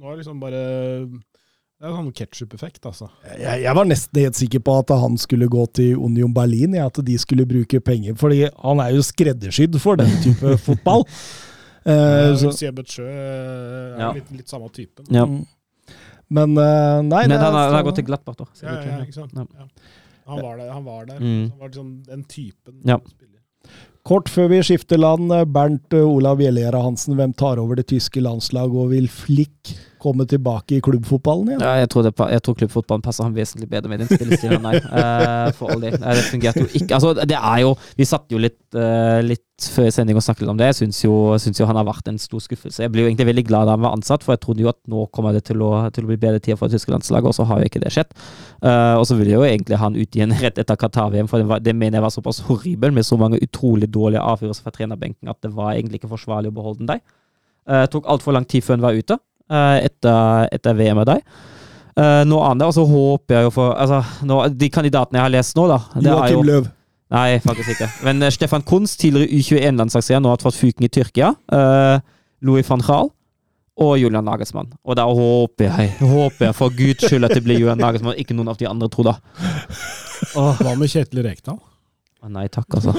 Nå 0.00 0.06
har 0.06 0.14
det 0.16 0.22
liksom 0.22 0.38
bare 0.40 0.60
Det 1.10 1.86
er 1.86 1.90
en 1.90 1.96
sånn 1.98 2.12
ketsjup-effekt, 2.16 2.84
altså. 2.86 3.08
Jeg, 3.40 3.62
jeg 3.64 3.74
var 3.76 3.86
nesten 3.88 4.20
helt 4.22 4.36
sikker 4.36 4.60
på 4.64 4.74
at 4.82 4.90
han 5.00 5.16
skulle 5.20 5.48
gå 5.48 5.62
til 5.76 5.96
Union 5.96 6.32
Berlin, 6.36 6.74
ja, 6.76 6.86
at 6.92 6.98
de 7.04 7.14
skulle 7.18 7.46
bruke 7.48 7.80
penger. 7.80 8.14
Fordi 8.20 8.42
han 8.52 8.82
er 8.84 8.90
jo 8.92 9.00
skreddersydd 9.06 9.78
for 9.80 9.96
den 9.96 10.12
type 10.20 10.52
fotball. 10.66 11.06
Eh, 11.88 12.34
så, 12.36 12.52
Sjø 12.52 13.06
er 13.08 13.96
Ja. 13.98 14.10
litt, 14.12 14.28
litt 14.36 14.52
samme 14.52 14.68
typen. 14.76 15.08
Ja. 15.08 15.24
Men 16.30 16.52
uh, 16.58 17.00
nei 17.02 17.24
Men 17.26 17.32
det 17.34 17.38
er 17.40 17.44
han 17.44 17.54
har, 17.56 17.64
han 17.66 17.74
har 17.74 17.82
så- 17.82 17.88
gått 17.90 17.98
til 18.00 18.06
Glattbach, 18.06 18.36
da. 18.38 18.46
Ja, 18.62 18.74
ja, 18.86 18.98
ikke 19.04 19.16
sant? 19.18 19.32
Ja. 19.34 19.46
Ja. 19.58 19.66
Han 20.30 20.42
var 20.44 20.56
der. 20.60 20.68
Han 20.72 20.84
var, 20.86 21.04
der. 21.08 21.18
Mm. 21.18 21.50
Han 21.50 21.58
var 21.58 21.68
liksom 21.72 21.88
den 22.06 22.24
typen 22.30 22.80
Ja. 22.86 22.98
Kort 24.06 24.30
før 24.32 24.46
vi 24.48 24.60
skifter 24.64 24.96
land, 24.96 25.30
eh, 25.34 25.44
Bernt 25.44 25.92
eh, 25.92 26.06
Olav 26.06 26.38
Gjellera 26.40 26.80
Hansen, 26.82 27.16
hvem 27.18 27.34
tar 27.36 27.58
over 27.60 27.76
det 27.76 27.86
tyske 27.90 28.22
landslaget, 28.24 28.78
og 28.80 28.90
vil 28.94 29.08
Flick 29.12 29.74
komme 30.00 30.26
tilbake 30.28 30.78
i 30.78 30.80
klubbfotballen 30.84 31.52
igjen? 31.52 31.64
Ja, 31.64 31.74
jeg 31.82 31.90
tror, 31.92 32.06
det, 32.06 32.14
jeg 32.16 32.42
tror 32.46 32.56
klubbfotballen 32.58 33.04
passer 33.04 33.26
ham 33.26 33.36
vesentlig 33.36 33.68
bedre 33.70 33.92
med 33.92 34.02
den 34.02 34.10
spillestilen 34.10 34.58
enn 34.58 34.66
meg. 34.66 34.80
Eh, 35.00 35.50
for 35.56 35.72
all 35.72 35.82
del. 35.82 35.94
Eh, 35.94 36.16
Det 36.18 36.24
fungerte 36.26 36.62
jo 36.64 36.68
ikke 36.76 36.96
Altså, 36.96 37.12
det 37.14 37.36
er 37.36 37.60
jo 37.62 37.70
Vi 37.96 38.06
satt 38.08 38.32
jo 38.32 38.40
litt, 38.42 38.58
uh, 38.74 39.20
litt 39.24 39.44
før 39.60 39.90
sending 39.92 40.16
og 40.18 40.24
snakket 40.24 40.44
litt 40.44 40.52
om 40.52 40.58
det. 40.60 40.70
Jeg 40.70 40.78
syns 40.78 41.00
jo, 41.04 41.14
jo 41.36 41.68
han 41.68 41.78
har 41.78 41.86
vært 41.88 42.08
en 42.08 42.18
stor 42.20 42.40
skuffelse. 42.42 42.80
Jeg 42.82 42.92
blir 42.92 43.04
jo 43.04 43.10
egentlig 43.10 43.28
veldig 43.28 43.44
glad 43.48 43.68
da 43.68 43.76
han 43.76 43.84
var 43.84 43.96
ansatt, 43.96 44.24
for 44.24 44.34
jeg 44.34 44.42
trodde 44.44 44.64
jo 44.64 44.70
at 44.72 44.78
nå 44.90 45.04
kommer 45.14 45.36
det 45.36 45.44
til 45.50 45.60
å, 45.64 45.70
til 45.94 46.06
å 46.06 46.10
bli 46.10 46.18
bedre 46.20 46.40
tider 46.40 46.56
for 46.56 46.70
det 46.70 46.78
tyske 46.78 46.94
landslaget, 46.94 47.28
og 47.28 47.36
så 47.36 47.46
har 47.50 47.60
jo 47.60 47.68
ikke 47.68 47.82
det 47.84 47.92
skjedd. 47.92 48.14
Uh, 48.64 48.96
og 48.96 49.04
så 49.10 49.18
ville 49.20 49.36
jo 49.36 49.44
egentlig 49.44 49.80
han 49.82 49.98
ut 49.98 50.16
igjen 50.16 50.36
rett 50.42 50.60
etter 50.60 50.80
Qatar-VM, 50.80 51.28
for 51.30 51.42
det, 51.42 51.48
var, 51.50 51.64
det 51.64 51.76
mener 51.76 52.00
jeg 52.00 52.06
var 52.08 52.16
såpass 52.16 52.42
horribel, 52.48 52.94
med 52.96 53.06
så 53.06 53.20
mange 53.20 53.40
utrolig 53.44 53.90
dårlige 53.92 54.24
avgjørelser 54.32 54.66
fra 54.66 54.76
trenerbenken 54.76 55.32
at 55.32 55.40
det 55.44 55.52
var 55.56 55.74
egentlig 55.74 56.00
ikke 56.00 56.14
forsvarlig 56.14 56.52
å 56.52 56.56
beholde 56.56 56.84
den 56.84 56.94
der. 56.94 57.04
Uh, 57.68 57.84
tok 57.92 58.08
altfor 58.08 58.34
lang 58.34 58.48
tid 58.48 58.64
før 58.64 58.80
han 58.80 58.88
var 58.88 58.96
ute 58.96 59.20
etter, 59.50 60.48
etter 60.54 60.76
VM 60.78 61.00
med 61.02 61.08
deg. 61.10 61.24
Uh, 61.98 62.22
noe 62.24 62.46
annet, 62.46 62.68
og 62.70 62.74
så 62.76 62.84
håper 62.86 63.34
jeg 63.34 63.48
jo 63.48 63.50
for 63.52 63.74
altså, 63.74 63.98
nå, 64.24 64.36
De 64.56 64.68
kandidatene 64.72 65.18
jeg 65.18 65.24
har 65.26 65.32
lest 65.34 65.56
nå, 65.58 65.64
da 65.68 65.80
det 65.96 66.06
er 66.06 66.12
jo, 66.12 66.12
Joakim 66.14 66.46
Løv. 66.46 66.68
Nei, 67.10 67.40
faktisk 67.42 67.72
ikke. 67.74 67.88
Men 68.06 68.22
eh, 68.22 68.30
Stefan 68.30 68.62
Kunz, 68.62 68.92
tidligere 68.96 69.34
U21-landslagsleder, 69.34 70.22
nå 70.22 70.30
har 70.30 70.38
fått 70.44 70.54
fuken 70.60 70.86
i 70.86 70.90
Tyrkia. 70.94 71.32
Eh, 71.50 71.96
Louis 72.46 72.68
van 72.68 72.84
Gaal 72.86 73.10
og 73.80 73.98
Julian 73.98 74.24
Nagelsmann. 74.28 74.70
Og 74.86 74.94
da 74.94 75.04
håper 75.08 75.66
jeg, 75.66 75.90
håper 75.98 76.46
jeg 76.46 76.54
for 76.54 76.76
guds 76.76 77.08
skyld 77.08 77.26
at 77.26 77.34
det 77.34 77.42
blir 77.42 77.58
Julian 77.58 77.82
Nagelsmann, 77.82 78.14
ikke 78.20 78.36
noen 78.38 78.52
av 78.52 78.60
de 78.60 78.68
andre 78.70 78.86
to, 78.92 79.02
da. 79.08 79.16
Åh, 80.38 80.62
Hva 80.62 80.76
med 80.78 80.92
Kjetil 80.92 81.24
Rekdal? 81.26 81.58
nei 82.30 82.46
takk, 82.52 82.68
altså. 82.76 82.92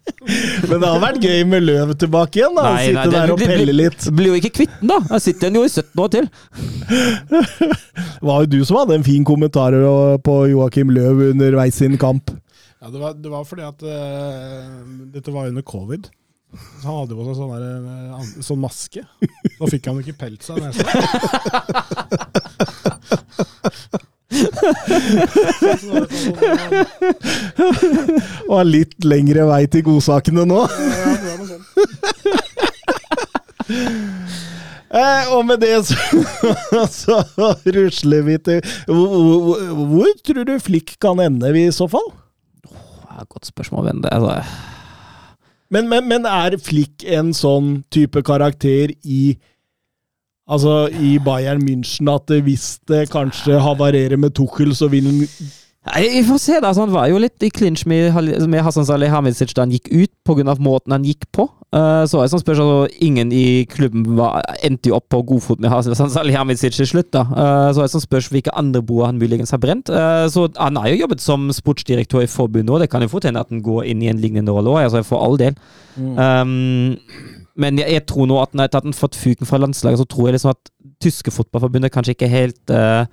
Men 0.68 0.80
det 0.82 0.88
har 0.88 1.00
vært 1.02 1.22
gøy 1.22 1.42
med 1.48 1.62
Løv 1.66 1.92
tilbake 2.00 2.40
igjen, 2.40 2.54
da. 2.56 2.62
Nei, 2.66 2.72
nei, 2.74 2.86
Sitte 2.88 3.04
nei, 3.06 3.14
der 3.16 3.32
og 3.34 3.38
blir- 3.40 3.52
pelle 3.52 3.74
litt. 3.76 4.00
Blir 4.18 4.30
jo 4.32 4.38
ikke 4.40 4.52
kvitt 4.60 4.74
den, 4.80 4.90
da. 4.90 4.98
Jeg 5.16 5.24
sitter 5.28 5.44
den 5.48 5.58
jo 5.60 5.64
i 5.66 5.70
17 5.70 6.02
år 6.02 6.10
til. 6.16 6.24
Det 8.16 8.26
var 8.26 8.42
jo 8.42 8.50
du 8.56 8.58
som 8.66 8.78
hadde 8.80 8.96
en 8.98 9.06
fin 9.06 9.24
kommentar 9.28 9.76
på 10.24 10.34
Joakim 10.50 10.90
Løv 10.94 11.20
underveis 11.30 11.76
sin 11.78 11.94
kamp. 12.00 12.30
Ja, 12.82 12.90
det, 12.92 12.98
var, 13.00 13.14
det 13.18 13.30
var 13.32 13.44
fordi 13.48 13.64
at 13.66 13.82
uh, 13.82 13.90
dette 15.14 15.32
var 15.34 15.48
under 15.50 15.62
covid. 15.66 16.08
Så 16.80 16.86
han 16.88 17.00
hadde 17.02 17.16
på 17.18 17.24
seg 17.26 17.34
sånn, 17.36 17.52
eh, 17.60 18.42
sånn 18.46 18.60
maske. 18.62 19.02
Nå 19.58 19.68
fikk 19.68 19.88
han 19.90 19.98
jo 19.98 20.02
ikke 20.06 20.20
pelt 20.24 20.42
seg 20.46 20.56
i 20.56 20.62
nesa. 20.64 20.84
Og 28.46 28.54
har 28.58 28.66
litt 28.68 28.94
lengre 29.06 29.46
vei 29.48 29.62
til 29.70 29.84
godsakene 29.86 30.44
nå. 30.48 30.66
Eh, 34.96 35.24
og 35.34 35.42
med 35.48 35.60
det 35.60 35.72
så, 35.88 35.96
så 36.90 37.16
rusler 37.74 38.22
vi 38.26 38.36
til 38.38 38.60
hvor, 38.86 39.08
hvor, 39.42 39.64
hvor 39.90 40.12
tror 40.24 40.46
du 40.46 40.54
Flick 40.62 40.94
kan 41.02 41.18
ende 41.20 41.50
i 41.58 41.66
så 41.74 41.88
fall? 41.90 42.06
Ja, 42.66 43.24
godt 43.26 43.48
spørsmål, 43.50 43.88
venn. 43.90 44.04
Altså, 44.06 44.42
Men, 45.74 45.88
men, 45.90 46.06
men 46.08 46.26
er 46.30 46.56
Flick 46.62 47.02
en 47.02 47.34
sånn 47.34 47.82
type 47.92 48.22
karakter 48.26 48.94
i 49.02 49.36
Altså 50.46 50.86
i 51.02 51.16
Bayern 51.18 51.62
München 51.62 52.10
at 52.12 52.30
hvis 52.46 52.78
det 52.88 53.08
kanskje 53.10 53.58
havarerer 53.60 54.16
med 54.16 54.30
Tuchel, 54.30 54.74
så 54.74 54.88
vil 54.88 55.08
han 55.08 55.20
Vi 55.96 56.22
får 56.26 56.38
se, 56.38 56.52
da. 56.60 56.68
Altså, 56.68 56.82
han 56.82 56.94
var 56.94 57.06
jo 57.10 57.18
litt 57.22 57.42
i 57.42 57.50
clinch 57.50 57.84
med, 57.86 58.14
med 58.50 58.62
Hassan 58.62 58.86
Salihamidzic 58.86 59.54
da 59.54 59.62
han 59.62 59.74
gikk 59.74 59.86
ut, 59.90 60.10
pga. 60.26 60.54
måten 60.58 60.92
han 60.92 61.04
gikk 61.06 61.28
på. 61.32 61.46
Uh, 61.74 62.06
så 62.06 62.18
er 62.18 62.26
det 62.26 62.30
sånn 62.30 62.42
spørsmål 62.42 62.68
altså, 62.70 62.98
Ingen 63.02 63.32
i 63.34 63.66
klubben 63.70 64.04
var, 64.16 64.38
endte 64.64 64.90
jo 64.90 64.96
opp 64.96 65.08
på 65.10 65.18
godfot 65.26 65.62
med 65.62 65.70
Hassan 65.70 66.10
Salihamidzic 66.10 66.78
til 66.78 66.90
slutt. 66.90 67.12
da. 67.14 67.22
Uh, 67.26 67.70
så 67.70 67.82
er 67.82 67.86
det 67.86 67.94
sånn 67.94 68.06
spørsmål 68.06 68.38
hvilke 68.38 68.54
andre 68.58 68.82
broer 68.86 69.10
han 69.10 69.22
muligens 69.22 69.54
har 69.54 69.62
brent. 69.62 69.90
Uh, 69.90 70.26
så 70.30 70.48
Han 70.58 70.78
har 70.78 70.90
jo 70.90 71.00
jobbet 71.04 71.22
som 71.22 71.50
sportsdirektør 71.54 72.26
i 72.26 72.30
forbundet, 72.30 72.70
og 72.70 72.82
det 72.82 72.90
kan 72.90 73.02
jo 73.02 73.10
fort 73.10 73.26
hende 73.26 73.42
at 73.42 73.50
han 73.50 73.62
går 73.66 73.86
inn 73.90 74.02
i 74.02 74.10
en 74.10 74.22
lignende 74.22 74.54
rolle 74.54 74.74
òg, 74.74 74.84
altså, 74.86 75.02
for 75.06 75.22
all 75.22 75.38
del. 75.38 75.58
Um, 75.96 76.98
men 77.56 77.80
jeg, 77.80 77.88
jeg 77.96 78.04
tror 78.10 78.28
nå 78.28 78.40
at 78.42 78.52
når 78.54 78.68
jeg 78.68 78.74
har 78.76 78.98
fått 78.98 79.18
fuken 79.18 79.48
fra 79.48 79.60
landslaget, 79.62 80.00
så 80.02 80.08
tror 80.08 80.28
jeg 80.28 80.36
liksom 80.36 80.52
at 80.52 80.72
tyske 81.02 81.32
fotballforbundet 81.32 81.92
kanskje 81.92 82.16
ikke 82.16 82.30
helt 82.32 82.72
uh, 82.72 83.04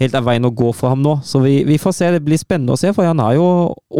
helt 0.00 0.16
er 0.16 0.24
veien 0.26 0.46
å 0.46 0.52
gå 0.54 0.70
for 0.76 0.92
ham 0.92 1.02
nå. 1.04 1.16
Så 1.26 1.42
vi, 1.44 1.60
vi 1.68 1.78
får 1.80 1.96
se. 1.96 2.12
Det 2.14 2.22
blir 2.24 2.40
spennende 2.40 2.76
å 2.76 2.80
se, 2.80 2.92
for 2.94 3.08
han 3.08 3.22
har 3.22 3.36
jo 3.38 3.46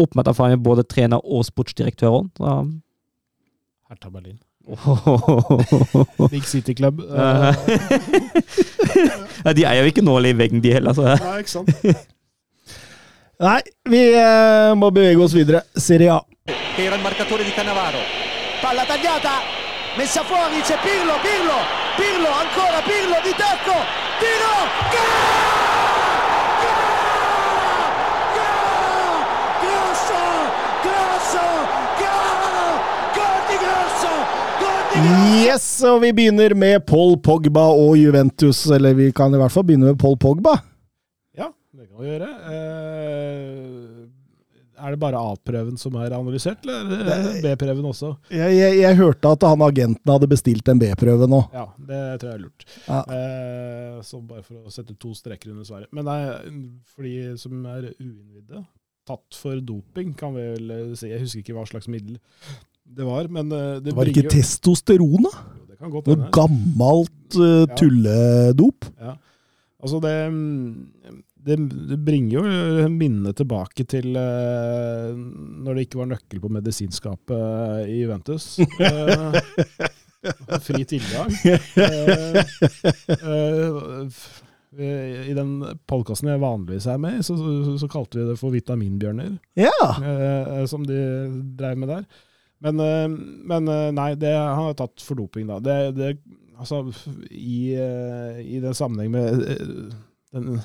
åpenbart 0.03 0.31
erfaring 0.33 0.57
med 0.57 0.65
både 0.65 0.87
trener 0.87 1.23
og 1.23 1.45
sportsdirektør. 1.47 2.23
Så. 2.39 2.55
Hertha 3.91 4.11
Berlin. 4.11 4.39
Big 6.31 6.45
City 6.47 6.73
Club. 6.73 7.01
Uh. 7.03 7.51
ja, 9.43 9.53
de 9.53 9.67
er 9.67 9.81
jo 9.81 9.91
ikke 9.91 10.05
nål 10.05 10.31
i 10.31 10.35
veggen, 10.39 10.63
de 10.63 10.75
heller. 10.75 10.95
Så. 10.97 11.07
Nei, 11.19 11.37
ikke 11.43 11.55
sant? 11.57 11.73
Nei, 13.43 13.59
vi 13.89 14.05
eh, 14.15 14.71
må 14.79 14.87
bevege 14.93 15.19
oss 15.25 15.33
videre. 15.35 15.65
Serie 15.75 16.13
A. 16.15 16.21
era 16.77 16.95
il 16.95 17.03
marcatore 17.03 17.43
di 17.43 17.51
Cannavaro. 17.51 17.99
palla 18.61 18.85
tagliata, 18.87 19.62
messa 19.97 20.23
fuori, 20.23 20.59
c'è 20.61 20.77
Pirlo, 20.81 21.15
Pirlo, 21.21 21.57
Pirlo, 21.97 22.29
ancora 22.29 22.81
Pirlo 22.81 23.17
di 23.23 23.33
tacco, 23.37 23.77
tiro, 24.19 24.55
gol! 24.93 25.53
Grosso, 29.63 30.21
grosso, 30.81 31.43
gol! 32.01 32.73
Gol 33.17 33.39
di 33.49 33.57
Grosso, 33.63 34.13
gol 34.59 34.83
di 34.91 34.97
Grosso! 34.99 35.43
Yes, 35.45 35.83
og 35.83 36.01
vi 36.01 36.13
begynner 36.13 36.53
med 36.55 36.85
Paul 36.85 37.17
Pogba 37.21 37.67
og 37.69 37.97
Juventus. 37.97 38.65
Eller 38.65 38.93
vi 38.93 39.11
kan 39.11 39.33
i 39.33 39.37
hvert 39.37 39.51
fall 39.51 39.63
begynne 39.67 39.91
med 39.91 39.99
Paul 39.99 40.17
Pogba. 40.17 40.57
Ja, 41.37 41.51
det 41.77 41.87
kan 41.89 41.97
vi 42.01 42.09
gjøre. 42.09 42.29
Eh, 42.49 43.92
er 44.83 44.95
det 44.95 44.99
bare 44.99 45.21
A-prøven 45.31 45.79
som 45.79 45.95
er 46.01 46.13
analysert, 46.15 46.65
eller 46.67 47.07
er 47.15 47.39
B-prøven 47.43 47.87
også? 47.87 48.11
Jeg, 48.33 48.57
jeg, 48.57 48.77
jeg 48.81 48.99
hørte 48.99 49.31
at 49.37 49.45
han 49.47 49.63
agenten 49.63 50.11
hadde 50.11 50.29
bestilt 50.31 50.69
en 50.71 50.81
B-prøve 50.81 51.29
nå. 51.31 51.39
Ja, 51.55 51.65
det 51.87 52.01
tror 52.21 52.33
jeg 52.33 52.35
er 52.35 52.43
lurt. 52.43 52.67
Ja. 52.89 52.99
Eh, 53.15 53.97
så 54.05 54.19
bare 54.19 54.43
for 54.45 54.59
å 54.67 54.73
sette 54.73 54.97
to 54.99 55.13
streker 55.17 55.53
under 55.53 55.67
svaret. 55.67 55.91
Men 55.95 56.07
nei, 56.09 56.19
for 56.91 57.07
de 57.07 57.33
som 57.39 57.63
er 57.71 57.89
uinnvidde, 57.95 58.65
tatt 59.07 59.39
for 59.39 59.59
doping, 59.63 60.13
kan 60.19 60.35
vi 60.35 60.45
vel 60.53 60.75
eh, 60.75 60.93
si. 60.99 61.09
Jeg 61.11 61.23
husker 61.23 61.43
ikke 61.43 61.57
hva 61.57 61.67
slags 61.69 61.89
middel 61.91 62.19
det 62.83 63.05
var, 63.07 63.29
men 63.31 63.51
eh, 63.51 63.75
det, 63.79 63.91
Det 63.91 63.95
var 63.95 64.09
ikke 64.09 64.25
bringer 64.25 64.35
testosteron, 64.35 65.27
da? 65.29 65.31
Jo, 65.33 65.67
Det 65.69 65.77
kan 65.79 65.93
godt 65.93 66.09
Noe 66.11 66.31
gammelt 66.35 67.37
uh, 67.39 67.63
tulledop? 67.79 68.89
Ja. 68.99 69.15
Altså 69.83 69.99
det, 70.03 70.15
mm, 70.31 70.67
det, 71.43 71.57
det 71.89 71.97
bringer 72.05 72.37
jo 72.37 72.87
minnet 72.93 73.37
tilbake 73.39 73.85
til 73.89 74.15
uh, 74.15 75.11
når 75.13 75.75
det 75.75 75.85
ikke 75.87 75.99
var 76.01 76.09
nøkkel 76.13 76.41
på 76.43 76.51
medisinskapet 76.55 77.89
i 77.91 77.99
Juventus. 78.01 78.55
Uh, 78.79 79.35
fri 80.65 80.83
tilgang. 80.87 81.31
Uh, 83.19 84.17
eh, 84.79 85.23
I 85.29 85.35
den 85.37 85.55
podkasten 85.89 86.31
jeg 86.31 86.43
vanligvis 86.43 86.87
er 86.89 87.01
med 87.01 87.19
i, 87.19 87.25
så, 87.25 87.35
så, 87.39 87.77
så 87.83 87.89
kalte 87.91 88.21
vi 88.21 88.29
det 88.31 88.37
for 88.39 88.55
vitaminbjørner. 88.55 89.35
Ja. 89.59 89.73
eh, 89.99 90.63
som 90.71 90.87
de 90.87 91.01
drev 91.59 91.81
med 91.83 91.91
der. 91.91 92.07
Men, 92.63 92.79
eh, 92.79 93.09
men 93.51 93.67
eh, 93.67 93.89
nei, 93.95 94.13
det, 94.19 94.31
han 94.37 94.69
har 94.69 94.79
tatt 94.79 95.03
for 95.03 95.19
doping, 95.19 95.49
da. 95.49 95.59
Det, 95.63 95.77
det, 95.97 96.13
altså, 96.55 96.85
i, 97.29 97.73
eh, 97.75 98.39
I 98.39 98.61
den 98.63 98.77
sammenheng 98.77 99.11
med 99.11 99.43
eh, 99.51 99.67
den 100.33 100.61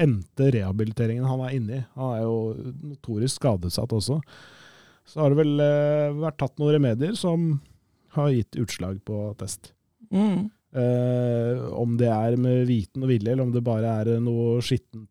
endte 0.00 0.50
rehabiliteringen 0.54 1.28
han 1.28 1.42
er 1.46 1.56
inne 1.56 1.78
i, 1.78 1.82
han 1.96 2.14
er 2.16 2.24
jo 2.24 2.38
notorisk 2.92 3.40
skadesatt 3.40 3.94
også, 3.96 4.20
så 5.10 5.22
har 5.22 5.32
det 5.32 5.40
vel 5.40 5.62
eh, 5.64 6.16
vært 6.20 6.38
tatt 6.42 6.60
noen 6.60 6.76
remedier 6.76 7.16
som 7.18 7.52
har 8.14 8.32
gitt 8.34 8.58
utslag 8.60 9.00
på 9.06 9.22
test. 9.40 9.72
Mm. 10.10 10.50
Eh, 10.70 11.62
om 11.74 11.96
det 11.98 12.10
er 12.12 12.36
med 12.38 12.66
viten 12.68 13.02
og 13.06 13.10
vilje, 13.10 13.32
eller 13.32 13.46
om 13.46 13.54
det 13.54 13.64
bare 13.66 13.94
er 14.02 14.20
noe 14.22 14.60
skittent 14.62 15.08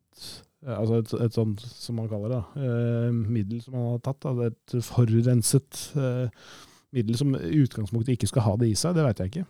eh, 0.63 0.75
Altså 0.75 1.01
et, 1.01 1.13
et 1.25 1.35
sånt, 1.35 1.63
som 1.63 1.99
man 1.99 2.09
kaller 2.11 2.35
det, 2.35 2.41
eh, 2.63 3.11
middel 3.11 3.63
som 3.63 3.75
man 3.75 3.87
har 3.93 4.03
tatt. 4.05 4.23
Da, 4.23 4.51
et 4.51 4.75
forurenset 4.87 5.85
eh, 5.99 6.51
middel 6.95 7.19
som 7.19 7.35
i 7.35 7.63
utgangspunktet 7.63 8.15
ikke 8.15 8.31
skal 8.31 8.47
ha 8.47 8.59
det 8.59 8.71
i 8.71 8.77
seg, 8.79 8.95
det 8.95 9.07
veit 9.07 9.23
jeg 9.23 9.33
ikke. 9.33 9.47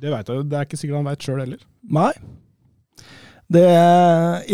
Det, 0.00 0.12
vet 0.12 0.32
jeg, 0.32 0.46
det 0.48 0.56
er 0.56 0.68
ikke 0.68 0.80
sikkert 0.80 1.00
han 1.02 1.10
veit 1.10 1.26
sjøl 1.26 1.42
heller. 1.42 1.66
Nei. 2.00 2.12
Det 3.50 3.64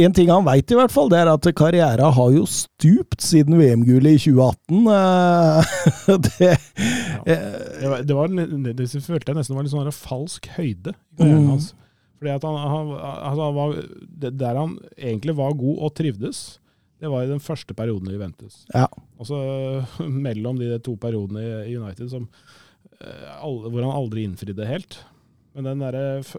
En 0.06 0.14
ting 0.16 0.30
han 0.32 0.46
veit, 0.46 0.70
i 0.72 0.76
hvert 0.78 0.92
fall, 0.92 1.10
det 1.12 1.18
er 1.20 1.28
at 1.28 1.46
karriera 1.58 2.08
har 2.16 2.30
jo 2.32 2.46
stupt 2.48 3.20
siden 3.24 3.58
VM-gullet 3.60 4.16
i 4.16 4.20
2018. 4.30 4.86
Eh, 4.96 5.74
det, 6.26 6.52
ja. 7.26 7.36
Det, 7.80 7.88
var, 7.90 8.04
det, 8.08 8.16
var, 8.16 8.30
det 8.32 8.86
følte 9.04 9.32
jeg 9.32 9.36
nesten 9.40 9.58
var 9.58 9.66
litt 9.66 9.74
sånn 9.74 9.92
falsk 9.92 10.48
høyde 10.56 10.94
Mm. 11.16 11.46
hans. 11.48 11.70
Fordi 12.20 12.32
at 12.32 12.44
han, 12.44 12.56
han, 12.60 12.90
altså 13.00 13.44
han 13.46 13.54
var, 13.56 13.74
det, 14.20 14.30
Der 14.40 14.58
han 14.60 14.74
egentlig 14.96 15.32
var 15.38 15.54
god 15.56 15.78
og 15.86 15.94
trivdes, 15.96 16.40
det 17.00 17.08
var 17.12 17.24
i 17.24 17.30
den 17.30 17.40
første 17.44 17.76
perioden 17.76 18.08
i 18.08 18.14
Juventus. 18.16 18.62
Ja. 18.72 18.86
Og 19.20 19.28
mellom 20.26 20.60
de 20.60 20.78
to 20.84 20.96
periodene 21.00 21.44
i 21.68 21.76
United 21.76 22.08
som, 22.12 22.28
eh, 23.00 23.44
hvor 23.44 23.80
han 23.82 23.92
aldri 23.92 24.24
innfridde 24.28 24.68
helt. 24.68 24.98
Men 25.56 25.64
den 25.70 25.80
der 25.80 25.96
f 26.20 26.34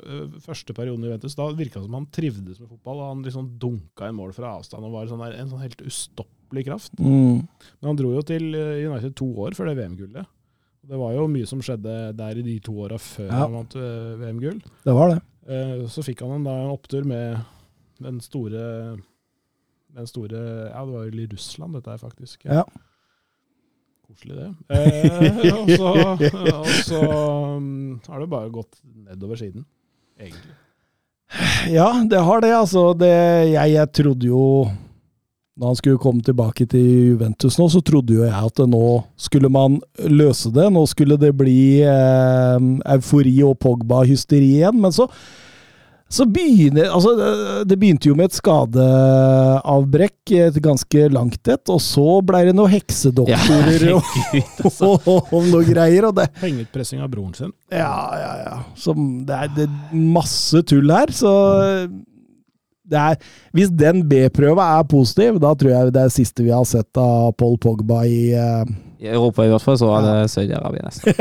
første 0.46 0.76
perioden 0.78 1.02
i 1.04 1.08
Juventus, 1.10 1.34
da 1.36 1.48
virka 1.58 1.80
det 1.82 1.88
som 1.88 1.96
han 1.98 2.06
trivdes 2.14 2.60
med 2.62 2.70
fotball. 2.70 3.00
og 3.02 3.08
Han 3.16 3.24
liksom 3.26 3.48
dunka 3.60 4.08
en 4.12 4.16
mål 4.20 4.34
fra 4.38 4.52
avstand 4.60 4.86
og 4.86 4.94
var 4.94 5.08
sånn 5.10 5.24
der, 5.26 5.34
en 5.42 5.50
sånn 5.50 5.64
helt 5.64 5.82
ustoppelig 5.82 6.66
kraft. 6.70 6.94
mm. 7.02 7.40
Men 7.82 7.90
han 7.90 7.98
dro 7.98 8.12
jo 8.14 8.22
til 8.22 8.54
eh, 8.54 8.86
United 8.86 9.16
to 9.18 9.26
år 9.42 9.58
før 9.58 9.72
det 9.72 9.78
VM-gullet. 9.82 10.30
Det 10.88 10.96
var 11.02 11.16
jo 11.18 11.26
mye 11.28 11.48
som 11.50 11.60
skjedde 11.66 11.96
der 12.16 12.38
i 12.40 12.46
de 12.46 12.60
to 12.64 12.78
åra 12.86 12.96
før 13.02 13.26
Ja. 13.28 13.42
han 13.48 13.58
vant 13.58 13.76
eh, 13.76 14.14
VM-gull. 14.22 14.62
Det 14.86 14.94
var 14.96 15.10
det. 15.16 15.22
Eh, 15.50 15.88
Så 15.90 16.06
fikk 16.06 16.22
han 16.22 16.32
en, 16.38 16.44
da 16.46 16.54
en 16.62 16.76
opptur 16.78 17.04
med 17.04 17.42
den 18.00 18.22
store 18.22 18.98
den 19.98 20.06
store 20.06 20.38
Ja, 20.70 20.86
det 20.86 20.94
var 20.94 21.08
jo 21.10 21.12
i 21.24 21.28
Russland, 21.32 21.74
dette 21.74 21.90
her, 21.90 21.98
faktisk. 21.98 22.46
Ja. 22.46 22.64
Koselig, 24.18 24.36
det. 24.36 24.54
Eh, 24.74 25.54
og 25.54 25.70
så, 25.70 25.90
og 26.60 26.72
så 26.86 27.02
mm, 27.60 28.00
har 28.08 28.20
det 28.20 28.30
bare 28.32 28.50
gått 28.50 28.80
nedover 29.06 29.36
siden, 29.38 29.66
egentlig. 30.20 30.56
Ja, 31.70 31.92
det 32.10 32.20
har 32.24 32.42
det, 32.42 32.54
altså. 32.56 32.94
Det, 32.94 33.14
jeg, 33.52 33.74
jeg 33.74 33.92
trodde 33.92 34.28
jo 34.30 34.44
Da 35.60 35.68
han 35.68 35.76
skulle 35.76 36.00
komme 36.00 36.22
tilbake 36.24 36.66
til 36.70 36.86
Juventus 37.12 37.58
nå, 37.58 37.66
så 37.68 37.82
trodde 37.82 38.14
jo 38.14 38.24
jeg 38.24 38.32
at 38.32 38.62
nå 38.70 39.02
skulle 39.18 39.50
man 39.50 39.80
løse 39.98 40.52
det. 40.54 40.70
Nå 40.72 40.86
skulle 40.88 41.18
det 41.18 41.34
bli 41.38 41.82
eh, 41.82 42.68
eufori 42.94 43.36
og 43.44 43.58
Pogba-hysteri 43.60 44.54
igjen. 44.62 44.78
Men 44.82 44.94
så, 44.94 45.10
så 46.10 46.24
begynner 46.32 46.88
Altså, 46.94 47.12
det- 47.20 47.78
begynte 47.80 48.08
jo 48.10 48.16
med 48.16 48.30
et 48.32 48.38
skadeavbrekk, 48.38 50.32
et 50.32 50.60
ganske 50.64 51.08
langt 51.14 51.48
et, 51.52 51.70
og 51.74 51.80
så 51.84 52.06
ble 52.26 52.46
det 52.48 52.56
noen 52.56 52.72
heksedoktorer 52.72 53.88
og, 53.98 54.04
herregud, 54.04 54.64
altså. 54.66 54.92
og, 55.14 55.32
og 55.34 55.50
noe 55.52 55.64
greier, 55.68 56.08
og 56.10 56.16
det 56.20 56.30
Pengeutpressing 56.40 57.02
av 57.04 57.10
broren 57.14 57.34
sin. 57.38 57.54
ja, 57.72 57.96
ja, 58.22 58.34
ja. 58.46 58.56
Som, 58.80 59.26
det 59.28 59.36
er 59.36 59.48
det 59.58 59.68
er 59.68 59.98
masse 60.18 60.62
tull 60.68 60.92
her, 60.94 61.12
så 61.16 61.34
det 61.62 61.90
er, 62.96 63.18
Hvis 63.52 63.70
den 63.76 64.04
B-prøva 64.08 64.80
er 64.80 64.84
positiv, 64.88 65.40
da 65.44 65.52
tror 65.58 65.72
jeg 65.74 65.94
det 65.94 66.02
er 66.06 66.14
siste 66.14 66.44
vi 66.46 66.54
har 66.56 66.64
sett 66.66 66.96
av 66.98 67.34
Paul 67.36 67.58
Pogba 67.60 68.06
i, 68.08 68.32
uh, 68.38 68.64
I 69.04 69.10
Europa 69.12 69.44
i 69.46 69.50
hvert 69.52 69.62
fall, 69.66 69.78
så 69.78 69.90
er 69.98 70.06
det 70.06 70.30
Saudi-Arabia 70.32 70.86
neste. 70.88 71.12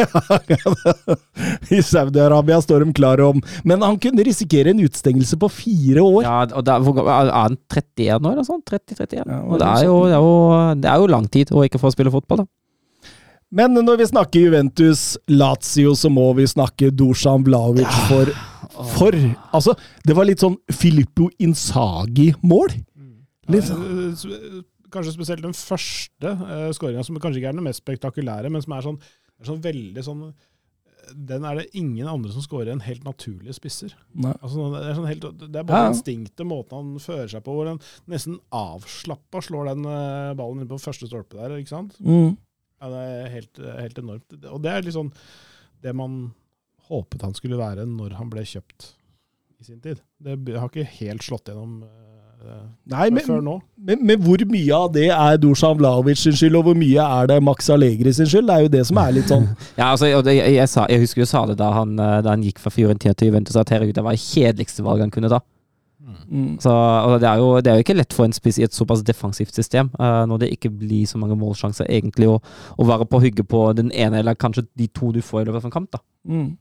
I 1.75 1.81
Saudi-Arabia, 1.83 2.61
står 2.63 2.85
de 2.87 2.93
klar 2.97 3.21
om. 3.21 3.41
Men 3.65 3.83
han 3.83 3.99
kunne 3.99 4.25
risikere 4.25 4.71
en 4.71 4.81
utstengelse 4.87 5.37
på 5.43 5.51
fire 5.53 6.01
år. 6.05 6.23
Ja, 6.23 6.39
og 6.57 6.65
hvor- 6.87 7.03
er 7.09 7.33
han 7.33 7.59
31 7.69 8.21
nå, 8.23 8.33
eller 8.33 8.47
sånn? 8.47 8.63
30-31? 8.63 9.27
Ja, 9.27 9.41
og 9.43 9.59
det 9.59 9.67
er, 9.67 9.85
jo, 9.85 9.99
det, 10.07 10.15
er 10.15 10.23
jo, 10.23 10.75
det 10.85 10.91
er 10.93 11.03
jo 11.03 11.11
lang 11.17 11.29
tid 11.29 11.51
å 11.53 11.65
ikke 11.67 11.83
få 11.83 11.93
spille 11.93 12.15
fotball, 12.15 12.45
da. 12.45 12.49
Men 13.57 13.77
når 13.79 14.01
vi 14.01 14.07
snakker 14.11 14.43
Juventus 14.43 15.03
Lazio, 15.31 15.93
så 15.95 16.11
må 16.11 16.33
vi 16.35 16.49
snakke 16.51 16.91
Dusan 16.91 17.45
Vlaovic 17.47 17.87
for 18.09 18.27
For! 18.97 19.17
Altså, 19.57 19.75
det 20.07 20.17
var 20.17 20.27
litt 20.29 20.43
sånn 20.43 20.57
Filippo 20.73 21.29
Insagi-mål. 21.43 22.75
Litt 23.53 23.69
sånn. 23.69 23.85
Eh, 24.25 24.65
Kanskje 24.97 25.17
spesielt 25.17 25.43
den 25.43 25.53
første 25.57 26.31
uh, 26.39 26.69
skåringa, 26.73 27.03
som 27.05 27.17
kanskje 27.21 27.41
ikke 27.41 27.49
er 27.51 27.57
den 27.59 27.65
mest 27.67 27.83
spektakulære, 27.83 28.49
men 28.55 28.63
som 28.63 28.73
er 28.77 28.85
sånn, 28.87 28.99
er 29.43 29.49
sånn 29.49 29.59
veldig 29.65 30.05
sånn 30.07 30.21
Den 31.27 31.45
er 31.45 31.59
det 31.59 31.65
ingen 31.79 32.07
andre 32.09 32.31
som 32.33 32.43
skårer 32.45 32.71
enn 32.73 32.81
helt 32.87 33.03
naturlige 33.05 33.55
spisser. 33.59 33.93
Altså, 34.39 34.69
det, 34.73 34.85
er 34.87 34.97
sånn 34.97 35.09
helt, 35.11 35.27
det 35.43 35.59
er 35.61 35.67
bare 35.67 35.83
Ja. 35.89 35.91
instinktet, 35.91 36.47
måten 36.47 36.79
han 36.79 37.03
fører 37.03 37.29
seg 37.35 37.45
på, 37.47 37.53
hvor 37.59 37.69
han 37.73 37.83
nesten 38.11 38.39
avslappa 38.55 39.43
slår 39.43 39.73
den 39.75 39.85
eh, 39.91 40.33
ballen 40.39 40.63
inn 40.65 40.71
på 40.71 40.79
første 40.83 41.11
stolpe 41.11 41.37
der. 41.39 41.59
ikke 41.59 41.75
sant? 41.75 41.99
Mm. 42.01 42.37
Ja, 42.81 42.89
det 42.95 43.03
er 43.11 43.31
helt, 43.35 43.63
helt 43.83 44.01
enormt. 44.03 44.39
Og 44.55 44.63
det 44.65 44.73
er 44.73 44.87
litt 44.87 44.97
sånn 44.97 45.13
det 45.83 45.95
man 45.99 46.19
håpet 46.91 47.25
han 47.27 47.35
skulle 47.37 47.59
være 47.61 47.87
når 47.89 48.17
han 48.21 48.31
ble 48.33 48.45
kjøpt 48.47 48.93
i 49.61 49.65
sin 49.65 49.81
tid. 49.81 50.03
Det 50.23 50.37
har 50.57 50.69
ikke 50.69 50.87
helt 50.99 51.25
slått 51.25 51.49
gjennom 51.51 51.81
eh, 51.83 52.07
Nei, 52.93 53.09
men, 53.11 53.25
før 53.25 53.41
nå. 53.43 53.57
Men, 53.89 54.03
men 54.07 54.21
hvor 54.23 54.43
mye 54.51 54.77
av 54.77 54.91
det 54.95 55.09
er 55.11 55.39
Dusan 55.41 55.79
Vlaovic 55.81 56.21
sin 56.21 56.37
skyld, 56.37 56.59
og 56.59 56.69
hvor 56.69 56.77
mye 56.79 57.03
er 57.03 57.31
det 57.31 57.39
Max 57.43 57.71
Allegri 57.73 58.13
sin 58.15 58.29
skyld? 58.29 58.47
Det 58.51 58.57
er 58.57 58.67
jo 58.67 58.73
det 58.77 58.85
som 58.91 59.01
er 59.03 59.15
litt 59.17 59.33
sånn 59.33 59.49
Ja, 59.81 59.91
altså, 59.91 60.11
jeg, 60.11 60.23
jeg, 60.29 60.55
jeg, 60.59 60.71
sa, 60.71 60.87
jeg 60.93 61.03
husker 61.03 61.25
jo 61.25 61.29
sa 61.31 61.47
det 61.51 61.59
da 61.63 61.73
han, 61.75 61.97
eh, 61.99 62.19
da 62.27 62.35
han 62.35 62.45
gikk 62.47 62.61
fra 62.63 62.73
Fiorentina 62.75 63.17
til 63.17 63.33
Juventus, 63.33 63.57
at 63.59 63.73
herregud, 63.75 63.97
det 63.97 64.05
var 64.07 64.17
det 64.17 64.23
kjedeligste 64.23 64.85
valget 64.87 65.09
han 65.09 65.15
kunne 65.17 65.33
ta. 65.33 65.41
mm. 66.29 66.53
Så, 66.63 66.75
det, 67.25 67.31
er 67.31 67.41
jo, 67.41 67.49
det 67.65 67.73
er 67.73 67.81
jo 67.81 67.87
ikke 67.87 67.99
lett 67.99 68.15
for 68.15 68.29
en 68.29 68.37
spiss 68.37 68.61
i 68.61 68.69
et 68.69 68.77
såpass 68.77 69.03
defensivt 69.07 69.57
system, 69.57 69.91
uh, 69.99 70.23
når 70.29 70.45
det 70.45 70.53
ikke 70.55 70.71
blir 70.71 71.09
så 71.09 71.19
mange 71.19 71.39
målsjanser, 71.41 71.89
egentlig, 71.89 72.29
å, 72.31 72.39
å 72.77 72.87
være 72.87 73.09
på 73.11 73.25
hugget 73.25 73.49
på 73.51 73.65
den 73.81 73.91
ene 73.97 74.21
eller 74.21 74.39
kanskje 74.39 74.69
de 74.77 74.87
to 74.93 75.11
du 75.17 75.23
får 75.25 75.43
i 75.43 75.49
løpet 75.49 75.65
av 75.65 75.71
en 75.73 75.77
kamp. 75.81 75.91
da. 75.97 76.05
Mm. 76.29 76.55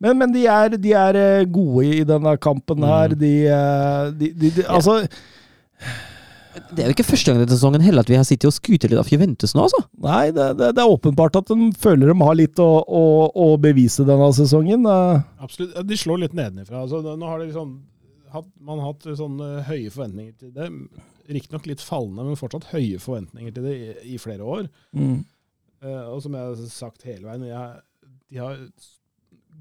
Men, 0.00 0.16
men 0.16 0.32
de, 0.32 0.46
er, 0.48 0.76
de 0.80 0.94
er 0.96 1.18
eh, 1.20 1.48
gode 1.52 1.84
i 2.00 2.04
denne 2.08 2.32
kampen 2.40 2.86
her. 2.88 3.12
De, 3.20 3.34
eh, 3.52 4.06
de, 4.16 4.30
de, 4.40 4.52
Altså 4.64 5.02
Det 6.70 6.80
er 6.80 6.88
jo 6.88 6.94
ikke 6.96 7.06
første 7.10 7.30
gang 7.30 7.42
denne 7.42 7.52
sesongen 7.52 7.84
heller 7.84 8.04
at 8.04 8.10
vi 8.10 8.16
har 8.16 8.24
sittet 8.26 8.48
og 8.48 8.56
skutet 8.56 8.88
litt 8.90 9.00
av 9.00 9.10
Juventus 9.12 9.52
nå, 9.54 9.66
altså. 9.68 9.82
Nei, 10.00 10.30
det, 10.34 10.46
det, 10.58 10.72
det 10.78 10.82
er 10.82 10.94
åpenbart 10.94 11.36
at 11.42 11.52
de 11.52 11.68
føler 11.80 12.10
de 12.10 12.16
har 12.24 12.38
litt 12.38 12.62
å, 12.62 12.70
å, 12.80 13.04
å 13.28 13.46
bevise 13.60 14.06
denne 14.08 14.30
sesongen. 14.36 14.88
eh. 14.88 15.22
Absolutt. 15.44 15.76
De 15.86 16.00
slår 16.00 16.24
litt 16.24 16.36
nedenifra. 16.38 16.86
Altså, 16.86 17.02
nå 17.04 17.30
har 17.30 17.42
de 17.42 17.50
liksom 17.50 17.76
hatt, 18.34 18.48
man 18.56 18.80
har 18.80 18.94
hatt 18.94 19.08
sånne 19.18 19.50
høye 19.68 19.92
forventninger 19.92 20.32
til 20.40 20.54
det. 20.56 20.70
Riktignok 21.30 21.68
litt 21.68 21.84
fallende, 21.84 22.24
men 22.26 22.40
fortsatt 22.40 22.70
høye 22.72 22.98
forventninger 23.02 23.54
til 23.54 23.68
det 23.68 23.76
i, 23.76 23.90
i 24.14 24.18
flere 24.22 24.46
år. 24.46 24.70
Mm. 24.96 25.20
Uh, 25.84 26.06
og 26.14 26.24
som 26.24 26.34
jeg 26.36 26.48
har 26.48 26.72
sagt 26.72 27.06
hele 27.08 27.28
veien, 27.28 27.46
jeg, 27.48 27.84
de 28.30 28.40
har 28.42 28.58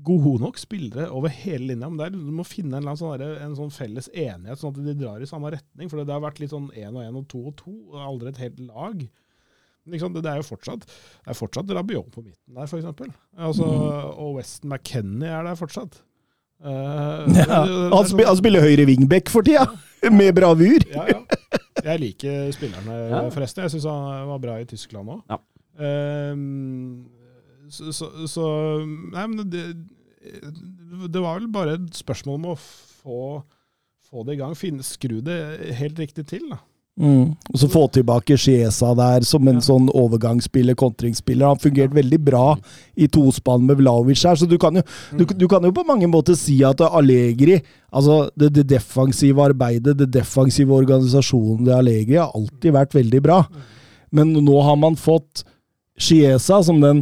gode 0.04 0.40
nok 0.42 0.58
spillere 0.62 1.10
over 1.12 1.30
hele 1.34 1.68
linja. 1.74 1.90
Men 1.90 1.98
der, 2.00 2.10
du 2.16 2.32
må 2.34 2.46
finne 2.48 2.78
en, 2.80 2.88
sånn 2.98 3.18
der- 3.20 3.42
en 3.44 3.56
sånn 3.58 3.72
felles 3.74 4.08
enighet, 4.14 4.60
sånn 4.62 4.72
at 4.76 4.84
de 4.86 4.94
drar 5.02 5.22
i 5.22 5.28
samme 5.30 5.52
retning. 5.52 5.90
For 5.92 6.00
det 6.04 6.14
har 6.14 6.22
vært 6.24 6.40
litt 6.40 6.54
sånn 6.54 6.70
én 6.76 6.96
og 6.96 7.04
én 7.04 7.18
og 7.20 7.28
to 7.32 7.42
og 7.52 7.56
to, 7.60 7.74
og 7.92 8.00
aldri 8.06 8.30
et 8.34 8.38
helt 8.46 8.60
lag. 8.70 9.02
Liksom, 9.90 10.14
det, 10.14 10.22
det 10.22 10.30
er 10.30 10.42
jo 10.44 10.46
fortsatt 10.52 10.84
det 10.86 11.32
er 11.32 11.38
fortsatt 11.38 11.72
Rabiot 11.74 12.12
på 12.14 12.22
midten 12.22 12.54
der, 12.54 12.68
f.eks. 12.70 12.86
Altså, 13.40 13.66
Og 14.22 14.36
Weston 14.38 14.70
McKennie 14.70 15.28
er 15.34 15.48
der 15.48 15.56
fortsatt. 15.58 16.02
Uh, 16.60 17.26
Ja, 17.40 17.64
er 17.64 17.96
han, 17.96 18.06
spiller, 18.06 18.28
han 18.28 18.36
sånn- 18.36 18.42
spiller 18.44 18.66
høyre 18.68 18.86
wingback 18.86 19.32
for 19.34 19.42
tida, 19.48 19.66
med 20.20 20.36
bravur. 20.38 20.84
ja, 20.94 21.08
ja. 21.10 21.22
Jeg 21.80 22.02
liker 22.04 22.50
spillerne, 22.52 22.96
forresten. 23.34 23.64
Jeg 23.64 23.72
syns 23.78 23.86
han 23.88 24.28
var 24.28 24.40
bra 24.44 24.58
i 24.60 24.66
Tyskland 24.68 25.10
òg. 25.16 25.22
Ja. 25.32 25.40
Så, 27.70 27.94
så, 27.96 28.10
så 28.30 28.48
Nei, 28.86 29.26
men 29.28 29.44
det, 29.50 29.64
det 31.08 31.22
var 31.22 31.40
vel 31.40 31.50
bare 31.54 31.78
et 31.78 32.02
spørsmål 32.02 32.40
om 32.40 32.50
å 32.54 32.58
få, 32.60 33.22
få 34.10 34.26
det 34.28 34.38
i 34.38 34.42
gang. 34.42 34.58
Finne, 34.58 34.86
skru 34.86 35.20
det 35.26 35.40
helt 35.80 36.02
riktig 36.02 36.28
til. 36.30 36.50
da. 36.52 36.62
Mm. 37.00 37.32
Og 37.54 37.60
så 37.62 37.70
få 37.72 37.86
tilbake 37.96 38.36
Chiesa 38.38 38.90
der 38.98 39.24
som 39.24 39.48
en 39.48 39.62
sånn 39.64 39.88
overgangsspiller, 39.96 40.76
kontringsspiller. 40.80 41.48
Han 41.48 41.62
fungerte 41.62 41.96
veldig 41.96 42.20
bra 42.28 42.58
i 43.00 43.08
tospann 43.08 43.64
med 43.70 43.80
Vlaovic 43.80 44.26
her, 44.28 44.36
så 44.36 44.48
du 44.50 44.58
kan, 44.60 44.82
jo, 44.82 44.84
du, 45.16 45.24
du 45.24 45.46
kan 45.48 45.64
jo 45.64 45.72
på 45.76 45.86
mange 45.88 46.10
måter 46.12 46.36
si 46.40 46.60
at 46.68 46.84
Allegri 46.90 47.62
Altså, 47.90 48.28
det, 48.38 48.52
det 48.54 48.68
defensive 48.70 49.42
arbeidet, 49.42 49.96
det 49.98 50.12
defensive 50.14 50.76
organisasjonen 50.76 51.64
til 51.64 51.74
Allegri 51.74 52.20
har 52.20 52.36
alltid 52.38 52.76
vært 52.76 52.94
veldig 52.94 53.22
bra. 53.26 53.40
Men 54.14 54.36
nå 54.36 54.60
har 54.62 54.78
man 54.78 54.94
fått 55.00 55.42
Chiesa 55.98 56.60
som 56.68 56.84
den 56.84 57.02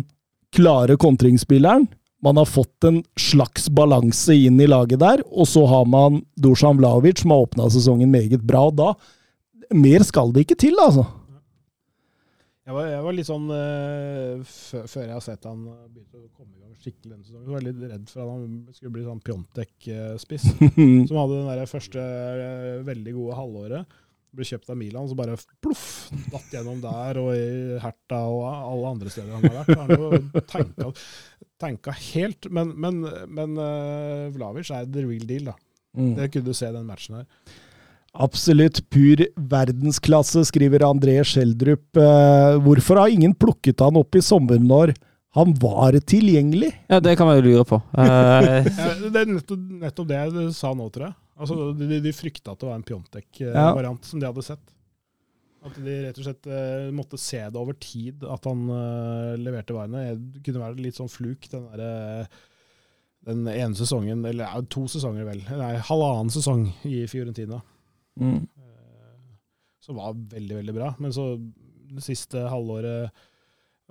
klare 0.56 0.98
kontringsspilleren. 1.00 1.88
Man 2.24 2.38
har 2.38 2.50
fått 2.50 2.84
en 2.88 3.04
slags 3.20 3.70
balanse 3.70 4.34
inn 4.34 4.58
i 4.62 4.68
laget 4.68 5.00
der, 5.04 5.22
og 5.30 5.46
så 5.50 5.66
har 5.70 5.86
man 5.86 6.24
Dusan 6.36 6.80
Vlaovic, 6.80 7.22
som 7.22 7.34
har 7.34 7.46
åpna 7.46 7.70
sesongen 7.70 8.12
meget 8.12 8.42
bra. 8.42 8.66
og 8.72 8.78
Da 8.80 8.94
mer 9.76 10.06
skal 10.08 10.34
det 10.34 10.48
ikke 10.48 10.58
til, 10.66 10.80
altså. 10.82 11.06
Jeg 12.68 12.76
var, 12.76 12.88
jeg 12.92 13.04
var 13.06 13.16
litt 13.16 13.28
sånn 13.30 13.46
uh, 13.48 14.42
før, 14.44 15.04
jeg 15.06 15.14
har 15.14 15.24
sett 15.24 15.46
han 15.48 15.62
eh, 15.72 15.84
begynte 15.88 16.20
å 16.20 16.26
komme 16.36 16.52
i 16.52 16.66
gang 16.66 16.74
skikkelig 16.76 17.14
denne 17.14 17.24
sesongen, 17.24 17.46
så 17.46 17.54
var 17.54 17.62
jeg 17.62 17.68
litt 17.70 17.94
redd 17.94 18.10
for 18.12 18.24
at 18.24 18.32
han 18.34 18.74
skulle 18.76 18.96
bli 18.98 19.06
sånn 19.06 19.22
Pjontek-spiss. 19.24 20.48
som 21.08 21.22
hadde 21.22 21.38
den 21.38 21.48
der 21.48 21.72
første 21.72 22.04
uh, 22.04 22.82
veldig 22.90 23.14
gode 23.22 23.38
halvåret. 23.38 23.96
Ble 24.36 24.46
kjøpt 24.46 24.72
av 24.74 24.78
Milan, 24.80 25.08
så 25.08 25.16
bare 25.18 25.38
ploff! 25.64 26.10
Datt 26.32 26.52
gjennom 26.54 26.82
der 26.84 27.20
og 27.22 27.30
i 27.34 27.78
Herta 27.82 28.20
og 28.28 28.44
alle 28.50 28.92
andre 28.96 29.14
steder 29.14 29.38
han 29.38 29.46
har 29.48 29.56
vært. 29.62 29.78
Han 29.80 29.94
har 29.94 30.04
jo 30.04 30.42
tenka, 30.52 30.90
tenka 31.64 31.96
helt. 32.12 32.50
Men, 32.54 32.74
men, 32.76 33.00
men 33.32 33.56
uh, 33.56 34.28
Vlavic 34.36 34.72
er 34.76 34.90
the 34.92 35.06
real 35.06 35.24
deal, 35.30 35.50
da. 35.52 35.56
Mm. 35.98 36.12
Det 36.20 36.30
kunne 36.34 36.52
du 36.52 36.58
se 36.58 36.70
i 36.70 36.76
den 36.76 36.86
matchen 36.90 37.22
her. 37.22 37.26
Absolutt 38.18 38.82
pur 38.90 39.22
verdensklasse, 39.36 40.44
skriver 40.50 40.86
André 40.88 41.20
Schjelderup. 41.26 41.86
Uh, 41.98 42.58
hvorfor 42.66 43.04
har 43.04 43.14
ingen 43.14 43.36
plukket 43.38 43.84
han 43.84 44.00
opp 44.00 44.18
i 44.18 44.24
sommer 44.26 44.60
når 44.62 44.96
han 45.38 45.54
var 45.62 45.98
tilgjengelig? 46.10 46.72
Ja, 46.90 47.00
det 47.04 47.16
kan 47.18 47.30
man 47.30 47.40
jo 47.40 47.46
lure 47.46 47.66
på. 47.68 47.80
Uh, 47.94 48.66
Ja, 48.68 48.92
det 49.08 49.24
er 49.24 49.32
nettopp, 49.36 49.64
nettopp 49.84 50.10
det 50.10 50.22
du 50.34 50.44
sa 50.56 50.74
nå, 50.74 50.90
tror 50.94 51.10
jeg. 51.10 51.18
Altså, 51.38 51.72
de, 51.78 52.00
de 52.02 52.14
frykta 52.16 52.54
at 52.56 52.60
det 52.64 52.68
var 52.70 52.80
en 52.80 52.86
Pjontek-variant 52.88 54.08
som 54.10 54.20
de 54.22 54.26
hadde 54.30 54.44
sett. 54.46 54.74
At 55.68 55.78
de 55.84 55.96
rett 56.06 56.20
og 56.22 56.26
slett 56.28 56.48
uh, 56.50 56.88
måtte 56.96 57.20
se 57.22 57.40
det 57.44 57.60
over 57.60 57.76
tid, 57.82 58.24
at 58.26 58.46
han 58.50 58.68
uh, 58.72 59.34
leverte 59.38 59.76
varene. 59.76 60.16
Det 60.34 60.44
kunne 60.46 60.64
være 60.64 60.82
litt 60.82 60.98
sånn 60.98 61.12
fluk, 61.12 61.50
den 61.52 61.66
derre 61.72 62.28
den 63.28 63.42
ene 63.52 63.76
sesongen, 63.76 64.22
eller 64.24 64.46
ja, 64.48 64.62
to 64.72 64.86
sesonger 64.88 65.26
vel, 65.28 65.42
nei, 65.60 65.74
halvannen 65.84 66.32
sesong 66.32 66.70
i 66.88 67.02
Fiorentina, 67.12 67.60
Mm. 68.18 68.38
eh, 68.58 69.18
som 69.84 69.98
var 70.00 70.14
veldig, 70.16 70.56
veldig 70.62 70.74
bra. 70.74 70.88
Men 71.04 71.12
så 71.14 71.26
det 71.92 72.02
siste 72.06 72.46
halvåret 72.50 73.12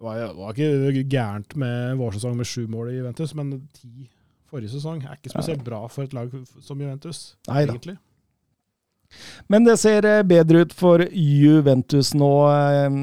var, 0.03 0.33
var 0.35 0.57
ikke 0.57 1.05
gærent 1.05 1.55
med 1.61 1.99
vårsesong 2.01 2.35
med 2.39 2.49
sju 2.49 2.65
mål 2.73 2.91
i 2.91 2.97
Juventus, 2.97 3.35
men 3.39 3.53
ti 3.77 4.09
forrige 4.57 4.73
sesong 4.75 5.05
er 5.05 5.19
ikke 5.21 5.35
spesielt 5.37 5.65
bra 5.67 5.85
for 5.93 6.09
et 6.09 6.17
lag 6.17 6.33
som 6.65 6.81
Juventus, 6.81 7.35
Neida. 7.49 7.77
egentlig. 7.77 7.99
Men 9.53 9.63
det 9.69 9.77
ser 9.79 10.05
eh, 10.11 10.23
bedre 10.27 10.65
ut 10.67 10.73
for 10.75 11.05
Juventus 11.13 12.15
nå. 12.19 12.33
eh, 12.51 12.97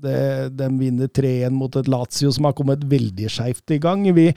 Det, 0.00 0.54
de 0.56 0.66
vinner 0.80 1.10
3-1 1.12 1.52
mot 1.52 1.74
et 1.76 1.88
Lazio 1.92 2.30
som 2.32 2.46
har 2.48 2.54
kommet 2.56 2.86
veldig 2.88 3.26
skeivt 3.28 3.74
i 3.74 3.76
gang. 3.84 4.06
Vi, 4.16 4.30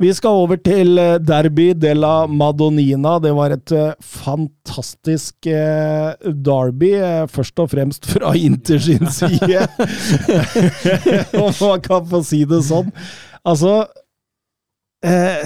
vi 0.00 0.12
skal 0.16 0.38
over 0.40 0.56
til 0.56 0.96
Derby 0.96 1.74
Derby 1.76 1.92
la 1.98 2.12
Madonnina. 2.32 3.18
Det 3.20 3.34
var 3.36 3.52
et 3.52 3.74
eh, 3.76 3.90
fantastisk 4.00 5.50
eh, 5.52 6.14
derby, 6.32 6.94
eh, 6.96 7.26
først 7.28 7.60
og 7.60 7.68
fremst 7.74 8.08
fra 8.08 8.32
Inter 8.48 8.80
sin 8.80 9.04
side. 9.12 9.66
Om 11.44 11.52
man 11.60 11.84
kan 11.84 12.08
få 12.08 12.22
si 12.24 12.40
det 12.48 12.62
sånn. 12.72 12.88
Altså 13.44 13.82
eh, 15.04 15.44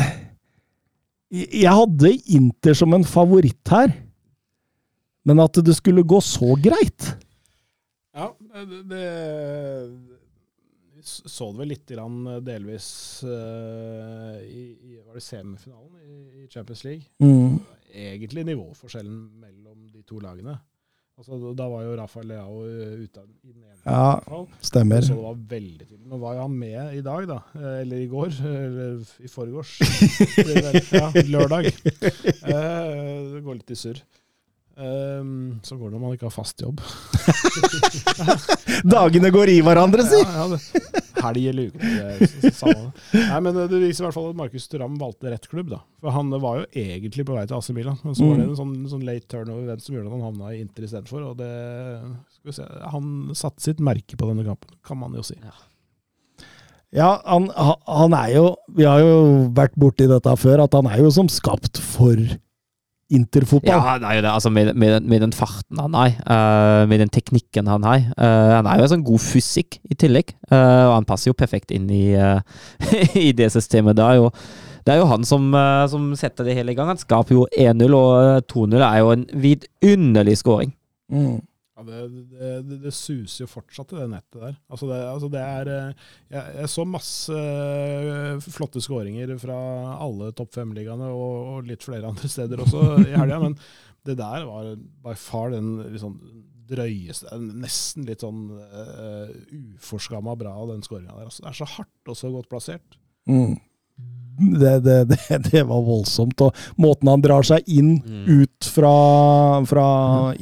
Jeg 1.32 1.73
hadde 1.74 2.12
Inter 2.36 2.77
som 2.78 2.94
en 2.94 3.07
favoritt 3.07 3.73
her. 3.73 3.94
Men 5.27 5.43
at 5.43 5.59
det 5.66 5.74
skulle 5.74 6.07
gå 6.07 6.20
så 6.23 6.55
greit 6.62 7.09
Ja, 8.15 8.31
det, 8.39 8.85
det 8.86 9.07
vi 10.97 11.03
så 11.07 11.51
det 11.53 11.61
vel 11.61 11.69
litt 11.74 11.90
grann 11.90 12.23
delvis 12.43 12.86
eh, 13.28 14.39
i, 14.48 14.62
i 14.94 14.94
var 15.05 15.19
det 15.19 15.23
semifinalen 15.27 15.98
i, 16.01 16.16
i 16.43 16.47
Champions 16.51 16.82
League. 16.86 17.05
mm. 17.20 17.59
Egentlig 17.97 18.47
nivåforskjellen 18.48 19.19
mellom 19.40 19.85
de 19.93 20.03
to 20.09 20.19
lagene. 20.20 20.57
Altså, 21.16 21.38
da 21.56 21.64
var 21.72 21.80
jo 21.86 21.94
Rafael 21.97 22.26
Leao 22.28 22.59
eh, 22.68 22.90
ute 23.06 23.22
i 23.40 23.52
den 23.55 23.62
ene. 23.62 23.78
Ja, 23.86 24.18
fall. 24.26 24.43
Stemmer. 24.60 25.01
Så 25.06 25.14
det 25.16 25.22
var 25.24 25.38
veldig 25.55 25.86
tydelig. 25.86 26.09
Nå 26.12 26.18
var 26.20 26.34
jo 26.36 26.43
han 26.44 26.59
med 26.60 26.93
i 26.98 27.01
dag, 27.06 27.24
da. 27.30 27.38
Eh, 27.56 27.78
Eller 27.86 28.02
i 28.05 28.09
går. 28.10 28.34
Eller 28.51 29.01
i 29.24 29.30
forgårs. 29.32 29.72
Ja, 31.01 31.09
lørdag. 31.24 31.70
Eh, 31.72 33.32
Det 33.32 33.40
går 33.47 33.55
litt 33.62 33.72
i 33.72 33.78
surr. 33.80 34.02
Um, 34.76 35.56
så 35.64 35.78
går 35.80 35.88
det 35.88 35.97
når 35.97 36.02
man 36.05 36.14
ikke 36.18 36.28
har 36.28 36.34
fast 36.36 36.60
jobb. 36.60 36.82
Dagene 38.93 39.30
går 39.32 39.48
i 39.55 39.60
hverandre, 39.64 40.05
si! 40.05 40.18
Ja, 40.20 40.44
ja, 40.44 40.48
det- 40.52 41.05
Helg 41.24 41.48
eller 41.51 41.70
uke. 41.70 41.80
det. 41.80 42.80
Nei, 43.16 43.40
men 43.44 43.60
Det 43.70 43.80
viser 43.82 44.05
i 44.05 44.06
hvert 44.06 44.16
fall 44.16 44.30
at 44.30 44.38
Markus 44.40 44.66
Thuram 44.72 44.97
valgte 45.01 45.32
rett 45.32 45.48
klubb. 45.51 45.70
da. 45.72 45.80
For 46.02 46.14
Han 46.16 46.32
var 46.43 46.62
jo 46.62 46.66
egentlig 46.86 47.26
på 47.28 47.36
vei 47.36 47.47
til 47.48 47.59
AC 47.59 47.70
Milan, 47.76 47.98
men 48.05 48.16
så 48.16 48.28
var 48.28 48.40
det 48.40 48.48
en 48.48 48.59
sånn, 48.59 48.74
sånn 48.90 49.06
late 49.06 49.28
turnover-event 49.32 49.84
som 49.84 49.97
gjorde 49.97 50.10
at 50.10 50.16
han 50.16 50.26
havna 50.28 50.52
i 50.52 50.60
Inter 50.64 50.88
istedenfor. 50.88 51.24
Og 51.30 51.38
det, 51.40 51.52
skal 52.36 52.51
vi 52.52 52.56
se, 52.59 52.68
han 52.97 53.14
satte 53.38 53.64
sitt 53.64 53.82
merke 53.84 54.18
på 54.18 54.28
denne 54.30 54.47
kampen, 54.47 54.76
kan 54.86 55.01
man 55.01 55.16
jo 55.16 55.24
si. 55.26 55.38
Ja, 56.94 57.16
han, 57.26 57.48
han 57.51 58.14
er 58.14 58.28
jo 58.36 58.44
Vi 58.78 58.86
har 58.86 59.01
jo 59.02 59.16
vært 59.56 59.74
borti 59.76 60.06
dette 60.09 60.32
før, 60.38 60.62
at 60.64 60.76
han 60.78 60.86
er 60.88 61.02
jo 61.02 61.10
som 61.12 61.28
skapt 61.32 61.80
for 61.82 62.14
interfotball. 63.12 63.70
Ja, 63.70 63.96
nei, 64.02 64.16
det. 64.18 64.30
Altså, 64.30 64.50
med, 64.50 64.72
med, 64.74 64.96
den, 64.96 65.08
med 65.10 65.22
den 65.22 65.34
farten 65.36 65.78
han 65.78 65.94
har, 65.94 66.14
uh, 66.26 66.82
med 66.90 67.00
den 67.04 67.12
teknikken 67.12 67.70
han 67.70 67.86
har. 67.86 68.06
uh, 68.18 68.54
han 68.56 68.66
er 68.66 68.80
jo 68.80 68.86
en 68.86 68.94
sånn 68.96 69.06
god 69.06 69.22
fysikk 69.22 69.78
i 69.86 69.98
tillegg, 69.98 70.34
uh, 70.50 70.90
og 70.90 70.94
han 70.98 71.08
passer 71.08 71.30
jo 71.30 71.38
perfekt 71.38 71.74
inn 71.74 71.90
i, 71.92 72.06
i 73.28 73.30
det 73.36 73.50
systemet. 73.54 73.98
Det 73.98 74.06
er 74.06 74.20
jo, 74.20 74.30
det 74.86 74.94
er 74.94 75.02
jo 75.02 75.10
han 75.10 75.26
som, 75.26 75.50
som 75.90 76.10
setter 76.18 76.46
det 76.46 76.56
hele 76.58 76.74
i 76.74 76.78
gang. 76.78 76.90
Han 76.92 77.00
skaper 77.00 77.34
jo 77.34 77.46
1-0, 77.50 77.94
og 77.98 78.10
eh, 78.22 78.42
2-0 78.52 78.76
er 78.86 78.98
jo 79.02 79.12
en 79.14 79.24
vidunderlig 79.46 80.36
scoring. 80.42 80.74
Mm. 81.10 81.40
Ja, 81.77 81.82
det, 81.85 81.97
det, 82.32 82.77
det, 82.86 82.93
suser 82.97 83.43
jo 83.43 83.51
fortsatt 83.53 83.90
i 83.93 83.98
det 83.98 84.07
nettet 84.09 84.39
der. 84.40 84.55
Altså 84.73 84.86
det, 84.89 85.01
altså 85.11 85.28
det 85.28 85.43
er 85.44 85.70
eh, 85.74 86.07
jeg, 86.32 86.55
jeg 86.62 86.70
så 86.73 86.86
masse 86.89 87.36
eh, 87.36 88.47
flotte 88.48 88.81
skåringer 88.81 89.35
fra 89.43 89.59
alle 90.01 90.31
topp 90.39 90.55
fem-ligaene 90.57 91.11
og, 91.12 91.35
og 91.53 91.69
litt 91.69 91.85
flere 91.85 92.09
andre 92.09 92.31
steder 92.32 92.65
også 92.65 92.86
i 93.05 93.12
helga, 93.12 93.43
men 93.44 93.59
det 94.09 94.16
der 94.16 94.48
var 94.48 94.73
by 95.05 95.12
far 95.20 95.53
den 95.53 95.74
liksom 95.93 96.16
drøyeste 96.66 97.36
Nesten 97.39 98.07
litt 98.09 98.24
sånn 98.24 98.48
uh, 98.51 99.28
uforskamma 99.77 100.35
bra, 100.39 100.55
den 100.70 100.82
skåringa 100.82 101.12
der. 101.12 101.28
Altså, 101.28 101.44
det 101.44 101.53
er 101.53 101.59
så 101.61 101.69
hardt 101.77 102.11
og 102.11 102.19
så 102.19 102.31
godt 102.32 102.48
plassert. 102.51 102.98
Mm. 103.31 103.55
Det, 104.36 104.73
det, 104.85 104.97
det, 105.12 105.39
det 105.47 105.62
var 105.69 105.85
voldsomt. 105.86 106.43
Og 106.43 106.81
måten 106.82 107.12
han 107.12 107.23
drar 107.23 107.47
seg 107.47 107.69
inn, 107.70 108.01
ut 108.27 108.70
fra, 108.73 108.97
fra 109.69 109.86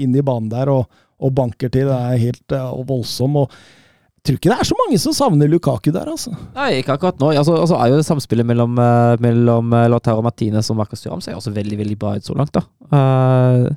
inn 0.00 0.16
i 0.16 0.24
banen 0.24 0.48
der 0.52 0.72
og, 0.72 0.88
og 1.24 1.32
banker 1.36 1.72
til, 1.72 1.88
det 1.88 1.96
er 1.96 2.20
helt 2.20 2.54
uh, 2.56 2.76
voldsom. 2.86 3.40
Og 3.42 3.48
jeg 4.24 4.28
tror 4.28 4.38
ikke 4.38 4.52
det 4.52 4.58
er 4.60 4.68
så 4.70 4.76
mange 4.78 4.98
som 5.00 5.16
savner 5.16 5.50
Lukaku 5.52 5.90
der, 5.92 6.08
altså. 6.08 6.30
Nei, 6.54 6.78
ikke 6.80 6.94
akkurat 6.96 7.18
nå. 7.20 7.32
Altså, 7.36 7.58
altså 7.60 7.76
er 7.76 7.90
jo 7.92 7.98
det 8.00 8.06
samspillet 8.08 8.48
mellom, 8.48 8.78
eh, 8.80 9.16
mellom 9.20 9.74
eh, 9.76 9.88
Lautaro 9.92 10.22
Martinez 10.24 10.70
og 10.72 10.78
Marcus 10.78 11.04
Thuram 11.04 11.20
ser 11.20 11.36
også 11.36 11.52
veldig 11.52 11.76
veldig 11.82 11.98
bra 12.00 12.14
ut 12.16 12.24
så 12.24 12.36
langt. 12.38 12.56
da. 12.56 12.62
Uh, 12.88 13.68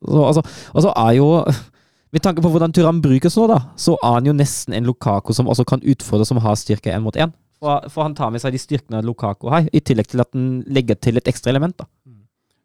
så, 0.00 0.22
altså, 0.24 0.44
og 0.72 0.86
så 0.86 0.94
er 0.96 1.18
jo 1.18 1.26
Med 2.16 2.24
tanke 2.24 2.42
på 2.42 2.48
hvordan 2.50 2.72
Thuram 2.74 2.98
brukes 3.04 3.36
nå, 3.38 3.44
da, 3.46 3.60
så 3.78 3.92
er 4.02 4.16
han 4.16 4.26
jo 4.26 4.32
nesten 4.34 4.74
en 4.74 4.88
Lukaku 4.88 5.30
som 5.36 5.46
også 5.46 5.62
kan 5.62 5.84
utfordre, 5.86 6.24
som 6.26 6.40
har 6.42 6.56
styrke 6.58 6.90
én 6.90 7.04
mot 7.04 7.14
én. 7.14 7.30
For, 7.62 7.84
for 7.92 8.02
han 8.02 8.16
tar 8.18 8.32
med 8.34 8.42
seg 8.42 8.56
de 8.56 8.58
styrkene 8.58 9.04
Lukaku 9.06 9.46
har, 9.52 9.68
i 9.70 9.78
tillegg 9.78 10.08
til 10.10 10.24
at 10.24 10.32
han 10.34 10.48
legger 10.66 10.98
til 10.98 11.20
et 11.20 11.30
ekstra 11.30 11.52
element. 11.52 11.76
da. 11.78 11.86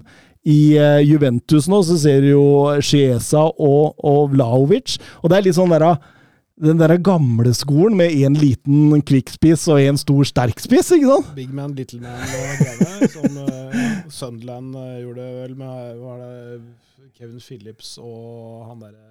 I 0.50 0.78
eh, 0.80 1.02
Juventus 1.04 1.68
nå 1.72 1.84
så 1.84 1.98
ser 2.00 2.22
du 2.24 2.30
jo 2.34 2.46
Chiesa 2.84 3.44
og, 3.56 3.94
og 4.04 4.30
Vlaovic. 4.36 4.98
Og 5.24 5.30
det 5.30 5.36
er 5.38 5.44
litt 5.48 5.60
sånn 5.60 5.76
der, 5.76 5.96
den 6.60 6.80
der 6.82 6.96
gamle 7.00 7.54
skolen 7.56 7.96
med 8.00 8.12
én 8.12 8.36
liten 8.36 9.02
kvikkspiss 9.08 9.68
og 9.72 9.80
én 9.80 10.00
stor 10.00 10.28
sterkspiss, 10.28 10.92
ikke 10.96 11.08
sant? 11.08 11.30
Big 11.38 11.54
man, 11.56 11.76
little 11.78 12.02
man 12.04 12.20
og 12.20 12.60
greiene, 12.60 13.12
som 13.14 13.38
uh, 13.46 13.78
Sunderland 14.12 14.76
uh, 14.76 14.98
gjorde 15.00 15.28
vel 15.42 15.56
med 15.60 16.02
var 16.02 16.20
det 16.24 17.12
Kevin 17.16 17.40
Phillips 17.44 17.96
og 18.02 18.66
han 18.68 18.84
derre 18.84 19.06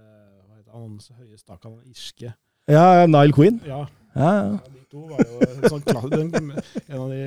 heter 0.58 0.76
han 0.76 0.98
høye 1.22 1.38
stakan, 1.40 1.78
han 1.78 1.94
irske? 1.94 2.34
Ja, 2.68 3.06
Nile 3.08 3.32
Queen. 3.32 3.62
Ja, 3.66 3.86
Ja, 4.18 4.30
ja. 4.34 4.44
Ja, 4.44 4.58
De 4.72 4.84
to 4.90 5.04
var 5.06 5.20
jo 5.22 5.38
en 5.44 5.68
sånn 5.70 5.82
den, 6.10 6.52
en 6.88 6.98
av 6.98 7.10
de 7.12 7.24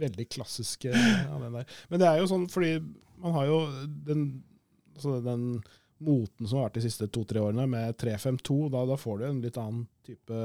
veldig 0.00 0.26
klassiske 0.30 0.92
av 0.92 1.40
den 1.42 1.56
der. 1.56 1.78
Men 1.90 2.02
det 2.02 2.08
er 2.08 2.20
jo 2.20 2.28
sånn 2.30 2.44
fordi 2.52 2.76
man 3.18 3.34
har 3.34 3.48
jo 3.48 3.58
den, 4.06 4.26
altså 4.94 5.18
den 5.24 5.46
moten 6.04 6.46
som 6.46 6.58
har 6.60 6.68
vært 6.68 6.78
de 6.78 6.84
siste 6.86 7.08
to-tre 7.12 7.40
årene, 7.42 7.66
med 7.70 7.96
3-5-2. 8.00 8.58
Da, 8.72 8.84
da 8.86 8.96
får 9.00 9.18
du 9.18 9.24
en 9.28 9.40
litt 9.44 9.58
annen 9.60 9.86
type 10.06 10.42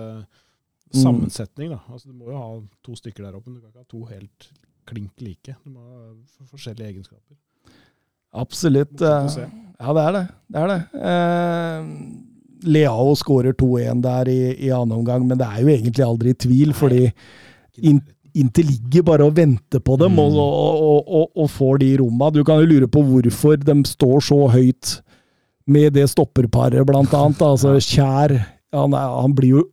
sammensetning. 0.94 1.72
Da. 1.74 1.80
Altså, 1.92 2.10
du 2.12 2.18
må 2.18 2.30
jo 2.32 2.38
ha 2.38 2.50
to 2.86 2.96
stykker 2.98 3.26
der 3.26 3.38
oppe, 3.38 3.50
men 3.52 3.60
du 3.60 3.66
kan 3.66 3.72
ikke 3.74 3.86
ha 3.86 3.90
to 3.94 4.04
helt 4.12 4.50
klink 4.90 5.24
like. 5.24 5.56
Du 5.64 5.72
må 5.74 5.80
ha 5.82 6.12
for- 6.36 6.52
forskjellige 6.58 6.90
egenskaper. 6.92 7.38
Absolutt. 8.34 9.02
Eh. 9.02 9.50
Ja, 9.80 9.94
det 9.94 10.04
er 10.08 10.12
det. 10.18 10.24
Det 10.54 10.62
er 10.64 10.68
det. 10.74 10.82
Eh, 11.10 11.90
Leao 12.74 13.14
skårer 13.20 13.54
2-1 13.60 14.02
der 14.02 14.30
i, 14.32 14.40
i 14.68 14.70
annen 14.72 14.98
omgang, 15.00 15.26
men 15.28 15.38
det 15.38 15.46
er 15.48 15.62
jo 15.62 15.68
egentlig 15.74 16.06
aldri 16.06 16.30
i 16.34 16.40
tvil, 16.46 16.74
fordi 16.74 17.06
in, 17.84 18.02
Inter 18.34 18.64
ligger 18.66 19.04
bare 19.06 19.26
og 19.28 19.36
venter 19.38 19.78
på 19.86 19.94
dem 20.02 20.16
og, 20.18 20.34
og, 20.34 20.80
og, 20.82 21.10
og, 21.20 21.28
og 21.44 21.50
får 21.54 21.78
de 21.84 21.90
romma. 22.02 22.32
Du 22.34 22.40
kan 22.44 22.58
jo 22.64 22.66
lure 22.66 22.88
på 22.90 23.04
hvorfor 23.06 23.60
de 23.62 23.76
står 23.86 24.24
så 24.26 24.38
høyt 24.50 24.94
med 25.69 25.94
det 25.95 26.07
stopperparet, 26.11 26.84
blant 26.88 27.14
annet. 27.15 27.41
Altså, 27.41 27.76
Kjær 27.80 28.35
han, 28.73 28.95
han 28.98 29.35
blir 29.38 29.60
jo 29.60 29.65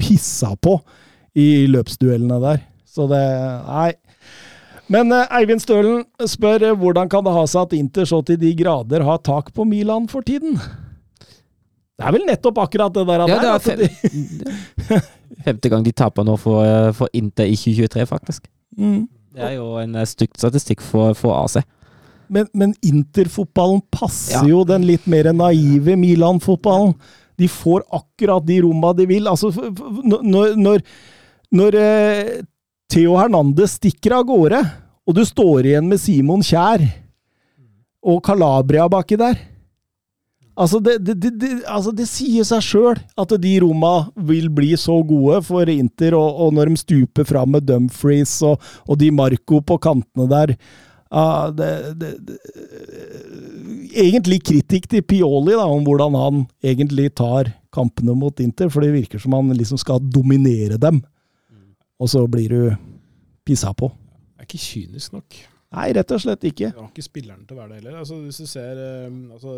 pissa 0.00 0.52
på 0.60 0.78
i 1.36 1.66
løpsduellene 1.70 2.40
der. 2.42 2.64
Så 2.88 3.08
det 3.10 3.22
Nei. 3.66 3.92
Men 4.92 5.10
eh, 5.10 5.32
Eivind 5.34 5.62
Stølen 5.64 6.04
spør 6.30 6.62
eh, 6.68 6.76
hvordan 6.78 7.10
kan 7.10 7.24
det 7.26 7.34
ha 7.34 7.42
seg 7.50 7.66
at 7.66 7.74
Inter 7.74 8.06
så 8.06 8.20
til 8.26 8.38
de 8.38 8.52
grader 8.58 9.02
har 9.02 9.18
tak 9.26 9.50
på 9.54 9.66
Milan 9.66 10.06
for 10.10 10.22
tiden? 10.26 10.60
Det 11.96 12.04
er 12.04 12.12
vel 12.14 12.26
nettopp 12.28 12.60
akkurat 12.62 12.94
det 12.94 13.06
der. 13.08 13.24
Ja, 13.26 13.38
det 13.42 13.50
er 13.50 13.64
fem, 13.64 15.02
femte 15.46 15.72
gang 15.72 15.82
de 15.82 15.94
taper 15.96 16.26
nå 16.28 16.36
for, 16.38 16.62
eh, 16.62 16.92
for 16.94 17.10
Inter 17.16 17.50
i 17.50 17.56
2023, 17.58 18.06
faktisk. 18.06 18.50
mm. 18.78 19.04
Det 19.36 19.44
er 19.44 19.58
jo 19.58 19.74
en 19.76 19.98
stygg 20.08 20.30
statistikk 20.38 20.80
for, 20.80 21.12
for 21.12 21.34
AC. 21.36 21.58
Men, 22.32 22.48
men 22.54 22.74
Inter-fotballen 22.84 23.82
passer 23.92 24.40
Ja. 24.40 24.48
jo 24.50 24.64
den 24.68 24.86
litt 24.88 25.06
mer 25.06 25.30
naive 25.32 25.96
Milan-fotballen. 25.96 26.94
De 27.36 27.48
får 27.52 27.84
akkurat 27.92 28.44
de 28.46 28.60
romma 28.64 28.92
de 28.96 29.06
vil. 29.06 29.28
Altså, 29.28 29.50
når, 29.52 30.56
når, 30.56 30.84
når 31.52 31.76
eh, 31.80 32.30
Theo 32.92 33.16
Hernandez 33.18 33.76
stikker 33.76 34.16
av 34.18 34.24
gårde, 34.28 34.62
og 35.06 35.14
du 35.14 35.22
står 35.26 35.68
igjen 35.68 35.86
med 35.90 36.00
Simon 36.02 36.42
Kjær 36.42 36.82
og 38.06 38.22
Calabria 38.26 38.88
baki 38.90 39.18
der 39.20 39.38
Altså, 40.56 40.78
det, 40.80 40.94
det, 41.04 41.18
det, 41.20 41.30
det, 41.36 41.48
altså, 41.68 41.90
det 41.92 42.06
sier 42.08 42.46
seg 42.48 42.62
sjøl 42.64 42.96
at 43.20 43.32
de 43.42 43.50
romma 43.60 44.06
vil 44.16 44.46
bli 44.48 44.70
så 44.80 44.94
gode 45.04 45.42
for 45.44 45.68
Inter, 45.68 46.14
og, 46.16 46.38
og 46.46 46.54
når 46.56 46.70
de 46.70 46.80
stuper 46.80 47.26
fram 47.28 47.52
med 47.52 47.66
Dumfries 47.68 48.38
og, 48.48 48.62
og 48.88 48.96
Di 49.02 49.10
Marco 49.12 49.60
på 49.60 49.76
kantene 49.84 50.24
der 50.30 50.54
ja, 51.10 51.50
det, 51.54 51.70
det, 52.00 52.12
det, 52.26 52.38
Egentlig 53.96 54.40
kritikk 54.44 54.88
til 54.90 55.04
Pioli 55.06 55.54
da, 55.54 55.66
om 55.70 55.84
hvordan 55.86 56.16
han 56.18 56.40
egentlig 56.64 57.12
tar 57.16 57.52
kampene 57.72 58.16
mot 58.18 58.40
Inter, 58.42 58.70
for 58.72 58.84
det 58.84 58.94
virker 58.94 59.22
som 59.22 59.36
han 59.36 59.52
liksom 59.56 59.80
skal 59.80 60.02
dominere 60.02 60.80
dem. 60.80 61.02
Og 61.96 62.10
så 62.12 62.24
blir 62.28 62.52
du 62.52 62.62
pissa 63.46 63.72
på. 63.72 63.88
Det 64.36 64.44
er 64.44 64.48
ikke 64.50 64.64
kynisk 64.64 65.14
nok. 65.16 65.38
Nei, 65.76 65.90
rett 65.96 66.12
og 66.14 66.22
slett 66.22 66.44
ikke. 66.46 66.70
Det 66.70 66.80
var 66.80 66.90
ikke 66.90 67.04
spilleren 67.04 67.46
til 67.46 67.56
å 67.56 67.60
være 67.60 67.74
det 67.74 67.80
heller. 67.80 67.98
Altså, 68.02 68.18
hvis 68.22 68.38
du 68.42 68.48
ser 68.48 68.78
eh, 68.80 69.16
altså, 69.34 69.54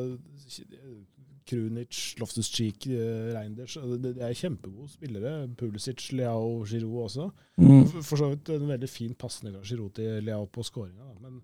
Krunic, 1.48 1.98
Loftus-Cheek, 2.20 2.88
eh, 2.92 3.28
Reinders 3.34 3.76
altså, 3.80 3.96
det, 4.00 4.14
det 4.18 4.24
er 4.26 4.36
kjempegode 4.36 4.90
spillere. 4.92 5.34
Pulisic, 5.58 6.10
Leao, 6.16 6.64
Giroud 6.68 7.04
også. 7.06 7.28
Mm. 7.56 7.86
For, 7.88 8.02
for 8.02 8.20
så 8.20 8.32
vidt 8.32 8.50
en 8.54 8.68
veldig 8.68 8.90
fin 8.90 9.14
pasning 9.18 9.56
av 9.56 9.64
Giroud 9.68 9.94
til 9.96 10.20
Leao 10.26 10.48
på 10.52 10.64
skåringa. 10.66 11.08
Men, 11.22 11.40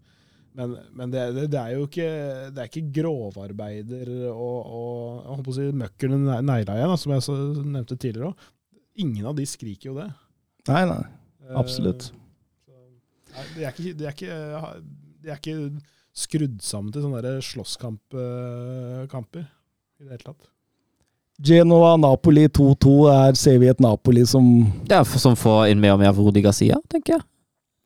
men, 0.54 0.74
men 0.94 1.14
det, 1.14 1.24
det, 1.52 1.60
er 1.60 1.78
jo 1.78 1.88
ikke, 1.88 2.10
det 2.54 2.62
er 2.62 2.70
ikke 2.70 2.92
grovarbeider 3.00 4.12
og, 4.30 4.58
og 4.60 4.98
jeg 5.24 5.38
håper 5.38 5.54
å 5.54 5.56
si 5.56 5.70
møkkerne 5.84 6.40
negla 6.46 6.76
igjen, 6.78 6.98
som 7.00 7.16
jeg 7.16 7.26
så 7.26 7.38
nevnte 7.62 7.96
tidligere 7.96 8.32
òg. 8.32 8.50
Ingen 9.02 9.26
av 9.26 9.34
de 9.38 9.48
skriker 9.48 9.90
jo 9.90 9.96
det. 9.98 10.10
Nei, 10.70 10.84
nei. 10.92 11.02
Absolutt. 11.58 12.12
Eh, 12.70 13.48
de, 13.56 13.64
er 13.64 13.72
ikke, 13.72 13.96
de, 13.98 14.06
er 14.06 14.14
ikke, 14.14 14.38
de 15.24 15.32
er 15.32 15.40
ikke 15.40 15.58
skrudd 16.14 16.60
sammen 16.62 16.94
til 16.94 17.02
sånne 17.02 17.38
slåsskamper 17.42 19.08
i 20.00 20.04
det 20.04 20.16
hele 20.16 20.24
tatt. 20.24 20.50
Genoa-Napoli 21.44 22.46
2-2 22.46 22.96
er 23.10 23.38
ser 23.38 23.58
vi 23.58 23.70
et 23.70 23.80
Napoli 23.82 24.22
som 24.26 24.44
er 24.86 25.06
som 25.18 25.34
får 25.38 25.72
inn 25.72 25.80
mer 25.82 25.96
og 25.96 26.02
mer 26.04 26.12
Rudi 26.14 26.44
Garcia, 26.44 26.78
tenker 26.90 27.16
jeg. 27.16 27.24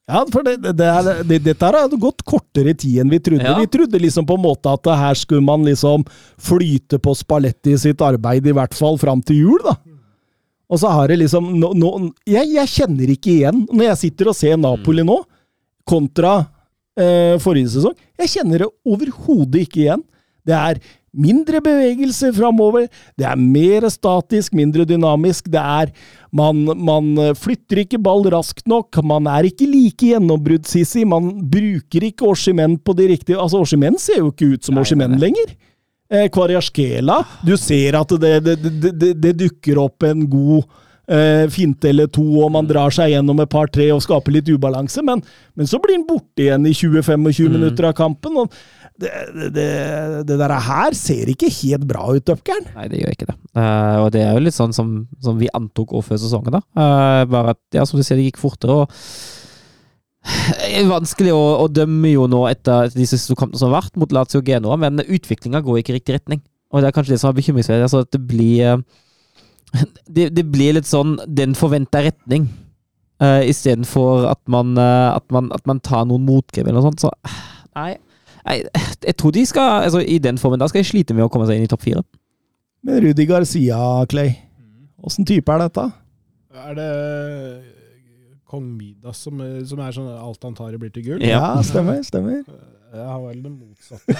Ja, 0.08 0.22
for 0.32 0.44
det, 0.44 0.56
det, 0.72 0.88
er, 0.88 1.22
det, 1.28 1.38
dette 1.44 1.68
har 1.68 1.96
gått 2.00 2.22
kortere 2.24 2.72
tid 2.72 3.02
enn 3.02 3.10
vi 3.12 3.18
trodde. 3.20 3.44
Ja. 3.44 3.58
Vi 3.60 3.68
trodde 3.68 4.00
liksom 4.00 4.24
på 4.28 4.38
en 4.38 4.44
måte 4.46 4.72
at 4.72 4.88
her 4.88 5.18
skulle 5.20 5.44
man 5.44 5.66
liksom 5.68 6.06
flyte 6.40 6.96
på 7.04 7.12
Spalletti 7.16 7.74
sitt 7.76 8.00
arbeid, 8.04 8.48
i 8.48 8.54
hvert 8.56 8.76
fall 8.76 8.96
fram 9.00 9.20
til 9.20 9.42
jul, 9.42 9.58
da. 9.66 9.76
Og 10.68 10.80
så 10.80 10.92
har 10.92 11.08
det 11.08 11.18
liksom 11.22 11.50
nå, 11.60 11.72
nå, 11.76 11.90
jeg, 12.28 12.48
jeg 12.56 12.72
kjenner 12.72 13.12
ikke 13.12 13.34
igjen, 13.34 13.62
når 13.68 13.90
jeg 13.90 14.00
sitter 14.04 14.32
og 14.32 14.36
ser 14.36 14.56
Napoli 14.60 15.04
nå, 15.04 15.18
kontra 15.88 16.34
eh, 16.96 17.36
forrige 17.40 17.72
sesong. 17.76 17.96
Jeg 18.20 18.32
kjenner 18.36 18.64
det 18.64 18.72
overhodet 18.88 19.64
ikke 19.64 19.84
igjen. 19.86 20.04
Det 20.48 20.56
er 20.56 20.80
mindre 21.18 21.60
bevegelse 21.64 22.32
framover, 22.36 22.88
det 23.18 23.26
er 23.28 23.38
mer 23.38 23.88
statisk, 23.92 24.54
mindre 24.56 24.86
dynamisk. 24.88 25.50
Det 25.52 25.60
er 25.60 25.92
man, 26.30 26.64
man 26.78 27.12
flytter 27.38 27.82
ikke 27.84 28.00
ball 28.02 28.26
raskt 28.32 28.68
nok, 28.70 29.00
man 29.02 29.28
er 29.30 29.48
ikke 29.48 29.68
like 29.68 30.12
gjennombruddssissig, 30.12 31.06
man 31.08 31.32
bruker 31.50 32.08
ikke 32.10 32.28
Oshimen 32.28 32.78
på 32.78 32.94
de 32.98 33.08
riktige 33.14 33.38
Altså, 33.38 33.62
Oshimen 33.64 33.98
ser 34.00 34.22
jo 34.22 34.32
ikke 34.32 34.54
ut 34.54 34.68
som 34.68 34.78
Oshimen 34.80 35.18
lenger. 35.20 35.56
Eh, 36.08 36.28
Kvariaskela, 36.32 37.20
du 37.44 37.52
ser 37.60 37.98
at 37.98 38.12
det, 38.20 38.38
det, 38.40 38.54
det, 38.96 39.10
det, 39.20 39.32
dukker 39.42 39.76
opp 39.82 40.06
en 40.08 40.22
god 40.24 40.62
eh, 41.04 41.44
finte 41.52 41.90
eller 41.90 42.08
to, 42.08 42.24
og 42.40 42.54
man 42.54 42.68
drar 42.68 42.94
seg 42.96 43.12
gjennom 43.12 43.42
et 43.44 43.50
par-tre 43.52 43.90
og 43.92 44.00
skaper 44.00 44.38
litt 44.38 44.48
ubalanse, 44.48 45.04
men, 45.04 45.20
men 45.52 45.68
så 45.68 45.76
blir 45.84 45.98
han 45.98 46.06
borte 46.08 46.46
igjen 46.46 46.64
i 46.64 46.72
20-25 46.72 47.52
minutter 47.52 47.90
av 47.90 47.96
kampen. 47.98 48.40
og 48.40 48.56
det, 48.98 49.10
det, 49.54 49.66
det, 50.26 50.36
der 50.40 50.54
her 50.66 50.96
ser 50.98 51.30
ikke 51.30 51.50
helt 51.60 51.86
bra 51.86 52.08
ut, 52.16 52.32
Upgern. 52.34 52.66
Nei, 52.74 52.88
det 52.90 53.02
gjør 53.02 53.14
ikke 53.14 53.28
det. 53.30 53.36
Uh, 53.54 53.96
og 54.04 54.12
det 54.14 54.24
er 54.24 54.34
jo 54.34 54.42
litt 54.42 54.56
sånn 54.56 54.74
som, 54.74 54.94
som 55.22 55.38
vi 55.38 55.50
antok 55.54 55.94
òg 55.94 56.06
før 56.08 56.18
sesongen, 56.18 56.58
da. 56.58 56.62
Uh, 56.74 57.22
bare 57.30 57.54
at, 57.54 57.62
ja, 57.76 57.86
som 57.86 58.00
du 58.00 58.04
sier, 58.06 58.18
det 58.18 58.26
gikk 58.28 58.40
fortere. 58.42 58.82
og 58.82 58.90
det 60.58 60.70
er 60.82 60.90
vanskelig 60.90 61.34
å, 61.34 61.42
å 61.62 61.66
dømme 61.70 62.12
jo 62.12 62.26
nå 62.30 62.44
etter 62.50 62.90
de 62.94 63.06
siste 63.08 63.36
kampene 63.38 63.60
som 63.60 63.70
har 63.70 63.84
vært 63.84 63.98
mot 64.00 64.14
Lazio 64.14 64.42
Genoa, 64.44 64.78
men 64.80 65.04
utviklinga 65.04 65.62
går 65.64 65.82
ikke 65.82 65.94
i 65.94 65.98
riktig 66.00 66.18
retning. 66.18 66.42
Og 66.72 66.82
det 66.82 66.90
er 66.90 66.96
kanskje 66.96 67.14
det 67.14 67.20
som 67.22 67.30
er 67.30 67.38
bekymringsverdig. 67.38 67.86
Altså 67.86 68.02
at 68.04 68.10
det 68.12 68.20
blir 68.28 68.64
eh, 68.66 69.84
det, 70.16 70.30
det 70.36 70.44
blir 70.48 70.76
litt 70.76 70.88
sånn 70.88 71.16
den 71.26 71.54
forventa 71.58 72.02
retning, 72.04 72.48
uh, 73.22 73.42
istedenfor 73.44 74.28
at, 74.30 74.42
eh, 74.48 75.08
at, 75.12 75.26
man, 75.34 75.50
at 75.54 75.64
man 75.68 75.80
tar 75.84 76.06
noen 76.08 76.26
motgrep 76.28 76.66
eller 76.66 76.80
noe 76.80 76.90
sånt. 76.90 77.06
Så 77.06 77.12
nei, 77.78 77.94
nei, 78.48 78.86
jeg 79.04 79.16
tror 79.20 79.34
de 79.36 79.44
skal 79.46 79.84
altså 79.84 80.00
I 80.00 80.18
den 80.22 80.40
formen 80.40 80.60
da 80.60 80.68
skal 80.70 80.82
jeg 80.82 80.90
slite 80.92 81.16
med 81.16 81.26
å 81.26 81.30
komme 81.32 81.46
seg 81.48 81.60
inn 81.60 81.68
i 81.68 81.70
topp 81.70 81.84
fire. 81.84 82.04
Men 82.86 83.02
Rudi 83.04 83.26
Garcia, 83.28 83.78
Clay, 84.10 84.32
åssen 85.04 85.26
type 85.28 85.52
er 85.52 85.66
dette? 85.66 85.84
Er 86.58 86.78
det 86.78 86.88
kong 88.48 88.64
Midas 88.78 89.20
som, 89.26 89.40
som 89.68 89.84
er 89.84 89.94
sånn 89.94 90.08
alt 90.14 90.44
han 90.46 90.56
tar 90.56 90.74
i 90.74 90.80
blir 90.80 90.92
til 90.94 91.04
gull? 91.10 91.24
Ja. 91.26 91.58
stemmer. 91.66 92.00
stemmer. 92.06 92.42
Jeg 92.88 93.04
har 93.04 93.20
vel 93.20 93.42
det 93.44 93.50
motsatte. 93.52 94.14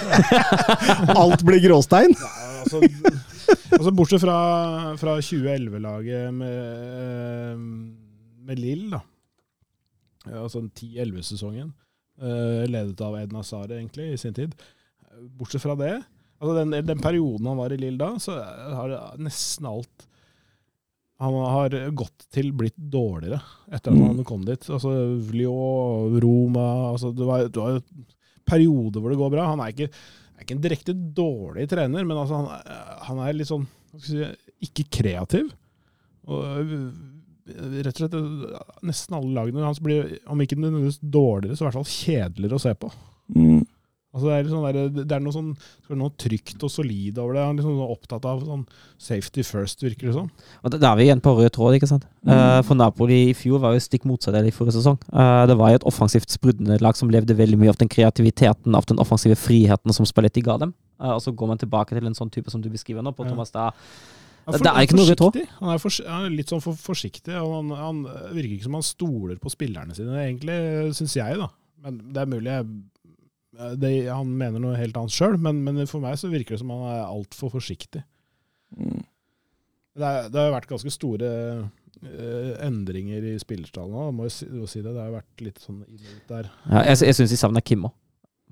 Alt 1.21 1.41
blir 1.41 1.61
gråstein. 1.63 2.11
Ja, 2.13 2.33
altså, 2.61 2.81
altså 3.73 3.93
Bortsett 3.97 4.21
fra, 4.21 4.35
fra 5.01 5.15
2011-laget 5.25 6.35
med, 6.37 6.83
eh, 6.99 7.63
med 8.45 8.61
Lill, 8.61 8.83
da. 8.93 8.99
Ja, 10.27 10.43
altså 10.43 10.61
10-11-sesongen. 10.67 11.71
Eh, 12.21 12.67
ledet 12.69 13.01
av 13.05 13.17
Edna 13.19 13.43
Sare, 13.45 13.77
egentlig, 13.77 14.11
i 14.13 14.19
sin 14.21 14.35
tid. 14.35 14.53
Bortsett 15.39 15.63
fra 15.63 15.75
det, 15.79 15.95
altså 16.39 16.53
den, 16.59 16.75
den 16.87 17.01
perioden 17.03 17.49
han 17.49 17.59
var 17.59 17.73
i 17.75 17.79
Lill 17.79 17.97
da, 17.99 18.13
så 18.21 18.37
har 18.39 18.93
nesten 19.19 19.67
alt 19.67 20.05
Han 21.19 21.35
har 21.35 21.73
gått 21.91 22.29
til 22.31 22.53
blitt 22.55 22.77
dårligere 22.79 23.41
etter 23.67 23.91
at 23.91 24.05
han 24.05 24.23
kom 24.23 24.45
dit. 24.47 24.69
Altså 24.71 24.93
Lyon, 25.35 26.15
Roma 26.23 26.93
altså 26.93 27.11
Det 27.11 27.27
var, 27.27 27.43
det 27.51 27.59
var 27.59 27.81
perioder 28.47 29.03
hvor 29.03 29.11
det 29.11 29.19
går 29.19 29.33
bra. 29.33 29.49
Han 29.51 29.59
er 29.65 29.73
ikke, 29.73 29.89
er 30.37 30.45
ikke 30.45 30.55
en 30.55 30.63
direkte 30.63 30.95
dårlig 30.95 31.67
trener, 31.69 32.07
men 32.07 32.21
altså 32.21 32.39
han, 32.39 32.71
han 33.09 33.19
er 33.25 33.35
litt 33.35 33.51
sånn 33.51 33.67
si, 33.99 34.23
ikke 34.63 34.87
kreativ. 35.01 35.51
Og 36.29 36.71
rett 37.85 37.95
og 37.95 38.03
slett 38.03 38.85
nesten 38.85 39.17
alle 39.17 39.33
lagene 39.35 39.65
hans 39.65 39.81
blir, 39.83 40.15
om 40.29 40.39
ikke 40.43 40.57
nødvendigvis 40.59 41.01
dårligere, 41.01 41.57
så 41.57 41.65
i 41.65 41.69
hvert 41.69 41.79
fall 41.79 41.91
kjedeligere 41.91 42.59
å 42.59 42.63
se 42.63 42.73
på. 42.79 42.91
Mm. 43.35 43.67
Altså 44.09 44.25
det, 44.25 44.35
er 44.39 44.47
sånn 44.49 44.63
der, 44.65 45.03
det 45.05 45.13
er 45.13 45.21
noe, 45.21 45.33
sånn, 45.35 45.49
det 45.85 45.93
er 45.93 45.97
noe 45.99 46.13
trygt 46.17 46.63
og 46.65 46.71
solid 46.73 47.19
over 47.21 47.35
det. 47.37 47.43
Han 47.45 47.59
er 47.59 47.61
liksom 47.61 47.91
opptatt 47.93 48.23
av 48.25 48.39
sånn 48.41 48.63
safety 48.97 49.43
first, 49.45 49.83
virker 49.85 50.09
det 50.09 50.15
som. 50.15 50.31
Sånn. 50.63 50.77
da 50.81 50.89
er 50.89 50.97
vi 50.97 51.05
igjen 51.05 51.21
på 51.21 51.35
rød 51.37 51.51
tråd, 51.53 51.77
ikke 51.77 51.91
sant. 51.91 52.07
Eh, 52.25 52.55
for 52.65 52.79
Napoli 52.79 53.19
i 53.27 53.35
fjor 53.37 53.61
var 53.61 53.75
jo 53.77 53.83
stikk 53.85 54.07
motsatt 54.09 54.33
av 54.33 54.41
det 54.41 54.49
i 54.49 54.55
forrige 54.55 54.79
sesong. 54.79 54.97
Eh, 55.13 55.43
det 55.51 55.59
var 55.61 55.75
jo 55.75 55.81
et 55.83 55.85
offensivt 55.91 56.33
sprudlende 56.33 56.79
lag 56.81 56.97
som 56.97 57.13
levde 57.13 57.37
veldig 57.37 57.61
mye 57.61 57.75
av 57.75 57.77
den 57.83 57.91
kreativiteten, 57.93 58.73
av 58.73 58.89
den 58.89 59.01
offensive 59.03 59.37
friheten 59.37 59.93
som 59.93 60.09
Spalletti 60.09 60.41
ga 60.41 60.57
dem. 60.65 60.73
Eh, 60.97 61.13
og 61.13 61.21
så 61.21 61.29
går 61.29 61.53
man 61.53 61.61
tilbake 61.61 61.93
til 61.93 62.09
en 62.09 62.17
sånn 62.17 62.33
type 62.33 62.49
som 62.49 62.65
du 62.65 62.71
beskriver 62.73 63.05
nå, 63.05 63.13
på 63.13 63.29
Ja. 63.29 63.35
Thomas 63.35 63.53
da. 63.53 63.69
Han 64.49 64.65
Det 64.65 64.73
er 64.73 64.85
ikke 64.87 64.99
noe. 64.99 65.45
Han 65.61 65.73
er, 65.73 65.81
for, 65.81 65.97
han 66.09 66.27
er 66.27 66.35
litt 66.35 66.51
sånn 66.51 66.63
for 66.63 66.77
forsiktig, 66.79 67.33
og 67.39 67.55
han, 67.55 67.73
han 67.77 68.03
virker 68.35 68.55
ikke 68.57 68.67
som 68.67 68.77
han 68.79 68.87
stoler 68.87 69.41
på 69.41 69.51
spillerne 69.53 69.97
sine, 69.97 70.15
egentlig, 70.25 70.59
syns 70.97 71.17
jeg, 71.19 71.39
da. 71.39 71.49
Men 71.85 71.99
det 72.13 72.23
er 72.23 72.31
mulig 72.31 72.51
jeg 72.51 72.69
det, 73.79 73.91
Han 74.11 74.29
mener 74.39 74.61
noe 74.61 74.77
helt 74.79 74.95
annet 74.99 75.11
sjøl, 75.15 75.35
men, 75.41 75.61
men 75.65 75.81
for 75.89 76.03
meg 76.03 76.19
så 76.19 76.29
virker 76.31 76.55
det 76.55 76.61
som 76.61 76.71
han 76.73 76.85
er 76.93 77.01
altfor 77.07 77.51
forsiktig. 77.57 78.03
Mm. 78.77 79.01
Det, 79.99 80.05
er, 80.05 80.29
det 80.31 80.39
har 80.39 80.49
jo 80.49 80.55
vært 80.55 80.71
ganske 80.71 80.95
store 80.95 81.29
Uh, 81.99 82.53
endringer 82.63 83.25
i 83.27 83.33
spillerstallen 83.41 83.91
nå, 83.91 84.03
må 84.15 84.29
jo 84.29 84.31
si, 84.31 84.45
si 84.71 84.79
det. 84.79 84.93
Det 84.95 85.01
har 85.01 85.09
vært 85.11 85.41
litt 85.43 85.57
sånn 85.59 85.81
inn 85.83 85.99
og 85.99 86.29
der. 86.29 86.45
Ja, 86.69 86.83
jeg 86.87 87.09
jeg 87.09 87.17
syns 87.17 87.33
de 87.33 87.39
savner 87.41 87.65
Kimmo 87.65 87.91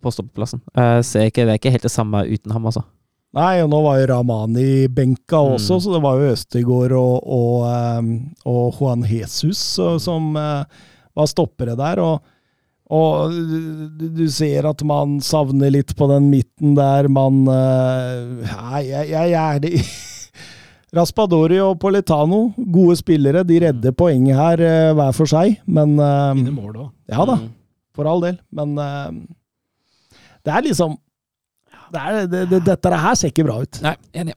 på 0.03 0.11
stoppeplassen. 0.11 0.59
Uh, 0.75 0.99
ikke, 0.99 1.45
det 1.47 1.53
er 1.53 1.61
ikke 1.61 1.71
helt 1.71 1.85
det 1.87 1.93
samme 1.93 2.25
uten 2.27 2.51
ham, 2.51 2.67
altså. 2.67 2.83
Nei, 3.37 3.59
og 3.61 3.69
nå 3.69 3.79
var 3.85 3.99
jo 4.01 4.07
Ramani 4.09 4.87
benka 4.89 5.37
også, 5.53 5.75
Mm. 5.77 5.81
så 5.83 5.93
det 5.93 6.01
var 6.01 6.17
jo 6.17 6.31
Østegård 6.33 6.93
og, 6.97 7.27
og, 7.37 7.67
ehm, 7.69 8.07
og 8.49 8.79
Juan 8.79 9.03
Jesus 9.05 9.59
som 10.01 10.31
eh, 10.41 10.63
var 11.13 11.29
stoppere 11.29 11.75
der. 11.77 12.01
Og, 12.01 12.23
og 12.89 13.35
du, 13.99 14.23
ser 14.31 14.65
at 14.69 14.81
man 14.87 15.19
savner 15.21 15.69
litt 15.75 15.93
på 15.99 16.07
den 16.09 16.31
midten 16.31 16.73
der. 16.79 17.07
Man 17.11 17.43
eh, 17.45 18.47
Nei, 18.47 18.81
jeg, 18.89 19.09
jeg, 19.13 19.31
jeg 19.35 19.55
er 19.55 19.59
det 19.67 19.73
Raspadori 20.97 21.59
og 21.61 21.77
Politano, 21.83 22.53
gode 22.73 22.95
spillere. 22.97 23.43
De 23.45 23.59
redder 23.67 23.91
poenget 23.93 24.39
her 24.39 24.63
eh, 24.65 24.93
hver 24.97 25.13
for 25.13 25.29
seg, 25.29 25.59
men 25.67 25.97
Fine 25.99 26.55
mål 26.55 26.73
òg. 26.87 26.89
Ja 27.11 27.25
da, 27.27 27.37
Mm. 27.37 27.51
for 27.93 28.07
all 28.09 28.21
del. 28.21 28.39
Men 28.53 28.73
det 30.45 30.53
er 30.53 30.61
liksom 30.65 30.97
det 31.93 32.01
er, 32.01 32.17
det, 32.31 32.41
det, 32.51 32.63
Dette 32.67 32.99
her 33.03 33.15
ser 33.17 33.31
ikke 33.31 33.45
bra 33.47 33.61
ut. 33.63 33.79
Nei, 33.85 33.95
enig. 34.17 34.35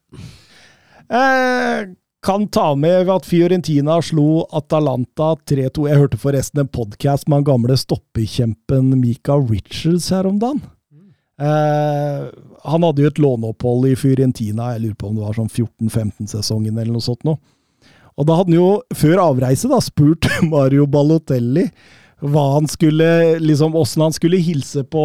Eh, 1.11 1.89
kan 2.23 2.49
ta 2.53 2.75
med 2.77 3.09
at 3.11 3.27
Fiorentina 3.27 3.97
slo 4.05 4.45
Atalanta 4.57 5.33
3-2. 5.49 5.87
Jeg 5.89 6.01
hørte 6.03 6.21
forresten 6.21 6.63
en 6.63 6.69
podkast 6.71 7.29
med 7.29 7.41
han 7.41 7.49
gamle 7.49 7.79
stoppekjempen 7.81 8.93
Mika 9.01 9.39
Richards 9.41 10.11
her 10.15 10.29
om 10.29 10.37
dagen. 10.43 10.61
Eh, 11.41 12.27
han 12.69 12.85
hadde 12.85 13.03
jo 13.07 13.09
et 13.09 13.23
låneopphold 13.23 13.89
i 13.89 13.97
Fiorentina, 13.97 14.75
jeg 14.75 14.83
lurer 14.85 14.99
på 15.01 15.09
om 15.09 15.17
det 15.17 15.25
var 15.25 15.39
sånn 15.39 15.49
14-15-sesongen 15.49 16.77
eller 16.77 16.93
noe 16.93 17.05
sånt 17.05 17.25
nå. 17.25 17.39
Og 18.21 18.27
da 18.29 18.37
hadde 18.37 18.53
han 18.53 18.59
jo, 18.59 18.69
før 18.93 19.23
avreise, 19.25 19.71
da, 19.71 19.79
spurt 19.81 20.29
Mario 20.53 20.85
Balotelli 20.91 21.65
hva 22.21 22.45
han 22.55 22.69
skulle, 22.69 23.39
liksom, 23.41 23.77
åssen 23.77 24.05
han 24.05 24.13
skulle 24.17 24.41
hilse 24.43 24.85
på 24.85 25.03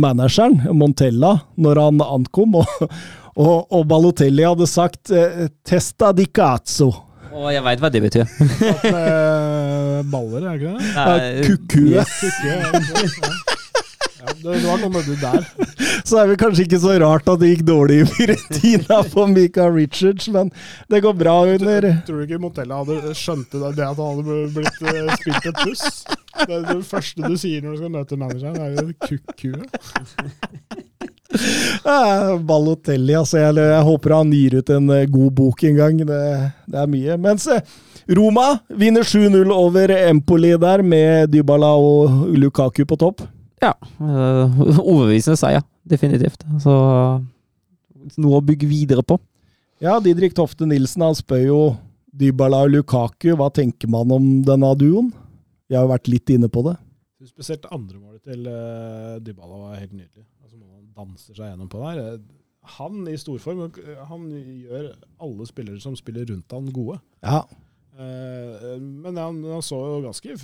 manageren, 0.00 0.62
Montella, 0.72 1.36
når 1.60 1.80
han 1.84 2.04
ankom. 2.04 2.56
Og, 2.62 2.86
og, 3.34 3.72
og 3.74 3.86
Balotelli 3.90 4.44
hadde 4.46 4.68
sagt 4.70 5.10
eh, 5.10 5.48
'testa 5.66 6.12
di 6.14 6.28
cazzo'. 6.30 6.92
Og 7.34 7.48
jeg 7.50 7.64
veit 7.66 7.80
hva 7.82 7.90
det 7.90 8.02
betyr. 8.04 8.28
At, 8.30 8.84
eh, 8.86 9.96
baller, 10.06 10.44
er 10.46 10.54
det 10.54 10.60
ikke 10.60 10.74
det? 10.76 10.92
Nei, 10.94 11.16
Kukue. 11.48 12.04
Kukke, 12.20 13.43
ja. 14.24 14.34
Det, 14.40 14.62
var 14.64 14.80
noe 14.82 14.92
med 14.94 15.08
det 15.08 15.18
der. 15.20 15.46
Så 16.08 16.18
er 16.20 16.30
det 16.30 16.38
kanskje 16.40 16.66
ikke 16.66 16.80
så 16.82 16.96
rart 17.00 17.28
at 17.30 17.40
det 17.40 17.50
gikk 17.52 17.62
dårlig 17.68 18.00
i 18.02 18.08
Fiorentina 18.08 19.00
på 19.14 19.26
Mika 19.30 19.68
Richards, 19.72 20.28
men 20.32 20.50
det 20.92 21.00
går 21.04 21.14
bra 21.16 21.36
under 21.54 21.86
Tror 22.06 22.20
du 22.20 22.26
ikke 22.26 22.40
Montella 22.42 22.82
hadde 22.82 23.14
skjønte 23.16 23.60
det, 23.62 23.70
det 23.78 23.86
at 23.86 24.00
han 24.00 24.18
hadde 24.18 24.40
blitt 24.56 24.82
uh, 24.84 25.14
spilt 25.20 25.48
et 25.50 25.62
puss? 25.62 25.84
Det, 26.44 26.60
det 26.66 26.80
første 26.88 27.30
du 27.30 27.38
sier 27.40 27.62
når 27.62 27.76
du 27.76 27.82
skal 27.82 27.94
møte 27.94 28.18
manageren, 28.20 28.60
er 28.60 28.74
jo 28.82 28.90
kukk-kue. 29.06 29.62
Eh, 31.34 32.38
Balotelli, 32.48 33.14
altså. 33.18 33.40
Jeg, 33.40 33.56
jeg 33.58 33.86
håper 33.88 34.16
han 34.18 34.34
gir 34.34 34.58
ut 34.60 34.74
en 34.74 34.90
eh, 34.94 35.06
god 35.10 35.34
bok 35.40 35.64
en 35.68 35.78
gang. 35.80 36.02
Det, 36.02 36.22
det 36.70 36.82
er 36.82 36.90
mye. 36.90 37.18
Mens 37.20 37.46
eh, 37.50 37.62
Roma 38.14 38.50
vinner 38.68 39.06
7-0 39.06 39.52
over 39.54 39.94
Empoli 39.96 40.54
der, 40.60 40.82
med 40.82 41.32
Dybala 41.32 41.74
og 41.80 42.28
Lukaku 42.36 42.84
på 42.88 43.00
topp. 43.00 43.24
Ja. 43.62 43.72
eh, 44.00 44.58
overbevisende 44.80 45.38
seier, 45.40 45.62
definitivt. 45.86 46.42
Så 46.62 46.74
noe 48.20 48.38
å 48.40 48.44
bygge 48.44 48.68
videre 48.68 49.04
på. 49.06 49.18
Ja, 49.82 49.98
Didrik 50.02 50.34
Tofte 50.36 50.66
Nilsen 50.68 51.02
han 51.04 51.16
spør 51.18 51.44
jo 51.44 51.60
Dybala 52.14 52.62
og 52.66 52.72
Lukaku. 52.74 53.32
Hva 53.38 53.50
tenker 53.54 53.90
man 53.90 54.12
om 54.14 54.26
denne 54.46 54.70
duoen? 54.78 55.10
Vi 55.68 55.76
har 55.76 55.86
jo 55.86 55.92
vært 55.94 56.10
litt 56.12 56.30
inne 56.34 56.50
på 56.52 56.62
det. 56.68 56.76
Spesielt 57.24 57.64
andre 57.72 57.98
målet 57.98 58.20
til 58.28 58.44
uh, 58.46 59.16
Dybala 59.24 59.56
var 59.62 59.78
helt 59.80 59.94
nydelig. 59.96 60.26
Altså, 60.44 60.58
han 60.60 60.88
danser 60.94 61.36
seg 61.38 61.48
gjennom 61.48 61.70
på 61.72 61.80
der. 61.80 62.00
Eh, 62.14 62.18
Han 62.76 63.08
i 63.08 63.16
storform, 63.20 63.64
eh, 63.80 64.04
han 64.08 64.28
gjør 64.30 64.90
alle 65.24 65.46
spillere 65.48 65.80
som 65.82 65.96
spiller 65.96 66.24
rundt 66.30 66.52
han 66.52 66.68
gode. 66.72 66.98
Ja. 67.24 67.42
Eh, 67.96 68.76
men 68.80 69.16
han, 69.20 69.40
han 69.48 69.64
så 69.64 69.80
jo 69.80 69.98
ganske 70.06 70.36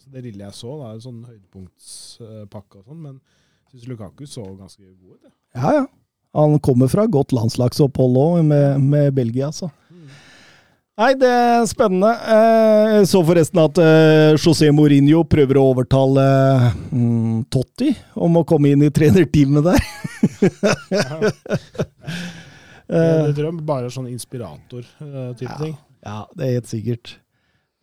altså 0.00 0.10
Det 0.16 0.22
lille 0.24 0.46
jeg 0.48 0.56
så, 0.56 0.74
da, 0.80 0.92
en 0.96 1.02
sånn 1.04 1.20
høydepunktspakke 1.28 2.80
og 2.80 2.86
sånn, 2.88 3.02
men 3.04 3.18
jeg 3.68 3.74
syns 3.76 3.90
Lukaku 3.92 4.24
så 4.26 4.46
ganske 4.56 4.80
god 4.96 5.12
ut. 5.18 5.26
Ja. 5.28 5.60
Ja, 5.60 5.72
ja. 5.82 5.86
Han 6.38 6.56
kommer 6.62 6.86
fra 6.88 7.04
godt 7.10 7.32
landslagsopphold 7.34 8.16
òg, 8.16 8.40
med, 8.46 8.80
med 8.86 9.12
Belgia, 9.16 9.48
så. 9.52 9.68
Nei, 11.00 11.14
det 11.16 11.26
er 11.32 11.62
spennende. 11.66 12.10
Eh, 12.28 12.90
Jeg 12.98 13.06
så 13.08 13.22
forresten 13.24 13.58
at 13.62 13.78
eh, 13.80 14.34
José 14.36 14.68
Mourinho 14.74 15.22
prøver 15.24 15.56
å 15.56 15.62
overtale 15.70 16.24
mm, 16.92 17.46
Totti 17.50 17.88
om 18.20 18.36
å 18.36 18.44
komme 18.44 18.74
inn 18.74 18.84
i 18.84 18.90
trenerteamet 18.98 19.64
der. 19.70 19.80
Det, 20.90 21.32
Eh, 22.90 23.20
det 23.28 23.36
tror 23.36 23.44
jeg 23.52 23.60
bare 23.68 23.86
er 23.86 23.92
sånn 23.94 24.08
inspirator-type 24.10 25.46
Ja. 25.46 25.58
ting. 25.60 25.76
ja, 26.02 26.16
det 26.34 26.46
er 26.48 26.56
helt 26.56 26.66
sikkert. 26.72 27.12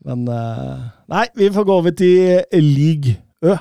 Men 0.06 0.28
eh, 0.28 0.80
Nei, 1.10 1.28
vi 1.36 1.50
får 1.54 1.64
gå 1.64 1.74
over 1.74 1.92
til 1.92 2.44
League 2.54 3.18
Ø. 3.44 3.56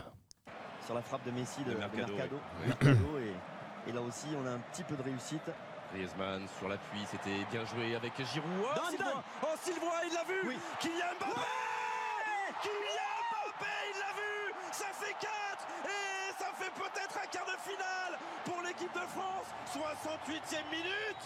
sur 0.86 0.94
la 0.94 1.02
frappe 1.02 1.24
de 1.26 1.32
Messi 1.34 1.65
de, 1.66 1.70
de 1.74 1.78
Mercado, 1.78 2.12
Mercado. 2.15 2.36
oui. 2.62 2.66
Mercado, 2.68 3.18
et, 3.18 3.90
et 3.90 3.92
là 3.92 4.00
aussi, 4.02 4.28
on 4.39 4.47
a 4.47 4.50
un 4.55 4.62
petit 4.70 4.84
peu 4.84 4.94
de 4.97 5.02
réussite. 5.02 5.48
Griezmann 5.92 6.47
sur 6.58 6.68
l'appui, 6.68 7.02
c'était 7.10 7.42
bien 7.50 7.65
joué 7.66 7.97
avec 7.97 8.12
Giroud. 8.32 8.47
Oh, 8.62 8.90
Sylvain 8.90 9.18
Oh, 9.42 9.55
Sylvain, 9.62 9.98
il 10.06 10.12
l'a 10.15 10.24
vu 10.31 10.39
Oui. 10.48 10.56
Kylian 10.81 11.10
Mbappé 11.18 11.42
Kylian 12.62 13.15
Mbappé, 13.31 13.74
il 13.90 13.97
l'a 14.02 14.12
vu 14.18 14.34
Ça 14.73 14.90
fait 14.94 15.16
4 15.18 15.31
Et 15.90 16.31
ça 16.39 16.48
fait 16.58 16.74
peut-être 16.82 17.16
un 17.18 17.28
quart 17.34 17.47
de 17.50 17.58
finale 17.66 18.12
pour 18.47 18.58
l'équipe 18.62 18.94
de 18.94 19.06
France 19.15 19.48
68e 19.74 20.66
minute 20.70 21.23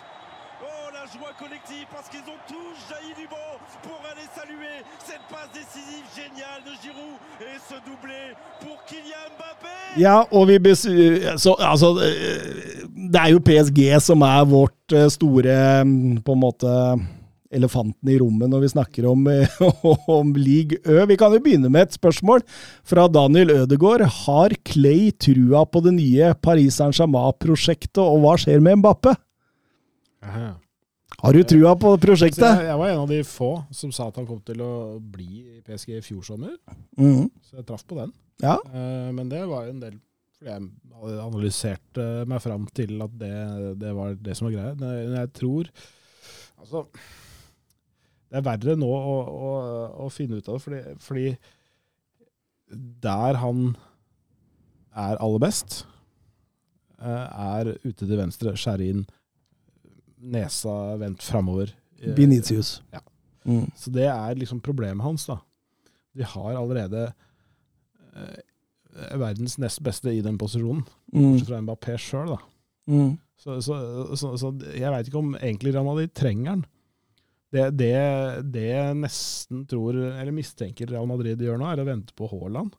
Oh, 0.61 0.93
la 0.93 1.05
joie 1.09 1.33
collective 1.41 1.87
parce 1.91 2.09
qu'ils 2.13 2.27
ont 2.29 2.41
tous 2.45 2.77
jailli 2.89 3.13
du 3.17 3.27
banc 3.33 3.57
pour 3.81 3.97
aller 4.11 4.29
saluer 4.37 4.85
cette 5.01 5.25
passe 5.33 5.49
décisive 5.57 6.05
géniale 6.13 6.61
de 6.69 6.75
Giroud 6.83 7.17
et 7.41 7.57
ce 7.57 7.77
doublé 7.81 8.37
pour 8.61 8.77
Kylian 8.85 9.33
Mbappé 9.37 9.73
Ja, 9.97 10.27
og 10.31 10.51
vi 10.51 10.75
så, 10.75 11.55
altså, 11.57 11.97
eh, 12.05 12.85
Det 12.93 13.21
er 13.23 13.31
jo 13.33 13.41
PSG 13.41 13.81
som 14.05 14.21
er 14.21 14.45
vårt 14.45 14.93
eh, 14.93 15.09
store 15.09 15.57
mm, 15.85 16.21
på 16.27 16.37
en 16.37 16.45
måte 16.45 16.75
elefanten 17.51 18.13
i 18.13 18.19
rommet 18.21 18.53
når 18.53 18.67
vi 18.67 18.73
snakker 18.75 19.09
om, 19.11 19.25
eh, 19.33 19.57
om 20.19 20.35
League 20.37 20.77
Ø. 20.85 21.07
Vi 21.09 21.17
kan 21.17 21.33
jo 21.33 21.41
begynne 21.41 21.73
med 21.73 21.89
et 21.89 21.97
spørsmål 21.97 22.45
fra 22.85 23.09
Daniel 23.09 23.57
Ødegaard. 23.63 24.05
Har 24.27 24.55
Clay 24.69 25.09
trua 25.17 25.65
på 25.65 25.83
det 25.89 25.97
nye 25.97 26.35
Paris 26.43 26.77
Saint-Germain-prosjektet, 26.77 28.05
og 28.05 28.21
hva 28.27 28.37
skjer 28.41 28.61
med 28.61 28.83
Mbappe? 28.85 29.17
Aha. 30.23 30.51
Har 31.21 31.33
du 31.35 31.41
trua 31.45 31.73
på 31.81 31.91
prosjektet? 32.01 32.45
jeg, 32.45 32.67
jeg 32.69 32.79
var 32.79 32.89
en 32.93 33.01
av 33.03 33.09
de 33.11 33.19
få 33.27 33.49
som 33.75 33.91
sa 33.93 34.07
at 34.09 34.17
han 34.21 34.27
kom 34.29 34.39
til 34.47 34.61
å 34.65 34.73
bli 35.03 35.59
i 35.59 35.61
PSG 35.67 35.97
i 35.99 36.05
fjor 36.05 36.23
sommer, 36.25 36.53
Mhm. 36.97 37.31
så 37.49 37.57
jeg 37.59 37.67
traff 37.67 37.85
på 37.89 37.97
den. 37.99 38.13
Ja. 38.41 38.55
Eh, 38.73 39.11
men 39.13 39.29
det 39.29 39.43
var 39.49 39.67
jo 39.67 39.71
en 39.75 39.81
del 39.83 39.99
fordi 40.41 40.53
jeg 40.55 40.71
hadde 40.97 41.25
analysert 41.27 41.99
meg 42.31 42.41
fram 42.41 42.63
til 42.73 43.03
at 43.05 43.13
det, 43.21 43.33
det 43.83 43.91
var 43.95 44.15
det 44.17 44.37
som 44.39 44.47
var 44.49 44.55
greia. 44.55 44.75
Men 44.81 45.13
jeg 45.19 45.33
tror 45.37 45.69
Altså 46.61 46.87
Det 48.31 48.39
er 48.39 48.45
verre 48.47 48.77
nå 48.79 48.89
å, 48.89 49.15
å, 49.27 49.53
å 50.07 50.09
finne 50.13 50.37
ut 50.39 50.49
av 50.49 50.57
det, 50.57 50.63
fordi, 50.65 50.81
fordi 51.03 51.37
der 53.03 53.35
han 53.43 53.77
er 54.95 55.17
aller 55.21 55.41
best, 55.43 55.81
eh, 57.01 57.07
er 57.61 57.73
ute 57.85 58.07
til 58.07 58.17
venstre, 58.21 58.53
skjære 58.55 58.89
inn, 58.93 59.05
nesa 60.21 60.97
vendt 61.01 61.23
framover. 61.25 61.73
Benitius. 62.17 62.83
Ja. 62.93 63.01
Mm. 63.49 63.67
Så 63.77 63.91
det 63.93 64.07
er 64.09 64.35
liksom 64.41 64.61
problemet 64.65 65.05
hans, 65.05 65.27
da. 65.29 65.39
De 66.17 66.25
har 66.27 66.57
allerede 66.59 67.07
eh, 68.15 68.41
verdens 69.21 69.59
nest 69.61 69.81
beste 69.85 70.13
i 70.13 70.23
den 70.25 70.39
posisjonen, 70.41 70.85
Mm. 71.13 71.33
bortsett 71.33 71.49
fra 71.49 71.61
Mbappé 71.65 71.97
sjøl. 71.99 72.37
Mm. 72.91 73.19
Så, 73.41 73.57
så, 73.65 73.77
så, 74.17 74.35
så 74.39 74.51
jeg 74.77 74.91
veit 74.93 75.09
ikke 75.09 75.19
om 75.23 75.35
egentlig 75.39 75.73
Real 75.75 75.87
Madrid 75.87 76.13
trenger 76.15 76.51
han. 76.51 76.65
Det, 77.51 77.65
det, 77.81 77.95
det 78.53 78.97
nesten 79.01 79.65
tror, 79.67 79.97
eller 79.97 80.31
mistenker 80.37 80.87
Real 80.93 81.09
Madrid 81.11 81.41
gjør 81.43 81.59
nå, 81.59 81.67
er 81.73 81.81
å 81.83 81.87
vente 81.89 82.15
på 82.15 82.29
Haaland. 82.31 82.77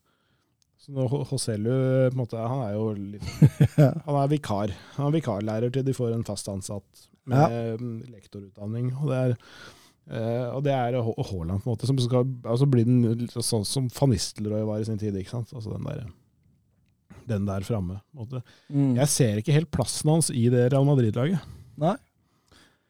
Så 0.81 0.93
nå 0.95 1.05
Ho- 1.11 1.21
på 1.21 1.37
en 1.45 2.17
måte, 2.17 2.37
han 2.41 2.63
er 2.65 2.73
jo 2.73 2.87
litt 2.97 3.25
Han 4.07 4.17
er 4.23 4.31
vikar. 4.31 4.73
Han 4.97 5.07
er 5.11 5.19
vikarlærer 5.19 5.73
til 5.73 5.85
de 5.85 5.93
får 5.93 6.15
en 6.15 6.25
fast 6.25 6.49
ansatt 6.49 7.05
med 7.29 7.37
ja. 7.37 7.75
lektorutdanning. 8.15 8.89
Og 8.97 9.11
det 9.13 9.21
er, 9.27 9.37
Uh, 10.11 10.57
og 10.57 10.63
det 10.65 10.71
er 10.73 10.95
Haaland, 10.97 11.61
på 11.61 11.69
en 11.69 11.75
måte, 11.75 11.87
som 11.87 11.95
skal 12.01 12.25
altså 12.49 12.65
bli 12.67 12.81
den 12.83 13.27
sånn 13.31 13.61
som 13.63 13.85
van 13.93 14.09
Nistelrooy 14.11 14.63
var 14.67 14.81
i 14.81 14.87
sin 14.87 14.97
tid. 14.99 15.13
ikke 15.15 15.29
sant? 15.29 15.53
Altså 15.55 15.71
den 15.71 15.85
der, 15.85 16.01
den 17.29 17.45
der 17.47 17.63
framme. 17.63 17.99
Mm. 18.17 18.95
Jeg 18.97 19.07
ser 19.13 19.39
ikke 19.39 19.53
helt 19.55 19.69
plassen 19.71 20.09
hans 20.11 20.31
i 20.33 20.47
det 20.51 20.65
Real 20.73 20.87
Madrid-laget. 20.89 21.45
Nei. 21.79 21.93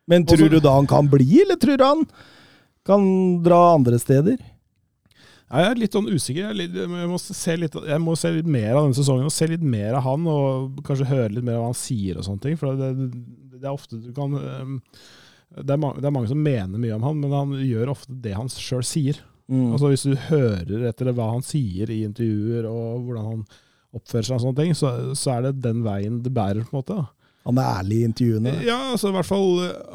Men 0.10 0.26
tror 0.26 0.48
Også- 0.48 0.56
du 0.56 0.60
da 0.64 0.74
han 0.80 0.88
kan 0.90 1.12
bli, 1.12 1.28
eller 1.44 1.60
tror 1.62 1.78
du 1.78 1.86
han 1.86 2.06
kan 2.88 3.04
dra 3.44 3.60
andre 3.76 4.00
steder? 4.02 4.40
Jeg 5.52 5.68
er 5.68 5.80
litt 5.80 5.96
sånn 5.96 6.08
usikker. 6.08 6.54
Jeg, 6.56 7.08
må 7.12 7.18
se 7.22 7.56
litt, 7.60 7.76
jeg 7.76 8.02
må 8.02 8.16
se 8.20 8.32
litt 8.32 8.48
mer 8.48 8.76
av 8.76 8.86
denne 8.86 8.96
sesongen, 8.96 9.28
og 9.28 9.36
se 9.36 9.50
litt 9.52 9.64
mer 9.64 9.98
av 10.00 10.06
han, 10.06 10.28
og 10.32 10.80
kanskje 10.88 11.10
høre 11.10 11.34
litt 11.36 11.48
mer 11.48 11.60
av 11.60 11.66
hva 11.66 11.72
han 11.74 11.82
sier 11.82 12.20
og 12.20 12.28
sånne 12.28 12.46
ting. 12.46 12.60
For 12.60 12.80
det, 12.80 12.94
det 13.58 13.66
er 13.66 13.74
ofte 13.74 14.00
du 14.00 14.14
kan 14.16 14.38
det 15.52 15.74
er, 15.74 15.80
mange, 15.82 16.00
det 16.00 16.08
er 16.08 16.14
mange 16.16 16.30
som 16.32 16.40
mener 16.40 16.80
mye 16.80 16.96
om 16.96 17.04
han, 17.04 17.18
men 17.20 17.34
han 17.36 17.52
gjør 17.60 17.92
ofte 17.92 18.16
det 18.24 18.38
han 18.38 18.50
sjøl 18.52 18.86
sier. 18.88 19.20
Mm. 19.52 19.74
Altså 19.74 19.90
Hvis 19.92 20.06
du 20.08 20.14
hører 20.30 20.86
etter 20.88 21.12
hva 21.12 21.28
han 21.34 21.44
sier 21.44 21.92
i 21.92 22.06
intervjuer, 22.08 22.68
og 22.70 23.08
hvordan 23.08 23.28
han 23.28 23.42
oppfører 23.92 24.30
seg, 24.30 24.38
og 24.38 24.46
sånne 24.46 24.62
ting, 24.62 24.78
så, 24.78 24.94
så 25.20 25.36
er 25.36 25.50
det 25.50 25.66
den 25.66 25.82
veien 25.84 26.22
det 26.24 26.32
bærer. 26.32 26.64
på 26.64 26.72
en 26.72 26.80
måte. 26.80 27.00
Han 27.50 27.60
er 27.60 27.82
ærlig 27.82 28.00
i 28.00 28.08
intervjuene. 28.08 28.56
Ja, 28.64 28.78
altså 28.94 29.10
i 29.10 29.16
hvert 29.16 29.28
fall 29.28 29.48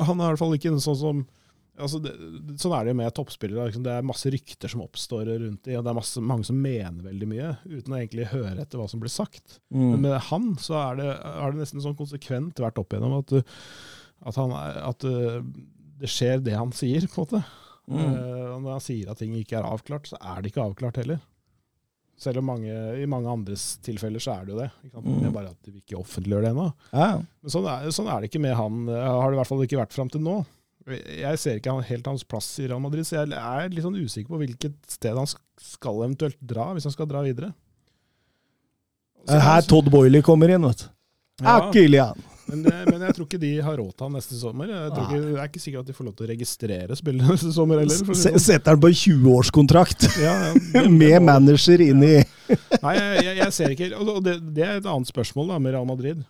Han 0.09 0.19
er 0.19 0.27
i 0.27 0.31
hvert 0.35 0.41
fall 0.43 0.57
ikke 0.59 0.73
en 0.75 0.83
sånn 0.83 0.99
som 1.01 1.25
altså 1.79 2.01
det, 2.03 2.13
Sånn 2.61 2.73
er 2.77 2.85
det 2.87 2.93
jo 2.95 2.99
med 2.99 3.15
toppspillere. 3.17 3.67
Liksom. 3.69 3.83
Det 3.87 3.93
er 3.95 4.07
masse 4.09 4.31
rykter 4.33 4.73
som 4.73 4.83
oppstår 4.85 5.29
rundt 5.33 5.63
dem, 5.69 5.77
og 5.79 5.85
det 5.87 5.93
er 5.93 5.99
masse, 6.01 6.23
mange 6.33 6.49
som 6.49 6.59
mener 6.63 7.05
veldig 7.07 7.29
mye, 7.31 7.51
uten 7.69 7.93
å 7.95 7.99
egentlig 8.01 8.29
høre 8.33 8.57
etter 8.65 8.81
hva 8.81 8.89
som 8.91 9.03
blir 9.03 9.13
sagt. 9.13 9.59
Men 9.71 9.95
Mm. 9.99 10.01
med 10.07 10.19
han 10.31 10.49
så 10.63 10.75
er 10.81 10.97
det, 11.03 11.11
er 11.21 11.53
det 11.53 11.61
nesten 11.63 11.85
sånn 11.85 11.97
konsekvent 11.99 12.59
vært 12.65 12.79
opp 12.83 12.93
igjennom 12.97 13.19
at, 13.21 13.33
at, 14.27 14.37
han 14.41 14.53
at 14.57 15.05
uh, 15.05 15.41
det 16.01 16.09
skjer 16.13 16.43
det 16.45 16.57
han 16.57 16.73
sier, 16.77 17.07
på 17.09 17.23
en 17.23 17.25
måte. 17.27 17.45
Mm. 17.87 18.01
Eh, 18.03 18.47
og 18.57 18.63
når 18.65 18.73
han 18.79 18.83
sier 18.83 19.09
at 19.13 19.19
ting 19.23 19.33
ikke 19.39 19.61
er 19.61 19.67
avklart, 19.69 20.09
så 20.11 20.19
er 20.19 20.43
det 20.43 20.51
ikke 20.51 20.65
avklart 20.65 20.97
heller. 20.99 21.21
Selv 22.19 22.41
om 22.41 22.47
mange, 22.49 22.73
i 22.97 23.05
mange 23.07 23.29
andres 23.29 23.77
tilfeller 23.85 24.23
så 24.25 24.33
er 24.39 24.47
det 24.47 24.55
jo 24.55 24.59
det. 24.63 24.71
Mm. 24.97 25.19
Det 25.21 25.27
er 25.29 25.35
bare 25.35 25.51
at 25.53 25.67
de 25.69 25.75
ikke 25.83 25.99
offentliggjør 26.01 26.47
det 26.47 26.51
ennå. 26.55 26.65
Ja. 26.97 27.09
Men 27.21 27.53
sånn 27.53 27.67
er, 27.69 27.91
sånn 27.93 28.09
er 28.09 28.23
det 28.25 28.31
ikke 28.31 28.41
med 28.41 28.55
han. 28.57 28.79
eh, 28.89 29.05
Har 29.05 29.29
det 29.31 29.37
i 29.37 29.41
hvert 29.43 29.51
fall 29.51 29.65
ikke 29.67 29.81
vært 29.83 29.93
fram 29.97 30.09
til 30.15 30.25
nå. 30.25 30.39
Jeg 30.87 31.39
ser 31.43 31.59
ikke 31.59 31.75
helt 31.89 32.07
hans 32.07 32.23
plass 32.23 32.49
i 32.63 32.69
Real 32.69 32.83
Madrid, 32.83 33.07
så 33.09 33.19
jeg 33.19 33.35
er 33.35 33.73
litt 33.73 33.83
sånn 33.83 33.99
usikker 33.99 34.31
på 34.31 34.39
hvilket 34.45 34.77
sted 34.91 35.19
han 35.19 35.27
skal 35.27 36.05
eventuelt 36.05 36.39
dra, 36.39 36.69
hvis 36.77 36.87
han 36.87 36.95
skal 36.95 37.09
dra 37.11 37.25
videre. 37.27 37.51
Det 39.27 39.35
er 39.35 39.43
Her 39.43 39.67
Todd 39.67 39.91
Boiley 39.91 40.23
kommer 40.23 40.53
inn, 40.55 40.63
vet 40.69 40.85
du. 40.85 40.93
Ja, 41.43 41.57
Akkulian. 41.59 42.23
men, 42.47 42.63
det, 42.65 42.73
men 42.87 43.03
jeg 43.03 43.17
tror 43.17 43.27
ikke 43.27 43.41
de 43.43 43.51
har 43.61 43.75
råd 43.77 43.91
til 43.93 44.07
han 44.07 44.15
neste 44.17 44.39
sommer. 44.39 44.71
Jeg 44.71 44.93
tror 44.95 45.03
ikke, 45.11 45.19
det 45.25 45.41
er 45.43 45.51
ikke 45.51 45.63
sikkert 45.65 45.83
at 45.83 45.91
de 45.91 45.97
får 45.99 46.07
lov 46.07 46.15
til 46.17 46.25
å 46.25 46.31
registrere 46.31 46.97
spillet 46.97 47.27
neste 47.35 47.51
sommer 47.53 47.83
heller. 47.83 47.99
sånn. 47.99 48.39
Setter 48.47 48.73
han 48.77 48.81
på 48.87 48.93
20-årskontrakt 49.03 50.07
Ja, 50.23 50.37
ja, 50.55 50.87
med 51.03 51.19
manager 51.27 51.83
inn 51.85 52.07
i 52.07 52.15
Nei, 52.23 52.95
jeg, 52.95 53.27
jeg, 53.27 53.35
jeg 53.43 53.53
ser 53.57 53.75
ikke 53.75 53.89
Og 53.99 54.23
det, 54.23 54.39
det 54.55 54.63
er 54.65 54.79
et 54.79 54.87
annet 54.87 55.11
spørsmål 55.11 55.51
da 55.51 55.59
med 55.61 55.75
Real 55.75 55.89
Madrid. 55.91 56.23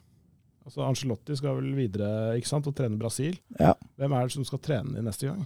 Altså 0.66 0.82
Angelotti 0.82 1.36
skal 1.38 1.60
vel 1.60 1.74
videre 1.78 2.36
ikke 2.38 2.50
sant, 2.50 2.66
og 2.66 2.74
trene 2.74 2.98
Brasil. 2.98 3.36
Ja. 3.60 3.76
Hvem 4.00 4.16
er 4.18 4.26
det 4.26 4.34
som 4.34 4.46
skal 4.48 4.62
trene 4.64 4.98
i 4.98 5.04
neste 5.06 5.28
gang? 5.30 5.44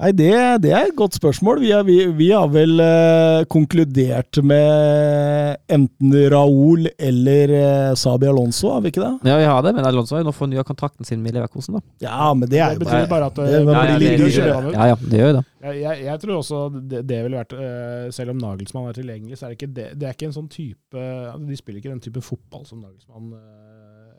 Nei, 0.00 0.08
det, 0.16 0.30
det 0.64 0.70
er 0.72 0.86
et 0.88 0.96
godt 0.96 1.14
spørsmål. 1.14 1.60
Vi, 1.60 1.68
er, 1.76 1.82
vi, 1.84 1.96
vi 2.16 2.30
har 2.32 2.48
vel 2.50 2.80
eh, 2.80 3.42
konkludert 3.52 4.40
med 4.42 5.60
enten 5.70 6.14
Raúl 6.32 6.88
eller 6.96 7.52
eh, 7.58 7.90
Sabi 8.00 8.26
Alonso, 8.30 8.70
har 8.72 8.80
vi 8.82 8.90
ikke 8.90 9.02
det? 9.04 9.12
Ja, 9.28 9.36
vi 9.38 9.46
har 9.46 9.60
det, 9.66 9.74
men 9.76 9.86
Alonso 9.86 10.16
har 10.16 10.24
jo 10.24 10.30
nå 10.30 10.34
fornya 10.34 10.64
kontrakten 10.66 11.06
sin 11.06 11.20
med 11.22 11.36
Leverkosen, 11.36 11.76
da. 11.76 11.84
Ja, 12.02 12.32
men 12.34 12.48
det 12.50 12.62
er 12.64 12.74
Det 12.74 12.86
betyr 12.86 13.06
bare 13.12 13.28
at 13.28 13.38
det 13.38 13.50
det, 13.52 13.60
må 13.68 13.76
Ja, 13.76 13.84
ja, 13.84 13.98
det, 14.00 14.16
det, 14.16 14.30
det. 14.32 14.72
ja, 14.72 14.88
ja, 14.94 14.96
det 15.04 15.20
gjør 15.20 15.30
jo 15.30 15.36
det. 15.38 15.44
Jeg, 15.62 15.78
jeg, 15.84 16.04
jeg 16.08 16.22
tror 16.24 16.34
også 16.40 16.62
det, 16.80 17.04
det 17.06 17.20
ville 17.22 17.38
vært 17.38 17.52
eh, 17.54 18.08
Selv 18.16 18.32
om 18.32 18.40
Nagelsmann 18.42 18.88
er 18.90 18.96
tilgjengelig, 18.96 19.38
så 19.38 19.46
er 19.46 19.52
det 19.52 19.60
ikke 19.60 19.74
det, 19.76 19.86
det 20.00 20.08
er 20.08 20.16
ikke 20.16 20.30
en 20.32 20.34
sånn 20.40 20.48
type 20.50 20.98
altså, 21.04 21.44
De 21.52 21.60
spiller 21.60 21.78
ikke 21.84 21.92
den 21.92 22.02
type 22.02 22.24
fotball 22.32 22.64
som 22.66 22.80
Nagelsmann 22.82 23.36
eh, 23.36 23.71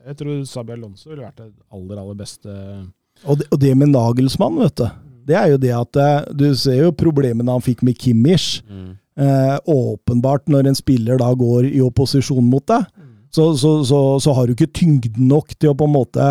Jeg 0.04 0.18
tror 0.20 0.44
Sabi 0.50 0.74
Alonso 0.76 1.10
ville 1.10 1.24
vært 1.24 1.40
det 1.40 1.50
aller, 1.72 2.00
aller 2.02 2.18
beste 2.20 2.52
Og 3.24 3.40
det, 3.40 3.48
og 3.54 3.60
det 3.62 3.72
med 3.80 3.94
Nagelsmann, 3.94 4.58
vet 4.60 4.82
du. 4.82 4.88
Det 5.30 5.38
er 5.40 5.54
jo 5.54 5.60
det 5.62 5.72
at 5.78 6.00
eh, 6.02 6.26
Du 6.36 6.50
ser 6.60 6.82
jo 6.82 6.92
problemene 6.92 7.54
han 7.56 7.64
fikk 7.64 7.84
med 7.88 7.96
Kimmich. 8.00 8.62
Eh, 9.16 9.58
åpenbart, 9.70 10.48
når 10.50 10.68
en 10.72 10.76
spiller 10.76 11.20
da 11.22 11.30
går 11.38 11.70
i 11.70 11.80
opposisjon 11.86 12.44
mot 12.50 12.66
deg, 12.68 12.88
så, 13.34 13.52
så, 13.58 13.84
så, 13.86 14.00
så 14.22 14.34
har 14.34 14.48
du 14.48 14.54
ikke 14.54 14.72
tyngden 14.74 15.28
nok 15.30 15.54
til 15.58 15.72
å 15.72 15.76
på 15.78 15.86
en 15.88 15.94
måte 15.94 16.26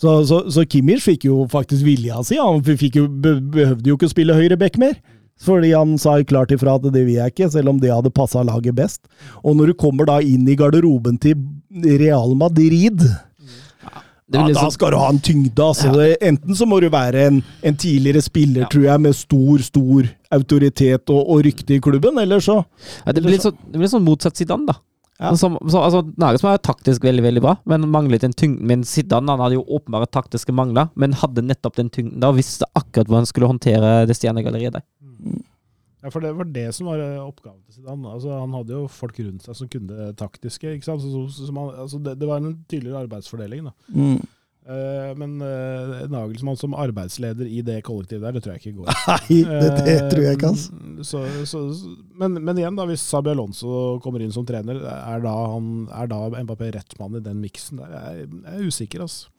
Så, 0.00 0.12
så, 0.24 0.38
så 0.48 0.64
Kimmich 0.64 1.02
fikk 1.04 1.26
jo 1.26 1.42
faktisk 1.50 1.84
vilja 1.84 2.22
si. 2.24 2.38
Han 2.40 2.62
fikk 2.64 2.96
jo, 2.96 3.08
behøvde 3.08 3.90
jo 3.90 3.96
ikke 3.98 4.08
å 4.08 4.12
spille 4.14 4.36
høyre 4.36 4.56
back 4.60 4.78
mer. 4.80 4.94
Fordi 5.40 5.72
han 5.72 5.96
sa 6.00 6.18
klart 6.28 6.52
ifra 6.52 6.76
at 6.76 6.84
det 6.92 7.02
vil 7.06 7.16
jeg 7.16 7.32
ikke, 7.32 7.48
selv 7.52 7.72
om 7.72 7.80
det 7.80 7.92
hadde 7.92 8.12
passa 8.12 8.42
laget 8.44 8.76
best. 8.76 9.00
Og 9.42 9.56
når 9.56 9.72
du 9.72 9.78
kommer 9.80 10.08
da 10.08 10.18
inn 10.20 10.48
i 10.48 10.56
garderoben 10.56 11.16
til 11.20 11.36
Real 11.70 12.34
Madrid, 12.34 13.00
ja, 13.00 14.46
liksom... 14.46 14.54
da 14.54 14.60
sånn- 14.60 14.72
skal 14.74 14.90
du 14.94 14.96
ha 15.00 15.08
en 15.10 15.18
tyngde. 15.22 15.62
Altså. 15.62 15.90
Ja. 15.94 16.16
Enten 16.28 16.54
så 16.58 16.66
må 16.66 16.80
du 16.82 16.88
være 16.90 17.26
en, 17.30 17.40
en 17.66 17.76
tidligere 17.78 18.22
spiller, 18.22 18.62
Ja. 18.66 18.68
tror 18.70 18.84
jeg, 18.88 19.00
med 19.00 19.14
stor, 19.18 19.58
stor 19.66 20.10
autoritet 20.30 21.10
og, 21.10 21.24
og 21.30 21.42
rykte 21.46 21.74
i 21.74 21.80
klubben, 21.82 22.18
eller 22.22 22.38
så 22.42 22.60
Ja, 23.06 23.12
det 23.12 23.22
blir 23.24 23.34
litt 23.36 23.42
sånn, 23.46 23.56
det 23.70 23.78
blir 23.82 23.90
sånn 23.90 24.06
motsatt 24.06 24.36
Zidane, 24.38 24.66
da. 24.70 24.76
Ja. 25.20 25.34
Som, 25.36 25.58
så, 25.68 25.82
altså, 25.84 26.00
Nagelsmann 26.16 26.54
er 26.56 26.62
taktisk 26.64 27.02
veldig 27.04 27.22
veldig 27.26 27.42
bra, 27.44 27.56
men 27.68 27.82
manglet 27.92 28.22
en 28.24 28.32
tyngde. 28.32 28.62
Men 28.70 28.84
Zidane 28.88 29.28
han 29.28 29.42
hadde 29.42 29.58
jo 29.58 29.66
åpenbare 29.76 30.06
taktiske 30.08 30.54
mangler, 30.56 30.88
men 30.96 31.12
hadde 31.12 31.42
nettopp 31.44 31.76
den 31.76 31.90
tyngden 31.92 32.22
da, 32.22 32.30
og 32.32 32.38
visste 32.38 32.64
akkurat 32.72 33.04
hvordan 33.10 33.26
han 33.26 33.28
skulle 33.28 33.50
håndtere 33.50 33.90
det 34.08 34.16
stjernegalleriet 34.16 34.78
der. 34.78 34.86
Ja, 36.00 36.10
for 36.10 36.24
det 36.24 36.32
var 36.36 36.48
det 36.48 36.66
som 36.76 36.88
var 36.88 37.00
eh, 37.04 37.20
oppgaven 37.20 37.60
til 37.66 37.80
Zidane. 37.80 38.12
Altså, 38.14 38.32
han 38.40 38.56
hadde 38.56 38.76
jo 38.76 38.90
folk 38.90 39.18
rundt 39.20 39.46
seg 39.46 39.56
som 39.58 39.70
kunne 39.70 39.96
det 39.96 40.18
taktiske. 40.20 40.74
Så, 40.86 40.98
så, 41.04 41.48
han, 41.52 41.72
altså, 41.84 42.00
det, 42.00 42.16
det 42.20 42.28
var 42.28 42.40
en 42.40 42.60
tydeligere 42.70 43.06
arbeidsfordeling. 43.06 43.70
da. 43.70 43.74
mm. 43.94 44.20
Uh, 44.70 45.16
men 45.16 45.40
uh, 45.40 46.02
Nagelsmann 46.12 46.58
som 46.60 46.74
arbeidsleder 46.76 47.48
i 47.48 47.62
det 47.64 47.78
kollektivet 47.82 48.22
der, 48.22 48.34
det 48.36 48.42
tror 48.44 48.52
jeg 48.54 48.60
ikke 48.60 48.82
går. 48.82 48.90
Nei, 49.08 49.38
det, 49.40 49.70
det 49.86 49.94
tror 50.12 50.20
jeg 50.26 50.36
ikke, 50.36 50.50
altså. 50.52 50.82
Så, 51.08 51.22
så, 51.48 51.62
men, 52.20 52.36
men 52.44 52.60
igjen, 52.60 52.76
da, 52.76 52.84
hvis 52.86 53.02
Sabi 53.02 53.32
Alonso 53.32 53.96
kommer 54.04 54.22
inn 54.22 54.34
som 54.36 54.44
trener, 54.46 54.82
er 54.84 55.24
da, 55.24 55.32
han, 55.56 55.88
er 55.96 56.12
da 56.12 56.20
Mbappé 56.44 56.70
rett 56.76 56.94
mann 57.00 57.16
i 57.18 57.24
den 57.24 57.40
miksen 57.42 57.80
der? 57.80 57.96
Jeg, 57.96 58.28
jeg 58.36 58.60
er 58.60 58.68
usikker, 58.68 59.06
altså. 59.08 59.32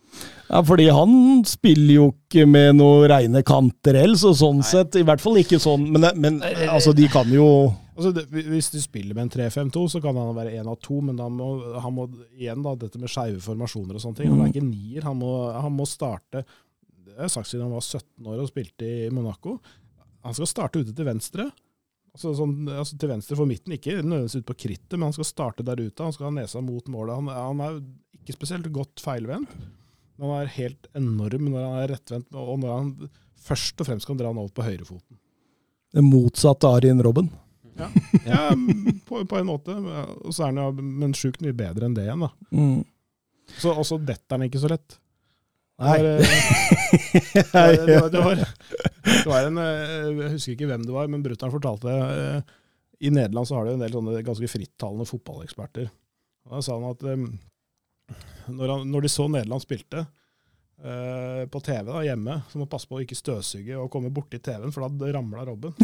Ja, 0.52 0.60
fordi 0.68 0.90
han 0.92 1.14
spiller 1.48 1.94
jo 1.94 2.08
ikke 2.12 2.44
med 2.50 2.76
noen 2.82 3.06
reine 3.12 3.44
kanter 3.48 3.96
ellers, 4.02 4.26
og 4.28 4.36
sånn 4.40 4.60
sett. 4.68 4.98
I 5.00 5.06
hvert 5.08 5.24
fall 5.24 5.40
ikke 5.40 5.62
sånn, 5.64 5.86
men, 5.94 6.10
men 6.20 6.42
altså, 6.68 6.96
de 6.98 7.08
kan 7.12 7.30
jo 7.32 7.48
Altså, 7.92 8.16
det, 8.16 8.44
hvis 8.48 8.72
de 8.74 8.80
spiller 8.82 9.14
med 9.14 9.28
en 9.28 9.32
3-5-2, 9.34 9.82
så 9.94 10.00
kan 10.02 10.16
han 10.18 10.32
være 10.34 10.56
én 10.58 10.68
av 10.72 10.78
to, 10.82 11.02
men 11.06 11.20
må, 11.36 11.50
han 11.84 11.94
må 11.94 12.08
igjen 12.34 12.64
da, 12.66 12.72
dette 12.80 12.98
med 12.98 13.12
skeive 13.12 13.38
formasjoner 13.44 14.00
og 14.00 14.02
sånne 14.02 14.18
ting. 14.18 14.32
Han 14.32 14.42
er 14.42 14.50
ikke 14.50 14.64
nier, 14.66 15.04
han 15.06 15.20
må, 15.20 15.30
han 15.54 15.76
må 15.76 15.86
starte 15.86 16.42
Det 16.42 17.14
har 17.18 17.28
jeg 17.28 17.34
sagt 17.36 17.52
siden 17.52 17.68
han 17.68 17.76
var 17.76 17.84
17 17.84 18.32
år 18.32 18.40
og 18.42 18.50
spilte 18.50 18.88
i 18.88 19.12
Monaco. 19.14 19.60
Han 20.26 20.38
skal 20.38 20.50
starte 20.50 20.82
ute 20.82 20.96
til 20.98 21.06
venstre. 21.06 21.46
Altså, 22.16 22.34
sånn, 22.40 22.56
altså 22.72 22.98
til 23.00 23.12
venstre 23.12 23.38
for 23.38 23.50
midten, 23.50 23.76
ikke 23.76 24.00
nødvendigvis 24.00 24.40
ut 24.42 24.50
på 24.50 24.58
krittet, 24.66 24.98
men 24.98 25.10
han 25.10 25.16
skal 25.20 25.30
starte 25.30 25.68
der 25.68 25.84
ute. 25.84 26.02
Han 26.02 26.16
skal 26.16 26.32
ha 26.32 26.34
nesa 26.40 26.64
mot 26.64 26.90
målet. 26.92 27.20
Han, 27.20 27.30
han 27.36 27.64
er 27.68 27.78
ikke 28.24 28.40
spesielt 28.40 28.72
godt 28.74 29.04
feilvendt. 29.04 29.54
Men 30.22 30.30
han 30.30 30.44
er 30.44 30.54
helt 30.54 30.88
enorm 30.98 31.48
når 31.50 31.64
han 31.66 31.80
er 31.82 31.94
rettvendt, 31.96 32.36
og 32.38 32.60
når 32.62 32.74
han 32.76 32.92
først 33.42 33.82
og 33.82 33.88
fremst 33.90 34.06
kan 34.06 34.20
dra 34.20 34.30
han 34.30 34.38
over 34.38 34.54
på 34.54 34.66
høyrefoten. 34.68 35.18
Det 35.92 36.04
motsatte 36.06 36.70
Arjen 36.70 37.02
Robben. 37.04 37.32
Ja, 38.28 38.52
på, 39.08 39.24
på 39.26 39.40
en 39.40 39.50
måte. 39.50 39.74
Og 40.22 40.30
så 40.30 40.46
er 40.46 40.52
han 40.52 40.62
jo 40.62 40.86
men 40.86 41.16
sjukt 41.18 41.42
mye 41.42 41.56
bedre 41.58 41.88
enn 41.88 41.98
det 41.98 42.06
igjen, 42.06 42.22
da. 42.28 42.30
Mm. 42.54 42.84
Så, 43.58 43.74
og 43.74 43.82
så 43.88 43.98
detter 43.98 44.38
han 44.38 44.46
ikke 44.46 44.62
så 44.62 44.70
lett. 44.72 45.00
Nei. 45.82 45.98
Det 45.98 47.48
var, 47.50 47.74
eh, 47.74 47.86
det, 47.88 47.96
var, 47.98 48.10
det, 48.14 48.20
var, 48.22 48.42
det 48.44 49.26
var 49.26 49.48
en 49.48 49.56
eh, 49.58 50.10
Jeg 50.20 50.34
husker 50.36 50.54
ikke 50.54 50.68
hvem 50.70 50.84
det 50.86 50.94
var, 50.94 51.08
men 51.10 51.24
brutter'n 51.26 51.54
fortalte 51.54 51.96
eh, 51.96 52.52
I 53.02 53.10
Nederland 53.10 53.50
så 53.50 53.58
har 53.58 53.66
de 53.66 53.74
en 53.74 53.82
del 53.82 53.96
sånne 53.96 54.22
ganske 54.28 54.50
frittalende 54.52 55.08
fotballeksperter. 55.10 55.90
Da 56.52 56.62
sa 56.62 56.78
han 56.78 56.86
at 56.92 57.02
eh, 57.10 57.26
når, 58.52 58.68
han, 58.76 58.82
når 58.92 59.00
de 59.06 59.10
så 59.14 59.26
Nederland 59.32 59.62
spilte 59.64 60.00
uh, 60.06 61.44
på 61.52 61.58
TV 61.64 61.86
da, 61.92 62.02
hjemme, 62.06 62.34
så 62.52 62.56
må 62.62 62.66
passe 62.72 62.88
på 62.90 62.96
å 62.98 63.02
ikke 63.04 63.18
støvsuge 63.20 63.76
og 63.80 63.92
komme 63.94 64.12
borti 64.14 64.38
TV-en, 64.44 64.74
for 64.76 64.82
da 64.88 64.92
ramla 65.16 65.42
Robben. 65.48 65.74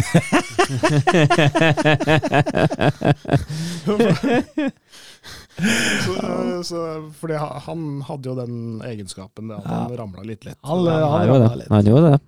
så, 6.06 6.64
så, 6.64 7.12
fordi 7.20 7.34
han- 7.34 7.62
han 7.66 8.02
hadde 8.08 8.30
jo 8.30 8.36
den 8.38 8.82
egenskapen, 8.86 9.48
det 9.48 9.56
at 9.58 9.66
han 9.66 9.98
ramla 9.98 10.22
litt 10.24 10.46
lett. 10.46 10.58
Han, 10.62 10.88
Han 10.88 11.12
han. 11.12 11.28
Han 11.70 11.86
gjorde 11.86 12.12
det. 12.12 12.20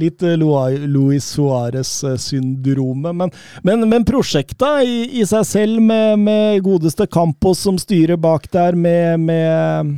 Litt 0.00 0.24
eh, 0.26 0.36
Luis 0.38 1.28
Suárez-syndromet. 1.34 3.16
Men, 3.16 3.30
men, 3.66 3.88
men 3.90 4.06
prosjektet 4.08 4.84
i, 4.86 5.20
i 5.20 5.26
seg 5.28 5.46
selv, 5.48 5.80
med, 5.84 6.18
med 6.24 6.62
godeste 6.64 7.06
Campos 7.06 7.62
som 7.66 7.78
styrer 7.80 8.16
bak 8.20 8.48
der, 8.52 8.78
med, 8.78 9.20
med, 9.20 9.96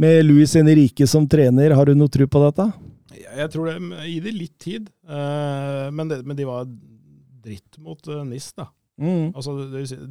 med 0.00 0.24
Luis 0.26 0.54
Henrique 0.58 1.06
som 1.06 1.28
trener, 1.30 1.76
har 1.78 1.86
du 1.86 1.94
noe 1.96 2.12
tro 2.12 2.26
på 2.26 2.44
dette? 2.48 2.70
Jeg, 3.20 3.50
tror 3.52 3.70
det 3.70 4.06
Gi 4.08 4.18
det 4.24 4.34
litt 4.34 4.56
tid, 4.60 4.90
eh, 5.08 5.86
men, 5.94 6.10
det, 6.10 6.22
men 6.26 6.38
de 6.38 6.48
var 6.48 6.66
dritt 7.40 7.78
mot 7.80 8.08
uh, 8.08 8.24
NIS, 8.24 8.52
da. 8.58 8.66
Mm. 9.00 9.30
Altså, 9.32 9.54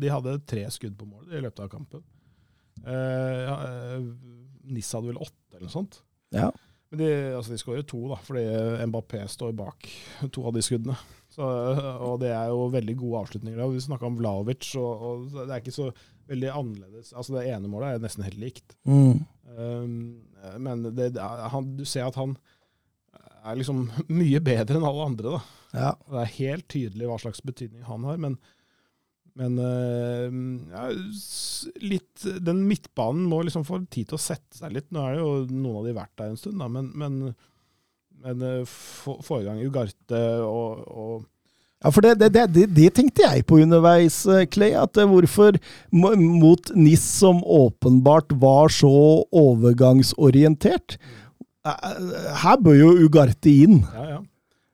de 0.01 0.09
hadde 0.09 0.39
tre 0.49 0.63
skudd 0.73 0.95
på 0.97 1.05
mål 1.05 1.35
i 1.35 1.43
løpet 1.43 1.61
av 1.61 1.69
kampen. 1.69 2.01
Eh, 2.85 3.51
eh, 3.51 3.99
NIS 4.69 4.89
hadde 4.95 5.11
vel 5.11 5.21
åtte, 5.21 5.53
eller 5.53 5.67
noe 5.67 5.73
sånt. 5.73 6.01
Ja. 6.33 6.49
Men 6.89 7.01
de, 7.01 7.09
altså, 7.37 7.53
de 7.53 7.61
skårer 7.61 7.85
to, 7.85 8.01
da, 8.09 8.17
fordi 8.25 8.43
Mbappé 8.89 9.21
står 9.29 9.55
bak 9.57 9.89
to 10.33 10.45
av 10.49 10.55
de 10.55 10.63
skuddene. 10.65 10.95
Så, 11.29 11.45
og 11.45 12.15
det 12.23 12.31
er 12.33 12.49
jo 12.49 12.69
veldig 12.73 12.95
gode 12.97 13.19
avslutninger. 13.23 13.59
Vi 13.75 13.83
snakka 13.85 14.07
om 14.07 14.17
Vlaovic, 14.17 14.71
og, 14.81 15.03
og 15.05 15.27
det 15.37 15.51
er 15.53 15.61
ikke 15.61 15.75
så 15.75 15.91
veldig 16.29 16.49
annerledes. 16.53 17.11
Altså 17.13 17.37
Det 17.37 17.45
ene 17.49 17.69
målet 17.69 17.95
er 17.95 18.03
nesten 18.03 18.25
helt 18.25 18.41
likt. 18.41 18.73
Mm. 18.89 19.21
Um, 19.53 19.99
men 20.61 20.87
det, 20.97 21.11
han, 21.19 21.75
du 21.77 21.85
ser 21.87 22.09
at 22.09 22.17
han 22.19 22.35
er 23.45 23.59
liksom 23.59 23.85
mye 24.19 24.41
bedre 24.43 24.79
enn 24.79 24.87
alle 24.89 25.09
andre. 25.11 25.37
da. 25.37 25.41
Ja. 25.73 25.91
Det 26.09 26.23
er 26.23 26.37
helt 26.39 26.67
tydelig 26.71 27.09
hva 27.09 27.19
slags 27.21 27.43
betydning 27.45 27.85
han 27.87 28.07
har, 28.09 28.17
men, 28.21 28.39
men 29.37 29.57
eh, 29.61 30.37
ja, 30.73 30.85
litt, 31.83 32.23
den 32.43 32.63
midtbanen 32.67 33.25
må 33.29 33.41
liksom 33.45 33.65
få 33.67 33.81
tid 33.91 34.09
til 34.09 34.17
å 34.17 34.21
sette 34.21 34.57
seg 34.57 34.73
litt. 34.75 34.89
Nå 34.93 35.03
er 35.03 35.17
det 35.17 35.21
jo 35.23 35.33
noen 35.51 35.81
av 35.81 35.89
de 35.89 35.97
vært 35.97 36.15
der 36.19 36.31
en 36.31 36.39
stund, 36.39 36.59
da, 36.61 36.69
men, 36.71 36.89
men, 36.97 37.35
men 38.23 38.47
eh, 38.47 38.63
få 38.69 39.41
i 39.41 39.45
gang 39.47 39.61
Ugarte 39.65 40.23
og, 40.45 40.87
og 40.89 41.27
Ja, 41.79 41.93
for 41.95 42.03
det, 42.03 42.17
det, 42.19 42.43
det, 42.55 42.65
det, 42.75 42.89
tenkte 42.97 43.23
jeg 43.23 43.45
på 43.47 43.61
underveis, 43.63 44.21
eh, 44.27 44.47
Clay. 44.51 44.73
At 44.75 44.99
hvorfor 44.99 45.59
mot 45.91 46.73
NIS, 46.75 47.05
som 47.21 47.39
åpenbart 47.43 48.35
var 48.41 48.73
så 48.73 48.91
overgangsorientert 49.29 50.97
eh, 50.99 52.03
Her 52.43 52.59
bør 52.65 52.81
jo 52.81 52.97
Ugarte 53.05 53.53
inn. 53.53 53.81
Ja, 53.95 54.09
ja. 54.17 54.19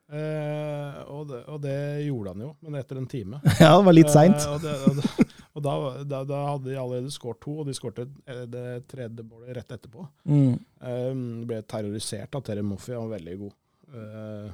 Eh, 0.06 0.98
og, 1.10 1.24
det, 1.32 1.40
og 1.50 1.62
det 1.64 1.78
gjorde 2.06 2.34
han 2.36 2.44
jo, 2.46 2.52
men 2.62 2.78
etter 2.78 3.00
en 3.02 3.08
time. 3.10 3.40
Ja, 3.64 3.72
det 3.78 3.88
var 3.88 3.96
litt 3.98 4.12
seint. 4.14 4.44
Eh, 4.46 4.52
og 4.54 5.00
og, 5.00 5.32
og 5.56 5.66
da, 5.66 5.78
da, 6.06 6.20
da 6.30 6.42
hadde 6.52 6.70
de 6.70 6.78
allerede 6.82 7.14
skåret 7.14 7.42
to, 7.46 7.56
og 7.64 7.70
de 7.70 7.78
skårte 7.78 8.06
eh, 8.06 8.44
det 8.52 8.66
tredje 8.92 9.26
målet 9.26 9.56
rett 9.58 9.78
etterpå. 9.78 10.06
Mm. 10.30 10.54
Eh, 10.92 11.10
ble 11.50 11.64
terrorisert 11.66 12.38
av 12.38 12.46
Terry 12.46 12.66
Moffi, 12.66 12.94
han 12.94 13.08
var 13.08 13.18
veldig 13.18 13.40
god. 13.42 13.58
Eh, 13.96 14.54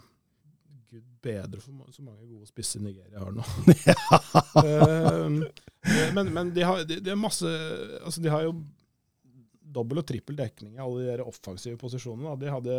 Gud 0.92 1.04
bedre 1.24 1.62
for 1.64 1.92
så 1.96 2.04
mange 2.04 2.26
gode 2.28 2.50
spisser 2.50 2.82
Nigeria 2.84 3.22
har 3.24 3.36
nå. 3.36 3.46
Eh, 4.62 6.12
men 6.14 6.28
men 6.30 6.50
de, 6.54 6.62
har, 6.62 6.84
de, 6.86 7.00
de 7.02 7.10
har 7.10 7.18
masse 7.18 7.48
Altså, 8.04 8.22
de 8.22 8.30
har 8.30 8.44
jo 8.46 8.52
dobbel 9.72 10.02
og 10.02 10.06
trippel 10.06 10.36
dekning 10.38 10.76
i 10.76 10.82
alle 10.84 11.16
de 11.16 11.24
offensive 11.26 11.80
posisjonene. 11.80 12.28
Da. 12.28 12.36
De 12.42 12.52
hadde 12.52 12.76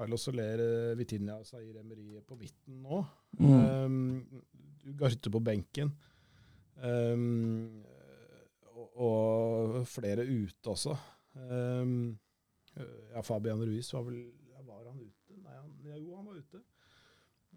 Carlos 0.00 0.22
Soler, 0.24 0.60
eh, 0.64 0.94
Vitinha 0.96 1.36
og 1.36 1.44
Zaire 1.48 1.82
Emery 1.84 2.22
på 2.24 2.38
midten 2.40 2.80
nå. 2.86 3.02
Mm. 3.36 3.52
Um, 3.52 4.42
Garte 4.96 5.28
på 5.32 5.42
benken. 5.44 5.92
Um, 6.80 7.82
og, 8.72 8.96
og 9.04 9.80
flere 9.90 10.24
ute 10.24 10.72
også. 10.72 10.94
Um, 11.36 12.14
ja, 13.12 13.20
Fabian 13.26 13.60
Ruiz 13.60 13.90
var 13.94 14.06
vel 14.08 14.22
Var 14.70 14.86
han 14.86 15.00
ute? 15.02 15.36
Nei, 15.40 15.54
han, 15.56 15.70
jo, 16.00 16.14
han 16.16 16.26
var 16.30 16.38
ute. 16.40 16.60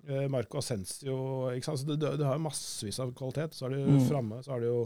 Eh, 0.03 0.25
Marco 0.31 0.57
Ascencio 0.59 1.15
ikke 1.53 1.67
sant? 1.67 1.79
Så 1.83 1.87
det, 1.87 1.97
det, 2.01 2.11
det 2.19 2.25
har 2.27 2.39
massevis 2.41 2.97
av 3.03 3.11
kvalitet. 3.15 3.55
Så 3.55 3.67
er 3.69 3.75
det 3.77 3.81
Mm. 3.87 3.99
framme 4.09 4.39
så 4.43 4.55
er 4.55 4.63
det 4.65 4.69
jo 4.71 4.81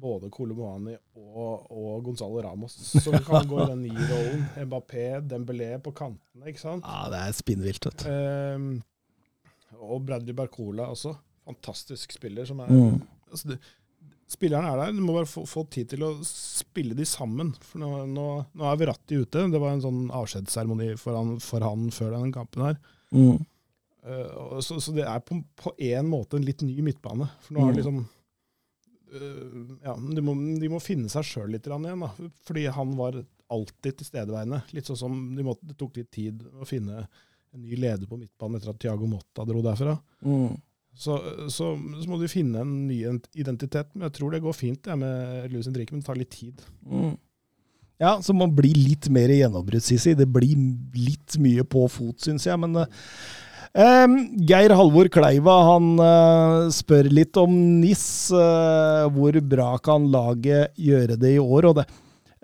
både 0.00 0.28
Kolomoani 0.34 0.96
og, 1.16 1.70
og 1.72 2.02
Gonzalo 2.04 2.42
Ramos 2.44 2.74
som 3.02 3.14
kan 3.24 3.46
gå 3.48 3.62
i 3.62 3.68
den 3.70 3.82
ni-rollen. 3.86 4.42
Mbappé, 4.68 5.06
Dembélé 5.30 5.70
på 5.82 5.92
kantene, 5.96 6.50
ikke 6.52 6.60
sant. 6.62 6.84
Ja, 6.84 7.06
det 7.12 7.22
er 7.22 7.36
spinnvilt, 7.38 7.86
vet 7.88 8.04
du. 8.04 8.10
Ehm, 8.12 8.68
og 9.80 10.04
Bradley 10.06 10.36
Barcola 10.36 10.90
også. 10.92 11.14
Fantastisk 11.46 12.12
spiller. 12.16 12.44
som 12.48 12.60
er 12.60 12.70
Mm. 12.72 13.00
altså 13.30 13.48
det, 13.54 13.58
Spillerne 14.28 14.66
er 14.72 14.76
der, 14.80 14.90
du 14.96 15.04
må 15.06 15.12
bare 15.14 15.28
få, 15.30 15.44
få 15.46 15.62
tid 15.70 15.86
til 15.92 16.02
å 16.02 16.08
spille 16.26 16.96
de 16.98 17.04
sammen. 17.06 17.52
For 17.62 17.78
nå, 17.78 17.90
nå, 18.10 18.24
nå 18.58 18.64
er 18.66 18.80
Verratti 18.80 19.20
ute. 19.22 19.44
Det 19.52 19.60
var 19.62 19.76
en 19.76 19.84
sånn 19.84 20.00
avskjedsseremoni 20.10 20.96
for, 20.98 21.36
for 21.38 21.62
han 21.62 21.84
før 21.94 22.10
denne 22.16 22.32
kampen 22.34 22.64
her. 22.66 22.80
Mm. 23.14 23.38
Uh, 24.02 24.58
så, 24.66 24.80
så 24.82 24.92
det 24.96 25.04
er 25.06 25.22
på, 25.22 25.38
på 25.62 25.70
en 25.78 26.10
måte 26.10 26.40
en 26.40 26.44
litt 26.46 26.64
ny 26.66 26.74
midtbane. 26.82 27.28
For 27.46 27.54
nå 27.54 27.68
er 27.68 27.70
det 27.70 27.76
Mm. 27.76 27.78
liksom 27.84 28.02
Ja, 29.84 29.94
de 29.96 30.22
må, 30.24 30.34
de 30.60 30.70
må 30.70 30.80
finne 30.82 31.10
seg 31.12 31.26
sjøl 31.28 31.52
litt 31.54 31.68
igjen, 31.68 31.86
da. 32.02 32.10
Fordi 32.48 32.66
han 32.74 32.94
var 32.98 33.20
alltid 33.52 34.00
tilstedeværende. 34.00 34.62
Litt 34.74 34.88
sånn 34.90 34.98
som 34.98 35.18
de 35.36 35.44
måtte, 35.46 35.66
det 35.68 35.76
tok 35.78 35.98
litt 36.00 36.10
tid 36.14 36.42
å 36.60 36.66
finne 36.68 37.04
en 37.04 37.62
ny 37.62 37.78
leder 37.78 38.08
på 38.08 38.18
midtbanen 38.18 38.58
etter 38.58 38.72
at 38.72 38.80
Tiago 38.82 39.08
Motta 39.10 39.46
dro 39.46 39.62
derfra. 39.64 39.94
Mm. 40.26 40.56
Så, 40.96 41.18
så, 41.52 41.74
så 41.76 42.08
må 42.08 42.18
du 42.18 42.26
finne 42.32 42.64
en 42.64 42.74
ny 42.88 43.02
identitet. 43.36 43.92
Men 43.94 44.08
jeg 44.08 44.16
tror 44.18 44.34
det 44.34 44.42
går 44.44 44.56
fint 44.56 44.90
jeg, 44.90 45.00
med 45.00 45.52
Louis 45.52 45.68
Henrique, 45.68 45.94
men 45.94 46.02
det 46.02 46.08
tar 46.08 46.20
litt 46.20 46.34
tid. 46.34 46.62
Mm. 46.88 47.14
Ja, 48.00 48.18
så 48.20 48.34
man 48.36 48.52
blir 48.52 48.76
litt 48.76 49.08
mer 49.12 49.30
gjennombrudd, 49.32 49.84
Sissi. 49.84 50.12
Det 50.16 50.28
blir 50.28 50.56
litt 50.96 51.38
mye 51.40 51.64
på 51.64 51.86
fot, 51.92 52.18
syns 52.26 52.44
jeg. 52.48 52.60
Men 52.60 52.82
eh, 52.82 53.04
Geir 53.76 54.72
Halvor 54.72 55.10
Kleiva 55.12 55.58
han 55.68 55.98
eh, 56.00 56.70
spør 56.72 57.10
litt 57.12 57.36
om 57.36 57.52
NIS. 57.82 58.30
eh, 58.32 59.04
hvor 59.12 59.36
bra 59.44 59.76
kan 59.84 60.08
laget 60.12 60.72
gjøre 60.80 61.18
det 61.20 61.34
i 61.36 61.42
år? 61.42 61.68
Og 61.68 61.76
det 61.80 61.84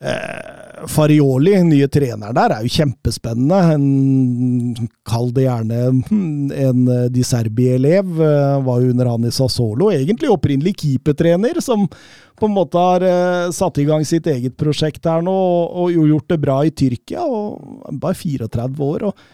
eh, 0.02 0.84
Farioli, 0.92 1.54
nye 1.64 1.88
trener 1.88 2.34
der, 2.36 2.56
er 2.56 2.66
jo 2.66 2.74
kjempespennende. 2.76 3.62
En, 3.78 4.88
kall 5.08 5.32
det 5.32 5.46
gjerne 5.46 5.82
hmm, 6.10 6.52
en 6.52 6.86
eh, 6.98 7.08
Di 7.14 7.24
Serbi-elev. 7.24 8.12
eh, 8.20 8.60
var 8.68 8.84
jo 8.84 8.92
under 8.92 9.14
han 9.14 9.24
i 9.24 9.32
Sassolo. 9.32 9.88
Egentlig 9.94 10.32
opprinnelig 10.36 10.76
keepertrener, 10.84 11.64
som 11.64 11.88
på 11.88 12.48
en 12.48 12.58
måte 12.60 12.76
har 12.76 13.08
eh, 13.08 13.50
satt 13.56 13.80
i 13.80 13.88
gang 13.88 14.04
sitt 14.04 14.28
eget 14.28 14.60
prosjekt 14.60 15.08
her 15.08 15.24
nå, 15.24 15.32
og, 15.32 15.94
og 15.96 16.10
gjort 16.12 16.34
det 16.34 16.44
bra 16.44 16.64
i 16.66 16.74
Tyrkia. 16.76 17.24
og 17.24 17.88
Bare 18.02 18.20
34 18.20 18.90
år. 18.92 19.08
og 19.08 19.30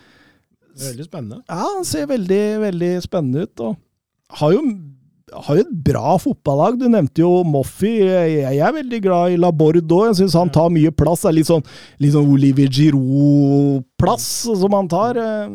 veldig 0.87 1.05
spennende. 1.09 1.43
ja, 1.49 1.59
Han 1.77 1.85
ser 1.85 2.07
veldig, 2.11 2.43
veldig 2.67 2.93
spennende 3.03 3.43
ut. 3.49 3.61
og 3.61 3.77
Har 4.39 4.53
jo, 4.53 4.63
har 5.33 5.57
jo 5.59 5.65
et 5.67 5.73
bra 5.85 6.17
fotballag. 6.21 6.79
Du 6.81 6.87
nevnte 6.89 7.21
jo 7.25 7.43
Moffi. 7.45 7.95
Jeg, 8.05 8.59
er 8.59 8.73
veldig 8.77 9.01
glad 9.05 9.33
i 9.35 9.41
Laborde 9.41 9.83
òg. 9.85 10.07
Jeg 10.11 10.19
syns 10.23 10.37
han 10.39 10.51
tar 10.55 10.71
mye 10.75 10.91
plass. 10.93 11.23
Det 11.25 11.33
er 11.33 11.39
litt 11.41 11.51
sånn, 11.51 11.65
litt 12.01 12.15
sånn 12.15 12.29
Olivier 12.33 12.69
Giroud-plass 12.69 14.29
som 14.61 14.73
han 14.79 14.89
tar. 14.89 15.17
eh. 15.17 15.49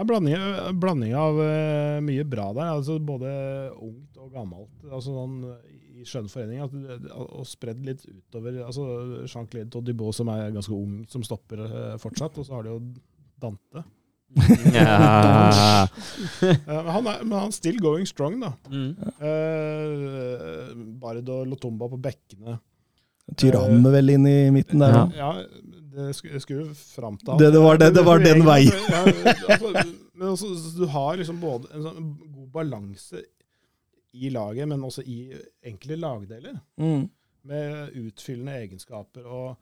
Det 0.00 0.04
er 0.04 0.08
blanding, 0.08 0.36
blanding 0.80 1.12
av 1.18 1.36
eh, 1.44 1.98
mye 2.00 2.24
bra 2.24 2.52
der. 2.56 2.70
altså 2.78 2.98
Både 3.04 3.28
ungt 3.76 4.16
og 4.16 4.30
gammelt. 4.32 4.70
altså 4.88 5.12
sånn 5.12 5.34
I 6.00 6.06
skjønnforening 6.08 6.62
og 6.64 7.44
spredd 7.44 7.82
litt 7.84 8.06
utover. 8.08 8.62
altså 8.64 8.86
Jean-Claude 9.28 9.68
Todibo, 9.74 10.08
som 10.16 10.30
er 10.32 10.54
ganske 10.54 10.72
ung, 10.72 11.02
som 11.12 11.22
stopper 11.26 11.60
eh, 11.66 11.96
fortsatt. 12.00 12.38
Og 12.40 12.46
så 12.48 12.54
har 12.56 12.64
de 12.64 12.72
jo 12.72 12.80
Dante. 13.40 13.84
Ja. 14.74 15.86
Eh, 16.42 16.56
men 16.66 16.86
han 16.94 17.06
er, 17.10 17.22
men 17.24 17.32
han 17.38 17.48
er 17.50 17.54
still 17.56 17.78
going 17.82 18.06
strong, 18.06 18.36
da. 18.40 18.52
Mm. 18.70 18.92
Eh, 19.20 20.74
Bard 21.02 21.28
og 21.28 21.46
Lotomba 21.50 21.88
på 21.90 21.98
bekkene. 22.02 22.58
Tyrann 23.38 23.82
vel 23.94 24.10
inn 24.16 24.26
i 24.26 24.36
midten 24.54 24.82
der 24.82 24.94
Ja. 24.96 25.02
Ja, 25.16 25.32
det 25.94 26.14
skulle, 26.16 26.64
fram 26.74 27.16
til 27.18 27.36
Det- 27.38 27.52
det 27.52 27.60
var 27.62 27.76
det- 27.78 27.94
det 27.94 28.04
var 28.04 28.18
den 28.18 28.42
veien. 28.46 28.72
Ja, 28.90 29.04
altså, 29.48 29.72
men 30.14 30.28
også, 30.28 30.46
du 30.78 30.86
har 30.86 31.16
liksom 31.16 31.40
både 31.40 31.68
en 31.74 31.82
sånn 31.82 32.08
god 32.32 32.48
balanse 32.52 33.22
i 34.14 34.28
laget, 34.30 34.66
men 34.68 34.80
også 34.82 35.02
i 35.06 35.32
enkle 35.64 35.96
lagdeler. 35.96 36.58
Mm. 36.78 37.08
Med 37.44 37.90
utfyllende 37.96 38.56
egenskaper 38.66 39.24
og 39.26 39.56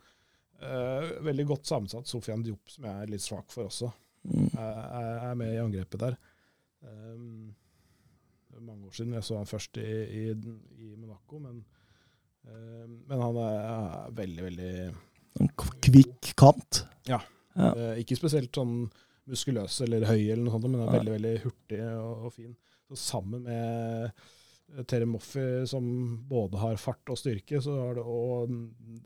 eh, 0.62 1.10
veldig 1.22 1.46
godt 1.46 1.66
sammensatt 1.66 2.06
Sofian 2.08 2.42
Diop, 2.42 2.60
som 2.68 2.84
jeg 2.84 3.02
er 3.02 3.06
litt 3.06 3.20
svak 3.22 3.50
for 3.52 3.64
også. 3.68 3.92
Er, 4.28 5.08
er 5.30 5.34
med 5.38 5.54
i 5.54 5.62
angrepet 5.62 6.04
der. 6.04 6.18
Um, 6.82 7.54
mange 8.58 8.88
år 8.88 8.96
siden 8.96 9.16
jeg 9.16 9.26
så 9.26 9.38
han 9.38 9.48
først 9.48 9.78
i, 9.80 9.88
i, 9.88 10.22
i 10.82 10.94
Monaco, 10.98 11.38
men, 11.42 11.60
eh, 12.48 12.86
men 12.88 13.20
han 13.22 13.36
er, 13.42 13.58
er 13.64 14.16
veldig, 14.18 14.46
veldig 14.48 14.72
En 15.38 15.52
kvikk 15.84 16.32
kant. 16.38 16.80
Ja. 17.06 17.20
Ja. 17.54 17.68
Eh, 17.70 18.00
ikke 18.02 18.18
spesielt 18.18 18.54
sånn 18.54 18.88
muskuløs 19.28 19.76
eller 19.84 20.08
høy, 20.08 20.24
eller 20.24 20.42
noe 20.44 20.54
sånt, 20.56 20.66
men 20.66 20.82
er 20.82 20.96
veldig 20.96 21.14
veldig 21.14 21.34
hurtig 21.44 21.80
og, 21.92 22.26
og 22.26 22.34
fin. 22.34 22.52
Så 22.88 22.98
sammen 22.98 23.44
med 23.46 24.84
Terry 24.88 25.06
Moffi, 25.08 25.44
som 25.68 25.84
både 26.28 26.60
har 26.60 26.80
fart 26.80 27.12
og 27.12 27.18
styrke, 27.20 27.60
så 27.64 27.76
har 27.78 27.98
det 27.98 28.04
òg 28.04 28.52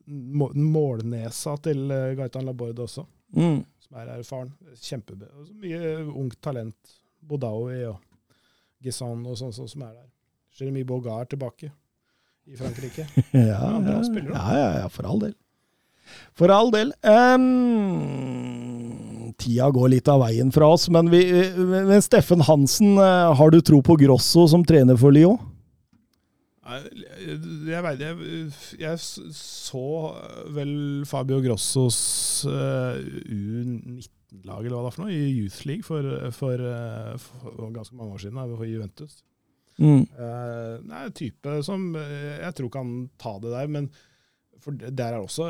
målnesa 0.07 1.57
til 1.67 1.91
eh, 1.94 2.15
Gaitan 2.18 2.49
Laborde 2.49 2.86
også, 2.86 3.07
Mm. 3.36 3.62
som 3.80 3.96
er 4.00 4.06
erfaren. 4.18 4.50
Kjempebra. 4.80 5.28
Mye 5.62 5.94
ungt 6.12 6.40
talent. 6.44 6.76
Bodaoui 7.22 7.84
og 7.88 8.00
Gisan 8.82 9.22
og 9.26 9.36
sånn 9.38 9.52
sånn 9.54 9.68
som 9.70 9.82
er 9.86 9.92
der. 9.94 10.08
Jeremy 10.58 10.82
Bogart 10.84 11.22
er 11.26 11.30
tilbake 11.36 11.70
i 12.50 12.56
Frankrike. 12.58 13.06
Ja, 13.32 13.60
Ja, 13.62 13.78
bra 13.80 14.00
spiller, 14.04 14.32
da. 14.34 14.42
ja, 14.42 14.58
ja, 14.58 14.72
ja, 14.82 14.88
for 14.92 15.06
all 15.08 15.20
del. 15.22 15.34
For 16.36 16.50
all 16.52 16.70
del. 16.74 16.90
Um, 17.06 19.30
tida 19.38 19.68
går 19.72 19.92
litt 19.94 20.08
av 20.12 20.20
veien 20.24 20.50
fra 20.54 20.66
oss, 20.74 20.88
men, 20.92 21.08
vi, 21.12 21.22
men 21.56 22.02
Steffen 22.04 22.42
Hansen, 22.46 22.96
eh, 23.00 23.30
har 23.38 23.54
du 23.54 23.60
tro 23.64 23.78
på 23.86 23.96
Grosso 24.02 24.44
som 24.50 24.64
trener 24.66 24.98
for 25.00 25.14
Lyon? 25.14 25.38
Nei, 26.66 26.80
Jeg 27.73 27.83
vet 27.86 28.02
jeg, 28.02 28.36
jeg 28.81 29.01
så 29.36 29.84
vel 30.55 30.73
Fabio 31.09 31.41
Grossos 31.44 31.99
uh, 32.49 32.97
U19-lag 33.26 34.65
eller 34.65 34.76
hva 34.76 34.84
det 34.86 34.91
er 34.91 34.97
for 34.97 35.05
noe, 35.05 35.15
i 35.17 35.34
Youth 35.42 35.67
League 35.68 35.86
for, 35.86 36.09
for, 36.36 36.62
eh, 36.62 37.12
for 37.20 37.68
ganske 37.75 37.97
mange 37.99 38.17
år 38.17 38.25
siden, 38.25 38.41
da, 38.41 38.47
for 38.57 38.68
Juventus. 38.68 39.20
Mm. 39.81 40.05
Uh, 40.17 41.02
en 41.02 41.15
type 41.17 41.55
som 41.65 41.94
eh, 41.97 42.42
jeg 42.42 42.57
tror 42.59 42.73
kan 42.75 42.91
ta 43.20 43.33
det 43.42 43.52
der, 43.55 43.70
men 43.73 43.89
for 44.62 44.76
der 44.78 45.17
er 45.17 45.23
også 45.23 45.49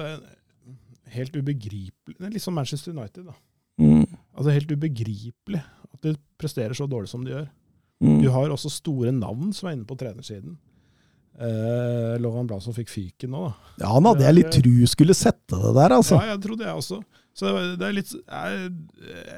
helt 1.13 1.35
ubegripelig 1.37 2.15
Det 2.17 2.29
er 2.29 2.33
litt 2.33 2.45
som 2.45 2.55
Manchester 2.57 2.95
United. 2.95 3.27
da. 3.29 3.35
Mm. 3.83 4.07
Altså 4.33 4.55
Helt 4.55 4.71
ubegripelig 4.73 5.61
at 5.63 6.07
de 6.07 6.15
presterer 6.41 6.75
så 6.77 6.87
dårlig 6.89 7.11
som 7.11 7.25
de 7.27 7.35
gjør. 7.35 7.51
Mm. 8.03 8.21
Du 8.23 8.31
har 8.35 8.51
også 8.51 8.71
store 8.73 9.13
navn 9.15 9.53
som 9.55 9.69
er 9.69 9.77
inne 9.77 9.87
på 9.89 9.99
trenersiden. 9.99 10.57
Eh, 11.43 12.15
Logan 12.23 12.47
Blasson 12.51 12.77
fikk 12.77 12.93
fyken 12.93 13.33
nå, 13.35 13.49
da. 13.49 13.73
Ja, 13.83 13.93
han 13.97 14.07
hadde 14.07 14.27
jeg 14.29 14.37
litt 14.37 14.55
tru 14.55 14.75
skulle 14.91 15.17
sette 15.19 15.59
det 15.59 15.73
der, 15.79 15.97
altså. 15.97 16.21
Ja, 16.21 16.37
jeg 16.37 16.43
trodde 16.45 16.69
jeg 16.69 16.83
også. 16.83 17.01
Så 17.35 17.53
det 17.81 17.87
er- 17.87 17.97
litt, 17.97 18.13
jeg, 18.13 18.73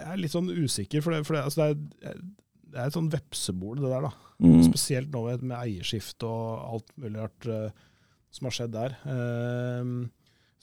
er 0.03 0.19
litt 0.19 0.35
sånn 0.35 0.51
usikker, 0.51 1.05
for 1.05 1.15
det, 1.15 1.23
for 1.27 1.39
det, 1.39 1.45
altså 1.47 1.63
det, 1.63 2.11
er, 2.11 2.19
det 2.75 2.83
er 2.83 2.91
et 2.91 2.99
sånn 2.99 3.13
vepsebol, 3.13 3.79
det 3.79 3.93
der. 3.93 4.09
da. 4.09 4.13
Mm. 4.43 4.61
Spesielt 4.67 5.15
nå 5.15 5.23
med, 5.39 5.57
eierskifte 5.61 6.27
og 6.27 6.75
alt 6.75 6.93
mulig 6.99 7.23
rart 7.23 7.47
uh, 7.47 7.87
som 8.35 8.49
har 8.51 8.57
skjedd 8.59 8.75
der. 8.75 8.97
Uh, 9.07 10.11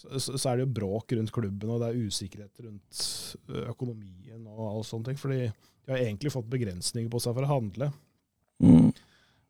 så, 0.01 0.35
så 0.35 0.49
er 0.49 0.59
det 0.59 0.65
jo 0.65 0.75
bråk 0.81 1.13
rundt 1.15 1.33
klubben, 1.33 1.69
og 1.69 1.81
det 1.81 1.91
er 1.91 2.07
usikkerhet 2.09 2.63
rundt 2.65 3.01
eh, 3.53 3.67
økonomien 3.69 4.47
og 4.49 4.63
all 4.65 4.85
sånne 4.87 5.11
ting. 5.11 5.19
fordi 5.21 5.43
de 5.45 5.93
har 5.93 6.01
egentlig 6.01 6.31
fått 6.33 6.49
begrensninger 6.49 7.11
på 7.11 7.21
seg 7.21 7.35
for 7.37 7.45
å 7.45 7.51
handle. 7.51 7.91
Mm. 8.63 8.89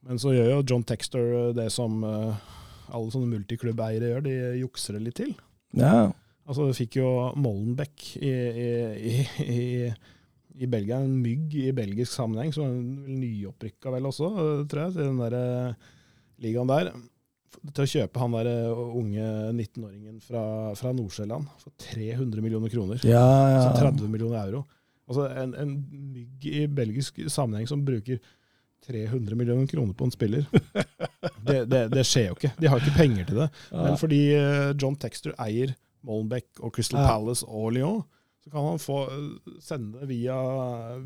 Men 0.07 0.21
så 0.21 0.33
gjør 0.33 0.49
jo 0.55 0.63
John 0.65 0.85
Textor 0.88 1.35
eh, 1.38 1.51
det 1.57 1.67
som 1.73 2.01
eh, 2.07 2.47
alle 2.91 3.13
sånne 3.13 3.30
multiklubbeiere 3.31 4.13
gjør, 4.13 4.25
de 4.25 4.35
jukser 4.61 4.97
det 4.97 5.03
litt 5.05 5.19
til. 5.21 5.35
Ja. 5.77 6.09
Altså, 6.49 6.67
du 6.67 6.75
fikk 6.75 6.97
jo 6.99 7.11
Mollenbeck 7.39 8.07
i, 8.17 8.31
i, 8.31 9.11
i, 9.45 9.61
i, 10.57 10.67
Belgia, 10.67 10.99
en 10.99 11.21
mygg 11.21 11.53
i 11.61 11.69
belgisk 11.75 12.15
sammenheng, 12.17 12.51
som 12.55 12.65
er 12.67 13.21
nyopprykka 13.21 13.93
vel 13.93 14.09
også, 14.09 14.33
eh, 14.33 14.65
tror 14.71 14.88
jeg, 14.88 14.97
til 14.97 15.07
den 15.07 15.21
der 15.21 15.39
ligaen 16.41 16.73
der. 16.73 16.91
Til 17.61 17.83
å 17.83 17.91
kjøpe 17.93 18.19
han 18.23 18.35
der 18.39 18.49
unge 18.73 19.23
19-åringen 19.53 20.21
fra, 20.23 20.43
fra 20.80 20.93
Nord-Sjælland 20.95 21.49
for 21.61 21.75
300 21.83 22.41
millioner 22.41 22.71
kroner. 22.73 23.01
Ja, 23.05 23.25
ja. 23.51 23.65
Så 23.67 23.83
30 23.83 24.07
millioner 24.09 24.39
euro. 24.47 24.63
Altså 25.11 25.27
en, 25.35 25.53
en 25.59 25.73
mygg 26.15 26.45
i 26.47 26.61
belgisk 26.71 27.19
sammenheng 27.30 27.67
som 27.69 27.83
bruker 27.85 28.21
300 28.87 29.35
millioner 29.37 29.67
kroner 29.69 29.93
på 29.97 30.07
en 30.07 30.11
spiller. 30.15 30.45
Det, 31.41 31.63
det, 31.65 31.79
det 31.89 32.03
skjer 32.05 32.27
jo 32.29 32.35
ikke. 32.37 32.51
De 32.61 32.69
har 32.69 32.77
ikke 32.81 32.93
penger 32.99 33.25
til 33.25 33.37
det. 33.41 33.47
Men 33.73 33.95
fordi 33.97 34.19
eh, 34.37 34.71
John 34.77 34.93
Texter 35.01 35.33
eier 35.41 35.71
Molenbeek 36.05 36.59
og 36.61 36.69
Crystal 36.75 37.01
Palace 37.01 37.45
og 37.49 37.71
Lyon, 37.73 38.03
så 38.45 38.51
kan 38.53 38.67
han 38.67 38.81
få 38.81 38.97
sende 39.09 39.57
sende 39.65 40.05
via 40.09 40.35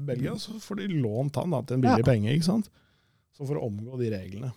Belgia, 0.07 0.35
så 0.39 0.57
får 0.63 0.81
de 0.81 0.89
lånt 1.01 1.39
han 1.39 1.55
da, 1.55 1.61
til 1.67 1.77
en 1.79 1.85
billig 1.85 2.03
Ja. 2.03 2.09
penge. 2.09 2.33
ikke 2.35 2.47
sant? 2.49 2.67
Så 3.35 3.47
for 3.47 3.59
å 3.59 3.65
omgå 3.69 3.97
de 3.99 4.11
reglene. 4.11 4.51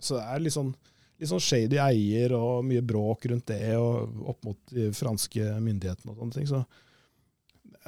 Så 0.00 0.16
det 0.18 0.24
er 0.34 0.44
litt 0.44 0.54
sånn, 0.56 0.70
litt 1.20 1.32
sånn 1.32 1.44
shady 1.44 1.80
eier 1.80 2.32
og 2.36 2.64
mye 2.68 2.84
bråk 2.84 3.24
rundt 3.32 3.48
det, 3.52 3.60
og 3.80 4.28
opp 4.32 4.44
mot 4.48 4.60
de 4.72 4.90
franske 4.96 5.48
myndighetene 5.64 6.12
og 6.12 6.20
sånne 6.22 6.36
ting. 6.38 6.48
Så 6.48 6.62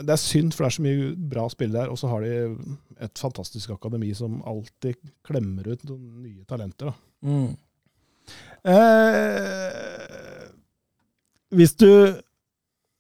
det 0.03 0.11
er 0.11 0.19
synd, 0.19 0.55
for 0.55 0.65
det 0.65 0.71
er 0.71 0.77
så 0.77 0.85
mye 0.85 1.11
bra 1.31 1.47
spillere 1.53 1.85
der. 1.85 1.93
Og 1.93 1.99
så 2.01 2.11
har 2.11 2.25
de 2.25 2.35
et 3.05 3.21
fantastisk 3.21 3.71
akademi 3.77 4.11
som 4.17 4.41
alltid 4.49 4.99
klemmer 5.27 5.69
ut 5.71 5.85
noen 5.87 6.23
nye 6.25 6.45
talenter. 6.51 6.95
Mm. 7.25 7.53
Eh, 8.65 10.47
hvis 11.55 11.75
du 11.79 11.91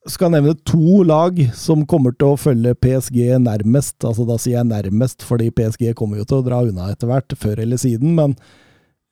skal 0.07 0.35
nevne 0.35 0.53
to 0.69 1.01
lag 1.09 1.39
som 1.57 1.87
kommer 1.89 2.13
til 2.13 2.35
å 2.35 2.41
følge 2.41 2.77
PSG 2.77 3.39
nærmest, 3.41 3.97
altså 4.05 4.27
da 4.29 4.37
sier 4.39 4.59
jeg 4.59 4.69
nærmest 4.69 5.25
fordi 5.25 5.49
PSG 5.57 5.95
kommer 5.97 6.21
jo 6.21 6.27
til 6.29 6.43
å 6.43 6.47
dra 6.47 6.61
unna 6.67 6.91
etter 6.93 7.09
hvert, 7.09 7.35
før 7.41 7.63
eller 7.65 7.81
siden, 7.81 8.13
men 8.19 8.37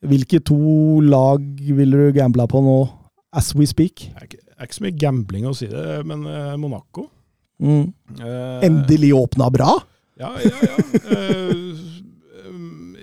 hvilke 0.05 0.43
to 0.44 1.01
lag 1.07 1.41
vil 1.62 1.97
du 1.97 2.12
gamble 2.15 2.44
på 2.51 2.61
nå, 2.61 2.77
as 3.33 3.55
we 3.57 3.65
speak? 3.67 4.11
Det 4.12 4.20
er 4.20 4.28
ikke, 4.28 4.43
det 4.44 4.59
er 4.59 4.69
ikke 4.69 4.78
så 4.78 4.85
mye 4.85 5.01
gambling 5.01 5.49
å 5.49 5.57
si 5.57 5.70
det, 5.73 5.86
men 6.07 6.28
eh, 6.28 6.55
Monaco 6.61 7.09
Mm. 7.63 7.93
eh, 8.19 8.67
Endelig 8.67 9.13
åpna 9.15 9.51
bra! 9.55 9.77
Ja, 10.21 10.33
ja, 10.43 10.59
ja. 10.67 10.77
Eh, 11.13 12.49
um, 12.49 12.97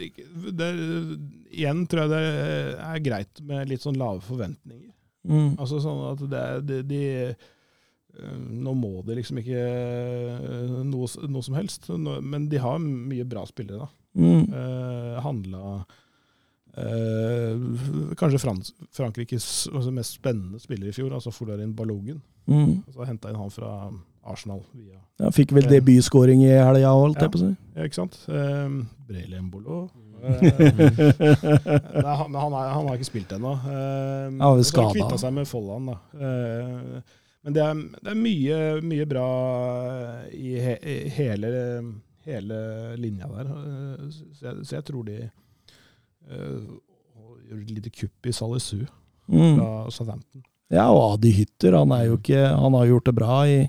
det, 0.54 0.68
igjen 1.52 1.86
tror 1.90 2.06
jeg 2.06 2.12
det 2.14 2.24
er 2.86 3.04
greit 3.04 3.42
med 3.48 3.72
litt 3.72 3.84
sånn 3.84 4.00
lave 4.00 4.22
forventninger. 4.28 4.92
Mm. 5.30 5.56
Altså 5.60 5.82
sånn 5.84 6.04
at 6.14 6.22
det 6.32 6.44
de, 6.68 6.78
de 6.88 7.00
eh, 7.28 8.36
Nå 8.50 8.72
må 8.76 9.02
de 9.06 9.18
liksom 9.20 9.40
ikke 9.42 9.64
eh, 9.64 10.76
noe, 10.88 11.10
noe 11.30 11.46
som 11.46 11.58
helst, 11.58 11.90
men 11.90 12.48
de 12.52 12.62
har 12.62 12.80
mye 12.84 13.28
bra 13.28 13.46
spillere, 13.48 13.88
da. 13.88 13.90
Mm. 14.20 14.46
Eh, 14.60 15.18
handla 15.24 15.64
eh, 16.80 18.16
kanskje 18.20 18.42
Frans, 18.42 18.74
Frankrikes 18.96 19.70
altså, 19.74 19.94
mest 19.96 20.18
spennende 20.18 20.60
spiller 20.60 20.90
i 20.90 20.96
fjor, 20.96 21.14
altså 21.16 21.32
Folarin 21.36 21.76
Balogun. 21.78 22.22
Mm. 22.50 22.82
Altså 22.88 23.08
Henta 23.08 23.32
inn 23.32 23.40
han 23.40 23.54
fra 23.54 23.74
Arsenal 24.32 24.62
via 24.74 24.98
Ja, 25.20 25.30
fikk 25.36 25.52
vel 25.58 25.66
debutskåring 25.68 26.44
i 26.46 26.52
helga, 26.54 26.94
holdt 26.96 27.18
Ja. 27.20 27.26
jeg 27.28 27.34
på 27.34 27.40
å 27.40 27.46
si. 27.48 27.56
Ja, 27.76 27.88
ikke 27.90 27.98
sant? 28.00 28.20
Um, 28.32 28.78
Brele 29.10 29.38
Embolo. 29.42 29.80
Eh, 30.20 30.42
nei, 32.04 32.16
han, 32.16 32.28
men 32.32 32.40
han, 32.42 32.54
er, 32.56 32.70
han 32.76 32.88
har 32.90 32.96
ikke 33.00 33.08
spilt 33.10 33.32
ennå. 33.36 33.54
Um, 33.56 34.38
Han 34.40 34.42
har 34.44 34.62
han 34.62 34.94
kvitta 34.94 35.18
seg 35.22 35.34
med 35.36 35.48
Folland, 35.50 35.92
da. 35.92 35.98
Uh, 36.14 37.18
men 37.48 37.56
det 37.56 37.64
er, 37.64 37.82
det 38.04 38.12
er 38.14 38.20
mye, 38.20 38.60
mye 38.84 39.06
bra 39.08 39.28
i, 40.36 40.54
he, 40.60 40.74
i 40.84 40.96
hele, 41.16 41.52
hele 42.28 42.60
linja 43.00 43.30
der. 43.32 43.52
Eh, 43.56 44.06
så, 44.12 44.26
jeg, 44.50 44.66
så 44.68 44.76
jeg 44.80 44.88
tror 44.90 45.08
de 45.08 45.18
uh, 46.30 46.78
gjør 47.50 47.62
et 47.64 47.76
lite 47.80 47.94
kupp 47.96 48.30
i 48.32 48.36
Salisu 48.36 48.86
Mm. 49.30 49.60
fra 49.60 49.66
Southampton. 49.94 50.42
Ja, 50.74 50.88
og 50.90 51.04
Adi 51.20 51.30
Hytter, 51.36 51.76
han 51.78 51.92
er 51.94 52.08
jo 52.08 52.16
ikke 52.18 52.40
Han 52.50 52.74
har 52.74 52.88
gjort 52.90 53.06
det 53.06 53.14
bra 53.14 53.36
i 53.46 53.60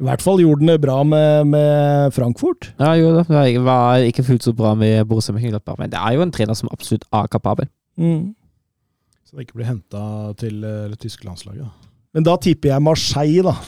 I 0.00 0.06
hvert 0.08 0.22
fall 0.24 0.40
gjorde 0.42 0.64
den 0.64 0.72
det 0.72 0.80
bra 0.82 0.96
med, 1.06 1.46
med 1.52 2.14
Frankfurt. 2.16 2.72
Ja, 2.82 2.94
jo 2.98 3.12
da. 3.14 3.22
Det 3.46 3.60
var 3.62 4.02
ikke 4.02 4.24
fullt 4.26 4.42
så 4.42 4.52
bra 4.56 4.72
med 4.78 5.04
Borussia 5.06 5.34
Mönchengladbach, 5.36 5.78
men 5.78 5.92
det 5.92 6.00
er 6.00 6.16
jo 6.16 6.24
en 6.24 6.32
trener 6.34 6.56
som 6.58 6.70
absolutt 6.74 7.04
er 7.14 7.28
kapabel. 7.30 7.68
Mm. 8.00 8.32
Så 9.22 9.36
det 9.38 9.46
ikke 9.46 9.60
blir 9.60 9.68
henta 9.70 10.02
til 10.40 10.64
eh, 10.66 10.88
det 10.90 10.98
tyske 11.04 11.28
landslaget. 11.28 11.62
Da. 11.62 11.92
Men 12.14 12.26
da 12.26 12.34
tipper 12.42 12.72
jeg 12.74 12.82
Marseille, 12.88 13.46
da. 13.46 13.54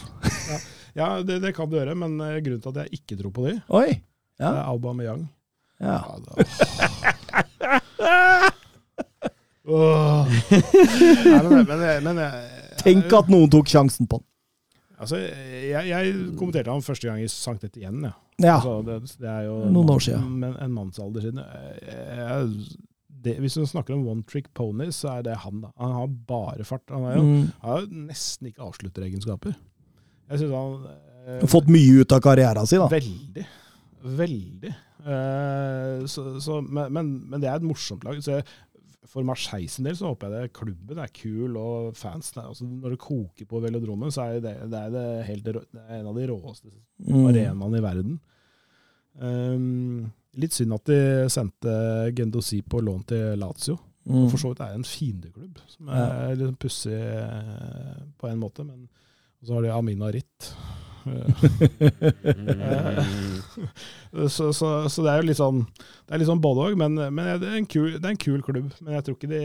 Ja, 0.97 1.07
det, 1.21 1.43
det 1.45 1.51
kan 1.53 1.69
du 1.69 1.75
gjøre, 1.77 1.93
men 1.99 2.15
eh, 2.25 2.39
grunnen 2.41 2.63
til 2.65 2.73
at 2.73 2.87
jeg 2.87 2.99
ikke 3.03 3.19
tror 3.21 3.33
på 3.37 3.43
de, 3.47 3.51
Oi! 3.77 3.99
det 4.41 4.47
er 4.49 4.63
Aubameyang. 4.65 5.27
ja. 5.81 5.99
Åh. 9.67 10.27
Nei, 11.27 11.43
men, 11.43 11.67
men, 11.67 11.83
men, 12.07 12.21
jeg- 12.23 12.81
Tenk 12.83 13.13
at 13.19 13.29
noen 13.33 13.51
tok 13.51 13.69
sjansen 13.71 14.07
på 14.09 14.21
den. 14.21 14.27
Altså, 14.99 15.19
jeg, 15.21 15.89
jeg 15.91 16.13
kommenterte 16.41 16.73
han 16.73 16.81
første 16.85 17.09
gang 17.11 17.21
i 17.21 17.29
Sankt 17.29 17.65
Etienne. 17.69 18.13
Ja. 18.41 18.47
Ja. 18.47 18.55
Altså, 18.57 18.77
det, 18.87 18.97
det 19.21 19.29
er 19.33 19.43
jo 19.49 19.57
Noen 19.73 19.91
år 19.95 20.03
siden. 20.05 20.29
Men 20.43 20.55
en 20.61 20.73
mannsalder 20.77 21.25
siden. 21.25 21.41
Jeg, 21.43 21.99
jeg, 22.21 22.79
det, 23.27 23.35
hvis 23.43 23.57
du 23.59 23.65
snakker 23.67 23.95
om 23.97 24.07
one 24.09 24.23
trick 24.29 24.49
ponies, 24.55 24.99
så 25.03 25.17
er 25.19 25.23
det 25.27 25.37
han. 25.43 25.61
da. 25.65 25.71
Han 25.83 25.95
har 25.99 26.11
bare 26.29 26.65
fart. 26.69 26.85
Han 26.93 27.05
har 27.09 27.17
jo, 27.19 27.23
Mm. 27.27 27.47
har 27.63 27.81
jo 27.85 28.03
nesten 28.07 28.49
ikke 28.51 28.63
avslutteregenskaper. 28.69 29.55
Jeg 30.31 30.39
synes 30.43 30.55
han 30.57 30.89
eh, 31.41 31.47
Fått 31.51 31.69
mye 31.73 32.01
ut 32.05 32.13
av 32.17 32.21
karrieren 32.25 32.67
sin, 32.69 32.81
da. 32.85 32.89
Veldig. 32.93 33.47
Veldig. 34.21 34.73
Eh, 35.07 36.07
så, 36.07 36.27
så, 36.41 36.61
men, 36.63 36.93
men, 36.93 37.11
men 37.31 37.43
det 37.43 37.51
er 37.51 37.61
et 37.61 37.67
morsomt 37.67 38.05
lag. 38.07 38.21
Så 38.25 38.39
jeg, 38.39 38.47
for 39.09 39.23
Marseille 39.27 39.69
sin 39.71 39.85
del 39.89 39.97
så 39.99 40.11
håper 40.13 40.29
jeg 40.33 40.47
det 40.49 40.53
klubben 40.59 40.99
er 41.03 41.11
kul, 41.15 41.57
og 41.61 41.97
fansen 41.97 42.41
er, 42.43 42.49
altså 42.51 42.65
Når 42.67 42.95
det 42.95 42.99
koker 43.03 43.47
på 43.51 43.61
velodromen, 43.63 44.11
så 44.15 44.27
er 44.27 44.41
det, 44.41 44.55
det, 44.71 44.81
er 44.81 44.91
det, 44.95 45.05
helt, 45.29 45.45
det 45.45 45.83
er 45.87 46.01
en 46.01 46.09
av 46.13 46.17
de 46.19 46.27
råeste 46.31 46.73
Mm. 47.07 47.27
arenaene 47.29 47.77
i 47.79 47.85
verden. 47.85 48.15
Um, 49.21 50.13
litt 50.37 50.53
synd 50.57 50.75
at 50.77 50.85
de 50.89 50.99
sendte 51.33 51.73
Gendosi 52.17 52.63
på 52.63 52.81
lån 52.85 53.05
til 53.09 53.37
Lazio. 53.41 53.79
Mm. 54.07 54.29
For 54.31 54.39
så 54.39 54.51
vidt 54.53 54.61
er 54.63 54.71
det 54.75 54.81
en 54.81 54.87
fiendeklubb, 54.87 55.59
som 55.73 55.89
er 55.91 56.37
litt 56.39 56.59
pussig 56.63 56.95
eh, 56.95 58.03
på 58.21 58.29
en 58.31 58.39
måte. 58.39 58.63
Men 58.65 58.85
så 59.43 59.57
har 59.57 59.65
de 59.65 59.73
Amina 59.75 60.13
Ritt. 60.15 60.53
Så, 64.33 64.49
så, 64.57 64.69
så 64.89 65.03
det 65.05 65.11
er 65.13 65.21
jo 65.21 65.27
litt 65.29 65.37
sånn 65.37 65.59
Det 65.69 66.15
er 66.15 66.21
litt 66.23 66.29
sånn 66.31 66.41
både 66.41 66.71
òg, 66.71 66.77
men, 66.81 66.95
men 67.13 67.27
det, 67.43 67.51
er 67.51 67.59
en 67.59 67.67
kul, 67.69 67.99
det 67.99 68.07
er 68.07 68.15
en 68.15 68.21
kul 68.23 68.41
klubb. 68.47 68.71
Men 68.81 68.97
jeg 68.97 69.05
tror 69.05 69.17
ikke 69.19 69.29
de, 69.33 69.41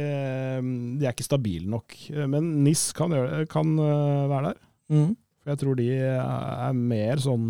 de 1.01 1.07
er 1.07 1.11
ikke 1.11 1.25
stabile 1.27 1.67
nok. 1.73 1.95
Men 2.31 2.47
NIS 2.63 2.85
kan, 2.95 3.11
gjøre, 3.15 3.43
kan 3.51 3.73
eh, 3.75 4.29
være 4.31 4.51
der. 4.51 4.59
Mm. 4.93 5.09
For 5.41 5.51
jeg 5.51 5.61
tror 5.63 5.79
de 5.81 5.87
er 5.97 6.77
mer 6.77 7.23
sånn 7.23 7.47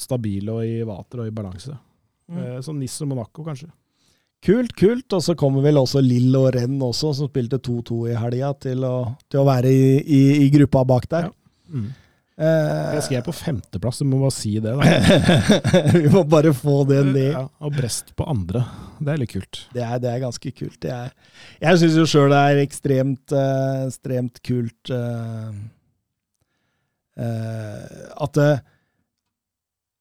stabile 0.00 0.58
og 0.58 0.66
i 0.66 0.82
vater 0.86 1.22
og 1.24 1.30
i 1.30 1.34
balanse. 1.34 1.76
Mm. 2.30 2.40
Eh, 2.42 2.58
Sånn 2.66 2.80
NIS 2.82 2.98
og 3.04 3.12
Monaco, 3.14 3.44
kanskje. 3.46 3.70
Kult, 4.44 4.72
kult. 4.78 5.16
Og 5.16 5.24
så 5.24 5.36
kommer 5.38 5.64
vel 5.64 5.80
også 5.80 6.02
Lill 6.04 6.34
og 6.38 6.50
Renn 6.56 6.78
også, 6.82 7.12
som 7.16 7.30
spilte 7.30 7.60
2-2 7.60 8.02
i 8.12 8.18
helga, 8.18 8.52
til, 8.66 8.86
til 9.28 9.42
å 9.42 9.48
være 9.48 9.72
i, 9.72 9.90
i, 10.00 10.22
i 10.46 10.52
gruppa 10.54 10.84
bak 10.88 11.08
der. 11.10 11.30
Mm. 11.70 11.90
Eh, 12.40 12.94
Jeg 12.96 13.04
skrev 13.04 13.24
på 13.26 13.34
femteplass, 13.36 14.00
du 14.00 14.08
må 14.08 14.22
bare 14.22 14.32
si 14.32 14.54
det. 14.64 14.72
vi 15.98 16.06
må 16.12 16.22
bare 16.24 16.54
få 16.56 16.82
det 16.88 17.02
ned. 17.10 17.34
Ja, 17.34 17.44
og 17.60 17.76
Brest 17.76 18.14
på 18.16 18.24
andre. 18.32 18.64
Det 19.00 19.12
er 19.12 19.20
litt 19.20 19.34
kult. 19.34 19.62
Det 19.76 19.84
er, 19.84 20.00
det 20.00 20.08
er 20.14 20.22
ganske 20.24 20.54
kult. 20.56 20.78
Det 20.80 20.94
er, 20.94 21.12
jeg 21.60 21.82
syns 21.82 22.00
jo 22.00 22.08
sjøl 22.08 22.32
det 22.32 22.40
er 22.40 22.62
ekstremt, 22.64 23.36
uh, 23.36 23.86
ekstremt 23.90 24.40
kult 24.46 24.92
uh, 24.94 25.52
uh, 27.20 28.12
at 28.24 28.36
det 28.40 28.52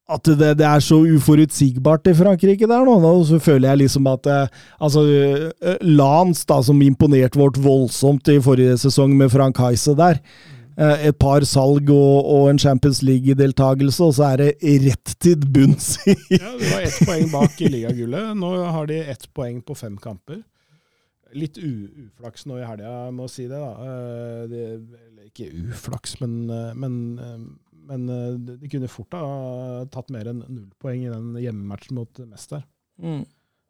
at 0.10 0.26
det, 0.26 0.54
det 0.58 0.66
er 0.66 0.82
så 0.82 0.98
uforutsigbart 1.06 2.08
i 2.10 2.16
Frankrike 2.18 2.68
der 2.70 2.86
nå. 2.88 2.96
nå 3.02 3.12
så 3.30 3.38
føler 3.44 3.70
jeg 3.70 3.82
liksom 3.84 4.08
at 4.10 4.30
eh, 4.30 4.56
altså, 4.82 5.04
eh, 5.06 5.76
Lance, 5.86 6.48
da, 6.50 6.58
som 6.66 6.82
imponerte 6.82 7.38
vårt 7.38 7.60
voldsomt 7.62 8.32
i 8.34 8.40
forrige 8.42 8.80
sesong 8.82 9.14
med 9.20 9.30
Frank 9.34 9.62
Heise 9.62 9.94
der. 10.00 10.18
Eh, 10.80 11.08
Et 11.10 11.18
par 11.20 11.44
salg 11.48 11.90
og, 11.94 12.30
og 12.34 12.50
en 12.52 12.60
Champions 12.62 13.02
League-deltakelse, 13.06 14.04
og 14.08 14.16
så 14.18 14.30
er 14.32 14.44
det 14.44 14.78
rett 14.86 15.16
til 15.22 15.44
bunns 15.44 15.98
i 16.08 16.16
Ja, 16.38 16.54
Det 16.60 16.72
var 16.72 16.86
ett 16.88 17.00
poeng 17.08 17.28
bak 17.34 17.60
i 17.62 17.72
ligagullet. 17.74 18.32
Nå 18.40 18.54
har 18.76 18.90
de 18.90 19.02
ett 19.14 19.28
poeng 19.36 19.60
på 19.66 19.76
fem 19.78 19.98
kamper. 20.02 20.42
Litt 21.38 21.60
u 21.62 21.70
uflaks 22.08 22.48
nå 22.50 22.58
i 22.58 22.66
helga, 22.66 22.94
må 23.14 23.28
jeg 23.28 23.36
si 23.36 23.48
det. 23.52 23.60
da. 23.60 23.74
Eh, 23.86 24.46
Det, 24.50 24.64
ikke 25.30 25.52
uflaks, 25.70 26.16
men, 26.24 26.40
eh, 26.50 26.72
men, 26.74 26.96
men 27.86 28.08
de 28.48 28.70
kunne 28.72 28.90
fort 28.90 29.14
ha 29.14 29.84
tatt 29.94 30.10
mer 30.10 30.32
enn 30.32 30.42
null 30.48 30.72
poeng 30.82 31.04
i 31.06 31.12
den 31.12 31.36
hjemmematchen 31.38 32.00
mot 32.00 32.24
Mester. 32.26 32.64
Mm. 33.00 33.22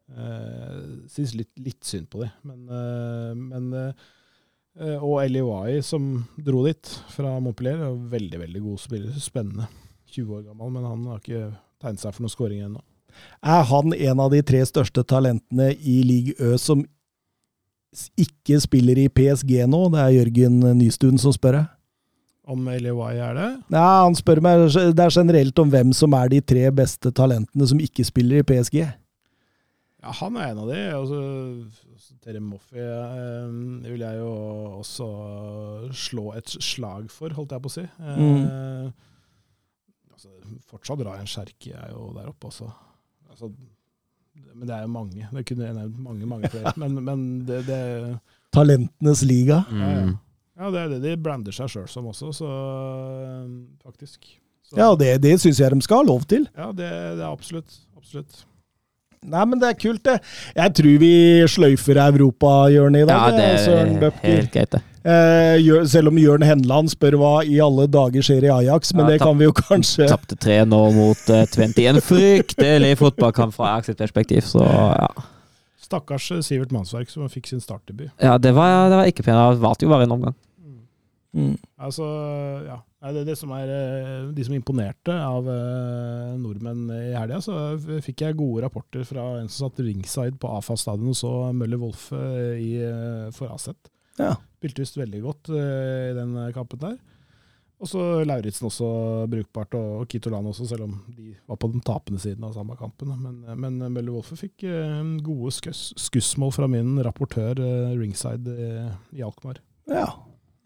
Uh, 0.10 1.04
Syns 1.12 1.36
litt, 1.38 1.52
litt 1.62 1.84
synd 1.86 2.08
på 2.10 2.24
dem, 2.24 2.32
men, 2.50 2.64
men 3.52 3.68
Og 4.80 5.18
Eliwai, 5.26 5.82
som 5.84 6.06
dro 6.40 6.62
dit 6.64 6.92
fra 7.12 7.34
Montpellier, 7.44 7.82
er 7.84 7.98
veldig 8.14 8.40
veldig 8.46 8.62
god 8.64 8.80
spiller. 8.80 9.18
Spennende. 9.20 9.66
20 10.14 10.38
år 10.38 10.46
gammel, 10.48 10.70
men 10.72 10.86
han 10.88 11.02
har 11.12 11.20
ikke 11.20 11.50
tegnet 11.84 12.02
seg 12.02 12.16
for 12.16 12.24
noen 12.26 12.34
skåring 12.34 12.62
ennå. 12.66 12.80
Er 13.44 13.66
han 13.68 13.94
en 13.94 14.22
av 14.24 14.32
de 14.32 14.40
tre 14.46 14.62
største 14.68 15.04
talentene 15.04 15.74
i 15.76 16.00
Ligue 16.08 16.36
Ø 16.40 16.56
som 16.62 16.86
ikke 18.20 18.60
spiller 18.62 19.02
i 19.02 19.10
PSG 19.10 19.66
nå? 19.68 19.82
Det 19.94 20.00
er 20.04 20.16
Jørgen 20.20 20.60
Nystuen 20.78 21.20
som 21.22 21.34
spør. 21.36 21.60
jeg. 21.60 21.68
Om 22.50 22.68
Eliwai 22.74 23.18
er 23.22 23.36
det? 23.38 23.50
Nei, 23.70 23.82
han 24.06 24.16
spør 24.18 24.40
meg 24.42 24.64
Det 24.74 25.04
er 25.04 25.14
generelt 25.14 25.60
om 25.62 25.70
hvem 25.70 25.92
som 25.94 26.14
er 26.18 26.32
de 26.32 26.40
tre 26.42 26.70
beste 26.74 27.12
talentene 27.14 27.68
som 27.70 27.82
ikke 27.82 28.06
spiller 28.08 28.42
i 28.42 28.48
PSG. 28.48 28.88
Ja, 30.00 30.14
han 30.16 30.38
er 30.40 30.54
en 30.54 30.60
av 30.64 30.70
de. 30.72 30.78
Altså, 30.96 31.18
Terry 32.24 32.40
Moffi 32.40 32.80
eh, 32.80 33.50
vil 33.84 34.04
jeg 34.06 34.20
jo 34.22 34.30
også 34.80 35.08
slå 35.92 36.30
et 36.40 36.54
slag 36.64 37.10
for, 37.12 37.34
holdt 37.36 37.52
jeg 37.56 37.64
på 37.66 37.72
å 37.72 37.74
si. 37.74 37.84
Eh, 37.84 38.86
altså, 40.14 40.32
fortsatt 40.72 41.04
Ryan 41.04 41.28
Cherky 41.28 41.74
er 41.76 41.92
jo 41.92 42.14
der 42.16 42.32
oppe 42.32 42.48
også. 42.48 42.70
Altså, 43.30 43.52
men 44.56 44.68
det 44.70 44.76
er 44.78 44.86
jo 44.86 44.92
mange. 44.94 45.28
Det 45.36 45.44
kunne 45.50 45.68
jeg 45.68 45.76
nevnt 45.76 46.00
mange, 46.06 46.30
mange 46.32 46.52
flere. 46.54 46.72
Men, 46.82 46.96
men 47.04 47.24
det, 47.48 47.60
det 47.68 47.80
Talentenes 48.56 49.22
liga. 49.28 49.66
ja, 49.70 49.90
ja. 49.98 50.06
Mm. 50.08 50.14
ja, 50.60 50.70
det 50.74 50.80
er 50.80 50.94
det 50.94 51.00
de 51.04 51.16
brander 51.24 51.56
seg 51.56 51.70
sjøl 51.72 51.90
som 51.92 52.08
også, 52.10 52.32
så 52.40 52.48
eh, 52.50 53.52
faktisk. 53.84 54.32
Så, 54.64 54.78
Ja, 54.80 54.94
det, 54.96 55.12
det 55.26 55.36
syns 55.44 55.60
jeg 55.60 55.76
de 55.76 55.84
skal 55.84 56.02
ha 56.02 56.08
lov 56.08 56.24
til. 56.30 56.48
ja 56.56 56.72
det, 56.72 56.88
det 57.20 57.24
er 57.26 57.30
absolutt. 57.30 57.82
Absolutt. 58.00 58.46
Nei, 59.28 59.42
men 59.52 59.60
det 59.60 59.74
er 59.74 59.80
kult, 59.80 60.04
det. 60.08 60.20
Jeg 60.56 60.76
tror 60.80 61.02
vi 61.02 61.16
sløyfer 61.52 62.00
europahjørnet 62.06 63.04
i 63.04 63.08
dag. 63.10 63.18
Ja, 63.20 63.36
det 63.36 63.48
er 63.50 63.58
Søren 63.66 63.98
er 63.98 64.06
Bøpker. 64.06 64.38
helt 64.38 64.54
greit, 64.54 64.72
det. 64.72 64.82
Eh, 65.10 65.86
selv 65.88 66.12
om 66.12 66.18
Jørn 66.20 66.44
Henland 66.44 66.92
spør 66.92 67.16
hva 67.20 67.34
i 67.48 67.56
alle 67.64 67.88
dager 67.92 68.24
skjer 68.26 68.48
i 68.48 68.52
Ajax, 68.52 68.94
men 68.94 69.08
Ja, 69.08 69.14
det 69.14 69.22
kan 69.24 69.38
vi 69.40 69.48
jo 69.48 69.54
kanskje 69.56 70.10
Tapte 70.12 70.36
3-0 70.36 70.68
mot 70.96 71.32
uh, 71.32 71.44
Twente. 71.52 71.86
En 71.88 72.02
fryktelig 72.04 72.98
fotballkamp 73.00 73.56
fra 73.56 73.74
Ajax 73.74 73.92
sitt 73.92 74.02
perspektiv, 74.02 74.44
så 74.48 74.64
ja. 74.64 75.08
Stakkars 75.80 76.32
eh, 76.36 76.44
Sivert 76.46 76.76
Mannsverk 76.76 77.12
som 77.12 77.28
fikk 77.32 77.48
sin 77.48 77.64
startdebut. 77.64 78.12
ja 78.20 78.38
det, 78.38 78.52
var, 78.56 78.90
det 78.92 79.00
var 79.00 79.12
ikke 79.12 79.24
pent. 79.24 79.40
Det 79.56 79.64
varte 79.64 79.88
jo 79.88 79.92
bare 79.92 80.08
en 80.08 80.16
omgang. 80.20 80.36
Mm. 81.36 81.58
Altså, 81.80 82.06
ja. 82.68 82.80
Det, 83.00 83.22
det 83.30 83.38
som 83.40 83.52
er 83.56 83.70
eh, 83.72 84.24
De 84.36 84.44
som 84.44 84.56
imponerte 84.58 85.14
av 85.16 85.46
eh, 85.48 86.34
nordmenn 86.40 86.90
i 86.92 87.14
helga, 87.16 87.40
så 87.44 87.78
fikk 88.04 88.26
jeg 88.26 88.40
gode 88.40 88.66
rapporter 88.66 89.06
fra 89.08 89.38
en 89.40 89.48
som 89.48 89.70
satt 89.70 89.80
ringside 89.86 90.36
på 90.42 90.52
AFA 90.58 90.76
stadion 90.80 91.14
og 91.14 91.16
så 91.16 91.32
Møller 91.56 91.80
Wolff 91.80 92.10
eh, 92.16 92.60
i, 92.60 92.72
for 93.36 93.54
Aset. 93.56 93.92
Ja. 94.20 94.34
Spilte 94.60 94.84
visst 94.84 95.00
veldig 95.00 95.22
godt 95.24 95.54
i 95.56 96.12
den 96.18 96.36
kampen 96.52 96.82
der. 96.82 96.98
Og 97.80 97.88
så 97.88 98.02
Lauritzen 98.28 98.68
også 98.68 98.90
brukbart, 99.32 99.78
og 99.80 100.02
Kitolan 100.12 100.50
også, 100.52 100.66
selv 100.68 100.90
om 100.90 100.98
de 101.16 101.32
var 101.48 101.56
på 101.62 101.70
den 101.72 101.80
tapende 101.88 102.20
siden 102.20 102.44
av 102.44 102.52
samme 102.58 102.76
kampen. 102.76 103.14
Men, 103.24 103.38
men 103.56 103.78
Møller 103.86 104.18
Wolfe 104.18 104.36
fikk 104.36 104.66
gode 105.24 105.54
skuss, 105.56 105.94
skussmål 105.96 106.52
fra 106.58 106.68
min 106.68 107.00
rapportør 107.08 107.64
ringside 107.96 108.58
i 109.16 109.24
Alkmaar. 109.24 109.64
Ja. 109.88 110.10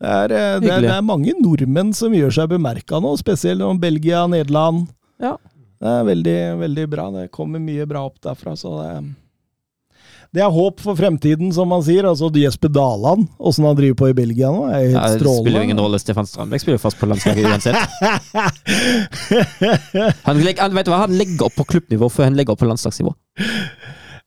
Det 0.04 0.12
er, 0.12 0.32
eh, 0.36 0.58
det, 0.60 0.68
er, 0.68 0.82
det 0.84 0.90
er 0.92 1.04
mange 1.06 1.32
nordmenn 1.40 1.94
som 1.96 2.12
gjør 2.12 2.34
seg 2.36 2.50
bemerka 2.52 3.00
nå, 3.00 3.14
spesielt 3.22 3.64
om 3.64 3.78
Belgia, 3.80 4.26
Nederland. 4.28 4.90
Ja. 5.24 5.38
Det 5.80 5.88
er 6.00 6.04
veldig, 6.08 6.34
veldig 6.60 6.86
bra. 6.92 7.06
Det 7.16 7.30
kommer 7.32 7.60
mye 7.64 7.86
bra 7.88 8.02
opp 8.10 8.18
derfra. 8.24 8.52
Så 8.60 8.74
det, 8.82 8.90
det 10.36 10.44
er 10.44 10.52
håp 10.52 10.82
for 10.84 11.00
fremtiden, 11.00 11.54
som 11.56 11.72
man 11.72 11.84
sier. 11.88 12.04
Altså 12.10 12.28
Jesper 12.36 12.72
Daland, 12.76 13.30
åssen 13.40 13.64
han 13.68 13.78
driver 13.80 13.96
på 14.02 14.10
i 14.12 14.16
Belgia 14.18 14.52
nå, 14.52 14.66
er 14.72 14.90
helt 14.90 14.98
Ja, 14.98 15.06
det 15.14 15.20
strålende. 15.22 15.44
spiller 15.46 15.60
jo 15.64 15.68
ingen 15.70 15.82
rolle. 15.86 16.00
Stefan 16.04 16.28
Strandberg 16.28 16.60
spiller 16.64 16.80
jo 16.80 16.84
fast 16.84 17.00
på 17.00 17.08
landslaget 17.12 17.48
uansett. 17.48 17.80
Han, 20.28 20.40
legger, 20.44 20.62
han, 20.66 20.74
vet 20.76 20.88
du 20.88 20.92
hva? 20.92 21.00
han 21.06 21.16
legger 21.18 21.46
opp 21.48 21.56
på 21.60 21.66
klubbnivå 21.76 22.10
før 22.12 22.28
han 22.28 22.36
legger 22.40 22.56
opp 22.56 22.62
på 22.64 22.68
landslagsnivå. 22.70 23.12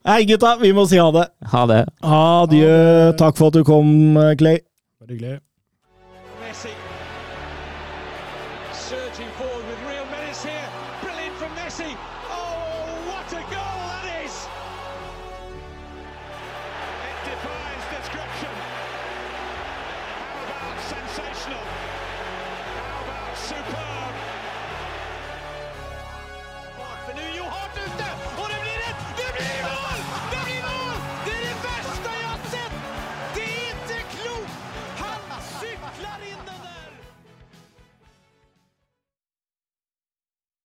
Nei, 0.07 0.21
gutta, 0.29 0.55
vi 0.61 0.71
må 0.77 0.85
si 0.89 1.01
ha 1.03 1.09
det. 1.15 1.25
Ha 1.53 1.63
det. 1.69 1.81
Adjø. 2.07 2.71
Takk 3.19 3.35
for 3.41 3.51
at 3.51 3.57
du 3.59 3.63
kom, 3.67 3.89
Clay. 4.39 4.61
Bare 5.03 5.13
hyggelig. 5.17 5.37